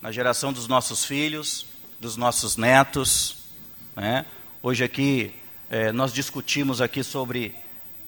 Na 0.00 0.10
geração 0.10 0.52
dos 0.52 0.66
nossos 0.66 1.04
filhos, 1.04 1.66
dos 2.00 2.16
nossos 2.16 2.56
netos. 2.56 3.36
Né? 3.94 4.24
Hoje 4.62 4.82
aqui, 4.82 5.34
é, 5.68 5.92
nós 5.92 6.14
discutimos 6.14 6.80
aqui 6.80 7.04
sobre 7.04 7.54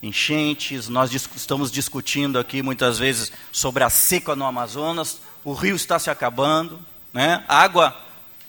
enchentes, 0.03 0.89
nós 0.89 1.11
dis 1.11 1.29
estamos 1.37 1.71
discutindo 1.71 2.39
aqui 2.39 2.63
muitas 2.63 2.99
vezes 2.99 3.31
sobre 3.53 3.85
a 3.85 3.91
seca 3.91 4.35
no 4.35 4.45
Amazonas, 4.45 5.21
o 5.45 5.53
rio 5.53 5.77
está 5.77 5.97
se 5.97 6.11
acabando, 6.11 6.81
né? 7.13 7.45
água 7.47 7.97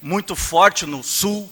muito 0.01 0.35
forte 0.35 0.85
no 0.85 1.03
sul, 1.03 1.51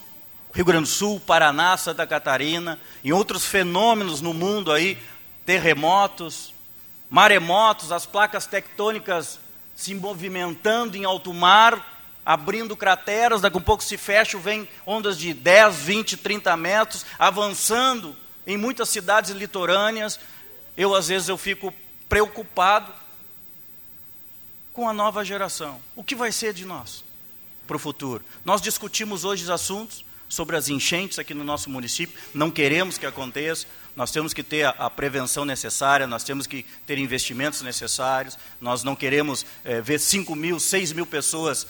Rio 0.54 0.66
Grande 0.66 0.84
do 0.84 0.90
Sul, 0.90 1.20
Paraná, 1.20 1.78
Santa 1.78 2.08
Catarina, 2.08 2.80
e 3.04 3.14
outros 3.14 3.46
fenômenos 3.46 4.22
no 4.22 4.34
mundo 4.34 4.72
aí, 4.72 4.98
terremotos, 5.46 6.51
maremotos, 7.12 7.92
as 7.92 8.06
placas 8.06 8.46
tectônicas 8.48 9.38
se 9.76 9.94
movimentando 9.94 10.96
em 10.96 11.04
alto 11.04 11.34
mar, 11.34 12.00
abrindo 12.26 12.78
crateras, 12.78 13.42
daqui 13.42 13.58
a 13.58 13.60
um 13.60 13.64
pouco 13.64 13.84
se 13.84 13.98
fecha, 13.98 14.38
vem 14.38 14.68
ondas 14.86 15.18
de 15.18 15.34
10, 15.34 15.76
20, 15.76 16.18
30 16.18 16.56
metros, 16.56 17.06
avançando 17.20 18.16
em 18.48 18.56
muitas 18.56 18.88
cidades 18.88 19.32
litorâneas. 19.32 20.20
Eu, 20.78 20.96
às 20.96 21.10
vezes, 21.10 21.28
eu 21.28 21.38
fico 21.38 21.74
preocupado 22.08 22.94
com 24.72 24.88
a 24.88 24.94
nova 24.94 25.26
geração. 25.26 25.82
O 25.96 26.04
que 26.04 26.16
vai 26.16 26.32
ser 26.32 26.54
de 26.54 26.64
nós 26.64 27.04
para 27.68 27.76
o 27.76 27.80
futuro? 27.80 28.24
Nós 28.46 28.62
discutimos 28.62 29.26
hoje 29.26 29.44
os 29.44 29.50
assuntos 29.50 30.06
sobre 30.30 30.56
as 30.56 30.70
enchentes 30.70 31.20
aqui 31.20 31.34
no 31.34 31.44
nosso 31.44 31.70
município, 31.70 32.18
não 32.34 32.50
queremos 32.50 32.98
que 32.98 33.06
aconteça, 33.06 33.68
nós 33.96 34.12
temos 34.12 34.34
que 34.34 34.44
ter 34.44 34.64
a, 34.64 34.70
a, 34.72 34.90
prevenção 34.90 35.46
necessária, 35.46 36.08
nós 36.08 36.24
temos 36.24 36.48
que 36.48 36.64
ter 36.86 36.98
investimentos 36.98 37.62
necessários, 37.62 38.38
nós 38.60 38.84
não 38.84 38.96
queremos 38.96 39.46
é, 39.64 39.82
ver 39.82 40.00
5 40.00 40.36
mil, 40.36 40.60
6 40.60 40.94
mil 40.94 41.06
pessoas 41.06 41.68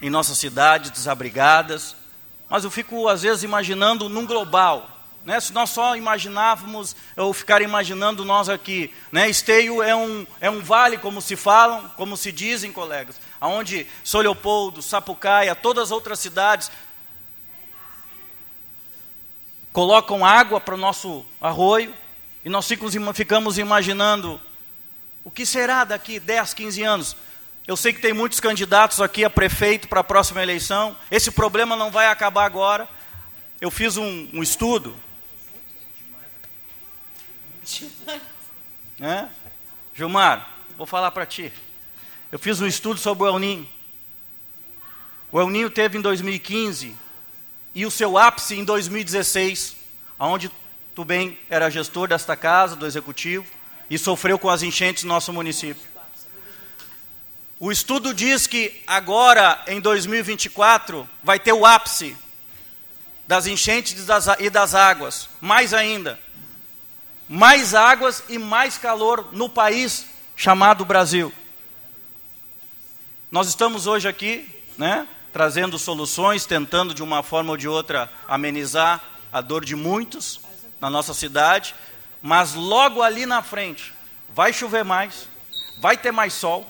em 0.00 0.08
nossa 0.08 0.34
cidade 0.34 0.90
desabrigadas, 0.90 1.94
mas 2.48 2.64
eu 2.64 2.70
fico 2.70 3.08
às 3.08 3.22
vezes 3.22 3.42
imaginando 3.42 4.08
num 4.08 4.24
global, 4.24 4.88
né? 5.24 5.38
se 5.40 5.52
nós 5.52 5.70
só 5.70 5.94
imaginávamos, 5.94 6.96
ou 7.16 7.34
ficar 7.34 7.60
imaginando 7.60 8.24
nós 8.24 8.48
aqui, 8.48 8.94
né? 9.12 9.28
Esteio 9.28 9.82
é 9.82 9.94
um, 9.94 10.26
é 10.40 10.48
um 10.48 10.60
vale, 10.60 10.96
como 10.96 11.20
se 11.20 11.36
falam, 11.36 11.90
como 11.96 12.16
se 12.16 12.32
dizem, 12.32 12.72
colegas, 12.72 13.20
aonde 13.38 13.86
São 14.02 14.20
Leopoldo, 14.20 14.80
Sapucaia, 14.80 15.54
todas 15.54 15.84
as 15.84 15.90
outras 15.90 16.18
cidades 16.18 16.70
colocam 19.72 20.24
água 20.24 20.60
para 20.60 20.74
o 20.74 20.78
nosso 20.78 21.24
arroio 21.40 21.94
e 22.44 22.48
nós 22.48 22.68
ficamos 23.14 23.58
imaginando 23.58 24.40
o 25.24 25.30
que 25.30 25.44
será 25.44 25.84
daqui 25.84 26.18
10, 26.18 26.54
15 26.54 26.82
anos. 26.82 27.16
Eu 27.66 27.76
sei 27.76 27.92
que 27.92 28.00
tem 28.00 28.14
muitos 28.14 28.40
candidatos 28.40 29.00
aqui 29.00 29.24
a 29.24 29.30
prefeito 29.30 29.88
para 29.88 30.00
a 30.00 30.04
próxima 30.04 30.42
eleição. 30.42 30.96
Esse 31.10 31.30
problema 31.30 31.76
não 31.76 31.90
vai 31.90 32.06
acabar 32.06 32.46
agora. 32.46 32.88
Eu 33.60 33.70
fiz 33.70 33.98
um, 33.98 34.28
um 34.32 34.42
estudo. 34.42 34.96
Gilmar, 39.94 40.48
vou 40.78 40.86
falar 40.86 41.10
para 41.10 41.26
ti. 41.26 41.52
Eu 42.32 42.38
fiz 42.38 42.60
um 42.60 42.66
estudo 42.66 42.98
sobre 42.98 43.24
o 43.24 43.26
El 43.26 43.38
Ninho. 43.38 43.68
O 45.30 45.38
El 45.38 45.50
Ninho 45.50 45.68
teve 45.68 45.98
em 45.98 46.00
2015 46.00 46.96
e 47.78 47.86
o 47.86 47.92
seu 47.92 48.18
ápice 48.18 48.56
em 48.56 48.64
2016, 48.64 49.76
onde 50.18 50.50
tu 50.96 51.04
bem 51.04 51.38
era 51.48 51.70
gestor 51.70 52.08
desta 52.08 52.34
casa, 52.34 52.74
do 52.74 52.84
executivo, 52.84 53.46
e 53.88 53.96
sofreu 53.96 54.36
com 54.36 54.50
as 54.50 54.64
enchentes 54.64 55.04
no 55.04 55.10
nosso 55.10 55.32
município. 55.32 55.88
O 57.56 57.70
estudo 57.70 58.12
diz 58.12 58.48
que 58.48 58.82
agora, 58.84 59.62
em 59.68 59.80
2024, 59.80 61.08
vai 61.22 61.38
ter 61.38 61.52
o 61.52 61.64
ápice 61.64 62.16
das 63.28 63.46
enchentes 63.46 63.94
e 64.40 64.50
das 64.50 64.74
águas. 64.74 65.28
Mais 65.40 65.72
ainda, 65.72 66.18
mais 67.28 67.74
águas 67.74 68.24
e 68.28 68.38
mais 68.38 68.76
calor 68.76 69.28
no 69.30 69.48
país 69.48 70.04
chamado 70.34 70.84
Brasil. 70.84 71.32
Nós 73.30 73.46
estamos 73.46 73.86
hoje 73.86 74.08
aqui, 74.08 74.50
né, 74.76 75.06
trazendo 75.38 75.78
soluções, 75.78 76.44
tentando 76.44 76.92
de 76.92 77.00
uma 77.00 77.22
forma 77.22 77.52
ou 77.52 77.56
de 77.56 77.68
outra 77.68 78.10
amenizar 78.26 79.00
a 79.32 79.40
dor 79.40 79.64
de 79.64 79.76
muitos 79.76 80.40
na 80.80 80.90
nossa 80.90 81.14
cidade, 81.14 81.76
mas 82.20 82.54
logo 82.54 83.00
ali 83.00 83.24
na 83.24 83.40
frente 83.40 83.94
vai 84.34 84.52
chover 84.52 84.84
mais, 84.84 85.28
vai 85.80 85.96
ter 85.96 86.10
mais 86.10 86.32
sol, 86.32 86.68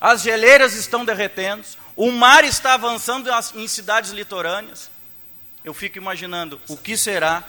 as 0.00 0.22
geleiras 0.22 0.72
estão 0.72 1.04
derretendo, 1.04 1.62
o 1.94 2.10
mar 2.10 2.42
está 2.42 2.72
avançando 2.72 3.28
em 3.54 3.68
cidades 3.68 4.12
litorâneas. 4.12 4.90
Eu 5.62 5.74
fico 5.74 5.98
imaginando 5.98 6.58
o 6.70 6.78
que 6.78 6.96
será 6.96 7.44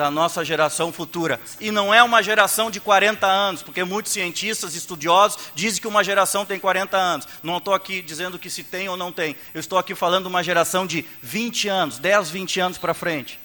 da 0.00 0.10
nossa 0.10 0.42
geração 0.42 0.90
futura. 0.90 1.38
E 1.60 1.70
não 1.70 1.92
é 1.92 2.02
uma 2.02 2.22
geração 2.22 2.70
de 2.70 2.80
40 2.80 3.26
anos, 3.26 3.62
porque 3.62 3.84
muitos 3.84 4.12
cientistas, 4.12 4.74
estudiosos, 4.74 5.38
dizem 5.54 5.78
que 5.78 5.86
uma 5.86 6.02
geração 6.02 6.46
tem 6.46 6.58
40 6.58 6.96
anos. 6.96 7.28
Não 7.42 7.58
estou 7.58 7.74
aqui 7.74 8.00
dizendo 8.00 8.38
que 8.38 8.48
se 8.48 8.64
tem 8.64 8.88
ou 8.88 8.96
não 8.96 9.12
tem. 9.12 9.36
Eu 9.52 9.60
estou 9.60 9.78
aqui 9.78 9.94
falando 9.94 10.22
de 10.22 10.28
uma 10.30 10.42
geração 10.42 10.86
de 10.86 11.04
20 11.20 11.68
anos, 11.68 11.98
10, 11.98 12.30
20 12.30 12.60
anos 12.60 12.78
para 12.78 12.94
frente. 12.94 13.38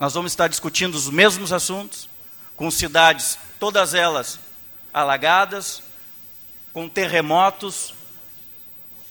Nós 0.00 0.12
vamos 0.12 0.32
estar 0.32 0.48
discutindo 0.48 0.96
os 0.96 1.08
mesmos 1.08 1.52
assuntos, 1.52 2.08
com 2.56 2.68
cidades, 2.68 3.38
todas 3.60 3.94
elas 3.94 4.40
alagadas, 4.92 5.84
com 6.72 6.88
terremotos, 6.88 7.94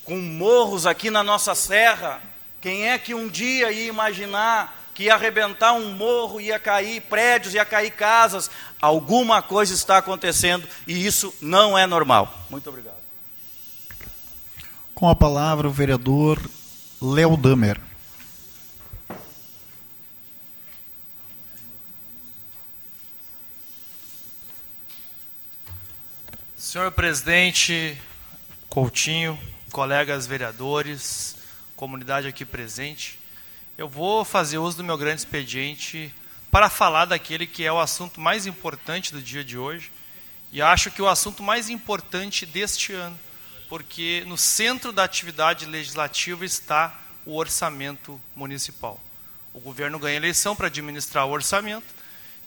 com 0.03 0.17
morros 0.17 0.85
aqui 0.85 1.09
na 1.09 1.23
nossa 1.23 1.55
serra. 1.55 2.21
Quem 2.59 2.89
é 2.89 2.97
que 2.97 3.15
um 3.15 3.29
dia 3.29 3.71
ia 3.71 3.87
imaginar 3.87 4.84
que 4.95 5.03
ia 5.03 5.13
arrebentar 5.13 5.73
um 5.73 5.91
morro, 5.91 6.39
ia 6.39 6.57
cair 6.57 7.01
prédios, 7.01 7.53
ia 7.53 7.65
cair 7.65 7.91
casas. 7.91 8.49
Alguma 8.81 9.41
coisa 9.41 9.73
está 9.73 9.97
acontecendo 9.97 10.65
e 10.87 11.05
isso 11.05 11.35
não 11.41 11.77
é 11.77 11.85
normal. 11.85 12.33
Muito 12.49 12.69
obrigado. 12.69 12.95
Com 14.95 15.09
a 15.09 15.15
palavra 15.15 15.67
o 15.67 15.71
vereador 15.71 16.39
Léo 17.01 17.35
Damer. 17.35 17.77
Senhor 26.55 26.89
presidente 26.91 28.01
Coutinho, 28.69 29.37
colegas 29.71 30.25
vereadores, 30.25 31.35
comunidade 31.75 32.27
aqui 32.27 32.45
presente, 32.45 33.19
eu 33.77 33.89
vou 33.89 34.23
fazer 34.23 34.57
uso 34.57 34.77
do 34.77 34.83
meu 34.83 34.97
grande 34.97 35.21
expediente 35.21 36.13
para 36.49 36.69
falar 36.69 37.05
daquele 37.05 37.45
que 37.45 37.65
é 37.65 37.71
o 37.71 37.79
assunto 37.79 38.21
mais 38.21 38.47
importante 38.47 39.11
do 39.11 39.21
dia 39.21 39.43
de 39.43 39.57
hoje. 39.57 39.91
E 40.51 40.61
acho 40.61 40.89
que 40.89 41.01
o 41.01 41.07
assunto 41.07 41.43
mais 41.43 41.69
importante 41.69 42.45
deste 42.45 42.93
ano, 42.93 43.19
porque 43.67 44.23
no 44.27 44.37
centro 44.37 44.93
da 44.93 45.03
atividade 45.03 45.65
legislativa 45.65 46.45
está 46.45 46.97
o 47.25 47.35
orçamento 47.35 48.21
municipal. 48.33 48.97
O 49.53 49.59
governo 49.59 49.99
ganha 49.99 50.15
eleição 50.15 50.55
para 50.55 50.67
administrar 50.67 51.25
o 51.25 51.31
orçamento, 51.31 51.93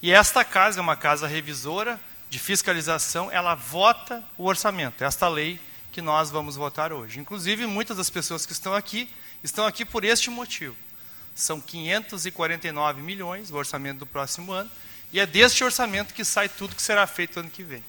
e 0.00 0.10
esta 0.12 0.44
casa 0.44 0.78
é 0.78 0.82
uma 0.82 0.96
casa 0.96 1.26
revisora 1.26 2.00
de 2.30 2.38
fiscalização, 2.38 3.30
ela 3.30 3.54
vota 3.54 4.24
o 4.38 4.44
orçamento, 4.44 5.04
esta 5.04 5.28
lei 5.28 5.60
que 5.92 6.00
nós 6.00 6.30
vamos 6.30 6.56
votar 6.56 6.92
hoje. 6.92 7.18
Inclusive, 7.18 7.66
muitas 7.66 7.96
das 7.96 8.08
pessoas 8.08 8.46
que 8.46 8.52
estão 8.52 8.74
aqui 8.74 9.10
estão 9.42 9.66
aqui 9.66 9.84
por 9.84 10.04
este 10.04 10.30
motivo 10.30 10.76
são 11.40 11.60
549 11.60 13.02
milhões 13.02 13.50
o 13.50 13.56
orçamento 13.56 14.00
do 14.00 14.06
próximo 14.06 14.52
ano, 14.52 14.70
e 15.12 15.20
é 15.20 15.26
deste 15.26 15.64
orçamento 15.64 16.12
que 16.12 16.24
sai 16.24 16.48
tudo 16.48 16.74
que 16.74 16.82
será 16.82 17.06
feito 17.06 17.40
ano 17.40 17.48
que 17.48 17.62
vem. 17.62 17.82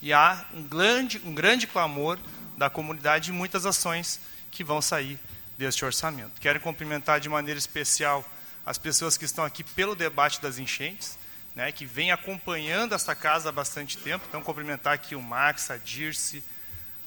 E 0.00 0.12
há 0.12 0.44
um 0.52 0.62
grande, 0.62 1.20
um 1.24 1.34
grande 1.34 1.66
clamor 1.66 2.18
da 2.56 2.68
comunidade 2.68 3.30
e 3.30 3.32
muitas 3.32 3.66
ações 3.66 4.20
que 4.50 4.62
vão 4.62 4.82
sair 4.82 5.18
deste 5.56 5.84
orçamento. 5.84 6.40
Quero 6.40 6.60
cumprimentar 6.60 7.20
de 7.20 7.28
maneira 7.28 7.58
especial 7.58 8.24
as 8.64 8.78
pessoas 8.78 9.16
que 9.16 9.24
estão 9.24 9.44
aqui 9.44 9.64
pelo 9.64 9.94
debate 9.94 10.40
das 10.40 10.58
enchentes, 10.58 11.18
né, 11.54 11.70
que 11.72 11.84
vem 11.84 12.10
acompanhando 12.12 12.94
esta 12.94 13.14
casa 13.14 13.48
há 13.48 13.52
bastante 13.52 13.96
tempo. 13.98 14.24
Então, 14.28 14.42
cumprimentar 14.42 14.94
aqui 14.94 15.14
o 15.14 15.22
Max, 15.22 15.70
a 15.70 15.76
Dirce, 15.76 16.42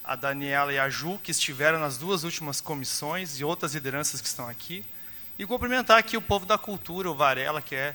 a 0.04 0.16
Daniela 0.16 0.72
e 0.72 0.78
a 0.78 0.90
Ju, 0.90 1.20
que 1.24 1.32
estiveram 1.32 1.80
nas 1.80 1.98
duas 1.98 2.24
últimas 2.24 2.62
comissões, 2.62 3.40
e 3.40 3.44
outras 3.44 3.74
lideranças 3.74 4.22
que 4.22 4.28
estão 4.28 4.48
aqui. 4.48 4.86
E 5.38 5.46
cumprimentar 5.46 5.98
aqui 5.98 6.16
o 6.16 6.22
povo 6.22 6.46
da 6.46 6.58
cultura, 6.58 7.12
o 7.12 7.14
Varela, 7.14 7.62
que 7.62 7.76
é 7.76 7.94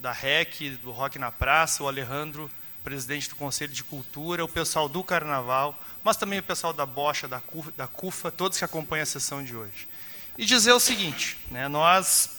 da 0.00 0.10
REC, 0.10 0.70
do 0.82 0.90
Rock 0.90 1.16
na 1.16 1.30
Praça, 1.30 1.84
o 1.84 1.86
Alejandro, 1.86 2.50
presidente 2.82 3.28
do 3.28 3.36
Conselho 3.36 3.72
de 3.72 3.84
Cultura, 3.84 4.44
o 4.44 4.48
pessoal 4.48 4.88
do 4.88 5.04
Carnaval, 5.04 5.80
mas 6.02 6.16
também 6.16 6.40
o 6.40 6.42
pessoal 6.42 6.72
da 6.72 6.84
Bocha, 6.84 7.28
da 7.28 7.40
CUFA, 7.40 7.72
da 7.76 7.86
CUFA 7.86 8.32
todos 8.32 8.58
que 8.58 8.64
acompanham 8.64 9.04
a 9.04 9.06
sessão 9.06 9.44
de 9.44 9.54
hoje. 9.54 9.86
E 10.36 10.44
dizer 10.44 10.72
o 10.72 10.80
seguinte, 10.80 11.38
né, 11.52 11.68
nós 11.68 12.30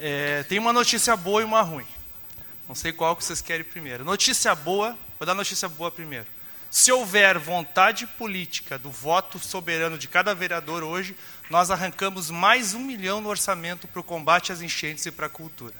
é, 0.00 0.42
tem 0.42 0.58
uma 0.58 0.72
notícia 0.72 1.16
boa 1.16 1.40
e 1.40 1.44
uma 1.44 1.62
ruim. 1.62 1.86
Não 2.66 2.74
sei 2.74 2.92
qual 2.92 3.14
que 3.14 3.22
vocês 3.22 3.40
querem 3.40 3.64
primeiro. 3.64 4.04
Notícia 4.04 4.52
boa, 4.56 4.98
vou 5.20 5.24
dar 5.24 5.34
notícia 5.34 5.68
boa 5.68 5.92
primeiro. 5.92 6.26
Se 6.68 6.90
houver 6.90 7.38
vontade 7.38 8.06
política 8.06 8.76
do 8.76 8.90
voto 8.90 9.38
soberano 9.38 9.96
de 9.96 10.08
cada 10.08 10.34
vereador 10.34 10.82
hoje, 10.82 11.16
nós 11.50 11.68
arrancamos 11.68 12.30
mais 12.30 12.74
um 12.74 12.78
milhão 12.78 13.20
no 13.20 13.28
orçamento 13.28 13.88
para 13.88 13.98
o 13.98 14.04
combate 14.04 14.52
às 14.52 14.60
enchentes 14.60 15.04
e 15.04 15.10
para 15.10 15.26
a 15.26 15.28
cultura. 15.28 15.74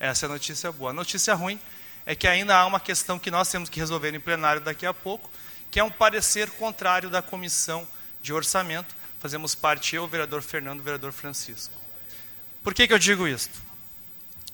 Essa 0.00 0.26
é 0.26 0.28
a 0.28 0.32
notícia 0.32 0.72
boa. 0.72 0.90
A 0.90 0.92
notícia 0.92 1.32
ruim 1.34 1.58
é 2.04 2.16
que 2.16 2.26
ainda 2.26 2.56
há 2.56 2.66
uma 2.66 2.80
questão 2.80 3.16
que 3.16 3.30
nós 3.30 3.48
temos 3.48 3.68
que 3.68 3.78
resolver 3.78 4.12
em 4.12 4.18
plenário 4.18 4.60
daqui 4.60 4.84
a 4.84 4.92
pouco, 4.92 5.30
que 5.70 5.78
é 5.78 5.84
um 5.84 5.90
parecer 5.90 6.50
contrário 6.50 7.08
da 7.08 7.22
comissão 7.22 7.86
de 8.20 8.32
orçamento. 8.32 8.92
Fazemos 9.20 9.54
parte 9.54 9.94
eu, 9.94 10.02
o 10.02 10.08
vereador 10.08 10.42
Fernando, 10.42 10.80
o 10.80 10.82
vereador 10.82 11.12
Francisco. 11.12 11.74
Por 12.64 12.74
que, 12.74 12.88
que 12.88 12.92
eu 12.92 12.98
digo 12.98 13.28
isto? 13.28 13.62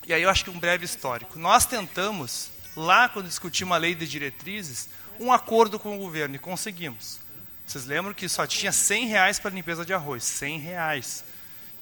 E 0.06 0.12
aí 0.12 0.22
eu 0.22 0.28
acho 0.28 0.44
que 0.44 0.50
um 0.50 0.60
breve 0.60 0.84
histórico. 0.84 1.38
Nós 1.38 1.64
tentamos, 1.64 2.50
lá 2.76 3.08
quando 3.08 3.28
discutimos 3.28 3.74
a 3.74 3.78
lei 3.78 3.94
de 3.94 4.06
diretrizes, 4.06 4.90
um 5.18 5.32
acordo 5.32 5.78
com 5.78 5.96
o 5.96 5.98
governo 5.98 6.34
e 6.34 6.38
conseguimos. 6.38 7.21
Vocês 7.72 7.86
lembram 7.86 8.12
que 8.12 8.28
só 8.28 8.46
tinha 8.46 8.70
100 8.70 9.06
reais 9.06 9.38
para 9.38 9.50
limpeza 9.50 9.82
de 9.82 9.94
arroz, 9.94 10.24
100 10.24 10.58
reais. 10.58 11.24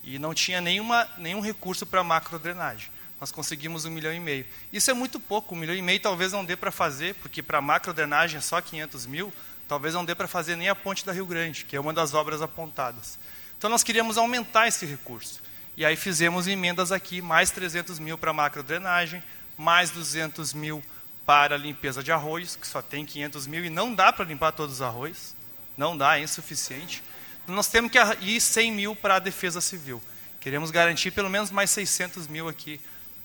E 0.04 0.20
não 0.20 0.32
tinha 0.32 0.60
nenhuma, 0.60 1.08
nenhum 1.18 1.40
recurso 1.40 1.84
para 1.84 2.04
macrodrenagem. 2.04 2.88
Nós 3.18 3.32
conseguimos 3.32 3.84
um 3.84 3.90
milhão 3.90 4.14
e 4.14 4.20
meio. 4.20 4.46
Isso 4.72 4.88
é 4.88 4.94
muito 4.94 5.18
pouco, 5.18 5.52
um 5.52 5.58
milhão 5.58 5.74
e 5.74 5.82
meio 5.82 5.98
talvez 5.98 6.30
não 6.30 6.44
dê 6.44 6.54
para 6.54 6.70
fazer, 6.70 7.16
porque 7.16 7.42
para 7.42 7.60
macrodrenagem 7.60 8.38
é 8.38 8.40
só 8.40 8.60
500 8.60 9.04
mil, 9.06 9.32
talvez 9.66 9.92
não 9.92 10.04
dê 10.04 10.14
para 10.14 10.28
fazer 10.28 10.54
nem 10.54 10.68
a 10.68 10.76
ponte 10.76 11.04
da 11.04 11.10
Rio 11.10 11.26
Grande, 11.26 11.64
que 11.64 11.74
é 11.74 11.80
uma 11.80 11.92
das 11.92 12.14
obras 12.14 12.40
apontadas. 12.40 13.18
Então 13.58 13.68
nós 13.68 13.82
queríamos 13.82 14.16
aumentar 14.16 14.68
esse 14.68 14.86
recurso. 14.86 15.42
E 15.76 15.84
aí 15.84 15.96
fizemos 15.96 16.46
emendas 16.46 16.92
aqui, 16.92 17.20
mais 17.20 17.50
300 17.50 17.98
mil 17.98 18.16
para 18.16 18.32
macrodrenagem, 18.32 19.20
mais 19.58 19.90
200 19.90 20.54
mil 20.54 20.84
para 21.26 21.56
limpeza 21.56 22.00
de 22.00 22.12
arroz, 22.12 22.54
que 22.54 22.66
só 22.68 22.80
tem 22.80 23.04
500 23.04 23.48
mil 23.48 23.64
e 23.64 23.70
não 23.70 23.92
dá 23.92 24.12
para 24.12 24.24
limpar 24.24 24.52
todos 24.52 24.76
os 24.76 24.82
arroz 24.82 25.39
não 25.80 25.96
dá, 25.96 26.18
é 26.18 26.22
insuficiente. 26.22 27.02
Nós 27.46 27.66
temos 27.66 27.90
que 27.90 27.98
ir 28.20 28.38
100 28.38 28.70
mil 28.70 28.94
para 28.94 29.16
a 29.16 29.18
defesa 29.18 29.62
civil. 29.62 30.00
Queremos 30.38 30.70
garantir 30.70 31.10
pelo 31.10 31.30
menos 31.30 31.50
mais 31.50 31.70
600 31.70 32.28
mil 32.28 32.50
aqui 32.50 32.78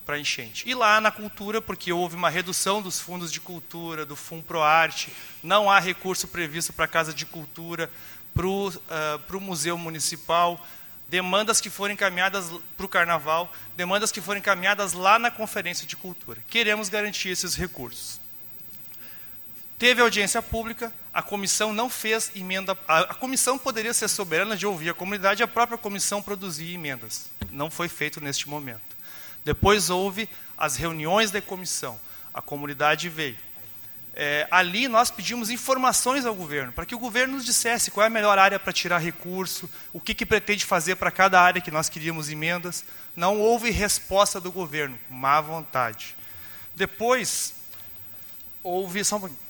para 0.06 0.18
enchente. 0.18 0.64
E 0.66 0.74
lá 0.74 1.02
na 1.02 1.12
cultura, 1.12 1.62
porque 1.62 1.92
houve 1.92 2.16
uma 2.16 2.30
redução 2.30 2.82
dos 2.82 2.98
fundos 2.98 3.30
de 3.30 3.42
cultura, 3.42 4.06
do 4.06 4.16
Fundo 4.16 4.44
Proarte, 4.44 5.12
não 5.44 5.70
há 5.70 5.80
recurso 5.80 6.30
previsto 6.30 6.72
para 6.72 6.86
a 6.86 6.88
Casa 6.88 7.14
de 7.14 7.26
Cultura, 7.26 7.92
para 8.34 8.48
o 8.48 8.70
uh, 8.70 9.42
Museu 9.42 9.78
Municipal, 9.78 10.66
demandas 11.10 11.60
que 11.60 11.70
foram 11.70 11.94
encaminhadas 11.94 12.46
para 12.78 12.86
o 12.86 12.90
Carnaval, 12.90 13.52
demandas 13.76 14.14
que 14.14 14.22
foram 14.22 14.40
encaminhadas 14.40 14.94
lá 14.94 15.20
na 15.20 15.30
Conferência 15.30 15.86
de 15.86 15.98
Cultura. 15.98 16.42
Queremos 16.50 16.88
garantir 16.88 17.30
esses 17.30 17.54
recursos. 17.54 18.22
Teve 19.78 20.02
audiência 20.02 20.42
pública, 20.42 20.94
a 21.16 21.22
comissão 21.22 21.72
não 21.72 21.90
fez 21.90 22.30
emenda. 22.36 22.78
A, 22.86 23.00
a, 23.00 23.14
comissão 23.14 23.58
poderia 23.58 23.94
ser 23.94 24.10
soberana 24.10 24.58
de 24.58 24.68
ouvir 24.68 24.90
a 24.90 24.94
comunidade, 24.94 25.42
a 25.42 25.48
própria 25.48 25.78
comissão 25.78 26.22
produzir 26.22 26.74
emendas. 26.74 27.30
Não 27.52 27.72
foi 27.72 27.88
feito 27.88 28.20
neste 28.20 28.50
momento. 28.50 28.98
Depois 29.46 29.90
houve 29.90 30.28
as 30.58 30.76
reuniões 30.76 31.32
da 31.32 31.42
comissão. 31.42 31.98
A 32.34 32.42
comunidade 32.42 33.08
veio. 33.08 33.38
É, 34.14 34.46
ali 34.52 34.90
nós 34.90 35.10
pedimos 35.10 35.50
informações 35.50 36.26
ao 36.26 36.36
governo, 36.36 36.74
para 36.74 36.86
que 36.86 36.96
o 36.96 37.00
governo 37.00 37.36
nos 37.36 37.46
dissesse 37.46 37.92
qual 37.92 38.04
é 38.04 38.08
a 38.08 38.10
melhor 38.10 38.38
área 38.38 38.60
para 38.60 38.74
tirar 38.74 38.98
recurso, 38.98 39.70
o 39.94 40.02
que, 40.02 40.14
que 40.14 40.26
pretende 40.26 40.66
fazer 40.66 40.98
para 40.98 41.12
cada 41.12 41.40
área 41.40 41.62
que 41.62 41.72
nós 41.72 41.88
queríamos 41.88 42.30
emendas. 42.30 42.84
Não 43.16 43.40
houve 43.40 43.72
resposta 43.72 44.42
do 44.42 44.52
governo, 44.52 45.00
má 45.10 45.40
vontade. 45.40 46.14
Depois, 46.76 47.54
houve. 48.62 49.02
Só 49.06 49.16
um 49.16 49.20
pouquinho. 49.22 49.45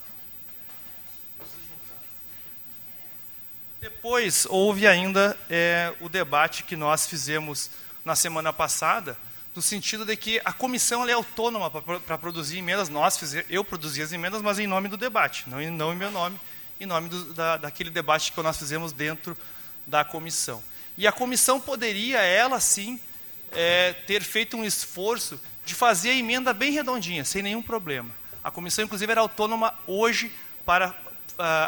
Depois, 3.86 4.48
houve 4.50 4.88
ainda 4.88 5.38
é, 5.48 5.94
o 6.02 6.10
debate 6.10 6.64
que 6.64 6.76
nós 6.76 7.06
fizemos 7.06 7.70
na 8.04 8.16
semana 8.16 8.52
passada, 8.52 9.16
no 9.56 9.62
sentido 9.62 10.04
de 10.04 10.18
que 10.18 10.42
a 10.44 10.52
comissão 10.52 11.08
é 11.08 11.14
autônoma 11.14 11.70
para 11.70 12.18
produzir 12.18 12.58
emendas. 12.58 12.90
Nós 12.90 13.22
eu 13.48 13.64
produzi 13.64 14.02
as 14.02 14.12
emendas, 14.12 14.42
mas 14.42 14.58
em 14.58 14.66
nome 14.66 14.88
do 14.88 14.98
debate, 14.98 15.48
não, 15.48 15.60
não 15.72 15.94
em 15.94 15.96
meu 15.96 16.10
nome, 16.10 16.40
em 16.80 16.88
nome 16.88 17.10
do, 17.10 17.32
da, 17.36 17.58
daquele 17.58 17.92
debate 17.92 18.32
que 18.32 18.42
nós 18.42 18.58
fizemos 18.58 18.92
dentro 18.92 19.38
da 19.86 20.04
comissão. 20.04 20.64
E 20.98 21.06
a 21.06 21.12
comissão 21.12 21.62
poderia, 21.62 22.18
ela 22.24 22.60
sim, 22.60 23.00
é, 23.52 23.94
ter 23.94 24.24
feito 24.24 24.58
um 24.58 24.66
esforço 24.66 25.40
de 25.64 25.76
fazer 25.76 26.10
a 26.10 26.16
emenda 26.16 26.54
bem 26.54 26.72
redondinha, 26.72 27.24
sem 27.24 27.44
nenhum 27.44 27.62
problema. 27.62 28.10
A 28.44 28.50
comissão, 28.50 28.84
inclusive, 28.84 29.12
era 29.12 29.22
autônoma 29.22 29.76
hoje 29.86 30.32
para 30.66 31.05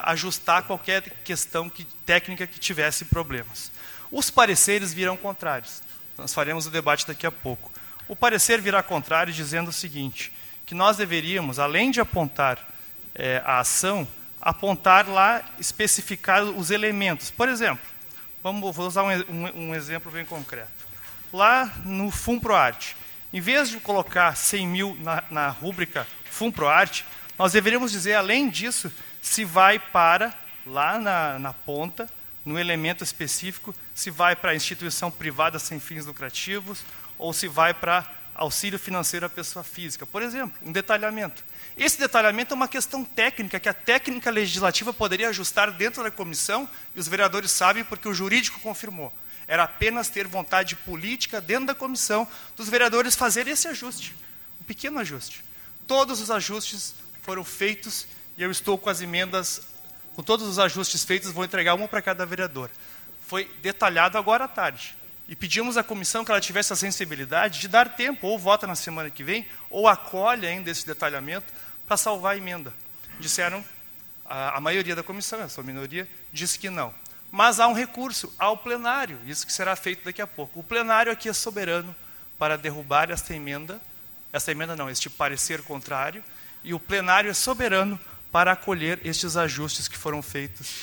ajustar 0.03 0.63
qualquer 0.63 1.01
questão 1.23 1.69
que, 1.69 1.83
técnica 2.05 2.47
que 2.47 2.59
tivesse 2.59 3.05
problemas. 3.05 3.71
Os 4.11 4.29
pareceres 4.29 4.93
viram 4.93 5.17
contrários. 5.17 5.81
Nós 6.17 6.33
faremos 6.33 6.65
o 6.65 6.71
debate 6.71 7.05
daqui 7.05 7.27
a 7.27 7.31
pouco. 7.31 7.71
O 8.07 8.15
parecer 8.15 8.61
virá 8.61 8.81
contrário, 8.81 9.33
dizendo 9.33 9.69
o 9.69 9.73
seguinte: 9.73 10.31
que 10.65 10.73
nós 10.73 10.97
deveríamos, 10.97 11.59
além 11.59 11.91
de 11.91 11.99
apontar 11.99 12.57
é, 13.13 13.41
a 13.45 13.59
ação, 13.59 14.07
apontar 14.41 15.09
lá, 15.09 15.43
especificar 15.59 16.43
os 16.43 16.71
elementos. 16.71 17.29
Por 17.29 17.49
exemplo, 17.49 17.85
vamos, 18.41 18.75
vou 18.75 18.87
usar 18.87 19.03
um, 19.03 19.09
um, 19.09 19.69
um 19.69 19.75
exemplo 19.75 20.11
bem 20.11 20.25
concreto. 20.25 20.71
Lá 21.33 21.71
no 21.83 22.09
FUMPROARTE, 22.09 22.95
em 23.33 23.41
vez 23.41 23.69
de 23.69 23.77
colocar 23.77 24.35
100 24.35 24.67
mil 24.67 24.97
na, 25.01 25.23
na 25.29 25.49
rúbrica 25.49 26.07
FUMPROARTE, 26.31 27.05
nós 27.37 27.51
deveríamos 27.53 27.91
dizer, 27.91 28.13
além 28.13 28.49
disso, 28.49 28.91
se 29.27 29.45
vai 29.45 29.77
para, 29.77 30.33
lá 30.65 30.97
na, 30.97 31.37
na 31.37 31.53
ponta, 31.53 32.09
no 32.45 32.57
elemento 32.57 33.03
específico, 33.03 33.75
se 33.93 34.09
vai 34.09 34.35
para 34.35 34.55
instituição 34.55 35.11
privada 35.11 35.59
sem 35.59 35.79
fins 35.79 36.05
lucrativos 36.05 36.83
ou 37.17 37.33
se 37.33 37.47
vai 37.47 37.73
para 37.73 38.09
auxílio 38.33 38.79
financeiro 38.79 39.25
à 39.25 39.29
pessoa 39.29 39.63
física. 39.63 40.05
Por 40.05 40.21
exemplo, 40.21 40.57
um 40.63 40.71
detalhamento. 40.71 41.43
Esse 41.75 41.99
detalhamento 41.99 42.53
é 42.53 42.55
uma 42.55 42.67
questão 42.67 43.03
técnica 43.03 43.59
que 43.59 43.67
a 43.67 43.73
técnica 43.73 44.31
legislativa 44.31 44.93
poderia 44.93 45.29
ajustar 45.29 45.71
dentro 45.71 46.03
da 46.03 46.11
comissão 46.11 46.69
e 46.95 46.99
os 46.99 47.07
vereadores 47.07 47.51
sabem 47.51 47.83
porque 47.83 48.07
o 48.07 48.13
jurídico 48.13 48.59
confirmou. 48.61 49.13
Era 49.47 49.63
apenas 49.63 50.09
ter 50.09 50.27
vontade 50.27 50.75
política 50.75 51.41
dentro 51.41 51.67
da 51.67 51.75
comissão 51.75 52.27
dos 52.55 52.69
vereadores 52.69 53.15
fazer 53.15 53.47
esse 53.47 53.67
ajuste, 53.67 54.15
um 54.61 54.63
pequeno 54.63 54.99
ajuste. 54.99 55.43
Todos 55.85 56.21
os 56.21 56.29
ajustes 56.29 56.95
foram 57.23 57.43
feitos 57.43 58.07
e 58.37 58.43
eu 58.43 58.51
estou 58.51 58.77
com 58.77 58.89
as 58.89 59.01
emendas, 59.01 59.61
com 60.13 60.21
todos 60.21 60.47
os 60.47 60.59
ajustes 60.59 61.03
feitos, 61.03 61.31
vou 61.31 61.43
entregar 61.43 61.73
uma 61.73 61.87
para 61.87 62.01
cada 62.01 62.25
vereador. 62.25 62.69
Foi 63.25 63.45
detalhado 63.61 64.17
agora 64.17 64.45
à 64.45 64.47
tarde. 64.47 64.95
E 65.27 65.35
pedimos 65.35 65.75
à 65.75 65.83
comissão 65.83 66.23
que 66.23 66.31
ela 66.31 66.39
tivesse 66.39 66.71
a 66.71 66.75
sensibilidade 66.75 67.59
de 67.59 67.67
dar 67.67 67.95
tempo, 67.95 68.27
ou 68.27 68.39
vota 68.39 68.67
na 68.67 68.75
semana 68.75 69.09
que 69.09 69.23
vem, 69.23 69.45
ou 69.69 69.87
acolhe 69.87 70.45
ainda 70.45 70.69
esse 70.69 70.85
detalhamento 70.85 71.51
para 71.87 71.97
salvar 71.97 72.35
a 72.35 72.37
emenda. 72.37 72.71
Disseram, 73.19 73.65
a, 74.23 74.57
a 74.57 74.61
maioria 74.61 74.95
da 74.95 75.03
comissão, 75.03 75.41
a 75.41 75.49
sua 75.49 75.63
minoria, 75.63 76.07
disse 76.31 76.59
que 76.59 76.69
não. 76.69 76.93
Mas 77.31 77.59
há 77.59 77.67
um 77.67 77.73
recurso 77.73 78.33
ao 78.39 78.55
plenário, 78.55 79.19
isso 79.25 79.45
que 79.45 79.51
será 79.51 79.75
feito 79.75 80.05
daqui 80.05 80.21
a 80.21 80.27
pouco. 80.27 80.59
O 80.59 80.63
plenário 80.63 81.11
aqui 81.11 81.27
é 81.27 81.33
soberano 81.33 81.93
para 82.37 82.57
derrubar 82.57 83.09
esta 83.11 83.33
emenda, 83.33 83.81
esta 84.31 84.51
emenda 84.51 84.75
não, 84.75 84.89
este 84.89 85.09
parecer 85.09 85.61
contrário, 85.63 86.23
e 86.63 86.73
o 86.73 86.79
plenário 86.79 87.29
é 87.29 87.33
soberano 87.33 87.99
para 88.31 88.51
acolher 88.51 88.99
estes 89.03 89.37
ajustes 89.37 89.87
que 89.87 89.97
foram 89.97 90.21
feitos 90.21 90.75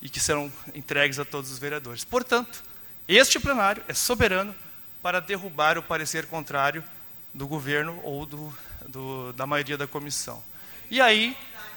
e 0.00 0.08
que 0.08 0.20
serão 0.20 0.52
entregues 0.74 1.18
a 1.18 1.24
todos 1.24 1.50
os 1.50 1.58
vereadores. 1.58 2.04
Portanto, 2.04 2.62
este 3.06 3.38
plenário 3.38 3.82
é 3.88 3.94
soberano 3.94 4.54
para 5.02 5.20
derrubar 5.20 5.78
o 5.78 5.82
parecer 5.82 6.26
contrário 6.26 6.84
do 7.32 7.46
governo 7.46 8.00
ou 8.02 8.26
do, 8.26 8.52
do, 8.86 9.32
da 9.32 9.46
maioria 9.46 9.76
da 9.76 9.86
comissão. 9.86 10.42
E 10.90 11.00
aí 11.00 11.36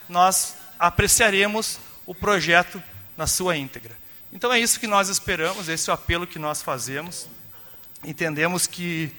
nós 0.09 0.55
apreciaremos 0.79 1.79
o 2.05 2.15
projeto 2.15 2.81
na 3.15 3.27
sua 3.27 3.55
íntegra. 3.55 3.95
Então 4.33 4.51
é 4.51 4.59
isso 4.59 4.79
que 4.79 4.87
nós 4.87 5.09
esperamos, 5.09 5.67
esse 5.67 5.89
é 5.89 5.93
o 5.93 5.95
apelo 5.95 6.25
que 6.25 6.39
nós 6.39 6.61
fazemos. 6.61 7.27
Entendemos 8.03 8.65
que 8.65 9.13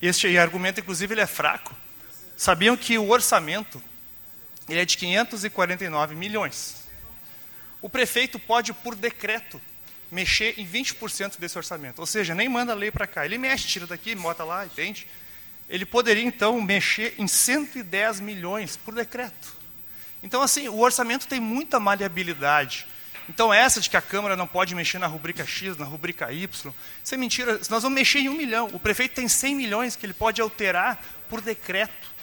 este 0.00 0.36
argumento, 0.36 0.80
inclusive, 0.80 1.14
ele 1.14 1.20
é 1.20 1.26
fraco. 1.26 1.74
Sabiam 2.36 2.76
que 2.76 2.98
o 2.98 3.10
orçamento 3.10 3.82
ele 4.68 4.80
é 4.80 4.84
de 4.84 4.96
549 4.96 6.14
milhões. 6.14 6.84
O 7.82 7.88
prefeito 7.88 8.38
pode, 8.38 8.72
por 8.72 8.94
decreto, 8.94 9.60
mexer 10.10 10.58
em 10.58 10.66
20% 10.66 11.38
desse 11.38 11.58
orçamento. 11.58 11.98
Ou 11.98 12.06
seja, 12.06 12.34
nem 12.34 12.48
manda 12.48 12.72
a 12.72 12.74
lei 12.74 12.90
para 12.90 13.06
cá. 13.06 13.24
Ele 13.24 13.36
mexe, 13.36 13.68
tira 13.68 13.86
daqui, 13.86 14.14
bota 14.14 14.44
lá, 14.44 14.64
entende? 14.64 15.06
Ele 15.68 15.84
poderia, 15.84 16.22
então, 16.22 16.60
mexer 16.62 17.14
em 17.18 17.26
110 17.26 18.20
milhões 18.20 18.76
por 18.76 18.94
decreto. 18.94 19.54
Então, 20.22 20.40
assim, 20.40 20.68
o 20.68 20.78
orçamento 20.78 21.26
tem 21.26 21.40
muita 21.40 21.78
maleabilidade. 21.78 22.86
Então, 23.28 23.52
essa 23.52 23.80
de 23.80 23.88
que 23.88 23.96
a 23.96 24.02
Câmara 24.02 24.36
não 24.36 24.46
pode 24.46 24.74
mexer 24.74 24.98
na 24.98 25.06
rubrica 25.06 25.46
X, 25.46 25.76
na 25.76 25.84
rubrica 25.84 26.30
Y, 26.32 26.72
isso 27.02 27.14
é 27.14 27.16
mentira. 27.18 27.54
Nós 27.70 27.82
vamos 27.82 27.92
mexer 27.92 28.20
em 28.20 28.28
um 28.28 28.34
milhão. 28.34 28.68
O 28.72 28.80
prefeito 28.80 29.14
tem 29.14 29.28
100 29.28 29.54
milhões 29.54 29.96
que 29.96 30.04
ele 30.04 30.14
pode 30.14 30.40
alterar 30.40 31.02
por 31.28 31.40
decreto. 31.40 32.13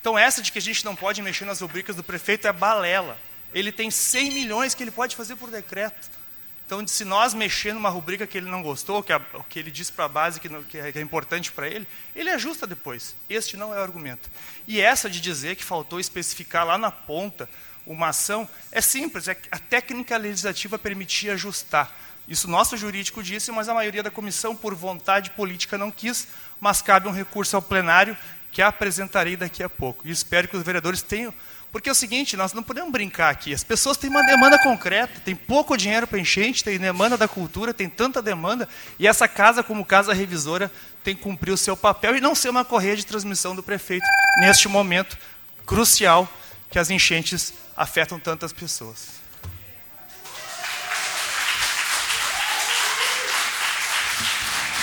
Então, 0.00 0.18
essa 0.18 0.40
de 0.40 0.52
que 0.52 0.58
a 0.58 0.62
gente 0.62 0.84
não 0.84 0.94
pode 0.94 1.20
mexer 1.20 1.44
nas 1.44 1.60
rubricas 1.60 1.96
do 1.96 2.04
prefeito 2.04 2.46
é 2.46 2.52
balela. 2.52 3.18
Ele 3.52 3.72
tem 3.72 3.90
100 3.90 4.30
milhões 4.32 4.74
que 4.74 4.82
ele 4.82 4.90
pode 4.90 5.16
fazer 5.16 5.36
por 5.36 5.50
decreto. 5.50 6.18
Então, 6.66 6.86
se 6.86 7.02
nós 7.02 7.32
mexer 7.32 7.72
numa 7.72 7.88
rubrica 7.88 8.26
que 8.26 8.36
ele 8.36 8.50
não 8.50 8.62
gostou, 8.62 9.02
que, 9.02 9.10
a, 9.10 9.20
que 9.48 9.58
ele 9.58 9.70
disse 9.70 9.90
para 9.90 10.04
a 10.04 10.08
base 10.08 10.38
que, 10.38 10.50
não, 10.50 10.62
que, 10.62 10.76
é, 10.76 10.92
que 10.92 10.98
é 10.98 11.00
importante 11.00 11.50
para 11.50 11.66
ele, 11.66 11.88
ele 12.14 12.28
ajusta 12.28 12.66
depois. 12.66 13.16
Este 13.28 13.56
não 13.56 13.74
é 13.74 13.78
o 13.78 13.82
argumento. 13.82 14.30
E 14.66 14.78
essa 14.78 15.08
de 15.08 15.18
dizer 15.18 15.56
que 15.56 15.64
faltou 15.64 15.98
especificar 15.98 16.66
lá 16.66 16.76
na 16.76 16.90
ponta 16.90 17.48
uma 17.86 18.08
ação, 18.08 18.46
é 18.70 18.82
simples, 18.82 19.28
é 19.28 19.36
a 19.50 19.58
técnica 19.58 20.18
legislativa 20.18 20.78
permitia 20.78 21.32
ajustar. 21.32 21.90
Isso 22.28 22.46
nosso 22.46 22.76
jurídico 22.76 23.22
disse, 23.22 23.50
mas 23.50 23.70
a 23.70 23.74
maioria 23.74 24.02
da 24.02 24.10
comissão, 24.10 24.54
por 24.54 24.74
vontade 24.74 25.30
política, 25.30 25.78
não 25.78 25.90
quis, 25.90 26.28
mas 26.60 26.82
cabe 26.82 27.08
um 27.08 27.12
recurso 27.12 27.56
ao 27.56 27.62
plenário 27.62 28.14
que 28.50 28.62
apresentarei 28.62 29.36
daqui 29.36 29.62
a 29.62 29.68
pouco. 29.68 30.06
E 30.06 30.10
espero 30.10 30.48
que 30.48 30.56
os 30.56 30.62
vereadores 30.62 31.02
tenham 31.02 31.32
porque 31.70 31.88
é 31.88 31.92
o 31.92 31.94
seguinte, 31.94 32.36
nós 32.36 32.52
não 32.52 32.62
podemos 32.62 32.90
brincar 32.90 33.30
aqui. 33.30 33.52
As 33.52 33.62
pessoas 33.62 33.96
têm 33.96 34.08
uma 34.08 34.22
demanda 34.22 34.58
concreta, 34.58 35.20
tem 35.20 35.36
pouco 35.36 35.76
dinheiro 35.76 36.06
para 36.06 36.18
enchente, 36.18 36.64
tem 36.64 36.78
demanda 36.78 37.16
da 37.16 37.28
cultura, 37.28 37.74
tem 37.74 37.88
tanta 37.88 38.22
demanda, 38.22 38.66
e 38.98 39.06
essa 39.06 39.28
casa, 39.28 39.62
como 39.62 39.84
casa 39.84 40.14
revisora, 40.14 40.72
tem 41.04 41.14
que 41.14 41.22
cumprir 41.22 41.52
o 41.52 41.58
seu 41.58 41.76
papel 41.76 42.16
e 42.16 42.20
não 42.20 42.34
ser 42.34 42.48
uma 42.48 42.64
correia 42.64 42.96
de 42.96 43.04
transmissão 43.04 43.54
do 43.54 43.62
prefeito 43.62 44.06
neste 44.40 44.66
momento 44.66 45.18
crucial 45.66 46.26
que 46.70 46.78
as 46.78 46.90
enchentes 46.90 47.52
afetam 47.76 48.18
tantas 48.18 48.52
pessoas. 48.52 49.17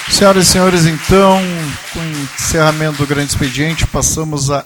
Senhoras 0.09 0.47
e 0.47 0.51
senhores, 0.51 0.85
então, 0.85 1.41
com 1.91 1.99
o 1.99 2.21
encerramento 2.35 2.99
do 2.99 3.07
grande 3.07 3.31
expediente, 3.31 3.87
passamos 3.87 4.49
a 4.49 4.65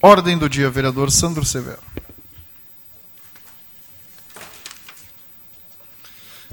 Ordem 0.00 0.36
do 0.36 0.48
dia, 0.48 0.70
vereador 0.70 1.10
Sandro 1.10 1.44
Severo. 1.46 1.80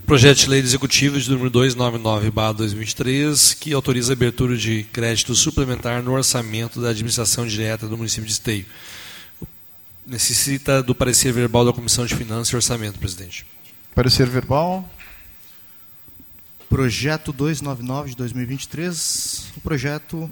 Projeto 0.05 0.39
de 0.39 0.49
Lei 0.49 0.61
Executivo 0.61 1.19
de 1.19 1.29
número 1.29 1.51
299/2023, 1.51 3.53
que 3.53 3.73
autoriza 3.73 4.11
a 4.11 4.15
abertura 4.15 4.57
de 4.57 4.83
crédito 4.91 5.35
suplementar 5.35 6.01
no 6.01 6.13
orçamento 6.13 6.81
da 6.81 6.89
administração 6.89 7.45
direta 7.45 7.87
do 7.87 7.97
município 7.97 8.25
de 8.25 8.31
Esteio. 8.31 8.65
Necessita 10.07 10.81
do 10.81 10.95
parecer 10.95 11.31
verbal 11.31 11.65
da 11.65 11.73
Comissão 11.73 12.05
de 12.05 12.15
Finanças 12.15 12.53
e 12.53 12.55
Orçamento, 12.55 12.99
presidente. 12.99 13.45
Parecer 13.93 14.27
verbal. 14.27 14.89
Projeto 16.71 17.33
299 17.33 18.11
de 18.11 18.15
2023. 18.15 19.51
O 19.57 19.59
projeto 19.59 20.31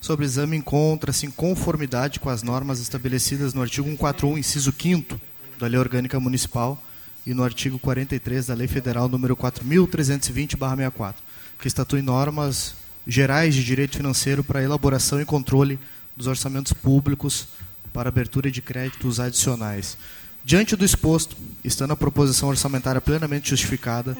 sobre 0.00 0.24
exame 0.24 0.56
encontra-se 0.56 1.26
em 1.26 1.32
conformidade 1.32 2.20
com 2.20 2.28
as 2.28 2.44
normas 2.44 2.78
estabelecidas 2.78 3.54
no 3.54 3.60
artigo 3.60 3.88
141, 3.88 4.38
inciso 4.38 4.72
5 4.72 5.20
da 5.58 5.66
Lei 5.66 5.80
Orgânica 5.80 6.20
Municipal 6.20 6.80
e 7.26 7.34
no 7.34 7.42
artigo 7.42 7.76
43 7.76 8.46
da 8.46 8.54
Lei 8.54 8.68
Federal 8.68 9.08
número 9.08 9.36
4320/64, 9.36 11.14
que 11.60 11.66
estatui 11.66 12.02
normas 12.02 12.76
gerais 13.04 13.52
de 13.52 13.64
direito 13.64 13.96
financeiro 13.96 14.44
para 14.44 14.62
elaboração 14.62 15.20
e 15.20 15.24
controle 15.24 15.76
dos 16.16 16.28
orçamentos 16.28 16.72
públicos 16.72 17.48
para 17.92 18.10
abertura 18.10 18.48
de 18.48 18.62
créditos 18.62 19.18
adicionais. 19.18 19.98
Diante 20.44 20.76
do 20.76 20.84
exposto, 20.84 21.36
estando 21.64 21.90
a 21.90 21.96
proposição 21.96 22.48
orçamentária 22.48 23.00
plenamente 23.00 23.50
justificada, 23.50 24.16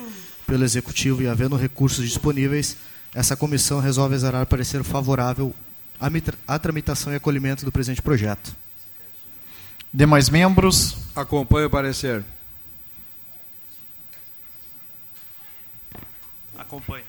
pelo 0.48 0.64
Executivo 0.64 1.22
e 1.22 1.28
havendo 1.28 1.54
recursos 1.56 2.04
disponíveis, 2.04 2.76
essa 3.14 3.36
comissão 3.36 3.78
resolve 3.80 4.14
exarar 4.14 4.46
parecer 4.46 4.82
favorável 4.82 5.54
à 6.46 6.58
tramitação 6.58 7.12
e 7.12 7.16
acolhimento 7.16 7.66
do 7.66 7.70
presente 7.70 8.00
projeto. 8.00 8.56
Demais 9.92 10.30
membros? 10.30 10.96
Acompanho 11.14 11.66
o 11.66 11.70
parecer. 11.70 12.24
Acompanho. 16.56 17.04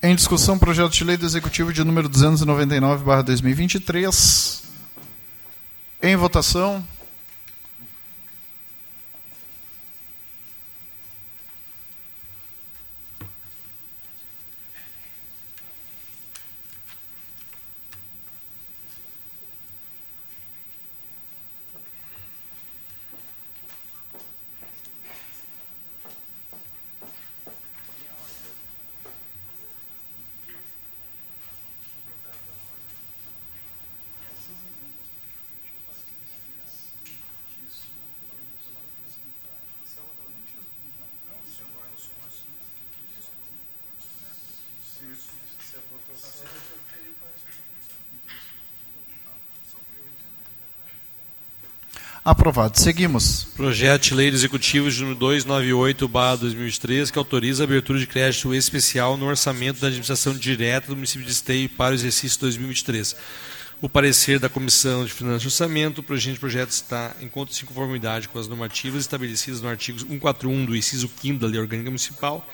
Em 0.00 0.14
discussão, 0.14 0.56
projeto 0.58 0.92
de 0.92 1.02
lei 1.02 1.16
do 1.16 1.26
Executivo 1.26 1.72
de 1.72 1.82
número 1.82 2.08
299/2023. 2.08 4.62
Em 6.02 6.14
votação. 6.14 6.86
Aprovado. 52.24 52.80
Seguimos. 52.80 53.44
Projeto 53.54 54.04
de 54.04 54.14
Lei 54.14 54.28
Executivo 54.28 54.90
de 54.90 54.98
número 54.98 55.18
298/2003, 55.18 57.10
que 57.10 57.18
autoriza 57.18 57.62
a 57.62 57.66
abertura 57.66 57.98
de 57.98 58.06
crédito 58.06 58.54
especial 58.54 59.18
no 59.18 59.26
orçamento 59.26 59.78
da 59.80 59.88
administração 59.88 60.32
direta 60.32 60.86
do 60.86 60.96
município 60.96 61.26
de 61.26 61.32
Esteio 61.32 61.68
para 61.68 61.92
o 61.92 61.94
exercício 61.94 62.40
2023. 62.40 63.14
O 63.78 63.90
parecer 63.90 64.38
da 64.38 64.48
Comissão 64.48 65.04
de 65.04 65.12
Finanças 65.12 65.42
e 65.42 65.46
Orçamento, 65.48 65.98
o 66.00 66.02
projeto, 66.02 66.40
projeto 66.40 66.70
está 66.70 67.14
em 67.20 67.28
conta 67.28 67.52
de 67.52 67.62
conformidade 67.66 68.26
com 68.30 68.38
as 68.38 68.48
normativas 68.48 69.02
estabelecidas 69.02 69.60
no 69.60 69.68
artigo 69.68 69.98
141 69.98 70.64
do 70.64 70.74
inciso 70.74 71.10
5 71.20 71.38
da 71.38 71.46
Lei 71.46 71.60
Orgânica 71.60 71.90
Municipal 71.90 72.48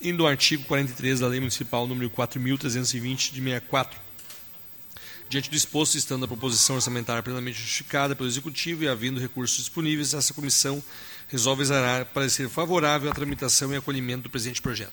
e 0.00 0.12
no 0.12 0.24
artigo 0.24 0.62
43 0.66 1.18
da 1.18 1.26
Lei 1.26 1.40
Municipal 1.40 1.84
número 1.88 2.08
4.320 2.10 3.32
de 3.32 3.42
64 3.42 4.03
Diante 5.28 5.50
do 5.50 5.56
exposto, 5.56 5.96
estando 5.96 6.24
a 6.24 6.28
proposição 6.28 6.76
orçamentária 6.76 7.22
plenamente 7.22 7.58
justificada 7.58 8.14
pelo 8.14 8.28
Executivo 8.28 8.84
e 8.84 8.88
havendo 8.88 9.18
recursos 9.18 9.56
disponíveis, 9.58 10.14
essa 10.14 10.34
comissão 10.34 10.80
resolve 11.28 11.62
exarar 11.62 12.04
parecer 12.06 12.48
favorável 12.48 13.10
à 13.10 13.14
tramitação 13.14 13.72
e 13.72 13.76
acolhimento 13.76 14.22
do 14.24 14.30
presente 14.30 14.62
projeto. 14.62 14.92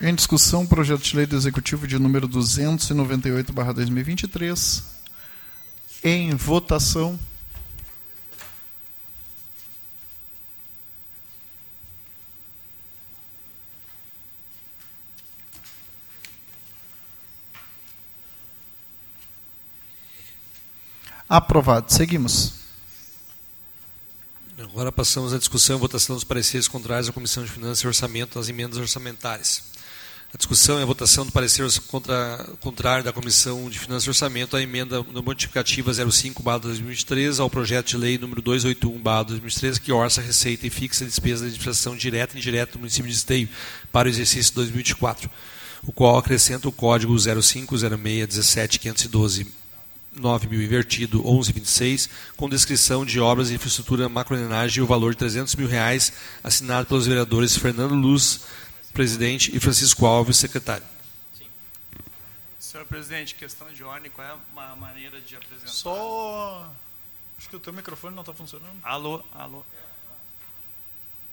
Em 0.00 0.14
discussão, 0.14 0.66
projeto 0.66 1.02
de 1.02 1.16
lei 1.16 1.26
do 1.26 1.36
Executivo 1.36 1.86
de 1.86 1.98
número 1.98 2.26
298/2023. 2.28 4.82
Em 6.02 6.34
votação. 6.34 7.18
Aprovado. 21.32 21.90
Seguimos. 21.90 22.52
Agora 24.58 24.92
passamos 24.92 25.32
à 25.32 25.38
discussão 25.38 25.78
e 25.78 25.80
votação 25.80 26.14
dos 26.14 26.24
pareceres 26.24 26.68
contrários 26.68 27.08
à 27.08 27.12
Comissão 27.12 27.42
de 27.42 27.50
Finanças 27.50 27.82
e 27.82 27.86
Orçamento 27.86 28.38
às 28.38 28.50
emendas 28.50 28.76
orçamentárias. 28.76 29.62
A 30.34 30.36
discussão 30.36 30.78
e 30.78 30.82
a 30.82 30.84
votação 30.84 31.24
do 31.24 31.32
parecer 31.32 31.66
contra, 31.88 32.46
contrário 32.60 33.02
da 33.02 33.14
Comissão 33.14 33.70
de 33.70 33.78
Finanças 33.78 34.04
e 34.04 34.10
Orçamento 34.10 34.58
à 34.58 34.60
emenda 34.60 35.02
modificativa 35.02 35.90
05/2023 35.90 37.40
ao 37.40 37.48
projeto 37.48 37.86
de 37.86 37.96
lei 37.96 38.18
número 38.18 38.42
281/2023 38.42 39.78
que 39.78 39.90
orça, 39.90 40.20
receita 40.20 40.66
e 40.66 40.70
fixa 40.70 41.02
a 41.02 41.06
despesa 41.06 41.44
de 41.44 41.46
administração 41.46 41.96
direta 41.96 42.34
e 42.34 42.40
indireta 42.40 42.74
do 42.74 42.80
município 42.80 43.10
de 43.10 43.16
Esteio 43.16 43.48
para 43.90 44.06
o 44.06 44.10
exercício 44.10 44.54
2024, 44.54 45.30
o 45.82 45.92
qual 45.92 46.18
acrescenta 46.18 46.68
o 46.68 46.72
código 46.72 47.16
0506 47.18 48.28
9 50.14 50.46
mil 50.46 50.62
invertido 50.62 51.18
1126, 51.18 52.08
com 52.36 52.48
descrição 52.48 53.04
de 53.04 53.18
obras 53.18 53.48
de 53.48 53.54
infraestrutura 53.54 54.08
macroenagem 54.08 54.80
e 54.80 54.82
o 54.82 54.86
valor 54.86 55.12
de 55.12 55.18
300 55.18 55.54
mil 55.56 55.66
reais, 55.66 56.12
assinado 56.44 56.86
pelos 56.86 57.06
vereadores 57.06 57.56
Fernando 57.56 57.94
Luz, 57.94 58.42
presidente, 58.92 59.54
e 59.56 59.60
Francisco 59.60 60.04
Alves, 60.04 60.36
secretário. 60.36 60.84
Sim. 61.36 61.46
Senhor 62.58 62.84
presidente, 62.84 63.34
questão 63.34 63.72
de 63.72 63.82
ordem, 63.82 64.10
qual 64.10 64.26
é 64.26 64.36
a 64.56 64.76
maneira 64.76 65.20
de 65.20 65.34
apresentar? 65.34 65.68
Só. 65.68 66.70
Acho 67.38 67.48
que 67.48 67.56
o 67.56 67.60
teu 67.60 67.72
microfone 67.72 68.14
não 68.14 68.22
está 68.22 68.34
funcionando. 68.34 68.76
Alô, 68.82 69.22
alô. 69.34 69.64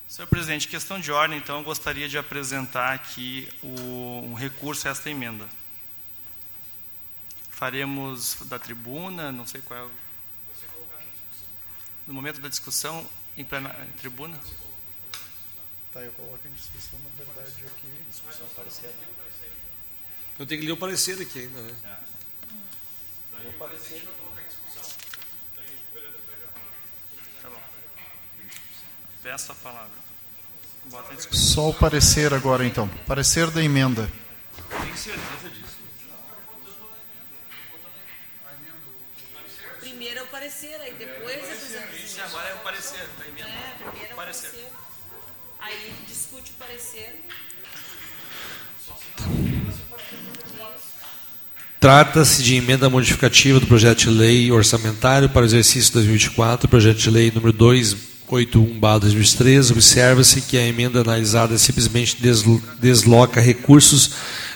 Senhor 0.08 0.28
presidente, 0.28 0.68
questão 0.68 1.00
de 1.00 1.12
ordem, 1.12 1.38
então, 1.38 1.58
eu 1.58 1.64
gostaria 1.64 2.10
de 2.10 2.18
apresentar 2.18 2.94
aqui 2.94 3.48
o, 3.62 4.24
um 4.26 4.34
recurso 4.34 4.88
a 4.88 4.92
esta 4.92 5.10
emenda 5.10 5.46
faremos 7.60 8.38
da 8.46 8.58
tribuna, 8.58 9.34
não 9.34 9.46
sei 9.46 9.60
qual 9.60 9.78
é 9.78 9.84
o... 9.84 9.92
No 12.08 12.14
momento 12.14 12.40
da 12.40 12.48
discussão, 12.48 13.06
em, 13.36 13.44
plena, 13.44 13.76
em 13.86 13.92
tribuna? 14.00 14.40
Tá, 15.92 16.00
eu 16.00 16.14
coloco 16.14 16.40
em 16.48 16.54
discussão, 16.54 16.98
na 17.00 17.10
verdade, 17.18 17.66
aqui... 17.68 17.88
Discussão 18.10 18.48
parecer. 18.56 18.96
Eu 20.40 20.46
tenho 20.46 20.62
que 20.62 20.68
ler 20.68 20.72
o 20.72 20.78
parecer 20.78 21.22
aqui 21.22 21.40
ainda, 21.40 21.62
né? 21.62 21.76
É. 21.84 23.50
O 23.50 23.54
parecer... 23.54 24.08
Tá 27.42 27.50
bom. 27.50 27.62
Peço 29.22 29.52
a 29.52 29.56
palavra. 29.56 30.00
Só 31.34 31.70
o 31.70 31.74
parecer 31.74 32.34
agora, 32.34 32.66
então. 32.66 32.88
Parecer 33.06 33.52
da 33.52 33.62
emenda. 33.62 34.10
Tem 34.82 34.96
certeza 34.96 35.50
disso? 35.50 35.69
Primeiro 40.00 40.22
é 40.22 40.24
o 40.24 40.28
parecer, 40.28 40.80
aí 40.80 40.94
depois 40.98 41.36
é 41.36 41.52
apresenta 41.52 41.90
Isso, 42.02 42.22
agora 42.22 42.48
é 42.48 42.54
o 42.54 42.60
parecer. 42.60 43.00
Tá 43.00 43.04
é, 43.20 43.24
primeiro 43.26 43.50
é 43.50 43.52
o 44.14 44.16
parecer. 44.16 44.48
parecer. 44.48 44.72
Aí 45.60 45.94
discute 46.08 46.52
o 46.52 46.54
parecer. 46.54 47.20
Trata-se 51.82 52.42
de 52.42 52.56
emenda 52.56 52.90
modificativa 52.90 53.60
do 53.60 53.68
projeto 53.68 53.98
de 53.98 54.10
lei 54.10 54.50
orçamentário 54.54 55.28
para 55.28 55.42
o 55.42 55.46
exercício 55.46 55.92
2024, 55.92 56.70
projeto 56.70 57.00
de 57.00 57.10
lei 57.10 57.30
número 57.30 57.52
281/2013. 57.52 59.74
Observa-se 59.74 60.40
que 60.40 60.58
a 60.58 60.66
emenda 60.66 61.02
analisada 61.02 61.58
simplesmente 61.58 62.16
desloca 62.80 63.42
recursos 63.42 64.12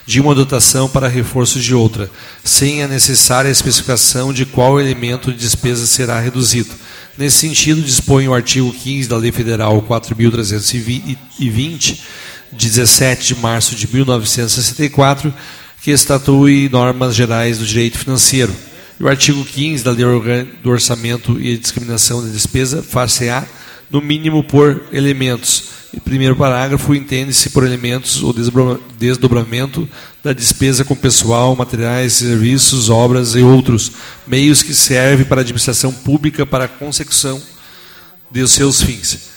de 0.06 0.20
uma 0.20 0.36
dotação 0.36 0.90
para 0.90 1.08
reforço 1.08 1.58
de 1.60 1.74
outra, 1.74 2.12
sem 2.44 2.84
a 2.84 2.88
necessária 2.88 3.50
especificação 3.50 4.34
de 4.34 4.46
qual 4.46 4.80
elemento 4.80 5.32
de 5.32 5.38
despesa 5.38 5.88
será 5.88 6.20
reduzido. 6.20 6.72
Nesse 7.18 7.38
sentido, 7.38 7.82
dispõe 7.82 8.28
o 8.28 8.34
artigo 8.34 8.74
15 8.74 9.08
da 9.08 9.16
Lei 9.18 9.32
Federal 9.32 9.82
4.320, 9.82 12.00
17 12.52 13.28
de 13.28 13.36
março 13.36 13.76
de 13.76 13.88
1964, 13.88 15.34
que 15.82 15.92
estatui 15.92 16.68
normas 16.70 17.16
gerais 17.16 17.60
do 17.60 17.66
direito 17.66 17.98
financeiro. 17.98 18.54
E 19.00 19.04
o 19.04 19.08
artigo 19.08 19.46
15 19.46 19.84
da 19.84 19.92
Lei 19.92 20.06
do 20.64 20.70
Orçamento 20.70 21.40
e 21.40 21.58
Discriminação 21.58 22.24
da 22.24 22.30
Despesa, 22.30 22.84
far-se-á 22.84 23.46
no 23.90 24.02
mínimo 24.02 24.44
por 24.44 24.84
elementos. 24.92 25.66
Em 25.96 26.00
primeiro 26.00 26.36
parágrafo, 26.36 26.96
entende-se 26.96 27.52
por 27.52 27.64
elementos 27.64 28.24
o 28.24 28.34
desdobramento 28.98 29.88
da 30.24 30.34
despesa 30.34 30.84
com 30.84 30.96
pessoal, 30.96 31.56
materiais, 31.56 32.14
serviços, 32.14 32.90
obras 32.90 33.36
e 33.36 33.42
outros 33.42 33.92
meios 34.26 34.64
que 34.64 34.74
servem 34.74 35.26
para 35.26 35.42
a 35.42 35.44
administração 35.44 35.94
pública 35.94 36.46
para 36.46 36.66
a 36.66 36.68
consecução 36.68 37.40
de 38.32 38.48
seus 38.48 38.82
fins. 38.82 39.33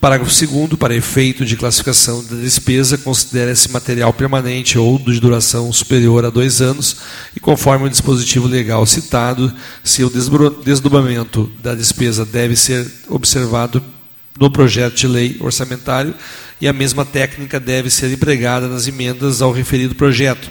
Parágrafo 0.00 0.46
2 0.46 0.74
para 0.78 0.94
efeito 0.94 1.44
de 1.44 1.56
classificação 1.56 2.24
da 2.24 2.36
despesa, 2.36 2.96
considera-se 2.96 3.70
material 3.70 4.12
permanente 4.12 4.78
ou 4.78 4.98
de 4.98 5.20
duração 5.20 5.72
superior 5.72 6.24
a 6.24 6.30
dois 6.30 6.62
anos, 6.62 6.96
e 7.36 7.40
conforme 7.40 7.86
o 7.86 7.90
dispositivo 7.90 8.46
legal 8.46 8.86
citado, 8.86 9.52
se 9.84 10.02
o 10.02 10.10
desdobramento 10.64 11.50
da 11.62 11.74
despesa 11.74 12.24
deve 12.24 12.56
ser 12.56 12.86
observado 13.08 13.82
no 14.38 14.50
projeto 14.50 14.94
de 14.94 15.06
lei 15.06 15.36
orçamentário 15.40 16.14
e 16.60 16.66
a 16.66 16.72
mesma 16.72 17.04
técnica 17.04 17.60
deve 17.60 17.90
ser 17.90 18.10
empregada 18.12 18.68
nas 18.68 18.86
emendas 18.86 19.42
ao 19.42 19.52
referido 19.52 19.94
projeto, 19.94 20.50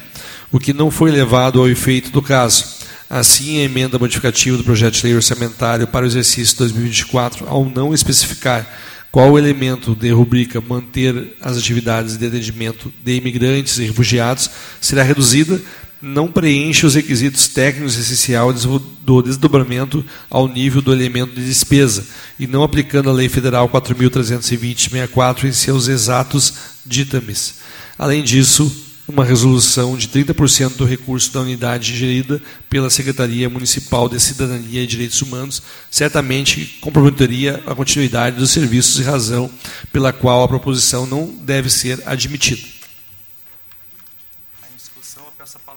o 0.51 0.59
que 0.59 0.73
não 0.73 0.91
foi 0.91 1.09
levado 1.09 1.59
ao 1.59 1.69
efeito 1.69 2.11
do 2.11 2.21
caso. 2.21 2.65
Assim, 3.09 3.59
a 3.59 3.63
emenda 3.63 3.99
modificativa 3.99 4.55
do 4.55 4.63
projeto 4.63 4.95
de 4.95 5.03
lei 5.03 5.15
orçamentário 5.15 5.87
para 5.87 6.05
o 6.05 6.07
exercício 6.07 6.57
2024, 6.57 7.45
ao 7.47 7.65
não 7.65 7.93
especificar 7.93 8.65
qual 9.11 9.31
o 9.31 9.37
elemento 9.37 9.93
de 9.93 10.09
rubrica 10.11 10.61
manter 10.61 11.35
as 11.41 11.57
atividades 11.57 12.15
de 12.15 12.27
atendimento 12.27 12.91
de 13.03 13.15
imigrantes 13.15 13.77
e 13.77 13.85
refugiados 13.85 14.49
será 14.79 15.03
reduzida, 15.03 15.61
não 16.01 16.31
preenche 16.31 16.85
os 16.85 16.95
requisitos 16.95 17.47
técnicos 17.47 17.97
essenciais 17.97 18.65
do 19.03 19.21
desdobramento 19.21 20.03
ao 20.29 20.47
nível 20.47 20.81
do 20.81 20.93
elemento 20.93 21.35
de 21.35 21.45
despesa 21.45 22.05
e 22.39 22.47
não 22.47 22.63
aplicando 22.63 23.09
a 23.09 23.13
Lei 23.13 23.29
Federal 23.29 23.69
4.320-64 23.69 25.43
em 25.43 25.51
seus 25.51 25.87
exatos 25.87 26.53
ditames. 26.85 27.55
Além 27.99 28.23
disso, 28.23 28.90
uma 29.07 29.25
resolução 29.25 29.97
de 29.97 30.07
30% 30.07 30.75
do 30.77 30.85
recurso 30.85 31.31
da 31.33 31.41
unidade 31.41 31.95
gerida 31.95 32.41
pela 32.69 32.89
Secretaria 32.89 33.49
Municipal 33.49 34.07
de 34.07 34.19
Cidadania 34.19 34.83
e 34.83 34.87
Direitos 34.87 35.21
Humanos 35.21 35.61
certamente 35.89 36.77
comprometeria 36.81 37.61
a 37.65 37.75
continuidade 37.75 38.37
dos 38.37 38.51
serviços 38.51 38.99
e 38.99 39.03
razão 39.03 39.51
pela 39.91 40.13
qual 40.13 40.43
a 40.43 40.47
proposição 40.47 41.05
não 41.05 41.27
deve 41.27 41.69
ser 41.69 42.01
admitida. 42.05 42.61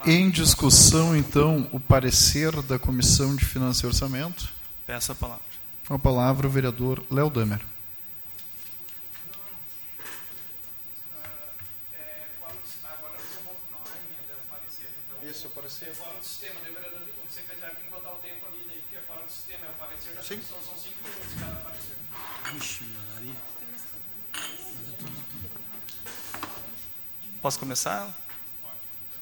Em 0.06 0.28
discussão, 0.28 1.16
então, 1.16 1.66
o 1.72 1.80
parecer 1.80 2.52
da 2.62 2.78
Comissão 2.78 3.34
de 3.34 3.44
Finanças 3.44 3.82
e 3.82 3.86
Orçamento. 3.86 4.50
Peço 4.86 5.12
a 5.12 5.14
palavra. 5.14 5.42
Com 5.88 5.94
a 5.94 5.98
palavra 5.98 6.46
o 6.46 6.50
vereador 6.50 7.02
Léo 7.10 7.30
Damer. 7.30 7.60
Posso 27.44 27.58
começar? 27.58 28.08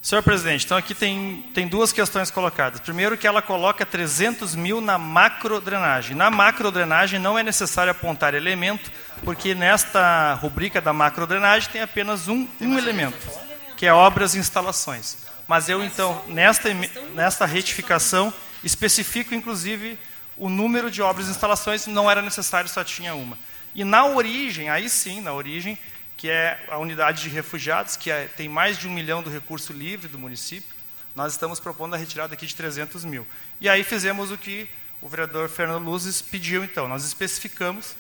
Senhor 0.01 0.23
presidente, 0.23 0.65
então 0.65 0.77
aqui 0.77 0.95
tem, 0.95 1.45
tem 1.53 1.67
duas 1.67 1.93
questões 1.93 2.31
colocadas. 2.31 2.79
Primeiro, 2.79 3.19
que 3.19 3.27
ela 3.27 3.43
coloca 3.43 3.85
300 3.85 4.55
mil 4.55 4.81
na 4.81 4.97
macrodrenagem. 4.97 6.15
Na 6.15 6.31
macrodrenagem 6.31 7.19
não 7.19 7.37
é 7.37 7.43
necessário 7.43 7.91
apontar 7.91 8.33
elemento, 8.33 8.93
porque 9.25 9.57
nesta 9.57 10.35
rubrica 10.35 10.81
da 10.81 10.93
macrodrenagem 10.93 11.69
tem 11.73 11.83
apenas 11.83 12.29
um, 12.29 12.47
um 12.61 12.79
elemento, 12.79 13.29
que 13.77 13.87
é 13.87 13.93
obras 13.93 14.37
e 14.37 14.39
instalações. 14.39 15.17
Mas 15.49 15.69
eu, 15.69 15.83
então, 15.83 16.23
nesta, 16.29 16.73
nesta 17.17 17.45
retificação, 17.45 18.33
especifico, 18.63 19.35
inclusive, 19.35 19.99
o 20.37 20.49
número 20.49 20.93
de 20.93 21.03
obras 21.03 21.27
e 21.27 21.31
instalações, 21.33 21.89
não 21.89 22.09
era 22.09 22.23
necessário, 22.23 22.71
só 22.71 22.85
tinha 22.85 23.17
uma. 23.17 23.37
E 23.75 23.83
na 23.83 24.05
origem, 24.05 24.69
aí 24.69 24.89
sim, 24.89 25.21
na 25.21 25.33
origem, 25.33 25.77
que 26.23 26.31
é 26.31 26.57
a 26.69 26.79
unidade 26.79 27.23
de 27.23 27.29
refugiados, 27.29 27.97
que 27.97 28.09
é, 28.09 28.29
tem 28.37 28.49
mais 28.49 28.79
de 28.79 28.87
um 28.87 28.93
milhão 28.93 29.25
do 29.25 29.29
recurso 29.29 29.73
livre 29.73 30.07
do 30.07 30.17
município. 30.17 30.73
Nós 31.17 31.33
estamos 31.33 31.59
propondo 31.59 31.95
a 31.95 31.97
retirada 31.97 32.33
aqui 32.35 32.47
de 32.47 32.55
300 32.55 33.05
mil. 33.05 33.27
E 33.61 33.69
aí 33.69 33.83
fizemos 33.83 34.31
o 34.31 34.39
que 34.39 34.69
o 35.01 35.09
vereador 35.09 35.49
Fernando 35.49 35.85
Luzes 35.85 36.23
pediu, 36.23 36.63
então. 36.63 36.87
Nós 36.87 37.05
especificamos 37.05 37.97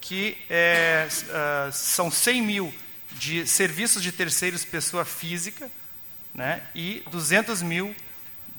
que 0.00 0.38
é, 0.48 1.08
uh, 1.10 1.72
são 1.72 2.08
100 2.08 2.40
mil 2.40 2.74
de 3.14 3.44
serviços 3.48 4.00
de 4.00 4.12
terceiros 4.12 4.64
pessoa 4.64 5.04
física 5.04 5.68
né, 6.32 6.62
e 6.72 7.02
200 7.10 7.62
mil 7.62 7.92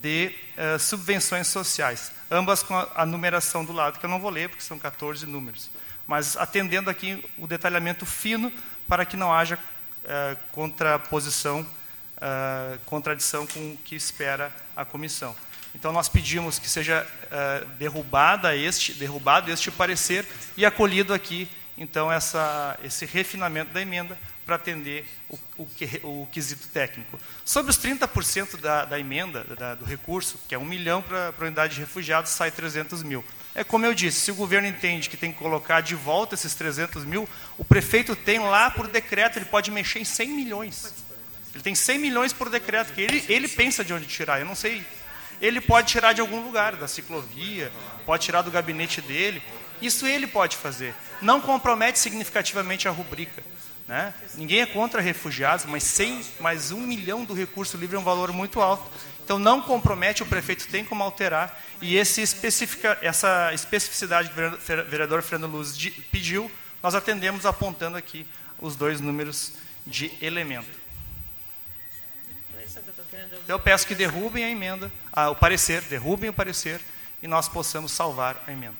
de 0.01 0.35
uh, 0.57 0.77
subvenções 0.77 1.47
sociais, 1.47 2.11
ambas 2.29 2.61
com 2.61 2.75
a, 2.75 2.89
a 2.93 3.05
numeração 3.05 3.63
do 3.63 3.71
lado, 3.71 3.99
que 3.99 4.05
eu 4.05 4.09
não 4.09 4.19
vou 4.19 4.29
ler, 4.29 4.49
porque 4.49 4.61
são 4.61 4.77
14 4.77 5.25
números. 5.25 5.69
Mas 6.05 6.35
atendendo 6.35 6.89
aqui 6.89 7.23
o 7.37 7.47
detalhamento 7.47 8.05
fino 8.05 8.51
para 8.91 9.05
que 9.05 9.15
não 9.15 9.33
haja 9.33 9.55
uh, 9.55 10.37
contraposição, 10.51 11.61
uh, 11.61 12.77
contradição 12.85 13.47
com 13.47 13.71
o 13.71 13.77
que 13.77 13.95
espera 13.95 14.51
a 14.75 14.83
comissão. 14.83 15.33
Então 15.73 15.93
nós 15.93 16.09
pedimos 16.09 16.59
que 16.59 16.69
seja 16.69 17.07
uh, 17.07 17.65
derrubada 17.77 18.53
este, 18.53 18.91
derrubado 18.91 19.49
este 19.49 19.71
parecer 19.71 20.27
e 20.57 20.65
acolhido 20.65 21.13
aqui 21.13 21.47
então 21.77 22.11
essa, 22.11 22.77
esse 22.83 23.05
refinamento 23.05 23.71
da 23.71 23.81
emenda 23.81 24.17
para 24.45 24.57
atender 24.57 25.07
o, 25.29 25.39
o, 25.57 25.67
o, 26.23 26.27
quesito 26.29 26.67
técnico. 26.67 27.17
Sobre 27.45 27.71
os 27.71 27.77
30% 27.77 28.57
da, 28.59 28.83
da 28.83 28.99
emenda, 28.99 29.45
da, 29.57 29.73
do 29.73 29.85
recurso, 29.85 30.37
que 30.49 30.53
é 30.53 30.59
um 30.59 30.65
milhão 30.65 31.01
para 31.01 31.29
a 31.29 31.43
unidade 31.43 31.75
de 31.75 31.79
refugiados, 31.79 32.31
sai 32.31 32.51
300 32.51 33.03
mil. 33.03 33.23
É 33.53 33.63
como 33.63 33.85
eu 33.85 33.93
disse, 33.93 34.21
se 34.21 34.31
o 34.31 34.35
governo 34.35 34.67
entende 34.67 35.09
que 35.09 35.17
tem 35.17 35.31
que 35.31 35.39
colocar 35.39 35.81
de 35.81 35.93
volta 35.93 36.35
esses 36.35 36.53
300 36.55 37.03
mil, 37.03 37.27
o 37.57 37.65
prefeito 37.65 38.15
tem 38.15 38.39
lá 38.39 38.71
por 38.71 38.87
decreto, 38.87 39.37
ele 39.37 39.45
pode 39.45 39.69
mexer 39.69 39.99
em 39.99 40.05
100 40.05 40.29
milhões. 40.29 40.93
Ele 41.53 41.61
tem 41.61 41.75
100 41.75 41.99
milhões 41.99 42.31
por 42.31 42.49
decreto, 42.49 42.93
que 42.93 43.01
ele, 43.01 43.23
ele 43.27 43.47
pensa 43.47 43.83
de 43.83 43.93
onde 43.93 44.05
tirar, 44.05 44.39
eu 44.39 44.45
não 44.45 44.55
sei. 44.55 44.83
Ele 45.41 45.59
pode 45.59 45.87
tirar 45.87 46.13
de 46.13 46.21
algum 46.21 46.41
lugar, 46.41 46.75
da 46.75 46.87
ciclovia, 46.87 47.71
pode 48.05 48.23
tirar 48.23 48.41
do 48.41 48.51
gabinete 48.51 49.01
dele. 49.01 49.41
Isso 49.81 50.05
ele 50.05 50.27
pode 50.27 50.55
fazer. 50.55 50.93
Não 51.21 51.41
compromete 51.41 51.99
significativamente 51.99 52.87
a 52.87 52.91
rubrica. 52.91 53.43
Né? 53.87 54.13
Ninguém 54.35 54.61
é 54.61 54.65
contra 54.65 55.01
refugiados, 55.01 55.65
mas 55.65 55.83
100, 55.83 56.23
mais 56.39 56.71
um 56.71 56.79
milhão 56.79 57.25
do 57.25 57.33
recurso 57.33 57.75
livre 57.75 57.97
é 57.97 57.99
um 57.99 58.03
valor 58.03 58.31
muito 58.31 58.61
alto. 58.61 58.89
Então 59.31 59.39
não 59.39 59.61
compromete, 59.61 60.21
o 60.21 60.25
prefeito 60.25 60.67
tem 60.67 60.83
como 60.83 61.01
alterar, 61.01 61.57
e 61.81 61.95
esse 61.95 62.21
especifica, 62.21 62.97
essa 63.01 63.53
especificidade 63.53 64.29
que 64.29 64.37
o 64.37 64.89
vereador 64.89 65.21
Fernando 65.21 65.53
Luz 65.53 65.73
pediu, 66.11 66.51
nós 66.83 66.95
atendemos 66.95 67.45
apontando 67.45 67.95
aqui 67.95 68.27
os 68.59 68.75
dois 68.75 68.99
números 68.99 69.53
de 69.87 70.11
elemento. 70.21 70.67
Então 73.41 73.55
eu 73.55 73.59
peço 73.59 73.87
que 73.87 73.95
derrubem 73.95 74.43
a 74.43 74.49
emenda, 74.49 74.91
ah, 75.13 75.29
o 75.29 75.35
parecer, 75.35 75.81
derrubem 75.83 76.29
o 76.29 76.33
parecer, 76.33 76.81
e 77.23 77.27
nós 77.27 77.47
possamos 77.47 77.93
salvar 77.93 78.43
a 78.45 78.51
emenda. 78.51 78.75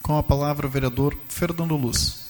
Com 0.00 0.16
a 0.16 0.22
palavra 0.22 0.68
o 0.68 0.70
vereador 0.70 1.18
Fernando 1.28 1.74
Luz. 1.74 2.27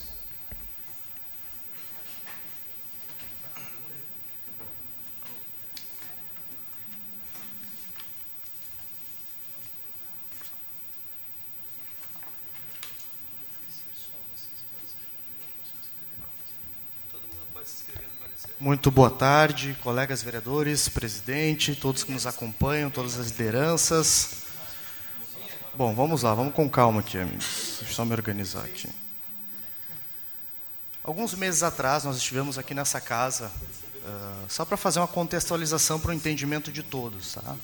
Muito 18.69 18.91
boa 18.91 19.09
tarde, 19.09 19.75
colegas 19.83 20.23
vereadores, 20.23 20.91
presidente, 20.91 21.75
todos 21.75 22.05
que 22.05 22.13
nos 22.13 22.27
acompanham, 22.27 22.91
todas 22.91 23.19
as 23.19 23.29
lideranças. 23.29 24.43
Bom, 25.75 25.95
vamos 25.95 26.23
lá, 26.23 26.35
vamos 26.35 26.53
com 26.53 26.69
calma 26.69 27.01
aqui, 27.01 27.17
amigos. 27.17 27.77
Deixa 27.79 27.93
eu 27.93 27.97
só 27.97 28.05
me 28.05 28.13
organizar 28.13 28.67
aqui. 28.67 28.87
Alguns 31.03 31.33
meses 31.33 31.63
atrás, 31.63 32.05
nós 32.05 32.19
estivemos 32.19 32.59
aqui 32.59 32.75
nessa 32.75 33.01
casa, 33.01 33.51
uh, 34.05 34.45
só 34.51 34.67
para 34.67 34.77
fazer 34.77 35.01
uma 35.01 35.09
contextualização 35.09 35.99
para 35.99 36.11
o 36.11 36.13
entendimento 36.13 36.71
de 36.71 36.83
todos. 36.83 37.33
Tá? 37.33 37.57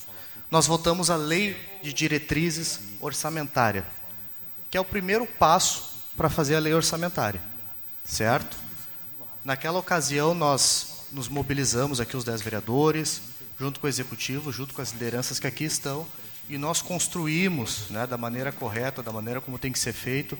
Nós 0.50 0.66
votamos 0.66 1.10
a 1.10 1.16
Lei 1.16 1.54
de 1.82 1.92
Diretrizes 1.92 2.80
Orçamentária, 2.98 3.84
que 4.70 4.78
é 4.78 4.80
o 4.80 4.84
primeiro 4.86 5.26
passo 5.26 5.84
para 6.16 6.30
fazer 6.30 6.56
a 6.56 6.60
lei 6.60 6.72
orçamentária, 6.72 7.42
certo? 8.06 8.56
Naquela 9.44 9.78
ocasião, 9.78 10.34
nós 10.34 10.93
nos 11.14 11.28
mobilizamos 11.28 12.00
aqui, 12.00 12.16
os 12.16 12.24
dez 12.24 12.42
vereadores, 12.42 13.22
junto 13.58 13.78
com 13.78 13.86
o 13.86 13.88
executivo, 13.88 14.50
junto 14.50 14.74
com 14.74 14.82
as 14.82 14.90
lideranças 14.92 15.38
que 15.38 15.46
aqui 15.46 15.64
estão, 15.64 16.04
e 16.48 16.58
nós 16.58 16.82
construímos, 16.82 17.88
né, 17.88 18.06
da 18.06 18.18
maneira 18.18 18.52
correta, 18.52 19.02
da 19.02 19.12
maneira 19.12 19.40
como 19.40 19.58
tem 19.58 19.72
que 19.72 19.78
ser 19.78 19.92
feito, 19.92 20.36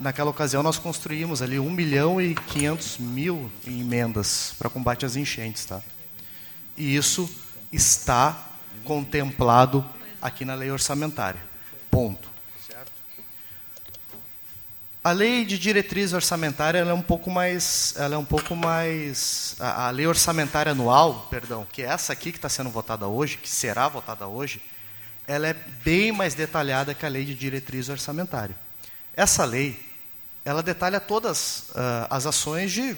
naquela 0.00 0.30
ocasião 0.30 0.62
nós 0.62 0.78
construímos 0.78 1.42
ali 1.42 1.58
1 1.58 1.70
milhão 1.70 2.20
e 2.20 2.34
500 2.34 2.98
mil 2.98 3.52
em 3.66 3.82
emendas 3.82 4.54
para 4.58 4.70
combate 4.70 5.04
às 5.04 5.14
enchentes. 5.14 5.66
Tá? 5.66 5.80
E 6.76 6.96
isso 6.96 7.30
está 7.70 8.46
contemplado 8.82 9.84
aqui 10.20 10.44
na 10.44 10.54
lei 10.54 10.70
orçamentária. 10.70 11.40
Ponto. 11.90 12.37
A 15.08 15.12
lei 15.12 15.42
de 15.42 15.58
diretriz 15.58 16.12
orçamentária 16.12 16.80
é 16.80 16.92
um 16.92 17.00
pouco 17.00 17.30
mais, 17.30 17.94
ela 17.96 18.14
é 18.14 18.18
um 18.18 18.24
pouco 18.26 18.54
mais, 18.54 19.56
a, 19.58 19.86
a 19.86 19.90
lei 19.90 20.06
orçamentária 20.06 20.72
anual, 20.72 21.28
perdão, 21.30 21.66
que 21.72 21.80
é 21.80 21.86
essa 21.86 22.12
aqui 22.12 22.30
que 22.30 22.36
está 22.36 22.50
sendo 22.50 22.68
votada 22.68 23.06
hoje, 23.06 23.38
que 23.38 23.48
será 23.48 23.88
votada 23.88 24.26
hoje, 24.26 24.60
ela 25.26 25.46
é 25.48 25.54
bem 25.82 26.12
mais 26.12 26.34
detalhada 26.34 26.92
que 26.92 27.06
a 27.06 27.08
lei 27.08 27.24
de 27.24 27.34
diretriz 27.34 27.88
orçamentária. 27.88 28.54
Essa 29.16 29.46
lei, 29.46 29.80
ela 30.44 30.62
detalha 30.62 31.00
todas 31.00 31.70
uh, 31.70 32.06
as 32.10 32.26
ações 32.26 32.70
de 32.70 32.94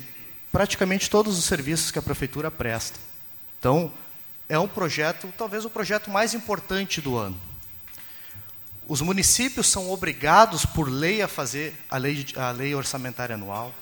praticamente 0.50 1.08
todos 1.08 1.38
os 1.38 1.44
serviços 1.44 1.92
que 1.92 1.98
a 2.00 2.02
prefeitura 2.02 2.50
presta. 2.50 2.98
Então, 3.60 3.92
é 4.48 4.58
um 4.58 4.66
projeto, 4.66 5.32
talvez 5.38 5.64
o 5.64 5.70
projeto 5.70 6.10
mais 6.10 6.34
importante 6.34 7.00
do 7.00 7.16
ano. 7.16 7.49
Os 8.90 9.00
municípios 9.00 9.68
são 9.68 9.88
obrigados 9.88 10.66
por 10.66 10.88
lei 10.88 11.22
a 11.22 11.28
fazer 11.28 11.72
a 11.88 11.96
lei, 11.96 12.26
a 12.34 12.50
lei 12.50 12.74
orçamentária 12.74 13.36
anual. 13.36 13.72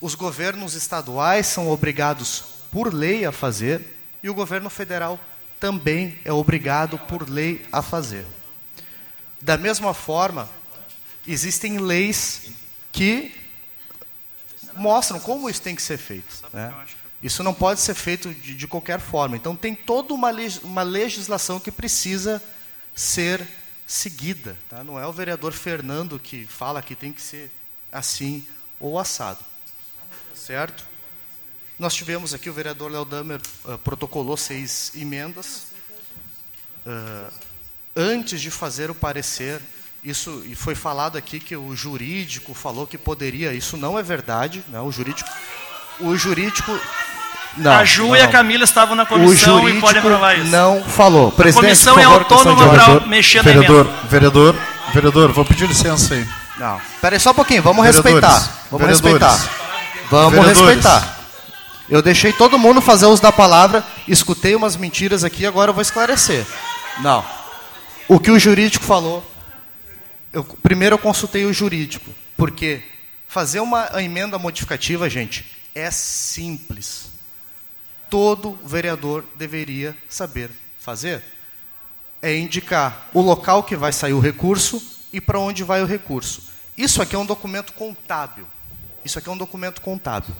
Os 0.00 0.14
governos 0.14 0.74
estaduais 0.74 1.44
são 1.48 1.68
obrigados 1.68 2.44
por 2.70 2.94
lei 2.94 3.24
a 3.24 3.32
fazer 3.32 3.84
e 4.22 4.30
o 4.30 4.34
governo 4.34 4.70
federal 4.70 5.18
também 5.58 6.20
é 6.24 6.32
obrigado 6.32 6.96
por 7.00 7.28
lei 7.28 7.66
a 7.72 7.82
fazer. 7.82 8.24
Da 9.40 9.56
mesma 9.56 9.92
forma, 9.92 10.48
existem 11.26 11.78
leis 11.78 12.52
que 12.92 13.34
mostram 14.76 15.18
como 15.18 15.50
isso 15.50 15.62
tem 15.62 15.74
que 15.74 15.82
ser 15.82 15.98
feito. 15.98 16.44
Né? 16.52 16.72
Isso 17.20 17.42
não 17.42 17.52
pode 17.52 17.80
ser 17.80 17.94
feito 17.94 18.32
de, 18.32 18.54
de 18.54 18.68
qualquer 18.68 19.00
forma. 19.00 19.36
Então, 19.36 19.56
tem 19.56 19.74
toda 19.74 20.14
uma, 20.14 20.30
uma 20.62 20.82
legislação 20.82 21.58
que 21.58 21.72
precisa 21.72 22.40
ser 22.94 23.44
seguida. 23.88 24.54
Tá? 24.68 24.84
Não 24.84 25.00
é 25.00 25.06
o 25.06 25.12
vereador 25.12 25.52
Fernando 25.52 26.20
que 26.20 26.44
fala 26.44 26.82
que 26.82 26.94
tem 26.94 27.10
que 27.10 27.22
ser 27.22 27.50
assim 27.90 28.46
ou 28.78 28.98
assado. 28.98 29.40
Certo? 30.34 30.86
Nós 31.78 31.94
tivemos 31.94 32.34
aqui, 32.34 32.50
o 32.50 32.52
vereador 32.52 32.90
Léo 32.92 33.04
Damer 33.04 33.40
uh, 33.64 33.78
protocolou 33.78 34.36
seis 34.36 34.92
emendas. 34.94 35.68
Uh, 36.86 37.32
antes 37.96 38.40
de 38.40 38.50
fazer 38.50 38.90
o 38.90 38.94
parecer, 38.94 39.60
isso 40.04 40.42
e 40.46 40.54
foi 40.54 40.74
falado 40.74 41.16
aqui 41.16 41.40
que 41.40 41.56
o 41.56 41.74
jurídico 41.74 42.54
falou 42.54 42.86
que 42.86 42.98
poderia, 42.98 43.52
isso 43.52 43.76
não 43.76 43.98
é 43.98 44.02
verdade, 44.02 44.62
né? 44.68 44.80
o 44.80 44.92
jurídico 44.92 45.28
o 46.00 46.16
jurídico 46.16 46.70
não, 47.58 47.72
a 47.72 47.84
Ju 47.84 48.08
não, 48.08 48.16
e 48.16 48.22
a 48.22 48.28
Camila 48.28 48.64
estavam 48.64 48.94
na 48.94 49.04
comissão 49.04 49.68
e 49.68 49.80
podem 49.80 50.00
provar 50.00 50.38
isso. 50.38 50.50
Não 50.50 50.82
falou. 50.84 51.32
Presidente, 51.32 51.58
a 51.58 51.68
comissão 51.68 51.98
é 51.98 52.04
autônoma 52.04 52.68
para 52.68 53.00
mexer 53.06 53.42
vereador, 53.42 53.84
na 53.84 53.90
emenda. 53.90 54.08
Vereador, 54.08 54.56
vereador, 54.92 55.32
vou 55.32 55.44
pedir 55.44 55.66
licença 55.66 56.14
aí. 56.14 56.26
Não. 56.58 56.80
Peraí 57.00 57.18
só 57.18 57.30
um 57.30 57.34
pouquinho, 57.34 57.62
vamos 57.62 57.84
respeitar. 57.84 58.66
Vamos 58.70 58.86
respeitar. 58.86 59.38
Vamos 60.10 60.46
respeitar. 60.46 61.18
Eu 61.88 62.02
deixei 62.02 62.32
todo 62.32 62.58
mundo 62.58 62.80
fazer 62.80 63.06
uso 63.06 63.22
da 63.22 63.32
palavra, 63.32 63.82
escutei 64.06 64.54
umas 64.54 64.76
mentiras 64.76 65.24
aqui, 65.24 65.46
agora 65.46 65.70
eu 65.70 65.74
vou 65.74 65.82
esclarecer. 65.82 66.46
Não. 67.00 67.24
O 68.06 68.20
que 68.20 68.30
o 68.30 68.38
jurídico 68.38 68.84
falou, 68.84 69.24
eu, 70.32 70.44
primeiro 70.62 70.94
eu 70.94 70.98
consultei 70.98 71.46
o 71.46 71.52
jurídico, 71.52 72.10
porque 72.36 72.82
fazer 73.26 73.60
uma 73.60 73.90
emenda 73.96 74.38
modificativa, 74.38 75.08
gente, 75.08 75.44
é 75.74 75.90
simples 75.90 77.17
todo 78.10 78.58
vereador 78.64 79.24
deveria 79.36 79.96
saber 80.08 80.50
fazer. 80.78 81.22
É 82.20 82.36
indicar 82.36 83.08
o 83.12 83.20
local 83.20 83.62
que 83.62 83.76
vai 83.76 83.92
sair 83.92 84.12
o 84.12 84.20
recurso 84.20 84.82
e 85.12 85.20
para 85.20 85.38
onde 85.38 85.62
vai 85.62 85.82
o 85.82 85.86
recurso. 85.86 86.42
Isso 86.76 87.00
aqui 87.02 87.14
é 87.14 87.18
um 87.18 87.26
documento 87.26 87.72
contábil. 87.72 88.46
Isso 89.04 89.18
aqui 89.18 89.28
é 89.28 89.32
um 89.32 89.36
documento 89.36 89.80
contábil. 89.80 90.34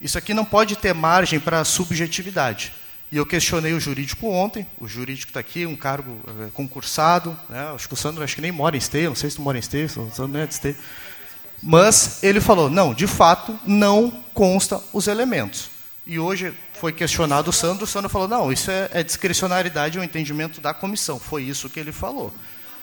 Isso 0.00 0.16
aqui 0.16 0.32
não 0.32 0.44
pode 0.44 0.76
ter 0.76 0.94
margem 0.94 1.40
para 1.40 1.64
subjetividade. 1.64 2.72
E 3.10 3.16
eu 3.16 3.24
questionei 3.24 3.72
o 3.72 3.80
jurídico 3.80 4.28
ontem, 4.28 4.66
o 4.78 4.86
jurídico 4.86 5.30
está 5.30 5.40
aqui, 5.40 5.64
um 5.64 5.74
cargo 5.74 6.20
é, 6.46 6.50
concursado, 6.50 7.36
né? 7.48 7.72
acho 7.74 7.88
que 7.88 7.94
o 7.94 7.96
Sandro 7.96 8.22
acho 8.22 8.34
que 8.34 8.42
nem 8.42 8.52
mora 8.52 8.76
em 8.76 8.78
Esteio, 8.78 9.08
não 9.08 9.16
sei 9.16 9.30
se 9.30 9.36
tu 9.36 9.42
mora 9.42 9.56
em 9.56 9.60
Esteio, 9.60 9.86
o 9.86 10.10
Sandro 10.10 10.28
não 10.28 10.40
é 10.40 10.46
de 10.46 10.52
Esteio. 10.52 10.76
Mas 11.62 12.22
ele 12.22 12.40
falou, 12.40 12.68
não, 12.68 12.92
de 12.92 13.06
fato, 13.06 13.58
não 13.66 14.10
consta 14.34 14.80
os 14.92 15.06
elementos. 15.08 15.70
E 16.08 16.18
hoje 16.18 16.54
foi 16.80 16.90
questionado 16.90 17.50
o 17.50 17.52
Sandro, 17.52 17.84
o 17.84 17.86
Sandro 17.86 18.08
falou, 18.08 18.26
não, 18.26 18.50
isso 18.50 18.70
é, 18.70 18.88
é 18.92 19.02
discricionariedade, 19.02 19.98
é 19.98 20.00
um 20.00 20.04
entendimento 20.04 20.58
da 20.58 20.72
comissão. 20.72 21.20
Foi 21.20 21.42
isso 21.42 21.68
que 21.68 21.78
ele 21.78 21.92
falou. 21.92 22.32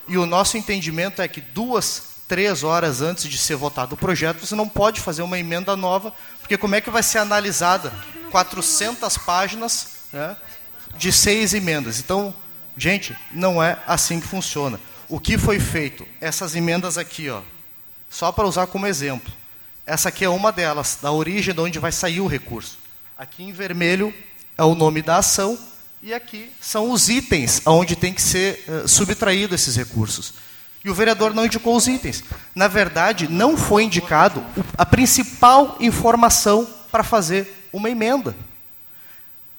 E 0.07 0.15
o 0.15 0.27
nosso 0.27 0.59
entendimento 0.59 1.23
é 1.23 1.27
que 1.27 1.41
duas, 1.41 2.03
três 2.27 2.63
horas 2.63 3.01
antes 3.01 3.27
de 3.27 3.35
ser 3.39 3.55
votado 3.55 3.95
o 3.95 3.97
projeto, 3.97 4.45
você 4.45 4.53
não 4.53 4.69
pode 4.69 5.01
fazer 5.01 5.23
uma 5.23 5.39
emenda 5.39 5.75
nova, 5.75 6.13
porque 6.39 6.55
como 6.55 6.75
é 6.75 6.81
que 6.81 6.91
vai 6.91 7.01
ser 7.01 7.17
analisada 7.17 7.91
400 8.29 9.17
páginas 9.17 9.87
né, 10.13 10.37
de 10.95 11.11
seis 11.11 11.55
emendas? 11.55 11.99
Então, 11.99 12.31
gente, 12.77 13.17
não 13.31 13.61
é 13.61 13.79
assim 13.87 14.19
que 14.19 14.27
funciona. 14.27 14.79
O 15.09 15.19
que 15.19 15.35
foi 15.35 15.59
feito? 15.59 16.05
Essas 16.21 16.55
emendas 16.55 16.95
aqui, 16.95 17.27
ó, 17.31 17.41
só 18.07 18.31
para 18.31 18.45
usar 18.45 18.67
como 18.67 18.85
exemplo. 18.85 19.33
Essa 19.83 20.09
aqui 20.09 20.23
é 20.23 20.29
uma 20.29 20.51
delas, 20.51 20.99
da 21.01 21.11
origem 21.11 21.55
de 21.55 21.59
onde 21.59 21.79
vai 21.79 21.91
sair 21.91 22.21
o 22.21 22.27
recurso. 22.27 22.84
Aqui 23.17 23.43
em 23.43 23.53
vermelho 23.53 24.13
é 24.57 24.63
o 24.63 24.75
nome 24.75 25.01
da 25.01 25.17
ação 25.17 25.57
e 26.03 26.13
aqui 26.13 26.51
são 26.59 26.91
os 26.91 27.07
itens 27.07 27.61
aonde 27.63 27.95
tem 27.95 28.13
que 28.13 28.21
ser 28.21 28.65
uh, 28.67 28.87
subtraído 28.89 29.55
esses 29.55 29.77
recursos. 29.77 30.33
E 30.83 30.89
o 30.89 30.93
vereador 30.93 31.33
não 31.33 31.45
indicou 31.45 31.77
os 31.77 31.87
itens. 31.87 32.25
Na 32.53 32.67
verdade, 32.67 33.29
não 33.29 33.55
foi 33.55 33.83
indicado 33.83 34.43
a 34.77 34.85
principal 34.85 35.77
informação 35.79 36.67
para 36.91 37.03
fazer 37.03 37.69
uma 37.71 37.89
emenda. 37.89 38.35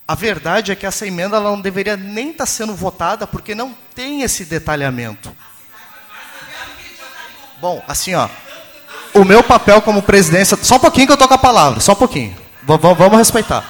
A 0.06 0.14
verdade 0.14 0.70
é 0.70 0.76
que 0.76 0.84
essa 0.84 1.06
emenda 1.06 1.40
não 1.40 1.58
deveria 1.58 1.96
nem 1.96 2.32
estar 2.32 2.44
tá 2.44 2.46
sendo 2.46 2.74
votada 2.74 3.26
porque 3.26 3.54
não 3.54 3.74
tem 3.94 4.20
esse 4.20 4.44
detalhamento. 4.44 5.34
Bom, 7.58 7.82
assim, 7.88 8.14
ó, 8.14 8.28
o 9.14 9.24
meu 9.24 9.42
papel 9.42 9.80
como 9.80 10.02
presidência, 10.02 10.58
só 10.62 10.76
um 10.76 10.80
pouquinho 10.80 11.06
que 11.06 11.12
eu 11.14 11.16
toco 11.16 11.32
a 11.32 11.38
palavra, 11.38 11.80
só 11.80 11.92
um 11.92 11.96
pouquinho. 11.96 12.45
Vamos 12.66 13.18
respeitar. 13.18 13.64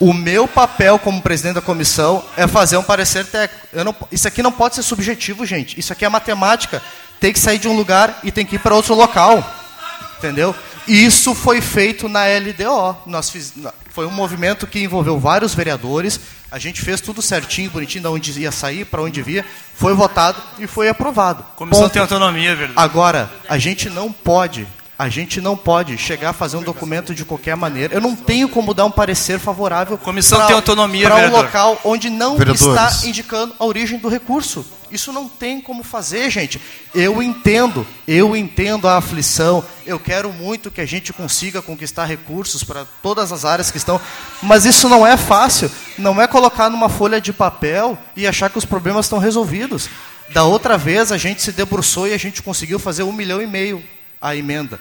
O 0.00 0.12
meu 0.12 0.48
papel 0.48 0.98
como 0.98 1.22
presidente 1.22 1.54
da 1.54 1.62
comissão 1.62 2.24
é 2.36 2.48
fazer 2.48 2.76
um 2.76 2.82
parecer 2.82 3.24
técnico. 3.26 3.66
Não, 3.72 3.94
isso 4.10 4.26
aqui 4.26 4.42
não 4.42 4.50
pode 4.50 4.74
ser 4.74 4.82
subjetivo, 4.82 5.46
gente. 5.46 5.78
Isso 5.78 5.92
aqui 5.92 6.04
é 6.04 6.08
matemática. 6.08 6.82
Tem 7.20 7.32
que 7.32 7.38
sair 7.38 7.58
de 7.58 7.68
um 7.68 7.76
lugar 7.76 8.18
e 8.24 8.32
tem 8.32 8.44
que 8.44 8.56
ir 8.56 8.58
para 8.58 8.74
outro 8.74 8.94
local. 8.94 9.42
Entendeu? 10.18 10.54
Isso 10.86 11.34
foi 11.34 11.60
feito 11.60 12.08
na 12.08 12.24
LDO. 12.24 12.96
Nós 13.06 13.30
fiz, 13.30 13.54
foi 13.88 14.06
um 14.06 14.10
movimento 14.10 14.66
que 14.66 14.80
envolveu 14.80 15.18
vários 15.18 15.54
vereadores. 15.54 16.20
A 16.50 16.58
gente 16.58 16.82
fez 16.82 17.00
tudo 17.00 17.22
certinho, 17.22 17.70
bonitinho, 17.70 18.02
de 18.02 18.08
onde 18.08 18.40
ia 18.40 18.52
sair, 18.52 18.84
para 18.84 19.00
onde 19.00 19.22
via. 19.22 19.44
Foi 19.74 19.94
votado 19.94 20.42
e 20.58 20.66
foi 20.66 20.88
aprovado. 20.88 21.44
Comissão 21.56 21.84
Ponto. 21.84 21.92
tem 21.92 22.02
autonomia, 22.02 22.50
é 22.50 22.54
verdade. 22.54 22.78
Agora, 22.78 23.30
a 23.48 23.56
gente 23.58 23.88
não 23.88 24.12
pode 24.12 24.66
a 24.98 25.08
gente 25.08 25.40
não 25.40 25.56
pode 25.56 25.98
chegar 25.98 26.30
a 26.30 26.32
fazer 26.32 26.56
um 26.56 26.62
documento 26.62 27.14
de 27.14 27.24
qualquer 27.24 27.56
maneira. 27.56 27.94
Eu 27.94 28.00
não 28.00 28.14
tenho 28.14 28.48
como 28.48 28.72
dar 28.72 28.84
um 28.84 28.90
parecer 28.90 29.38
favorável 29.40 29.98
Comissão 29.98 30.46
tem 30.46 30.54
autonomia, 30.54 31.06
para 31.06 31.28
um 31.28 31.30
local 31.30 31.80
onde 31.84 32.08
não 32.08 32.36
Vereadores. 32.36 32.90
está 32.90 33.08
indicando 33.08 33.54
a 33.58 33.64
origem 33.64 33.98
do 33.98 34.08
recurso. 34.08 34.64
Isso 34.90 35.12
não 35.12 35.28
tem 35.28 35.60
como 35.60 35.82
fazer, 35.82 36.30
gente. 36.30 36.60
Eu 36.94 37.20
entendo, 37.20 37.84
eu 38.06 38.36
entendo 38.36 38.86
a 38.86 38.96
aflição. 38.96 39.64
Eu 39.84 39.98
quero 39.98 40.32
muito 40.32 40.70
que 40.70 40.80
a 40.80 40.86
gente 40.86 41.12
consiga 41.12 41.60
conquistar 41.60 42.04
recursos 42.04 42.62
para 42.62 42.86
todas 43.02 43.32
as 43.32 43.44
áreas 43.44 43.72
que 43.72 43.76
estão, 43.76 44.00
mas 44.40 44.64
isso 44.64 44.88
não 44.88 45.04
é 45.04 45.16
fácil. 45.16 45.68
Não 45.98 46.22
é 46.22 46.28
colocar 46.28 46.70
numa 46.70 46.88
folha 46.88 47.20
de 47.20 47.32
papel 47.32 47.98
e 48.16 48.24
achar 48.24 48.48
que 48.48 48.58
os 48.58 48.64
problemas 48.64 49.06
estão 49.06 49.18
resolvidos. 49.18 49.88
Da 50.32 50.44
outra 50.44 50.78
vez 50.78 51.10
a 51.10 51.18
gente 51.18 51.42
se 51.42 51.50
debruçou 51.50 52.06
e 52.06 52.14
a 52.14 52.18
gente 52.18 52.40
conseguiu 52.40 52.78
fazer 52.78 53.02
um 53.02 53.12
milhão 53.12 53.42
e 53.42 53.46
meio 53.46 53.82
a 54.24 54.34
emenda. 54.34 54.80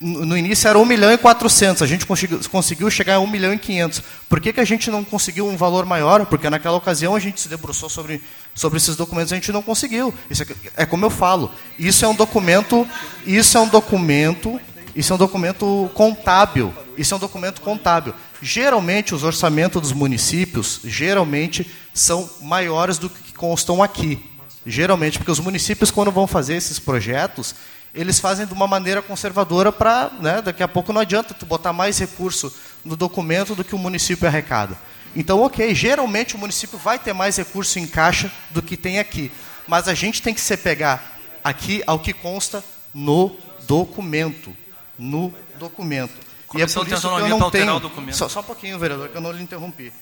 No 0.00 0.36
início 0.36 0.66
era 0.66 0.76
1 0.76 0.84
milhão 0.84 1.12
e 1.12 1.18
400, 1.18 1.80
a 1.80 1.86
gente 1.86 2.04
conseguiu, 2.50 2.90
chegar 2.90 3.16
a 3.16 3.20
1 3.20 3.26
milhão 3.28 3.54
e 3.54 3.58
500. 3.58 4.02
Por 4.28 4.40
que, 4.40 4.52
que 4.52 4.58
a 4.58 4.64
gente 4.64 4.90
não 4.90 5.04
conseguiu 5.04 5.46
um 5.46 5.56
valor 5.56 5.86
maior? 5.86 6.26
Porque 6.26 6.50
naquela 6.50 6.76
ocasião 6.76 7.14
a 7.14 7.20
gente 7.20 7.40
se 7.40 7.48
debruçou 7.48 7.88
sobre, 7.88 8.20
sobre 8.52 8.78
esses 8.78 8.96
documentos 8.96 9.30
e 9.30 9.34
a 9.34 9.38
gente 9.38 9.52
não 9.52 9.62
conseguiu. 9.62 10.12
Isso 10.28 10.42
é, 10.42 10.46
é 10.78 10.86
como 10.86 11.04
eu 11.04 11.10
falo, 11.10 11.52
isso 11.78 12.04
é 12.04 12.08
um 12.08 12.16
documento, 12.16 12.88
isso 13.24 13.56
é 13.56 13.60
um 13.60 13.68
documento, 13.68 14.60
isso 14.96 15.12
é 15.12 15.14
um 15.14 15.18
documento 15.18 15.88
contábil. 15.94 16.74
Isso 16.98 17.14
é 17.14 17.16
um 17.16 17.20
documento 17.20 17.60
contábil. 17.60 18.12
Geralmente 18.40 19.14
os 19.14 19.22
orçamentos 19.22 19.80
dos 19.80 19.92
municípios, 19.92 20.80
geralmente, 20.84 21.70
são 21.94 22.28
maiores 22.40 22.98
do 22.98 23.08
que 23.08 23.32
constam 23.32 23.82
aqui. 23.82 24.18
Geralmente, 24.66 25.18
porque 25.18 25.30
os 25.30 25.40
municípios, 25.40 25.90
quando 25.90 26.10
vão 26.10 26.26
fazer 26.26 26.54
esses 26.54 26.78
projetos, 26.78 27.54
eles 27.94 28.18
fazem 28.18 28.46
de 28.46 28.52
uma 28.52 28.66
maneira 28.66 29.02
conservadora 29.02 29.70
para, 29.70 30.10
né, 30.20 30.40
daqui 30.40 30.62
a 30.62 30.68
pouco 30.68 30.92
não 30.92 31.00
adianta 31.00 31.34
tu 31.34 31.44
botar 31.44 31.72
mais 31.72 31.98
recurso 31.98 32.52
no 32.84 32.96
documento 32.96 33.54
do 33.54 33.62
que 33.62 33.74
o 33.74 33.78
município 33.78 34.26
arrecada. 34.26 34.76
Então, 35.14 35.42
ok, 35.42 35.74
geralmente 35.74 36.34
o 36.34 36.38
município 36.38 36.78
vai 36.78 36.98
ter 36.98 37.12
mais 37.12 37.36
recurso 37.36 37.78
em 37.78 37.86
caixa 37.86 38.32
do 38.50 38.62
que 38.62 38.76
tem 38.76 38.98
aqui. 38.98 39.30
Mas 39.68 39.86
a 39.88 39.94
gente 39.94 40.22
tem 40.22 40.32
que 40.32 40.40
se 40.40 40.56
pegar 40.56 41.18
aqui 41.44 41.82
ao 41.86 41.98
que 41.98 42.14
consta 42.14 42.64
no 42.94 43.36
documento. 43.66 44.56
No 44.98 45.32
documento. 45.58 46.14
Comissão 46.48 46.82
e 46.82 46.86
é 46.86 46.88
por 46.88 46.94
isso 46.96 47.08
que 47.08 47.22
eu 47.22 47.38
não 47.38 47.50
tenho... 47.50 48.12
Só, 48.12 48.28
só 48.28 48.40
um 48.40 48.44
pouquinho, 48.44 48.78
vereador, 48.78 49.10
que 49.10 49.16
eu 49.16 49.20
não 49.20 49.32
lhe 49.32 49.42
interrompi. 49.42 49.92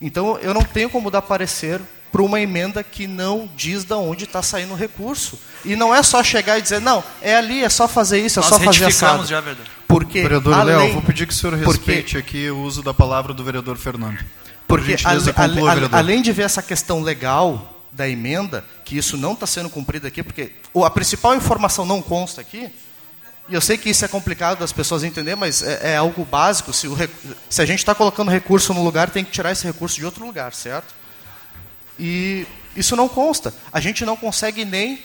Então, 0.00 0.38
eu 0.38 0.54
não 0.54 0.62
tenho 0.62 0.88
como 0.88 1.10
dar 1.10 1.22
parecer 1.22 1.80
para 2.12 2.22
uma 2.22 2.38
emenda 2.40 2.84
que 2.84 3.06
não 3.06 3.48
diz 3.56 3.84
de 3.84 3.94
onde 3.94 4.24
está 4.24 4.42
saindo 4.42 4.74
o 4.74 4.76
recurso. 4.76 5.38
E 5.64 5.74
não 5.74 5.94
é 5.94 6.02
só 6.02 6.22
chegar 6.22 6.58
e 6.58 6.62
dizer, 6.62 6.80
não, 6.80 7.02
é 7.22 7.34
ali, 7.36 7.64
é 7.64 7.68
só 7.70 7.88
fazer 7.88 8.20
isso, 8.24 8.38
é 8.38 8.42
Nós 8.42 8.50
só 8.50 8.60
fazer 8.60 8.84
assado. 8.84 9.24
já, 9.26 9.40
vereador. 9.40 9.64
Porque, 9.88 10.22
Vereador 10.22 10.54
além, 10.54 10.76
Léo, 10.76 10.92
vou 10.92 11.02
pedir 11.02 11.26
que 11.26 11.32
o 11.32 11.36
senhor 11.36 11.52
porque- 11.58 11.68
respeite 11.92 12.18
aqui 12.18 12.50
o 12.50 12.58
uso 12.60 12.82
da 12.82 12.92
palavra 12.94 13.32
do 13.32 13.42
vereador 13.42 13.76
Fernando. 13.76 14.18
Por 14.68 14.78
Porque, 14.78 14.96
gentileza, 14.96 15.32
conclua, 15.32 15.74
vereador. 15.74 15.98
além 15.98 16.22
de 16.22 16.32
ver 16.32 16.42
essa 16.42 16.62
questão 16.62 17.00
legal 17.02 17.78
da 17.90 18.08
emenda, 18.08 18.64
que 18.84 18.96
isso 18.96 19.16
não 19.18 19.32
está 19.32 19.46
sendo 19.46 19.68
cumprido 19.68 20.06
aqui, 20.06 20.22
porque 20.22 20.52
a 20.82 20.90
principal 20.90 21.34
informação 21.34 21.84
não 21.84 22.00
consta 22.00 22.40
aqui, 22.40 22.70
e 23.48 23.54
eu 23.54 23.60
sei 23.60 23.76
que 23.76 23.90
isso 23.90 24.02
é 24.04 24.08
complicado 24.08 24.60
das 24.60 24.72
pessoas 24.72 25.04
entenderem, 25.04 25.38
mas 25.38 25.62
é, 25.62 25.92
é 25.92 25.96
algo 25.96 26.24
básico. 26.24 26.72
Se, 26.72 26.88
o 26.88 26.96
se 27.50 27.60
a 27.60 27.66
gente 27.66 27.80
está 27.80 27.94
colocando 27.94 28.30
recurso 28.30 28.72
no 28.72 28.82
lugar, 28.82 29.10
tem 29.10 29.22
que 29.24 29.30
tirar 29.30 29.52
esse 29.52 29.64
recurso 29.66 29.96
de 29.96 30.04
outro 30.06 30.24
lugar, 30.24 30.54
certo? 30.54 30.94
E 31.98 32.46
isso 32.76 32.96
não 32.96 33.08
consta. 33.08 33.54
A 33.72 33.80
gente 33.80 34.04
não 34.04 34.16
consegue 34.16 34.64
nem 34.64 34.98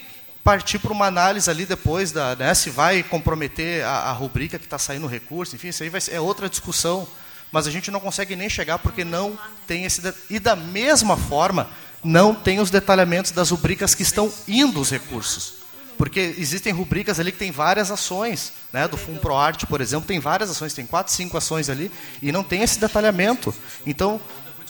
partir 0.44 0.80
para 0.80 0.94
uma 0.94 1.06
análise 1.06 1.50
ali 1.50 1.66
depois 1.66 2.12
da, 2.14 2.34
né, 2.36 2.54
se 2.54 2.70
vai 2.70 3.04
comprometer 3.04 3.84
a, 3.84 4.04
a 4.04 4.12
rubrica 4.14 4.58
que 4.58 4.66
está 4.66 4.80
saindo 4.80 5.06
o 5.06 5.10
recurso, 5.10 5.56
enfim, 5.56 5.68
isso 5.68 5.84
aí 5.84 5.90
vai 5.90 6.00
é 6.10 6.22
outra 6.22 6.48
discussão. 6.48 7.06
Mas 7.52 7.68
a 7.68 7.72
gente 7.72 7.92
não 7.92 8.00
consegue 8.00 8.36
nem 8.36 8.50
chegar 8.50 8.80
porque 8.80 9.04
não 9.04 9.38
tem 9.66 9.84
esse 9.84 10.02
e 10.30 10.40
da 10.40 10.56
mesma 10.56 11.18
forma 11.18 11.70
não 12.04 12.34
tem 12.34 12.60
os 12.60 12.70
detalhamentos 12.70 13.32
das 13.32 13.50
rubricas 13.50 13.96
que 13.96 14.04
estão 14.04 14.32
indo 14.48 14.80
os 14.80 14.90
recursos. 14.90 15.54
Porque 15.98 16.36
existem 16.38 16.72
rubricas 16.72 17.20
ali 17.20 17.32
que 17.32 17.40
tem 17.40 17.52
várias 17.52 17.90
ações, 17.90 18.54
né? 18.72 18.88
do 18.88 18.98
Fundo 18.98 19.20
ProArte, 19.20 19.66
por 19.66 19.82
exemplo, 19.82 20.08
tem 20.08 20.20
várias 20.20 20.50
ações, 20.50 20.74
tem 20.74 20.86
quatro, 20.86 21.12
cinco 21.12 21.36
ações 21.38 21.70
ali, 21.70 21.92
e 22.22 22.32
não 22.32 22.44
tem 22.44 22.62
esse 22.62 22.80
detalhamento. 22.80 23.54
Então, 23.86 24.22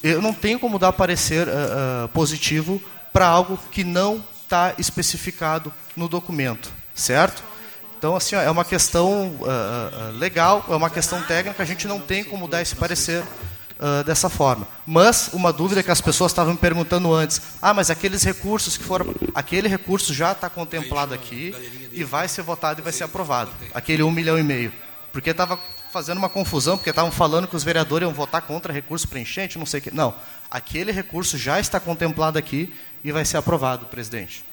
eu 0.03 0.21
não 0.21 0.33
tenho 0.33 0.59
como 0.59 0.77
dar 0.77 0.93
parecer 0.93 1.47
ah, 1.47 2.05
ah, 2.05 2.07
positivo 2.09 2.81
para 3.11 3.27
algo 3.27 3.57
que 3.71 3.83
não 3.83 4.23
está 4.43 4.73
especificado 4.77 5.73
no 5.95 6.07
documento, 6.07 6.71
certo? 6.93 7.43
Então, 7.97 8.15
assim, 8.15 8.35
ó, 8.35 8.41
é 8.41 8.49
uma 8.49 8.63
questão 8.63 9.35
ah, 9.45 10.11
legal, 10.13 10.65
é 10.69 10.75
uma 10.75 10.89
questão 10.89 11.21
técnica, 11.23 11.61
a 11.61 11.65
gente 11.65 11.87
não 11.87 11.99
tem 11.99 12.23
como 12.23 12.47
dar 12.47 12.61
esse 12.61 12.75
parecer 12.75 13.23
dessa 14.07 14.27
forma. 14.27 14.67
Mas, 14.87 15.29
uma 15.33 15.53
dúvida 15.53 15.83
que 15.83 15.91
as 15.91 16.01
pessoas 16.01 16.31
estavam 16.31 16.53
me 16.53 16.59
perguntando 16.59 17.13
antes, 17.13 17.39
ah, 17.61 17.75
mas 17.75 17.91
aqueles 17.91 18.23
recursos 18.23 18.75
que 18.75 18.83
foram... 18.83 19.13
Aquele 19.35 19.67
recurso 19.67 20.15
já 20.15 20.31
está 20.31 20.49
contemplado 20.49 21.13
aqui 21.13 21.53
e 21.91 22.03
vai 22.03 22.27
ser 22.27 22.41
votado 22.41 22.81
e 22.81 22.83
vai 22.83 22.91
ser 22.91 23.03
aprovado. 23.03 23.51
Aquele 23.75 24.01
um 24.01 24.09
milhão 24.09 24.39
e 24.39 24.41
meio. 24.41 24.73
Porque 25.11 25.29
estava 25.29 25.59
fazendo 25.97 26.19
uma 26.19 26.29
confusão, 26.29 26.77
porque 26.77 26.91
estavam 26.91 27.09
falando 27.09 27.47
que 27.47 27.55
os 27.55 27.63
vereadores 27.63 28.07
iam 28.07 28.13
votar 28.13 28.43
contra 28.43 28.71
recurso 28.71 29.07
para 29.07 29.19
enchente, 29.19 29.57
não 29.57 29.65
sei 29.65 29.79
o 29.79 29.83
quê. 29.83 29.89
Não, 29.91 30.13
aquele 30.47 30.91
recurso 30.91 31.39
já 31.39 31.59
está 31.59 31.79
contemplado 31.79 32.37
aqui 32.37 32.71
e 33.03 33.11
vai 33.11 33.25
ser 33.25 33.37
aprovado, 33.37 33.87
presidente. 33.87 34.45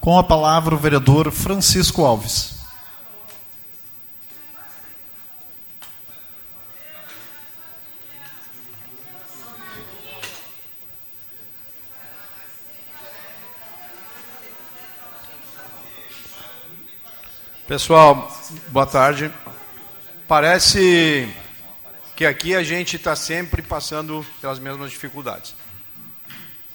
Com 0.00 0.16
a 0.16 0.22
palavra 0.22 0.76
o 0.76 0.78
vereador 0.78 1.32
Francisco 1.32 2.04
Alves. 2.04 2.54
Pessoal, 17.66 18.30
boa 18.68 18.86
tarde. 18.86 19.32
Parece 20.32 21.28
que 22.16 22.24
aqui 22.24 22.54
a 22.54 22.62
gente 22.62 22.96
está 22.96 23.14
sempre 23.14 23.60
passando 23.60 24.24
pelas 24.40 24.58
mesmas 24.58 24.90
dificuldades. 24.90 25.54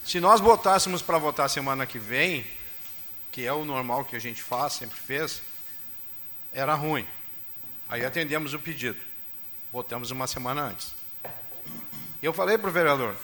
Se 0.04 0.20
nós 0.20 0.40
botássemos 0.40 1.02
para 1.02 1.18
votar 1.18 1.50
semana 1.50 1.84
que 1.84 1.98
vem, 1.98 2.46
que 3.32 3.44
é 3.44 3.52
o 3.52 3.64
normal 3.64 4.04
que 4.04 4.14
a 4.14 4.20
gente 4.20 4.40
faz, 4.40 4.74
sempre 4.74 4.96
fez, 4.96 5.42
era 6.52 6.72
ruim. 6.76 7.04
Aí 7.88 8.04
atendemos 8.04 8.54
o 8.54 8.60
pedido. 8.60 9.00
Votamos 9.72 10.12
uma 10.12 10.28
semana 10.28 10.62
antes. 10.62 10.92
Eu 12.22 12.32
falei 12.32 12.56
para 12.56 12.70
o 12.70 12.72
vereador, 12.72 13.16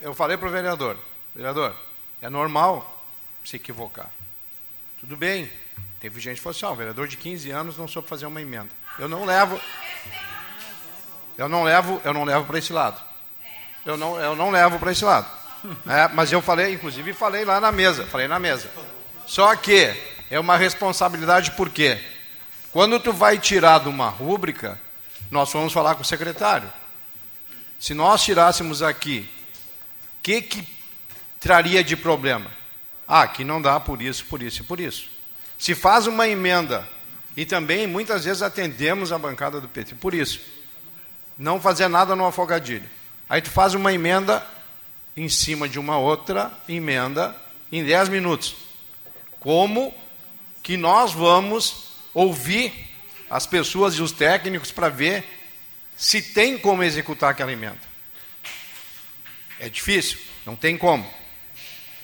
eu 0.00 0.14
falei 0.14 0.36
para 0.36 0.46
o 0.46 0.52
vereador, 0.52 0.96
vereador, 1.34 1.74
é 2.22 2.30
normal 2.30 3.04
se 3.44 3.56
equivocar. 3.56 4.12
Tudo 5.00 5.16
bem. 5.16 5.50
Teve 6.00 6.20
gente 6.20 6.36
que 6.36 6.42
falou 6.42 6.56
assim, 6.56 6.66
ó, 6.66 6.72
um 6.72 6.76
vereador 6.76 7.08
de 7.08 7.16
15 7.16 7.50
anos 7.50 7.76
não 7.76 7.88
soube 7.88 8.06
fazer 8.06 8.26
uma 8.26 8.40
emenda. 8.40 8.79
Eu 8.98 9.08
não 9.08 9.24
levo. 9.24 9.60
Eu 11.36 11.48
não 11.48 11.62
levo, 11.62 12.00
eu 12.04 12.12
não 12.12 12.24
levo 12.24 12.44
para 12.44 12.58
esse 12.58 12.72
lado. 12.72 13.00
Eu 13.84 13.96
não, 13.96 14.20
eu 14.20 14.36
não 14.36 14.50
levo 14.50 14.78
para 14.78 14.92
esse 14.92 15.04
lado. 15.04 15.26
É, 15.86 16.08
mas 16.14 16.32
eu 16.32 16.40
falei, 16.40 16.74
inclusive 16.74 17.12
falei 17.12 17.44
lá 17.44 17.60
na 17.60 17.70
mesa, 17.70 18.06
falei 18.06 18.26
na 18.26 18.38
mesa. 18.38 18.70
Só 19.26 19.54
que 19.56 19.94
é 20.30 20.38
uma 20.38 20.56
responsabilidade 20.56 21.52
por 21.52 21.70
quê? 21.70 22.00
Quando 22.72 23.00
tu 23.00 23.12
vai 23.12 23.38
tirar 23.38 23.80
de 23.80 23.88
uma 23.88 24.08
rúbrica, 24.08 24.78
nós 25.30 25.52
vamos 25.52 25.72
falar 25.72 25.94
com 25.94 26.02
o 26.02 26.04
secretário. 26.04 26.70
Se 27.78 27.94
nós 27.94 28.22
tirássemos 28.22 28.82
aqui, 28.82 29.28
o 30.18 30.22
que, 30.22 30.42
que 30.42 30.68
traria 31.38 31.82
de 31.82 31.96
problema? 31.96 32.50
Ah, 33.08 33.22
aqui 33.22 33.42
não 33.42 33.60
dá 33.60 33.80
por 33.80 34.00
isso, 34.00 34.24
por 34.26 34.42
isso 34.42 34.60
e 34.60 34.64
por 34.64 34.78
isso. 34.78 35.08
Se 35.58 35.74
faz 35.74 36.06
uma 36.06 36.28
emenda, 36.28 36.88
e 37.36 37.44
também 37.44 37.86
muitas 37.86 38.24
vezes 38.24 38.42
atendemos 38.42 39.12
a 39.12 39.18
bancada 39.18 39.60
do 39.60 39.68
PT 39.68 39.94
por 39.96 40.14
isso, 40.14 40.40
não 41.38 41.60
fazer 41.60 41.88
nada 41.88 42.14
no 42.14 42.26
afogadilho. 42.26 42.88
Aí 43.28 43.40
tu 43.40 43.50
faz 43.50 43.74
uma 43.74 43.92
emenda 43.92 44.44
em 45.16 45.28
cima 45.28 45.68
de 45.68 45.78
uma 45.78 45.98
outra 45.98 46.52
emenda 46.68 47.36
em 47.70 47.84
10 47.84 48.08
minutos. 48.08 48.56
Como 49.38 49.94
que 50.62 50.76
nós 50.76 51.12
vamos 51.12 51.90
ouvir 52.12 52.72
as 53.28 53.46
pessoas 53.46 53.94
e 53.94 54.02
os 54.02 54.12
técnicos 54.12 54.72
para 54.72 54.88
ver 54.88 55.24
se 55.96 56.20
tem 56.20 56.58
como 56.58 56.82
executar 56.82 57.30
aquela 57.30 57.52
emenda? 57.52 57.78
É 59.58 59.68
difícil, 59.68 60.18
não 60.44 60.56
tem 60.56 60.76
como. 60.76 61.08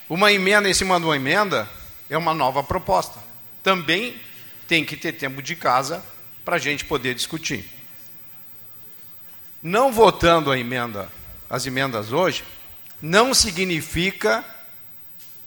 Uma 0.09 0.33
emenda 0.33 0.69
em 0.69 0.75
cima 0.75 1.01
de 1.01 1.07
uma 1.07 1.17
emenda 1.17 1.69
é 2.09 2.17
uma 2.17 2.33
nova 2.33 2.63
proposta. 2.63 3.19
Também 3.63 4.21
tem 4.67 4.85
que 4.85 4.97
ter 4.97 5.13
tempo 5.13 5.43
de 5.43 5.57
casa 5.57 6.03
para 6.45 6.57
a 6.57 6.59
gente 6.59 6.85
poder 6.85 7.15
discutir. 7.15 7.69
Não 9.63 9.93
votando 9.93 10.51
a 10.51 10.59
emenda, 10.59 11.11
as 11.49 11.67
emendas 11.67 12.13
hoje, 12.13 12.45
não 13.01 13.35
significa 13.35 14.45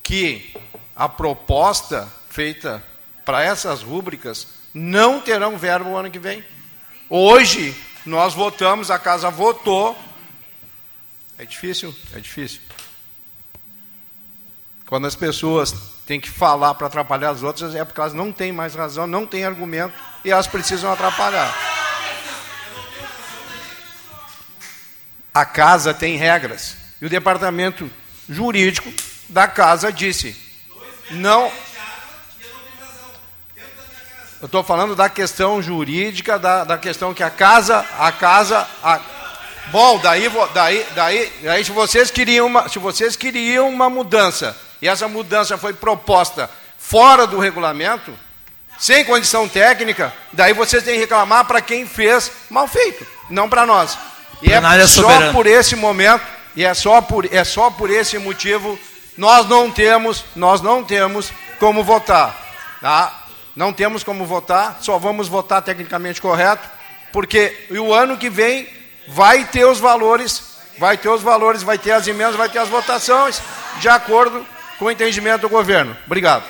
que 0.04 0.54
a 0.96 1.08
proposta 1.08 2.12
feita 2.30 2.84
para 3.24 3.44
essas 3.44 3.82
rúbricas 3.82 4.48
não 4.74 5.22
terão 5.22 5.58
verbo 5.58 5.92
o 5.92 5.98
ano 5.98 6.12
que 6.12 6.20
vem. 6.20 6.44
Hoje 7.10 7.76
nós 8.06 8.34
votamos, 8.34 8.92
a 8.92 9.00
casa 9.00 9.30
votou. 9.30 9.98
É 11.38 11.46
difícil, 11.46 11.96
é 12.14 12.20
difícil. 12.20 12.62
Quando 14.86 15.08
as 15.08 15.16
pessoas 15.16 15.74
têm 16.10 16.20
que 16.20 16.28
falar 16.32 16.74
para 16.74 16.88
atrapalhar 16.88 17.30
as 17.30 17.44
outras, 17.44 17.76
é 17.76 17.86
porque 17.86 18.02
elas 18.02 18.16
não 18.16 18.32
têm 18.32 18.52
mais 18.52 18.74
razão, 18.74 19.06
não 19.06 19.28
têm 19.28 19.46
argumento 19.46 19.94
e 20.26 20.32
elas 20.32 20.48
precisam 20.48 20.92
atrapalhar. 20.92 21.56
A 25.32 25.46
casa 25.46 25.94
tem 25.94 26.18
regras. 26.18 26.76
E 27.00 27.06
o 27.06 27.10
departamento 27.10 27.88
jurídico 28.28 28.92
da 29.30 29.48
casa 29.48 29.94
disse: 29.94 30.36
não. 31.12 31.52
Eu 34.42 34.48
estou 34.48 34.64
falando 34.64 34.96
da 34.96 35.10
questão 35.10 35.62
jurídica, 35.62 36.40
da, 36.40 36.64
da 36.64 36.78
questão 36.80 37.14
que 37.14 37.22
a 37.22 37.30
casa, 37.30 37.86
a 38.00 38.12
casa, 38.12 38.68
a... 38.82 39.00
bom, 39.68 40.00
daí, 40.00 40.28
daí, 40.56 40.88
daí, 40.96 41.34
daí 41.44 41.64
se 41.64 41.72
vocês 41.72 42.10
queriam 42.10 42.48
uma, 42.48 42.68
se 42.68 42.80
vocês 42.80 43.16
queriam 43.16 43.70
uma 43.70 43.92
mudança 43.92 44.58
e 44.82 44.88
essa 44.88 45.08
mudança 45.08 45.58
foi 45.58 45.74
proposta 45.74 46.50
fora 46.78 47.28
do 47.28 47.40
regulamento, 47.40 48.14
sem 48.78 49.04
condição 49.04 49.48
técnica, 49.48 50.14
daí 50.32 50.54
vocês 50.54 50.84
têm 50.84 50.96
que 50.96 51.02
reclamar 51.02 51.46
para 51.46 51.62
quem 51.62 51.86
fez 51.86 52.32
mal 52.50 52.68
feito, 52.68 53.06
não 53.30 53.50
para 53.50 53.66
nós. 53.66 53.98
E 54.42 54.54
é 54.54 54.88
só 54.88 55.32
por 55.34 55.46
esse 55.46 55.76
momento, 55.76 56.24
e 56.56 56.64
é 56.64 56.74
só 56.74 57.02
por, 57.02 57.32
é 57.32 57.44
só 57.44 57.70
por 57.70 57.90
esse 57.90 58.18
motivo 58.18 58.80
nós 59.18 59.50
não 59.50 59.70
temos, 59.70 60.24
nós 60.34 60.62
não 60.62 60.82
temos 60.82 61.30
como 61.60 61.84
votar, 61.84 62.34
tá? 62.80 63.24
Não 63.54 63.74
temos 63.74 64.02
como 64.02 64.26
votar, 64.26 64.78
só 64.80 64.98
vamos 64.98 65.28
votar 65.28 65.62
tecnicamente 65.62 66.22
correto, 66.22 66.66
porque 67.12 67.68
o 67.72 67.94
ano 67.94 68.18
que 68.18 68.30
vem 68.30 68.70
vai 69.10 69.44
ter 69.44 69.66
os 69.66 69.78
valores, 69.78 70.42
vai 70.78 70.98
ter 70.98 71.10
os 71.10 71.22
valores, 71.22 71.64
vai 71.64 71.78
ter 71.78 71.92
as 71.92 72.08
emendas, 72.08 72.38
vai 72.38 72.48
ter 72.48 72.60
as 72.60 72.70
votações, 72.70 73.42
de 73.82 73.90
acordo 73.90 74.46
com 74.80 74.86
o 74.86 74.92
entendimento 74.92 75.42
do 75.42 75.50
governo. 75.50 75.96
Obrigado. 76.06 76.46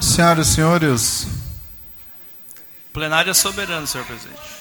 Senhoras 0.00 0.48
e 0.48 0.54
senhores. 0.54 1.26
Plenário 2.92 3.30
é 3.30 3.34
soberano, 3.34 3.86
senhor 3.86 4.06
presidente. 4.06 4.58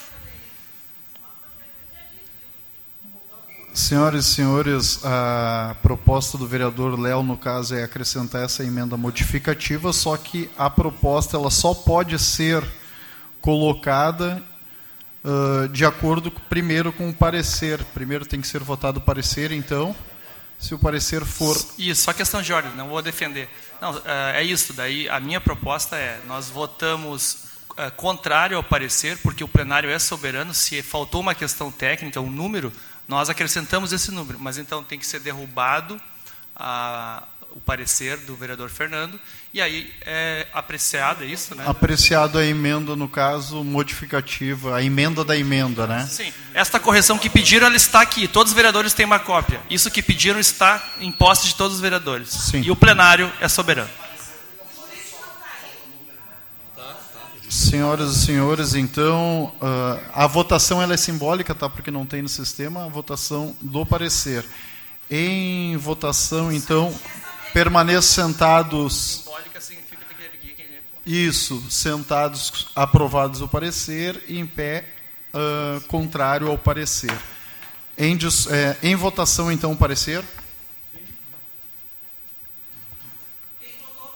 Senhoras 3.73 4.25
e 4.25 4.33
senhores, 4.33 4.99
a 5.05 5.75
proposta 5.83 6.35
do 6.35 6.47
vereador 6.47 6.99
Léo, 6.99 7.21
no 7.21 7.37
caso, 7.37 7.75
é 7.75 7.83
acrescentar 7.83 8.43
essa 8.43 8.63
emenda 8.63 8.97
modificativa, 8.97 9.93
só 9.93 10.17
que 10.17 10.49
a 10.57 10.67
proposta 10.67 11.37
ela 11.37 11.51
só 11.51 11.75
pode 11.75 12.17
ser 12.17 12.63
colocada 13.39 14.43
uh, 15.27 15.67
de 15.69 15.85
acordo, 15.85 16.31
primeiro, 16.31 16.91
com 16.93 17.09
o 17.09 17.13
parecer. 17.13 17.83
Primeiro 17.93 18.25
tem 18.25 18.41
que 18.41 18.47
ser 18.47 18.63
votado 18.63 18.99
o 18.99 19.01
parecer, 19.01 19.51
então, 19.51 19.95
se 20.57 20.73
o 20.73 20.79
parecer 20.79 21.25
for... 21.25 21.55
Isso, 21.77 22.03
só 22.03 22.13
questão 22.13 22.41
de 22.41 22.51
ordem, 22.53 22.71
não 22.75 22.87
vou 22.87 23.01
defender. 23.01 23.49
Não, 23.81 24.01
é 24.33 24.43
isso. 24.43 24.73
Daí 24.73 25.07
a 25.09 25.19
minha 25.19 25.39
proposta 25.39 25.95
é: 25.95 26.19
nós 26.27 26.49
votamos 26.49 27.47
é, 27.77 27.91
contrário 27.91 28.57
ao 28.57 28.63
parecer, 28.63 29.19
porque 29.19 29.43
o 29.43 29.47
plenário 29.47 29.89
é 29.89 29.99
soberano. 29.99 30.51
Se 30.53 30.81
faltou 30.81 31.21
uma 31.21 31.35
questão 31.35 31.71
técnica, 31.71 32.19
um 32.19 32.31
número, 32.31 32.73
nós 33.07 33.29
acrescentamos 33.29 33.93
esse 33.93 34.09
número. 34.09 34.39
Mas 34.39 34.57
então 34.57 34.83
tem 34.83 34.97
que 34.97 35.05
ser 35.05 35.19
derrubado 35.19 36.01
a, 36.55 37.23
o 37.57 37.59
parecer 37.59 38.17
do 38.17 38.35
vereador 38.35 38.69
Fernando 38.69 39.19
e 39.51 39.59
aí 39.59 39.91
é 40.05 40.45
apreciado 40.53 41.23
é 41.23 41.27
isso, 41.27 41.55
né? 41.55 41.63
Apreciado 41.65 42.37
a 42.37 42.45
emenda, 42.45 42.95
no 42.95 43.09
caso, 43.09 43.63
modificativa, 43.63 44.75
a 44.75 44.83
emenda 44.83 45.23
da 45.23 45.35
emenda, 45.35 45.87
né? 45.87 46.05
Sim. 46.05 46.31
Esta 46.53 46.79
correção 46.79 47.17
que 47.17 47.27
pediram, 47.27 47.65
ela 47.65 47.75
está 47.75 48.01
aqui. 48.01 48.27
Todos 48.27 48.51
os 48.51 48.55
vereadores 48.55 48.93
têm 48.93 49.07
uma 49.07 49.17
cópia. 49.17 49.59
Isso 49.69 49.89
que 49.89 50.03
pediram 50.03 50.39
está 50.39 50.83
em 50.99 51.11
posse 51.11 51.47
de 51.47 51.55
todos 51.55 51.77
os 51.77 51.81
vereadores. 51.81 52.29
Sim. 52.29 52.61
E 52.61 52.69
o 52.69 52.75
plenário 52.75 53.33
é 53.41 53.47
soberano. 53.47 53.89
Senhoras 57.49 58.11
e 58.11 58.25
senhores, 58.25 58.75
então, 58.75 59.51
uh, 59.59 59.99
a 60.13 60.27
votação 60.27 60.81
ela 60.81 60.93
é 60.93 60.97
simbólica, 60.97 61.55
tá? 61.55 61.67
Porque 61.67 61.89
não 61.89 62.05
tem 62.05 62.21
no 62.21 62.29
sistema 62.29 62.85
a 62.85 62.89
votação 62.89 63.55
do 63.59 63.83
parecer. 63.83 64.45
Em 65.09 65.75
votação, 65.77 66.51
então, 66.51 66.93
permaneçam 67.57 68.27
sentados. 68.27 69.25
Isso, 71.03 71.59
sentados, 71.71 72.67
aprovados 72.75 73.41
o 73.41 73.47
parecer, 73.47 74.23
e 74.27 74.37
em 74.37 74.45
pé, 74.45 74.85
uh, 75.33 75.81
contrário 75.87 76.49
ao 76.49 76.57
parecer. 76.57 77.17
Em, 77.97 78.15
é, 78.51 78.77
em 78.83 78.95
votação, 78.95 79.51
então, 79.51 79.71
o 79.71 79.75
parecer. 79.75 80.23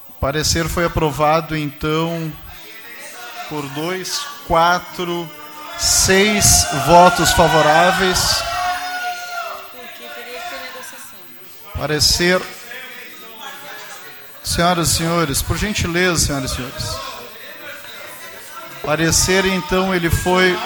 O 0.09 0.13
parecer 0.19 0.69
foi 0.69 0.85
aprovado, 0.85 1.57
então, 1.57 2.31
por 3.49 3.67
dois, 3.69 4.19
quatro, 4.47 5.27
seis 5.79 6.67
votos 6.85 7.31
favoráveis. 7.31 8.19
Parecer 11.73 12.39
Senhoras 14.43 14.89
e 14.89 14.93
senhores, 14.95 15.41
por 15.41 15.57
gentileza, 15.57 16.25
senhoras 16.25 16.51
e 16.51 16.55
senhores. 16.55 16.85
Parecer 18.83 19.45
então 19.45 19.93
ele 19.93 20.09
foi 20.09 20.57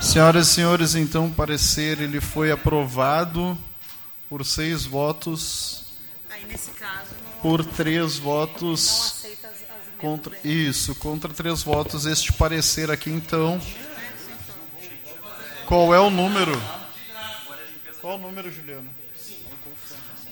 Senhoras 0.00 0.48
e 0.48 0.54
senhores, 0.54 0.94
então 0.94 1.30
parecer 1.30 2.00
ele 2.00 2.20
foi 2.20 2.50
aprovado 2.50 3.58
por 4.28 4.44
seis 4.44 4.84
votos. 4.84 5.84
Aí 6.30 6.44
nesse 6.46 6.70
caso 6.70 7.28
por 7.42 7.64
três 7.64 8.18
votos 8.18 9.24
contra 9.98 10.36
isso, 10.44 10.94
contra 10.96 11.32
três 11.32 11.62
votos 11.62 12.06
este 12.06 12.32
parecer 12.32 12.90
aqui 12.90 13.10
então 13.10 13.60
qual 15.68 15.94
é 15.94 16.00
o 16.00 16.08
número? 16.08 16.58
Qual 18.00 18.16
o 18.16 18.18
número, 18.18 18.50
Juliano? 18.50 18.88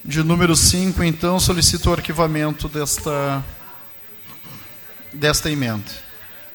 De 0.03 0.23
número 0.23 0.57
5, 0.57 1.05
então, 1.05 1.39
solicito 1.39 1.91
o 1.91 1.93
arquivamento 1.93 2.71
desta, 2.71 3.45
desta 5.13 5.51
emenda. 5.51 5.85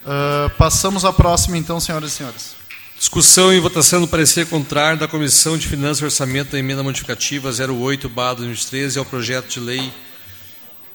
Uh, 0.03 0.49
passamos 0.57 1.05
à 1.05 1.13
próxima, 1.13 1.59
então, 1.59 1.79
senhoras 1.79 2.11
e 2.11 2.15
senhores. 2.15 2.55
Discussão 2.97 3.53
e 3.53 3.59
votação 3.59 4.01
do 4.01 4.07
parecer 4.07 4.47
contrário 4.47 4.99
da 4.99 5.07
Comissão 5.07 5.59
de 5.59 5.67
Finanças 5.67 5.99
e 5.99 6.05
Orçamento 6.05 6.53
da 6.53 6.57
emenda 6.57 6.81
modificativa 6.81 7.51
08-2013 7.51 8.97
ao 8.97 9.05
projeto 9.05 9.47
de 9.47 9.59
lei 9.59 9.93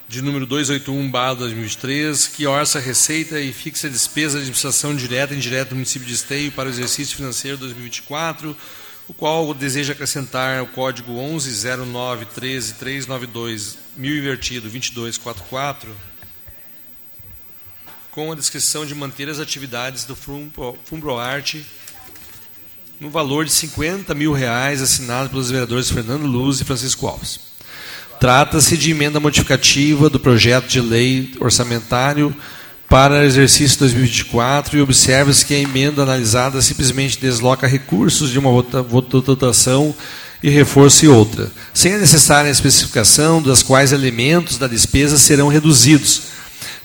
de 0.09 0.23
número 0.23 0.47
281/2003, 0.47 2.29
que 2.29 2.47
orça 2.47 2.79
a 2.79 2.83
receita 2.83 3.41
e 3.41 3.53
fixa 3.53 3.89
a 3.89 3.91
despesa 3.91 4.35
de 4.35 4.43
administração 4.43 4.95
direta 4.95 5.35
e 5.35 5.37
indireta 5.37 5.71
do 5.71 5.75
município 5.75 6.07
de 6.07 6.15
Esteio 6.15 6.53
para 6.53 6.69
o 6.69 6.73
exercício 6.73 7.17
financeiro 7.17 7.57
2024, 7.59 8.57
o 9.09 9.15
qual 9.15 9.53
deseja 9.53 9.93
acrescentar 9.93 10.63
o 10.63 10.67
código 10.69 11.13
110913 11.13 12.75
mil 13.97 14.17
invertido 14.17 14.69
2244 14.69 15.95
com 18.17 18.33
a 18.33 18.35
descrição 18.35 18.87
de 18.87 18.95
manter 18.95 19.29
as 19.29 19.39
atividades 19.39 20.05
do 20.05 20.17
Fumbroarte 20.17 21.67
no 22.99 23.11
valor 23.11 23.45
de 23.45 23.53
50 23.53 24.15
mil 24.15 24.33
reais 24.33 24.81
assinado 24.81 25.29
pelos 25.29 25.51
vereadores 25.51 25.91
Fernando 25.91 26.27
Luz 26.27 26.59
e 26.61 26.65
Francisco 26.65 27.07
Alves. 27.07 27.56
Trata-se 28.19 28.77
de 28.77 28.91
emenda 28.91 29.21
modificativa 29.21 30.09
do 30.09 30.19
projeto 30.19 30.67
de 30.67 30.81
lei 30.81 31.33
orçamentário 31.39 32.35
para 32.89 33.25
exercício 33.25 33.79
2024 33.81 34.79
e 34.79 34.81
observa-se 34.81 35.45
que 35.45 35.55
a 35.55 35.59
emenda 35.59 36.03
analisada 36.03 36.63
simplesmente 36.63 37.19
desloca 37.21 37.67
recursos 37.67 38.31
de 38.31 38.39
uma 38.39 38.51
votação 38.53 39.95
e 40.43 40.51
reforça 40.51 41.09
outra, 41.11 41.51
sem 41.75 41.95
a 41.95 41.99
necessária 41.99 42.49
especificação 42.49 43.43
das 43.43 43.63
quais 43.63 43.93
elementos 43.93 44.59
da 44.59 44.67
despesa 44.67 45.19
serão 45.19 45.49
reduzidos. 45.49 46.23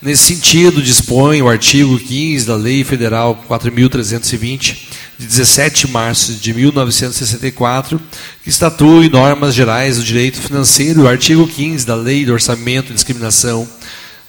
Nesse 0.02 0.34
sentido, 0.34 0.82
dispõe 0.82 1.42
o 1.44 1.50
artigo 1.50 2.00
15 2.00 2.48
da 2.48 2.56
Lei 2.56 2.84
Federal 2.84 3.46
4.320, 3.48 4.78
de 5.22 5.28
17 5.28 5.86
de 5.86 5.94
março 5.94 6.34
de 6.34 6.52
1964, 6.52 8.02
que 8.44 8.50
estatui 8.50 9.08
normas 9.08 9.54
gerais 9.54 9.98
do 9.98 10.04
direito 10.04 10.42
financeiro, 10.42 11.04
o 11.04 11.08
artigo 11.08 11.48
15 11.48 11.86
da 11.86 11.94
Lei 11.94 12.26
do 12.26 12.34
Orçamento 12.34 12.92
e 12.92 12.96
Discriminação 12.96 13.70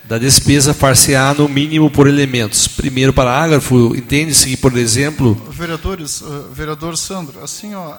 da 0.05 0.19
despesa 0.19 0.74
far-se-á 0.74 1.32
no 1.32 1.48
mínimo 1.48 1.90
por 1.90 2.06
elementos. 2.06 2.69
Primeiro 2.69 3.10
parágrafo, 3.10 3.97
entende-se 3.97 4.47
que, 4.51 4.56
por 4.59 4.77
exemplo... 4.77 5.35
Vereadores, 5.48 6.20
uh, 6.20 6.51
vereador 6.52 6.94
Sandro, 6.98 7.43
assim, 7.43 7.74
ó... 7.74 7.97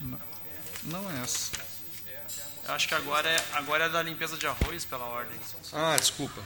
Não, 0.00 0.18
não 0.84 1.10
é 1.10 1.22
essa. 1.22 1.50
Acho 2.66 2.88
que 2.88 2.94
agora 2.94 3.28
é, 3.28 3.44
agora 3.52 3.84
é 3.84 3.88
da 3.90 4.02
limpeza 4.02 4.38
de 4.38 4.46
arroz, 4.46 4.86
pela 4.86 5.04
ordem. 5.04 5.36
Ah, 5.70 5.96
desculpa. 6.00 6.40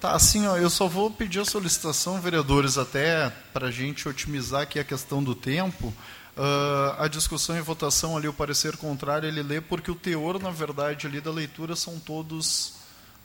Tá, 0.00 0.12
assim, 0.12 0.46
ó, 0.46 0.56
eu 0.56 0.68
só 0.68 0.86
vou 0.86 1.10
pedir 1.10 1.40
a 1.40 1.44
solicitação, 1.44 2.20
vereadores, 2.20 2.76
até 2.76 3.32
para 3.52 3.68
a 3.68 3.70
gente 3.70 4.08
otimizar 4.08 4.62
aqui 4.62 4.78
a 4.78 4.84
questão 4.84 5.22
do 5.22 5.34
tempo. 5.34 5.92
Uh, 6.36 7.00
a 7.02 7.08
discussão 7.08 7.56
e 7.56 7.62
votação 7.62 8.14
ali, 8.14 8.28
o 8.28 8.32
parecer 8.32 8.76
contrário, 8.76 9.26
ele 9.26 9.42
lê 9.42 9.58
porque 9.58 9.90
o 9.90 9.94
teor, 9.94 10.38
na 10.38 10.50
verdade, 10.50 11.06
ali 11.06 11.18
da 11.18 11.30
leitura 11.30 11.74
são 11.74 11.98
todos 11.98 12.74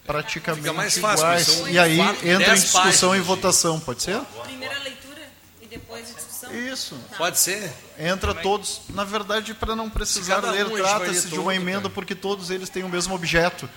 praticamente 0.08 1.00
fácil, 1.02 1.20
iguais. 1.20 1.64
E 1.68 1.78
aí 1.78 2.00
entra 2.00 2.54
em 2.54 2.56
discussão 2.56 3.10
páginas, 3.10 3.18
e 3.18 3.20
votação, 3.20 3.80
pode 3.82 4.04
ser? 4.04 4.18
Primeira 4.44 4.80
leitura 4.80 5.22
e 5.62 5.68
depois 5.68 6.10
a 6.10 6.14
discussão? 6.14 6.56
Isso. 6.56 6.96
Tá. 7.10 7.18
Pode 7.18 7.38
ser. 7.38 7.70
Entra 8.00 8.34
todos, 8.34 8.82
na 8.90 9.04
verdade, 9.04 9.54
para 9.54 9.76
não 9.76 9.90
precisar 9.90 10.40
ler, 10.40 10.68
um 10.68 10.78
trata-se 10.78 11.28
de 11.28 11.38
uma 11.38 11.54
emenda 11.54 11.82
cara. 11.82 11.94
porque 11.94 12.16
todos 12.16 12.50
eles 12.50 12.70
têm 12.70 12.84
o 12.84 12.90
mesmo 12.90 13.14
objeto. 13.14 13.70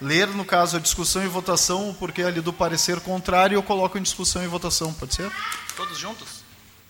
Ler, 0.00 0.26
no 0.28 0.44
caso, 0.44 0.76
a 0.76 0.80
discussão 0.80 1.22
e 1.24 1.28
votação, 1.28 1.94
porque 1.98 2.22
ali 2.22 2.40
do 2.40 2.52
parecer 2.52 3.00
contrário 3.00 3.56
eu 3.56 3.62
coloco 3.62 3.96
em 3.96 4.02
discussão 4.02 4.42
e 4.42 4.46
votação, 4.46 4.92
pode 4.92 5.14
ser? 5.14 5.30
Todos 5.76 5.96
juntos? 5.98 6.44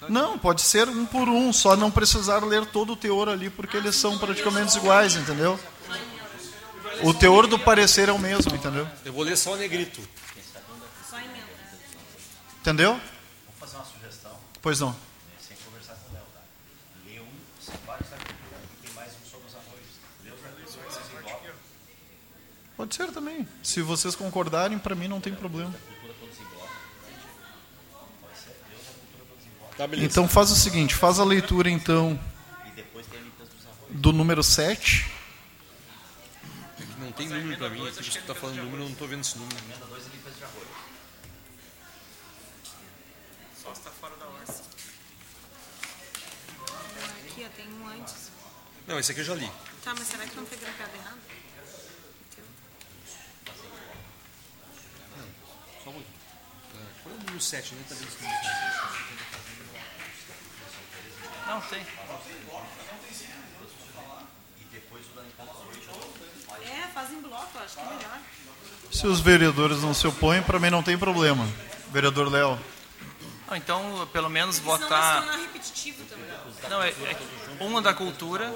Não, 0.09 0.39
pode 0.39 0.63
ser 0.63 0.89
um 0.89 1.07
por 1.07 1.29
um, 1.29 1.53
só 1.53 1.77
não 1.77 1.91
precisar 1.91 2.45
ler 2.45 2.67
todo 2.67 2.93
o 2.93 2.97
teor 2.97 3.29
ali, 3.29 3.49
porque 3.49 3.77
eles 3.77 3.95
são 3.97 4.19
praticamente 4.19 4.77
iguais, 4.77 5.17
entendeu? 5.17 5.59
O 7.03 7.13
teor 7.15 7.47
do 7.47 7.59
parecer 7.59 8.09
é 8.09 8.13
o 8.13 8.19
mesmo, 8.19 8.55
entendeu? 8.55 8.87
Eu 9.05 9.13
vou 9.13 9.23
ler 9.25 9.37
só 9.37 9.53
o 9.53 9.57
negrito. 9.57 10.01
Entendeu? 12.61 12.93
Vamos 12.93 13.61
fazer 13.61 13.77
uma 13.77 13.85
sugestão, 13.85 14.33
Pois 14.63 14.81
não. 14.81 14.97
sem 15.47 15.55
conversar 15.67 15.95
com 15.95 16.11
o 16.11 16.15
Léo, 16.15 16.25
tá? 16.33 16.41
Lê 17.07 17.21
um, 17.21 17.27
separe 17.61 18.03
essa 18.03 18.17
cultura, 18.17 18.61
e 18.81 18.87
tem 18.87 18.95
mais 18.95 19.13
um 19.13 19.31
sobre 19.31 19.49
os 19.49 19.55
arroz. 19.55 19.85
Lê 20.25 20.31
os 20.31 20.45
arroz, 20.45 20.95
vai 20.95 21.05
ser 21.05 21.19
igual. 21.21 21.43
Pode 22.77 22.95
ser 22.95 23.13
também. 23.13 23.47
Se 23.63 23.81
vocês 23.83 24.15
concordarem, 24.15 24.79
para 24.79 24.95
mim 24.95 25.09
não 25.09 25.21
tem 25.21 25.35
problema. 25.35 25.75
Tá, 29.77 29.87
beleza. 29.87 30.07
Então 30.07 30.29
faz 30.29 30.51
o 30.51 30.57
seguinte, 30.57 30.95
faz 30.95 31.19
a 31.19 31.25
leitura 31.25 31.69
então 31.69 32.19
do 33.91 34.13
número 34.13 34.43
7. 34.43 35.11
É 36.79 36.83
que 36.83 37.01
não 37.01 37.13
tem 37.13 37.29
número 37.29 37.59
pra 37.59 37.71
mim, 37.71 37.87
aqui 37.89 38.05
você 38.05 38.21
tá 38.21 38.35
falando 38.35 38.57
número, 38.57 38.83
eu 38.83 38.89
não 38.89 38.97
tô 38.97 39.07
vendo 39.07 39.21
esse 39.21 39.37
número. 39.39 39.57
Só 43.63 43.73
está 43.73 43.91
fora 43.91 44.17
da 44.17 44.27
ordem. 44.27 44.55
Aqui, 47.25 47.45
ó, 47.45 47.49
tem 47.57 47.67
um 47.69 47.89
antes. 47.89 48.31
Não, 48.87 48.99
esse 48.99 49.11
aqui 49.11 49.23
eu 49.23 49.25
já 49.25 49.35
li. 49.35 49.51
Tá, 49.83 49.95
mas 49.97 50.07
será 50.07 50.25
que 50.27 50.37
não 50.37 50.47
foi 50.47 50.59
grampeado 50.59 50.97
errado? 50.97 51.19
Só 55.83 55.91
um 55.91 55.93
pouquinho. 55.95 56.15
Ah, 57.25 57.31
Qual 57.31 57.31
é 57.31 57.31
o 57.31 57.31
número 57.31 57.41
7? 57.41 57.75
Não 57.75 57.83
tá 57.85 57.95
vendo 57.95 58.11
7. 58.11 58.25
Não, 61.47 61.61
tem. 61.63 61.87
É, 66.63 66.89
faz 66.95 67.13
em 67.13 67.21
bloco, 67.21 67.59
acho 67.59 67.75
que 67.75 67.81
é 67.81 67.85
melhor. 67.85 68.21
Se 68.91 69.07
os 69.07 69.21
vereadores 69.21 69.83
não 69.83 69.93
se 69.93 70.07
opõem, 70.07 70.43
para 70.43 70.59
mim 70.59 70.71
não 70.71 70.83
tem 70.83 70.97
problema. 70.97 71.47
Vereador 71.91 72.31
Léo. 72.31 72.59
Não, 73.47 73.57
então, 73.57 74.09
pelo 74.13 74.31
menos 74.31 74.57
se 74.57 74.63
votar. 74.63 75.23
tornar 75.23 75.37
repetitivo 75.37 76.05
também. 76.05 76.27
Não, 76.71 76.83
é, 76.83 76.91
é 76.91 77.17
uma 77.61 77.83
da 77.83 77.93
cultura 77.93 78.53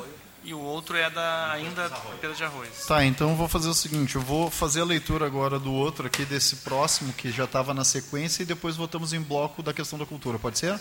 e 0.49 0.55
o 0.55 0.61
outro 0.61 0.97
é 0.97 1.11
da 1.11 1.53
ainda 1.53 1.91
Pedro 2.23 2.35
de 2.35 2.43
Arroz. 2.43 2.87
Tá, 2.87 3.05
então 3.05 3.31
eu 3.31 3.37
vou 3.37 3.47
fazer 3.47 3.69
o 3.69 3.75
seguinte, 3.75 4.17
eu 4.17 4.23
vou 4.23 4.51
fazer 4.51 4.81
a 4.81 4.85
leitura 4.85 5.27
agora 5.27 5.59
do 5.59 5.71
outro 5.71 6.07
aqui, 6.07 6.25
desse 6.25 6.57
próximo, 6.57 7.13
que 7.13 7.31
já 7.31 7.45
estava 7.45 7.75
na 7.75 7.85
sequência, 7.85 8.43
e 8.43 8.47
depois 8.47 8.75
votamos 8.75 9.13
em 9.13 9.21
bloco 9.21 9.63
da 9.63 9.75
questão 9.75 9.99
da 9.99 10.07
cultura, 10.07 10.39
pode 10.39 10.59
ser? 10.59 10.81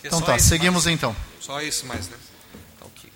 Que 0.00 0.06
é 0.06 0.08
Então 0.08 0.22
tá, 0.22 0.38
seguimos 0.38 0.86
mais. 0.86 0.96
então. 0.96 1.14
Só 1.38 1.60
isso 1.60 1.84
mais, 1.84 2.08
né? 2.08 2.16
Tá 2.80 2.86
ok. 2.86 3.12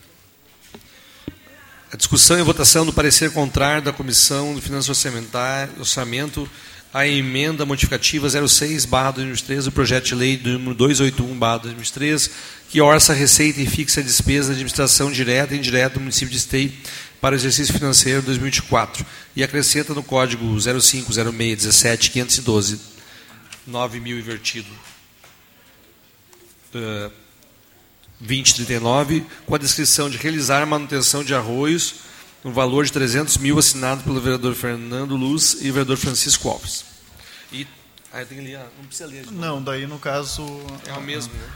A 1.90 1.96
discussão 1.96 2.38
e 2.38 2.42
votação 2.42 2.84
do 2.84 2.92
parecer 2.92 3.32
contrário 3.32 3.80
da 3.80 3.94
Comissão 3.94 4.54
de 4.54 4.60
Finanças 4.60 4.90
Orçamentárias, 4.90 5.78
Orçamento 5.78 6.46
à 6.96 7.06
emenda 7.06 7.64
modificativa 7.66 8.26
06/2023 8.26 9.64
do 9.64 9.72
projeto 9.72 10.06
de 10.06 10.14
lei 10.14 10.40
número 10.42 10.74
281/2023, 10.74 12.30
que 12.70 12.80
orça 12.80 13.12
a 13.12 13.14
receita 13.14 13.60
e 13.60 13.66
fixa 13.66 14.00
a 14.00 14.02
despesa 14.02 14.46
de 14.46 14.52
administração 14.52 15.12
direta 15.12 15.54
e 15.54 15.58
indireta 15.58 15.96
do 15.96 16.00
município 16.00 16.30
de 16.30 16.38
Esteio 16.38 16.72
para 17.20 17.34
o 17.34 17.38
exercício 17.38 17.74
financeiro 17.74 18.22
2024 18.22 19.04
e 19.36 19.44
acrescenta 19.44 19.92
no 19.92 20.02
código 20.02 20.58
050617 20.58 22.80
9 23.66 24.00
mil 24.00 24.18
invertido. 24.18 24.70
Uh, 26.74 27.12
2039, 28.20 29.22
com 29.44 29.54
a 29.54 29.58
descrição 29.58 30.08
de 30.08 30.16
realizar 30.16 30.62
a 30.62 30.66
manutenção 30.66 31.22
de 31.22 31.34
arroios 31.34 31.96
no 32.44 32.52
valor 32.52 32.84
de 32.84 32.92
300 32.92 33.36
mil 33.38 33.58
assinado 33.58 34.02
pelo 34.04 34.20
vereador 34.20 34.54
Fernando 34.54 35.16
Luz 35.16 35.58
e 35.60 35.70
vereador 35.70 35.96
Francisco 35.96 36.48
Alves. 36.48 36.84
E 37.52 37.66
aí 38.12 38.24
tem 38.24 38.38
ali, 38.38 38.54
ah, 38.54 38.66
não 38.78 38.86
precisa 38.86 39.08
ler. 39.08 39.26
Não, 39.30 39.62
daí 39.62 39.86
no 39.86 39.98
caso... 39.98 40.44
É 40.86 40.92
o 40.92 41.00
mesmo, 41.00 41.32
né? 41.34 41.48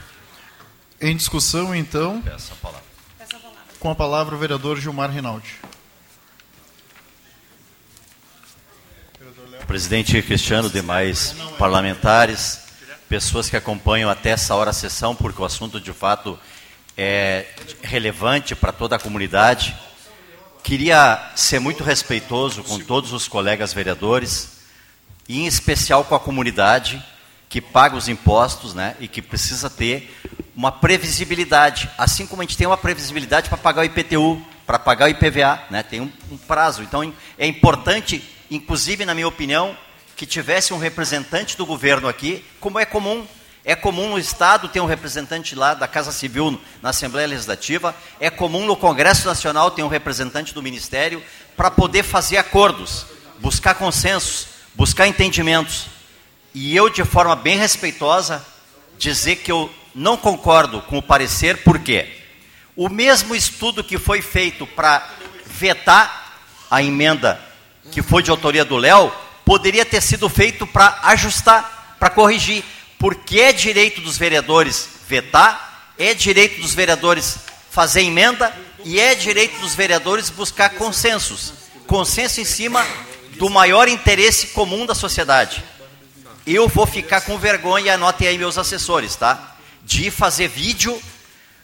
Em 0.99 1.15
discussão, 1.15 1.73
então, 1.75 2.21
Peça 2.21 2.53
a 2.53 2.55
palavra. 2.57 2.85
com 3.79 3.89
a 3.89 3.95
palavra 3.95 4.35
o 4.35 4.37
vereador 4.37 4.79
Gilmar 4.79 5.09
Rinaldi. 5.09 5.55
Presidente 9.65 10.21
Cristiano, 10.21 10.69
demais 10.69 11.33
parlamentares, 11.57 12.59
pessoas 13.07 13.49
que 13.49 13.55
acompanham 13.55 14.09
até 14.09 14.31
essa 14.31 14.53
hora 14.53 14.71
a 14.71 14.73
sessão, 14.73 15.15
porque 15.15 15.41
o 15.41 15.45
assunto 15.45 15.79
de 15.79 15.93
fato 15.93 16.37
é 16.97 17.45
relevante 17.81 18.53
para 18.53 18.71
toda 18.71 18.95
a 18.95 18.99
comunidade. 18.99 19.75
Queria 20.63 21.31
ser 21.35 21.59
muito 21.59 21.83
respeitoso 21.83 22.63
com 22.63 22.79
todos 22.79 23.13
os 23.13 23.27
colegas 23.27 23.73
vereadores, 23.73 24.61
e 25.27 25.39
em 25.39 25.47
especial 25.47 26.03
com 26.03 26.13
a 26.13 26.19
comunidade 26.19 27.03
que 27.49 27.59
paga 27.59 27.95
os 27.95 28.07
impostos 28.07 28.73
né, 28.73 28.95
e 28.99 29.07
que 29.07 29.21
precisa 29.21 29.69
ter 29.69 30.13
uma 30.55 30.71
previsibilidade, 30.71 31.89
assim 31.97 32.25
como 32.25 32.41
a 32.41 32.45
gente 32.45 32.57
tem 32.57 32.67
uma 32.67 32.77
previsibilidade 32.77 33.49
para 33.49 33.57
pagar 33.57 33.81
o 33.81 33.85
IPTU, 33.85 34.41
para 34.65 34.79
pagar 34.79 35.05
o 35.05 35.09
IPVA, 35.09 35.61
né, 35.69 35.83
tem 35.83 35.99
um, 35.99 36.11
um 36.31 36.37
prazo. 36.37 36.81
Então 36.83 37.13
é 37.37 37.47
importante, 37.47 38.23
inclusive 38.49 39.03
na 39.03 39.13
minha 39.13 39.27
opinião, 39.27 39.75
que 40.15 40.25
tivesse 40.25 40.73
um 40.73 40.77
representante 40.77 41.57
do 41.57 41.65
governo 41.65 42.07
aqui, 42.07 42.45
como 42.59 42.79
é 42.79 42.85
comum. 42.85 43.25
É 43.63 43.75
comum 43.75 44.09
no 44.09 44.19
Estado 44.19 44.67
ter 44.67 44.79
um 44.79 44.85
representante 44.85 45.53
lá 45.53 45.73
da 45.73 45.87
Casa 45.87 46.11
Civil 46.11 46.59
na 46.81 46.89
Assembleia 46.89 47.27
Legislativa, 47.27 47.95
é 48.19 48.29
comum 48.29 48.65
no 48.65 48.75
Congresso 48.75 49.27
Nacional 49.27 49.69
ter 49.69 49.83
um 49.83 49.87
representante 49.87 50.53
do 50.53 50.63
Ministério 50.63 51.23
para 51.55 51.69
poder 51.69 52.01
fazer 52.03 52.37
acordos, 52.37 53.05
buscar 53.39 53.75
consensos, 53.75 54.47
buscar 54.73 55.07
entendimentos. 55.07 55.85
E 56.53 56.75
eu, 56.75 56.89
de 56.89 57.03
forma 57.05 57.35
bem 57.35 57.57
respeitosa, 57.57 58.43
dizer 58.97 59.37
que 59.37 59.51
eu 59.51 59.69
não 59.93 60.17
concordo 60.17 60.81
com 60.81 60.97
o 60.97 61.03
parecer, 61.03 61.57
por 61.63 61.77
quê? 61.79 62.11
O 62.75 62.89
mesmo 62.89 63.35
estudo 63.35 63.83
que 63.83 63.97
foi 63.97 64.21
feito 64.21 64.65
para 64.65 65.07
vetar 65.45 66.39
a 66.69 66.81
emenda 66.81 67.39
que 67.91 68.01
foi 68.01 68.23
de 68.23 68.31
autoria 68.31 68.63
do 68.63 68.77
Léo, 68.77 69.11
poderia 69.43 69.85
ter 69.85 70.01
sido 70.01 70.29
feito 70.29 70.65
para 70.65 70.99
ajustar, 71.03 71.97
para 71.99 72.09
corrigir, 72.09 72.63
porque 73.01 73.39
é 73.39 73.51
direito 73.51 73.99
dos 73.99 74.15
vereadores 74.15 74.87
vetar, 75.07 75.91
é 75.97 76.13
direito 76.13 76.61
dos 76.61 76.75
vereadores 76.75 77.35
fazer 77.71 78.03
emenda 78.03 78.55
e 78.85 78.99
é 78.99 79.15
direito 79.15 79.59
dos 79.59 79.73
vereadores 79.73 80.29
buscar 80.29 80.69
consensos. 80.69 81.51
Consenso 81.87 82.39
em 82.39 82.45
cima 82.45 82.85
do 83.39 83.49
maior 83.49 83.87
interesse 83.87 84.47
comum 84.49 84.85
da 84.85 84.93
sociedade. 84.93 85.63
Eu 86.45 86.67
vou 86.67 86.85
ficar 86.85 87.21
com 87.21 87.39
vergonha, 87.39 87.95
anotem 87.95 88.27
aí 88.27 88.37
meus 88.37 88.59
assessores, 88.59 89.15
tá? 89.15 89.55
De 89.83 90.11
fazer 90.11 90.47
vídeo 90.47 91.01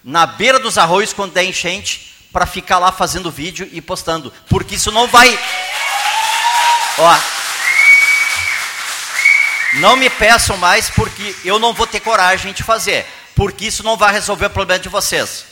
na 0.03 0.25
beira 0.25 0.57
dos 0.57 0.75
arroios 0.75 1.13
quando 1.13 1.33
der 1.33 1.43
enchente, 1.43 2.15
para 2.33 2.47
ficar 2.47 2.79
lá 2.79 2.91
fazendo 2.91 3.29
vídeo 3.29 3.69
e 3.71 3.79
postando. 3.79 4.33
Porque 4.49 4.73
isso 4.73 4.91
não 4.91 5.07
vai. 5.07 5.37
Ó. 6.97 7.36
Não 9.75 9.95
me 9.95 10.09
peçam 10.09 10.57
mais, 10.57 10.89
porque 10.89 11.35
eu 11.43 11.59
não 11.59 11.73
vou 11.73 11.85
ter 11.85 11.99
coragem 11.99 12.53
de 12.53 12.63
fazer. 12.63 13.05
Porque 13.35 13.65
isso 13.65 13.83
não 13.83 13.97
vai 13.97 14.11
resolver 14.11 14.47
o 14.47 14.49
problema 14.49 14.81
de 14.81 14.89
vocês. 14.89 15.45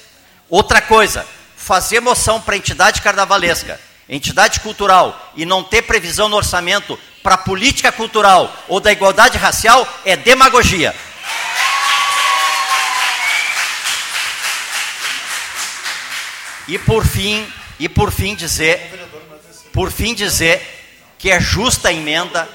Outra 0.50 0.82
coisa, 0.82 1.26
fazer 1.56 2.00
moção 2.00 2.40
para 2.40 2.56
entidade 2.56 3.02
carnavalesca, 3.02 3.80
entidade 4.08 4.60
cultural, 4.60 5.34
e 5.35 5.45
não 5.45 5.64
ter 5.64 5.82
previsão 5.82 6.30
no 6.30 6.38
orçamento 6.38 6.98
para 7.22 7.38
política 7.38 7.92
cultural 7.92 8.56
ou 8.68 8.80
da 8.80 8.92
igualdade 8.92 9.38
racial 9.38 9.88
é 10.06 10.16
demagogia. 10.16 10.95
E 16.68 16.77
por 16.80 17.06
fim, 17.06 17.48
e 17.80 17.88
por 17.88 18.11
fim 18.11 18.35
dizer, 18.35 18.92
por 19.72 19.92
fim 19.92 20.14
dizer 20.14 20.61
que 21.18 21.30
é 21.30 21.40
justa 21.40 21.90
a 21.90 21.94
emenda 21.94 22.48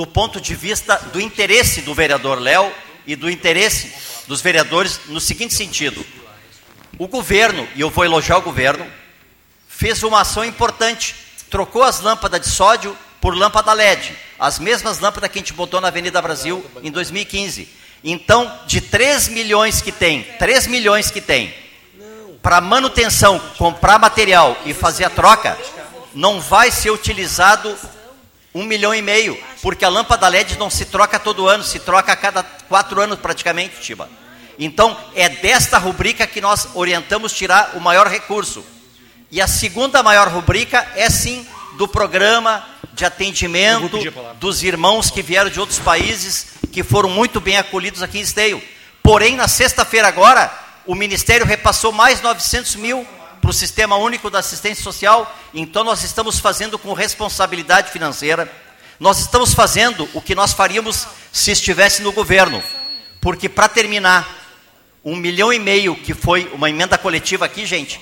do 0.00 0.06
ponto 0.06 0.40
de 0.40 0.54
vista 0.54 0.96
do 1.12 1.20
interesse 1.20 1.82
do 1.82 1.94
vereador 1.94 2.38
Léo 2.38 2.72
e 3.06 3.14
do 3.14 3.28
interesse 3.28 3.92
dos 4.26 4.40
vereadores 4.40 4.98
no 5.08 5.20
seguinte 5.20 5.52
sentido: 5.52 6.02
o 6.98 7.06
governo, 7.06 7.68
e 7.76 7.82
eu 7.82 7.90
vou 7.90 8.02
elogiar 8.02 8.38
o 8.38 8.40
governo, 8.40 8.86
fez 9.68 10.02
uma 10.02 10.22
ação 10.22 10.42
importante, 10.42 11.14
trocou 11.50 11.82
as 11.82 12.00
lâmpadas 12.00 12.40
de 12.40 12.48
sódio 12.48 12.96
por 13.20 13.36
lâmpada 13.36 13.74
LED, 13.74 14.16
as 14.38 14.58
mesmas 14.58 15.00
lâmpadas 15.00 15.30
que 15.30 15.38
a 15.38 15.42
gente 15.42 15.52
botou 15.52 15.82
na 15.82 15.88
Avenida 15.88 16.22
Brasil 16.22 16.64
em 16.82 16.90
2015. 16.90 17.68
Então, 18.02 18.50
de 18.66 18.80
3 18.80 19.28
milhões 19.28 19.82
que 19.82 19.92
tem, 19.92 20.22
3 20.38 20.66
milhões 20.66 21.10
que 21.10 21.20
tem, 21.20 21.52
para 22.40 22.58
manutenção, 22.62 23.38
comprar 23.58 23.98
material 23.98 24.56
e 24.64 24.72
fazer 24.72 25.04
a 25.04 25.10
troca, 25.10 25.58
não 26.14 26.40
vai 26.40 26.70
ser 26.70 26.90
utilizado 26.90 27.76
um 28.54 28.64
milhão 28.64 28.94
e 28.94 29.00
meio, 29.00 29.38
porque 29.62 29.84
a 29.84 29.88
lâmpada 29.88 30.28
LED 30.28 30.58
não 30.58 30.68
se 30.68 30.84
troca 30.84 31.18
todo 31.18 31.48
ano, 31.48 31.62
se 31.62 31.78
troca 31.78 32.12
a 32.12 32.16
cada 32.16 32.42
quatro 32.42 33.00
anos 33.00 33.18
praticamente, 33.18 33.80
Tiba. 33.80 34.08
Então, 34.58 34.96
é 35.14 35.28
desta 35.28 35.78
rubrica 35.78 36.26
que 36.26 36.40
nós 36.40 36.68
orientamos 36.74 37.32
tirar 37.32 37.72
o 37.74 37.80
maior 37.80 38.06
recurso. 38.06 38.64
E 39.30 39.40
a 39.40 39.46
segunda 39.46 40.02
maior 40.02 40.28
rubrica 40.28 40.86
é 40.96 41.08
sim 41.08 41.46
do 41.78 41.88
programa 41.88 42.66
de 42.92 43.04
atendimento 43.04 43.98
dos 44.38 44.62
irmãos 44.62 45.10
que 45.10 45.22
vieram 45.22 45.48
de 45.48 45.58
outros 45.60 45.78
países, 45.78 46.48
que 46.72 46.82
foram 46.82 47.08
muito 47.08 47.40
bem 47.40 47.56
acolhidos 47.56 48.02
aqui 48.02 48.18
em 48.18 48.22
Esteio. 48.22 48.62
Porém, 49.02 49.36
na 49.36 49.48
sexta-feira 49.48 50.08
agora, 50.08 50.52
o 50.84 50.94
Ministério 50.94 51.46
repassou 51.46 51.92
mais 51.92 52.20
900 52.20 52.76
mil 52.76 53.06
para 53.40 53.50
o 53.50 53.54
Sistema 53.54 53.96
Único 53.96 54.28
da 54.28 54.40
Assistência 54.40 54.84
Social, 54.84 55.34
então 55.54 55.82
nós 55.82 56.04
estamos 56.04 56.38
fazendo 56.38 56.78
com 56.78 56.92
responsabilidade 56.92 57.90
financeira, 57.90 58.50
nós 58.98 59.18
estamos 59.18 59.54
fazendo 59.54 60.08
o 60.12 60.20
que 60.20 60.34
nós 60.34 60.52
faríamos 60.52 61.06
se 61.32 61.50
estivesse 61.50 62.02
no 62.02 62.12
governo, 62.12 62.62
porque 63.20 63.48
para 63.48 63.68
terminar, 63.68 64.38
um 65.04 65.16
milhão 65.16 65.52
e 65.52 65.58
meio 65.58 65.96
que 65.96 66.12
foi 66.12 66.50
uma 66.52 66.68
emenda 66.68 66.98
coletiva 66.98 67.46
aqui, 67.46 67.64
gente, 67.64 68.00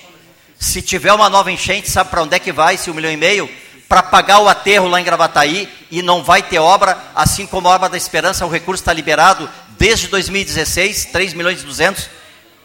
se 0.59 0.83
tiver 0.83 1.13
uma 1.13 1.31
nova 1.31 1.53
enchente, 1.53 1.89
sabe 1.89 2.11
para 2.11 2.23
onde 2.23 2.35
é 2.35 2.39
que 2.39 2.53
vai 2.53 2.75
esse 2.75 2.91
um 2.91 2.95
milhão 2.95 3.13
e 3.13 3.17
meio? 3.17 3.49
Para 3.89 4.03
pagar 4.03 4.41
o 4.41 4.49
aterro 4.49 4.89
lá 4.89 5.01
em 5.01 5.05
Gravataí 5.05 5.69
e 5.91 6.03
não 6.03 6.23
vai 6.25 6.43
ter 6.43 6.59
obra, 6.59 6.99
assim 7.15 7.47
como 7.47 7.69
a 7.69 7.75
obra 7.75 7.89
da 7.89 7.97
Esperança, 7.97 8.45
o 8.45 8.51
recurso 8.51 8.83
está 8.83 8.93
liberado 8.93 9.49
desde 9.79 10.09
2016, 10.09 11.07
3 11.07 11.33
milhões 11.35 11.63
e 11.63 11.65
200, 11.65 12.11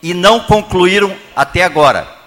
e 0.02 0.14
não 0.14 0.40
concluíram 0.40 1.16
até 1.36 1.64
agora. 1.64 2.23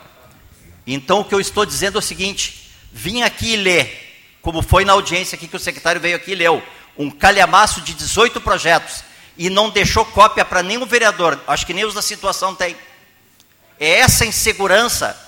Então 0.87 1.21
o 1.21 1.25
que 1.25 1.35
eu 1.35 1.41
estou 1.41 1.67
dizendo 1.67 1.97
é 1.97 1.99
o 1.99 2.03
seguinte: 2.03 2.71
vim 2.93 3.23
aqui 3.23 3.57
ler, 3.57 4.39
como 4.41 4.63
foi 4.63 4.85
na 4.85 4.93
audiência 4.93 5.37
aqui 5.37 5.49
que 5.49 5.57
o 5.57 5.61
secretário 5.61 6.01
veio 6.01 6.17
aqui 6.17 6.33
e 6.33 6.37
leu, 6.37 6.63
um 6.97 7.11
calhamaço 7.11 7.81
de 7.81 7.93
18 7.95 8.41
projetos 8.41 9.03
e 9.37 9.51
não 9.51 9.69
deixou 9.69 10.05
cópia 10.05 10.45
para 10.45 10.63
nenhum 10.63 10.87
vereador, 10.87 11.39
acho 11.47 11.67
que 11.67 11.75
nem 11.75 11.85
os 11.85 11.95
da 11.95 12.03
situação 12.03 12.55
tem. 12.55 12.77
É 13.79 13.99
essa 13.99 14.25
insegurança 14.25 15.21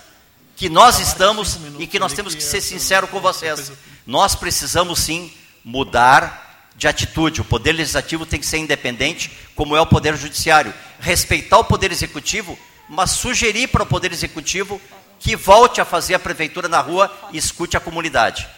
que 0.56 0.68
nós 0.68 0.98
estamos 0.98 1.58
e 1.78 1.86
que 1.86 1.98
nós 1.98 2.12
temos 2.12 2.34
que 2.34 2.42
ser 2.42 2.60
sinceros 2.60 3.10
com 3.10 3.20
vocês. 3.20 3.70
Nós 4.06 4.34
precisamos 4.34 4.98
sim 5.00 5.32
mudar 5.62 6.70
de 6.74 6.88
atitude. 6.88 7.42
O 7.42 7.44
poder 7.44 7.72
legislativo 7.72 8.24
tem 8.24 8.40
que 8.40 8.46
ser 8.46 8.58
independente, 8.58 9.30
como 9.54 9.76
é 9.76 9.80
o 9.80 9.86
poder 9.86 10.16
judiciário. 10.16 10.72
Respeitar 10.98 11.58
o 11.58 11.64
poder 11.64 11.92
executivo, 11.92 12.58
mas 12.88 13.10
sugerir 13.10 13.68
para 13.68 13.82
o 13.82 13.86
poder 13.86 14.10
executivo 14.10 14.80
que 15.18 15.36
volte 15.36 15.80
a 15.80 15.84
fazer 15.84 16.14
a 16.14 16.18
prefeitura 16.18 16.68
na 16.68 16.80
rua 16.80 17.12
e 17.32 17.38
escute 17.38 17.76
a 17.76 17.80
comunidade. 17.80 18.48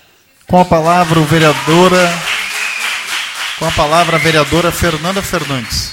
Com 0.47 0.61
a 0.61 0.65
palavra, 0.65 1.19
o 1.19 1.25
vereadora. 1.25 2.09
Com 3.59 3.67
a 3.67 3.71
palavra, 3.73 4.17
a 4.17 4.19
vereadora 4.19 4.73
Fernanda 4.73 5.23
Fernandes. 5.23 5.93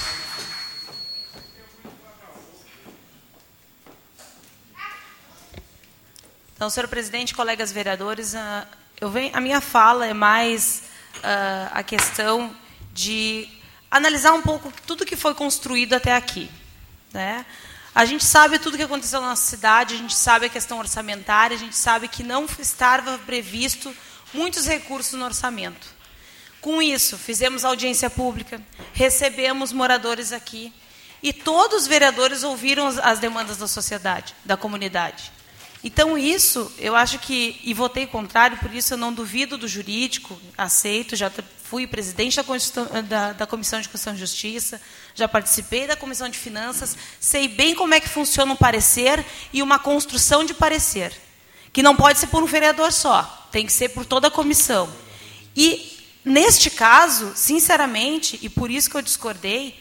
Então, 6.58 6.68
senhor 6.68 6.88
presidente, 6.88 7.36
colegas 7.36 7.70
vereadores, 7.70 8.34
ah, 8.34 8.66
eu 9.00 9.08
venho, 9.08 9.30
a 9.32 9.40
minha 9.40 9.60
fala 9.60 10.06
é 10.06 10.12
mais 10.12 10.82
uh, 11.18 11.70
a 11.70 11.84
questão 11.84 12.52
de 12.92 13.48
analisar 13.88 14.32
um 14.32 14.42
pouco 14.42 14.72
tudo 14.84 15.06
que 15.06 15.14
foi 15.14 15.34
construído 15.34 15.94
até 15.94 16.16
aqui. 16.16 16.50
Né? 17.12 17.46
A 17.98 18.04
gente 18.04 18.24
sabe 18.24 18.60
tudo 18.60 18.74
o 18.74 18.76
que 18.76 18.84
aconteceu 18.84 19.20
na 19.20 19.30
nossa 19.30 19.44
cidade, 19.44 19.96
a 19.96 19.98
gente 19.98 20.14
sabe 20.14 20.46
a 20.46 20.48
questão 20.48 20.78
orçamentária, 20.78 21.56
a 21.56 21.58
gente 21.58 21.74
sabe 21.74 22.06
que 22.06 22.22
não 22.22 22.46
estava 22.60 23.18
previsto 23.18 23.92
muitos 24.32 24.68
recursos 24.68 25.18
no 25.18 25.24
orçamento. 25.24 25.84
Com 26.60 26.80
isso, 26.80 27.18
fizemos 27.18 27.64
audiência 27.64 28.08
pública, 28.08 28.62
recebemos 28.92 29.72
moradores 29.72 30.30
aqui 30.30 30.72
e 31.20 31.32
todos 31.32 31.82
os 31.82 31.86
vereadores 31.88 32.44
ouviram 32.44 32.86
as 32.86 33.18
demandas 33.18 33.56
da 33.56 33.66
sociedade, 33.66 34.32
da 34.44 34.56
comunidade. 34.56 35.32
Então, 35.82 36.16
isso, 36.16 36.72
eu 36.78 36.94
acho 36.94 37.18
que, 37.18 37.60
e 37.64 37.74
votei 37.74 38.06
contrário, 38.06 38.58
por 38.58 38.72
isso 38.72 38.94
eu 38.94 38.98
não 38.98 39.12
duvido 39.12 39.58
do 39.58 39.66
jurídico, 39.66 40.40
aceito, 40.56 41.16
já 41.16 41.32
fui 41.64 41.86
presidente 41.86 42.36
da, 42.36 43.00
da, 43.02 43.32
da 43.32 43.46
Comissão 43.46 43.80
de 43.80 43.88
Constituição 43.88 44.14
e 44.14 44.18
Justiça, 44.18 44.80
já 45.18 45.26
participei 45.26 45.84
da 45.84 45.96
Comissão 45.96 46.28
de 46.28 46.38
Finanças, 46.38 46.96
sei 47.18 47.48
bem 47.48 47.74
como 47.74 47.92
é 47.92 47.98
que 47.98 48.08
funciona 48.08 48.52
um 48.52 48.56
parecer 48.56 49.26
e 49.52 49.64
uma 49.64 49.76
construção 49.76 50.44
de 50.44 50.54
parecer, 50.54 51.12
que 51.72 51.82
não 51.82 51.96
pode 51.96 52.20
ser 52.20 52.28
por 52.28 52.40
um 52.40 52.46
vereador 52.46 52.92
só, 52.92 53.48
tem 53.50 53.66
que 53.66 53.72
ser 53.72 53.88
por 53.88 54.06
toda 54.06 54.28
a 54.28 54.30
comissão. 54.30 54.88
E, 55.56 55.98
neste 56.24 56.70
caso, 56.70 57.32
sinceramente, 57.34 58.38
e 58.40 58.48
por 58.48 58.70
isso 58.70 58.88
que 58.88 58.96
eu 58.96 59.02
discordei, 59.02 59.74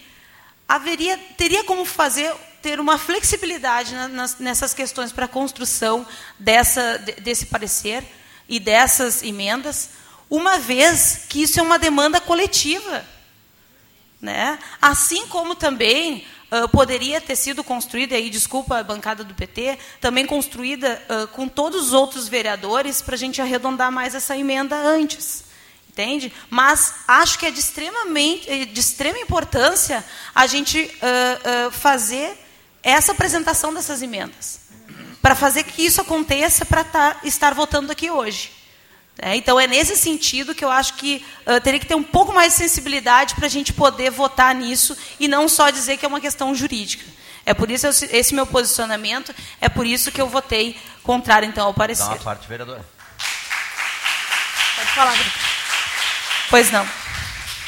haveria, 0.68 1.16
teria 1.38 1.64
como 1.64 1.86
fazer 1.86 2.34
ter 2.60 2.80
uma 2.80 2.98
flexibilidade 2.98 3.94
nas, 3.94 4.40
nessas 4.40 4.74
questões 4.74 5.12
para 5.12 5.26
a 5.26 5.30
construção 5.30 6.06
dessa, 6.40 6.98
desse 7.22 7.46
parecer 7.46 8.04
e 8.50 8.60
dessas 8.60 9.22
emendas, 9.22 9.92
uma 10.28 10.58
vez 10.58 11.26
que 11.30 11.44
isso 11.44 11.60
é 11.60 11.64
uma 11.64 11.78
demanda 11.78 12.20
coletiva. 12.20 13.06
Né? 14.22 14.58
Assim 14.82 15.28
como 15.28 15.56
também 15.56 16.26
uh, 16.52 16.68
poderia 16.70 17.22
ter 17.22 17.36
sido 17.36 17.64
construída, 17.64 18.16
aí 18.16 18.30
desculpa 18.30 18.80
a 18.80 18.84
bancada 18.84 19.24
do 19.24 19.34
PT, 19.34 19.78
também 20.02 20.26
construída 20.26 21.02
uh, 21.10 21.28
com 21.28 21.48
todos 21.48 21.88
os 21.88 21.94
outros 21.94 22.28
vereadores 22.28 23.02
para 23.02 23.16
a 23.16 23.18
gente 23.18 23.42
arredondar 23.42 23.92
mais 23.92 24.16
essa 24.16 24.36
emenda 24.38 24.76
antes 24.76 25.46
entende? 25.98 26.32
Mas 26.48 26.94
acho 27.08 27.40
que 27.40 27.48
é 27.48 27.50
de, 27.50 27.60
extremamente, 27.60 28.66
de 28.68 28.80
extrema 28.80 29.18
importância 29.18 30.06
a 30.36 30.46
gente 30.46 30.80
uh, 30.80 31.72
fazer 31.72 32.38
essa 32.84 33.12
apresentação 33.12 33.74
dessas 33.74 34.04
emendas, 34.04 34.62
para 35.22 35.36
fazer 35.36 35.64
que 35.64 35.84
isso 35.84 36.00
aconteça, 36.00 36.66
para 36.66 36.84
tá, 36.84 37.20
estar 37.24 37.54
votando 37.54 37.92
aqui 37.92 38.12
hoje. 38.12 38.52
É, 39.20 39.36
então, 39.36 39.60
é 39.60 39.66
nesse 39.66 39.96
sentido 39.96 40.54
que 40.54 40.64
eu 40.64 40.70
acho 40.70 40.94
que 40.94 41.26
uh, 41.46 41.60
teria 41.60 41.80
que 41.80 41.88
ter 41.88 41.96
um 41.96 42.04
pouco 42.04 42.34
mais 42.34 42.54
de 42.54 42.60
sensibilidade 42.60 43.34
para 43.34 43.48
a 43.48 43.50
gente 43.50 43.74
poder 43.74 44.12
votar 44.12 44.54
nisso 44.54 44.96
e 45.20 45.28
não 45.28 45.50
só 45.50 45.70
dizer 45.72 45.98
que 45.98 46.06
é 46.06 46.08
uma 46.08 46.22
questão 46.22 46.54
jurídica. 46.54 47.04
É 47.46 47.54
por 47.54 47.72
isso 47.72 47.88
esse 47.88 48.36
meu 48.36 48.46
posicionamento, 48.46 49.34
é 49.60 49.70
por 49.70 49.86
isso 49.86 50.12
que 50.12 50.22
eu 50.22 50.28
votei 50.28 50.78
contrário, 51.02 51.48
então, 51.48 51.66
ao 51.66 51.74
parecer. 51.74 52.04
Dá 52.04 52.10
uma 52.12 52.18
parte, 52.18 52.48
vereador. 52.48 52.82
Pode 54.76 54.90
falar. 54.90 55.16
Pois 56.50 56.72
não. 56.72 56.88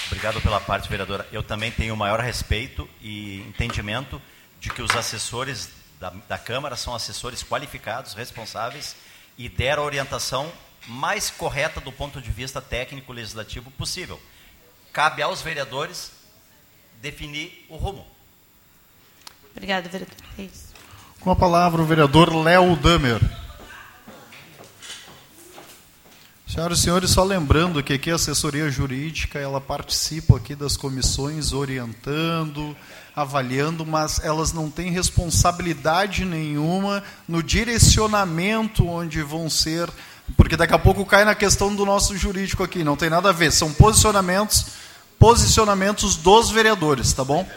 Obrigado 0.07 0.41
pela 0.41 0.59
parte, 0.59 0.89
vereadora. 0.89 1.27
Eu 1.31 1.41
também 1.41 1.71
tenho 1.71 1.95
maior 1.95 2.19
respeito 2.19 2.89
e 3.01 3.39
entendimento 3.47 4.21
de 4.59 4.69
que 4.69 4.81
os 4.81 4.91
assessores 4.95 5.69
da, 5.99 6.11
da 6.27 6.37
Câmara 6.37 6.75
são 6.75 6.93
assessores 6.93 7.41
qualificados, 7.41 8.13
responsáveis 8.13 8.95
e 9.37 9.47
deram 9.47 9.83
orientação 9.83 10.51
mais 10.89 11.29
correta 11.29 11.79
do 11.79 11.91
ponto 11.91 12.19
de 12.19 12.31
vista 12.31 12.61
técnico 12.61 13.13
legislativo 13.13 13.69
possível. 13.71 14.19
Cabe 14.91 15.21
aos 15.21 15.41
vereadores 15.41 16.11
definir 17.01 17.65
o 17.69 17.77
rumo. 17.77 18.05
Obrigada, 19.51 19.87
vereador. 19.87 20.15
É 20.37 20.47
Com 21.19 21.31
a 21.31 21.35
palavra 21.35 21.81
o 21.81 21.85
vereador 21.85 22.35
Léo 22.35 22.75
Damer. 22.75 23.19
Senhoras 26.47 26.79
e 26.79 26.81
senhores, 26.81 27.11
só 27.11 27.23
lembrando 27.23 27.83
que 27.83 27.93
aqui 27.93 28.09
a 28.09 28.15
assessoria 28.15 28.71
jurídica, 28.71 29.37
ela 29.37 29.61
participa 29.61 30.37
aqui 30.37 30.55
das 30.55 30.75
comissões 30.75 31.53
orientando, 31.53 32.75
avaliando, 33.15 33.85
mas 33.85 34.19
elas 34.23 34.51
não 34.51 34.67
têm 34.67 34.89
responsabilidade 34.89 36.25
nenhuma 36.25 37.03
no 37.27 37.43
direcionamento 37.43 38.87
onde 38.87 39.21
vão 39.21 39.47
ser, 39.47 39.87
porque 40.35 40.55
daqui 40.57 40.73
a 40.73 40.79
pouco 40.79 41.05
cai 41.05 41.25
na 41.25 41.35
questão 41.35 41.75
do 41.75 41.85
nosso 41.85 42.17
jurídico 42.17 42.63
aqui, 42.63 42.83
não 42.83 42.95
tem 42.95 43.09
nada 43.09 43.29
a 43.29 43.33
ver, 43.33 43.51
são 43.51 43.73
posicionamentos, 43.73 44.67
posicionamentos 45.17 46.15
dos 46.15 46.49
vereadores, 46.49 47.13
tá 47.13 47.23
bom? 47.23 47.47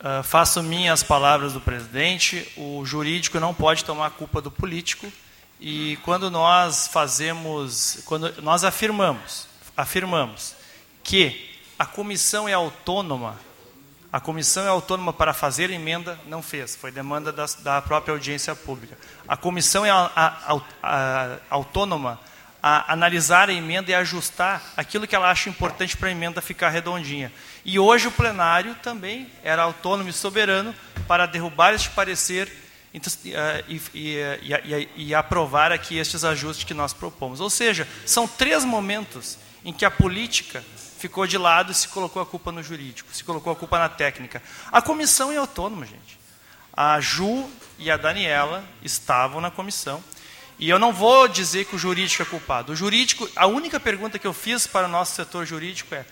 Uh, 0.00 0.22
faço 0.22 0.62
minhas 0.62 1.02
palavras 1.02 1.52
do 1.52 1.60
presidente, 1.60 2.50
o 2.56 2.84
jurídico 2.86 3.38
não 3.38 3.52
pode 3.52 3.84
tomar 3.84 4.06
a 4.06 4.10
culpa 4.10 4.40
do 4.40 4.50
político, 4.50 5.12
e 5.60 5.98
quando 6.04 6.30
nós 6.30 6.88
fazemos, 6.88 7.98
quando 8.06 8.32
nós 8.42 8.64
afirmamos, 8.64 9.46
afirmamos 9.76 10.54
que 11.04 11.50
a 11.78 11.84
comissão 11.84 12.48
é 12.48 12.54
autônoma, 12.54 13.36
a 14.12 14.18
comissão 14.18 14.64
é 14.64 14.68
autônoma 14.68 15.12
para 15.12 15.32
fazer 15.32 15.70
emenda, 15.70 16.18
não 16.26 16.42
fez, 16.42 16.74
foi 16.74 16.90
demanda 16.90 17.30
da, 17.30 17.46
da 17.60 17.80
própria 17.80 18.12
audiência 18.12 18.54
pública. 18.56 18.98
A 19.28 19.36
comissão 19.36 19.86
é 19.86 19.90
a, 19.90 20.10
a, 20.16 20.60
a, 20.82 21.36
autônoma 21.48 22.18
a 22.62 22.92
analisar 22.92 23.48
a 23.48 23.52
emenda 23.52 23.90
e 23.90 23.94
ajustar 23.94 24.62
aquilo 24.76 25.06
que 25.06 25.14
ela 25.14 25.30
acha 25.30 25.48
importante 25.48 25.96
para 25.96 26.08
a 26.08 26.12
emenda 26.12 26.42
ficar 26.42 26.70
redondinha. 26.70 27.32
E 27.64 27.78
hoje 27.78 28.08
o 28.08 28.12
plenário 28.12 28.74
também 28.82 29.30
era 29.42 29.62
autônomo 29.62 30.10
e 30.10 30.12
soberano 30.12 30.74
para 31.06 31.26
derrubar 31.26 31.72
este 31.72 31.88
parecer 31.90 32.52
então, 32.92 33.12
eh, 33.26 33.64
e, 33.68 33.80
e, 33.94 34.16
e, 34.16 34.88
e, 34.96 35.14
aprovar 35.14 35.70
aqui 35.70 35.96
estes 35.96 36.24
ajustes 36.24 36.64
que 36.64 36.74
nós 36.74 36.92
propomos. 36.92 37.40
Ou 37.40 37.48
seja, 37.48 37.86
são 38.04 38.26
três 38.26 38.64
momentos 38.64 39.38
em 39.64 39.72
que 39.72 39.84
a 39.84 39.90
política 39.90 40.64
ficou 41.00 41.26
de 41.26 41.38
lado 41.38 41.72
e 41.72 41.74
se 41.74 41.88
colocou 41.88 42.20
a 42.20 42.26
culpa 42.26 42.52
no 42.52 42.62
jurídico, 42.62 43.12
se 43.12 43.24
colocou 43.24 43.50
a 43.52 43.56
culpa 43.56 43.78
na 43.78 43.88
técnica. 43.88 44.42
A 44.70 44.82
comissão 44.82 45.32
é 45.32 45.36
autônoma, 45.38 45.86
gente. 45.86 46.20
A 46.72 47.00
Ju 47.00 47.48
e 47.78 47.90
a 47.90 47.96
Daniela 47.96 48.62
estavam 48.82 49.40
na 49.40 49.50
comissão. 49.50 50.04
E 50.58 50.68
eu 50.68 50.78
não 50.78 50.92
vou 50.92 51.26
dizer 51.26 51.64
que 51.64 51.74
o 51.74 51.78
jurídico 51.78 52.22
é 52.22 52.26
culpado. 52.26 52.72
O 52.72 52.76
jurídico, 52.76 53.26
a 53.34 53.46
única 53.46 53.80
pergunta 53.80 54.18
que 54.18 54.26
eu 54.26 54.34
fiz 54.34 54.66
para 54.66 54.86
o 54.86 54.90
nosso 54.90 55.14
setor 55.14 55.46
jurídico 55.46 55.94
é: 55.94 56.04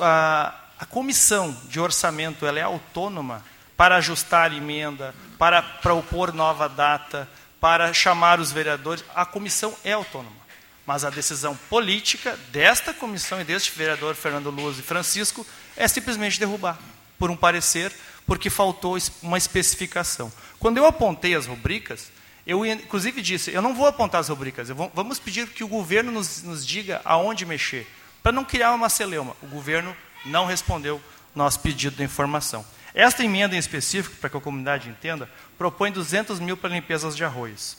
a, 0.00 0.52
a 0.80 0.84
comissão 0.84 1.56
de 1.68 1.78
orçamento 1.78 2.44
ela 2.44 2.58
é 2.58 2.62
autônoma 2.62 3.44
para 3.76 3.96
ajustar 3.96 4.50
a 4.50 4.54
emenda, 4.54 5.14
para 5.38 5.62
propor 5.62 6.34
nova 6.34 6.68
data, 6.68 7.28
para 7.60 7.92
chamar 7.92 8.40
os 8.40 8.50
vereadores? 8.50 9.04
A 9.14 9.24
comissão 9.24 9.72
é 9.84 9.92
autônoma. 9.92 10.41
Mas 10.86 11.04
a 11.04 11.10
decisão 11.10 11.56
política 11.68 12.38
desta 12.50 12.92
comissão 12.92 13.40
e 13.40 13.44
deste 13.44 13.70
vereador 13.70 14.14
Fernando 14.14 14.50
Luz 14.50 14.78
e 14.78 14.82
Francisco 14.82 15.46
é 15.76 15.86
simplesmente 15.86 16.38
derrubar, 16.38 16.78
por 17.18 17.30
um 17.30 17.36
parecer, 17.36 17.92
porque 18.26 18.50
faltou 18.50 18.98
uma 19.22 19.38
especificação. 19.38 20.32
Quando 20.58 20.78
eu 20.78 20.86
apontei 20.86 21.34
as 21.34 21.46
rubricas, 21.46 22.10
eu 22.46 22.66
inclusive 22.66 23.22
disse, 23.22 23.52
eu 23.52 23.62
não 23.62 23.74
vou 23.74 23.86
apontar 23.86 24.20
as 24.20 24.28
rubricas, 24.28 24.68
vou, 24.68 24.90
vamos 24.94 25.18
pedir 25.18 25.48
que 25.48 25.62
o 25.62 25.68
governo 25.68 26.10
nos, 26.10 26.42
nos 26.42 26.66
diga 26.66 27.00
aonde 27.04 27.46
mexer, 27.46 27.86
para 28.22 28.32
não 28.32 28.44
criar 28.44 28.72
uma 28.72 28.88
celeuma. 28.88 29.36
O 29.42 29.46
governo 29.46 29.96
não 30.24 30.46
respondeu 30.46 31.00
nosso 31.34 31.60
pedido 31.60 31.96
de 31.96 32.02
informação. 32.02 32.64
Esta 32.94 33.24
emenda 33.24 33.54
em 33.56 33.58
específico, 33.58 34.16
para 34.16 34.28
que 34.28 34.36
a 34.36 34.40
comunidade 34.40 34.88
entenda, 34.88 35.28
propõe 35.56 35.90
200 35.90 36.38
mil 36.40 36.56
para 36.56 36.70
limpezas 36.70 37.16
de 37.16 37.24
arroios. 37.24 37.76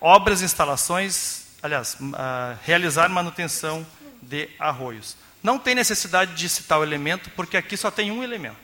Obras 0.00 0.42
e 0.42 0.44
instalações, 0.44 1.41
aliás, 1.62 1.96
uh, 2.00 2.58
realizar 2.64 3.08
manutenção 3.08 3.86
de 4.20 4.48
arroios. 4.58 5.16
Não 5.42 5.58
tem 5.58 5.74
necessidade 5.74 6.34
de 6.34 6.48
citar 6.48 6.78
o 6.78 6.82
elemento, 6.82 7.30
porque 7.30 7.56
aqui 7.56 7.76
só 7.76 7.90
tem 7.90 8.10
um 8.10 8.22
elemento. 8.22 8.56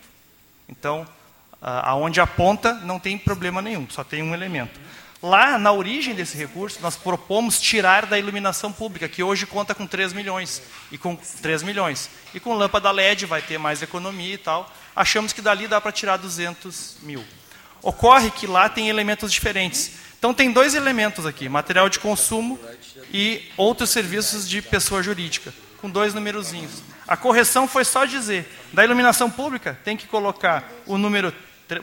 Então, 0.68 1.02
uh, 1.60 1.67
aonde 1.83 2.20
aponta, 2.20 2.75
não 2.75 2.99
tem 2.99 3.17
problema 3.17 3.62
nenhum, 3.62 3.89
só 3.89 4.02
tem 4.02 4.23
um 4.23 4.35
elemento. 4.35 4.78
Lá, 5.20 5.59
na 5.59 5.73
origem 5.73 6.15
desse 6.15 6.36
recurso, 6.36 6.78
nós 6.81 6.97
propomos 6.97 7.60
tirar 7.60 8.07
da 8.07 8.17
iluminação 8.17 8.73
pública, 8.73 9.09
que 9.09 9.20
hoje 9.20 9.47
conta 9.47 9.75
com 9.75 9.85
3 9.85 10.12
milhões. 10.12 10.62
E 10.93 10.99
com 10.99 11.17
3 11.17 11.65
milhões. 11.65 12.09
E 12.33 12.39
com 12.39 12.55
lâmpada 12.55 12.93
LED 12.93 13.27
vai 13.27 13.43
ter 13.43 13.59
mais 13.59 13.83
economia 13.83 14.35
e 14.35 14.39
tal. 14.39 14.73
Achamos 14.94 15.33
que 15.33 15.43
dali 15.43 15.67
dá 15.67 15.81
para 15.81 15.91
tirar 15.91 16.18
200 16.18 16.99
mil. 17.02 17.25
Ocorre 17.83 18.31
que 18.31 18.47
lá 18.47 18.68
tem 18.68 18.89
elementos 18.89 19.33
diferentes. 19.33 19.93
Então 20.18 20.34
tem 20.34 20.50
dois 20.50 20.74
elementos 20.74 21.24
aqui, 21.24 21.48
material 21.48 21.88
de 21.88 22.00
consumo 22.00 22.58
e 23.12 23.42
outros 23.56 23.90
serviços 23.90 24.48
de 24.48 24.60
pessoa 24.60 25.02
jurídica, 25.02 25.55
com 25.80 25.88
dois 25.88 26.12
numerozinhos. 26.12 26.82
A 27.06 27.16
correção 27.16 27.68
foi 27.68 27.84
só 27.84 28.05
dizer, 28.05 28.47
da 28.72 28.84
iluminação 28.84 29.30
pública 29.30 29.78
tem 29.84 29.97
que 29.97 30.08
colocar 30.08 30.70
o 30.86 30.98
número, 30.98 31.32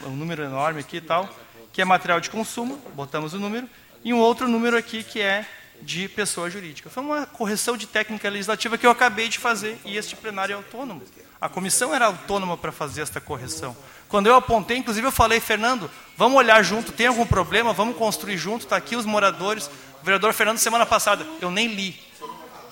um 0.06 0.16
número 0.16 0.44
enorme 0.44 0.82
aqui 0.82 0.98
e 0.98 1.02
tal, 1.02 1.34
que 1.72 1.82
é 1.82 1.86
material 1.86 2.20
de 2.20 2.30
consumo, 2.30 2.78
botamos 2.94 3.34
o 3.34 3.40
número, 3.40 3.70
e 4.04 4.14
um 4.14 4.20
outro 4.20 4.48
número 4.50 4.78
aqui 4.78 5.02
que 5.02 5.22
é 5.22 5.46
de 5.82 6.10
pessoa 6.10 6.50
jurídica. 6.50 6.90
Foi 6.90 7.04
uma 7.04 7.26
correção 7.26 7.78
de 7.78 7.88
técnica 7.88 8.30
legislativa 8.30 8.78
que 8.78 8.86
eu 8.86 8.92
acabei 8.92 9.30
de 9.30 9.40
fazer 9.40 9.78
e 9.86 9.98
este 9.98 10.16
plenário 10.16 10.54
é 10.54 10.56
autônomo. 10.56 11.02
A 11.40 11.48
comissão 11.48 11.94
era 11.94 12.06
autônoma 12.06 12.58
para 12.58 12.72
fazer 12.72 13.02
esta 13.02 13.22
correção. 13.22 13.76
Quando 14.08 14.28
eu 14.28 14.36
apontei, 14.36 14.78
inclusive 14.78 15.08
eu 15.08 15.12
falei, 15.12 15.40
Fernando, 15.40 15.90
vamos 16.18 16.38
olhar 16.38 16.64
junto, 16.64 16.92
tem 16.92 17.08
algum 17.08 17.26
problema, 17.26 17.74
vamos 17.74 17.98
construir 17.98 18.38
junto, 18.38 18.66
está 18.66 18.76
aqui 18.76 18.96
os 18.96 19.06
moradores. 19.06 19.70
O 20.02 20.06
vereador 20.06 20.34
Fernando, 20.34 20.58
semana 20.58 20.86
passada, 20.86 21.26
eu 21.42 21.50
nem 21.50 21.68
li, 21.68 22.00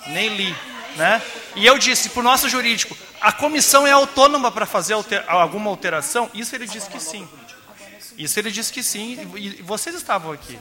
nem 0.08 0.36
li. 0.36 0.56
Né? 0.96 1.22
E 1.56 1.66
eu 1.66 1.78
disse 1.80 2.10
para 2.10 2.20
o 2.20 2.24
nosso 2.24 2.48
jurídico, 2.48 2.96
a 3.20 3.32
comissão 3.32 3.88
é 3.88 3.92
autônoma 3.92 4.52
para 4.52 4.66
fazer 4.66 4.94
alter, 4.94 5.24
alguma 5.28 5.70
alteração? 5.70 6.30
Isso 6.34 6.56
ele 6.56 6.68
disse 6.68 6.90
que 6.90 7.00
sim. 7.00 7.28
Isso 8.18 8.40
ele 8.40 8.52
disse 8.52 8.72
que 8.72 8.84
sim, 8.84 9.18
e 9.36 9.62
vocês 9.64 9.96
estavam 9.96 10.32
aqui. 10.32 10.60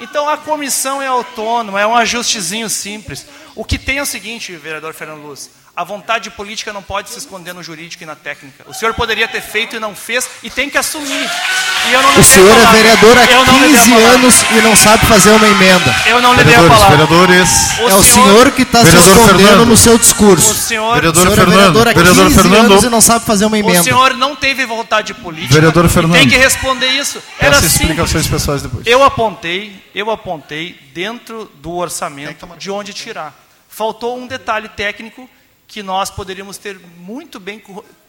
Então 0.00 0.28
a 0.28 0.36
comissão 0.36 1.00
é 1.00 1.06
autônoma, 1.06 1.80
é 1.80 1.86
um 1.86 1.94
ajustezinho 1.94 2.68
simples. 2.68 3.26
O 3.54 3.64
que 3.64 3.78
tem 3.78 3.98
é 3.98 4.02
o 4.02 4.06
seguinte, 4.06 4.56
vereador 4.56 4.92
Fernando 4.92 5.22
Luz, 5.22 5.50
a 5.76 5.82
vontade 5.82 6.30
política 6.30 6.72
não 6.72 6.82
pode 6.82 7.10
se 7.10 7.18
esconder 7.18 7.52
no 7.52 7.60
jurídico 7.60 8.04
e 8.04 8.06
na 8.06 8.14
técnica. 8.14 8.64
O 8.68 8.72
senhor 8.72 8.94
poderia 8.94 9.26
ter 9.26 9.40
feito 9.40 9.74
e 9.74 9.80
não 9.80 9.92
fez 9.92 10.28
e 10.40 10.48
tem 10.48 10.70
que 10.70 10.78
assumir. 10.78 11.28
o 12.16 12.22
senhor 12.22 12.56
é 12.56 12.72
vereador 12.72 13.18
há 13.18 13.26
15 13.26 13.92
anos 13.94 14.42
e 14.52 14.62
não 14.62 14.76
sabe 14.76 15.04
fazer 15.06 15.30
uma 15.30 15.48
emenda. 15.48 15.92
Eu 16.06 16.22
não 16.22 16.32
lhe 16.32 16.44
dei 16.44 16.54
a 16.54 16.62
palavra. 16.62 16.90
Vereadores, 16.90 17.50
o 17.80 17.88
é 17.88 17.94
o 17.94 18.02
senhor 18.04 18.52
que 18.52 18.62
está 18.62 18.84
se 18.84 18.96
escondendo 18.96 19.36
Fernando. 19.36 19.66
no 19.66 19.76
seu 19.76 19.98
discurso. 19.98 20.52
O 20.52 20.54
senhor, 20.54 20.94
vereador 20.94 21.26
o 21.26 21.30
senhor 21.30 21.36
Fernando, 21.36 21.58
é 21.58 21.58
vereador 21.58 21.88
há 21.88 21.94
15 21.94 22.04
vereador 22.04 22.30
Fernando. 22.30 22.70
anos 22.70 22.84
e 22.84 22.88
não 22.88 23.00
sabe 23.00 23.24
fazer 23.24 23.44
uma 23.46 23.58
emenda. 23.58 23.80
O 23.80 23.84
senhor 23.84 24.14
não 24.14 24.36
teve 24.36 24.64
vontade 24.64 25.12
política. 25.12 25.54
Vereador 25.54 25.88
Fernando. 25.88 26.12
Tem 26.12 26.28
que 26.28 26.36
responder 26.36 26.86
isso. 26.86 27.20
Era 27.36 27.56
Peço 27.56 27.66
explicações 27.66 28.28
pessoais 28.28 28.62
depois. 28.62 28.86
Eu 28.86 29.02
apontei, 29.02 29.82
eu 29.92 30.08
apontei 30.08 30.78
dentro 30.94 31.50
do 31.56 31.72
orçamento 31.74 32.46
de 32.56 32.70
onde 32.70 32.92
tirar. 32.92 33.34
Faltou 33.68 34.16
um 34.16 34.28
detalhe 34.28 34.68
técnico 34.68 35.28
que 35.74 35.82
nós 35.82 36.08
poderíamos 36.08 36.56
ter 36.56 36.78
muito 36.78 37.40
bem 37.40 37.60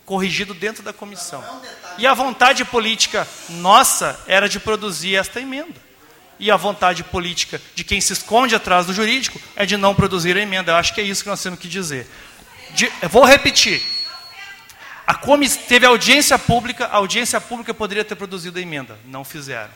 corrigido 0.05 0.53
dentro 0.53 0.83
da 0.83 0.93
comissão. 0.93 1.43
E 1.97 2.05
a 2.05 2.13
vontade 2.13 2.63
política 2.63 3.27
nossa 3.49 4.19
era 4.27 4.47
de 4.47 4.59
produzir 4.59 5.15
esta 5.15 5.41
emenda. 5.41 5.73
E 6.37 6.51
a 6.51 6.57
vontade 6.57 7.03
política 7.03 7.59
de 7.73 7.83
quem 7.83 7.99
se 7.99 8.13
esconde 8.13 8.53
atrás 8.53 8.85
do 8.85 8.93
jurídico 8.93 9.41
é 9.55 9.65
de 9.65 9.77
não 9.77 9.95
produzir 9.95 10.37
a 10.37 10.41
emenda. 10.41 10.73
Eu 10.73 10.75
acho 10.75 10.93
que 10.93 11.01
é 11.01 11.03
isso 11.03 11.23
que 11.23 11.29
nós 11.29 11.41
temos 11.41 11.59
que 11.59 11.67
dizer. 11.67 12.07
De, 12.75 12.87
vou 13.09 13.25
repetir. 13.25 13.81
A 15.07 15.15
comiss, 15.15 15.55
teve 15.55 15.87
audiência 15.87 16.37
pública, 16.37 16.85
a 16.85 16.97
audiência 16.97 17.41
pública 17.41 17.73
poderia 17.73 18.05
ter 18.05 18.13
produzido 18.13 18.59
a 18.59 18.61
emenda. 18.61 18.95
Não 19.05 19.23
fizeram. 19.23 19.71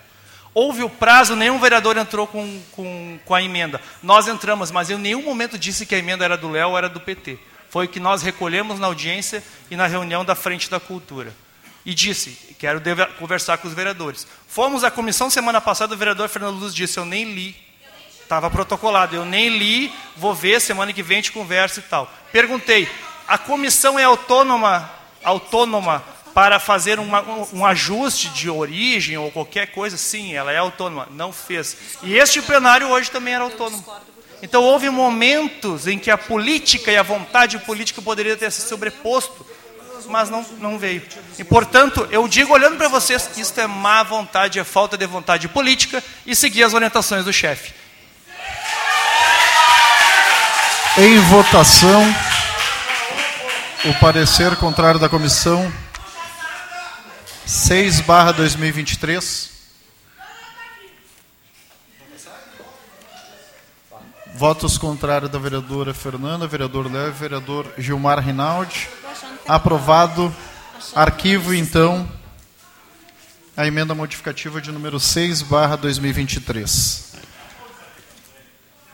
Houve 0.54 0.84
o 0.84 0.92
prazo, 0.92 1.36
nenhum 1.36 1.60
vereador 1.60 1.98
entrou 1.98 2.28
com, 2.28 2.62
com, 2.72 3.20
com 3.26 3.34
a 3.34 3.42
emenda. 3.42 3.82
Nós 4.04 4.28
entramos, 4.28 4.70
mas 4.70 4.92
eu 4.92 5.00
em 5.00 5.02
nenhum 5.02 5.24
momento 5.24 5.58
disse 5.58 5.88
que 5.88 5.96
a 5.96 5.98
emenda 5.98 6.24
era 6.24 6.38
do 6.38 6.52
Léo 6.52 6.70
ou 6.70 6.78
era 6.78 6.88
do 6.88 7.00
PT 7.00 7.40
foi 7.70 7.86
o 7.86 7.90
que 7.90 8.00
nós 8.00 8.22
recolhemos 8.22 8.80
na 8.80 8.88
audiência 8.88 9.44
e 9.70 9.76
na 9.76 9.88
reunião 9.88 10.26
da 10.26 10.36
Frente 10.36 10.70
da 10.70 10.80
Cultura. 10.80 11.34
E 11.86 11.94
disse, 11.94 12.56
quero 12.60 12.82
conversar 13.18 13.58
com 13.58 13.68
os 13.68 13.74
vereadores. 13.74 14.28
Fomos 14.48 14.84
à 14.84 14.92
comissão 14.92 15.30
semana 15.30 15.62
passada, 15.62 15.94
o 15.94 15.98
vereador 15.98 16.28
Fernando 16.28 16.60
Luz 16.60 16.74
disse, 16.74 16.98
eu 16.98 17.06
nem 17.06 17.24
li. 17.34 17.56
Estava 18.22 18.50
protocolado, 18.50 19.16
eu 19.16 19.26
nem 19.26 19.58
li, 19.58 19.92
vou 20.16 20.36
ver, 20.36 20.62
semana 20.62 20.94
que 20.94 21.02
vem 21.02 21.18
a 21.18 21.22
gente 21.22 21.32
conversa 21.32 21.80
e 21.80 21.84
tal. 21.84 22.12
Perguntei, 22.32 22.88
a 23.28 23.38
comissão 23.38 23.98
é 23.98 24.04
autônoma, 24.04 24.90
autônoma 25.24 26.04
para 26.34 26.60
fazer 26.60 27.00
uma, 27.00 27.22
um, 27.22 27.48
um 27.54 27.66
ajuste 27.66 28.30
de 28.30 28.50
origem 28.50 29.18
ou 29.18 29.32
qualquer 29.32 29.72
coisa? 29.72 29.98
Sim, 29.98 30.34
ela 30.34 30.52
é 30.52 30.58
autônoma. 30.58 31.08
Não 31.12 31.32
fez. 31.32 31.76
E 32.04 32.16
este 32.16 32.42
plenário 32.42 32.88
hoje 32.90 33.10
também 33.10 33.34
era 33.34 33.44
autônomo. 33.44 33.84
Então 34.42 34.64
houve 34.64 34.90
momentos 34.90 35.88
em 35.88 36.00
que 36.00 36.10
a 36.10 36.18
política 36.18 36.92
e 36.92 36.98
a 36.98 37.04
vontade 37.04 37.58
política 37.60 38.02
poderia 38.02 38.38
ter 38.38 38.52
se 38.52 38.62
sobreposto, 38.62 39.46
mas 40.08 40.30
não, 40.30 40.46
não 40.60 40.80
veio. 40.80 41.04
E 41.38 41.44
portanto, 41.44 42.08
eu 42.12 42.28
digo 42.28 42.54
olhando 42.54 42.78
para 42.78 42.88
vocês, 42.88 43.30
isto 43.38 43.60
é 43.60 43.68
má 43.68 44.02
vontade, 44.04 44.60
é 44.60 44.64
falta 44.64 44.98
de 44.98 45.06
vontade 45.06 45.48
política 45.48 46.04
e 46.26 46.36
seguir 46.36 46.64
as 46.64 46.74
orientações 46.74 47.26
do 47.26 47.34
chefe. 47.34 47.74
Em 50.98 51.20
votação, 51.20 52.04
o 53.86 53.94
parecer 54.00 54.56
contrário 54.58 55.00
da 55.00 55.08
comissão 55.08 55.72
6 57.46 58.02
barra 58.02 58.32
2023. 58.32 59.59
Votos 64.40 64.78
contrários 64.78 65.30
da 65.30 65.38
vereadora 65.38 65.94
Fernanda, 65.94 66.48
vereador 66.48 66.90
Léo, 66.90 67.12
vereador 67.12 67.74
Gilmar 67.78 68.20
Rinaldi. 68.20 68.88
Aprovado. 69.46 70.34
Arquivo, 70.96 71.54
então, 71.54 72.10
a 73.58 73.68
emenda 73.68 73.94
modificativa 73.94 74.62
de 74.62 74.72
número 74.72 74.98
6, 74.98 75.42
barra 75.42 75.76
2023. 75.76 77.16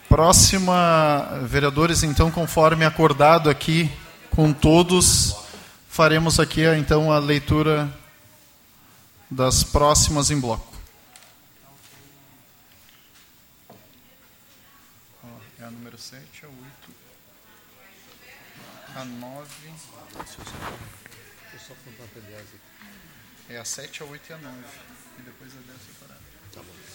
Próxima, 0.09 1.41
vereadores, 1.43 2.01
então, 2.01 2.32
conforme 2.32 2.83
acordado 2.83 3.48
aqui 3.48 3.88
com 4.32 4.51
todos, 4.51 5.35
faremos 5.88 6.40
aqui, 6.40 6.65
então, 6.75 7.11
a 7.11 7.19
leitura 7.19 7.88
das 9.30 9.64
próximas 9.64 10.32
em 10.32 10.40
bloco. 10.40 10.74
É 15.65 15.67
a 15.67 15.72
número 15.72 15.98
7, 15.98 16.22
a 16.43 16.48
8, 16.48 16.61
a 18.94 18.94
9. 19.06 19.50
Deixa 20.17 20.38
eu 21.53 21.59
só 21.59 21.74
contar 21.85 22.03
até 22.03 22.19
10 22.19 22.40
aqui. 22.42 22.59
É 23.50 23.58
a 23.58 23.66
7, 23.66 24.03
a 24.03 24.06
8 24.06 24.30
e 24.30 24.34
a 24.34 24.38
9. 24.38 24.56
E 25.19 25.22
depois 25.22 25.51
a 25.51 25.59
10 25.59 25.80
separada. 25.88 26.22
Tá 26.53 26.61
bom. 26.61 26.85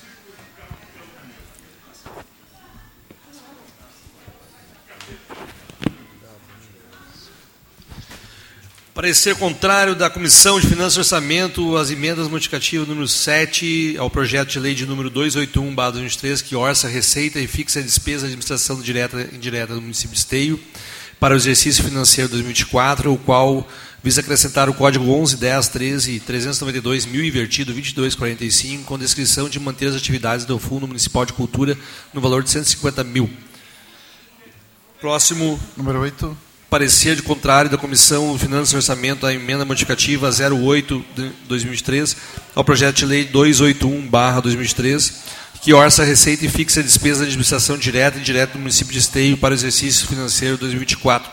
Parecer 8.93 9.37
contrário 9.37 9.95
da 9.95 10.11
Comissão 10.11 10.61
de 10.61 10.67
Finanças 10.67 10.97
e 10.97 10.99
Orçamento 10.99 11.77
às 11.77 11.91
emendas 11.91 12.29
modificativas 12.29 12.87
número 12.87 13.09
7 13.09 13.97
ao 13.97 14.11
projeto 14.11 14.51
de 14.51 14.59
lei 14.59 14.75
de 14.75 14.85
número 14.85 15.11
281/2023, 15.11 16.43
que 16.43 16.55
orça 16.55 16.87
a 16.87 16.91
receita 16.91 17.39
e 17.41 17.47
fixa 17.47 17.79
a 17.79 17.83
despesa 17.83 18.27
de 18.27 18.33
administração 18.33 18.79
direta 18.83 19.29
e 19.33 19.37
indireta 19.37 19.75
do 19.75 19.81
município 19.81 20.11
de 20.11 20.19
Esteio 20.19 20.61
para 21.21 21.35
o 21.35 21.37
exercício 21.37 21.85
financeiro 21.85 22.31
2024, 22.31 23.13
o 23.13 23.19
qual 23.19 23.69
visa 24.03 24.23
acrescentar 24.23 24.71
o 24.71 24.75
código 24.75 25.13
11, 25.13 25.37
10, 25.37 25.69
13 25.69 26.13
e 26.13 26.21
392 26.21 27.05
mil 27.05 27.23
invertido 27.23 27.73
2245, 27.73 28.85
com 28.85 28.99
descrição 28.99 29.47
de 29.47 29.61
manter 29.61 29.89
as 29.89 29.95
atividades 29.95 30.47
do 30.47 30.59
Fundo 30.59 30.89
Municipal 30.89 31.27
de 31.27 31.35
Cultura 31.35 31.77
no 32.15 32.21
valor 32.23 32.43
de 32.43 32.49
150 32.49 33.05
mil. 33.05 33.31
Próximo. 34.99 35.61
Número 35.77 36.01
8 36.01 36.51
parecer 36.71 37.17
de 37.17 37.23
contrário 37.23 37.69
da 37.69 37.77
Comissão 37.77 38.33
de 38.33 38.39
Finanças 38.39 38.73
e 38.73 38.77
Orçamento 38.77 39.27
à 39.27 39.35
emenda 39.35 39.65
modificativa 39.65 40.31
08 40.31 41.05
de 41.17 41.33
2023 41.49 42.17
ao 42.55 42.63
projeto 42.63 42.99
de 42.99 43.07
lei 43.07 43.25
281/2023, 43.27 45.13
que 45.61 45.75
orça 45.75 46.03
a 46.03 46.07
receita 46.07 46.47
e 46.47 46.49
fixa 46.49 46.81
a 46.81 46.83
despesa 46.83 47.21
de 47.21 47.27
administração 47.27 47.77
direta 47.77 48.17
e 48.17 48.21
indireta 48.21 48.55
do 48.55 48.59
município 48.59 48.93
de 48.93 48.99
Esteio 48.99 49.37
para 49.37 49.53
o 49.53 49.55
exercício 49.55 50.07
financeiro 50.07 50.57
2024, 50.57 51.31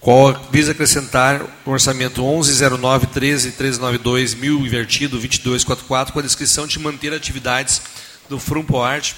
qual 0.00 0.32
visa 0.50 0.72
acrescentar 0.72 1.42
o 1.64 1.70
orçamento 1.70 2.22
110913 2.22 4.36
mil 4.36 4.60
invertido 4.60 5.18
2244 5.18 6.12
com 6.12 6.20
a 6.20 6.22
descrição 6.22 6.66
de 6.66 6.78
manter 6.78 7.12
atividades 7.12 7.82
do 8.28 8.38
Frumpoarte 8.38 9.14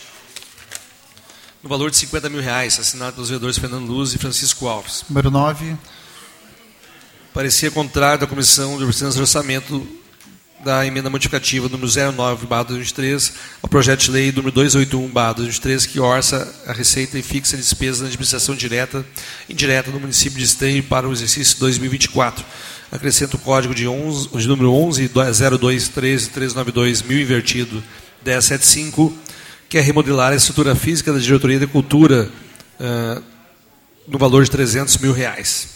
no 1.62 1.68
valor 1.68 1.90
de 1.90 1.96
50 1.96 2.28
mil 2.28 2.40
reais, 2.40 2.78
assinado 2.78 3.14
pelos 3.14 3.28
vereadores 3.28 3.58
Fernando 3.58 3.86
Luz 3.86 4.14
e 4.14 4.18
Francisco 4.18 4.66
Alves. 4.66 5.04
Número 5.08 5.30
9. 5.30 5.76
Parecia 7.32 7.70
contrário 7.70 8.20
da 8.20 8.26
Comissão 8.26 8.78
de 8.78 8.92
Finanças 8.92 9.16
e 9.16 9.20
Orçamento 9.20 9.86
da 10.64 10.86
emenda 10.86 11.10
modificativa 11.10 11.68
número 11.68 11.88
09 11.88 12.46
2023 12.46 13.32
ao 13.62 13.68
projeto 13.68 14.00
de 14.04 14.10
lei 14.10 14.32
número 14.32 14.52
281 14.52 15.12
2023 15.12 15.86
que 15.86 16.00
orça 16.00 16.52
a 16.66 16.72
receita 16.72 17.18
e 17.18 17.22
fixa 17.22 17.56
a 17.56 17.58
despesa 17.58 18.00
da 18.00 18.06
administração 18.06 18.54
direta 18.54 19.04
e 19.48 19.52
indireta 19.52 19.90
do 19.90 20.00
município 20.00 20.38
de 20.38 20.44
Esteio 20.44 20.82
para 20.82 21.08
o 21.08 21.12
exercício 21.12 21.58
2024. 21.60 22.44
Acrescenta 22.90 23.36
o 23.36 23.38
código 23.38 23.74
de, 23.74 23.86
11, 23.86 24.28
de 24.28 24.48
número 24.48 24.72
11 24.72 25.08
0213 25.08 26.30
392 26.30 27.02
mil 27.02 27.20
invertido 27.20 27.82
1075 28.24 29.16
que 29.68 29.78
é 29.78 29.80
remodelar 29.80 30.32
a 30.32 30.36
estrutura 30.36 30.74
física 30.74 31.12
da 31.12 31.18
Diretoria 31.18 31.58
de 31.58 31.66
Cultura 31.66 32.30
uh, 32.80 33.22
no 34.06 34.18
valor 34.18 34.44
de 34.44 34.50
300 34.50 34.98
mil 34.98 35.12
reais. 35.12 35.68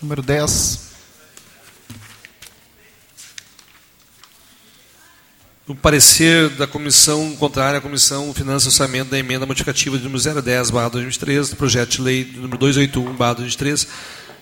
Número 0.00 0.22
10. 0.22 0.86
No 5.66 5.74
parecer 5.74 6.50
da 6.50 6.64
comissão 6.64 7.34
contrária 7.34 7.78
à 7.78 7.80
Comissão 7.80 8.32
Finanças 8.32 8.66
e 8.66 8.68
Orçamento 8.68 9.10
da 9.10 9.18
emenda 9.18 9.44
modificativa 9.44 9.98
de 9.98 10.04
número 10.04 10.22
010, 10.40 10.70
barra 10.70 10.90
2023, 10.90 11.50
do 11.50 11.56
projeto 11.56 11.90
de 11.90 12.02
lei 12.02 12.24
número 12.36 12.56
281, 12.56 13.12
barra 13.16 13.34
2023, 13.34 13.88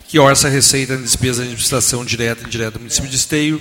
que 0.07 0.19
orça 0.19 0.49
a 0.49 0.51
receita 0.51 0.93
e 0.93 0.99
despesa 0.99 1.37
de 1.37 1.45
administração 1.45 2.05
direta 2.05 2.43
e 2.43 2.47
indireta 2.47 2.73
do 2.73 2.81
município 2.81 3.09
de 3.09 3.17
Esteio, 3.17 3.59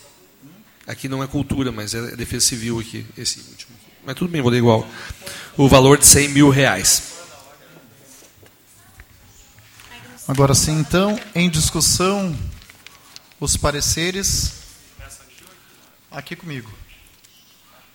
Aqui 0.85 1.09
não 1.09 1.23
é 1.23 1.27
cultura, 1.27 1.71
mas 1.71 1.95
é 1.95 2.15
defesa 2.15 2.45
civil 2.45 2.79
aqui, 2.79 3.03
esse 3.17 3.39
último. 3.39 3.73
Mas 4.05 4.15
tudo 4.15 4.29
bem, 4.29 4.41
vou 4.41 4.51
ler 4.51 4.57
igual. 4.57 4.85
O 5.55 5.67
valor 5.67 5.99
de 5.99 6.07
100 6.07 6.29
mil 6.29 6.49
reais. 6.49 7.13
Agora 10.27 10.55
sim, 10.55 10.79
então, 10.79 11.19
em 11.35 11.47
discussão, 11.47 12.35
os 13.39 13.55
pareceres. 13.55 14.63
Aqui 16.09 16.35
comigo. 16.35 16.71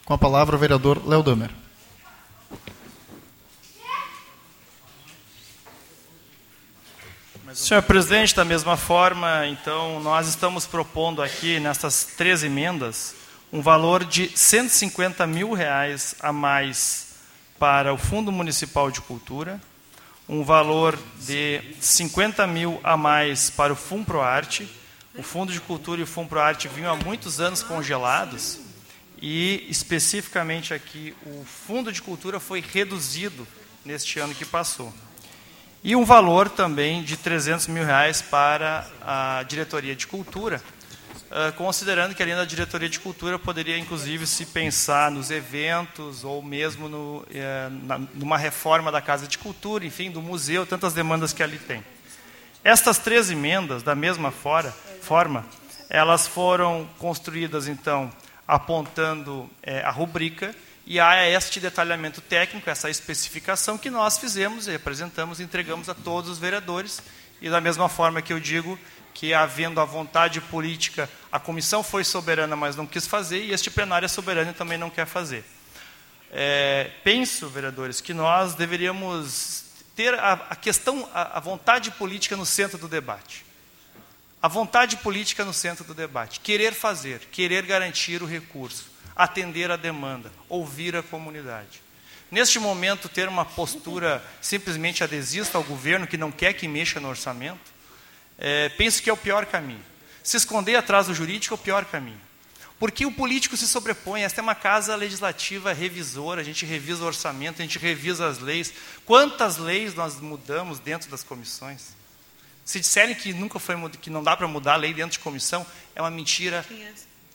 Com 0.05 0.15
a 0.15 0.19
palavra 0.19 0.55
o 0.55 0.59
vereador 0.59 1.05
Léo 1.05 1.23
Damer. 1.25 1.51
Senhor 7.55 7.83
presidente, 7.83 8.37
da 8.37 8.45
mesma 8.45 8.77
forma, 8.77 9.49
então, 9.49 9.99
nós 9.99 10.29
estamos 10.29 10.65
propondo 10.65 11.21
aqui, 11.21 11.59
nessas 11.59 12.05
três 12.05 12.45
emendas, 12.45 13.17
um 13.53 13.61
valor 13.61 14.05
de 14.05 14.31
150 14.33 15.27
mil 15.27 15.53
reais 15.55 16.15
a 16.21 16.33
mais 16.33 17.08
para 17.59 17.93
o 17.93 17.99
Fundo 17.99 18.31
Municipal 18.31 18.91
de 18.91 19.01
Cultura, 19.01 19.61
um 20.29 20.45
valor 20.45 20.99
de 21.21 21.61
50 21.81 22.47
mil 22.47 22.81
a 22.85 22.97
mais 22.97 23.51
para 23.51 23.73
o 23.73 23.77
FUNPROARTE. 23.77 24.69
O 25.15 25.23
Fundo 25.23 25.53
de 25.53 25.61
Cultura 25.61 26.01
e 26.01 26.05
o 26.05 26.07
FUNPROARTE 26.07 26.69
vinham 26.69 26.93
há 26.93 26.97
muitos 26.97 27.41
anos 27.41 27.63
congelados 27.63 28.61
e, 29.21 29.67
especificamente 29.69 30.73
aqui, 30.73 31.15
o 31.27 31.45
Fundo 31.45 31.91
de 31.91 32.01
Cultura 32.01 32.39
foi 32.39 32.61
reduzido 32.61 33.47
neste 33.85 34.21
ano 34.21 34.35
que 34.35 34.45
passou. 34.45 34.93
E 35.83 35.97
um 35.97 36.05
valor 36.05 36.49
também 36.49 37.03
de 37.03 37.17
300 37.17 37.67
mil 37.69 37.85
reais 37.85 38.21
para 38.21 38.87
a 39.01 39.45
diretoria 39.49 39.97
de 39.97 40.07
cultura, 40.07 40.63
ah, 41.31 41.53
considerando 41.53 42.15
que 42.15 42.23
além 42.23 42.35
da 42.35 42.45
diretoria 42.45 42.89
de 42.89 42.99
cultura 42.99 43.39
poderia 43.39 43.77
inclusive 43.77 44.27
se 44.27 44.47
pensar 44.47 45.11
nos 45.11 45.31
eventos 45.31 46.25
ou 46.25 46.43
mesmo 46.43 46.89
no, 46.89 47.27
eh, 47.31 47.69
numa 48.15 48.39
reforma 48.39 48.91
da 48.91 49.03
casa 49.03 49.27
de 49.27 49.37
cultura, 49.37 49.85
enfim, 49.85 50.11
do 50.11 50.23
museu, 50.23 50.65
tantas 50.65 50.95
demandas 50.95 51.35
que 51.35 51.43
ali 51.43 51.59
tem. 51.59 51.85
Estas 52.65 52.97
três 52.99 53.31
emendas, 53.31 53.83
da 53.83 53.95
mesma 53.95 54.31
fora, 54.31 54.75
forma, 55.03 55.45
elas 55.91 56.27
foram 56.27 56.89
construídas 56.99 57.69
então 57.69 58.11
apontando 58.47 59.49
eh, 59.63 59.83
a 59.83 59.91
rubrica 59.91 60.55
e 60.87 60.99
há 60.99 61.29
este 61.29 61.61
detalhamento 61.61 62.23
técnico, 62.23 62.71
essa 62.71 62.89
especificação 62.89 63.77
que 63.77 63.91
nós 63.91 64.17
fizemos 64.17 64.67
e 64.67 64.75
apresentamos, 64.75 65.39
entregamos 65.39 65.91
a 65.91 65.95
todos 65.95 66.31
os 66.31 66.39
vereadores. 66.39 67.03
E 67.41 67.49
da 67.51 67.61
mesma 67.61 67.89
forma 67.89 68.23
que 68.23 68.33
eu 68.33 68.41
digo 68.41 68.79
que, 69.19 69.35
havendo 69.35 69.81
a 69.81 69.85
vontade 69.85 70.41
política, 70.41 71.11
a 71.33 71.41
comissão 71.41 71.83
foi 71.83 72.05
soberana, 72.05 72.55
mas 72.55 72.77
não 72.77 72.87
quis 72.87 73.05
fazer, 73.05 73.43
e 73.43 73.53
este 73.53 73.69
plenário 73.69 74.07
é 74.07 74.09
soberano 74.09 74.53
e 74.53 74.55
também 74.55 74.79
não 74.79 74.89
quer 74.89 75.07
fazer. 75.07 75.45
É, 76.31 76.93
penso, 77.03 77.49
vereadores, 77.49 78.01
que 78.01 78.15
nós 78.15 78.55
deveríamos 78.55 79.65
ter 79.97 80.15
a, 80.15 80.35
a 80.51 80.55
questão, 80.55 81.09
a, 81.13 81.39
a 81.39 81.41
vontade 81.41 81.91
política 81.91 82.37
no 82.37 82.47
centro 82.47 82.79
do 82.79 82.87
debate. 82.87 83.45
A 84.41 84.47
vontade 84.47 84.97
política 84.99 85.45
no 85.45 85.53
centro 85.53 85.85
do 85.85 85.95
debate. 85.95 86.39
Querer 86.39 86.73
fazer, 86.73 87.19
querer 87.33 87.67
garantir 87.67 88.23
o 88.23 88.27
recurso 88.27 88.99
atender 89.19 89.69
a 89.69 89.77
demanda, 89.77 90.31
ouvir 90.49 90.95
a 90.95 91.03
comunidade. 91.03 91.83
Neste 92.31 92.61
momento, 92.61 93.09
ter 93.09 93.29
uma 93.29 93.45
postura 93.45 94.25
simplesmente 94.41 95.03
adesista 95.03 95.59
ao 95.59 95.65
governo 95.65 96.07
que 96.07 96.17
não 96.17 96.31
quer 96.31 96.53
que 96.53 96.69
mexa 96.69 97.01
no 97.01 97.09
orçamento, 97.09 97.78
é, 98.39 98.69
penso 98.71 99.03
que 99.03 99.11
é 99.11 99.13
o 99.13 99.17
pior 99.17 99.45
caminho. 99.47 99.85
Se 100.23 100.37
esconder 100.37 100.77
atrás 100.77 101.07
do 101.07 101.15
jurídico 101.15 101.55
é 101.55 101.57
o 101.57 101.59
pior 101.59 101.85
caminho. 101.85 102.21
Porque 102.79 103.05
o 103.05 103.11
político 103.11 103.57
se 103.57 103.67
sobrepõe. 103.67 104.23
Esta 104.23 104.41
é 104.41 104.43
uma 104.43 104.55
casa 104.55 104.95
legislativa 104.95 105.73
revisora, 105.73 106.41
a 106.41 106.45
gente 106.45 106.65
revisa 106.65 107.03
o 107.03 107.07
orçamento, 107.07 107.61
a 107.61 107.65
gente 107.65 107.79
revisa 107.79 108.29
as 108.29 108.39
leis. 108.39 108.73
Quantas 109.05 109.57
leis 109.57 109.95
nós 109.95 110.21
mudamos 110.21 110.79
dentro 110.79 111.11
das 111.11 111.25
comissões? 111.25 111.97
Se 112.65 112.79
disserem 112.79 113.15
que 113.15 113.33
nunca 113.33 113.59
foi 113.59 113.75
que 114.01 114.11
não 114.11 114.23
dá 114.23 114.37
para 114.37 114.47
mudar 114.47 114.75
a 114.75 114.77
lei 114.77 114.95
dentro 114.95 115.13
de 115.13 115.19
comissão, 115.19 115.67
é 115.97 116.01
uma 116.01 116.11
mentira 116.11 116.65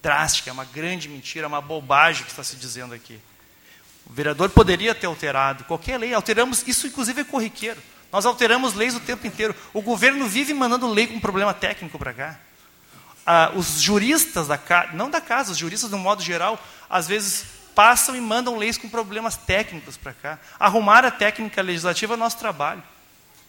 drástica, 0.01 0.49
é 0.49 0.53
uma 0.53 0.65
grande 0.65 1.09
mentira, 1.09 1.45
é 1.45 1.47
uma 1.47 1.61
bobagem 1.61 2.23
que 2.23 2.29
está 2.29 2.43
se 2.43 2.55
dizendo 2.55 2.93
aqui. 2.93 3.19
O 4.05 4.13
vereador 4.13 4.49
poderia 4.49 4.93
ter 4.93 5.07
alterado 5.07 5.63
qualquer 5.63 5.97
lei, 5.97 6.13
alteramos, 6.13 6.63
isso 6.67 6.85
inclusive 6.87 7.21
é 7.21 7.23
corriqueiro. 7.23 7.81
Nós 8.13 8.27
alteramos 8.27 8.75
leis 8.75 8.95
o 8.95 8.99
tempo 8.99 9.25
inteiro. 9.25 9.55
O 9.73 9.81
governo 9.81 10.27
vive 10.27 10.53
mandando 10.53 10.87
lei 10.87 11.07
com 11.07 11.19
problema 11.19 11.51
técnico 11.51 11.97
para 11.97 12.13
cá. 12.13 12.39
Ah, 13.25 13.51
os 13.55 13.81
juristas 13.81 14.47
da 14.47 14.57
casa, 14.57 14.93
não 14.93 15.09
da 15.09 15.19
casa, 15.19 15.51
os 15.51 15.57
juristas 15.57 15.89
no 15.89 15.97
modo 15.97 16.21
geral, 16.21 16.63
às 16.87 17.07
vezes 17.07 17.45
passam 17.73 18.15
e 18.15 18.21
mandam 18.21 18.55
leis 18.55 18.77
com 18.77 18.87
problemas 18.87 19.35
técnicos 19.35 19.97
para 19.97 20.13
cá. 20.13 20.39
Arrumar 20.59 21.03
a 21.03 21.09
técnica 21.09 21.59
legislativa 21.63 22.13
é 22.13 22.17
nosso 22.17 22.37
trabalho. 22.37 22.83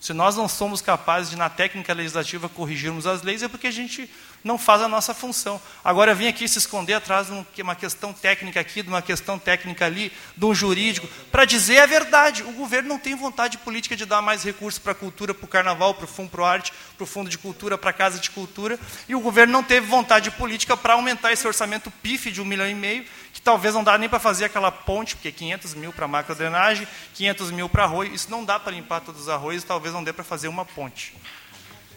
Se 0.01 0.15
nós 0.15 0.34
não 0.34 0.49
somos 0.49 0.81
capazes 0.81 1.31
de, 1.31 1.36
na 1.36 1.51
técnica 1.51 1.93
legislativa, 1.93 2.49
corrigirmos 2.49 3.07
as 3.07 3.23
leis, 3.23 3.43
é 3.43 3.49
porque 3.49 3.67
a 3.67 3.70
gente 3.70 4.10
não 4.44 4.58
faz 4.58 4.82
a 4.82 4.89
nossa 4.89 5.14
função. 5.14 5.60
Agora 5.82 6.14
vim 6.14 6.28
aqui 6.28 6.47
se 6.47 6.58
esconder 6.58 6.92
atrás 6.92 7.28
de 7.28 7.62
uma 7.62 7.74
questão 7.74 8.12
técnica 8.12 8.60
aqui, 8.60 8.82
de 8.82 8.89
uma 8.89 9.00
questão 9.00 9.39
técnica 9.39 9.86
ali, 9.86 10.12
de 10.36 10.44
um 10.44 10.55
jurídico, 10.55 11.08
para 11.32 11.47
dizer 11.47 11.78
a 11.78 11.86
verdade. 11.86 12.42
O 12.42 12.52
governo 12.52 12.90
não 12.90 12.98
tem 12.98 13.14
vontade 13.14 13.56
política 13.56 13.97
de 13.97 14.05
dar 14.05 14.20
mais 14.20 14.44
recursos 14.44 14.78
para 14.78 14.92
a 14.92 14.94
cultura, 14.94 15.32
para 15.32 15.47
o 15.47 15.48
carnaval, 15.48 15.94
para 15.94 16.05
o 16.05 16.08
fundo 16.08 16.28
para 16.28 16.42
o 16.42 16.44
arte, 16.44 16.73
para 16.94 17.05
o 17.05 17.06
fundo 17.06 17.31
de 17.31 17.39
cultura, 17.39 17.78
para 17.78 17.89
a 17.89 17.92
casa 17.92 18.18
de 18.18 18.31
cultura, 18.31 18.78
e 19.08 19.14
o 19.14 19.20
governo 19.20 19.52
não 19.52 19.62
teve 19.62 19.86
vontade 19.86 20.31
política 20.31 20.76
para 20.76 20.92
aumentar 20.92 21.32
esse 21.32 21.47
orçamento 21.47 21.90
PIF 21.90 22.31
de 22.31 22.42
um 22.42 22.44
milhão 22.44 22.68
e 22.68 22.74
meio, 22.74 23.05
que 23.32 23.40
talvez 23.40 23.74
não 23.74 23.82
dá 23.82 23.97
nem 23.97 24.08
para 24.08 24.18
fazer 24.18 24.44
aquela 24.44 24.70
ponte, 24.70 25.16
porque 25.16 25.32
500 25.32 25.74
mil 25.74 25.92
para 25.92 26.06
macrodrenagem, 26.06 26.86
500 27.14 27.50
mil 27.50 27.68
para 27.68 27.84
arroio, 27.84 28.14
isso 28.14 28.31
não 28.31 28.44
dá 28.44 28.60
para 28.60 28.73
limpar 28.73 29.00
todos 29.00 29.23
os 29.23 29.28
arroios, 29.28 29.64
talvez 29.64 29.94
não 29.94 30.05
dê 30.05 30.12
para 30.12 30.24
fazer 30.24 30.48
uma 30.48 30.64
ponte. 30.64 31.14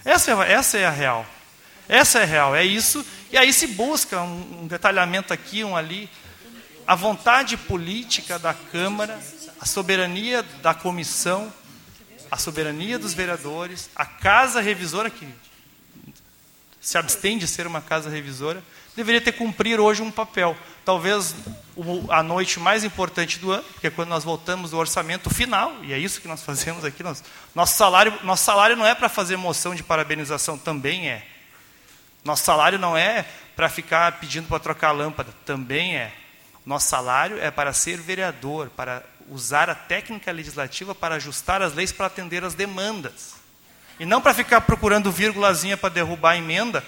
Essa 0.06 0.32
é, 0.32 0.53
essa 0.53 0.77
é 0.77 0.85
a 0.85 0.90
real. 0.90 1.26
Essa 1.88 2.19
é 2.19 2.25
real, 2.25 2.56
é 2.56 2.66
isso. 2.66 3.06
E 3.32 3.38
aí 3.38 3.51
se 3.53 3.67
busca 3.67 4.22
um, 4.22 4.64
um 4.64 4.67
detalhamento 4.67 5.33
aqui, 5.33 5.64
um 5.64 5.75
ali. 5.75 6.09
A 6.85 6.95
vontade 6.95 7.57
política 7.57 8.40
da 8.40 8.53
Câmara, 8.53 9.19
a 9.59 9.66
soberania 9.66 10.43
da 10.61 10.74
comissão, 10.74 11.51
a 12.30 12.38
soberania 12.38 12.99
dos 12.99 13.14
vereadores, 13.14 13.90
a 13.95 14.06
casa 14.06 14.61
revisora, 14.61 15.09
que 15.09 15.27
se 16.80 16.98
abstém 16.98 17.38
de 17.38 17.48
ser 17.48 17.67
uma 17.67 17.82
casa 17.82 18.09
revisora, 18.09 18.64
deveria 18.95 19.19
ter 19.19 19.33
cumprir 19.33 19.80
hoje 19.80 20.01
um 20.01 20.11
papel. 20.11 20.56
Talvez 20.85 21.35
a 22.09 22.24
noite 22.24 22.59
mais 22.59 22.83
importante 22.83 23.40
do 23.40 23.51
ano, 23.51 23.64
porque 23.64 23.88
é 23.88 23.90
quando 23.90 24.09
nós 24.09 24.24
voltamos 24.24 24.72
do 24.72 24.77
orçamento 24.77 25.30
final, 25.30 25.75
e 25.83 25.91
é 25.91 25.99
isso 25.99 26.22
que 26.22 26.27
nós 26.27 26.41
fazemos 26.41 26.85
aqui. 26.85 27.03
Nós, 27.03 27.24
nosso, 27.53 27.75
salário, 27.75 28.17
nosso 28.24 28.45
salário 28.45 28.75
não 28.75 28.85
é 28.85 28.95
para 28.95 29.09
fazer 29.09 29.35
moção 29.35 29.75
de 29.75 29.83
parabenização, 29.83 30.57
também 30.57 31.09
é. 31.09 31.25
Nosso 32.27 32.43
salário 32.43 32.77
não 32.77 32.97
é 32.97 33.25
para 33.56 33.69
ficar 33.69 34.19
pedindo 34.19 34.49
para 34.49 34.59
trocar 34.59 34.89
a 34.89 34.91
lâmpada, 34.91 35.33
também 35.45 35.95
é. 35.95 36.11
Nosso 36.65 36.89
salário 36.89 37.39
é 37.41 37.49
para 37.49 37.72
ser 37.72 38.01
vereador, 38.01 38.69
para 38.75 39.01
usar 39.30 39.69
a 39.69 39.75
técnica 39.75 40.30
legislativa 40.30 40.93
para 40.93 41.15
ajustar 41.15 41.61
as 41.61 41.73
leis 41.73 41.93
para 41.93 42.07
atender 42.07 42.43
as 42.43 42.53
demandas. 42.53 43.35
E 43.97 44.06
não 44.06 44.19
para 44.19 44.33
ficar 44.33 44.59
procurando 44.59 45.09
vírgulazinha 45.09 45.77
para 45.77 45.88
derrubar 45.88 46.31
a 46.31 46.38
emenda 46.38 46.83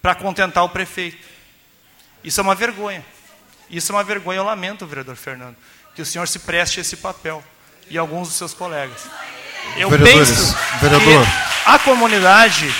para 0.00 0.14
contentar 0.14 0.64
o 0.64 0.70
prefeito. 0.70 1.22
Isso 2.24 2.40
é 2.40 2.42
uma 2.42 2.54
vergonha. 2.54 3.04
Isso 3.68 3.92
é 3.92 3.94
uma 3.94 4.02
vergonha, 4.02 4.38
eu 4.38 4.44
lamento, 4.44 4.86
vereador 4.86 5.16
Fernando, 5.16 5.56
que 5.94 6.00
o 6.00 6.06
senhor 6.06 6.26
se 6.26 6.38
preste 6.38 6.78
a 6.78 6.80
esse 6.80 6.96
papel 6.96 7.44
e 7.90 7.98
alguns 7.98 8.28
dos 8.28 8.38
seus 8.38 8.54
colegas. 8.54 9.06
Eu 9.76 9.90
penso 9.90 10.56
vereador. 10.80 11.26
que 11.26 11.68
a 11.68 11.78
comunidade 11.78 12.74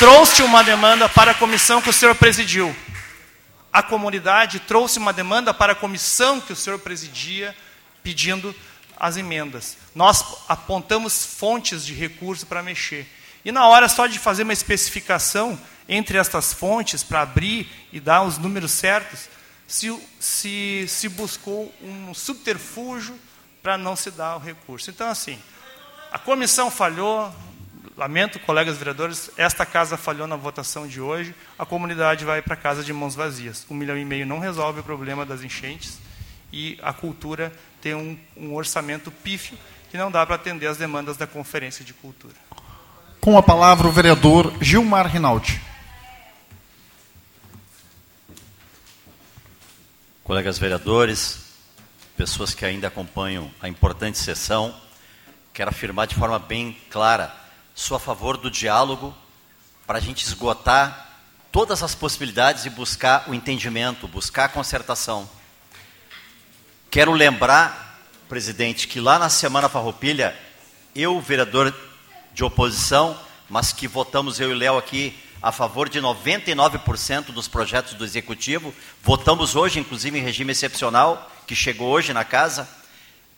trouxe 0.00 0.42
uma 0.42 0.64
demanda 0.64 1.10
para 1.10 1.32
a 1.32 1.34
comissão 1.34 1.82
que 1.82 1.90
o 1.90 1.92
senhor 1.92 2.14
presidiu. 2.14 2.74
A 3.70 3.82
comunidade 3.82 4.58
trouxe 4.58 4.98
uma 4.98 5.12
demanda 5.12 5.52
para 5.52 5.72
a 5.72 5.76
comissão 5.76 6.40
que 6.40 6.54
o 6.54 6.56
senhor 6.56 6.78
presidia, 6.78 7.54
pedindo 8.02 8.56
as 8.96 9.18
emendas. 9.18 9.76
Nós 9.94 10.24
apontamos 10.48 11.26
fontes 11.26 11.84
de 11.84 11.92
recurso 11.92 12.46
para 12.46 12.62
mexer. 12.62 13.06
E 13.44 13.52
na 13.52 13.68
hora 13.68 13.90
só 13.90 14.06
de 14.06 14.18
fazer 14.18 14.44
uma 14.44 14.54
especificação 14.54 15.60
entre 15.86 16.16
estas 16.16 16.50
fontes, 16.50 17.02
para 17.02 17.20
abrir 17.20 17.70
e 17.92 18.00
dar 18.00 18.22
os 18.22 18.38
números 18.38 18.70
certos, 18.70 19.28
se, 19.66 19.94
se, 20.18 20.86
se 20.88 21.10
buscou 21.10 21.74
um 21.82 22.14
subterfúgio 22.14 23.20
para 23.62 23.76
não 23.76 23.94
se 23.94 24.10
dar 24.10 24.36
o 24.36 24.40
recurso. 24.40 24.88
Então, 24.88 25.10
assim, 25.10 25.38
a 26.10 26.18
comissão 26.18 26.70
falhou, 26.70 27.30
Lamento, 28.00 28.40
colegas 28.40 28.78
vereadores, 28.78 29.30
esta 29.36 29.66
casa 29.66 29.94
falhou 29.94 30.26
na 30.26 30.34
votação 30.34 30.88
de 30.88 31.02
hoje, 31.02 31.34
a 31.58 31.66
comunidade 31.66 32.24
vai 32.24 32.40
para 32.40 32.56
casa 32.56 32.82
de 32.82 32.94
mãos 32.94 33.14
vazias. 33.14 33.66
Um 33.68 33.74
milhão 33.74 33.94
e 33.94 34.06
meio 34.06 34.24
não 34.24 34.38
resolve 34.38 34.80
o 34.80 34.82
problema 34.82 35.26
das 35.26 35.42
enchentes 35.42 35.98
e 36.50 36.78
a 36.82 36.94
cultura 36.94 37.52
tem 37.78 37.94
um, 37.94 38.18
um 38.34 38.54
orçamento 38.54 39.10
pífio 39.10 39.54
que 39.90 39.98
não 39.98 40.10
dá 40.10 40.24
para 40.24 40.36
atender 40.36 40.66
as 40.66 40.78
demandas 40.78 41.18
da 41.18 41.26
Conferência 41.26 41.84
de 41.84 41.92
Cultura. 41.92 42.32
Com 43.20 43.36
a 43.36 43.42
palavra 43.42 43.86
o 43.86 43.92
vereador 43.92 44.50
Gilmar 44.62 45.06
Rinaldi. 45.06 45.60
Colegas 50.24 50.58
vereadores, 50.58 51.52
pessoas 52.16 52.54
que 52.54 52.64
ainda 52.64 52.88
acompanham 52.88 53.50
a 53.60 53.68
importante 53.68 54.16
sessão, 54.16 54.74
quero 55.52 55.68
afirmar 55.68 56.06
de 56.06 56.14
forma 56.14 56.38
bem 56.38 56.74
clara 56.88 57.38
sou 57.74 57.96
a 57.96 58.00
favor 58.00 58.36
do 58.36 58.50
diálogo 58.50 59.14
para 59.86 59.98
a 59.98 60.00
gente 60.00 60.24
esgotar 60.24 61.08
todas 61.50 61.82
as 61.82 61.94
possibilidades 61.94 62.64
e 62.64 62.70
buscar 62.70 63.28
o 63.28 63.34
entendimento, 63.34 64.06
buscar 64.06 64.44
a 64.44 64.48
concertação. 64.48 65.28
Quero 66.90 67.12
lembrar, 67.12 68.00
presidente, 68.28 68.86
que 68.86 69.00
lá 69.00 69.18
na 69.18 69.28
Semana 69.28 69.68
Farroupilha, 69.68 70.36
eu, 70.94 71.20
vereador 71.20 71.74
de 72.32 72.44
oposição, 72.44 73.18
mas 73.48 73.72
que 73.72 73.88
votamos 73.88 74.38
eu 74.38 74.52
e 74.52 74.54
Léo 74.54 74.78
aqui 74.78 75.18
a 75.42 75.50
favor 75.50 75.88
de 75.88 76.00
99% 76.00 77.26
dos 77.32 77.48
projetos 77.48 77.94
do 77.94 78.04
Executivo, 78.04 78.74
votamos 79.02 79.56
hoje, 79.56 79.80
inclusive 79.80 80.18
em 80.18 80.22
regime 80.22 80.52
excepcional, 80.52 81.30
que 81.46 81.54
chegou 81.56 81.88
hoje 81.88 82.12
na 82.12 82.24
casa, 82.24 82.68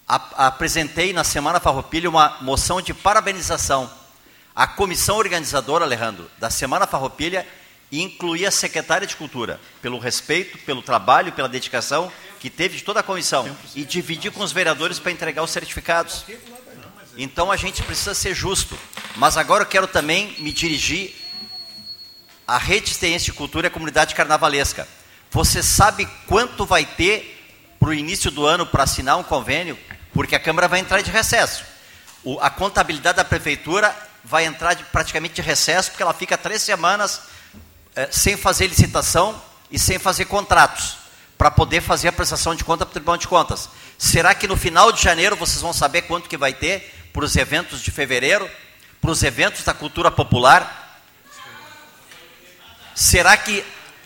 a, 0.06 0.48
apresentei 0.48 1.12
na 1.12 1.24
Semana 1.24 1.60
Farroupilha 1.60 2.10
uma 2.10 2.38
moção 2.40 2.82
de 2.82 2.92
parabenização 2.92 3.90
a 4.54 4.66
comissão 4.66 5.16
organizadora, 5.16 5.84
Alejandro, 5.84 6.30
da 6.38 6.50
Semana 6.50 6.86
Farroupilha 6.86 7.46
incluía 7.90 8.48
a 8.48 8.50
secretária 8.50 9.06
de 9.06 9.16
Cultura, 9.16 9.60
pelo 9.80 9.98
respeito, 9.98 10.58
pelo 10.58 10.82
trabalho, 10.82 11.32
pela 11.32 11.48
dedicação 11.48 12.12
que 12.38 12.50
teve 12.50 12.78
de 12.78 12.84
toda 12.84 13.00
a 13.00 13.02
comissão, 13.04 13.48
e 13.74 13.84
dividir 13.84 14.32
com 14.32 14.42
os 14.42 14.50
vereadores 14.50 14.98
para 14.98 15.12
entregar 15.12 15.42
os 15.42 15.50
certificados. 15.50 16.24
Então 17.16 17.52
a 17.52 17.56
gente 17.56 17.82
precisa 17.82 18.14
ser 18.14 18.34
justo. 18.34 18.76
Mas 19.16 19.36
agora 19.36 19.62
eu 19.62 19.68
quero 19.68 19.86
também 19.86 20.34
me 20.38 20.52
dirigir 20.52 21.14
à 22.46 22.58
Rede 22.58 22.86
de 22.86 22.94
Ciência 22.94 23.32
de 23.32 23.38
Cultura 23.38 23.66
e 23.66 23.68
à 23.68 23.70
comunidade 23.70 24.14
carnavalesca. 24.14 24.88
Você 25.30 25.62
sabe 25.62 26.06
quanto 26.26 26.66
vai 26.66 26.84
ter 26.84 27.38
para 27.78 27.90
o 27.90 27.94
início 27.94 28.30
do 28.30 28.44
ano 28.44 28.66
para 28.66 28.84
assinar 28.84 29.16
um 29.16 29.22
convênio? 29.22 29.78
Porque 30.12 30.34
a 30.34 30.40
Câmara 30.40 30.66
vai 30.66 30.80
entrar 30.80 31.00
de 31.00 31.10
recesso. 31.10 31.64
O, 32.24 32.40
a 32.40 32.50
contabilidade 32.50 33.16
da 33.16 33.24
Prefeitura 33.24 33.94
vai 34.24 34.44
entrar 34.44 34.74
de, 34.74 34.84
praticamente 34.84 35.34
de 35.34 35.42
recesso, 35.42 35.90
porque 35.90 36.02
ela 36.02 36.14
fica 36.14 36.38
três 36.38 36.62
semanas 36.62 37.22
é, 37.94 38.08
sem 38.10 38.36
fazer 38.36 38.66
licitação 38.66 39.40
e 39.70 39.78
sem 39.78 39.98
fazer 39.98 40.26
contratos, 40.26 40.96
para 41.36 41.50
poder 41.50 41.80
fazer 41.80 42.08
a 42.08 42.12
prestação 42.12 42.54
de 42.54 42.64
conta 42.64 42.84
para 42.84 42.90
o 42.90 42.94
Tribunal 42.94 43.16
de 43.16 43.28
Contas. 43.28 43.68
Será 43.98 44.34
que 44.34 44.46
no 44.46 44.56
final 44.56 44.92
de 44.92 45.02
janeiro 45.02 45.36
vocês 45.36 45.60
vão 45.60 45.72
saber 45.72 46.02
quanto 46.02 46.28
que 46.28 46.36
vai 46.36 46.52
ter 46.52 47.08
para 47.12 47.24
os 47.24 47.36
eventos 47.36 47.82
de 47.82 47.90
fevereiro, 47.90 48.48
para 49.00 49.10
os 49.10 49.22
eventos 49.22 49.64
da 49.64 49.74
cultura 49.74 50.10
popular? 50.10 51.00
Será 52.94 53.36
que, 53.36 53.64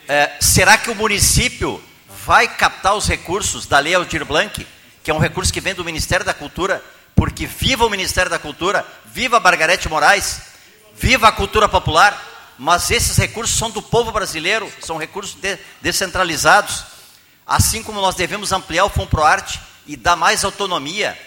é, 0.09 0.33
será 0.41 0.79
que 0.79 0.91
o 0.91 0.95
município 0.95 1.83
vai 2.25 2.49
captar 2.49 2.95
os 2.95 3.07
recursos 3.07 3.67
da 3.67 3.79
Lei 3.79 3.95
Aldir 3.95 4.25
Blanc, 4.25 4.67
que 5.03 5.11
é 5.11 5.15
um 5.15 5.19
recurso 5.19 5.53
que 5.53 5.61
vem 5.61 5.75
do 5.75 5.85
Ministério 5.85 6.27
da 6.27 6.35
Cultura, 6.35 6.83
porque 7.17 7.47
viva 7.47 7.87
o 7.87 7.91
Ministério 7.91 8.31
da 8.31 8.39
Cultura, 8.39 8.87
viva 9.07 9.41
Margarete 9.41 9.89
Moraes, 9.89 10.43
viva 10.95 11.27
a 11.27 11.33
cultura 11.33 11.67
popular, 11.67 12.55
mas 12.59 12.91
esses 12.91 13.17
recursos 13.17 13.57
são 13.57 13.71
do 13.71 13.81
povo 13.81 14.13
brasileiro, 14.13 14.71
são 14.81 14.99
recursos 14.99 15.35
de, 15.35 15.59
descentralizados. 15.81 16.85
Assim 17.47 17.83
como 17.83 18.03
nós 18.03 18.15
devemos 18.15 18.53
ampliar 18.53 18.85
o 18.85 18.91
Fundo 18.91 19.23
Arte 19.23 19.59
e 19.87 19.97
dar 19.97 20.15
mais 20.15 20.45
autonomia, 20.45 21.19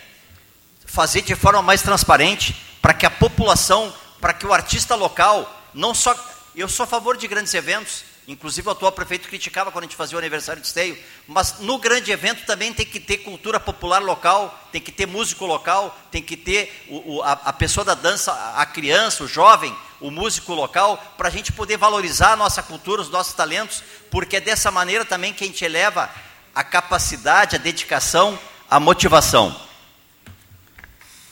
fazer 0.85 1.23
de 1.23 1.35
forma 1.35 1.61
mais 1.61 1.81
transparente, 1.81 2.55
para 2.81 2.93
que 2.93 3.05
a 3.05 3.09
população, 3.09 3.93
para 4.21 4.33
que 4.33 4.45
o 4.45 4.53
artista 4.53 4.95
local, 4.95 5.51
não 5.73 5.93
só. 5.95 6.15
Eu 6.55 6.69
sou 6.69 6.83
a 6.83 6.87
favor 6.87 7.17
de 7.17 7.27
grandes 7.27 7.53
eventos, 7.53 8.03
Inclusive 8.29 8.67
o 8.67 8.71
atual 8.71 8.91
prefeito 8.91 9.27
criticava 9.27 9.71
quando 9.71 9.85
a 9.85 9.87
gente 9.87 9.95
fazia 9.95 10.15
o 10.15 10.19
aniversário 10.19 10.61
de 10.61 10.67
esteio, 10.67 10.95
mas 11.27 11.55
no 11.61 11.79
grande 11.79 12.11
evento 12.11 12.45
também 12.45 12.71
tem 12.71 12.85
que 12.85 12.99
ter 12.99 13.17
cultura 13.17 13.59
popular 13.59 14.03
local, 14.03 14.69
tem 14.71 14.79
que 14.79 14.91
ter 14.91 15.07
músico 15.07 15.47
local, 15.47 15.97
tem 16.11 16.21
que 16.21 16.37
ter 16.37 16.85
o, 16.89 17.15
o, 17.15 17.23
a, 17.23 17.31
a, 17.31 17.51
pessoa 17.51 17.83
da 17.83 17.95
dança, 17.95 18.31
a 18.55 18.63
criança, 18.67 19.23
o 19.23 19.27
jovem, 19.27 19.75
o 19.99 20.11
músico 20.11 20.53
local, 20.53 21.15
para 21.17 21.27
a 21.27 21.31
gente 21.31 21.51
poder 21.51 21.77
valorizar 21.77 22.33
a 22.33 22.35
nossa 22.35 22.61
cultura, 22.61 23.01
os 23.01 23.09
nossos 23.09 23.33
talentos, 23.33 23.81
porque 24.11 24.35
é 24.35 24.39
dessa 24.39 24.69
maneira 24.69 25.03
também 25.03 25.33
que 25.33 25.43
a 25.43 25.47
gente 25.47 25.65
eleva 25.65 26.07
a 26.53 26.63
capacidade, 26.63 27.55
a 27.55 27.59
dedicação, 27.59 28.37
a 28.69 28.79
motivação. 28.79 29.59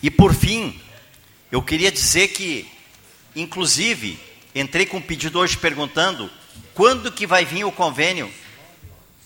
E 0.02 0.10
por 0.10 0.34
fim, 0.34 0.82
eu 1.52 1.62
queria 1.62 1.92
dizer 1.92 2.30
que, 2.30 2.68
inclusive, 3.36 4.20
entrei 4.56 4.88
com 4.88 4.98
um 4.98 5.02
pedido 5.02 5.38
hoje 5.38 5.56
perguntando 5.56 6.28
quando 6.78 7.12
que 7.12 7.26
vai 7.26 7.44
vir 7.44 7.64
o 7.64 7.72
convênio 7.72 8.32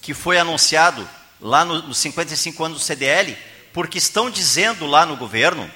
que 0.01 0.13
foi 0.13 0.39
anunciado 0.39 1.07
lá 1.41 1.65
nos 1.65 1.83
no 1.83 1.93
55 1.93 2.63
anos 2.63 2.77
do 2.79 2.83
CDL? 2.83 3.37
Porque 3.73 3.97
estão 3.97 4.31
dizendo 4.31 4.85
lá 4.85 5.05
no 5.05 5.17
governo, 5.17 5.69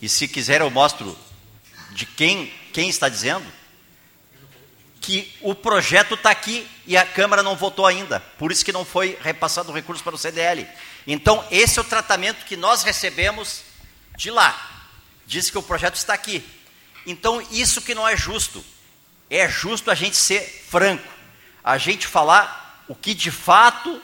e 0.00 0.08
se 0.08 0.26
quiser 0.26 0.62
eu 0.62 0.70
mostro 0.70 1.14
de 1.90 2.06
quem, 2.06 2.50
quem 2.72 2.88
está 2.88 3.10
dizendo, 3.10 3.44
que 4.98 5.36
o 5.42 5.54
projeto 5.54 6.14
está 6.14 6.30
aqui 6.30 6.66
e 6.86 6.96
a 6.96 7.04
Câmara 7.04 7.42
não 7.42 7.54
votou 7.54 7.84
ainda. 7.84 8.20
Por 8.38 8.50
isso 8.50 8.64
que 8.64 8.72
não 8.72 8.86
foi 8.86 9.18
repassado 9.20 9.70
o 9.70 9.74
recurso 9.74 10.02
para 10.02 10.14
o 10.14 10.18
CDL. 10.18 10.66
Então, 11.06 11.44
esse 11.50 11.78
é 11.78 11.82
o 11.82 11.84
tratamento 11.84 12.46
que 12.46 12.56
nós 12.56 12.82
recebemos 12.82 13.60
de 14.16 14.30
lá. 14.30 14.86
Diz 15.26 15.50
que 15.50 15.58
o 15.58 15.62
projeto 15.62 15.96
está 15.96 16.14
aqui. 16.14 16.42
Então, 17.06 17.46
isso 17.50 17.82
que 17.82 17.94
não 17.94 18.08
é 18.08 18.16
justo. 18.16 18.64
É 19.34 19.48
justo 19.48 19.90
a 19.90 19.94
gente 19.94 20.14
ser 20.14 20.42
franco. 20.68 21.08
A 21.64 21.78
gente 21.78 22.06
falar 22.06 22.84
o 22.86 22.94
que 22.94 23.14
de 23.14 23.30
fato 23.30 23.98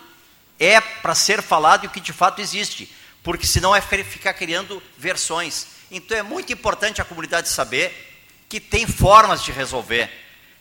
é 0.59 0.81
para 0.81 1.15
ser 1.15 1.43
falado 1.43 1.85
e 1.85 1.87
o 1.87 1.91
que 1.91 2.01
de 2.01 2.15
fato 2.15 2.41
existe. 2.41 2.91
Porque 3.23 3.47
senão 3.47 3.77
é 3.77 3.81
ficar 3.83 4.33
criando 4.33 4.83
versões. 4.97 5.67
Então 5.91 6.17
é 6.17 6.23
muito 6.23 6.51
importante 6.51 7.03
a 7.03 7.05
comunidade 7.05 7.51
saber 7.51 7.95
que 8.49 8.59
tem 8.59 8.87
formas 8.87 9.43
de 9.43 9.53
resolver. 9.53 10.11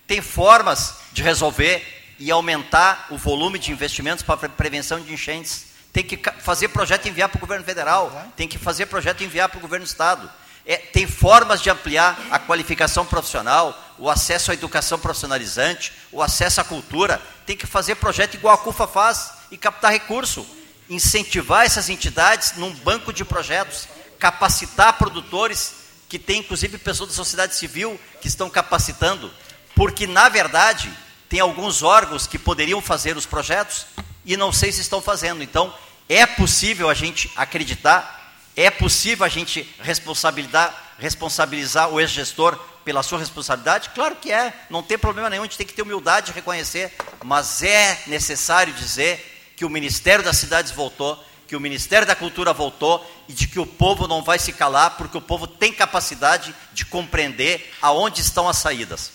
Tem 0.06 0.22
formas 0.22 0.96
de 1.14 1.24
resolver 1.24 2.16
e 2.20 2.30
aumentar 2.30 3.08
o 3.10 3.18
volume 3.18 3.58
de 3.58 3.72
investimentos 3.72 4.22
para 4.22 4.50
prevenção 4.50 5.00
de 5.00 5.14
enchentes. 5.14 5.68
Tem 5.94 6.04
que 6.04 6.20
fazer 6.42 6.68
projeto 6.68 7.06
e 7.06 7.10
enviar 7.10 7.30
para 7.30 7.38
o 7.38 7.42
governo 7.42 7.64
federal. 7.64 8.34
Tem 8.36 8.50
que 8.50 8.58
fazer 8.58 8.88
projeto 8.88 9.22
e 9.22 9.26
enviar 9.28 9.48
para 9.48 9.60
o 9.60 9.62
governo 9.62 9.86
do 9.86 9.90
estado. 9.90 10.30
É, 10.70 10.76
tem 10.76 11.08
formas 11.08 11.62
de 11.62 11.70
ampliar 11.70 12.20
a 12.30 12.38
qualificação 12.38 13.06
profissional, 13.06 13.96
o 13.98 14.10
acesso 14.10 14.52
à 14.52 14.54
educação 14.54 15.00
profissionalizante, 15.00 15.94
o 16.12 16.22
acesso 16.22 16.60
à 16.60 16.64
cultura. 16.66 17.22
Tem 17.46 17.56
que 17.56 17.66
fazer 17.66 17.96
projeto 17.96 18.34
igual 18.34 18.54
a 18.54 18.58
CUFA 18.58 18.86
faz 18.86 19.32
e 19.50 19.58
captar 19.58 19.94
recurso. 19.94 20.46
Incentivar 20.90 21.66
essas 21.66 21.88
entidades 21.88 22.58
num 22.58 22.74
banco 22.74 23.14
de 23.14 23.24
projetos, 23.24 23.88
capacitar 24.20 24.98
produtores 24.98 25.88
que 26.10 26.20
tem 26.20 26.40
inclusive 26.40 26.78
pessoas 26.78 27.10
da 27.10 27.16
sociedade 27.16 27.56
civil 27.56 28.00
que 28.22 28.28
estão 28.28 28.50
capacitando, 28.50 29.32
porque 29.76 30.08
na 30.08 30.30
verdade 30.30 30.92
tem 31.30 31.40
alguns 31.40 31.84
órgãos 31.84 32.26
que 32.28 32.38
poderiam 32.38 32.82
fazer 32.82 33.18
os 33.18 33.26
projetos 33.26 33.86
e 34.26 34.38
não 34.38 34.52
sei 34.52 34.72
se 34.72 34.82
estão 34.82 35.02
fazendo. 35.02 35.44
Então, 35.44 35.74
é 36.10 36.26
possível 36.26 36.90
a 36.90 36.94
gente 36.94 37.32
acreditar, 37.36 38.17
é 38.58 38.72
possível 38.72 39.24
a 39.24 39.30
gente 39.30 39.72
responsabilizar, 39.80 40.95
responsabilizar 40.98 41.90
o 41.90 42.00
ex-gestor 42.00 42.58
pela 42.84 43.03
sua 43.03 43.19
responsabilidade? 43.19 43.92
Claro 43.94 44.16
que 44.16 44.32
é, 44.32 44.52
não 44.68 44.82
tem 44.82 44.98
problema 44.98 45.30
nenhum, 45.30 45.44
a 45.44 45.45
gente 45.45 45.60
tem 45.60 45.68
que 45.68 45.74
ter 45.74 45.84
humildade 45.84 46.27
de 46.27 46.32
reconhecer, 46.32 46.92
mas 47.24 47.61
é 47.61 48.02
necessário 48.08 48.74
dizer 48.74 49.53
que 49.56 49.64
o 49.64 49.69
Ministério 49.69 50.26
das 50.26 50.38
Cidades 50.38 50.72
voltou, 50.72 51.24
que 51.48 51.56
o 51.56 51.60
Ministério 51.60 52.08
da 52.08 52.16
Cultura 52.16 52.52
voltou 52.52 53.06
e 53.30 53.34
de 53.34 53.48
que 53.48 53.60
o 53.60 53.66
povo 53.66 54.08
não 54.08 54.24
vai 54.24 54.40
se 54.40 54.52
calar, 54.52 54.98
porque 54.98 55.18
o 55.18 55.22
povo 55.22 55.45
tem 55.45 55.72
capacidade 55.72 56.53
de 56.74 56.84
compreender 56.84 57.72
aonde 57.80 58.22
estão 58.22 58.50
as 58.50 58.58
saídas. 58.58 59.11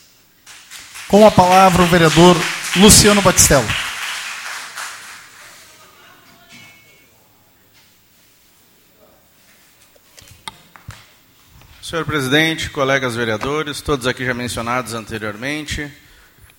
Com 1.09 1.27
a 1.27 1.33
palavra 1.33 1.83
o 1.83 1.87
vereador 1.87 2.37
Luciano 2.77 3.21
Batistello. 3.21 3.92
Senhor 11.93 12.07
presidente, 12.07 12.71
colegas 12.71 13.15
vereadores, 13.15 13.83
todos 13.83 14.07
aqui 14.07 14.25
já 14.25 14.33
mencionados 14.33 14.95
anteriormente, 14.95 15.93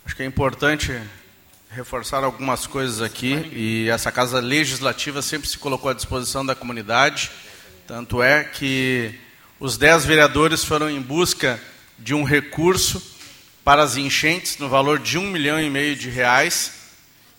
acho 0.06 0.16
que 0.16 0.22
é 0.22 0.28
importante 0.28 0.95
reforçar 1.72 2.24
algumas 2.24 2.68
coisas 2.68 3.02
aqui 3.02 3.50
e 3.52 3.90
essa 3.90 4.12
casa 4.12 4.40
legislativa 4.40 5.24
sempre 5.24 5.50
se 5.50 5.58
colocou 5.58 5.90
à 5.90 5.94
disposição 5.95 6.45
da 6.45 6.53
comunidade. 6.53 7.32
Tanto 7.88 8.22
é 8.22 8.44
que 8.44 9.20
os 9.60 9.76
dez 9.76 10.06
vereadores 10.06 10.64
foram 10.64 10.88
em 10.88 11.02
busca 11.02 11.60
de 11.98 12.14
um 12.14 12.24
recurso 12.24 13.02
para 13.64 13.82
as 13.82 13.98
enchentes 13.98 14.60
no 14.60 14.70
valor 14.70 15.00
de 15.00 15.18
um 15.18 15.26
milhão 15.32 15.60
e 15.60 15.68
meio 15.68 15.95
de 15.95 16.12
reais. 16.12 16.74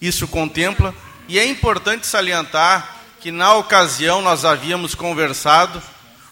Isso 0.00 0.26
contempla 0.26 0.92
e 1.28 1.38
é 1.38 1.46
importante 1.46 2.08
salientar 2.08 3.02
que 3.20 3.30
na 3.30 3.54
ocasião 3.54 4.20
nós 4.20 4.44
havíamos 4.44 4.96
conversado, 4.96 5.80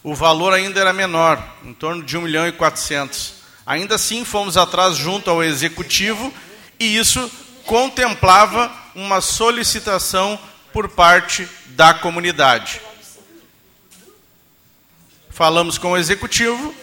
o 0.03 0.15
valor 0.15 0.53
ainda 0.53 0.81
era 0.81 0.93
menor, 0.93 1.43
em 1.65 1.73
torno 1.73 2.03
de 2.03 2.17
um 2.17 2.23
milhão 2.23 2.47
e 2.47 2.53
quatrocentos. 2.53 3.35
Ainda 3.65 3.95
assim 3.95 4.25
fomos 4.25 4.57
atrás 4.57 4.97
junto 4.97 5.31
ao 5.31 5.43
executivo 5.43 6.33
e 6.79 6.97
isso 6.97 7.31
contemplava 7.65 8.73
uma 8.95 9.21
solicitação 9.21 10.39
por 10.73 10.89
parte 10.89 11.49
da 11.67 11.95
comunidade. 11.95 12.81
Falamos 15.31 15.79
com 15.79 15.93
o 15.93 15.97
executivo 15.97 16.75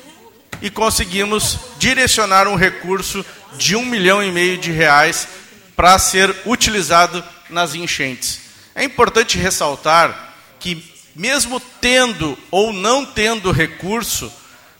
e 0.62 0.70
conseguimos 0.70 1.60
direcionar 1.78 2.48
um 2.48 2.56
recurso 2.56 3.26
de 3.58 3.76
um 3.76 3.86
milhão 3.86 4.24
e 4.24 4.32
meio 4.32 4.58
de 4.58 4.72
reais 4.72 5.28
para 5.76 5.98
ser 6.00 6.36
utilizado 6.46 7.24
nas 7.50 7.76
enchentes. 7.76 8.42
É 8.76 8.84
importante 8.84 9.38
ressaltar 9.38 10.34
que, 10.60 10.89
mesmo 11.16 11.60
tendo 11.82 12.38
ou 12.52 12.72
não 12.72 13.06
tendo 13.06 13.52
recurso, 13.52 14.32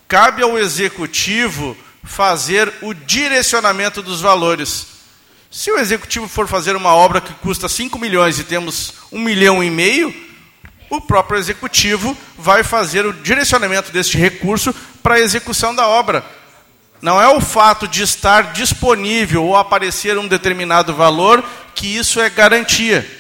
cabe 0.08 0.42
ao 0.42 0.58
executivo 0.58 1.76
fazer 2.04 2.74
o 2.82 2.94
direcionamento 2.94 4.02
dos 4.02 4.22
valores. 4.22 4.88
Se 5.52 5.72
o 5.72 5.78
executivo 5.78 6.28
for 6.28 6.48
fazer 6.48 6.76
uma 6.76 6.94
obra 6.94 7.22
que 7.22 7.34
custa 7.36 7.68
5 7.68 7.98
milhões 7.98 8.40
e 8.40 8.44
temos 8.44 8.94
1 9.12 9.20
milhão 9.20 9.64
e 9.64 9.70
meio, 9.70 10.14
o 10.90 11.02
próprio 11.02 11.40
executivo 11.40 12.18
vai 12.38 12.64
fazer 12.64 13.06
o 13.06 13.14
direcionamento 13.14 13.92
deste 13.92 14.18
recurso 14.18 14.74
para 15.04 15.16
a 15.16 15.20
execução 15.20 15.74
da 15.74 15.88
obra. 15.88 16.26
Não 17.02 17.22
é 17.22 17.28
o 17.28 17.40
fato 17.40 17.88
de 17.88 18.04
estar 18.04 18.52
disponível 18.54 19.44
ou 19.46 19.56
aparecer 19.56 20.18
um 20.18 20.28
determinado 20.28 20.94
valor 20.94 21.44
que 21.74 21.88
isso 21.88 22.20
é 22.20 22.30
garantia. 22.30 23.19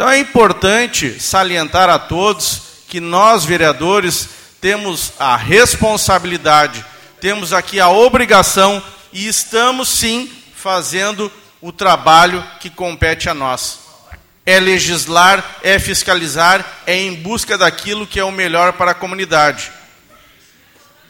Então 0.00 0.08
é 0.08 0.18
importante 0.18 1.20
salientar 1.20 1.90
a 1.90 1.98
todos 1.98 2.62
que 2.88 3.00
nós, 3.00 3.44
vereadores, 3.44 4.30
temos 4.58 5.12
a 5.18 5.36
responsabilidade, 5.36 6.82
temos 7.20 7.52
aqui 7.52 7.78
a 7.78 7.90
obrigação 7.90 8.82
e 9.12 9.28
estamos 9.28 9.90
sim 9.90 10.32
fazendo 10.56 11.30
o 11.60 11.70
trabalho 11.70 12.42
que 12.60 12.70
compete 12.70 13.28
a 13.28 13.34
nós. 13.34 13.80
É 14.46 14.58
legislar, 14.58 15.44
é 15.62 15.78
fiscalizar, 15.78 16.64
é 16.86 16.96
em 16.96 17.14
busca 17.16 17.58
daquilo 17.58 18.06
que 18.06 18.18
é 18.18 18.24
o 18.24 18.32
melhor 18.32 18.72
para 18.72 18.92
a 18.92 18.94
comunidade. 18.94 19.70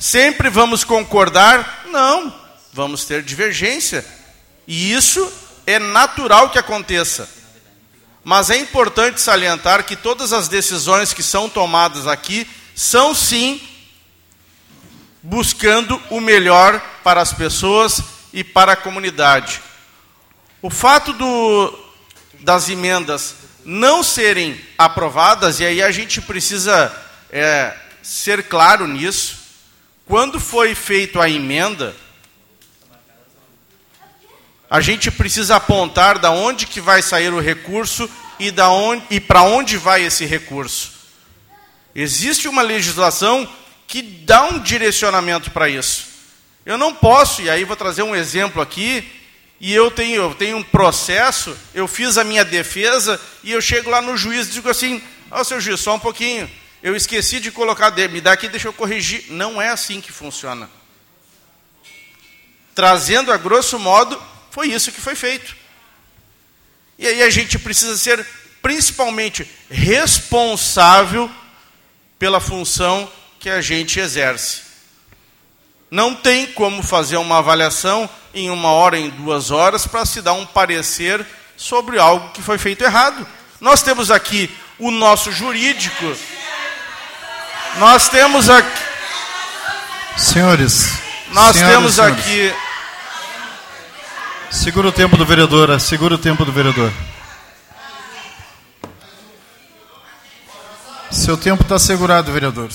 Sempre 0.01 0.51
vamos 0.51 0.83
concordar? 0.83 1.85
Não, 1.93 2.35
vamos 2.73 3.05
ter 3.05 3.23
divergência. 3.23 4.05
E 4.67 4.93
isso 4.93 5.33
é 5.65 5.79
natural 5.79 6.51
que 6.51 6.59
aconteça. 6.59 7.39
Mas 8.23 8.51
é 8.51 8.57
importante 8.57 9.21
salientar 9.21 9.85
que 9.85 9.97
todas 9.97 10.33
as 10.33 10.49
decisões 10.49 11.13
que 11.13 11.23
são 11.23 11.49
tomadas 11.49 12.07
aqui 12.07 12.47
são 12.75 13.15
sim 13.15 13.61
buscando 15.23 16.01
o 16.11 16.21
melhor 16.21 16.81
para 17.03 17.21
as 17.21 17.33
pessoas 17.33 18.03
e 18.33 18.43
para 18.45 18.73
a 18.73 18.77
comunidade. 18.77 19.61
O 20.63 20.71
fato 20.71 21.13
do, 21.13 21.79
das 22.41 22.69
emendas 22.69 23.35
não 23.65 24.03
serem 24.03 24.61
aprovadas, 24.77 25.61
e 25.61 25.65
aí 25.65 25.83
a 25.83 25.91
gente 25.91 26.21
precisa 26.21 26.95
é, 27.31 27.75
ser 28.03 28.45
claro 28.45 28.87
nisso, 28.87 29.39
quando 30.07 30.41
foi 30.41 30.75
feita 30.75 31.23
a 31.23 31.31
emenda, 31.31 31.95
a 34.71 34.81
gente 34.81 35.11
precisa 35.11 35.57
apontar 35.57 36.17
da 36.21 36.31
onde 36.31 36.65
que 36.65 36.81
vai 36.81 37.03
sair 37.03 37.33
o 37.33 37.41
recurso 37.41 38.09
e, 38.39 38.53
da 38.53 38.71
onde, 38.71 39.05
e 39.11 39.19
para 39.19 39.43
onde 39.43 39.77
vai 39.77 40.05
esse 40.05 40.25
recurso. 40.25 40.93
Existe 41.93 42.47
uma 42.47 42.63
legislação 42.63 43.49
que 43.89 44.01
dá 44.01 44.45
um 44.45 44.61
direcionamento 44.61 45.51
para 45.51 45.69
isso. 45.69 46.07
Eu 46.65 46.79
não 46.79 46.95
posso, 46.95 47.43
e 47.43 47.51
aí 47.51 47.65
vou 47.65 47.75
trazer 47.75 48.05
um 48.05 48.15
exemplo 48.15 48.63
aqui, 48.63 49.11
e 49.59 49.75
eu 49.75 49.91
tenho, 49.91 50.23
eu 50.23 50.35
tenho 50.35 50.57
um 50.59 50.63
processo, 50.63 51.57
eu 51.75 51.89
fiz 51.89 52.17
a 52.17 52.23
minha 52.23 52.45
defesa, 52.45 53.21
e 53.43 53.51
eu 53.51 53.61
chego 53.61 53.91
lá 53.91 54.01
no 54.01 54.17
juiz 54.17 54.47
e 54.47 54.53
digo 54.53 54.71
assim, 54.71 55.03
ó 55.33 55.41
oh, 55.41 55.45
seu 55.45 55.61
juiz, 55.61 55.81
só 55.81 55.97
um 55.97 55.99
pouquinho, 55.99 56.49
eu 56.81 56.95
esqueci 56.95 57.41
de 57.41 57.51
colocar, 57.51 57.91
me 57.91 58.21
dá 58.21 58.33
aqui, 58.33 58.49
deixa 58.49 58.69
eu 58.69 58.73
corrigir. 58.73 59.25
Não 59.31 59.61
é 59.61 59.69
assim 59.69 60.01
que 60.01 60.13
funciona. 60.13 60.71
Trazendo 62.75 63.33
a 63.33 63.37
grosso 63.37 63.79
modo, 63.79 64.21
foi 64.51 64.69
isso 64.69 64.93
que 64.93 65.01
foi 65.01 65.15
feito. 65.15 65.57
E 66.99 67.07
aí 67.07 67.23
a 67.23 67.31
gente 67.31 67.59
precisa 67.59 67.97
ser 67.97 68.27
principalmente 68.61 69.49
responsável 69.71 71.31
pela 72.19 72.41
função 72.41 73.11
que 73.39 73.49
a 73.49 73.63
gente 73.63 73.99
exerce. 73.99 74.63
Não 75.91 76.15
tem 76.15 76.47
como 76.49 76.83
fazer 76.83 77.17
uma 77.17 77.39
avaliação 77.39 78.09
em 78.35 78.51
uma 78.51 78.71
hora, 78.71 78.99
em 78.99 79.09
duas 79.09 79.51
horas, 79.51 79.87
para 79.87 80.05
se 80.05 80.21
dar 80.21 80.35
um 80.35 80.47
parecer 80.47 81.27
sobre 81.57 81.99
algo 81.99 82.31
que 82.33 82.43
foi 82.43 82.59
feito 82.59 82.85
errado. 82.85 83.27
Nós 83.61 83.83
temos 83.83 84.11
aqui 84.11 84.51
o 84.79 84.91
nosso 84.91 85.33
jurídico. 85.33 86.17
Nós 87.79 88.09
temos 88.09 88.49
aqui. 88.49 88.83
Senhores. 90.17 90.93
Nós 91.33 91.57
senhoras 91.57 91.75
temos 91.75 91.95
senhores. 91.95 92.19
aqui. 92.21 92.70
Segura 94.51 94.89
o 94.89 94.93
tempo 94.93 95.17
do 95.17 95.25
vereador, 95.25 95.81
segura 95.81 96.17
o 96.17 96.19
tempo 96.19 96.45
do 96.45 96.53
vereador. 96.53 96.93
Seu 101.09 101.37
tempo 101.37 101.63
está 101.63 101.79
segurado, 101.79 102.33
vereador. 102.33 102.69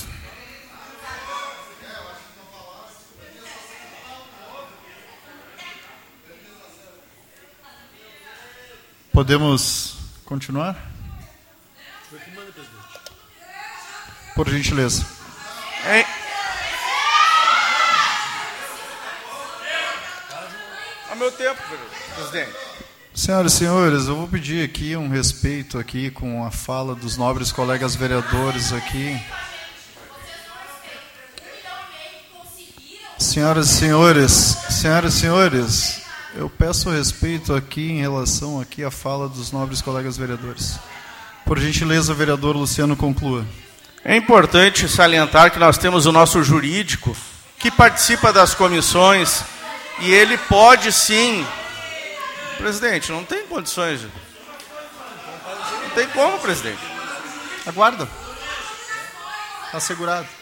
Podemos 9.12 9.98
continuar? 10.24 10.76
Por 14.34 14.48
gentileza. 14.48 15.06
Hein? 15.86 16.25
A 21.16 21.18
meu 21.18 21.32
tempo, 21.32 21.58
presidente. 22.14 22.52
Senhoras 23.14 23.54
e 23.54 23.56
senhores, 23.56 24.06
eu 24.06 24.16
vou 24.16 24.28
pedir 24.28 24.62
aqui 24.62 24.94
um 24.94 25.08
respeito 25.08 25.78
aqui 25.78 26.10
com 26.10 26.44
a 26.44 26.50
fala 26.50 26.94
dos 26.94 27.16
nobres 27.16 27.50
colegas 27.50 27.96
vereadores 27.96 28.70
aqui. 28.70 29.18
Senhoras 33.18 33.70
e 33.70 33.74
senhores, 33.76 34.30
senhoras 34.68 35.14
e 35.14 35.20
senhores, 35.20 36.02
eu 36.34 36.50
peço 36.50 36.90
respeito 36.90 37.54
aqui 37.54 37.92
em 37.92 38.02
relação 38.02 38.60
aqui 38.60 38.84
à 38.84 38.90
fala 38.90 39.26
dos 39.26 39.50
nobres 39.50 39.80
colegas 39.80 40.18
vereadores. 40.18 40.78
Por 41.46 41.58
gentileza, 41.58 42.12
vereador 42.12 42.54
Luciano, 42.54 42.94
conclua. 42.94 43.46
É 44.04 44.14
importante 44.14 44.86
salientar 44.86 45.50
que 45.50 45.58
nós 45.58 45.78
temos 45.78 46.04
o 46.04 46.12
nosso 46.12 46.44
jurídico 46.44 47.16
que 47.58 47.70
participa 47.70 48.34
das 48.34 48.54
comissões 48.54 49.55
e 50.00 50.12
ele 50.12 50.36
pode 50.38 50.92
sim. 50.92 51.46
Presidente, 52.58 53.12
não 53.12 53.24
tem 53.24 53.46
condições. 53.46 54.02
Não 54.02 55.90
tem 55.94 56.08
como, 56.08 56.38
presidente. 56.38 56.80
Aguarda. 57.66 58.08
Está 59.66 59.80
segurado. 59.80 60.35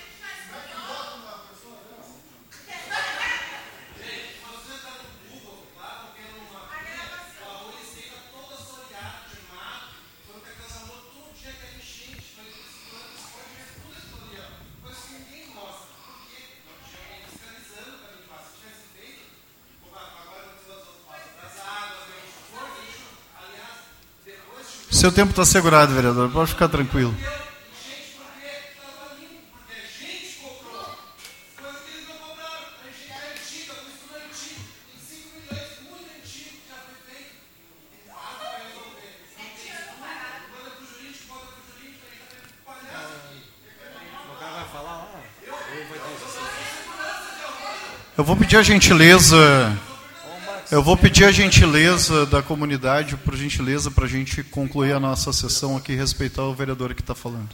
Seu 24.94 25.10
tempo 25.10 25.30
está 25.30 25.44
segurado, 25.44 25.92
vereador. 25.92 26.30
Pode 26.30 26.50
ficar 26.50 26.68
tranquilo. 26.68 27.12
Eu 48.16 48.22
vou 48.22 48.36
pedir 48.36 48.56
a 48.58 48.62
gentileza 48.62 49.36
eu 50.74 50.82
vou 50.82 50.96
pedir 50.96 51.24
a 51.24 51.30
gentileza 51.30 52.26
da 52.26 52.42
comunidade, 52.42 53.16
por 53.18 53.36
gentileza, 53.36 53.92
para 53.92 54.06
a 54.06 54.08
gente 54.08 54.42
concluir 54.42 54.92
a 54.92 54.98
nossa 54.98 55.32
sessão 55.32 55.76
aqui 55.76 55.94
respeitar 55.94 56.42
o 56.42 56.52
vereador 56.52 56.92
que 56.94 57.00
está 57.00 57.14
falando. 57.14 57.50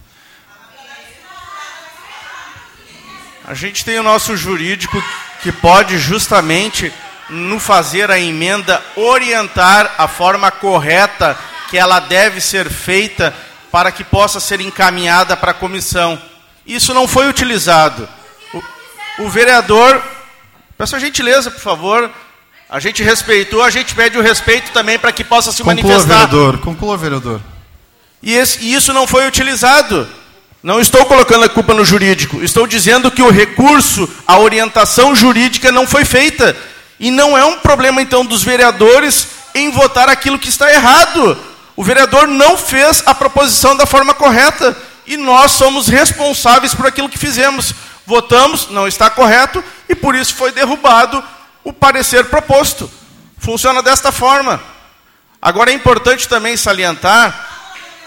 A 3.44 3.52
gente 3.52 3.84
tem 3.84 3.98
o 3.98 4.02
nosso 4.02 4.34
jurídico 4.38 5.04
que 5.42 5.52
pode 5.52 5.98
justamente 5.98 6.90
no 7.28 7.60
fazer 7.60 8.10
a 8.10 8.18
emenda 8.18 8.82
orientar 8.96 9.96
a 9.98 10.08
forma 10.08 10.50
correta 10.50 11.38
que 11.68 11.76
ela 11.76 12.00
deve 12.00 12.40
ser 12.40 12.70
feita 12.70 13.34
para 13.70 13.92
que 13.92 14.02
possa 14.02 14.40
ser 14.40 14.62
encaminhada 14.62 15.36
para 15.36 15.50
a 15.50 15.54
comissão. 15.54 16.18
Isso 16.66 16.94
não 16.94 17.06
foi 17.06 17.28
utilizado. 17.28 18.08
O, 18.54 19.24
o 19.24 19.28
vereador, 19.28 20.02
peço 20.78 20.96
a 20.96 20.98
gentileza, 20.98 21.50
por 21.50 21.60
favor, 21.60 22.10
a 22.70 22.78
gente 22.78 23.02
respeitou, 23.02 23.64
a 23.64 23.70
gente 23.70 23.96
pede 23.96 24.16
o 24.16 24.22
respeito 24.22 24.70
também 24.70 24.96
para 24.96 25.10
que 25.10 25.24
possa 25.24 25.50
se 25.50 25.58
conclua, 25.58 25.74
manifestar. 25.74 26.06
Vereador, 26.06 26.58
conclua, 26.58 26.96
vereador. 26.96 27.40
E, 28.22 28.32
esse, 28.32 28.60
e 28.60 28.72
isso 28.72 28.92
não 28.92 29.08
foi 29.08 29.26
utilizado. 29.26 30.08
Não 30.62 30.78
estou 30.78 31.04
colocando 31.04 31.44
a 31.44 31.48
culpa 31.48 31.74
no 31.74 31.84
jurídico. 31.84 32.40
Estou 32.44 32.68
dizendo 32.68 33.10
que 33.10 33.22
o 33.22 33.30
recurso, 33.30 34.08
a 34.24 34.38
orientação 34.38 35.16
jurídica 35.16 35.72
não 35.72 35.84
foi 35.84 36.04
feita. 36.04 36.56
E 37.00 37.10
não 37.10 37.36
é 37.36 37.44
um 37.44 37.58
problema, 37.58 38.00
então, 38.00 38.24
dos 38.24 38.44
vereadores 38.44 39.26
em 39.52 39.72
votar 39.72 40.08
aquilo 40.08 40.38
que 40.38 40.48
está 40.48 40.72
errado. 40.72 41.36
O 41.74 41.82
vereador 41.82 42.28
não 42.28 42.56
fez 42.56 43.02
a 43.04 43.12
proposição 43.12 43.76
da 43.76 43.84
forma 43.84 44.14
correta. 44.14 44.76
E 45.08 45.16
nós 45.16 45.52
somos 45.52 45.88
responsáveis 45.88 46.72
por 46.72 46.86
aquilo 46.86 47.08
que 47.08 47.18
fizemos. 47.18 47.74
Votamos, 48.06 48.68
não 48.70 48.86
está 48.86 49.10
correto, 49.10 49.62
e 49.88 49.94
por 49.94 50.14
isso 50.14 50.34
foi 50.34 50.52
derrubado 50.52 51.22
o 51.64 51.72
parecer 51.72 52.24
proposto. 52.26 52.90
Funciona 53.38 53.82
desta 53.82 54.12
forma. 54.12 54.60
Agora 55.40 55.70
é 55.70 55.74
importante 55.74 56.28
também 56.28 56.56
salientar, 56.56 57.48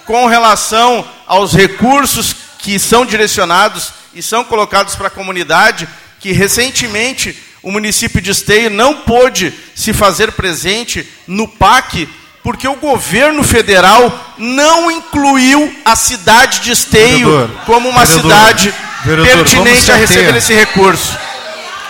com 0.06 0.28
relação 0.28 1.06
aos 1.26 1.54
recursos 1.54 2.36
que 2.60 2.78
são 2.78 3.06
direcionados 3.06 3.92
e 4.14 4.22
são 4.22 4.44
colocados 4.44 4.96
para 4.96 5.08
a 5.08 5.12
comunidade, 5.12 5.88
que 6.20 6.32
recentemente 6.32 7.38
o 7.64 7.72
município 7.72 8.22
de 8.22 8.32
Esteio 8.32 8.70
não 8.70 8.98
pôde 9.02 9.54
se 9.74 9.94
fazer 9.94 10.34
presente 10.34 11.08
no 11.26 11.48
PAC, 11.48 12.08
porque 12.44 12.68
o 12.68 12.76
governo 12.76 13.44
federal 13.44 14.36
não 14.38 14.92
incluiu 14.92 15.74
a 15.86 15.96
cidade 15.96 16.60
de 16.60 16.72
Esteio 16.72 17.30
vereador, 17.30 17.50
como 17.66 17.90
uma 17.90 18.06
vereador, 18.06 18.32
cidade 18.32 18.74
vereador, 19.06 19.46
pertinente 19.46 19.92
a 19.92 19.96
receber 19.96 20.36
esse 20.36 20.54
recurso. 20.54 21.18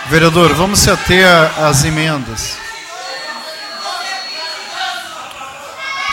Vereador, 0.06 0.52
vamos 0.54 0.80
se 0.80 0.90
ater 0.90 1.26
às 1.58 1.84
emendas. 1.84 2.58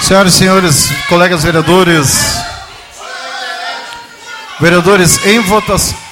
Senhoras 0.02 0.34
e 0.34 0.38
senhores, 0.38 0.90
colegas 1.08 1.44
vereadores, 1.44 2.38
vereadores 4.60 5.26
em 5.26 5.40
votação. 5.42 6.11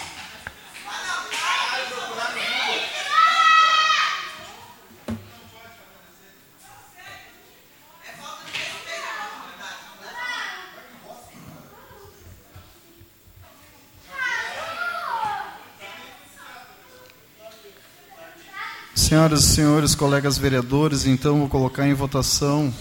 Senhoras 19.10 19.44
e 19.44 19.48
senhores, 19.56 19.96
colegas 19.96 20.38
vereadores, 20.38 21.08
então 21.08 21.40
vou 21.40 21.50
colocar 21.50 21.88
em 21.88 21.96
votação 21.96 22.72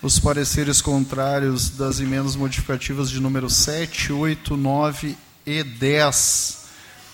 os 0.00 0.16
pareceres 0.16 0.80
contrários 0.80 1.70
das 1.70 1.98
emendas 1.98 2.36
modificativas 2.36 3.10
de 3.10 3.18
número 3.18 3.50
7, 3.50 4.12
8, 4.12 4.56
9 4.56 5.18
e 5.44 5.64
10. 5.64 6.66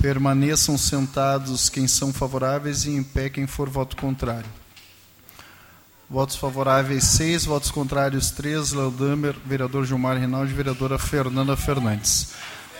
Permaneçam 0.03 0.77
sentados 0.77 1.71
quem 1.71 1.89
são 1.89 2.13
favoráveis 2.13 2.85
e 2.85 2.91
em 2.91 3.03
pé 3.03 3.31
quem 3.31 3.47
for 3.47 3.71
voto 3.71 3.97
contrário. 3.97 4.51
Votos 6.11 6.37
favoráveis 6.37 7.05
6, 7.05 7.47
votos 7.47 7.71
contrários 7.71 8.31
3, 8.33 8.73
Leodamer, 8.75 9.35
vereador 9.47 9.87
Gilmar 9.87 10.19
Rinaldi, 10.19 10.53
vereadora 10.53 10.99
Fernanda 10.99 11.57
Fernandes. 11.57 12.35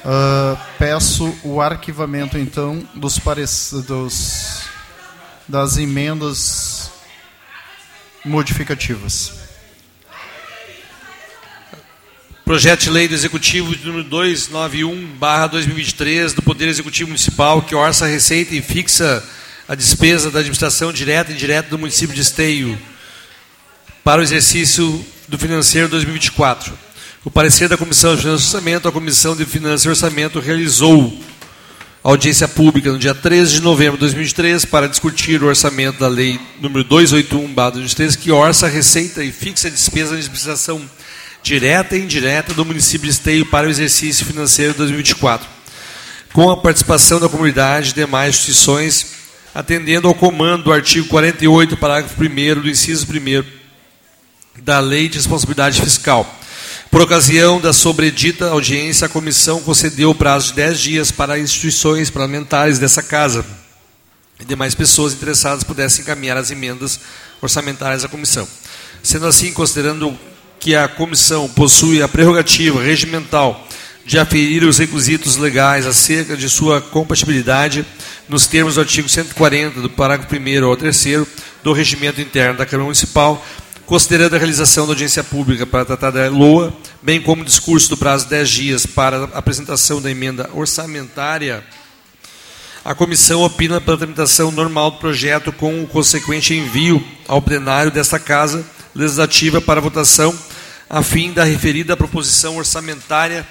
Uh, 0.05 0.59
peço 0.79 1.35
o 1.43 1.63
arquivamento, 1.63 2.37
então, 2.37 2.87
dos, 2.95 3.19
dos 3.87 4.76
das 5.49 5.77
emendas 5.77 6.91
modificativas. 8.25 9.33
Projeto 12.45 12.83
de 12.83 12.91
Lei 12.91 13.09
do 13.09 13.15
Executivo 13.15 13.75
de 13.75 13.85
número 13.85 14.05
291/2023 14.05 16.33
do 16.33 16.43
Poder 16.43 16.69
Executivo 16.69 17.09
Municipal 17.09 17.61
que 17.63 17.75
orça 17.75 18.05
a 18.05 18.09
receita 18.09 18.55
e 18.55 18.63
fixa 18.63 19.21
a 19.69 19.75
despesa 19.75 20.31
da 20.31 20.39
administração 20.39 20.93
direta 20.93 21.33
e 21.33 21.35
indireta 21.35 21.71
do 21.71 21.79
município 21.79 22.15
de 22.15 22.21
Esteio 22.21 22.79
para 24.05 24.21
o 24.21 24.25
exercício 24.25 25.05
do 25.27 25.37
financeiro 25.37 25.89
2024. 25.89 26.73
O 27.25 27.31
parecer 27.31 27.69
da 27.69 27.77
Comissão 27.77 28.15
de 28.15 28.23
Finanças 28.23 28.45
e 28.45 28.55
Orçamento, 28.55 28.87
a 28.87 28.93
Comissão 28.93 29.35
de 29.35 29.45
Finanças 29.45 29.85
e 29.85 29.89
Orçamento 29.89 30.39
realizou 30.39 31.21
audiência 32.11 32.47
pública 32.47 32.93
no 32.93 33.01
dia 33.01 33.17
13 33.17 33.55
de 33.55 33.63
novembro 33.63 33.95
de 33.95 34.03
2023 34.03 34.65
para 34.65 34.89
discutir 34.89 35.43
o 35.43 35.47
orçamento 35.47 35.99
da 35.99 36.07
lei 36.07 36.39
número 36.61 36.85
281/2023 36.85 38.15
que 38.15 38.31
orça, 38.31 38.69
receita 38.69 39.25
e 39.25 39.33
fixa 39.33 39.67
a 39.67 39.71
despesa 39.73 40.11
de 40.11 40.19
administração 40.19 40.89
direta 41.43 41.97
e 41.97 42.03
indireta 42.03 42.55
do 42.55 42.65
município 42.65 43.09
de 43.09 43.13
Esteio 43.13 43.45
para 43.47 43.67
o 43.67 43.71
exercício 43.71 44.25
financeiro 44.25 44.71
de 44.71 44.79
2024, 44.79 45.49
com 46.33 46.49
a 46.49 46.57
participação 46.57 47.19
da 47.19 47.29
comunidade 47.29 47.91
e 47.91 47.95
demais 47.95 48.37
instituições, 48.37 49.07
atendendo 49.53 50.07
ao 50.07 50.15
comando 50.15 50.63
do 50.63 50.73
artigo 50.73 51.09
48, 51.09 51.77
parágrafo 51.77 52.15
1 52.23 52.61
do 52.61 52.71
inciso 52.71 53.05
1 53.05 53.43
da 54.63 54.79
Lei 54.79 55.09
de 55.09 55.19
Responsabilidade 55.19 55.81
Fiscal. 55.81 56.25
Por 56.97 57.03
ocasião 57.03 57.61
da 57.61 57.75
sobredita 57.75 58.49
audiência, 58.49 59.05
a 59.05 59.11
comissão 59.11 59.61
concedeu 59.61 60.09
o 60.09 60.15
prazo 60.15 60.47
de 60.47 60.55
10 60.55 60.81
dias 60.81 61.11
para 61.11 61.39
instituições 61.39 62.09
parlamentares 62.09 62.79
dessa 62.79 63.03
casa 63.03 63.45
e 64.41 64.47
demais 64.47 64.75
pessoas 64.75 65.13
interessadas 65.13 65.63
pudessem 65.63 66.03
encaminhar 66.03 66.39
as 66.39 66.51
emendas 66.51 66.99
orçamentárias 67.43 68.03
à 68.03 68.09
comissão. 68.09 68.49
Sendo 69.03 69.27
assim, 69.27 69.53
considerando 69.53 70.19
que 70.59 70.75
a 70.75 70.89
comissão 70.89 71.47
possui 71.51 72.01
a 72.01 72.09
prerrogativa 72.09 72.83
regimental 72.83 73.69
de 74.07 74.19
aferir 74.19 74.65
os 74.65 74.79
requisitos 74.79 75.37
legais 75.37 75.85
acerca 75.85 76.35
de 76.35 76.49
sua 76.49 76.81
compatibilidade 76.81 77.85
nos 78.27 78.47
termos 78.47 78.77
do 78.77 78.81
artigo 78.81 79.07
140 79.07 79.83
do 79.83 79.91
parágrafo 79.91 80.35
1 80.35 80.65
ao 80.65 80.75
3 80.75 81.27
do 81.63 81.75
regimento 81.75 82.23
interno 82.23 82.57
da 82.57 82.65
Câmara 82.65 82.85
Municipal, 82.85 83.45
considerando 83.87 84.35
a 84.35 84.39
realização 84.39 84.85
da 84.85 84.93
audiência 84.93 85.23
pública 85.23 85.65
para 85.65 85.85
tratar 85.85 86.11
da 86.11 86.29
LOA, 86.29 86.77
bem 87.01 87.23
como 87.23 87.43
o 87.43 87.45
discurso 87.45 87.89
do 87.89 87.97
prazo 87.97 88.25
de 88.25 88.31
10 88.31 88.51
dias 88.51 88.87
para 88.87 89.25
a 89.25 89.39
apresentação 89.39 90.03
da 90.03 90.11
emenda 90.11 90.51
orçamentária, 90.53 91.65
a 92.85 92.95
comissão 92.95 93.43
opina 93.43 93.81
pela 93.81 93.97
tramitação 93.97 94.51
normal 94.51 94.91
do 94.91 94.99
projeto 94.99 95.53
com 95.53 95.83
o 95.83 95.87
consequente 95.87 96.53
envio 96.53 97.03
ao 97.29 97.41
plenário 97.41 97.91
desta 97.91 98.19
Casa 98.19 98.67
Legislativa 98.95 99.61
para 99.61 99.81
votação, 99.81 100.37
a 100.89 101.03
fim 101.03 101.33
da 101.33 101.45
referida 101.45 101.97
proposição 101.97 102.57
orçamentária 102.57 103.47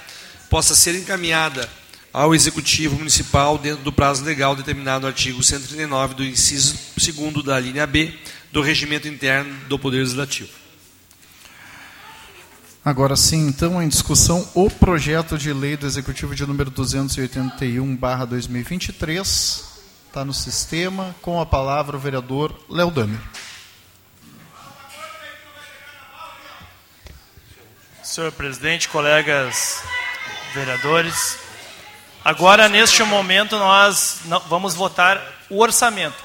possa 0.50 0.74
ser 0.74 0.94
encaminhada 0.96 1.68
ao 2.12 2.34
Executivo 2.34 2.96
Municipal 2.96 3.56
dentro 3.56 3.84
do 3.84 3.92
prazo 3.92 4.24
legal 4.24 4.56
determinado 4.56 5.02
no 5.02 5.08
artigo 5.08 5.42
139 5.42 6.14
do 6.14 6.24
inciso 6.24 6.76
2 6.96 7.44
da 7.44 7.60
linha 7.60 7.86
B 7.86 8.12
do 8.56 8.62
regimento 8.62 9.06
interno 9.06 9.54
do 9.66 9.78
Poder 9.78 9.98
Legislativo. 9.98 10.48
Agora 12.82 13.14
sim, 13.14 13.48
então, 13.48 13.82
em 13.82 13.88
discussão 13.88 14.48
o 14.54 14.70
projeto 14.70 15.36
de 15.36 15.52
lei 15.52 15.76
do 15.76 15.86
Executivo 15.86 16.34
de 16.34 16.46
número 16.46 16.70
281/2023 16.70 19.62
está 20.06 20.24
no 20.24 20.32
sistema. 20.32 21.14
Com 21.20 21.38
a 21.38 21.44
palavra 21.44 21.98
o 21.98 22.00
vereador 22.00 22.58
Léo 22.66 22.90
Damer. 22.90 23.20
Senhor 28.02 28.32
presidente, 28.32 28.88
colegas 28.88 29.82
vereadores, 30.54 31.36
agora 32.24 32.70
neste 32.70 33.02
momento 33.02 33.58
nós 33.58 34.20
vamos 34.48 34.72
votar 34.72 35.20
o 35.50 35.60
orçamento. 35.60 36.24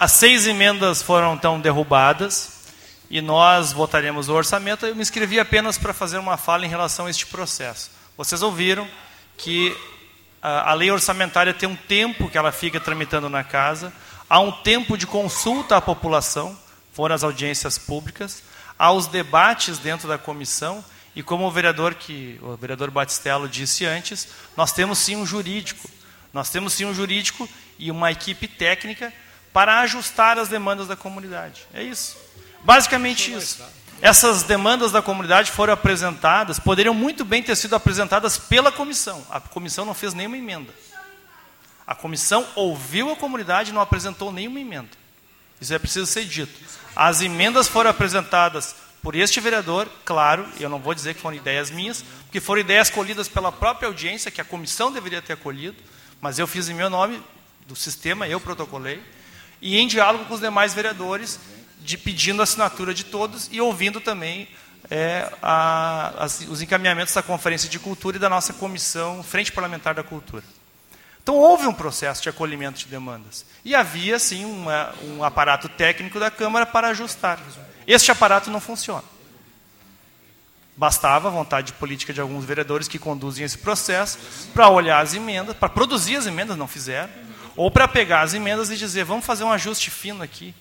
As 0.00 0.12
seis 0.12 0.46
emendas 0.46 1.02
foram 1.02 1.34
então 1.34 1.60
derrubadas 1.60 2.62
e 3.10 3.20
nós 3.20 3.70
votaremos 3.70 4.30
o 4.30 4.32
orçamento. 4.32 4.86
Eu 4.86 4.96
me 4.96 5.02
inscrevi 5.02 5.38
apenas 5.38 5.76
para 5.76 5.92
fazer 5.92 6.16
uma 6.16 6.38
fala 6.38 6.64
em 6.64 6.70
relação 6.70 7.04
a 7.04 7.10
este 7.10 7.26
processo. 7.26 7.90
Vocês 8.16 8.40
ouviram 8.40 8.88
que 9.36 9.76
a, 10.40 10.70
a 10.70 10.72
lei 10.72 10.90
orçamentária 10.90 11.52
tem 11.52 11.68
um 11.68 11.76
tempo 11.76 12.30
que 12.30 12.38
ela 12.38 12.50
fica 12.50 12.80
tramitando 12.80 13.28
na 13.28 13.44
casa, 13.44 13.92
há 14.26 14.40
um 14.40 14.50
tempo 14.50 14.96
de 14.96 15.06
consulta 15.06 15.76
à 15.76 15.82
população, 15.82 16.58
foram 16.94 17.14
as 17.14 17.22
audiências 17.22 17.76
públicas, 17.76 18.42
há 18.78 18.90
os 18.90 19.06
debates 19.06 19.76
dentro 19.76 20.08
da 20.08 20.16
comissão 20.16 20.82
e 21.14 21.22
como 21.22 21.46
o 21.46 21.50
vereador 21.50 21.94
que 21.94 22.40
o 22.40 22.56
vereador 22.56 22.90
Batistello 22.90 23.46
disse 23.46 23.84
antes, 23.84 24.28
nós 24.56 24.72
temos 24.72 24.98
sim 24.98 25.16
um 25.16 25.26
jurídico. 25.26 25.90
Nós 26.32 26.48
temos 26.48 26.72
sim 26.72 26.86
um 26.86 26.94
jurídico 26.94 27.46
e 27.78 27.90
uma 27.90 28.10
equipe 28.10 28.48
técnica 28.48 29.12
para 29.52 29.80
ajustar 29.80 30.38
as 30.38 30.48
demandas 30.48 30.88
da 30.88 30.96
comunidade. 30.96 31.66
É 31.72 31.82
isso. 31.82 32.16
Basicamente 32.62 33.32
isso. 33.32 33.62
Essas 34.02 34.42
demandas 34.42 34.92
da 34.92 35.02
comunidade 35.02 35.50
foram 35.50 35.74
apresentadas, 35.74 36.58
poderiam 36.58 36.94
muito 36.94 37.24
bem 37.24 37.42
ter 37.42 37.54
sido 37.56 37.74
apresentadas 37.74 38.38
pela 38.38 38.72
comissão. 38.72 39.24
A 39.30 39.40
comissão 39.40 39.84
não 39.84 39.92
fez 39.92 40.14
nenhuma 40.14 40.38
emenda. 40.38 40.72
A 41.86 41.94
comissão 41.94 42.46
ouviu 42.54 43.10
a 43.12 43.16
comunidade 43.16 43.70
e 43.70 43.72
não 43.74 43.82
apresentou 43.82 44.32
nenhuma 44.32 44.60
emenda. 44.60 44.88
Isso 45.60 45.74
é 45.74 45.78
preciso 45.78 46.06
ser 46.06 46.24
dito. 46.24 46.58
As 46.96 47.20
emendas 47.20 47.68
foram 47.68 47.90
apresentadas 47.90 48.74
por 49.02 49.14
este 49.14 49.40
vereador, 49.40 49.88
claro, 50.04 50.46
eu 50.58 50.68
não 50.68 50.78
vou 50.78 50.94
dizer 50.94 51.14
que 51.14 51.20
foram 51.20 51.36
ideias 51.36 51.70
minhas, 51.70 52.04
porque 52.24 52.40
foram 52.40 52.60
ideias 52.60 52.90
colhidas 52.90 53.28
pela 53.28 53.50
própria 53.50 53.86
audiência, 53.86 54.30
que 54.30 54.40
a 54.40 54.44
comissão 54.44 54.92
deveria 54.92 55.22
ter 55.22 55.34
acolhido, 55.34 55.76
mas 56.20 56.38
eu 56.38 56.46
fiz 56.46 56.68
em 56.68 56.74
meu 56.74 56.90
nome 56.90 57.22
do 57.66 57.74
sistema, 57.74 58.28
eu 58.28 58.38
protocolei 58.38 59.02
e 59.60 59.78
em 59.78 59.86
diálogo 59.86 60.24
com 60.24 60.34
os 60.34 60.40
demais 60.40 60.72
vereadores, 60.72 61.38
de, 61.80 61.96
pedindo 61.98 62.40
a 62.40 62.44
assinatura 62.44 62.94
de 62.94 63.04
todos 63.04 63.48
e 63.50 63.60
ouvindo 63.60 64.00
também 64.00 64.48
é, 64.90 65.30
a, 65.42 66.26
os 66.48 66.62
encaminhamentos 66.62 67.14
da 67.14 67.22
Conferência 67.22 67.68
de 67.68 67.78
Cultura 67.78 68.16
e 68.16 68.20
da 68.20 68.28
nossa 68.28 68.52
comissão 68.52 69.22
Frente 69.22 69.52
Parlamentar 69.52 69.94
da 69.94 70.02
Cultura. 70.02 70.44
Então 71.22 71.36
houve 71.36 71.66
um 71.66 71.72
processo 71.72 72.22
de 72.22 72.28
acolhimento 72.28 72.78
de 72.78 72.86
demandas. 72.86 73.44
E 73.64 73.74
havia, 73.74 74.18
sim, 74.18 74.44
uma, 74.44 74.94
um 75.04 75.22
aparato 75.22 75.68
técnico 75.68 76.18
da 76.18 76.30
Câmara 76.30 76.64
para 76.64 76.88
ajustar. 76.88 77.38
Este 77.86 78.10
aparato 78.10 78.50
não 78.50 78.60
funciona. 78.60 79.04
Bastava 80.76 81.28
a 81.28 81.30
vontade 81.30 81.74
política 81.74 82.12
de 82.12 82.20
alguns 82.20 82.44
vereadores 82.44 82.88
que 82.88 82.98
conduzem 82.98 83.44
esse 83.44 83.58
processo 83.58 84.18
para 84.54 84.70
olhar 84.70 85.00
as 85.00 85.12
emendas, 85.12 85.54
para 85.54 85.68
produzir 85.68 86.16
as 86.16 86.26
emendas, 86.26 86.56
não 86.56 86.66
fizeram 86.66 87.29
ou 87.56 87.70
para 87.70 87.88
pegar 87.88 88.22
as 88.22 88.34
emendas 88.34 88.70
e 88.70 88.76
dizer, 88.76 89.04
vamos 89.04 89.24
fazer 89.24 89.44
um 89.44 89.52
ajuste 89.52 89.90
fino 89.90 90.22
aqui. 90.22 90.54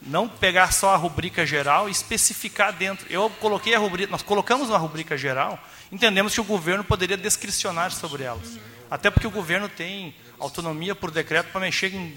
Não 0.00 0.28
pegar 0.28 0.72
só 0.72 0.92
a 0.94 0.96
rubrica 0.96 1.46
geral 1.46 1.88
e 1.88 1.92
especificar 1.92 2.72
dentro. 2.72 3.06
Eu 3.08 3.30
coloquei 3.40 3.74
a 3.74 3.78
rubrica, 3.78 4.10
nós 4.10 4.22
colocamos 4.22 4.68
uma 4.68 4.78
rubrica 4.78 5.16
geral, 5.16 5.58
entendemos 5.92 6.34
que 6.34 6.40
o 6.40 6.44
governo 6.44 6.82
poderia 6.82 7.16
descricionar 7.16 7.92
sobre 7.92 8.24
elas. 8.24 8.58
Até 8.90 9.10
porque 9.10 9.26
o 9.26 9.30
governo 9.30 9.68
tem 9.68 10.14
autonomia 10.38 10.94
por 10.94 11.10
decreto 11.10 11.50
para 11.52 11.60
mexer 11.60 11.94
em 11.94 12.14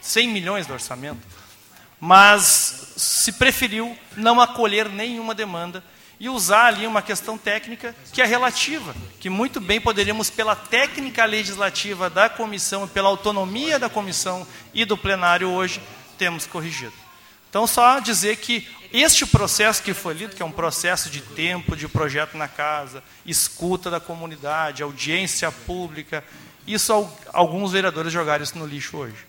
100 0.00 0.28
milhões 0.28 0.66
do 0.66 0.72
orçamento. 0.72 1.20
Mas 2.00 2.92
se 2.96 3.32
preferiu 3.32 3.96
não 4.16 4.40
acolher 4.40 4.88
nenhuma 4.88 5.34
demanda 5.34 5.82
e 6.20 6.28
usar 6.28 6.66
ali 6.66 6.86
uma 6.86 7.02
questão 7.02 7.38
técnica 7.38 7.94
que 8.12 8.20
é 8.20 8.24
relativa, 8.24 8.94
que 9.20 9.30
muito 9.30 9.60
bem 9.60 9.80
poderíamos, 9.80 10.30
pela 10.30 10.56
técnica 10.56 11.24
legislativa 11.24 12.10
da 12.10 12.28
comissão 12.28 12.84
e 12.84 12.88
pela 12.88 13.08
autonomia 13.08 13.78
da 13.78 13.88
comissão 13.88 14.46
e 14.74 14.84
do 14.84 14.96
plenário 14.96 15.48
hoje, 15.48 15.80
temos 16.16 16.46
corrigido. 16.46 16.92
Então, 17.48 17.66
só 17.66 17.98
dizer 18.00 18.36
que 18.36 18.68
este 18.92 19.24
processo 19.26 19.82
que 19.82 19.94
foi 19.94 20.14
lido, 20.14 20.34
que 20.34 20.42
é 20.42 20.46
um 20.46 20.52
processo 20.52 21.08
de 21.08 21.20
tempo, 21.20 21.76
de 21.76 21.86
projeto 21.88 22.36
na 22.36 22.48
casa, 22.48 23.02
escuta 23.24 23.90
da 23.90 24.00
comunidade, 24.00 24.82
audiência 24.82 25.50
pública, 25.52 26.24
isso 26.66 27.08
alguns 27.32 27.72
vereadores 27.72 28.12
jogaram 28.12 28.42
isso 28.42 28.58
no 28.58 28.66
lixo 28.66 28.96
hoje. 28.96 29.26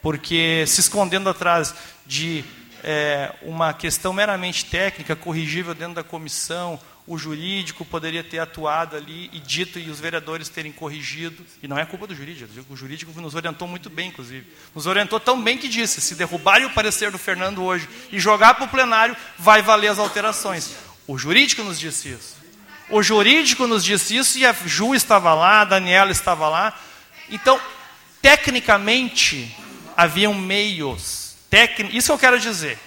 Porque 0.00 0.64
se 0.66 0.80
escondendo 0.80 1.28
atrás 1.28 1.74
de 2.06 2.44
é, 2.82 3.34
uma 3.42 3.72
questão 3.72 4.12
meramente 4.12 4.64
técnica, 4.64 5.16
corrigível 5.16 5.74
dentro 5.74 5.94
da 5.94 6.04
comissão, 6.04 6.80
o 7.06 7.16
jurídico 7.16 7.86
poderia 7.86 8.22
ter 8.22 8.38
atuado 8.38 8.94
ali 8.94 9.30
e 9.32 9.40
dito 9.40 9.78
e 9.78 9.88
os 9.88 9.98
vereadores 9.98 10.50
terem 10.50 10.70
corrigido. 10.70 11.44
E 11.62 11.66
não 11.66 11.78
é 11.78 11.86
culpa 11.86 12.06
do 12.06 12.14
jurídico, 12.14 12.50
o 12.68 12.76
jurídico 12.76 13.18
nos 13.18 13.34
orientou 13.34 13.66
muito 13.66 13.88
bem, 13.88 14.08
inclusive. 14.08 14.46
Nos 14.74 14.86
orientou 14.86 15.18
tão 15.18 15.42
bem 15.42 15.56
que 15.56 15.68
disse: 15.68 16.02
se 16.02 16.14
derrubarem 16.14 16.66
o 16.66 16.74
parecer 16.74 17.10
do 17.10 17.18
Fernando 17.18 17.62
hoje 17.62 17.88
e 18.12 18.20
jogar 18.20 18.54
para 18.54 18.66
o 18.66 18.68
plenário, 18.68 19.16
vai 19.38 19.62
valer 19.62 19.88
as 19.88 19.98
alterações. 19.98 20.74
O 21.06 21.16
jurídico 21.16 21.62
nos 21.62 21.80
disse 21.80 22.10
isso. 22.10 22.36
O 22.90 23.02
jurídico 23.02 23.66
nos 23.66 23.82
disse 23.82 24.14
isso 24.16 24.38
e 24.38 24.44
a 24.44 24.52
Ju 24.52 24.94
estava 24.94 25.32
lá, 25.32 25.62
a 25.62 25.64
Daniela 25.64 26.10
estava 26.10 26.48
lá. 26.48 26.78
Então, 27.30 27.58
tecnicamente, 28.20 29.56
haviam 29.96 30.34
meios 30.34 31.17
Isso 31.92 32.12
eu 32.12 32.18
quero 32.18 32.38
dizer. 32.38 32.78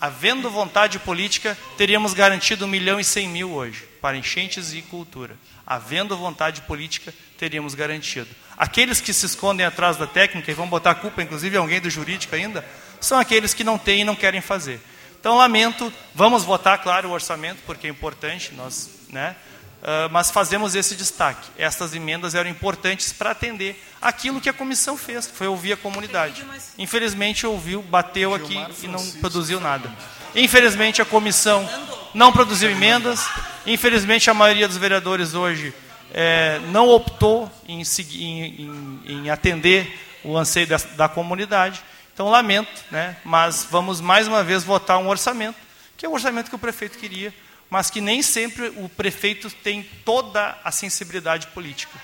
Havendo 0.00 0.50
vontade 0.50 0.98
política, 0.98 1.56
teríamos 1.76 2.14
garantido 2.14 2.64
1 2.64 2.68
milhão 2.68 2.98
e 2.98 3.04
100 3.04 3.28
mil 3.28 3.50
hoje, 3.50 3.84
para 4.00 4.16
enchentes 4.16 4.72
e 4.72 4.80
cultura. 4.80 5.36
Havendo 5.66 6.16
vontade 6.16 6.62
política, 6.62 7.12
teríamos 7.36 7.74
garantido. 7.74 8.28
Aqueles 8.56 9.00
que 9.00 9.12
se 9.12 9.26
escondem 9.26 9.66
atrás 9.66 9.98
da 9.98 10.06
técnica, 10.06 10.50
e 10.50 10.54
vão 10.54 10.66
botar 10.66 10.92
a 10.92 10.94
culpa, 10.94 11.22
inclusive, 11.22 11.56
alguém 11.56 11.80
do 11.80 11.90
jurídico 11.90 12.34
ainda, 12.34 12.64
são 12.98 13.18
aqueles 13.18 13.52
que 13.52 13.62
não 13.62 13.76
têm 13.76 14.00
e 14.00 14.04
não 14.04 14.16
querem 14.16 14.40
fazer. 14.40 14.80
Então, 15.18 15.36
lamento, 15.36 15.92
vamos 16.14 16.44
votar, 16.44 16.82
claro, 16.82 17.10
o 17.10 17.12
orçamento, 17.12 17.60
porque 17.66 17.86
é 17.86 17.90
importante, 17.90 18.54
nós, 18.54 18.88
né, 19.10 19.36
Uh, 19.80 20.10
mas 20.10 20.30
fazemos 20.30 20.74
esse 20.74 20.94
destaque. 20.94 21.48
Estas 21.56 21.94
emendas 21.94 22.34
eram 22.34 22.50
importantes 22.50 23.14
para 23.14 23.30
atender 23.30 23.82
aquilo 24.00 24.38
que 24.38 24.48
a 24.48 24.52
comissão 24.52 24.94
fez, 24.94 25.26
que 25.26 25.34
foi 25.34 25.46
ouvir 25.46 25.72
a 25.72 25.76
comunidade. 25.76 26.44
Infelizmente 26.76 27.46
ouviu, 27.46 27.80
bateu 27.80 28.34
aqui 28.34 28.62
e 28.82 28.86
não 28.86 29.04
produziu 29.12 29.58
nada. 29.58 29.90
Infelizmente 30.34 31.00
a 31.00 31.04
comissão 31.06 31.66
não 32.12 32.30
produziu 32.30 32.70
emendas. 32.70 33.26
Infelizmente 33.66 34.28
a 34.28 34.34
maioria 34.34 34.68
dos 34.68 34.76
vereadores 34.76 35.32
hoje 35.32 35.72
é, 36.12 36.60
não 36.68 36.88
optou 36.88 37.50
em, 37.66 37.82
em, 38.14 39.00
em, 39.06 39.30
atender 39.30 39.98
o 40.22 40.36
anseio 40.36 40.66
da, 40.66 40.76
da 40.94 41.08
comunidade. 41.08 41.82
Então 42.12 42.28
lamento, 42.28 42.84
né, 42.90 43.16
mas 43.24 43.66
vamos 43.70 43.98
mais 43.98 44.28
uma 44.28 44.44
vez 44.44 44.62
votar 44.62 44.98
um 44.98 45.08
orçamento, 45.08 45.56
que 45.96 46.04
é 46.04 46.08
o 46.08 46.12
orçamento 46.12 46.50
que 46.50 46.56
o 46.56 46.58
prefeito 46.58 46.98
queria 46.98 47.32
mas 47.70 47.88
que 47.88 48.00
nem 48.00 48.20
sempre 48.20 48.68
o 48.76 48.88
prefeito 48.88 49.48
tem 49.48 49.88
toda 50.04 50.58
a 50.64 50.72
sensibilidade 50.72 51.46
política. 51.46 51.96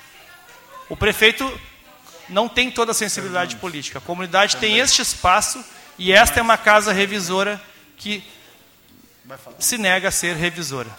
O 0.89 0.97
prefeito 0.97 1.61
não 2.29 2.49
tem 2.49 2.71
toda 2.71 2.93
a 2.93 2.95
sensibilidade 2.95 3.57
política. 3.57 3.99
A 3.99 4.01
comunidade 4.01 4.57
tem 4.59 4.79
este 4.79 5.03
espaço 5.03 5.63
e 5.99 6.13
esta 6.13 6.39
é 6.39 6.43
uma 6.43 6.57
casa 6.57 6.93
revisora 6.93 7.61
que 7.97 8.23
se 9.59 9.77
nega 9.77 10.09
a 10.09 10.13
ser 10.13 10.37
revisora. 10.37 10.91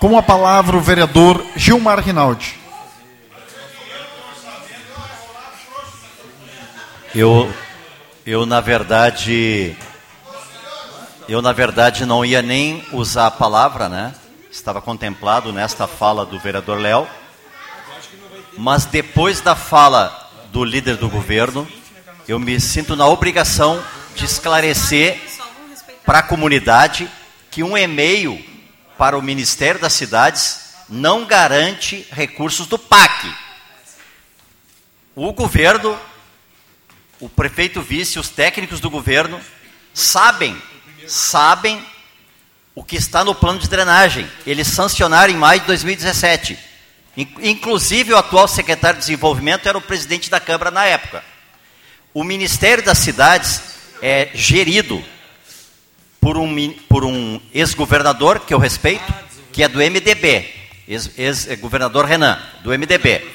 Com 0.00 0.18
a 0.18 0.22
palavra 0.22 0.76
o 0.76 0.80
vereador 0.80 1.46
Gilmar 1.54 2.00
Rinaldi. 2.00 2.58
Eu, 7.14 7.50
eu 8.26 8.44
na 8.44 8.60
verdade, 8.60 9.76
eu, 11.28 11.42
na 11.42 11.52
verdade, 11.52 12.06
não 12.06 12.24
ia 12.24 12.40
nem 12.40 12.84
usar 12.92 13.26
a 13.26 13.30
palavra, 13.30 13.88
né? 13.88 14.14
Estava 14.50 14.80
contemplado 14.80 15.52
nesta 15.52 15.86
fala 15.88 16.24
do 16.24 16.38
vereador 16.38 16.78
Léo. 16.78 17.06
Mas 18.56 18.84
depois 18.84 19.40
da 19.40 19.56
fala 19.56 20.30
do 20.52 20.64
líder 20.64 20.96
do 20.96 21.08
governo, 21.08 21.66
eu 22.28 22.38
me 22.38 22.60
sinto 22.60 22.94
na 22.94 23.06
obrigação 23.06 23.82
de 24.14 24.24
esclarecer 24.24 25.20
para 26.04 26.20
a 26.20 26.22
comunidade 26.22 27.10
que 27.50 27.62
um 27.62 27.76
e-mail 27.76 28.42
para 28.96 29.18
o 29.18 29.22
Ministério 29.22 29.80
das 29.80 29.92
Cidades 29.94 30.74
não 30.88 31.26
garante 31.26 32.06
recursos 32.12 32.68
do 32.68 32.78
PAC. 32.78 33.34
O 35.14 35.32
governo, 35.32 35.98
o 37.18 37.28
prefeito 37.28 37.82
vice, 37.82 38.18
os 38.18 38.28
técnicos 38.28 38.78
do 38.78 38.88
governo 38.88 39.40
sabem 39.92 40.56
sabem 41.06 41.84
o 42.74 42.84
que 42.84 42.96
está 42.96 43.24
no 43.24 43.34
plano 43.34 43.58
de 43.58 43.68
drenagem. 43.68 44.30
Eles 44.46 44.68
sancionaram 44.68 45.32
em 45.32 45.36
maio 45.36 45.60
de 45.60 45.66
2017. 45.66 46.58
Inclusive, 47.42 48.12
o 48.12 48.16
atual 48.16 48.46
secretário 48.46 49.00
de 49.00 49.06
Desenvolvimento 49.06 49.66
era 49.66 49.78
o 49.78 49.80
presidente 49.80 50.28
da 50.28 50.38
Câmara 50.38 50.70
na 50.70 50.84
época. 50.84 51.24
O 52.12 52.22
Ministério 52.22 52.84
das 52.84 52.98
Cidades 52.98 53.62
é 54.02 54.30
gerido 54.34 55.02
por 56.20 56.36
um, 56.36 56.72
por 56.88 57.04
um 57.04 57.40
ex-governador, 57.54 58.40
que 58.40 58.52
eu 58.52 58.58
respeito, 58.58 59.14
que 59.52 59.62
é 59.62 59.68
do 59.68 59.78
MDB, 59.78 60.52
ex-governador 60.86 62.04
ex 62.04 62.10
Renan, 62.10 62.38
do 62.62 62.70
MDB. 62.70 63.26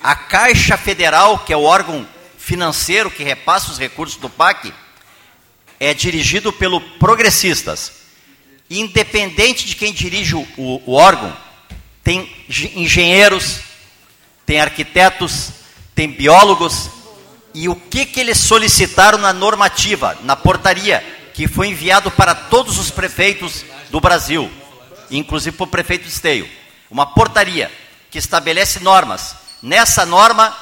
A 0.00 0.14
Caixa 0.14 0.76
Federal, 0.76 1.38
que 1.40 1.52
é 1.52 1.56
o 1.56 1.64
órgão 1.64 2.06
financeiro 2.38 3.10
que 3.10 3.24
repassa 3.24 3.72
os 3.72 3.78
recursos 3.78 4.18
do 4.18 4.28
PAC, 4.28 4.72
é 5.78 5.92
dirigido 5.94 6.52
pelo 6.52 6.80
progressistas. 6.80 7.92
Independente 8.68 9.66
de 9.66 9.76
quem 9.76 9.92
dirige 9.92 10.34
o, 10.34 10.46
o 10.56 10.92
órgão, 10.94 11.36
tem 12.02 12.30
engenheiros, 12.48 13.60
tem 14.46 14.60
arquitetos, 14.60 15.50
tem 15.94 16.08
biólogos, 16.08 16.90
e 17.54 17.68
o 17.68 17.76
que, 17.76 18.04
que 18.04 18.18
eles 18.18 18.38
solicitaram 18.38 19.16
na 19.16 19.32
normativa, 19.32 20.18
na 20.22 20.34
portaria, 20.34 21.04
que 21.32 21.46
foi 21.46 21.68
enviado 21.68 22.10
para 22.10 22.34
todos 22.34 22.78
os 22.78 22.90
prefeitos 22.90 23.64
do 23.90 24.00
Brasil, 24.00 24.50
inclusive 25.10 25.56
para 25.56 25.64
o 25.64 25.68
prefeito 25.68 26.08
Esteio. 26.08 26.48
Uma 26.90 27.06
portaria 27.06 27.70
que 28.10 28.18
estabelece 28.18 28.80
normas. 28.80 29.36
Nessa 29.62 30.04
norma, 30.04 30.56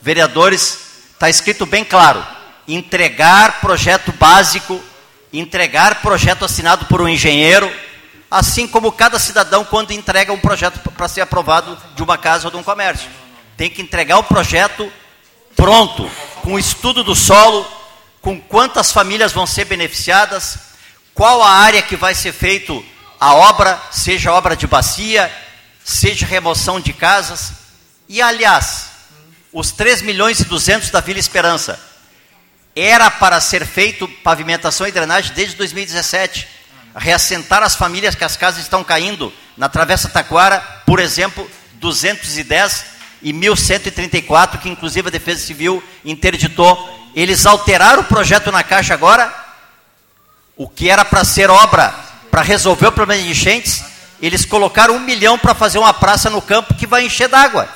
vereadores, 0.00 0.78
está 1.12 1.28
escrito 1.28 1.66
bem 1.66 1.84
claro: 1.84 2.24
entregar 2.68 3.60
projeto 3.60 4.12
básico, 4.12 4.80
entregar 5.32 6.02
projeto 6.02 6.44
assinado 6.44 6.84
por 6.84 7.00
um 7.00 7.08
engenheiro, 7.08 7.72
assim 8.30 8.68
como 8.68 8.92
cada 8.92 9.18
cidadão 9.18 9.64
quando 9.64 9.92
entrega 9.92 10.32
um 10.32 10.38
projeto 10.38 10.78
para 10.90 11.08
ser 11.08 11.22
aprovado 11.22 11.76
de 11.96 12.02
uma 12.02 12.18
casa 12.18 12.46
ou 12.46 12.50
de 12.50 12.58
um 12.58 12.62
comércio. 12.62 13.08
Tem 13.56 13.70
que 13.70 13.80
entregar 13.80 14.18
o 14.18 14.24
projeto 14.24 14.92
pronto, 15.56 16.08
com 16.42 16.58
estudo 16.58 17.02
do 17.02 17.16
solo, 17.16 17.66
com 18.20 18.40
quantas 18.40 18.92
famílias 18.92 19.32
vão 19.32 19.46
ser 19.46 19.64
beneficiadas, 19.64 20.58
qual 21.14 21.42
a 21.42 21.50
área 21.50 21.82
que 21.82 21.96
vai 21.96 22.14
ser 22.14 22.32
feito 22.32 22.84
a 23.18 23.34
obra, 23.34 23.80
seja 23.90 24.32
obra 24.32 24.54
de 24.54 24.66
bacia, 24.66 25.32
seja 25.84 26.26
remoção 26.26 26.78
de 26.78 26.92
casas. 26.92 27.52
E 28.08 28.22
aliás, 28.22 28.90
os 29.52 29.72
3 29.72 30.02
milhões 30.02 30.38
e 30.40 30.44
200 30.44 30.90
da 30.90 31.00
Vila 31.00 31.18
Esperança, 31.18 31.87
era 32.80 33.10
para 33.10 33.40
ser 33.40 33.66
feito 33.66 34.06
pavimentação 34.22 34.86
e 34.86 34.92
drenagem 34.92 35.32
desde 35.34 35.56
2017. 35.56 36.46
Reassentar 36.94 37.62
as 37.62 37.74
famílias 37.74 38.14
que 38.14 38.24
as 38.24 38.36
casas 38.36 38.62
estão 38.62 38.84
caindo 38.84 39.32
na 39.56 39.68
Travessa 39.68 40.08
Taquara, 40.08 40.60
por 40.84 41.00
exemplo, 41.00 41.48
210 41.74 42.84
e 43.22 43.32
1134, 43.32 44.60
que 44.60 44.68
inclusive 44.68 45.08
a 45.08 45.10
Defesa 45.10 45.44
Civil 45.44 45.82
interditou. 46.04 47.10
Eles 47.14 47.46
alteraram 47.46 48.02
o 48.02 48.06
projeto 48.06 48.52
na 48.52 48.62
Caixa 48.62 48.94
agora, 48.94 49.32
o 50.56 50.68
que 50.68 50.88
era 50.88 51.04
para 51.04 51.24
ser 51.24 51.50
obra 51.50 51.94
para 52.30 52.42
resolver 52.42 52.86
o 52.86 52.92
problema 52.92 53.22
de 53.22 53.30
enchentes, 53.30 53.82
eles 54.20 54.44
colocaram 54.44 54.94
um 54.94 55.00
milhão 55.00 55.38
para 55.38 55.54
fazer 55.54 55.78
uma 55.78 55.94
praça 55.94 56.28
no 56.28 56.42
campo 56.42 56.74
que 56.74 56.86
vai 56.86 57.06
encher 57.06 57.28
d'água. 57.28 57.68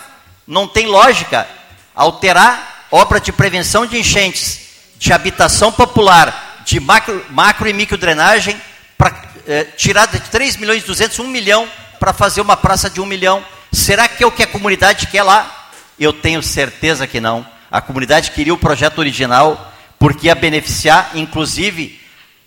Não 0.47 0.68
tem 0.68 0.86
lógica 0.86 1.48
alterar 1.94 2.86
obra 2.90 3.20
de 3.20 3.32
prevenção 3.32 3.86
de 3.86 3.98
enchentes 3.98 4.61
de 5.02 5.12
habitação 5.12 5.72
popular, 5.72 6.62
de 6.64 6.78
macro, 6.78 7.26
macro 7.28 7.68
e 7.68 7.72
micro 7.72 7.98
drenagem, 7.98 8.56
para 8.97 9.12
eh, 9.48 9.64
tirar 9.76 10.06
de 10.06 10.20
3 10.20 10.56
milhões 10.58 10.84
e 10.84 10.86
200, 10.86 11.18
1 11.18 11.26
milhão, 11.26 11.68
para 11.98 12.12
fazer 12.12 12.40
uma 12.40 12.56
praça 12.56 12.89
de 12.89 13.00
1 13.00 13.06
milhão. 13.06 13.44
Será 13.72 14.06
que 14.06 14.22
é 14.22 14.26
o 14.28 14.31
que 14.31 14.44
a 14.44 14.47
comunidade 14.47 15.08
quer 15.08 15.24
lá? 15.24 15.70
Eu 15.98 16.12
tenho 16.12 16.40
certeza 16.40 17.05
que 17.05 17.20
não. 17.20 17.44
A 17.68 17.81
comunidade 17.81 18.31
queria 18.31 18.55
o 18.55 18.58
projeto 18.58 19.00
original, 19.00 19.72
porque 19.98 20.28
ia 20.28 20.36
beneficiar, 20.36 21.10
inclusive, 21.16 22.00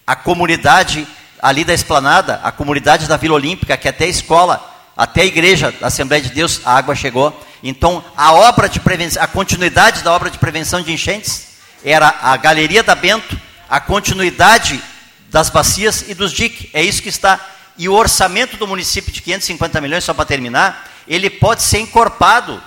a 0.08 0.16
comunidade 0.16 1.06
ali 1.42 1.66
da 1.66 1.74
Esplanada, 1.74 2.40
a 2.42 2.54
comunidade 2.54 3.06
da 3.06 3.18
Vila 3.18 3.36
Olímpica, 3.36 3.76
que 3.76 3.90
até 3.90 4.06
a 4.06 4.08
escola, 4.08 4.66
até 4.96 5.24
a 5.24 5.26
igreja 5.26 5.74
da 5.74 5.88
Assembleia 5.88 6.24
de 6.24 6.30
Deus, 6.30 6.62
a 6.64 6.78
água 6.78 6.96
chegou. 6.96 7.38
Então, 7.62 8.02
a 8.16 8.32
obra 8.32 8.70
de 8.70 8.80
prevenção, 8.80 9.22
a 9.22 9.28
continuidade 9.28 10.04
da 10.04 10.14
obra 10.14 10.30
de 10.30 10.38
prevenção 10.38 10.82
de 10.82 10.94
enchentes 10.94 11.55
era 11.86 12.16
a 12.24 12.36
Galeria 12.36 12.82
da 12.82 12.96
Bento, 12.96 13.40
a 13.70 13.80
continuidade 13.80 14.84
das 15.30 15.52
bacias 15.52 16.04
e 16.08 16.16
dos 16.16 16.34
DIC. 16.34 16.72
É 16.74 16.82
isso 16.82 17.00
que 17.00 17.10
está. 17.10 17.40
E 17.78 17.88
o 17.88 17.94
orçamento 17.94 18.58
do 18.58 18.68
município 18.68 19.12
de 19.12 19.22
550 19.22 19.80
milhões, 19.80 20.04
só 20.04 20.12
para 20.12 20.26
terminar, 20.26 20.90
ele 21.08 21.30
pode 21.30 21.62
ser 21.62 21.78
encorpado 21.78 22.62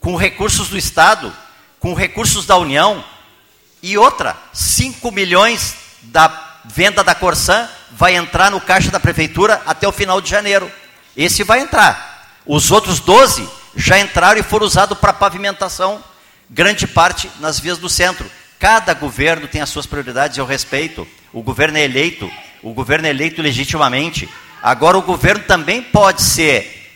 com 0.00 0.16
recursos 0.16 0.68
do 0.68 0.76
Estado, 0.76 1.32
com 1.78 1.94
recursos 1.94 2.46
da 2.46 2.56
União. 2.56 3.04
E 3.80 3.96
outra, 3.96 4.36
5 4.52 5.08
milhões 5.12 5.76
da 6.02 6.56
venda 6.64 7.04
da 7.04 7.14
Corsan 7.14 7.68
vai 7.92 8.16
entrar 8.16 8.50
no 8.50 8.60
caixa 8.60 8.90
da 8.90 8.98
prefeitura 8.98 9.62
até 9.66 9.86
o 9.86 9.92
final 9.92 10.20
de 10.20 10.28
janeiro. 10.28 10.68
Esse 11.16 11.44
vai 11.44 11.60
entrar. 11.60 12.34
Os 12.44 12.72
outros 12.72 12.98
12 12.98 13.48
já 13.76 14.00
entraram 14.00 14.40
e 14.40 14.42
foram 14.42 14.66
usados 14.66 14.98
para 14.98 15.12
pavimentação, 15.12 16.02
grande 16.50 16.88
parte 16.88 17.30
nas 17.38 17.60
vias 17.60 17.78
do 17.78 17.88
centro. 17.88 18.28
Cada 18.58 18.92
governo 18.94 19.46
tem 19.46 19.60
as 19.60 19.68
suas 19.68 19.86
prioridades, 19.86 20.36
eu 20.36 20.44
respeito. 20.44 21.06
O 21.32 21.42
governo 21.42 21.78
é 21.78 21.84
eleito, 21.84 22.30
o 22.62 22.72
governo 22.72 23.06
é 23.06 23.10
eleito 23.10 23.40
legitimamente. 23.40 24.28
Agora, 24.62 24.98
o 24.98 25.02
governo 25.02 25.44
também 25.44 25.80
pode 25.80 26.22
ser 26.22 26.90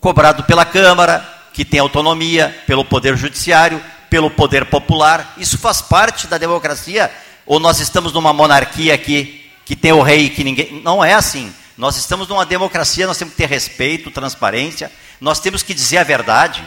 cobrado 0.00 0.44
pela 0.44 0.64
Câmara, 0.64 1.26
que 1.52 1.64
tem 1.64 1.80
autonomia, 1.80 2.56
pelo 2.66 2.84
Poder 2.84 3.16
Judiciário, 3.16 3.82
pelo 4.08 4.30
Poder 4.30 4.64
Popular. 4.66 5.34
Isso 5.36 5.58
faz 5.58 5.82
parte 5.82 6.26
da 6.26 6.38
democracia. 6.38 7.10
Ou 7.44 7.58
nós 7.60 7.80
estamos 7.80 8.12
numa 8.12 8.32
monarquia 8.32 8.94
aqui, 8.94 9.50
que 9.64 9.76
tem 9.76 9.92
o 9.92 10.02
rei 10.02 10.26
e 10.26 10.30
que 10.30 10.44
ninguém. 10.44 10.80
Não 10.82 11.04
é 11.04 11.14
assim. 11.14 11.52
Nós 11.76 11.96
estamos 11.96 12.26
numa 12.28 12.46
democracia, 12.46 13.06
nós 13.06 13.18
temos 13.18 13.34
que 13.34 13.42
ter 13.42 13.48
respeito, 13.48 14.10
transparência, 14.10 14.90
nós 15.20 15.38
temos 15.38 15.62
que 15.62 15.74
dizer 15.74 15.98
a 15.98 16.04
verdade. 16.04 16.66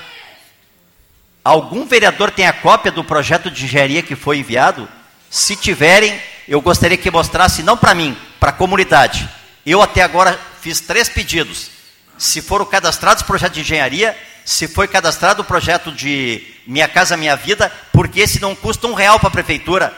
Algum 1.44 1.86
vereador 1.86 2.30
tem 2.30 2.46
a 2.46 2.54
cópia 2.54 2.92
do 2.92 3.04
projeto 3.04 3.50
de 3.50 3.66
engenharia 3.66 4.04
que 4.04 4.16
foi 4.16 4.38
enviado? 4.38 4.88
Se 5.30 5.56
tiverem, 5.56 6.20
eu 6.48 6.62
gostaria 6.62 6.98
que 6.98 7.10
mostrasse, 7.10 7.64
não 7.64 7.76
para 7.76 7.96
mim, 7.96 8.16
para 8.40 8.52
a 8.52 8.54
comunidade. 8.54 9.28
Eu 9.66 9.82
até 9.82 10.04
agora 10.04 10.40
fiz 10.62 10.80
três 10.80 11.10
pedidos. 11.10 11.72
se 12.18 12.40
foram 12.40 12.66
cadastrados 12.66 13.24
projeto 13.24 13.54
de 13.54 13.62
engenharia, 13.62 14.16
se 14.46 14.68
foi 14.68 14.88
cadastrado 14.88 15.42
o 15.42 15.46
projeto 15.46 15.92
de 15.92 16.44
Minha 16.68 16.88
Casa 16.88 17.18
Minha 17.18 17.36
Vida, 17.36 17.72
porque 17.92 18.20
esse 18.20 18.40
não 18.40 18.54
custa 18.54 18.86
um 18.86 18.94
real 18.94 19.20
para 19.20 19.30
a 19.30 19.32
prefeitura. 19.32 19.92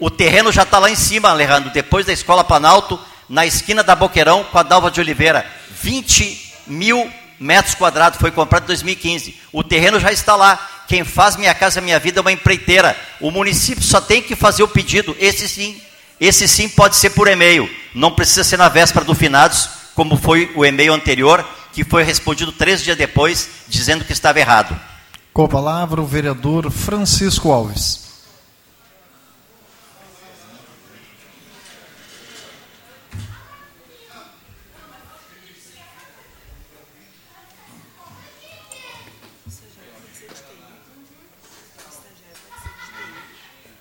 O 0.00 0.10
terreno 0.10 0.50
já 0.50 0.62
está 0.62 0.80
lá 0.80 0.90
em 0.90 0.96
cima, 0.96 1.30
Alejandro, 1.30 1.70
depois 1.70 2.04
da 2.04 2.12
Escola 2.12 2.42
Planalto, 2.42 2.98
na 3.28 3.46
esquina 3.46 3.84
da 3.84 3.94
Boqueirão 3.94 4.42
com 4.44 4.58
a 4.58 4.62
Dalva 4.64 4.90
de 4.90 5.00
Oliveira. 5.00 5.46
20 5.70 6.54
mil 6.66 7.12
metros 7.38 7.74
quadrados, 7.74 8.18
foi 8.18 8.30
comprado 8.30 8.64
em 8.64 8.68
2015. 8.68 9.40
O 9.52 9.62
terreno 9.62 10.00
já 10.00 10.10
está 10.10 10.34
lá. 10.34 10.77
Quem 10.88 11.04
faz 11.04 11.36
Minha 11.36 11.54
Casa 11.54 11.82
Minha 11.82 11.98
Vida 11.98 12.18
é 12.18 12.22
uma 12.22 12.32
empreiteira. 12.32 12.96
O 13.20 13.30
município 13.30 13.84
só 13.84 14.00
tem 14.00 14.22
que 14.22 14.34
fazer 14.34 14.62
o 14.62 14.68
pedido. 14.68 15.14
Esse 15.20 15.46
sim, 15.46 15.78
esse 16.18 16.48
sim 16.48 16.66
pode 16.66 16.96
ser 16.96 17.10
por 17.10 17.28
e-mail. 17.28 17.68
Não 17.94 18.10
precisa 18.10 18.42
ser 18.42 18.56
na 18.56 18.70
véspera 18.70 19.04
do 19.04 19.14
finados, 19.14 19.68
como 19.94 20.16
foi 20.16 20.50
o 20.56 20.64
e-mail 20.64 20.94
anterior, 20.94 21.46
que 21.74 21.84
foi 21.84 22.02
respondido 22.02 22.52
três 22.52 22.82
dias 22.82 22.96
depois, 22.96 23.50
dizendo 23.68 24.02
que 24.02 24.12
estava 24.12 24.40
errado. 24.40 24.74
Com 25.34 25.44
a 25.44 25.48
palavra 25.48 26.00
o 26.00 26.06
vereador 26.06 26.70
Francisco 26.70 27.52
Alves. 27.52 28.07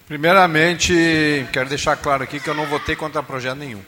Primeiramente, 0.08 1.46
quero 1.52 1.68
deixar 1.68 1.98
claro 1.98 2.24
aqui 2.24 2.40
que 2.40 2.50
eu 2.50 2.54
não 2.54 2.66
votei 2.66 2.96
contra 2.96 3.22
projeto 3.22 3.58
nenhum. 3.58 3.84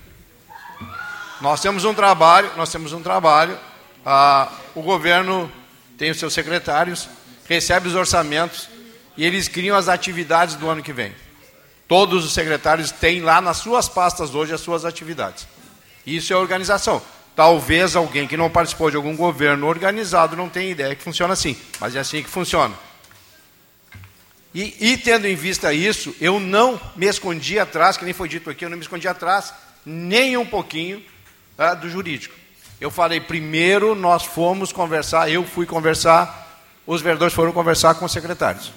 Nós 1.40 1.62
temos 1.62 1.86
um 1.86 1.94
trabalho, 1.94 2.52
nós 2.58 2.70
temos 2.70 2.92
um 2.92 3.02
trabalho. 3.02 3.58
Ah, 4.06 4.52
o 4.76 4.82
governo 4.82 5.50
tem 5.98 6.12
os 6.12 6.20
seus 6.20 6.34
secretários, 6.34 7.08
recebe 7.48 7.88
os 7.88 7.96
orçamentos 7.96 8.68
e 9.16 9.26
eles 9.26 9.48
criam 9.48 9.78
as 9.78 9.88
atividades 9.88 10.56
do 10.56 10.68
ano 10.68 10.84
que 10.84 10.92
vem. 10.92 11.16
Todos 11.88 12.26
os 12.26 12.34
secretários 12.34 12.92
têm 12.92 13.22
lá 13.22 13.40
nas 13.40 13.58
suas 13.58 13.88
pastas 13.88 14.36
hoje 14.36 14.54
as 14.54 14.60
suas 14.60 14.84
atividades. 14.84 15.48
Isso 16.06 16.34
é 16.34 16.36
organização. 16.36 17.02
Talvez 17.34 17.96
alguém 17.96 18.28
que 18.28 18.36
não 18.36 18.50
participou 18.50 18.92
de 18.92 18.98
algum 18.98 19.16
governo 19.16 19.68
organizado 19.68 20.36
não 20.36 20.50
tenha 20.50 20.70
ideia 20.70 20.96
que 20.96 21.04
funciona 21.04 21.32
assim, 21.32 21.56
mas 21.80 21.96
é 21.96 22.00
assim 22.00 22.22
que 22.22 22.30
funciona. 22.30 22.76
E, 24.54 24.92
e, 24.92 24.98
tendo 24.98 25.28
em 25.28 25.36
vista 25.36 25.72
isso, 25.72 26.16
eu 26.20 26.40
não 26.40 26.80
me 26.96 27.06
escondi 27.06 27.60
atrás, 27.60 27.98
que 27.98 28.06
nem 28.06 28.14
foi 28.14 28.28
dito 28.28 28.50
aqui, 28.50 28.66
eu 28.66 28.70
não 28.70 28.78
me 28.78 28.84
escondi 28.84 29.08
atrás 29.08 29.54
nem 29.86 30.38
um 30.38 30.46
pouquinho 30.46 31.04
tá, 31.56 31.74
do 31.74 31.90
jurídico. 31.90 32.36
Eu 32.82 32.90
falei, 32.90 33.20
primeiro 33.20 33.94
nós 33.94 34.24
fomos 34.24 34.72
conversar, 34.72 35.30
eu 35.30 35.46
fui 35.46 35.66
conversar, 35.66 36.64
os 36.86 37.02
vereadores 37.02 37.34
foram 37.34 37.52
conversar 37.52 37.96
com 37.96 38.06
os 38.06 38.12
secretários. 38.12 38.72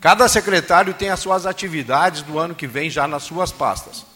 Cada 0.00 0.28
secretário 0.28 0.94
tem 0.94 1.10
as 1.10 1.20
suas 1.20 1.44
atividades 1.44 2.22
do 2.22 2.38
ano 2.38 2.54
que 2.54 2.66
vem 2.66 2.88
já 2.88 3.06
nas 3.06 3.24
suas 3.24 3.52
pastas. 3.52 4.06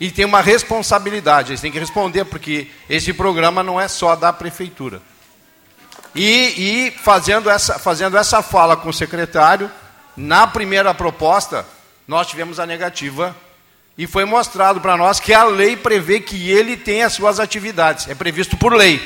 E 0.00 0.10
tem 0.10 0.24
uma 0.24 0.40
responsabilidade, 0.40 1.52
eles 1.52 1.60
têm 1.60 1.70
que 1.70 1.78
responder, 1.78 2.24
porque 2.24 2.68
esse 2.90 3.12
programa 3.12 3.62
não 3.62 3.80
é 3.80 3.86
só 3.86 4.16
da 4.16 4.32
prefeitura. 4.32 5.00
E, 6.14 6.86
e 6.86 6.90
fazendo, 6.90 7.48
essa, 7.48 7.78
fazendo 7.78 8.16
essa 8.16 8.42
fala 8.42 8.76
com 8.76 8.88
o 8.88 8.92
secretário, 8.92 9.70
na 10.16 10.46
primeira 10.46 10.94
proposta, 10.94 11.66
nós 12.06 12.26
tivemos 12.26 12.60
a 12.60 12.66
negativa 12.66 13.36
e 13.96 14.06
foi 14.06 14.24
mostrado 14.24 14.80
para 14.80 14.96
nós 14.96 15.20
que 15.20 15.32
a 15.32 15.44
lei 15.44 15.76
prevê 15.76 16.20
que 16.20 16.50
ele 16.50 16.76
tem 16.76 17.02
as 17.02 17.12
suas 17.12 17.38
atividades, 17.38 18.08
é 18.08 18.14
previsto 18.14 18.56
por 18.56 18.74
lei. 18.74 19.00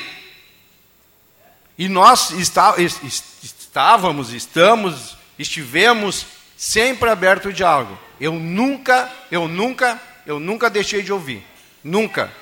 E 1.77 1.89
nós 1.89 2.31
está, 2.33 2.75
estávamos, 2.79 4.33
estamos, 4.33 5.17
estivemos 5.39 6.27
sempre 6.57 7.09
aberto 7.09 7.51
o 7.51 7.53
diálogo. 7.53 7.97
Eu 8.21 8.33
nunca, 8.33 9.09
eu 9.31 9.47
nunca, 9.47 10.01
eu 10.27 10.41
nunca 10.41 10.69
deixei 10.69 11.03
de 11.03 11.13
ouvir. 11.13 11.47
Nunca. 11.85 12.33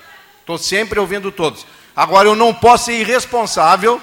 Estou 0.40 0.56
sempre 0.56 0.98
ouvindo 0.98 1.30
todos. 1.30 1.66
Agora, 1.94 2.28
eu 2.28 2.34
não 2.34 2.54
posso 2.54 2.86
ser 2.86 3.00
irresponsável 3.00 4.00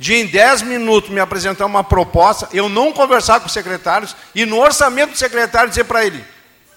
de 0.00 0.14
em 0.14 0.24
10 0.24 0.62
minutos 0.62 1.10
me 1.10 1.20
apresentar 1.20 1.66
uma 1.66 1.84
proposta, 1.84 2.48
eu 2.54 2.70
não 2.70 2.90
conversar 2.90 3.38
com 3.38 3.48
os 3.48 3.52
secretários 3.52 4.16
e 4.34 4.46
no 4.46 4.58
orçamento 4.58 5.10
do 5.10 5.18
secretário 5.18 5.68
dizer 5.68 5.84
para 5.84 6.06
ele: 6.06 6.24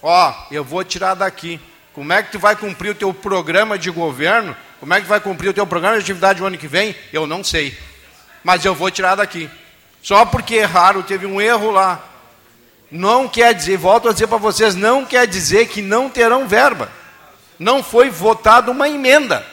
Ó, 0.02 0.30
oh, 0.30 0.54
eu 0.54 0.62
vou 0.62 0.84
tirar 0.84 1.14
daqui. 1.14 1.58
Como 1.94 2.12
é 2.12 2.22
que 2.22 2.34
tu 2.34 2.40
vai 2.40 2.54
cumprir 2.54 2.90
o 2.90 2.96
teu 2.96 3.14
programa 3.14 3.80
de 3.80 3.90
governo? 3.90 4.54
Como 4.78 4.94
é 4.94 4.98
que 4.98 5.06
tu 5.06 5.10
vai 5.10 5.22
cumprir 5.22 5.48
o 5.48 5.54
teu 5.54 5.66
programa 5.66 5.96
de 5.96 6.02
atividade 6.02 6.44
o 6.44 6.46
ano 6.46 6.58
que 6.58 6.68
vem? 6.68 6.94
Eu 7.14 7.26
não 7.26 7.46
sei. 7.46 7.78
Mas 8.44 8.66
eu 8.66 8.76
vou 8.76 8.92
tirar 8.92 9.16
daqui. 9.16 9.50
Só 10.02 10.26
porque 10.26 10.56
erraram, 10.56 11.02
teve 11.02 11.26
um 11.26 11.40
erro 11.40 11.72
lá. 11.72 12.04
Não 12.92 13.30
quer 13.30 13.54
dizer, 13.54 13.78
volto 13.78 14.10
a 14.10 14.12
dizer 14.12 14.28
para 14.28 14.38
vocês, 14.38 14.76
não 14.76 15.06
quer 15.06 15.26
dizer 15.28 15.70
que 15.70 15.82
não 15.82 16.10
terão 16.10 16.46
verba. 16.46 16.92
Não 17.58 17.82
foi 17.82 18.10
votada 18.10 18.70
uma 18.70 18.90
emenda. 18.90 19.53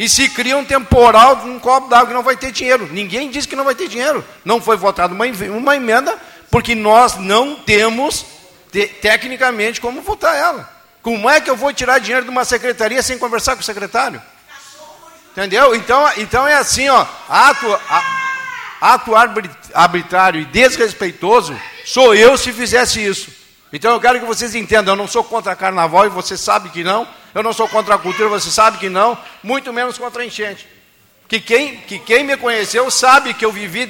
E 0.00 0.08
se 0.08 0.30
cria 0.30 0.56
um 0.56 0.64
temporal, 0.64 1.42
um 1.44 1.58
copo 1.58 1.86
d'água 1.86 2.06
que 2.06 2.14
não 2.14 2.22
vai 2.22 2.34
ter 2.34 2.50
dinheiro. 2.50 2.88
Ninguém 2.90 3.28
diz 3.28 3.44
que 3.44 3.54
não 3.54 3.64
vai 3.66 3.74
ter 3.74 3.86
dinheiro. 3.86 4.24
Não 4.42 4.58
foi 4.58 4.74
votada 4.74 5.12
uma, 5.12 5.26
uma 5.26 5.76
emenda, 5.76 6.18
porque 6.50 6.74
nós 6.74 7.16
não 7.18 7.56
temos, 7.56 8.24
te, 8.72 8.86
tecnicamente, 8.86 9.78
como 9.78 10.00
votar 10.00 10.34
ela. 10.34 10.66
Como 11.02 11.28
é 11.28 11.38
que 11.38 11.50
eu 11.50 11.54
vou 11.54 11.70
tirar 11.70 11.98
dinheiro 11.98 12.24
de 12.24 12.30
uma 12.30 12.46
secretaria 12.46 13.02
sem 13.02 13.18
conversar 13.18 13.54
com 13.56 13.60
o 13.60 13.64
secretário? 13.64 14.22
Entendeu? 15.32 15.74
Então, 15.74 16.10
então 16.16 16.48
é 16.48 16.54
assim, 16.54 16.88
ó, 16.88 17.06
ato, 17.28 17.80
ato 18.80 19.12
arbitrário 19.74 20.40
e 20.40 20.46
desrespeitoso 20.46 21.54
sou 21.84 22.14
eu 22.14 22.38
se 22.38 22.54
fizesse 22.54 23.04
isso. 23.04 23.39
Então 23.72 23.92
eu 23.92 24.00
quero 24.00 24.18
que 24.18 24.26
vocês 24.26 24.54
entendam, 24.54 24.94
eu 24.94 24.98
não 24.98 25.06
sou 25.06 25.22
contra 25.22 25.54
carnaval 25.54 26.06
e 26.06 26.08
você 26.08 26.36
sabe 26.36 26.70
que 26.70 26.82
não, 26.82 27.06
eu 27.34 27.42
não 27.42 27.52
sou 27.52 27.68
contra 27.68 27.94
a 27.94 27.98
cultura, 27.98 28.28
você 28.28 28.50
sabe 28.50 28.78
que 28.78 28.88
não, 28.88 29.16
muito 29.42 29.72
menos 29.72 29.96
contra 29.96 30.22
a 30.22 30.26
enchente. 30.26 30.66
Que 31.28 31.40
quem, 31.40 31.76
que 31.76 31.98
quem 32.00 32.24
me 32.24 32.36
conheceu 32.36 32.90
sabe 32.90 33.32
que 33.32 33.44
eu 33.44 33.52
vivi 33.52 33.88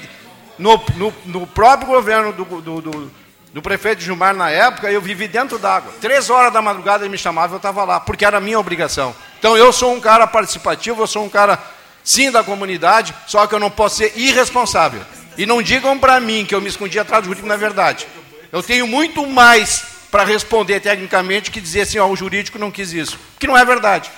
no, 0.58 0.78
no, 0.96 1.14
no 1.24 1.46
próprio 1.46 1.88
governo 1.88 2.32
do, 2.34 2.44
do, 2.44 2.80
do, 2.82 3.12
do, 3.54 3.62
prefeito 3.62 4.02
Gilmar 4.02 4.34
na 4.34 4.50
época, 4.50 4.92
eu 4.92 5.00
vivi 5.00 5.26
dentro 5.26 5.58
d'água. 5.58 5.90
Três 5.98 6.28
horas 6.28 6.52
da 6.52 6.60
madrugada 6.60 7.04
ele 7.04 7.10
me 7.10 7.16
chamava, 7.16 7.54
eu 7.54 7.56
estava 7.56 7.82
lá, 7.84 7.98
porque 7.98 8.26
era 8.26 8.38
minha 8.38 8.60
obrigação. 8.60 9.14
Então 9.38 9.56
eu 9.56 9.72
sou 9.72 9.94
um 9.94 10.00
cara 10.00 10.26
participativo, 10.26 11.02
eu 11.02 11.06
sou 11.06 11.24
um 11.24 11.30
cara 11.30 11.58
sim 12.04 12.30
da 12.30 12.44
comunidade, 12.44 13.14
só 13.26 13.46
que 13.46 13.54
eu 13.54 13.58
não 13.58 13.70
posso 13.70 13.96
ser 13.96 14.12
irresponsável. 14.16 15.00
E 15.38 15.46
não 15.46 15.62
digam 15.62 15.98
para 15.98 16.20
mim 16.20 16.44
que 16.44 16.54
eu 16.54 16.60
me 16.60 16.68
escondi 16.68 16.98
atrás 16.98 17.22
do 17.22 17.26
jurídico, 17.28 17.48
não 17.48 17.54
é 17.54 17.58
verdade. 17.58 18.06
Eu 18.52 18.62
tenho 18.62 18.86
muito 18.86 19.26
mais 19.26 19.84
para 20.10 20.24
responder 20.24 20.80
tecnicamente 20.80 21.50
que 21.50 21.60
dizer 21.60 21.82
assim, 21.82 21.98
ó, 21.98 22.08
o 22.08 22.16
jurídico 22.16 22.58
não 22.58 22.70
quis 22.70 22.92
isso. 22.92 23.18
Que 23.38 23.46
não 23.46 23.56
é 23.56 23.64
verdade. 23.64 24.10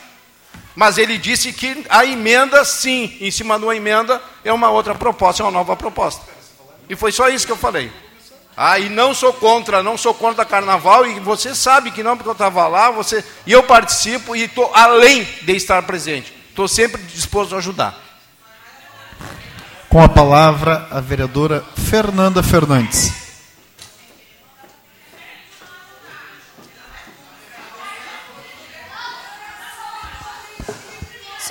Mas 0.74 0.96
ele 0.96 1.18
disse 1.18 1.52
que 1.52 1.84
a 1.88 2.04
emenda, 2.04 2.64
sim, 2.64 3.16
em 3.20 3.30
cima 3.30 3.58
de 3.58 3.64
uma 3.64 3.76
emenda, 3.76 4.22
é 4.42 4.52
uma 4.52 4.70
outra 4.70 4.94
proposta, 4.94 5.42
é 5.42 5.44
uma 5.44 5.52
nova 5.52 5.76
proposta. 5.76 6.24
E 6.88 6.96
foi 6.96 7.12
só 7.12 7.28
isso 7.28 7.46
que 7.46 7.52
eu 7.52 7.58
falei. 7.58 7.92
Ah, 8.56 8.78
e 8.78 8.88
não 8.88 9.14
sou 9.14 9.32
contra, 9.32 9.82
não 9.82 9.96
sou 9.96 10.14
contra 10.14 10.44
carnaval, 10.44 11.06
e 11.06 11.20
você 11.20 11.54
sabe 11.54 11.90
que 11.90 12.02
não, 12.02 12.16
porque 12.16 12.28
eu 12.28 12.32
estava 12.32 12.66
lá, 12.68 12.90
você, 12.90 13.24
e 13.46 13.52
eu 13.52 13.62
participo 13.62 14.36
e 14.36 14.44
estou 14.44 14.70
além 14.74 15.26
de 15.42 15.52
estar 15.56 15.82
presente. 15.82 16.32
Estou 16.48 16.68
sempre 16.68 17.02
disposto 17.02 17.54
a 17.54 17.58
ajudar. 17.58 17.98
Com 19.88 20.02
a 20.02 20.08
palavra, 20.08 20.86
a 20.90 21.00
vereadora 21.00 21.64
Fernanda 21.76 22.42
Fernandes. 22.42 23.21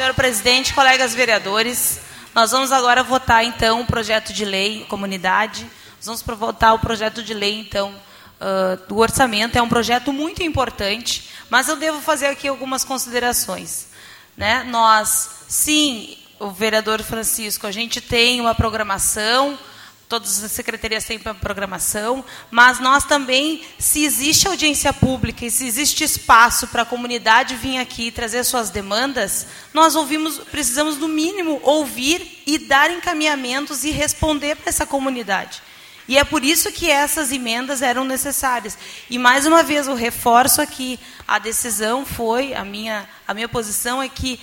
Senhor 0.02 0.16
presidente, 0.16 0.74
colegas 0.74 1.14
vereadores, 1.14 2.00
nós 2.34 2.50
vamos 2.50 2.72
agora 2.72 3.04
votar 3.04 3.46
então 3.46 3.82
o 3.82 3.86
projeto 3.86 4.34
de 4.34 4.44
lei 4.44 4.84
comunidade. 4.90 5.62
Nós 5.98 6.06
vamos 6.08 6.40
votar 6.40 6.74
o 6.74 6.80
projeto 6.80 7.22
de 7.22 7.36
lei 7.36 7.60
então 7.60 7.94
uh, 8.40 8.88
do 8.88 8.98
orçamento. 8.98 9.60
É 9.60 9.62
um 9.62 9.70
projeto 9.70 10.12
muito 10.12 10.42
importante, 10.42 11.30
mas 11.52 11.70
eu 11.70 11.76
devo 11.76 12.02
fazer 12.02 12.26
aqui 12.26 12.48
algumas 12.48 12.84
considerações. 12.84 13.90
Né? 14.36 14.64
Nós, 14.64 15.44
sim, 15.48 16.18
o 16.40 16.50
vereador 16.50 17.04
Francisco, 17.04 17.68
a 17.68 17.72
gente 17.72 18.02
tem 18.02 18.42
uma 18.42 18.56
programação 18.56 19.56
todas 20.12 20.44
as 20.44 20.52
secretarias 20.52 21.06
têm 21.06 21.18
programação, 21.18 22.26
mas 22.52 22.82
nós 22.82 23.06
também, 23.06 23.64
se 23.80 24.04
existe 24.04 24.46
audiência 24.46 24.92
pública 24.92 25.46
e 25.46 25.50
se 25.50 25.66
existe 25.66 26.04
espaço 26.04 26.68
para 26.68 26.82
a 26.82 26.86
comunidade 26.86 27.56
vir 27.56 27.78
aqui 27.78 28.08
e 28.08 28.12
trazer 28.12 28.44
suas 28.44 28.70
demandas, 28.70 29.48
nós 29.74 29.96
ouvimos, 29.96 30.38
precisamos, 30.40 30.98
no 30.98 31.08
mínimo, 31.08 31.62
ouvir 31.64 32.44
e 32.46 32.58
dar 32.58 32.92
encaminhamentos 32.92 33.86
e 33.86 33.92
responder 33.92 34.58
para 34.58 34.68
essa 34.68 34.86
comunidade. 34.86 35.64
E 36.10 36.18
é 36.18 36.26
por 36.26 36.44
isso 36.44 36.74
que 36.74 36.92
essas 36.92 37.32
emendas 37.32 37.82
eram 37.82 38.04
necessárias. 38.04 38.78
E 39.10 39.18
mais 39.18 39.46
uma 39.46 39.64
vez 39.64 39.88
eu 39.88 39.96
reforço 39.96 40.62
aqui, 40.62 41.00
a 41.26 41.40
decisão 41.40 42.06
foi, 42.06 42.54
a 42.54 42.66
minha, 42.66 43.08
a 43.26 43.34
minha 43.34 43.48
posição 43.48 44.04
é 44.04 44.10
que 44.10 44.38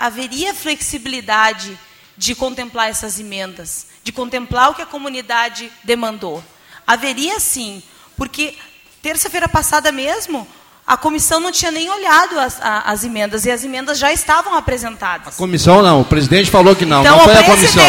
haveria 0.00 0.54
flexibilidade 0.54 1.78
de 2.16 2.34
contemplar 2.34 2.88
essas 2.88 3.20
emendas, 3.20 3.86
de 4.02 4.12
contemplar 4.12 4.70
o 4.70 4.74
que 4.74 4.82
a 4.82 4.86
comunidade 4.86 5.70
demandou. 5.84 6.42
Haveria 6.86 7.38
sim, 7.40 7.82
porque 8.16 8.54
terça-feira 9.02 9.48
passada 9.48 9.92
mesmo, 9.92 10.46
a 10.86 10.96
comissão 10.96 11.40
não 11.40 11.50
tinha 11.50 11.70
nem 11.70 11.90
olhado 11.90 12.38
as, 12.38 12.58
as, 12.60 13.02
emendas 13.02 13.44
e 13.44 13.50
as 13.50 13.64
emendas 13.64 13.98
já 13.98 14.12
estavam 14.12 14.54
apresentadas. 14.54 15.34
A 15.34 15.36
comissão 15.36 15.82
não, 15.82 16.00
o 16.00 16.04
presidente 16.04 16.48
falou 16.48 16.76
que 16.76 16.86
não, 16.86 17.00
então, 17.00 17.16
não 17.16 17.24
foi 17.24 17.36
a 17.36 17.42
comissão. 17.42 17.84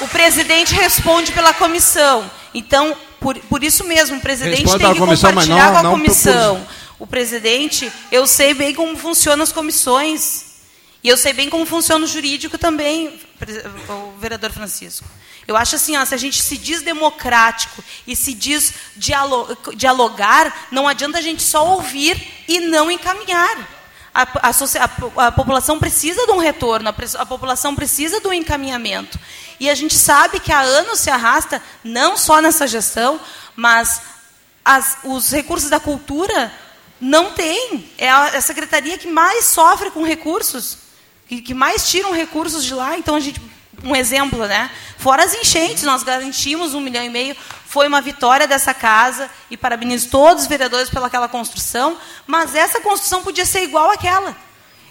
O 0.00 0.08
presidente 0.08 0.74
responde 0.74 1.32
pela 1.32 1.52
comissão. 1.52 2.28
Então, 2.54 2.96
por, 3.20 3.38
por 3.40 3.62
isso 3.62 3.84
mesmo, 3.84 4.16
o 4.16 4.20
presidente 4.20 4.62
Responde 4.62 4.84
tem 4.84 4.92
que 4.94 4.98
comissão, 4.98 5.30
compartilhar 5.30 5.72
não, 5.72 5.80
com 5.82 5.86
a 5.86 5.90
comissão. 5.90 6.56
propus. 6.56 6.74
O 6.98 7.06
presidente, 7.06 7.92
eu 8.10 8.26
sei 8.26 8.54
bem 8.54 8.74
como 8.74 8.96
funcionam 8.96 9.42
as 9.42 9.52
comissões. 9.52 10.53
E 11.04 11.08
eu 11.10 11.18
sei 11.18 11.34
bem 11.34 11.50
como 11.50 11.66
funciona 11.66 12.02
o 12.02 12.08
jurídico 12.08 12.56
também, 12.56 13.20
o 13.90 14.18
vereador 14.18 14.50
Francisco. 14.50 15.06
Eu 15.46 15.54
acho 15.54 15.76
assim, 15.76 15.94
ó, 15.98 16.04
se 16.06 16.14
a 16.14 16.16
gente 16.18 16.42
se 16.42 16.56
diz 16.56 16.80
democrático 16.80 17.84
e 18.06 18.16
se 18.16 18.32
diz 18.32 18.72
dialogar, 19.76 20.68
não 20.70 20.88
adianta 20.88 21.18
a 21.18 21.20
gente 21.20 21.42
só 21.42 21.74
ouvir 21.74 22.26
e 22.48 22.58
não 22.60 22.90
encaminhar. 22.90 23.68
A, 24.14 24.22
a, 24.22 24.50
a, 24.50 25.26
a 25.26 25.32
população 25.32 25.78
precisa 25.78 26.24
de 26.24 26.32
um 26.32 26.38
retorno, 26.38 26.88
a, 26.88 27.26
população 27.26 27.76
precisa 27.76 28.20
do 28.20 28.30
um 28.30 28.32
encaminhamento. 28.32 29.18
E 29.60 29.68
a 29.68 29.74
gente 29.74 29.94
sabe 29.94 30.40
que 30.40 30.52
há 30.52 30.60
anos 30.60 31.00
se 31.00 31.10
arrasta, 31.10 31.62
não 31.82 32.16
só 32.16 32.40
nessa 32.40 32.66
gestão, 32.66 33.20
mas 33.54 34.00
as, 34.64 34.96
os 35.04 35.30
recursos 35.30 35.68
da 35.68 35.78
cultura 35.78 36.50
não 36.98 37.32
tem. 37.32 37.92
É 37.98 38.08
a, 38.10 38.40
secretaria 38.40 38.96
que 38.96 39.08
mais 39.08 39.44
sofre 39.44 39.90
com 39.90 40.02
recursos, 40.02 40.83
que, 41.26 41.40
que 41.40 41.54
mais 41.54 41.88
tiram 41.88 42.12
recursos 42.12 42.64
de 42.64 42.74
lá. 42.74 42.96
Então 42.98 43.14
a 43.14 43.20
gente 43.20 43.40
um 43.82 43.94
exemplo, 43.94 44.46
né? 44.46 44.70
Fora 44.96 45.24
as 45.24 45.34
enchentes, 45.34 45.82
nós 45.82 46.02
garantimos 46.02 46.74
um 46.74 46.80
milhão 46.80 47.04
e 47.04 47.10
meio, 47.10 47.36
foi 47.66 47.86
uma 47.86 48.00
vitória 48.00 48.46
dessa 48.46 48.72
casa 48.72 49.30
e 49.50 49.56
parabenizo 49.56 50.08
todos 50.08 50.44
os 50.44 50.48
vereadores 50.48 50.88
pelaquela 50.88 51.28
construção, 51.28 51.98
mas 52.26 52.54
essa 52.54 52.80
construção 52.80 53.22
podia 53.22 53.44
ser 53.44 53.62
igual 53.62 53.90
àquela. 53.90 54.36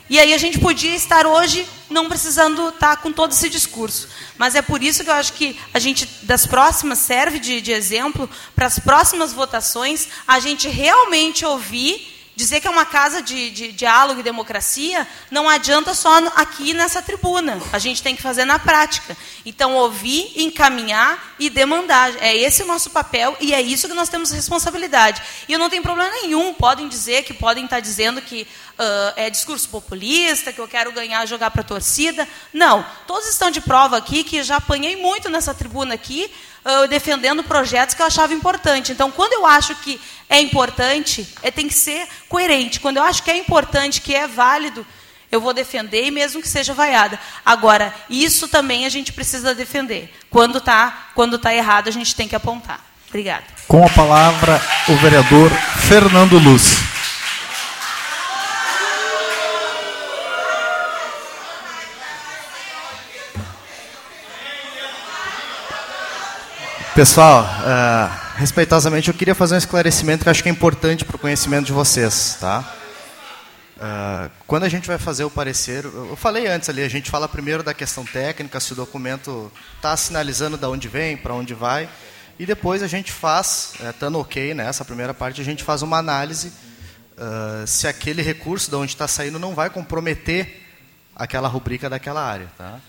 E 0.09 0.19
aí 0.19 0.33
a 0.33 0.37
gente 0.37 0.59
podia 0.59 0.93
estar 0.93 1.25
hoje 1.25 1.65
não 1.89 2.09
precisando 2.09 2.69
estar 2.69 2.97
com 2.97 3.11
todo 3.11 3.31
esse 3.31 3.49
discurso. 3.49 4.09
Mas 4.37 4.53
é 4.53 4.61
por 4.61 4.83
isso 4.83 5.03
que 5.03 5.09
eu 5.09 5.13
acho 5.13 5.33
que 5.33 5.59
a 5.73 5.79
gente, 5.79 6.05
das 6.23 6.45
próximas, 6.45 6.99
serve 6.99 7.39
de, 7.39 7.61
de 7.61 7.71
exemplo 7.71 8.29
para 8.53 8.65
as 8.65 8.77
próximas 8.77 9.31
votações, 9.31 10.09
a 10.27 10.39
gente 10.39 10.67
realmente 10.67 11.45
ouvir 11.45 12.12
Dizer 12.35 12.59
que 12.59 12.67
é 12.67 12.69
uma 12.69 12.85
casa 12.85 13.21
de, 13.21 13.51
de, 13.51 13.71
diálogo 13.71 14.19
e 14.19 14.23
democracia 14.23 15.07
não 15.29 15.47
adianta 15.47 15.93
só 15.93 16.17
aqui 16.35 16.73
nessa 16.73 16.99
tribuna. 16.99 17.61
A 17.71 17.77
gente 17.77 18.01
tem 18.01 18.15
que 18.15 18.23
fazer 18.23 18.43
na 18.43 18.57
prática. 18.57 19.15
Então, 19.45 19.75
ouvir, 19.75 20.33
encaminhar 20.35 21.35
e 21.37 21.47
demandar. 21.47 22.11
É 22.19 22.35
esse 22.35 22.63
o 22.63 22.65
nosso 22.65 22.89
papel 22.89 23.37
e 23.39 23.53
é 23.53 23.61
isso 23.61 23.87
que 23.87 23.93
nós 23.93 24.09
temos 24.09 24.31
responsabilidade. 24.31 25.21
E 25.47 25.53
eu 25.53 25.59
não 25.59 25.69
tenho 25.69 25.83
problema 25.83 26.09
nenhum. 26.09 26.55
Podem 26.55 26.87
dizer 26.87 27.23
que 27.23 27.35
podem 27.35 27.65
estar 27.65 27.79
dizendo 27.79 28.19
que 28.19 28.47
uh, 28.80 29.14
é 29.16 29.30
discurso 29.30 29.69
populista, 29.69 30.52
que 30.52 30.60
eu 30.60 30.68
quero 30.68 30.92
ganhar, 30.92 31.26
jogar 31.26 31.52
para 31.52 31.61
a 31.61 31.66
torcida. 31.66 32.27
Não. 32.52 32.85
Todos 33.08 33.30
estão 33.30 33.52
de 33.52 33.61
prova 33.61 33.98
aqui 33.98 34.24
que 34.24 34.43
já 34.43 34.58
apanhei 34.58 34.95
muito 34.95 35.30
nessa 35.30 35.53
tribuna 35.53 35.93
aqui 35.93 36.32
uh, 36.64 36.88
defendendo 36.88 37.43
projetos 37.43 37.95
que 37.95 38.02
eu 38.02 38.06
achava 38.06 38.34
importante. 38.34 38.92
Então, 38.92 39.11
quando 39.11 39.34
eu 39.34 39.45
acho 39.45 39.76
que 39.76 40.00
é 40.30 40.40
importante, 40.42 41.27
é, 41.42 41.52
tem 41.52 41.68
que 41.68 41.74
ser 41.74 42.08
coerente. 42.27 42.80
Quando 42.80 42.98
eu 42.98 43.03
acho 43.03 43.24
que 43.24 43.32
é 43.32 43.38
importante, 43.38 44.02
que 44.02 44.16
é 44.16 44.27
válido, 44.27 44.85
eu 45.32 45.42
vou 45.42 45.53
defender, 45.53 46.11
mesmo 46.11 46.42
que 46.42 46.48
seja 46.48 46.74
vaiada. 46.74 47.19
Agora, 47.43 47.93
isso 48.10 48.48
também 48.48 48.85
a 48.85 48.90
gente 48.90 49.11
precisa 49.11 49.56
defender. 49.56 50.14
Quando 50.30 50.60
está 50.60 51.10
quando 51.16 51.40
tá 51.40 51.53
errado, 51.53 51.88
a 51.88 51.92
gente 51.92 52.16
tem 52.16 52.27
que 52.27 52.35
apontar. 52.35 52.80
Obrigada. 53.10 53.43
Com 53.68 53.85
a 53.85 53.90
palavra, 53.90 54.61
o 54.88 54.95
vereador 54.95 55.52
Fernando 55.88 56.38
Luz. 56.38 56.77
Pessoal, 66.95 67.43
uh, 67.43 68.38
respeitosamente, 68.38 69.07
eu 69.07 69.15
queria 69.15 69.33
fazer 69.33 69.55
um 69.55 69.57
esclarecimento 69.57 70.23
que 70.23 70.30
acho 70.30 70.43
que 70.43 70.49
é 70.49 70.51
importante 70.51 71.03
para 71.03 71.15
o 71.15 71.19
conhecimento 71.19 71.65
de 71.65 71.73
vocês. 71.73 72.38
Tá? 72.39 72.72
Uh, 73.77 74.30
quando 74.45 74.65
a 74.65 74.69
gente 74.69 74.88
vai 74.88 74.99
fazer 74.99 75.23
o 75.23 75.30
parecer, 75.31 75.85
eu 75.85 76.15
falei 76.15 76.45
antes 76.45 76.69
ali, 76.69 76.83
a 76.83 76.88
gente 76.88 77.09
fala 77.09 77.27
primeiro 77.27 77.63
da 77.63 77.73
questão 77.73 78.05
técnica, 78.05 78.59
se 78.59 78.73
o 78.73 78.75
documento 78.75 79.51
está 79.75 79.97
sinalizando 79.97 80.55
de 80.55 80.67
onde 80.67 80.88
vem, 80.88 81.17
para 81.17 81.33
onde 81.33 81.55
vai, 81.55 81.89
e 82.38 82.45
depois 82.45 82.83
a 82.83 82.88
gente 82.88 83.11
faz, 83.11 83.73
estando 83.89 84.19
é, 84.19 84.22
ok 84.22 84.53
nessa 84.53 84.85
primeira 84.85 85.15
parte, 85.15 85.41
a 85.41 85.43
gente 85.43 85.63
faz 85.63 85.81
uma 85.81 85.97
análise 85.97 86.49
uh, 87.17 87.65
se 87.65 87.88
aquele 87.88 88.22
recurso 88.22 88.69
de 88.69 88.75
onde 88.75 88.91
está 88.91 89.07
saindo 89.07 89.39
não 89.39 89.55
vai 89.55 89.72
comprometer 89.72 90.61
aquela 91.15 91.47
rubrica 91.47 91.89
daquela 91.89 92.23
área. 92.23 92.51
Tá? 92.55 92.80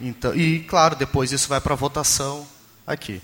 Então, 0.00 0.34
e, 0.34 0.60
claro, 0.60 0.96
depois 0.96 1.32
isso 1.32 1.50
vai 1.50 1.60
para 1.60 1.74
votação 1.74 2.46
aqui. 2.86 3.20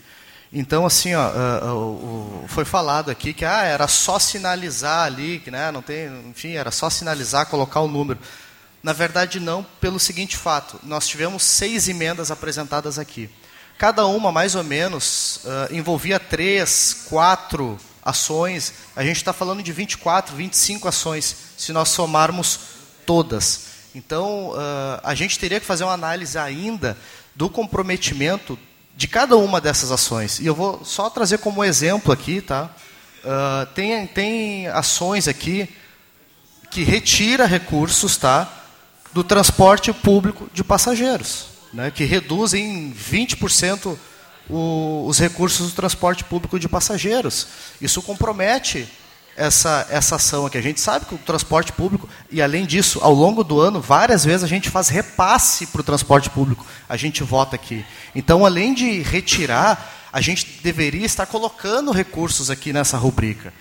Então, 0.53 0.87
assim, 0.87 1.15
ó, 1.15 1.29
uh, 1.29 2.45
uh, 2.45 2.49
foi 2.49 2.65
falado 2.65 3.11
aqui 3.11 3.35
que 3.35 3.45
ah, 3.45 3.65
era 3.65 3.87
só 3.87 4.19
sinalizar 4.19 5.05
ali, 5.05 5.41
que 5.41 5.51
né, 5.51 5.71
não 5.71 5.83
tem, 5.83 6.07
enfim, 6.31 6.53
era 6.53 6.71
só 6.71 6.89
sinalizar, 6.89 7.47
colocar 7.47 7.81
o 7.81 7.89
número. 7.89 8.19
Na 8.83 8.95
verdade, 8.95 9.39
não, 9.39 9.65
pelo 9.79 10.01
seguinte 10.01 10.37
fato: 10.39 10.81
nós 10.83 11.07
tivemos 11.07 11.43
seis 11.43 11.87
emendas 11.87 12.31
apresentadas 12.31 12.99
aqui. 12.99 13.29
Cada 13.77 14.07
uma, 14.07 14.33
mais 14.33 14.55
ou 14.55 14.65
menos, 14.65 15.43
envolvia 15.71 16.19
três, 16.19 17.05
quatro 17.09 17.79
ações. 18.05 18.73
A 18.97 19.05
gente 19.05 19.19
está 19.19 19.33
falando 19.33 19.63
de 19.63 19.71
24, 19.71 20.35
25 20.35 20.89
ações, 20.89 21.37
se 21.57 21.73
nós 21.73 21.89
somarmos 21.91 22.59
todas. 23.07 23.67
Então, 23.95 24.53
a 25.01 25.15
gente 25.15 25.39
teria 25.39 25.61
que 25.61 25.67
fazer 25.67 25.85
uma 25.85 25.93
análise 25.93 26.37
ainda 26.37 26.99
do 27.37 27.49
comprometimento 27.49 28.59
de 28.99 29.07
cada 29.07 29.37
uma 29.37 29.61
dessas 29.61 29.93
ações. 29.93 30.41
E 30.41 30.47
eu 30.47 30.57
vou 30.57 30.85
só 30.85 31.09
trazer 31.09 31.39
como 31.39 31.63
exemplo 31.63 32.13
aqui, 32.13 32.41
tá? 32.41 32.69
Uh, 33.23 33.65
tem, 33.73 34.05
tem 34.09 34.67
ações 34.67 35.29
aqui 35.29 35.69
que 36.69 36.83
retira 36.83 37.47
recursos, 37.47 38.17
tá? 38.17 38.53
Do 39.13 39.23
transporte 39.23 39.93
público 39.93 40.51
de 40.53 40.65
passageiros, 40.65 41.47
né? 41.73 41.93
Que 41.93 42.03
reduzem 42.03 42.93
20% 42.93 43.97
o, 44.51 45.05
os 45.07 45.21
recursos 45.21 45.71
do 45.71 45.77
transporte 45.77 46.25
público 46.25 46.59
de 46.59 46.69
passageiros. 46.69 47.47
Isso 47.81 48.03
compromete 48.03 48.89
essa, 49.39 49.87
essa 49.89 50.17
ação 50.17 50.45
aqui. 50.45 50.59
A 50.59 50.63
gente 50.63 50.81
sabe 50.81 51.07
que 51.07 51.15
o 51.15 51.19
transporte 51.19 51.73
público, 51.73 52.09
e 52.31 52.43
além 52.43 52.67
disso, 52.67 52.99
ao 53.01 53.15
longo 53.15 53.45
do 53.45 53.61
ano, 53.61 53.81
várias 53.81 54.25
vezes 54.25 54.43
a 54.43 54.49
gente 54.49 54.69
faz 54.69 54.89
repasse 54.89 55.67
para 55.69 55.81
o 55.81 55.85
transporte 55.85 56.29
público. 56.29 56.67
A 56.89 56.97
gente 56.97 57.23
vota 57.23 57.55
aqui. 57.55 57.87
Então, 58.15 58.45
além 58.45 58.75
de 58.75 59.01
retirar, 59.01 59.95
a 60.13 60.21
gente 60.21 60.61
deveria 60.63 61.07
estar 61.07 61.27
colocando 61.27 61.93
recursos 61.93 62.51
aqui 62.51 62.73
nessa 62.73 62.99
rubrica. 62.99 63.55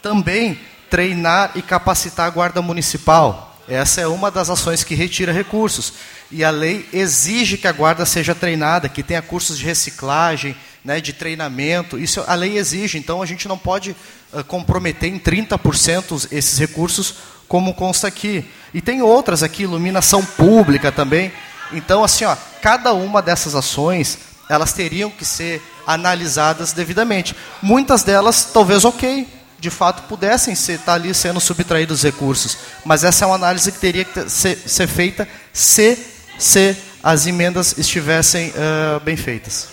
Também 0.00 0.58
treinar 0.88 1.50
e 1.56 1.62
capacitar 1.62 2.26
a 2.26 2.30
guarda 2.30 2.62
municipal. 2.62 3.55
Essa 3.68 4.00
é 4.00 4.06
uma 4.06 4.30
das 4.30 4.48
ações 4.48 4.84
que 4.84 4.94
retira 4.94 5.32
recursos. 5.32 5.92
E 6.30 6.44
a 6.44 6.50
lei 6.50 6.88
exige 6.92 7.56
que 7.56 7.66
a 7.66 7.72
guarda 7.72 8.06
seja 8.06 8.34
treinada, 8.34 8.88
que 8.88 9.02
tenha 9.02 9.22
cursos 9.22 9.58
de 9.58 9.64
reciclagem, 9.64 10.56
né, 10.84 11.00
de 11.00 11.12
treinamento. 11.12 11.98
Isso 11.98 12.22
a 12.26 12.34
lei 12.34 12.56
exige, 12.56 12.96
então 12.96 13.20
a 13.20 13.26
gente 13.26 13.48
não 13.48 13.58
pode 13.58 13.96
uh, 14.32 14.44
comprometer 14.44 15.12
em 15.12 15.18
30% 15.18 16.28
esses 16.30 16.58
recursos, 16.58 17.14
como 17.48 17.74
consta 17.74 18.06
aqui. 18.06 18.44
E 18.72 18.80
tem 18.80 19.02
outras 19.02 19.42
aqui, 19.42 19.64
iluminação 19.64 20.24
pública 20.24 20.92
também. 20.92 21.32
Então, 21.72 22.04
assim, 22.04 22.24
ó, 22.24 22.36
cada 22.62 22.92
uma 22.92 23.20
dessas 23.20 23.56
ações, 23.56 24.18
elas 24.48 24.72
teriam 24.72 25.10
que 25.10 25.24
ser 25.24 25.60
analisadas 25.84 26.72
devidamente. 26.72 27.34
Muitas 27.60 28.04
delas, 28.04 28.50
talvez, 28.52 28.84
ok, 28.84 29.26
de 29.58 29.70
fato 29.70 30.02
pudessem 30.04 30.54
estar 30.54 30.78
tá 30.78 30.94
ali 30.94 31.12
sendo 31.14 31.40
subtraídos 31.40 32.02
recursos. 32.02 32.56
Mas 32.84 33.04
essa 33.04 33.24
é 33.24 33.26
uma 33.26 33.36
análise 33.36 33.72
que 33.72 33.78
teria 33.78 34.04
que 34.04 34.28
ser, 34.28 34.58
ser 34.66 34.86
feita 34.86 35.26
se, 35.52 35.98
se 36.38 36.76
as 37.02 37.26
emendas 37.26 37.78
estivessem 37.78 38.50
uh, 38.50 39.00
bem 39.00 39.16
feitas. 39.16 39.68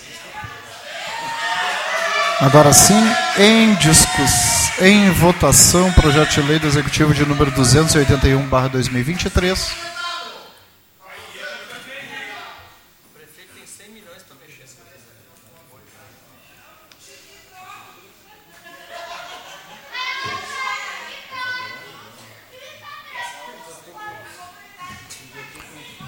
Agora 2.40 2.72
sim, 2.72 3.00
em 3.38 3.76
discussão, 3.76 4.54
em 4.80 5.08
votação, 5.12 5.92
projeto 5.92 6.34
de 6.34 6.42
lei 6.42 6.58
do 6.58 6.66
Executivo 6.66 7.14
de 7.14 7.24
número 7.24 7.52
281/2023. 7.52 9.93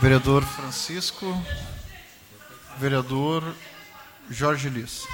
Vereador 0.00 0.44
Francisco. 0.44 1.42
Vereador 2.78 3.42
Jorge 4.30 4.68
Liz. 4.68 5.04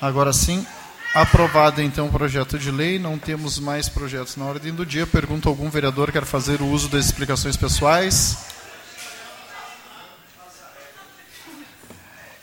Agora 0.00 0.32
sim, 0.32 0.66
aprovado 1.14 1.80
então 1.82 2.06
o 2.06 2.10
projeto 2.12 2.58
de 2.58 2.70
lei, 2.70 2.98
não 2.98 3.18
temos 3.18 3.58
mais 3.58 3.88
projetos 3.88 4.36
na 4.36 4.44
ordem 4.44 4.72
do 4.72 4.86
dia. 4.86 5.06
Pergunto 5.06 5.48
algum 5.48 5.68
vereador 5.68 6.12
quer 6.12 6.24
fazer 6.24 6.60
o 6.60 6.66
uso 6.66 6.88
das 6.88 7.04
explicações 7.04 7.56
pessoais? 7.56 8.38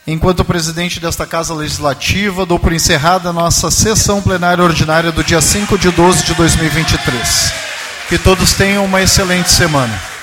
Enquanto 0.06 0.44
presidente 0.44 1.00
desta 1.00 1.26
Casa 1.26 1.54
Legislativa, 1.54 2.46
dou 2.46 2.58
por 2.58 2.74
encerrada 2.74 3.30
a 3.30 3.34
nossa 3.34 3.70
sessão 3.70 4.22
plenária 4.22 4.64
ordinária 4.64 5.12
do 5.12 5.24
dia 5.24 5.40
5 5.40 5.78
de 5.78 5.92
12 5.92 6.24
de 6.24 6.34
2023. 6.34 7.54
Que 8.10 8.18
todos 8.18 8.54
tenham 8.54 8.84
uma 8.86 9.02
excelente 9.02 9.52
semana. 9.52 10.19